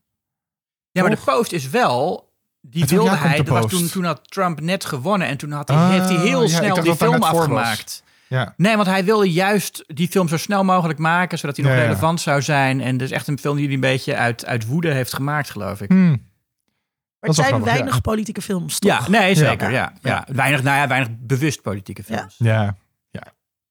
Ja, 0.91 1.03
maar 1.03 1.11
de? 1.11 1.17
Post 1.25 1.53
is 1.53 1.69
wel... 1.71 2.31
Die 2.67 2.83
En 2.83 2.89
wilde 2.89 3.11
hij, 3.17 3.37
de 3.37 3.43
dat 3.43 3.63
was 3.63 3.71
toen, 3.71 3.89
toen 3.89 4.05
had 4.05 4.31
Trump 4.31 4.61
net 4.61 4.85
gewonnen 4.85 5.29
en 5.29 5.37
toen 5.37 5.53
had 5.53 5.69
hij, 5.69 5.77
Ah, 5.77 5.91
heeft 5.91 6.09
hij 6.09 6.17
heel 6.17 6.39
ja, 6.43 6.45
ik 6.49 6.51
snel 6.65 6.83
die 6.83 6.97
film 6.97 7.23
afgemaakt. 7.23 8.03
Ja. 8.33 8.55
Nee, 8.57 8.77
want 8.77 8.89
hij 8.89 9.05
wilde 9.05 9.33
juist 9.33 9.85
die 9.87 10.09
film 10.09 10.29
zo 10.29 10.37
snel 10.37 10.65
mogelijk 10.65 10.99
maken, 10.99 11.39
zodat 11.39 11.57
hij 11.57 11.65
nog 11.65 11.75
Ja, 11.75 11.81
ja. 11.81 11.87
relevant 11.87 12.21
zou 12.21 12.43
zijn. 12.43 12.81
En 12.81 12.97
dus 12.97 13.11
echt 13.11 13.29
een 13.29 13.39
film 13.39 13.57
die 13.57 13.65
hij 13.65 13.75
een 13.75 13.81
beetje 13.81 14.17
uit, 14.17 14.47
uit 14.47 14.67
woede 14.67 14.93
heeft 14.93 15.15
gemaakt, 15.15 15.51
geloof 15.51 15.81
ik. 15.81 15.89
Hmm. 15.91 16.09
Maar 16.11 16.17
is 16.17 16.21
het 17.21 17.21
wel 17.21 17.35
zijn 17.35 17.47
grappig, 17.49 17.73
weinig 17.73 17.95
ja. 17.95 18.01
politieke 18.01 18.43
films, 18.43 18.79
toch? 18.79 18.91
Ja, 18.91 19.09
nee, 19.09 19.35
zeker. 19.35 19.71
Ja. 19.71 19.93
Ja. 20.03 20.25
Ja. 20.27 20.35
Weinig, 20.35 20.63
nou 20.63 20.77
ja, 20.77 20.89
weinig 20.89 21.09
bewust 21.21 21.63
politieke 21.63 22.03
films. 22.03 22.35
Ja. 22.39 22.77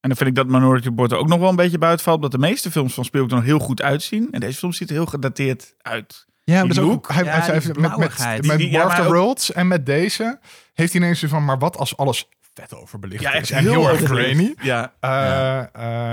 En 0.01 0.09
dan 0.09 0.17
vind 0.17 0.29
ik 0.29 0.35
dat 0.35 0.47
Minority 0.47 0.88
Report 0.88 1.11
er 1.11 1.17
ook 1.17 1.27
nog 1.27 1.39
wel 1.39 1.49
een 1.49 1.55
beetje 1.55 1.77
buiten 1.77 2.03
valt. 2.03 2.15
Omdat 2.15 2.31
de 2.31 2.38
meeste 2.38 2.71
films 2.71 2.93
van 2.93 3.05
Spielberg 3.05 3.31
er 3.33 3.38
nog 3.38 3.47
heel 3.47 3.59
goed 3.67 3.81
uitzien. 3.81 4.27
En 4.31 4.39
deze 4.39 4.57
film 4.57 4.71
ziet 4.73 4.89
er 4.89 4.95
heel 4.95 5.05
gedateerd 5.05 5.73
uit. 5.81 6.25
Ja, 6.43 6.63
is 6.63 6.79
ook, 6.79 7.11
hij, 7.13 7.23
ja, 7.23 7.29
hij 7.39 7.53
met, 7.53 7.77
met, 7.77 7.97
met 7.97 8.41
Die- 8.41 8.57
die- 8.57 8.69
ja, 8.69 8.77
War 8.77 8.85
of 8.85 8.91
maar 8.91 9.01
the 9.01 9.07
ook- 9.07 9.13
Worlds 9.13 9.51
en 9.51 9.67
met 9.67 9.85
deze 9.85 10.39
heeft 10.73 10.93
hij 10.93 11.01
ineens 11.01 11.23
van, 11.27 11.45
maar 11.45 11.57
wat 11.57 11.77
als 11.77 11.97
alles 11.97 12.27
vet 12.61 12.73
overbelicht 12.73 13.21
Ja, 13.23 13.33
echt 13.33 13.49
en 13.51 13.63
heel, 13.63 13.89
erg 13.89 14.01
grainy. 14.03 14.55
Ja. 14.61 14.93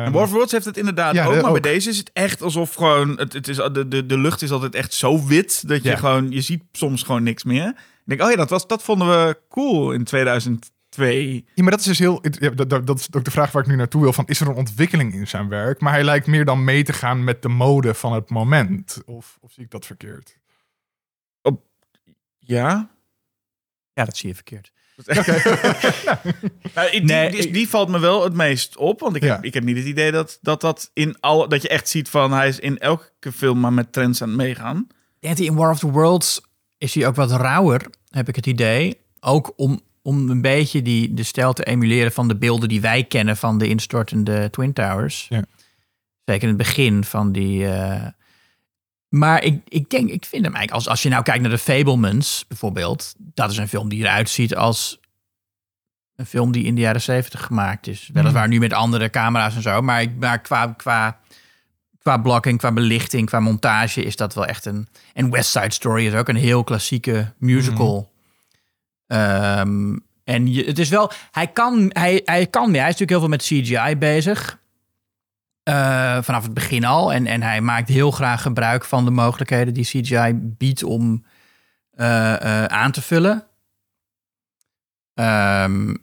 En 0.04 0.12
War 0.12 0.22
of 0.22 0.28
the 0.28 0.34
Worlds 0.34 0.52
heeft 0.52 0.64
het 0.64 0.76
inderdaad 0.76 1.14
Ja, 1.14 1.24
ook. 1.26 1.34
Maar 1.34 1.44
ook. 1.44 1.60
bij 1.62 1.72
deze 1.72 1.88
is 1.90 1.96
het 1.98 2.10
echt 2.12 2.42
alsof 2.42 2.74
gewoon... 2.74 3.18
Het, 3.18 3.32
het 3.32 3.48
is, 3.48 3.56
de, 3.56 3.88
de, 3.88 4.06
de 4.06 4.18
lucht 4.18 4.42
is 4.42 4.50
altijd 4.50 4.74
echt 4.74 4.92
zo 4.94 5.26
wit. 5.26 5.68
Dat 5.68 5.82
je 5.82 5.88
Ja. 5.88 5.96
gewoon... 5.96 6.30
Je 6.30 6.40
ziet 6.40 6.62
soms 6.72 7.02
gewoon 7.02 7.22
niks 7.22 7.44
meer. 7.44 7.68
Ik 7.68 7.76
denk, 8.04 8.22
oh 8.22 8.30
ja, 8.30 8.36
dat, 8.36 8.50
was, 8.50 8.66
dat 8.66 8.82
vonden 8.82 9.08
we 9.08 9.38
cool 9.48 9.92
in 9.92 10.04
2002. 10.04 11.44
Ja, 11.54 11.62
maar 11.62 11.70
dat 11.70 11.80
is 11.80 11.86
dus 11.86 11.98
heel. 11.98 12.22
ja, 12.30 12.50
dat, 12.50 12.70
dat 12.70 12.86
dat 12.86 12.98
is 12.98 13.08
ook 13.12 13.24
de 13.24 13.30
vraag 13.30 13.52
waar 13.52 13.62
ik 13.62 13.68
nu 13.68 13.76
naartoe 13.76 14.02
wil. 14.02 14.12
Van, 14.12 14.26
is 14.26 14.40
er 14.40 14.48
een 14.48 14.54
ontwikkeling 14.54 15.12
in 15.14 15.28
zijn 15.28 15.48
werk? 15.48 15.80
Maar 15.80 15.92
hij 15.92 16.04
lijkt 16.04 16.26
meer 16.26 16.44
dan 16.44 16.64
mee 16.64 16.82
te 16.82 16.92
gaan 16.92 17.24
met 17.24 17.42
de 17.42 17.48
mode 17.48 17.94
van 17.94 18.12
het 18.12 18.30
moment. 18.30 19.02
Of, 19.06 19.38
of 19.40 19.52
zie 19.52 19.64
ik 19.64 19.70
dat 19.70 19.86
verkeerd? 19.86 20.38
Ja. 22.38 22.90
Ja, 23.92 24.04
dat 24.04 24.16
zie 24.16 24.28
je 24.28 24.34
verkeerd. 24.34 24.72
Ja, 25.06 25.22
die, 26.90 27.02
Nee, 27.04 27.50
die, 27.50 27.68
valt 27.68 27.88
me 27.88 27.98
wel 27.98 28.24
het 28.24 28.34
meest 28.34 28.76
op. 28.76 29.00
Want 29.00 29.16
ik 29.16 29.22
heb, 29.22 29.30
Ja. 29.30 29.42
ik 29.42 29.54
heb 29.54 29.62
niet 29.64 29.76
het 29.76 29.86
idee 29.86 30.12
dat, 30.12 30.38
dat 30.42 30.60
dat 30.60 30.90
in 30.92 31.16
al 31.20 31.48
dat 31.48 31.62
je 31.62 31.68
echt 31.68 31.88
ziet 31.88 32.08
van 32.08 32.32
hij 32.32 32.48
is 32.48 32.58
in 32.58 32.78
elke 32.78 33.32
film 33.34 33.60
maar 33.60 33.72
met 33.72 33.92
trends 33.92 34.22
aan 34.22 34.28
het 34.28 34.36
meegaan. 34.36 34.86
Denk 35.20 35.38
in 35.38 35.54
War 35.54 35.70
of 35.70 35.78
the 35.78 35.90
Worlds 35.90 36.40
is 36.78 36.94
hij 36.94 37.06
ook 37.06 37.14
wat 37.14 37.30
rauwer, 37.30 37.86
heb 38.10 38.28
ik 38.28 38.36
het 38.36 38.46
idee. 38.46 38.98
Ook 39.20 39.52
om, 39.56 39.80
om 40.02 40.30
een 40.30 40.42
beetje 40.42 40.82
die, 40.82 41.14
de 41.14 41.22
stijl 41.22 41.52
te 41.52 41.64
emuleren 41.64 42.12
van 42.12 42.28
de 42.28 42.36
beelden 42.36 42.68
die 42.68 42.80
wij 42.80 43.04
kennen 43.04 43.36
van 43.36 43.58
de 43.58 43.68
instortende 43.68 44.50
Twin 44.50 44.72
Towers. 44.72 45.26
Ja. 45.28 45.44
Zeker 46.24 46.42
in 46.42 46.48
het 46.48 46.56
begin 46.56 47.04
van 47.04 47.32
die... 47.32 47.66
eh, 47.66 48.06
maar 49.08 49.42
ik, 49.42 49.60
ik 49.68 49.90
denk, 49.90 50.10
ik 50.10 50.24
vind 50.24 50.44
hem 50.44 50.54
eigenlijk, 50.54 50.72
als, 50.72 50.88
als 50.88 51.02
je 51.02 51.08
nou 51.08 51.22
kijkt 51.22 51.40
naar 51.40 51.50
de 51.50 51.58
Fablemans 51.58 52.44
bijvoorbeeld, 52.48 53.14
dat 53.18 53.50
is 53.50 53.56
een 53.56 53.68
film 53.68 53.88
die 53.88 54.00
eruit 54.00 54.30
ziet 54.30 54.56
als 54.56 55.00
een 56.16 56.26
film 56.26 56.52
die 56.52 56.64
in 56.64 56.74
de 56.74 56.80
jaren 56.80 57.00
zeventig 57.00 57.44
gemaakt 57.44 57.86
is. 57.86 58.10
Weliswaar 58.12 58.48
nu 58.48 58.58
met 58.58 58.72
andere 58.72 59.10
camera's 59.10 59.54
en 59.54 59.62
zo, 59.62 59.82
maar, 59.82 60.02
ik, 60.02 60.10
maar 60.18 60.40
qua, 60.40 60.66
qua, 60.76 61.18
qua 61.98 62.16
blocking, 62.16 62.58
qua 62.58 62.72
belichting, 62.72 63.26
qua 63.26 63.40
montage 63.40 64.02
is 64.02 64.16
dat 64.16 64.34
wel 64.34 64.46
echt 64.46 64.64
een... 64.64 64.88
En 65.12 65.30
West 65.30 65.50
Side 65.50 65.72
Story 65.72 66.06
is 66.06 66.14
ook 66.14 66.28
een 66.28 66.36
heel 66.36 66.64
klassieke 66.64 67.32
musical. 67.38 68.12
Ehm, 69.06 69.96
en 70.24 70.52
je, 70.52 70.64
het 70.64 70.78
is 70.78 70.88
wel, 70.88 71.10
hij 71.30 71.46
kan, 71.46 71.90
hij, 71.92 72.22
hij 72.24 72.46
kan 72.46 72.70
meer. 72.70 72.80
Hij 72.80 72.90
is 72.90 72.98
natuurlijk 72.98 73.10
heel 73.10 73.20
veel 73.20 73.28
met 73.28 73.42
CGI 73.42 73.96
bezig. 73.96 74.60
Eh, 75.68 76.18
vanaf 76.22 76.42
het 76.42 76.54
begin 76.54 76.84
al. 76.84 77.12
En, 77.12 77.26
en 77.26 77.42
hij 77.42 77.60
maakt 77.60 77.88
heel 77.88 78.10
graag 78.10 78.42
gebruik 78.42 78.84
van 78.84 79.04
de 79.04 79.10
mogelijkheden 79.10 79.74
die 79.74 79.84
CGI 79.84 80.32
biedt 80.34 80.82
om 80.82 81.24
eh, 81.90 82.34
eh, 82.34 82.64
aan 82.64 82.90
te 82.90 83.02
vullen. 83.02 83.46
Ehm, 85.14 85.94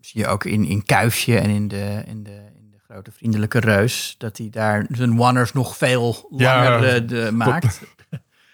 zie 0.00 0.20
je 0.20 0.26
ook 0.26 0.44
in, 0.44 0.64
in 0.64 0.84
Kuifje 0.84 1.38
en 1.38 1.50
in 1.50 1.68
de, 1.68 2.02
in, 2.06 2.22
de, 2.22 2.50
in 2.56 2.70
de 2.70 2.78
grote 2.88 3.12
vriendelijke 3.12 3.58
reus. 3.60 4.14
Dat 4.18 4.38
hij 4.38 4.48
daar 4.50 4.86
zijn 4.90 5.16
wanners 5.16 5.52
nog 5.52 5.76
veel 5.76 6.26
langer 6.30 7.06
de, 7.06 7.30
maakt. 7.32 7.80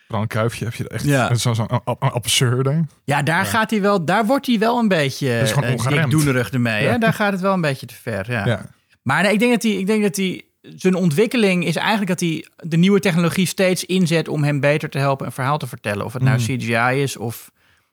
Een 0.09 0.27
kuifje 0.27 0.65
heb 0.65 0.75
je 0.75 0.89
echt 0.89 1.05
Ja. 1.05 1.35
zo'n 1.35 1.55
zo 1.55 1.63
absurde. 1.99 2.85
Ja, 3.05 3.23
daar 3.23 3.45
gaat 3.45 3.71
hij 3.71 3.81
wel, 3.81 4.05
daar 4.05 4.27
wordt 4.27 4.47
hij 4.47 4.59
wel 4.59 4.79
een 4.79 4.89
beetje 4.89 5.41
is 5.41 5.53
gewoon 5.53 5.73
ongeremd. 5.73 6.11
dikdoenerig 6.11 6.51
ermee. 6.51 6.83
Hè? 6.85 6.91
Ja. 6.91 6.99
Daar 6.99 7.13
gaat 7.13 7.33
het 7.33 7.41
wel 7.41 7.53
een 7.53 7.61
beetje 7.61 7.87
te 7.87 7.95
ver. 7.95 8.31
Ja. 8.31 8.47
Ja. 8.47 8.63
Maar 9.03 9.23
nee, 9.23 9.33
ik 9.33 9.39
denk 9.39 9.53
dat 9.53 9.63
hij, 9.63 9.73
ik 9.73 9.87
denk 9.87 10.03
dat 10.03 10.17
hij, 10.17 10.45
zijn 10.63 10.95
ontwikkeling 10.95 11.65
is 11.65 11.77
eigenlijk 11.77 12.09
dat 12.09 12.21
hij 12.21 12.47
de 12.57 12.77
nieuwe 12.77 13.01
technologie 13.01 13.47
steeds 13.47 13.85
inzet 13.85 14.29
om 14.29 14.45
hem 14.45 14.61
beter 14.61 14.89
te 14.91 14.99
helpen 14.99 15.27
een 15.27 15.33
verhaal 15.33 15.59
te 15.59 15.67
vertellen. 15.67 16.05
Of 16.05 16.13
het 16.13 16.23
nou 16.23 16.39
Mhm. 16.41 16.59
CGI 16.59 17.03
is 17.03 17.17
of 17.17 17.51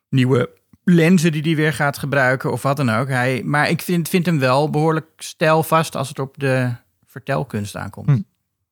nieuwe 0.08 0.50
lenzen 0.84 1.32
die 1.32 1.42
hij 1.42 1.56
weer 1.56 1.72
gaat 1.72 1.98
gebruiken 1.98 2.52
of 2.52 2.62
wat 2.62 2.76
dan 2.76 2.90
ook. 2.90 3.08
Hij, 3.08 3.42
maar 3.44 3.70
ik 3.70 3.82
vind, 3.82 4.08
vind 4.08 4.26
hem 4.26 4.38
wel 4.38 4.70
behoorlijk 4.70 5.06
stijlvast 5.16 5.96
als 5.96 6.08
het 6.08 6.18
op 6.18 6.34
de 6.38 6.72
vertelkunst 7.06 7.76
aankomt. 7.76 8.06
Hm. 8.06 8.20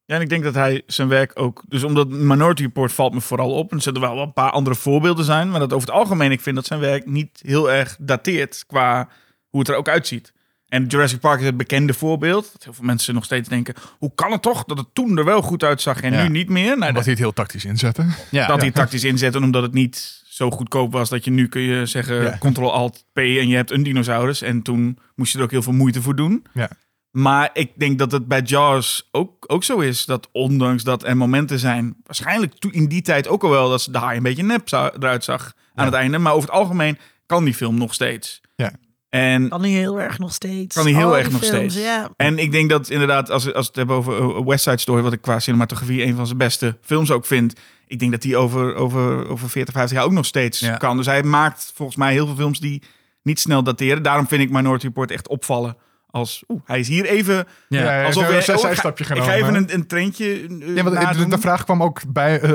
Ja, 0.05 0.14
en 0.14 0.20
ik 0.20 0.28
denk 0.28 0.44
dat 0.44 0.55
hij 0.55 0.82
zijn 0.86 1.09
werk 1.09 1.31
ook... 1.35 1.62
Dus 1.68 1.82
omdat 1.82 2.09
Minority 2.09 2.62
Report 2.62 2.93
valt 2.93 3.14
me 3.14 3.20
vooral 3.20 3.51
op. 3.52 3.70
En 3.70 3.77
er 3.77 3.82
zullen 3.82 4.01
wel 4.01 4.18
een 4.18 4.32
paar 4.32 4.51
andere 4.51 4.77
voorbeelden 4.77 5.24
zijn. 5.24 5.51
Maar 5.51 5.60
dat 5.60 5.73
over 5.73 5.89
het 5.89 5.97
algemeen, 5.97 6.31
ik 6.31 6.40
vind 6.40 6.56
dat 6.56 6.66
zijn 6.66 6.81
werk 6.81 7.06
niet 7.06 7.40
heel 7.43 7.70
erg 7.70 7.97
dateert 8.01 8.64
qua 8.66 9.09
hoe 9.48 9.60
het 9.60 9.68
er 9.68 9.77
ook 9.77 9.89
uitziet. 9.89 10.32
En 10.68 10.86
Jurassic 10.86 11.20
Park 11.20 11.40
is 11.40 11.47
het 11.47 11.56
bekende 11.56 11.94
voorbeeld. 11.94 12.52
Dat 12.52 12.64
heel 12.64 12.72
veel 12.72 12.84
mensen 12.84 13.14
nog 13.14 13.24
steeds 13.24 13.48
denken... 13.48 13.74
Hoe 13.98 14.12
kan 14.14 14.32
het 14.32 14.43
toch 14.43 14.64
dat 14.64 14.78
het 14.78 14.86
toen 14.93 15.18
er 15.18 15.24
wel 15.24 15.43
goed 15.43 15.62
uitzag 15.64 16.01
en 16.01 16.12
Ja. 16.12 16.22
nu 16.22 16.28
niet 16.28 16.48
meer? 16.48 16.64
Nou, 16.64 16.72
Omdat 16.74 16.94
dat, 16.94 17.02
hij 17.05 17.12
het 17.12 17.22
heel 17.22 17.32
tactisch 17.32 17.64
inzette. 17.64 18.06
Ja. 18.30 18.47
dat 18.47 18.56
hij 18.56 18.66
het 18.66 18.74
tactisch 18.74 19.05
inzet 19.05 19.34
en 19.34 19.43
omdat 19.43 19.62
het 19.62 19.72
niet 19.72 20.22
zo 20.26 20.51
goedkoop 20.51 20.93
was... 20.93 21.09
dat 21.09 21.24
je 21.24 21.30
nu 21.30 21.48
kun 21.48 21.60
je 21.62 21.86
zeggen 21.86 22.22
Ja. 22.22 22.36
Ctrl-Alt-P 22.38 23.16
en 23.18 23.48
je 23.48 23.56
hebt 23.56 23.70
een 23.70 23.82
dinosaurus. 23.82 24.43
En 24.43 24.62
toen 24.62 24.98
moest 25.14 25.32
je 25.32 25.38
er 25.38 25.44
ook 25.44 25.51
heel 25.51 25.62
veel 25.62 25.72
moeite 25.72 26.02
voor 26.02 26.16
doen. 26.16 26.44
Ja. 26.55 26.70
Maar 27.10 27.51
ik 27.52 27.70
denk 27.76 27.98
dat 27.98 28.12
het 28.12 28.26
bij 28.28 28.40
Jaws 28.43 29.09
ook, 29.12 29.44
ook 29.47 29.64
zo 29.64 29.78
is. 29.78 30.05
Dat 30.05 30.28
ondanks 30.32 30.82
dat 30.82 31.05
er 31.05 31.16
momenten 31.16 31.59
zijn... 31.59 31.97
waarschijnlijk 32.02 32.55
toen 32.59 32.72
in 32.72 32.88
die 32.88 33.02
tijd 33.02 33.28
ook 33.28 33.43
al 33.44 33.51
wel... 33.51 33.68
dat 33.70 33.88
de 33.90 33.98
haai 33.98 34.16
een 34.16 34.22
beetje 34.22 34.43
nep 34.43 34.72
eruit 34.72 35.24
zag 35.24 35.43
aan 35.43 35.52
Ja. 35.74 35.84
het 35.84 35.94
einde. 35.94 36.18
Maar 36.18 36.32
over 36.32 36.48
het 36.48 36.59
algemeen 36.59 36.98
kan 37.26 37.44
die 37.44 37.55
film 37.55 37.78
nog 37.78 37.94
steeds. 37.94 38.40
Ja. 38.56 38.72
En, 39.09 39.49
Kan 39.49 39.61
hij 39.61 39.70
heel 39.70 40.01
erg 40.01 40.19
nog 40.19 40.33
steeds. 40.35 40.74
Kan 40.74 40.85
hij 40.85 40.95
heel 40.95 41.16
erg 41.19 41.31
nog 41.31 41.41
films, 41.41 41.73
steeds. 41.73 41.87
Ja. 41.87 42.11
en 42.16 42.39
ik 42.39 42.53
denk 42.53 42.70
dat 42.70 42.91
inderdaad, 42.91 43.31
als, 43.31 43.45
als 43.45 43.53
we 43.55 43.61
het 43.66 43.77
hebben 43.77 43.97
over 43.97 44.19
eh, 44.37 44.45
West 44.47 44.62
Side 44.65 44.78
Story... 44.78 45.03
wat 45.03 45.12
ik 45.12 45.20
qua 45.20 45.39
cinematografie 45.39 46.03
een 46.03 46.16
van 46.16 46.27
zijn 46.27 46.39
beste 46.39 46.77
films 46.83 47.11
ook 47.11 47.27
vind... 47.27 47.61
ik 47.87 47.99
denk 47.99 48.11
dat 48.11 48.23
die 48.23 48.37
over, 48.37 48.74
over, 48.74 49.28
over 49.28 49.51
40, 49.51 49.74
50 49.74 49.97
jaar 49.97 50.07
ook 50.07 50.12
nog 50.12 50.27
steeds 50.27 50.59
Ja. 50.61 50.77
kan. 50.77 50.97
Dus 50.97 51.07
hij 51.07 51.23
maakt 51.23 51.73
volgens 51.74 51.97
mij 51.99 52.12
heel 52.12 52.27
veel 52.27 52.37
films 52.37 52.61
die 52.61 52.83
niet 53.23 53.41
snel 53.41 53.62
dateren. 53.62 54.03
Daarom 54.03 54.28
vind 54.28 54.43
ik 54.43 54.51
Minority 54.51 54.87
Report 54.87 55.11
echt 55.11 55.28
opvallen. 55.28 55.77
Als, 56.11 56.43
oeh, 56.49 56.61
hij 56.65 56.78
is 56.78 56.89
hier 56.89 57.05
even... 57.05 57.47
Ja. 57.69 57.83
Ja, 57.83 58.05
Alsof 58.05 58.23
alsof 58.24 58.47
we- 58.47 58.53
een 58.53 58.59
oh, 58.59 58.65
zijstapje 58.65 59.05
Ik 59.05 59.11
ga 59.11 59.15
genomen. 59.16 59.35
even 59.43 59.55
een, 59.55 59.74
een 59.74 59.87
treintje 59.87 60.24
eh, 60.61 60.74
Ja, 60.77 60.83
want 60.83 61.16
de, 61.19 61.28
de 61.28 61.39
vraag 61.39 61.65
kwam 61.65 61.83
ook 61.83 62.01
bij, 62.12 62.41
eh, 62.41 62.51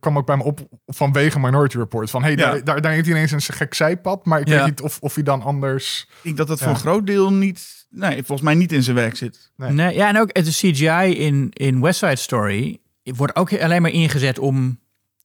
kwam 0.00 0.18
ook 0.18 0.26
bij 0.26 0.36
me 0.36 0.42
op 0.42 0.60
vanwege 0.86 1.38
Minority 1.40 1.76
Report. 1.76 2.10
Van 2.10 2.22
hey, 2.22 2.30
Ja. 2.30 2.36
daar, 2.36 2.64
daar, 2.64 2.80
daar 2.80 2.92
heeft 2.92 3.06
hij 3.06 3.14
ineens 3.14 3.32
een 3.32 3.54
gek 3.54 3.74
zijpad, 3.74 4.24
maar 4.24 4.40
ik 4.40 4.48
Ja. 4.48 4.56
weet 4.56 4.64
niet 4.66 4.80
of, 4.80 4.98
of 5.00 5.14
hij 5.14 5.22
dan 5.24 5.42
anders. 5.42 6.06
Ik 6.08 6.22
denk 6.22 6.36
dat 6.36 6.48
dat 6.48 6.58
Ja. 6.58 6.64
voor 6.64 6.74
een 6.74 6.80
groot 6.80 7.06
deel 7.06 7.32
niet... 7.32 7.86
Nee, 7.90 8.16
volgens 8.16 8.40
mij 8.42 8.54
niet 8.54 8.72
in 8.72 8.82
zijn 8.82 8.96
werk 8.96 9.16
zit. 9.16 9.52
Nee. 9.56 9.70
Nee, 9.72 9.94
ja, 9.94 10.08
en 10.08 10.18
ook 10.18 10.30
het 10.36 10.48
CGI 10.48 11.14
in, 11.16 11.50
in 11.52 11.80
West 11.80 11.98
Side 11.98 12.16
Story 12.16 12.80
wordt 13.02 13.36
ook 13.36 13.52
alleen 13.60 13.82
maar 13.82 13.90
ingezet 13.90 14.38
om 14.38 14.80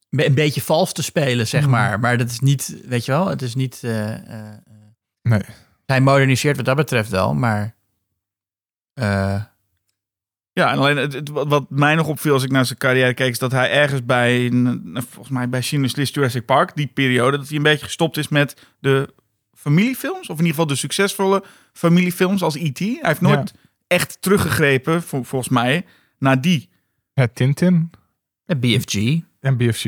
een 0.10 0.34
beetje 0.34 0.62
vals 0.62 0.94
te 0.94 1.04
spelen, 1.04 1.48
zeg 1.48 1.62
Mhm. 1.62 1.70
maar. 1.70 2.00
Maar 2.00 2.18
dat 2.18 2.30
is 2.30 2.40
niet, 2.40 2.76
weet 2.88 3.06
je 3.06 3.12
wel, 3.12 3.28
het 3.28 3.42
is 3.42 3.56
niet... 3.56 3.80
eh, 3.84 4.12
eh, 4.14 4.48
eh, 4.48 4.54
Nee. 5.22 5.42
hij 5.86 6.02
moderniseert 6.02 6.56
wat 6.56 6.66
dat 6.66 6.76
betreft 6.76 7.10
wel, 7.10 7.34
maar... 7.34 7.76
eh, 8.94 9.42
Ja, 10.54 10.72
en 10.72 10.78
alleen 10.78 10.98
het, 10.98 11.14
het- 11.14 11.30
wat 11.30 11.66
mij 11.70 11.96
nog 11.96 12.08
opviel 12.08 12.34
als 12.34 12.44
ik 12.44 12.52
naar 12.52 12.66
zijn 12.66 12.78
carrière 12.80 13.14
keek... 13.14 13.30
is 13.32 13.40
dat 13.40 13.52
hij 13.52 13.72
ergens 13.72 14.06
bij, 14.06 14.50
volgens 14.94 15.30
mij 15.30 15.50
bij 15.50 15.62
Schindler's 15.62 15.96
List 15.96 16.16
Jurassic 16.16 16.46
Park... 16.46 16.76
die 16.76 16.88
periode, 16.88 17.38
dat 17.38 17.48
hij 17.48 17.58
een 17.58 17.64
beetje 17.64 17.86
gestopt 17.86 18.18
is 18.18 18.28
met 18.28 18.66
de 18.80 19.14
familiefilms. 19.54 20.22
Of 20.22 20.28
in 20.40 20.46
ieder 20.46 20.50
geval 20.50 20.68
de 20.68 20.76
succesvolle 20.76 21.44
familiefilms 21.74 22.42
als 22.44 22.56
E.T. 22.56 22.80
Hij 22.80 22.98
heeft 23.02 23.22
nooit 23.22 23.54
echt 23.88 24.18
teruggegrepen, 24.22 25.04
vol- 25.04 25.24
volgens 25.24 25.52
mij, 25.52 25.86
naar 26.20 26.42
die. 26.42 26.70
Ja, 27.14 27.28
Tintin 27.34 27.92
de 28.46 28.56
BFG, 28.56 28.96
en 29.40 29.58
BFG. 29.58 29.84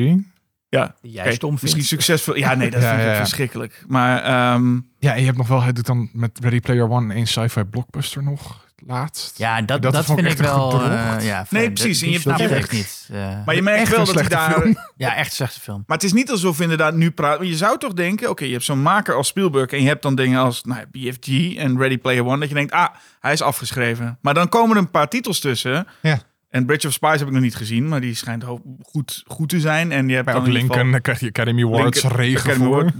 Ja, 0.70 0.96
jij 1.02 1.24
Oké, 1.26 1.34
stom 1.34 1.50
vindt. 1.50 1.62
misschien 1.64 1.84
succesvol. 1.84 2.36
Ja, 2.36 2.54
nee, 2.56 2.70
dat 2.70 2.82
Ja, 2.84 2.90
vind 2.90 3.02
ik 3.02 3.08
ja, 3.08 3.16
verschrikkelijk. 3.16 3.84
Maar 3.88 4.24
ehm, 4.24 4.74
Ja, 5.00 5.14
en 5.14 5.20
je 5.20 5.26
hebt 5.26 5.38
nog 5.38 5.48
wel, 5.48 5.62
hij 5.62 5.74
doet 5.74 5.86
dan 5.86 6.10
met 6.14 6.40
Ready 6.42 6.60
Player 6.60 6.90
One 6.90 7.16
een 7.16 7.28
sci-fi 7.28 7.64
blockbuster 7.64 8.24
nog 8.24 8.65
laatst. 8.88 9.38
Ja, 9.38 9.62
dat, 9.62 9.82
Dat 9.82 9.94
dat, 9.94 10.06
vond 10.06 10.20
ik 10.20 10.26
vind 10.26 10.40
ik 10.40 10.46
wel... 10.46 10.70
gedroogd. 10.72 10.94
eh, 11.22 11.26
ja, 11.28 11.46
Nee, 11.50 11.72
precies, 11.72 12.02
en 12.02 12.08
je 12.12 12.14
hebt 12.24 12.38
terecht. 12.38 12.52
echt 12.52 12.72
niet. 12.72 13.10
eh. 13.12 13.46
maar 13.46 13.56
je 13.56 13.62
merkt 13.62 13.90
wel 13.90 14.06
dat 14.06 14.16
hij 14.16 14.28
daar... 14.28 14.52
film. 14.62 14.78
ja, 14.98 15.16
echt 15.16 15.30
een 15.30 15.36
slechte 15.36 15.60
film. 15.60 15.84
Maar 15.88 15.98
het 15.98 16.06
is 16.06 16.14
niet 16.14 16.32
alsof 16.32 16.58
we 16.58 16.64
inderdaad 16.64 16.94
nu 16.96 17.12
praten. 17.12 17.38
Want 17.40 17.50
je 17.52 17.58
zou 17.58 17.78
toch 17.78 17.94
denken, 17.94 18.30
oké, 18.30 18.46
je 18.46 18.52
hebt 18.52 18.64
zo'n 18.64 18.82
maker 18.82 19.16
als 19.16 19.28
Spielberg 19.28 19.72
en 19.72 19.82
je 19.82 19.88
hebt 19.88 20.02
dan 20.02 20.16
dingen 20.16 20.40
als 20.40 20.64
nou, 20.64 20.86
BFG 20.92 21.56
en 21.56 21.78
Ready 21.78 21.98
Player 21.98 22.26
One, 22.26 22.40
dat 22.40 22.50
je 22.50 22.56
denkt, 22.56 22.74
ah, 22.74 22.88
hij 23.20 23.34
is 23.34 23.42
afgeschreven. 23.42 24.18
Maar 24.22 24.34
dan 24.34 24.50
komen 24.50 24.76
er 24.76 24.82
een 24.82 24.92
paar 24.92 25.08
titels 25.08 25.40
tussen. 25.40 25.88
Ja. 26.02 26.20
En 26.50 26.66
Bridge 26.66 26.88
of 26.88 26.94
Spies 26.94 27.20
heb 27.20 27.28
ik 27.28 27.34
nog 27.34 27.42
niet 27.42 27.56
gezien, 27.56 27.88
maar 27.88 28.02
die 28.02 28.16
schijnt 28.16 28.44
goed, 28.84 29.24
goed 29.28 29.50
te 29.50 29.60
zijn. 29.60 29.92
En 29.92 30.08
je 30.10 30.16
hebt 30.16 30.28
dan 30.28 30.36
ook 30.36 30.42
in 30.42 30.48
ieder 30.48 30.62
geval 30.62 30.76
Lincoln, 30.76 30.92
daar 30.92 31.02
krijg 31.02 31.20
je 31.20 31.28
Academy 31.28 31.64
Awards 31.64 32.02
Lincoln- 32.04 32.22
regen 32.22 32.40
Academy 32.40 32.66
voor. 32.66 32.78
Award. 32.80 32.94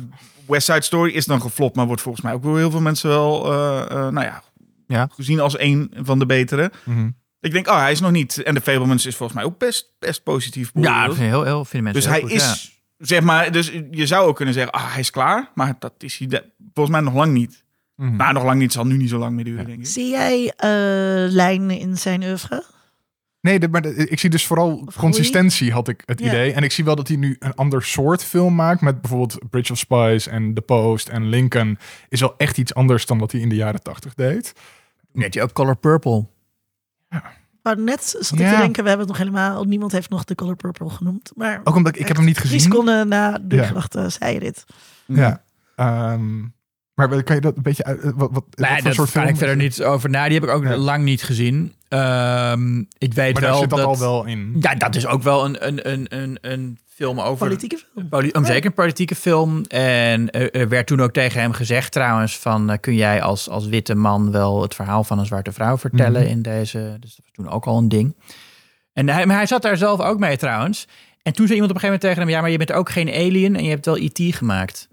West 0.48 0.66
Side 0.66 0.82
Story 0.82 1.12
is 1.12 1.26
dan 1.26 1.42
geflopt, 1.42 1.76
maar 1.76 1.86
wordt 1.86 2.02
volgens 2.02 2.24
mij 2.24 2.34
ook 2.34 2.44
door 2.44 2.58
heel 2.58 2.72
veel 2.72 2.82
mensen 2.82 3.10
wel, 3.10 3.52
eh, 3.54 3.82
eh, 3.82 3.90
nou 4.08 4.26
ja, 4.26 4.42
Ja. 4.88 5.08
gezien 5.12 5.40
als 5.40 5.60
een 5.60 5.92
van 5.96 6.20
de 6.20 6.26
betere. 6.26 6.72
Mhm. 6.84 7.10
Ik 7.40 7.52
denk, 7.52 7.68
oh, 7.68 7.78
hij 7.80 7.92
is 7.92 8.00
nog 8.00 8.12
niet. 8.12 8.44
En 8.44 8.54
de 8.54 8.62
Fablemans 8.62 9.06
is 9.06 9.16
volgens 9.16 9.38
mij 9.40 9.48
ook 9.48 9.58
best, 9.60 9.94
best 10.00 10.24
positief 10.24 10.72
Ja, 10.74 11.08
dat 11.08 11.16
heel, 11.16 11.44
heel, 11.44 11.66
vinden 11.66 11.94
Dus 11.94 12.06
mensen 12.06 12.22
hij 12.24 12.32
heel 12.32 12.46
goed, 12.48 12.56
is, 12.56 12.82
zeg 12.98 13.22
maar, 13.22 13.52
dus 13.52 13.72
je 13.92 14.06
zou 14.08 14.28
ook 14.28 14.36
kunnen 14.36 14.54
zeggen, 14.54 14.72
ah, 14.74 14.92
hij 14.92 15.00
is 15.00 15.10
klaar. 15.12 15.52
Maar 15.54 15.76
dat 15.80 15.94
is 15.98 16.18
hij 16.18 16.28
de- 16.28 16.52
volgens 16.74 16.96
mij 16.96 17.06
nog 17.06 17.14
lang 17.14 17.34
niet. 17.34 17.64
Mhm. 17.96 18.16
Maar 18.16 18.34
nog 18.34 18.44
lang 18.44 18.60
niet, 18.60 18.72
zal 18.72 18.86
nu 18.86 18.98
niet 18.98 19.10
zo 19.10 19.18
lang 19.18 19.36
meer 19.36 19.44
duren, 19.44 19.62
Ja. 19.62 19.68
denk 19.68 19.80
ik. 19.80 19.86
Zie 19.88 20.10
jij 20.10 20.54
eh, 20.58 20.70
lijnen 21.32 21.80
in 21.80 21.98
zijn 21.98 22.24
oeuvre? 22.24 22.64
Nee, 23.46 23.60
de- 23.60 23.68
maar 23.70 23.82
de- 23.82 23.94
ik 23.96 24.20
zie 24.20 24.30
dus 24.30 24.46
vooral 24.48 24.84
Of 24.86 24.96
consistentie, 24.96 25.72
had 25.72 25.88
ik 25.88 26.04
het 26.06 26.20
Ja. 26.20 26.26
idee. 26.28 26.54
En 26.54 26.64
ik 26.64 26.72
zie 26.72 26.84
wel 26.84 26.96
dat 26.96 27.08
hij 27.08 27.18
nu 27.18 27.36
een 27.40 27.54
ander 27.54 27.84
soort 27.84 28.24
film 28.24 28.56
maakt. 28.56 28.82
Met 28.82 29.02
bijvoorbeeld 29.02 29.50
Bridge 29.50 29.72
of 29.72 29.78
Spies 29.78 30.28
en 30.28 30.54
The 30.54 30.62
Post 30.62 31.08
en 31.10 31.30
Lincoln. 31.30 31.78
Is 32.10 32.20
wel 32.20 32.34
echt 32.38 32.58
iets 32.58 32.74
anders 32.74 33.06
dan 33.06 33.18
wat 33.18 33.32
hij 33.32 33.42
in 33.42 33.50
de 33.50 33.56
jaren 33.56 33.82
tachtig 33.84 34.14
deed. 34.14 34.54
ja. 34.56 35.20
Net 35.22 35.34
je 35.34 35.42
ook 35.42 35.54
Color 35.54 35.76
Purple. 35.78 36.26
Maar 37.62 37.80
net 37.80 38.04
zat 38.20 38.32
ik 38.40 38.46
Ja. 38.46 38.52
te 38.54 38.58
denken, 38.58 38.84
we 38.84 38.90
hebben 38.90 39.08
het 39.08 39.18
nog 39.18 39.28
helemaal... 39.28 39.64
Niemand 39.64 39.92
heeft 39.92 40.10
nog 40.10 40.24
The 40.24 40.36
Color 40.36 40.56
Purple 40.56 40.90
genoemd. 40.90 41.32
Maar 41.36 41.62
Ook 41.64 41.76
omdat 41.76 41.96
ik, 41.96 42.02
ik 42.02 42.08
heb 42.08 42.16
hem 42.18 42.26
niet 42.26 42.36
drie 42.36 42.48
gezien. 42.48 42.60
seconden 42.72 43.08
na 43.08 43.38
de 43.42 43.56
Ja. 43.56 43.64
gedachte 43.66 44.10
zei 44.10 44.34
je 44.34 44.40
dit. 44.40 44.64
Ja. 45.06 45.44
Ehm, 45.76 46.44
Maar 46.96 47.24
kan 47.24 47.36
je 47.36 47.42
dat 47.42 47.56
een 47.56 47.64
beetje 47.64 47.84
uit... 47.84 48.02
Wat, 48.16 48.30
wat, 48.32 48.44
Nee, 48.56 48.94
soort 48.94 49.10
film 49.10 49.26
ik 49.26 49.38
verder 49.38 49.56
niet 49.56 49.84
over 49.84 50.10
na. 50.10 50.24
Die 50.26 50.34
heb 50.40 50.44
ik 50.44 50.50
ook 50.56 50.64
Ja. 50.64 50.78
lang 50.78 51.04
niet 51.04 51.24
gezien. 51.24 51.74
Ehm, 51.88 52.80
ik 52.98 53.14
weet? 53.14 53.34
Maar 53.34 53.42
wel 53.42 53.52
daar 53.52 53.60
zit 53.60 53.70
dat, 53.70 53.80
dat... 53.80 53.88
al 53.88 54.00
wel 54.00 54.26
in. 54.26 54.56
Ja, 54.60 54.76
dat 54.76 54.96
is 54.96 55.06
ook 55.08 55.22
wel 55.24 55.46
een, 55.46 55.68
een, 55.68 55.92
een, 55.92 56.06
een, 56.10 56.38
een 56.42 56.78
film 56.88 57.20
over... 57.20 57.46
Politieke 57.48 57.78
film. 57.94 58.10
Poli- 58.10 58.32
zeker 58.44 58.66
een 58.66 58.74
politieke 58.74 59.16
film. 59.16 59.64
En 59.68 60.30
eh, 60.30 60.62
er 60.62 60.70
werd 60.70 60.88
toen 60.88 61.02
ook 61.02 61.12
tegen 61.14 61.42
hem 61.42 61.52
gezegd 61.52 61.92
trouwens 61.92 62.38
van... 62.40 62.70
eh, 62.70 62.78
kun 62.80 62.96
jij 62.96 63.22
als, 63.22 63.50
als 63.50 63.68
witte 63.68 63.96
man 63.96 64.32
wel 64.32 64.62
het 64.62 64.76
verhaal 64.76 65.04
van 65.04 65.20
een 65.20 65.26
zwarte 65.26 65.52
vrouw 65.52 65.78
vertellen 65.78 66.22
Mhm. 66.22 66.32
in 66.32 66.42
deze... 66.42 66.98
Dus 67.00 67.16
dat 67.16 67.26
was 67.26 67.32
toen 67.32 67.50
ook 67.50 67.66
al 67.66 67.78
een 67.78 67.90
ding. 67.90 68.16
En 68.94 69.10
hij, 69.10 69.26
maar 69.26 69.36
hij 69.36 69.46
zat 69.46 69.62
daar 69.62 69.78
zelf 69.78 70.00
ook 70.00 70.20
mee 70.20 70.38
trouwens. 70.38 70.88
En 71.22 71.34
toen 71.34 71.48
zei 71.48 71.60
iemand 71.60 71.72
op 71.72 71.76
een 71.76 71.82
gegeven 71.82 71.86
moment 71.88 72.02
tegen 72.02 72.20
hem... 72.22 72.30
ja, 72.30 72.42
maar 72.42 72.50
je 72.52 72.58
bent 72.58 72.72
ook 72.72 72.90
geen 72.90 73.10
alien 73.10 73.56
en 73.56 73.64
je 73.64 73.70
hebt 73.70 73.86
wel 73.86 73.98
E.T. 73.98 74.36
gemaakt. 74.36 74.88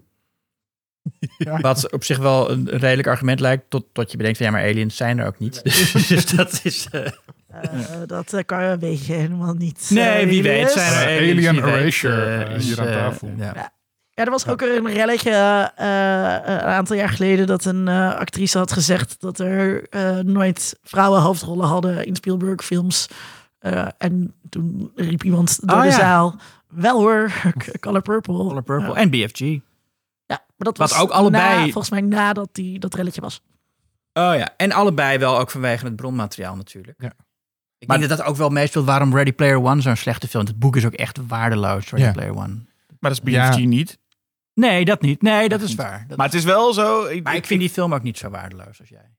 Ja. 1.37 1.59
Wat 1.69 1.91
op 1.91 2.03
zich 2.03 2.17
wel 2.17 2.49
een 2.51 2.69
redelijk 2.69 3.07
argument 3.07 3.39
lijkt... 3.39 3.69
tot, 3.69 3.85
tot 3.93 4.11
je 4.11 4.17
bedenkt 4.17 4.37
van 4.37 4.45
ja, 4.47 4.51
maar 4.51 4.61
aliens 4.63 4.95
zijn 4.95 5.19
er 5.19 5.25
ook 5.27 5.39
niet. 5.39 5.63
dus 6.07 6.25
dat 6.25 6.59
is... 6.63 6.87
eh, 6.91 7.05
Eh, 7.47 7.61
dat 8.05 8.33
eh, 8.33 8.43
kan 8.45 8.79
weet 8.79 9.05
je 9.05 9.13
helemaal 9.13 9.53
niet. 9.53 9.87
nee, 9.93 10.27
wie 10.27 10.43
weet 10.43 10.71
zijn 10.71 10.93
er 10.93 11.05
aliens. 11.17 11.47
Alien 11.47 11.61
weet, 11.63 11.73
Erasure, 11.73 12.45
is, 12.55 12.65
hier 12.65 12.79
aan 12.79 12.85
tafel. 12.87 13.31
ja. 13.37 13.71
Ja, 14.15 14.23
er 14.23 14.29
was 14.31 14.47
ook 14.47 14.61
een 14.61 14.87
relletje 14.93 15.31
eh, 15.75 16.53
een 16.53 16.59
aantal 16.61 16.95
jaar 16.95 17.09
geleden 17.09 17.47
dat 17.47 17.65
een 17.65 17.87
actrice 17.87 18.57
had 18.57 18.71
gezegd 18.71 19.15
dat 19.19 19.39
er 19.39 19.87
nooit 20.25 20.79
vrouwen 20.83 21.21
hoofdrollen 21.21 21.67
hadden 21.67 22.05
in 22.05 22.15
Spielberg 22.15 22.63
films. 22.65 23.07
Eh, 23.59 23.87
en 23.97 24.33
toen 24.49 24.91
riep 24.95 25.23
iemand 25.23 25.59
door 25.67 25.77
Oh, 25.77 25.83
de 25.83 25.87
ja. 25.89 25.93
zaal, 25.95 26.35
wel 26.67 26.99
hoor, 26.99 27.31
Color 27.79 28.01
Purple. 28.01 28.33
Color 28.33 28.63
Purple 28.63 28.93
en 28.95 29.09
BFG. 29.09 29.39
Ja, 30.33 30.43
maar 30.47 30.67
dat 30.67 30.77
Wat 30.77 30.89
was 30.89 30.99
ook 30.99 31.09
allebei- 31.09 31.55
na- 31.57 31.63
volgens 31.63 31.89
mij 31.89 32.01
nadat 32.01 32.49
die, 32.51 32.79
dat 32.79 32.93
relletje 32.93 33.21
was. 33.21 33.41
Oh 34.13 34.35
ja, 34.35 34.53
en 34.57 34.71
allebei 34.71 35.17
wel 35.17 35.39
ook 35.39 35.49
vanwege 35.51 35.85
het 35.85 35.95
bronmateriaal 35.95 36.55
natuurlijk. 36.55 37.01
Ja. 37.01 37.13
Ik 37.77 37.87
denk 37.89 37.99
dat 38.07 38.17
dat 38.17 38.27
ook 38.27 38.35
wel 38.35 38.49
meespeelt 38.49 38.85
waarom 38.85 39.15
Ready 39.15 39.33
Player 39.33 39.63
One 39.63 39.81
zo'n 39.81 39.95
slechte 39.95 40.27
film 40.27 40.43
is. 40.43 40.49
Het 40.49 40.59
boek 40.59 40.75
is 40.75 40.85
ook 40.85 40.93
echt 40.93 41.19
waardeloos, 41.27 41.89
Ready 41.89 42.05
Ja. 42.05 42.11
Player 42.11 42.31
One. 42.35 42.53
Maar 42.99 43.11
dat 43.11 43.21
is 43.23 43.31
Ja. 43.31 43.49
BFG 43.49 43.57
niet. 43.65 43.99
Nee, 44.53 44.85
dat 44.85 45.01
niet. 45.01 45.21
Nee, 45.21 45.49
dat 45.49 45.61
is 45.61 45.75
waar. 45.75 46.05
Dat 46.07 46.17
Maar 46.17 46.25
het 46.25 46.35
is 46.35 46.43
wel 46.43 46.73
zo... 46.73 47.09
maar 47.23 47.35
ik 47.35 47.45
vind 47.45 47.59
die 47.59 47.69
film 47.69 47.93
ook 47.93 48.03
niet 48.03 48.17
zo 48.17 48.29
waardeloos 48.29 48.79
als 48.79 48.89
jij. 48.89 49.15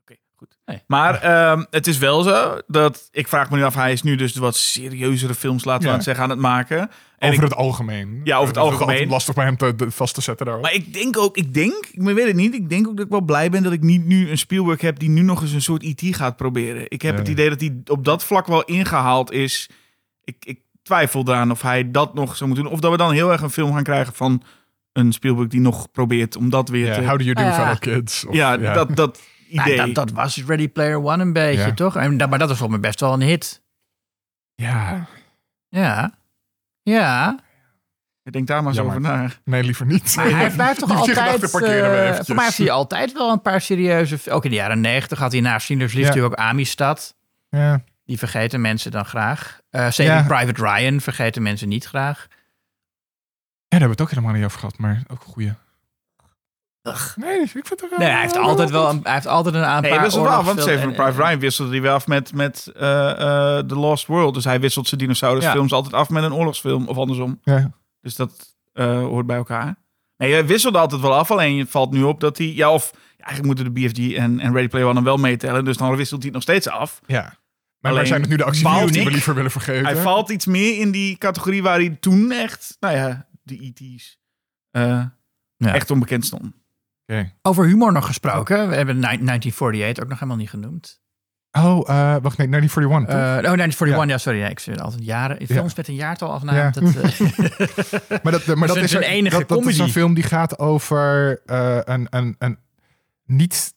Oké, 0.00 0.14
goed. 0.36 0.58
Nee. 0.64 0.82
Maar 0.86 1.20
ehm, 1.22 1.64
het 1.70 1.86
is 1.86 1.98
wel 1.98 2.22
zo 2.22 2.58
dat... 2.66 3.08
Ik 3.10 3.28
vraag 3.28 3.50
me 3.50 3.56
nu 3.56 3.62
af, 3.64 3.74
hij 3.74 3.92
is 3.92 4.02
nu 4.02 4.16
dus 4.16 4.32
de 4.32 4.40
wat 4.40 4.56
serieuzere 4.56 5.34
films, 5.34 5.64
laten 5.64 5.82
we 5.82 5.88
Ja. 5.88 5.94
het 5.94 6.04
zeggen, 6.04 6.24
aan 6.24 6.30
het 6.30 6.38
maken. 6.38 6.90
En 7.18 7.28
over 7.30 7.42
ik, 7.42 7.48
het 7.48 7.58
algemeen. 7.58 8.20
Ja, 8.24 8.34
over 8.36 8.46
het 8.46 8.54
Dat 8.54 8.64
algemeen. 8.72 9.08
lastig 9.08 9.34
bij 9.34 9.44
hem 9.44 9.56
te, 9.56 9.74
de- 9.74 9.90
vast 9.90 10.14
te 10.14 10.20
zetten 10.20 10.46
daarop. 10.46 10.64
maar 10.64 10.74
ik 10.74 10.92
denk 10.94 11.18
ook, 11.18 11.36
ik 11.36 11.54
denk, 11.54 11.86
ik 11.92 12.00
weet 12.02 12.26
het 12.26 12.36
niet, 12.36 12.54
ik 12.54 12.68
denk 12.68 12.86
ook 12.88 12.96
dat 12.96 13.04
ik 13.04 13.10
wel 13.10 13.20
blij 13.20 13.50
ben 13.50 13.62
dat 13.62 13.72
ik 13.72 13.82
niet 13.82 14.04
nu 14.04 14.30
een 14.30 14.38
Spielberg 14.38 14.80
heb 14.80 14.98
die 14.98 15.08
nu 15.08 15.20
nog 15.22 15.42
eens 15.42 15.52
een 15.52 15.62
soort 15.62 15.82
IT 15.82 16.16
gaat 16.16 16.36
proberen. 16.36 16.84
Ik 16.88 17.02
heb 17.02 17.12
Ja. 17.12 17.18
het 17.18 17.28
idee 17.28 17.48
dat 17.48 17.60
hij 17.60 17.76
op 17.86 18.04
dat 18.04 18.24
vlak 18.24 18.46
wel 18.46 18.64
ingehaald 18.64 19.32
is. 19.32 19.68
Ik, 20.24 20.36
ik 20.44 20.60
twijfel 20.82 21.22
eraan 21.26 21.50
of 21.50 21.62
hij 21.62 21.90
dat 21.90 22.14
nog 22.14 22.36
zou 22.36 22.46
moeten 22.48 22.64
doen. 22.64 22.74
Of 22.74 22.80
dat 22.80 22.90
we 22.90 22.96
dan 22.96 23.12
heel 23.12 23.32
erg 23.32 23.40
een 23.40 23.50
film 23.50 23.72
gaan 23.72 23.82
krijgen 23.82 24.14
van 24.14 24.42
een 24.92 25.12
Spielberg 25.12 25.48
die 25.48 25.60
nog 25.60 25.90
probeert 25.90 26.36
om 26.36 26.50
dat 26.50 26.68
weer 26.68 26.86
Ja, 26.86 26.94
te... 26.94 27.00
how 27.06 27.18
do 27.18 27.24
you 27.24 27.34
do, 27.34 27.42
ja. 27.42 27.52
fellow 27.54 27.78
kids? 27.78 28.24
Of- 28.26 28.34
ja, 28.34 28.56
dat, 28.56 28.96
dat 28.96 29.20
Ja, 29.48 29.62
idee. 29.66 29.76
dat, 29.76 29.94
dat 29.94 30.10
was 30.10 30.44
Ready 30.46 30.68
Player 30.68 31.02
One 31.04 31.22
een 31.22 31.32
beetje, 31.32 31.74
toch? 31.74 31.96
En, 31.96 32.16
maar 32.16 32.38
dat 32.38 32.48
was 32.48 32.58
voor 32.58 32.70
me 32.70 32.78
best 32.78 33.00
wel 33.00 33.12
een 33.12 33.22
hit. 33.22 33.62
Ja, 34.54 35.06
Ja. 35.68 36.14
Ja. 36.92 37.38
Ik 38.22 38.32
denk 38.32 38.46
daar 38.46 38.58
maar 38.58 38.66
eens 38.66 38.76
Jammer. 38.76 38.96
over 38.96 39.08
na. 39.08 39.30
nee, 39.44 39.62
liever 39.62 39.86
niet. 39.86 40.16
Maar 40.16 40.24
hij 40.30 40.34
heeft, 40.42 40.56
hij 40.56 40.66
heeft 40.66 40.78
toch 40.78 40.96
altijd... 40.96 41.50
voor 41.50 42.34
mij 42.34 42.44
heeft 42.44 42.58
hij 42.58 42.70
altijd 42.70 43.12
wel 43.12 43.32
een 43.32 43.42
paar 43.42 43.60
serieuze... 43.60 44.30
Ook 44.30 44.44
in 44.44 44.50
de 44.50 44.56
jaren 44.56 44.80
negentig 44.80 45.18
had 45.18 45.32
hij 45.32 45.40
na 45.40 45.58
Schindler's 45.58 45.92
List 45.92 46.04
Ja. 46.06 46.10
natuurlijk 46.14 46.40
ook 46.40 46.46
Amistad. 46.46 47.16
Ja. 47.48 47.82
Die 48.04 48.18
vergeten 48.18 48.60
mensen 48.60 48.90
dan 48.90 49.04
graag. 49.04 49.60
Eh 49.70 49.80
Saving 49.90 50.08
Ja. 50.08 50.22
Private 50.22 50.62
Ryan 50.62 51.00
vergeten 51.00 51.42
mensen 51.42 51.68
niet 51.68 51.84
graag. 51.84 52.26
Ja, 52.28 53.78
daar 53.78 53.80
hebben 53.80 53.88
we 53.88 53.94
het 53.94 54.00
ook 54.00 54.10
helemaal 54.10 54.32
niet 54.32 54.44
over 54.44 54.58
gehad, 54.58 54.78
maar 54.78 55.02
ook 55.08 55.24
een 55.36 55.56
Nee, 57.16 57.40
ik 57.40 57.48
vind 57.50 57.68
het 57.68 57.98
Nee, 57.98 58.08
hij 58.08 58.20
heeft 58.20 58.36
altijd 58.36 58.70
wel 58.70 58.88
een, 58.88 59.00
hij 59.02 59.12
heeft 59.12 59.26
altijd 59.26 59.54
een 59.54 59.64
aantal. 59.64 59.80
Nee, 59.80 59.92
hij 59.92 60.00
wisselt 60.02 60.24
wel, 60.24 60.32
af, 60.32 60.44
want 60.44 60.62
Saving 60.62 60.94
Private 60.94 61.22
Ryan 61.22 61.38
wisselde 61.38 61.70
hij 61.70 61.80
wel 61.80 61.94
af 61.94 62.06
met, 62.06 62.32
met 62.32 62.72
eh, 62.76 63.10
eh, 63.10 63.66
The 63.66 63.74
Lost 63.74 64.06
World. 64.06 64.34
Dus 64.34 64.44
hij 64.44 64.60
wisselt 64.60 64.88
zijn 64.88 65.00
dinosaurusfilms 65.00 65.72
altijd 65.72 65.94
af 65.94 66.08
met 66.08 66.22
een 66.22 66.32
oorlogsfilm 66.32 66.88
of 66.88 66.96
andersom. 66.96 67.40
Ja. 67.42 67.70
Dus 68.00 68.16
dat 68.16 68.56
eh, 68.72 68.98
hoort 68.98 69.26
bij 69.26 69.36
elkaar. 69.36 69.76
Nee, 70.16 70.32
hij 70.32 70.46
wisselde 70.46 70.78
altijd 70.78 71.00
wel 71.00 71.14
af. 71.14 71.30
Alleen 71.30 71.58
het 71.58 71.70
valt 71.70 71.90
nu 71.92 72.02
op 72.02 72.20
dat 72.20 72.38
hij... 72.38 72.46
Ja, 72.46 72.72
of 72.72 72.90
ja, 72.94 73.24
eigenlijk 73.24 73.46
moeten 73.46 73.74
de 73.74 73.80
BFG 73.80 74.14
en, 74.16 74.40
en 74.40 74.52
Ready 74.52 74.68
Player 74.68 74.86
One 74.86 74.94
dan 74.94 75.04
wel 75.04 75.16
meetellen. 75.16 75.64
Dus 75.64 75.76
dan 75.76 75.96
wisselt 75.96 76.22
hij 76.22 76.30
het 76.32 76.32
nog 76.34 76.42
steeds 76.42 76.68
af. 76.68 77.00
ja. 77.06 77.34
Maar 77.80 77.90
Alleen 77.94 77.96
waar 77.96 78.06
zijn 78.06 78.20
het 78.20 78.30
nu 78.30 78.36
de 78.36 78.44
actievideo's 78.44 78.92
die 78.92 79.04
we 79.04 79.10
liever 79.10 79.34
willen 79.34 79.50
vergeten? 79.50 79.84
Hij 79.84 79.96
valt 79.96 80.30
iets 80.30 80.46
meer 80.46 80.78
in 80.78 80.90
die 80.90 81.18
categorie 81.18 81.62
waar 81.62 81.78
hij 81.78 81.96
toen 82.00 82.32
echt... 82.32 82.76
Nou 82.80 82.94
ja, 82.96 83.26
de 83.42 83.72
ET's 83.74 84.18
eh, 84.70 84.82
Ja. 85.56 85.74
echt 85.74 85.90
onbekend 85.90 86.24
stonden. 86.24 86.54
Over 87.42 87.66
humor 87.66 87.92
nog 87.92 88.06
gesproken. 88.06 88.68
We 88.68 88.74
hebben 88.74 88.94
ni- 88.94 89.00
1948 89.00 90.02
ook 90.02 90.08
nog 90.08 90.18
helemaal 90.18 90.40
niet 90.40 90.50
genoemd. 90.50 91.00
Oh, 91.52 91.62
eh, 91.62 92.16
wacht, 92.22 92.36
nee, 92.38 92.48
1941, 92.48 93.14
Eh 93.14 93.34
toch? 93.42 93.50
oh, 93.50 93.56
1941, 93.56 94.08
ja, 94.08 94.18
sorry. 94.18 94.38
Ja, 94.38 94.48
ik 94.48 94.58
zit 94.58 94.80
altijd 94.80 95.04
jaren. 95.04 95.46
Films 95.46 95.74
met 95.74 95.88
een 95.88 95.94
jaartal 95.94 96.32
afnaam. 96.32 96.54
Ja. 96.56 96.70
Dat, 96.70 96.94
eh, 96.94 97.02
Maar 98.22 98.32
dat, 98.32 98.46
maar 98.46 98.68
dat 98.68 98.76
is 98.76 98.82
is 98.82 98.92
een 98.92 99.02
enige 99.02 99.38
dat, 99.38 99.48
dat 99.48 99.66
is 99.66 99.78
een 99.78 99.88
film 99.88 100.14
die 100.14 100.24
gaat 100.24 100.58
over 100.58 101.40
eh, 101.46 101.78
een, 101.84 102.06
een, 102.10 102.36
een 102.38 102.58
niet 103.24 103.74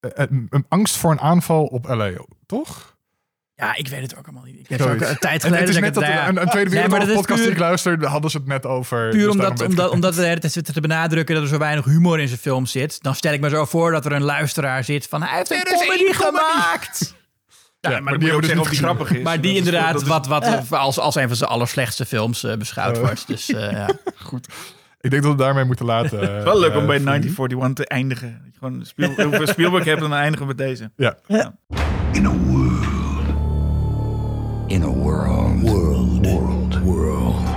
eh, 0.00 0.10
een, 0.14 0.46
een 0.50 0.64
angst 0.68 0.96
voor 0.96 1.10
een 1.10 1.20
aanval 1.20 1.64
op 1.64 1.86
LA, 1.86 2.10
toch? 2.46 2.93
Ja, 3.56 3.76
ik 3.76 3.88
weet 3.88 4.00
het 4.02 4.16
ook 4.16 4.24
allemaal 4.26 4.44
niet. 4.44 4.58
Ik 4.58 4.68
heb 4.68 4.78
het 4.78 4.88
ook 4.88 4.94
een 4.94 5.18
tijd 5.18 5.22
En 5.22 5.40
geleden. 5.40 5.58
het 5.58 5.68
is 5.68 5.74
dat 5.74 5.82
net 5.84 5.88
ik 5.88 5.94
dat 5.94 6.04
het- 6.04 6.28
een, 6.36 6.42
een 6.42 6.48
Tweede 6.48 6.70
Wereldoorlog 6.70 7.14
podcast 7.14 7.42
die 7.42 7.50
ik 7.50 7.58
luisterde, 7.58 8.06
hadden 8.06 8.30
ze 8.30 8.36
het 8.36 8.46
net 8.46 8.66
over. 8.66 9.08
Puur 9.10 9.20
dus 9.20 9.30
omdat, 9.30 9.60
omdat, 9.62 9.84
het. 9.84 9.90
omdat 9.94 10.14
we 10.14 10.20
de 10.20 10.26
hele 10.26 10.40
tijd 10.40 10.52
zitten 10.52 10.74
te 10.74 10.80
benadrukken 10.80 11.34
dat 11.34 11.44
er 11.44 11.50
zo 11.50 11.58
weinig 11.58 11.84
humor 11.84 12.20
in 12.20 12.28
zijn 12.28 12.40
film 12.40 12.66
zit. 12.66 13.02
Dan 13.02 13.14
stel 13.14 13.32
ik 13.32 13.40
me 13.40 13.48
zo 13.48 13.64
voor 13.64 13.90
dat 13.92 14.04
er 14.04 14.12
een 14.12 14.22
luisteraar 14.22 14.84
zit 14.84 15.06
van 15.08 15.22
hij 15.22 15.36
heeft 15.36 15.50
een 15.50 15.56
Er 15.56 15.64
comedy 15.86 16.12
gemaakt. 16.12 17.14
Ja, 17.80 17.90
Ja, 17.90 18.00
maar, 18.00 18.18
die 18.18 18.28
hebben 18.28 18.30
hebben 18.30 18.40
dus 18.40 18.48
dus 18.48 18.48
zeggen 18.48 18.70
die 18.70 18.78
grappig 18.78 19.10
is. 19.16 19.22
Maar 19.22 19.40
die 19.40 19.54
Dat 19.54 19.64
inderdaad 19.66 20.00
is- 20.00 20.08
wat, 20.08 20.26
wat 20.26 20.70
als, 20.70 20.98
als 20.98 21.14
een 21.14 21.28
van 21.28 21.36
zijn 21.36 21.50
allerslechtste 21.50 22.04
films 22.06 22.44
eh, 22.44 22.56
beschouwd 22.56 22.96
Eh. 22.96 23.02
wordt. 23.02 23.26
Dus 23.26 23.52
eh, 23.52 23.70
ja. 23.70 23.88
Goed. 24.24 24.48
Ik 25.00 25.10
denk 25.10 25.22
dat 25.22 25.32
we 25.32 25.38
daarmee 25.38 25.64
moeten 25.64 25.86
laten. 25.86 26.18
Het 26.20 26.30
is 26.38 26.44
wel 26.52 26.58
leuk 26.58 26.74
om 26.74 26.80
eh, 26.80 26.86
bij 26.86 27.00
voor 27.00 27.48
nu. 27.48 27.56
1941 27.56 27.74
te 27.74 27.86
eindigen. 27.86 28.52
Gewoon 28.58 28.84
Spiel, 28.84 29.24
hoeveel 29.24 29.46
Spielberg 29.54 29.84
hebt, 29.84 30.00
dan 30.00 30.14
eindigen 30.14 30.46
we 30.46 30.54
met 30.56 30.66
deze. 30.66 30.90
Ja. 30.96 31.16
In 32.12 32.26
a 32.26 32.30
world. 32.30 32.63
In 34.66 34.82
a 34.82 34.86
world. 34.88 35.60
World. 35.60 36.26
World. 36.26 36.80
World. 36.82 37.48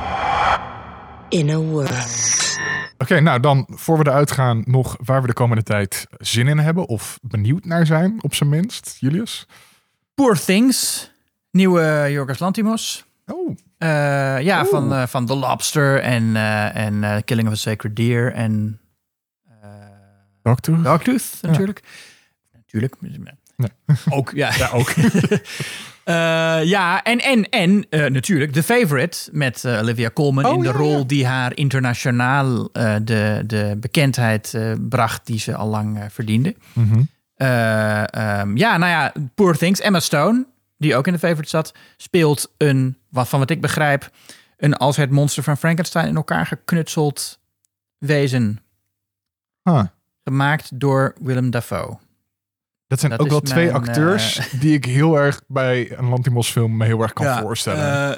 In 1.30 1.50
a 1.50 1.58
world. 1.58 2.58
Oké, 2.98 3.20
nou 3.20 3.40
dan, 3.40 3.68
voor 3.70 3.98
we 3.98 4.08
eruit 4.08 4.32
gaan, 4.32 4.62
nog 4.66 4.98
waar 5.04 5.22
we 5.22 5.28
de 5.28 5.34
komende 5.34 5.64
tijd 5.64 6.08
zin 6.18 6.48
in 6.48 6.58
hebben. 6.58 6.88
Of 6.88 7.20
benieuwd 7.22 7.66
naar 7.66 7.86
zijn, 7.86 8.24
op 8.24 8.34
zijn 8.34 8.50
minst. 8.50 8.98
Julius? 9.00 9.46
Poor 10.14 10.40
Things, 10.40 11.12
nieuwe 11.52 12.08
Jorgos 12.10 12.40
Lantimos. 12.40 13.06
Oh, 13.26 13.56
Eh, 13.78 14.42
ja, 14.42 14.66
van, 14.66 14.94
eh, 14.94 15.08
van 15.08 15.26
The 15.26 15.36
Lobster 15.36 16.00
en, 16.02 16.36
eh, 16.36 16.76
en 16.76 17.04
eh, 17.04 17.18
Killing 17.26 17.48
of 17.48 17.54
a 17.54 17.58
Sacred 17.58 17.96
Deer 17.96 18.34
en 18.34 18.80
Doctor? 20.42 20.82
Dogtooth 20.84 21.38
natuurlijk. 21.42 21.84
Natuurlijk. 22.54 22.96
Nee. 23.58 23.70
Ook, 24.18 24.32
ja. 24.36 24.52
Ja, 24.58 24.70
ook. 24.74 24.94
Eh, 26.08 26.64
ja, 26.64 27.04
en, 27.04 27.20
en, 27.20 27.50
en 27.50 27.86
eh, 27.90 28.06
natuurlijk 28.06 28.52
The 28.52 28.64
Favorite 28.64 29.30
met 29.32 29.66
eh, 29.66 29.80
Olivia 29.80 30.10
Colman 30.10 30.46
Oh, 30.46 30.54
in 30.54 30.60
de 30.60 30.66
ja, 30.66 30.74
rol 30.74 30.98
ja. 30.98 31.04
die 31.04 31.26
haar 31.26 31.56
internationaal 31.56 32.70
de, 33.04 33.44
de 33.48 33.78
bekendheid 33.80 34.58
bracht 34.90 35.26
die 35.26 35.40
ze 35.40 35.56
al 35.56 35.68
lang 35.68 36.06
verdiende. 36.10 36.56
Mhm. 36.74 37.02
Eh, 37.38 38.14
ehm, 38.14 38.58
ja, 38.58 38.78
nou 38.78 38.92
ja, 38.92 39.14
Poor 39.36 39.58
Things. 39.58 39.80
Emma 39.80 40.00
Stone, 40.00 40.46
die 40.78 40.96
ook 40.96 41.08
in 41.08 41.14
de 41.14 41.20
favorite 41.20 41.50
zat, 41.50 41.74
speelt 41.98 42.54
een, 42.58 42.98
wat, 43.10 43.30
van 43.30 43.40
wat 43.40 43.50
ik 43.50 43.62
begrijp, 43.62 44.10
een 44.58 44.78
als 44.78 44.98
het 44.98 45.10
monster 45.10 45.44
van 45.44 45.58
Frankenstein 45.58 46.08
in 46.08 46.16
elkaar 46.16 46.46
geknutseld 46.46 47.40
wezen. 47.98 48.60
Huh. 49.64 49.84
Gemaakt 50.24 50.80
door 50.80 51.14
Willem 51.20 51.50
Dafoe. 51.50 51.98
Dat 52.88 53.00
zijn 53.00 53.12
Dat 53.12 53.20
ook 53.20 53.30
wel 53.30 53.40
twee 53.42 53.66
mijn, 53.66 53.76
acteurs 53.78 54.50
die 54.62 54.74
ik 54.74 54.86
heel 54.86 55.18
erg 55.20 55.42
bij 55.48 55.98
een 55.98 56.08
Lantimos 56.10 56.52
film 56.52 56.78
me 56.78 56.86
heel 56.86 57.02
erg 57.02 57.14
kan 57.14 57.40
voorstellen. 57.40 58.12
eh, 58.12 58.18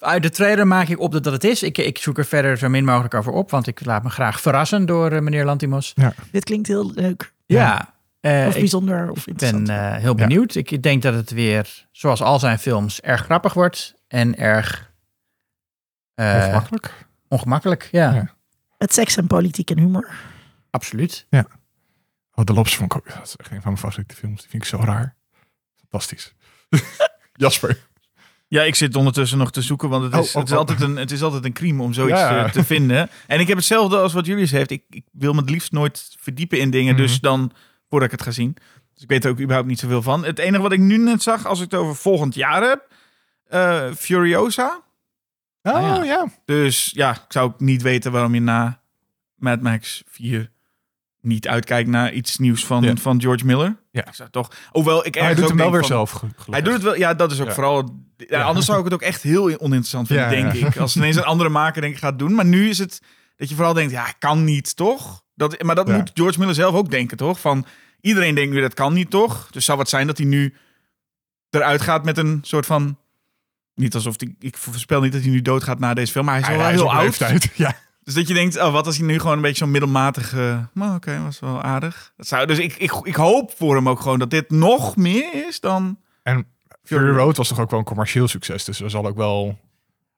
uit 0.00 0.22
de 0.22 0.30
trailer 0.30 0.66
maak 0.66 0.88
ik 0.88 0.98
op 1.00 1.12
dat 1.12 1.24
dat 1.24 1.32
het 1.32 1.44
is. 1.44 1.62
Ik, 1.62 1.78
ik 1.78 1.98
zoek 1.98 2.18
er 2.18 2.24
verder 2.24 2.58
zo 2.58 2.68
min 2.68 2.84
mogelijk 2.84 3.14
over 3.14 3.32
op, 3.32 3.50
want 3.50 3.66
ik 3.66 3.84
laat 3.84 4.02
me 4.02 4.10
graag 4.10 4.40
verrassen 4.40 4.86
door 4.86 5.10
eh, 5.12 5.20
meneer 5.20 5.44
Lantimos. 5.44 5.94
Dit 6.30 6.44
klinkt 6.44 6.66
heel 6.68 6.90
leuk. 6.94 7.32
Ja, 7.46 7.94
eh, 8.20 8.44
Of 8.46 8.52
ik 8.54 8.58
bijzonder 8.60 9.10
of 9.10 9.24
ben 9.24 9.34
interessant. 9.34 9.68
eh, 9.68 9.94
heel 9.96 10.14
benieuwd. 10.14 10.54
Ik 10.54 10.82
denk 10.82 11.02
dat 11.02 11.14
het 11.14 11.30
weer, 11.30 11.86
zoals 11.92 12.22
al 12.22 12.38
zijn 12.38 12.58
films, 12.58 13.00
erg 13.00 13.20
grappig 13.24 13.54
wordt 13.54 13.94
en 14.08 14.36
erg 14.38 14.92
eh, 16.14 16.34
Ongemakkelijk. 16.36 17.06
ongemakkelijk. 17.28 17.88
Ja. 17.92 18.14
Ja. 18.14 18.34
Met 18.78 18.92
seks 18.94 19.16
en 19.16 19.26
politiek 19.26 19.70
en 19.70 19.78
humor. 19.78 20.08
Absoluut. 20.70 21.26
Oh, 22.38 22.44
de 22.44 22.52
Lobster 22.52 22.78
vond 22.78 22.92
ik 22.94 22.98
ook... 22.98 23.14
Dat 23.14 23.26
is 23.26 23.36
echt 23.36 23.50
een 23.50 23.62
van 23.62 23.72
mijn 23.72 23.76
favoriete 23.84 24.14
films. 24.14 24.40
Die 24.40 24.50
vind 24.50 24.62
ik 24.62 24.68
zo 24.68 24.78
raar. 24.84 25.16
Fantastisch. 25.80 26.34
Jasper. 27.32 27.78
Ja, 28.48 28.62
ik 28.62 28.74
zit 28.74 28.96
ondertussen 28.96 29.38
nog 29.38 29.50
te 29.52 29.62
zoeken, 29.62 29.88
want 29.88 30.04
het 30.04 30.14
Oh, 30.14 30.20
is, 30.20 30.28
oh, 30.28 30.34
het 30.34 30.44
is, 30.46 30.52
oh. 30.52 30.58
altijd, 30.58 30.80
een, 30.80 30.96
het 30.96 31.10
is 31.10 31.22
altijd 31.22 31.44
een 31.44 31.52
crime 31.52 31.82
om 31.82 31.92
zoiets 31.92 32.18
Ja. 32.20 32.44
eh, 32.44 32.50
te 32.50 32.64
vinden. 32.64 33.10
En 33.26 33.40
ik 33.40 33.46
heb 33.48 33.56
hetzelfde 33.56 33.96
als 33.98 34.12
wat 34.12 34.26
jullie 34.26 34.48
heeft. 34.48 34.70
Ik, 34.70 34.82
ik 34.90 35.04
wil 35.12 35.32
me 35.32 35.40
het 35.40 35.50
liefst 35.50 35.72
nooit 35.72 36.14
verdiepen 36.18 36.58
in 36.58 36.70
dingen, 36.70 36.94
Mhm. 36.94 37.02
dus 37.02 37.20
dan 37.20 37.52
voordat 37.88 38.12
ik 38.12 38.18
het 38.18 38.26
ga 38.26 38.30
zien. 38.34 38.56
Dus 38.94 39.02
ik 39.02 39.08
weet 39.08 39.24
er 39.24 39.30
ook 39.30 39.40
überhaupt 39.40 39.68
niet 39.68 39.78
zoveel 39.78 40.02
van. 40.02 40.24
Het 40.24 40.38
enige 40.38 40.62
wat 40.62 40.72
ik 40.72 40.78
nu 40.78 40.96
net 40.98 41.22
zag, 41.22 41.46
als 41.46 41.58
ik 41.60 41.70
het 41.70 41.80
over 41.80 41.96
volgend 41.96 42.34
jaar 42.34 42.62
heb, 42.62 42.88
eh, 43.46 43.92
Furiosa. 43.92 44.82
Oh, 45.62 45.72
ja. 45.80 46.02
ja. 46.04 46.26
Dus 46.44 46.90
ja, 46.94 47.10
ik 47.10 47.24
zou 47.28 47.52
niet 47.58 47.82
weten 47.82 48.12
waarom 48.12 48.34
je 48.34 48.40
na 48.40 48.80
Mad 49.34 49.60
Max 49.60 50.02
4 50.06 50.50
niet 51.26 51.48
uitkijkt 51.48 51.88
naar 51.88 52.12
iets 52.12 52.38
nieuws 52.38 52.66
van, 52.66 52.82
Ja. 52.82 52.96
van 52.96 53.20
George 53.20 53.44
Miller. 53.46 53.76
Ja. 53.90 54.06
Ik 54.06 54.14
zou 54.14 54.30
toch, 54.30 54.50
hoewel 54.70 55.06
ik 55.06 55.14
Hij 55.14 55.34
doet 55.34 55.48
hem 55.48 55.56
wel 55.56 55.70
weer 55.70 55.78
van- 55.80 55.88
zelf. 55.88 56.10
ge- 56.10 56.18
gelukkig. 56.18 56.46
Hij 56.46 56.62
doet 56.62 56.72
het 56.72 56.82
wel, 56.82 56.96
ja, 56.96 57.14
dat 57.14 57.32
is 57.32 57.40
ook 57.40 57.46
Ja. 57.46 57.54
vooral. 57.54 58.04
Ja. 58.16 58.42
Anders 58.42 58.66
zou 58.66 58.78
ik 58.78 58.84
het 58.84 58.94
ook 58.94 59.02
echt 59.02 59.22
heel 59.22 59.44
oninteressant 59.60 60.06
vinden, 60.06 60.28
denk 60.28 60.52
ik. 60.52 60.76
Als 60.76 60.96
ineens 60.96 61.16
een 61.16 61.24
andere 61.24 61.48
maker 61.50 61.80
denk 61.80 61.94
ik 61.94 62.00
gaat 62.00 62.18
doen. 62.18 62.34
Maar 62.34 62.44
nu 62.44 62.68
is 62.68 62.78
het 62.78 63.00
dat 63.36 63.48
je 63.48 63.54
vooral 63.54 63.72
denkt, 63.74 63.92
ja, 63.92 64.06
kan 64.18 64.44
niet, 64.44 64.76
toch? 64.76 65.22
Dat, 65.34 65.62
maar 65.62 65.74
dat 65.74 65.88
moet 65.88 66.10
George 66.14 66.38
Miller 66.38 66.54
zelf 66.54 66.74
ook 66.74 66.90
denken, 66.90 67.16
toch? 67.16 67.40
Van 67.40 67.66
iedereen 68.00 68.34
denkt 68.34 68.54
nu 68.54 68.60
dat 68.60 68.74
kan 68.74 68.92
niet, 68.92 69.10
toch? 69.10 69.48
Dus 69.50 69.64
zou 69.64 69.78
het 69.78 69.88
zijn 69.88 70.06
dat 70.06 70.18
hij 70.18 70.26
nu 70.26 70.54
eruit 71.50 71.80
gaat 71.80 72.04
met 72.04 72.18
een 72.18 72.38
soort 72.42 72.66
van. 72.66 72.98
Niet 73.74 73.94
alsof 73.94 74.16
die, 74.16 74.36
ik 74.38 74.56
voorspel 74.56 75.00
niet 75.00 75.12
dat 75.12 75.20
hij 75.22 75.30
nu 75.30 75.42
doodgaat 75.42 75.78
na 75.78 75.94
deze 75.94 76.12
film, 76.12 76.24
maar 76.24 76.34
hij 76.34 76.42
is 76.42 76.48
Hij, 76.48 76.56
wel 76.58 76.66
heel 76.68 76.92
oud. 76.92 77.02
leeftijd. 77.02 77.50
Ja. 77.56 77.76
Dus 78.06 78.14
dat 78.14 78.28
je 78.28 78.34
denkt, 78.34 78.56
oh, 78.60 78.72
wat 78.72 78.86
als 78.86 78.96
hij 78.96 79.06
nu 79.06 79.18
gewoon 79.18 79.36
een 79.36 79.42
beetje 79.42 79.56
zo'n 79.64 79.70
middelmatige... 79.70 80.68
Maar 80.72 80.94
oké, 80.94 81.22
was 81.22 81.40
wel 81.40 81.62
aardig. 81.62 82.12
Dat 82.16 82.26
zou, 82.26 82.46
dus 82.46 82.58
ik, 82.58 82.74
ik, 82.76 82.92
ik 83.02 83.14
hoop 83.14 83.52
voor 83.56 83.74
hem 83.74 83.88
ook 83.88 84.00
gewoon 84.00 84.18
dat 84.18 84.30
dit 84.30 84.50
nog 84.50 84.96
meer 84.96 85.46
is 85.48 85.60
dan... 85.60 85.98
En 86.22 86.46
Fury 86.82 87.16
Road 87.16 87.36
was 87.36 87.48
toch 87.48 87.60
ook 87.60 87.70
wel 87.70 87.78
een 87.78 87.84
commercieel 87.84 88.28
succes. 88.28 88.64
Dus 88.64 88.80
er 88.80 88.90
zal 88.90 89.06
ook 89.06 89.16
wel... 89.16 89.58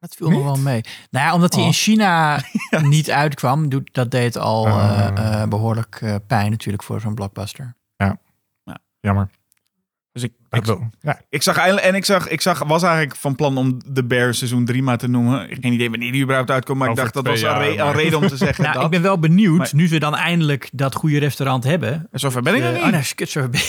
Dat 0.01 0.15
viel 0.15 0.31
me 0.31 0.43
wel 0.43 0.57
mee. 0.57 0.81
Nou 1.11 1.27
ja, 1.27 1.35
omdat 1.35 1.53
hij 1.55 1.63
in 1.63 1.69
Oh. 1.69 1.75
China 1.75 2.41
niet 2.83 3.11
uitkwam, 3.11 3.69
doet, 3.69 3.89
dat 3.95 4.11
deed 4.11 4.37
al 4.37 4.67
eh, 4.67 4.75
Ah. 5.07 5.43
eh, 5.43 5.49
behoorlijk 5.49 5.99
eh, 6.03 6.15
pijn 6.27 6.51
natuurlijk 6.51 6.83
voor 6.83 7.01
zo'n 7.01 7.15
blockbuster. 7.15 7.77
Jammer. 9.01 9.31
Dus 10.21 10.31
ik, 10.31 10.37
Ik 10.51 10.59
ik, 10.59 10.65
wil. 10.65 10.89
Ja. 11.01 11.21
ik 11.29 11.43
zag. 11.43 11.57
En 11.57 11.95
ik 11.95 12.05
zag, 12.05 12.29
ik 12.29 12.41
zag, 12.41 12.59
was 12.65 12.83
eigenlijk 12.83 13.17
van 13.17 13.35
plan 13.35 13.57
om 13.57 13.79
The 13.95 14.05
Bear 14.05 14.35
seizoen 14.35 14.65
3 14.65 14.83
maar 14.83 14.99
te 14.99 15.09
noemen. 15.09 15.49
Geen 15.61 15.73
idee 15.73 15.91
wanneer 15.91 16.13
die 16.13 16.23
überhaupt 16.23 16.51
uitkomt, 16.51 16.79
maar 16.79 16.91
ik 16.91 16.97
dacht 16.97 17.15
dat 17.15 17.27
was 17.27 17.43
een, 17.43 17.59
re- 17.59 17.75
maar- 17.77 17.95
reden 17.97 18.19
om 18.19 18.29
te 18.29 18.37
zeggen 18.47 18.63
Nou, 18.65 18.75
dat. 18.77 18.85
ik 18.85 18.91
ben 18.91 19.03
wel 19.03 19.19
benieuwd, 19.19 19.59
Maar- 19.59 19.71
nu 19.73 19.87
ze 19.89 19.99
dan 19.99 20.15
eindelijk 20.17 20.69
dat 20.73 20.95
goede 20.95 21.19
restaurant 21.19 21.65
hebben. 21.65 22.09
Zover 22.13 22.43
ben 22.43 22.55
ik 22.55 22.61
nog 22.63 22.69
Eh, 22.71 22.77
niet. 22.77 22.85
oh, 22.85 22.91
nee, 22.91 23.03
skut, 23.03 23.29
zo 23.31 23.49
ben- 23.49 23.61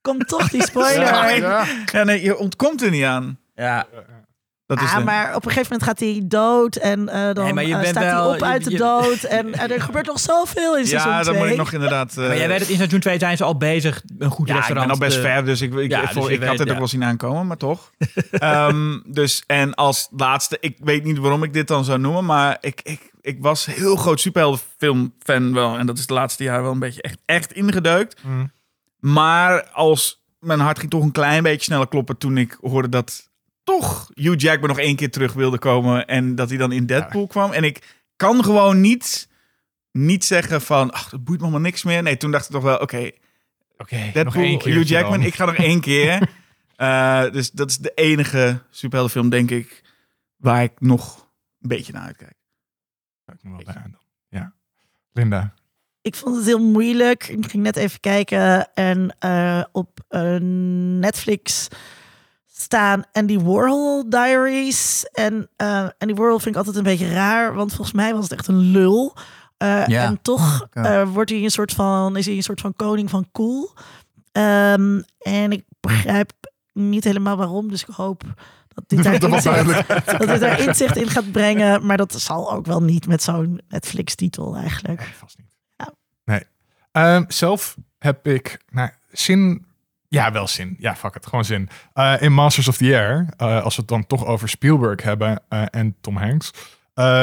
Komt 0.00 0.28
toch 0.28 0.48
die 0.48 0.62
spoiler. 0.62 1.02
Ja, 1.14 1.28
Ja, 1.28 1.34
ja. 1.36 1.64
Ja, 1.92 2.04
nee, 2.04 2.22
je 2.22 2.36
ontkomt 2.36 2.82
er 2.82 2.90
niet 2.90 3.04
aan. 3.04 3.38
Ja, 3.54 3.86
Dat 4.66 4.80
is 4.82 4.92
de- 4.94 5.00
maar 5.00 5.34
op 5.34 5.44
een 5.44 5.50
gegeven 5.50 5.72
moment 5.72 5.82
gaat 5.88 6.00
hij 6.00 6.22
dood 6.24 6.76
en 6.76 7.08
eh, 7.08 7.32
dan 7.34 7.54
Nee, 7.54 7.74
eh, 7.74 7.84
staat 7.88 8.02
hij 8.04 8.20
op 8.26 8.42
uit 8.42 8.64
de 8.64 8.70
je- 8.70 8.76
dood. 8.76 9.22
En, 9.22 9.54
en 9.54 9.70
er 9.70 9.80
gebeurt 9.80 10.06
nog 10.06 10.18
zoveel 10.20 10.76
in 10.78 10.86
seizoen 10.86 11.10
ja, 11.10 11.20
2. 11.22 11.32
dan 11.34 11.42
moet 11.42 11.52
ik 11.52 11.58
nog 11.58 11.72
inderdaad... 11.72 12.10
eh, 12.10 12.16
maar 12.28 12.36
jij 12.36 12.48
weet 12.48 12.60
het, 12.60 12.68
in 12.68 12.76
seizoen 12.76 13.00
2 13.00 13.18
zijn 13.18 13.36
ze 13.36 13.44
al 13.44 13.56
bezig 13.56 14.02
een 14.18 14.30
goed 14.30 14.46
Ja, 14.48 14.52
ik 14.54 14.58
restaurant. 14.58 14.86
ben 14.98 15.00
al 15.00 15.06
best 15.08 15.20
ver, 15.20 15.44
dus 15.44 15.60
ik, 15.60 15.74
ik, 15.74 15.90
Ja, 15.90 16.02
ik, 16.08 16.14
dus 16.14 16.26
ik 16.26 16.38
weet, 16.38 16.48
had 16.48 16.58
het 16.58 16.66
ja. 16.66 16.72
ook 16.72 16.78
wel 16.78 16.88
zien 16.88 17.04
aankomen, 17.04 17.46
maar 17.46 17.56
toch. 17.56 17.90
Ehm, 18.30 18.98
dus, 19.06 19.42
en 19.46 19.74
als 19.74 20.08
laatste, 20.16 20.56
ik 20.60 20.78
weet 20.82 21.04
niet 21.04 21.18
waarom 21.18 21.42
ik 21.42 21.52
dit 21.52 21.68
dan 21.68 21.84
zou 21.84 21.98
noemen, 21.98 22.24
maar 22.24 22.56
ik, 22.60 22.80
ik, 22.82 23.12
ik 23.20 23.36
was 23.40 23.66
heel 23.66 23.96
groot 23.96 24.20
superheldenfilm-fan 24.20 25.52
wel. 25.54 25.78
En 25.78 25.86
dat 25.86 25.98
is 25.98 26.06
de 26.06 26.14
laatste 26.14 26.44
jaren 26.44 26.62
wel 26.62 26.72
een 26.72 26.78
beetje 26.78 27.02
echt, 27.02 27.18
echt 27.24 27.52
ingedeukt. 27.52 28.22
Mm. 28.22 28.52
Maar 29.00 29.68
als 29.72 30.24
mijn 30.38 30.60
hart 30.60 30.78
ging 30.78 30.90
toch 30.90 31.02
een 31.02 31.12
klein 31.12 31.42
beetje 31.42 31.64
sneller 31.64 31.88
kloppen 31.88 32.18
toen 32.18 32.38
ik 32.38 32.58
hoorde 32.60 32.88
dat 32.88 33.32
toch 33.64 34.10
Hugh 34.14 34.40
Jackman 34.40 34.68
nog 34.68 34.78
één 34.78 34.96
keer 34.96 35.10
terug 35.10 35.32
wilde 35.32 35.58
komen 35.58 36.06
en 36.06 36.34
dat 36.34 36.48
hij 36.48 36.58
dan 36.58 36.72
in 36.72 36.86
Deadpool 36.86 37.26
kwam. 37.26 37.52
En 37.52 37.64
ik 37.64 38.02
kan 38.16 38.44
gewoon 38.44 38.80
niet, 38.80 39.28
niet 39.92 40.24
zeggen 40.24 40.60
van, 40.60 40.92
ach, 40.92 41.08
dat 41.08 41.24
boeit 41.24 41.38
me 41.38 41.44
allemaal 41.44 41.62
niks 41.62 41.82
meer. 41.82 42.02
Nee, 42.02 42.16
toen 42.16 42.30
dacht 42.30 42.44
ik 42.44 42.50
toch 42.50 42.62
wel, 42.62 42.78
oké, 42.78 43.10
Oké, 43.76 43.96
nog 43.96 44.12
Deadpool, 44.12 44.72
Hugh 44.72 44.88
Jackman, 44.88 45.18
dan. 45.18 45.26
ik 45.26 45.34
ga 45.34 45.44
nog 45.44 45.56
één 45.56 45.80
keer. 45.80 46.20
Eh, 46.74 47.30
dus 47.30 47.50
dat 47.50 47.70
is 47.70 47.78
de 47.78 47.92
enige 47.94 48.62
superheldenfilm, 48.70 49.28
denk 49.28 49.50
ik, 49.50 49.82
waar 50.36 50.62
ik 50.62 50.80
nog 50.80 51.30
een 51.60 51.68
beetje 51.68 51.92
naar 51.92 52.02
uitkijk. 52.02 52.34
Kijk 53.24 53.42
me 53.42 53.50
wel 53.50 53.64
bij 53.64 53.74
aan 53.74 53.90
dan. 53.90 54.00
Ja. 54.28 54.54
Linda. 55.12 55.54
Ik 56.00 56.14
vond 56.14 56.36
het 56.36 56.44
heel 56.44 56.70
moeilijk. 56.70 57.28
Ik 57.28 57.50
ging 57.50 57.62
net 57.62 57.76
even 57.76 58.00
kijken 58.00 58.74
en 58.74 59.16
eh, 59.18 59.64
op 59.72 59.98
eh, 60.08 60.36
Netflix 60.98 61.68
staan 62.56 63.02
Andy 63.12 63.38
Warhol 63.38 64.08
Diaries. 64.10 65.04
En 65.12 65.48
eh 65.56 65.88
Andy 65.98 66.14
Warhol 66.14 66.38
vind 66.38 66.50
ik 66.50 66.56
altijd 66.56 66.76
een 66.76 66.82
beetje 66.82 67.12
raar, 67.12 67.54
want 67.54 67.74
volgens 67.74 67.96
mij 67.96 68.14
was 68.14 68.22
het 68.22 68.32
echt 68.32 68.46
een 68.48 68.58
lul. 68.70 69.14
Eh, 69.56 69.86
Ja. 69.86 70.04
En 70.04 70.18
toch 70.22 70.66
Ja. 70.72 71.00
eh, 71.00 71.08
wordt 71.08 71.30
hij 71.30 71.42
een 71.42 71.50
soort 71.50 71.72
van, 71.72 72.16
is 72.16 72.26
hij 72.26 72.34
een 72.36 72.42
soort 72.42 72.60
van 72.60 72.76
koning 72.76 73.10
van 73.10 73.28
cool. 73.32 73.72
Ehm, 74.32 75.00
en 75.18 75.52
ik 75.52 75.64
begrijp 75.80 76.32
niet 76.72 77.04
helemaal 77.04 77.36
waarom, 77.36 77.68
dus 77.70 77.82
ik 77.82 77.94
hoop 77.94 78.22
dat 78.68 78.84
dit 78.88 79.02
daar 79.04 79.22
inzicht, 79.22 79.88
dat 80.18 80.28
dit 80.28 80.40
daar 80.40 80.60
inzicht 80.60 80.96
in 80.96 81.08
gaat 81.08 81.32
brengen. 81.32 81.86
Maar 81.86 81.96
dat 81.96 82.12
zal 82.20 82.52
ook 82.52 82.66
wel 82.66 82.82
niet 82.82 83.06
met 83.06 83.22
zo'n 83.22 83.60
Netflix-titel 83.68 84.56
eigenlijk. 84.56 85.00
Nee, 85.00 85.14
vast 85.14 85.38
niet. 85.38 85.46
Ja. 85.76 85.92
Nee. 86.24 86.42
Ehm, 86.92 87.24
zelf 87.28 87.76
heb 87.98 88.26
ik 88.26 88.60
nou, 88.70 88.90
zin. 89.12 89.66
Ja, 90.14 90.32
wel 90.32 90.48
zin. 90.48 90.76
Ja, 90.78 90.96
fuck 90.96 91.14
het. 91.14 91.26
Gewoon 91.26 91.44
zin. 91.44 91.68
Eh, 91.92 92.14
in 92.18 92.32
Masters 92.32 92.68
of 92.68 92.76
the 92.76 92.84
Air, 92.84 93.26
eh, 93.36 93.62
als 93.62 93.74
we 93.74 93.80
het 93.80 93.90
dan 93.90 94.06
toch 94.06 94.26
over 94.26 94.48
Spielberg 94.48 95.02
hebben 95.02 95.42
eh, 95.48 95.62
en 95.70 95.96
Tom 96.00 96.16
Hanks. 96.16 96.50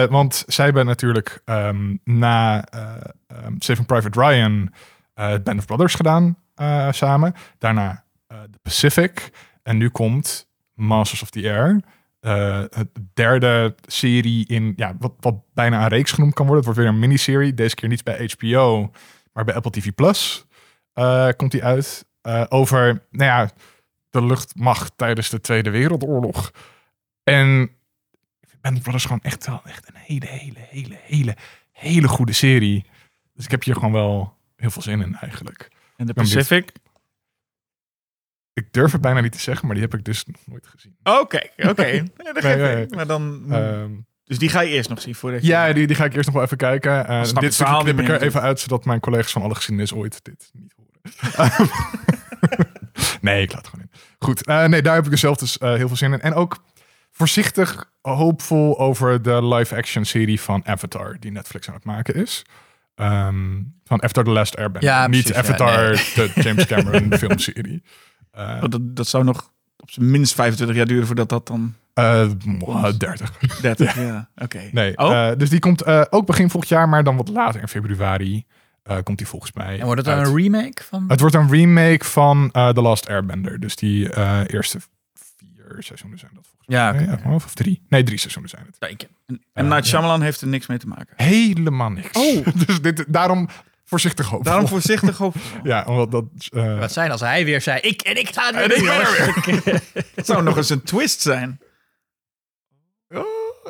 Want 0.09 0.43
zij 0.47 0.65
hebben 0.65 0.85
natuurlijk 0.85 1.41
ehm, 1.45 1.95
na 2.03 2.65
ehm, 2.65 3.53
Saving 3.57 3.87
Private 3.87 4.19
Ryan 4.19 4.73
Band 5.13 5.57
of 5.57 5.65
Brothers 5.65 5.95
gedaan 5.95 6.37
samen. 6.91 7.33
Daarna 7.57 8.03
The 8.27 8.59
Pacific. 8.61 9.31
En 9.63 9.77
nu 9.77 9.89
komt 9.89 10.47
Masters 10.73 11.21
of 11.21 11.29
the 11.29 11.49
Air. 11.49 11.81
Het 12.69 12.89
derde 13.13 13.75
serie 13.85 14.47
in 14.47 14.73
ja, 14.75 14.95
wat, 14.99 15.13
wat 15.19 15.35
bijna 15.53 15.81
een 15.81 15.87
reeks 15.87 16.11
genoemd 16.11 16.33
kan 16.33 16.45
worden. 16.45 16.65
Het 16.65 16.75
wordt 16.75 16.87
weer 16.87 16.97
een 16.97 17.07
miniserie. 17.07 17.53
Deze 17.53 17.75
keer 17.75 17.89
niet 17.89 18.03
bij 18.03 18.31
HBO, 18.37 18.91
maar 19.33 19.43
bij 19.43 19.55
Apple 19.55 19.71
TV 19.71 19.91
Plus. 19.95 20.45
komt 21.35 21.51
die 21.51 21.63
uit. 21.63 22.05
Eh, 22.21 22.45
over 22.49 23.05
nou 23.09 23.25
ja, 23.25 23.51
de 24.09 24.25
luchtmacht 24.25 24.93
tijdens 24.95 25.29
de 25.29 25.41
Tweede 25.41 25.69
Wereldoorlog. 25.69 26.51
En 27.23 27.71
Band 28.61 28.81
Brothers 28.81 29.03
gewoon 29.03 29.21
echt 29.21 29.47
wel 29.47 29.61
echt 29.63 29.87
een 29.87 29.95
hele, 29.95 30.25
hele, 30.25 30.59
hele, 30.69 30.97
hele, 31.01 31.35
hele 31.71 32.07
goede 32.07 32.33
serie. 32.33 32.85
Dus 33.33 33.45
ik 33.45 33.51
heb 33.51 33.63
hier 33.63 33.73
gewoon 33.73 33.91
wel 33.91 34.37
heel 34.55 34.71
veel 34.71 34.81
zin 34.81 35.01
in 35.01 35.15
eigenlijk. 35.15 35.71
En 35.97 36.05
de. 36.05 36.13
Pacific? 36.13 36.71
Ik 38.53 38.73
durf 38.73 38.91
het 38.91 39.01
bijna 39.01 39.19
niet 39.19 39.31
te 39.31 39.39
zeggen, 39.39 39.65
maar 39.65 39.75
die 39.75 39.83
heb 39.83 39.93
ik 39.93 40.05
dus 40.05 40.25
nog 40.25 40.35
nooit 40.45 40.67
gezien. 40.67 40.95
Oké, 41.03 41.41
oké. 41.57 41.83
Nee, 42.41 42.55
nee. 42.55 42.87
Maar 42.89 43.07
dan... 43.07 43.45
Ehm, 43.49 43.91
dus 44.23 44.39
die 44.39 44.49
ga 44.49 44.61
je 44.61 44.69
eerst 44.69 44.89
nog 44.89 45.01
zien 45.01 45.15
voordat 45.15 45.41
je... 45.41 45.47
Ja, 45.47 45.73
die, 45.73 45.87
die 45.87 45.95
ga 45.95 46.05
ik 46.05 46.13
eerst 46.13 46.25
nog 46.25 46.35
wel 46.35 46.43
even 46.43 46.57
kijken. 46.57 47.25
Snap 47.25 47.41
dit 47.41 47.53
stukje 47.53 47.77
knip 47.77 47.99
ik 47.99 48.09
er 48.09 48.21
even 48.21 48.41
uit, 48.41 48.59
zodat 48.59 48.85
mijn 48.85 48.99
collega's 48.99 49.31
van 49.31 49.41
alle 49.41 49.55
geschiedenis 49.55 49.93
ooit 49.93 50.23
dit 50.23 50.49
niet 50.53 50.73
horen. 50.75 50.80
nee, 53.21 53.41
ik 53.41 53.51
laat 53.51 53.61
het 53.61 53.67
gewoon 53.67 53.85
in. 53.91 53.99
Goed, 54.19 54.45
eh, 54.45 54.65
nee, 54.65 54.81
daar 54.81 54.95
heb 54.95 55.05
ik 55.05 55.11
dus 55.11 55.19
zelf 55.19 55.37
dus 55.37 55.57
eh, 55.57 55.73
heel 55.73 55.87
veel 55.87 55.97
zin 55.97 56.13
in. 56.13 56.21
En 56.21 56.33
ook 56.33 56.63
voorzichtig 57.11 57.91
hoopvol 58.01 58.79
over 58.79 59.21
de 59.21 59.45
live-action 59.45 60.05
serie 60.05 60.41
van 60.41 60.61
Avatar, 60.65 61.17
die 61.19 61.31
Netflix 61.31 61.67
aan 61.67 61.73
het 61.73 61.83
maken 61.83 62.15
is. 62.15 62.45
Ehm, 62.95 63.61
van 63.83 64.03
Avatar 64.03 64.23
The 64.23 64.29
Last 64.29 64.57
Airbender. 64.57 64.89
Ja, 64.89 65.07
niet 65.07 65.23
precies, 65.23 65.47
ja, 65.47 65.53
Avatar, 65.53 65.89
nee. 65.89 66.03
de 66.33 66.41
James 66.41 66.65
Cameron 66.65 67.13
filmserie. 67.17 67.83
Oh, 68.31 68.61
dat, 68.69 68.95
dat 68.95 69.07
zou 69.07 69.23
nog 69.23 69.51
op 69.77 69.91
zijn 69.91 70.11
minst 70.11 70.33
25 70.33 70.77
jaar 70.77 70.85
duren 70.85 71.05
voordat 71.05 71.29
dat 71.29 71.47
dan... 71.47 71.75
mwah, 72.45 72.97
30. 72.97 73.37
30, 73.61 73.95
ja. 73.95 74.29
Oké. 74.35 74.69
Nee, 74.71 74.97
Oh, 74.97 75.29
eh, 75.29 75.37
dus 75.37 75.49
die 75.49 75.59
komt 75.59 76.11
ook 76.11 76.25
begin 76.25 76.49
volgend 76.49 76.71
jaar, 76.71 76.89
maar 76.89 77.03
dan 77.03 77.17
wat 77.17 77.27
later 77.27 77.61
in 77.61 77.67
februari 77.67 78.45
eh, 78.83 78.97
komt 79.03 79.17
die 79.17 79.27
volgens 79.27 79.53
mij. 79.53 79.79
En 79.79 79.85
wordt 79.85 80.05
het 80.05 80.15
uit. 80.15 80.27
een 80.27 80.35
remake 80.35 80.83
van? 80.83 81.05
Het 81.07 81.19
wordt 81.19 81.35
een 81.35 81.49
remake 81.49 82.05
van 82.05 82.49
eh 82.51 82.69
The 82.69 82.81
Last 82.81 83.09
Airbender. 83.09 83.59
Dus 83.59 83.75
die 83.75 84.09
eh, 84.09 84.39
eerste 84.47 84.79
vier 85.13 85.83
seizoenen 85.83 86.19
zijn 86.19 86.31
dat 86.33 86.45
volgens 86.47 86.67
Ja, 86.67 86.91
mij. 86.91 87.19
Ja, 87.23 87.33
of 87.33 87.53
drie. 87.53 87.81
Nee, 87.89 88.03
drie 88.03 88.17
seizoenen 88.17 88.49
zijn 88.51 88.65
het. 88.65 89.07
en, 89.25 89.41
en 89.53 89.67
Night 89.67 89.85
Shyamalan 89.87 90.21
heeft 90.21 90.41
er 90.41 90.47
niks 90.47 90.67
mee 90.67 90.77
te 90.77 90.87
maken. 90.87 91.13
Helemaal 91.15 91.89
niks. 91.89 92.17
Oh. 92.17 92.47
dus 92.65 92.81
dit, 92.81 93.05
daarom 93.07 93.49
voorzichtig 93.85 94.27
hoop. 94.27 94.43
Daarom 94.43 94.67
voorzichtig 94.67 95.21
op. 95.21 95.35
Ja, 95.63 95.83
omdat 95.87 96.11
dat... 96.11 96.25
Wat 96.79 96.91
zijn 96.91 97.11
als 97.11 97.21
hij 97.21 97.45
weer 97.45 97.61
zei, 97.61 97.79
ik 97.79 98.01
en 98.01 98.15
ik 98.19 98.29
ga 98.33 98.53
het 98.53 98.67
weer 98.67 98.89
er. 98.91 99.81
Het 100.15 100.25
zou 100.25 100.43
nog 100.43 100.57
eens 100.57 100.69
een 100.69 100.83
twist 100.83 101.21
zijn. 101.21 101.59
oh, 103.09 103.25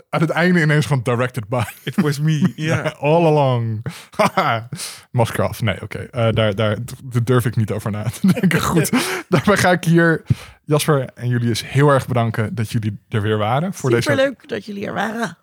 aan 0.09 0.21
het 0.21 0.29
einde 0.29 0.61
ineens 0.61 0.85
van 0.85 0.99
directed 1.03 1.47
by. 1.47 1.63
It 1.83 1.95
was 2.01 2.19
me. 2.19 2.51
Ja. 2.55 2.81
All 2.99 3.25
along. 3.25 3.85
Moskov. 5.11 5.59
Nee, 5.59 5.81
oké. 5.81 5.97
Eh, 5.97 6.11
daar, 6.31 6.55
daar, 6.55 6.77
daar 7.03 7.23
durf 7.23 7.45
ik 7.45 7.55
niet 7.55 7.71
over 7.71 7.91
na 7.91 8.03
te 8.03 8.27
denken. 8.33 8.61
Goed. 8.71 8.91
Daarbij 9.29 9.57
ga 9.57 9.71
ik 9.71 9.83
hier 9.83 10.23
Jasper 10.65 11.09
en 11.13 11.27
Julius 11.27 11.69
heel 11.69 11.89
erg 11.89 12.07
bedanken 12.07 12.55
dat 12.55 12.71
jullie 12.71 12.99
er 13.09 13.21
weer 13.21 13.37
waren. 13.37 13.73
Voor 13.73 13.89
deze 13.89 14.01
Superleuk 14.01 14.49
dat 14.49 14.65
jullie 14.65 14.85
er 14.87 14.93
waren. 14.93 15.37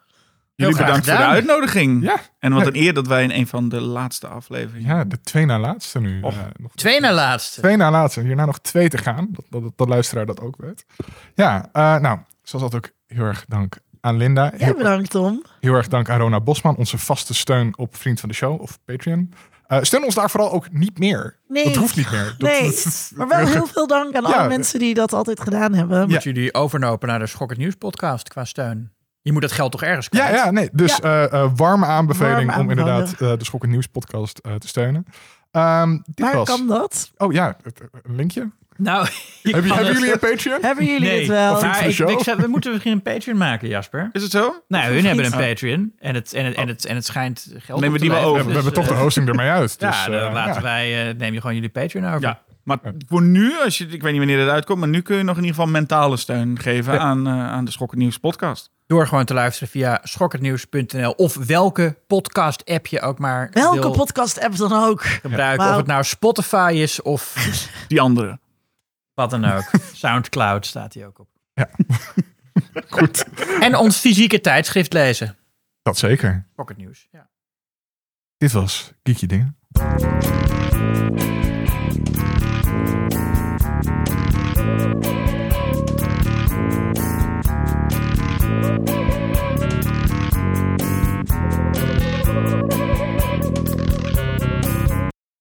Jullie 0.55 0.77
bedankt 0.77 1.07
voor 1.07 1.17
de 1.17 1.25
uitnodiging. 1.27 2.03
Ja. 2.03 2.17
En 2.39 2.53
wat 2.53 2.63
Ja. 2.63 2.67
een 2.69 2.77
eer 2.77 2.95
dat 2.95 3.07
wij 3.07 3.23
in 3.23 3.31
een 3.31 3.47
van 3.47 3.69
de 3.69 3.81
laatste 3.81 4.27
afleveringen... 4.27 4.97
Ja, 4.97 5.05
de 5.05 5.21
twee 5.21 5.45
na 5.47 5.59
laatste 5.59 6.01
nu. 6.01 6.23
Eh, 6.23 6.33
nog 6.57 6.73
Twee 6.75 7.01
na 7.01 7.13
laatste. 7.13 7.61
twee 7.61 7.77
na 7.77 7.91
laatste. 7.91 8.21
Hierna 8.21 8.45
nog 8.45 8.59
twee 8.61 8.89
te 8.89 8.99
gaan. 8.99 9.29
Dat, 9.31 9.45
dat, 9.51 9.63
dat 9.63 9.73
de 9.77 9.87
luisteraar 9.87 10.27
dat 10.27 10.41
ook 10.41 10.57
weet. 10.59 10.85
Ja, 11.35 11.69
eh, 11.73 11.97
nou, 11.99 12.19
zoals 12.43 12.65
altijd 12.65 12.85
ook 12.87 12.93
heel 13.07 13.25
erg 13.25 13.45
dank 13.49 13.77
aan 14.01 14.17
Linda. 14.17 14.53
Heel, 14.57 14.75
bedankt, 14.75 15.11
Tom. 15.11 15.43
heel 15.61 15.75
erg 15.75 15.89
dank 15.89 16.09
aan 16.11 16.21
Rona 16.21 16.41
Bosman, 16.41 16.77
onze 16.77 16.99
vaste 16.99 17.35
steun 17.35 17.79
op 17.79 17.97
Vriend 17.97 18.21
van 18.21 18.29
de 18.29 18.35
Show 18.35 18.61
of 18.61 18.79
Patreon. 18.85 19.33
Eh, 19.67 19.79
steun 19.83 20.05
ons 20.05 20.15
daar 20.15 20.31
vooral 20.31 20.53
ook 20.53 20.73
niet 20.73 20.99
meer. 20.99 21.37
Nee. 21.49 21.65
Dat 21.65 21.77
hoeft 21.77 21.97
niet 21.97 22.11
meer. 22.11 22.25
Dat, 22.39 22.49
Nee, 22.51 22.63
dat 22.63 23.11
Maar 23.17 23.29
wel 23.29 23.47
heel 23.47 23.67
veel 23.67 23.87
dank 23.87 24.15
aan 24.15 24.23
Ja. 24.23 24.29
alle 24.39 24.49
mensen 24.49 24.79
die 24.79 24.95
dat 24.95 25.13
altijd 25.13 25.41
gedaan 25.41 25.75
hebben. 25.75 25.99
Ja. 26.01 26.07
Moet 26.07 26.23
jullie 26.23 26.55
overnopen 26.55 27.09
naar 27.09 27.19
de 27.19 27.27
Schokkend 27.27 27.59
Nieuws 27.61 27.75
podcast 27.75 28.29
qua 28.29 28.45
steun. 28.45 28.93
Je 29.23 29.33
moet 29.33 29.43
dat 29.43 29.53
geld 29.53 29.71
toch 29.73 29.83
ergens 29.83 30.07
Ja, 30.11 30.27
kwijt? 30.27 30.35
ja, 30.45 30.51
nee. 30.51 30.69
Dus 30.73 31.01
eh, 31.01 31.33
eh, 31.33 31.51
warme 31.57 31.87
aanbeveling 31.87 32.47
Warme 32.51 32.63
om 32.63 32.71
inderdaad 32.71 33.13
eh, 33.13 33.19
de 33.39 33.45
Schokkend 33.45 33.73
Nieuws 33.73 33.87
podcast 33.87 34.39
eh, 34.39 34.55
te 34.55 34.69
steunen. 34.69 35.07
Ehm, 35.51 35.91
dit 36.05 36.19
Waar 36.21 36.35
was... 36.37 36.49
kan 36.49 36.67
dat? 36.67 37.11
Oh 37.17 37.33
ja, 37.33 37.57
een 38.03 38.15
linkje. 38.15 38.51
Nou, 38.79 39.07
hebben 39.43 39.85
jullie 39.85 40.13
een 40.13 40.19
Patreon? 40.19 40.59
Hebben 40.63 40.85
jullie 40.85 41.09
Nee, 41.09 41.19
het 41.19 41.29
wel? 41.29 41.55
of- 41.55 41.63
Maar 41.63 41.75
van 41.75 41.83
de 41.83 41.89
ik, 41.89 41.95
show? 41.95 42.11
ik 42.11 42.19
zei, 42.19 42.37
we 42.41 42.47
moeten 42.47 42.71
misschien 42.71 42.93
een 42.93 43.03
Patreon 43.03 43.37
maken, 43.37 43.69
Jasper. 43.69 44.09
Is 44.13 44.23
het 44.23 44.31
zo? 44.31 44.63
Nou, 44.69 44.93
hun 44.95 45.05
hebben 45.05 45.25
een 45.25 45.31
Patreon 45.31 45.93
en 45.99 46.15
het, 46.15 46.33
en 46.33 46.45
het, 46.45 46.55
en 46.57 46.69
het, 46.69 46.87
en 46.87 46.95
het 46.95 47.05
schijnt 47.07 47.53
geld 47.59 47.81
Nemen 47.81 47.99
te 47.99 48.05
die 48.05 48.15
wel 48.15 48.23
over. 48.25 48.33
We, 48.33 48.39
we 48.39 48.45
dus, 48.47 48.55
hebben 48.55 48.73
toch 48.73 48.87
de 48.87 48.95
eh, 48.95 49.01
hosting 49.01 49.29
ermee 49.29 49.49
uit. 49.51 49.81
Dus, 49.81 49.89
ja, 50.05 50.07
eh, 50.07 50.21
dan 50.21 50.33
laten 50.33 50.55
ja. 50.55 50.61
wij, 50.63 51.09
eh, 51.09 51.15
neem 51.17 51.33
je 51.33 51.41
gewoon 51.41 51.55
jullie 51.55 51.71
Patreon 51.71 52.07
over. 52.07 52.21
Ja. 52.21 52.41
Maar 52.65 52.79
voor 53.09 53.23
nu, 53.23 53.53
als 53.65 53.79
je, 53.79 53.85
ik 53.87 54.03
weet 54.03 54.11
niet 54.13 54.21
wanneer 54.21 54.39
dit 54.39 54.49
uitkomt, 54.49 54.79
maar 54.81 54.89
nu 54.89 55.01
kun 55.01 55.17
je 55.17 55.23
nog 55.23 55.37
in 55.37 55.43
ieder 55.43 55.57
geval 55.57 55.71
mentale 55.73 56.17
steun 56.17 56.59
geven 56.59 56.93
Ja. 56.93 56.99
aan, 56.99 57.27
eh, 57.27 57.33
aan 57.51 57.65
de 57.65 57.71
Schokken 57.71 57.99
Nieuws 57.99 58.19
podcast. 58.19 58.71
Door 58.87 59.07
gewoon 59.07 59.25
te 59.25 59.35
luisteren 59.35 59.69
via 59.69 60.01
schokkendnieuws.nl 60.03 61.11
of 61.11 61.35
welke 61.47 61.97
podcast-app 62.07 62.87
je 62.87 63.01
ook 63.01 63.19
maar 63.19 63.51
Welke 63.53 63.81
wil 63.81 63.91
podcast-app 63.91 64.57
dan 64.57 64.73
ook? 64.73 65.03
gebruiken. 65.05 65.65
Ja. 65.67 65.71
Of 65.71 65.77
het 65.77 65.87
nou 65.87 66.05
Spotify 66.05 66.73
is 66.75 67.03
of 67.03 67.35
Die 67.89 68.01
andere. 68.01 68.39
Wat 69.19 69.31
dan 69.31 69.45
ook. 69.45 69.71
Soundcloud 69.93 70.67
staat 70.67 70.95
hij 70.95 71.07
ook 71.07 71.19
op. 71.19 71.29
Ja. 71.55 71.71
Goed. 72.97 73.25
En 73.61 73.77
ons 73.77 73.99
fysieke 73.99 74.41
tijdschrift 74.41 74.93
lezen. 74.93 75.37
Dat 75.83 75.99
zeker. 75.99 76.47
Pocket 76.55 76.77
News. 76.77 77.09
Ja. 77.11 77.29
Dit 78.37 78.53
was 78.53 78.93
Kiekje 79.03 79.27
Dingen. 79.27 79.57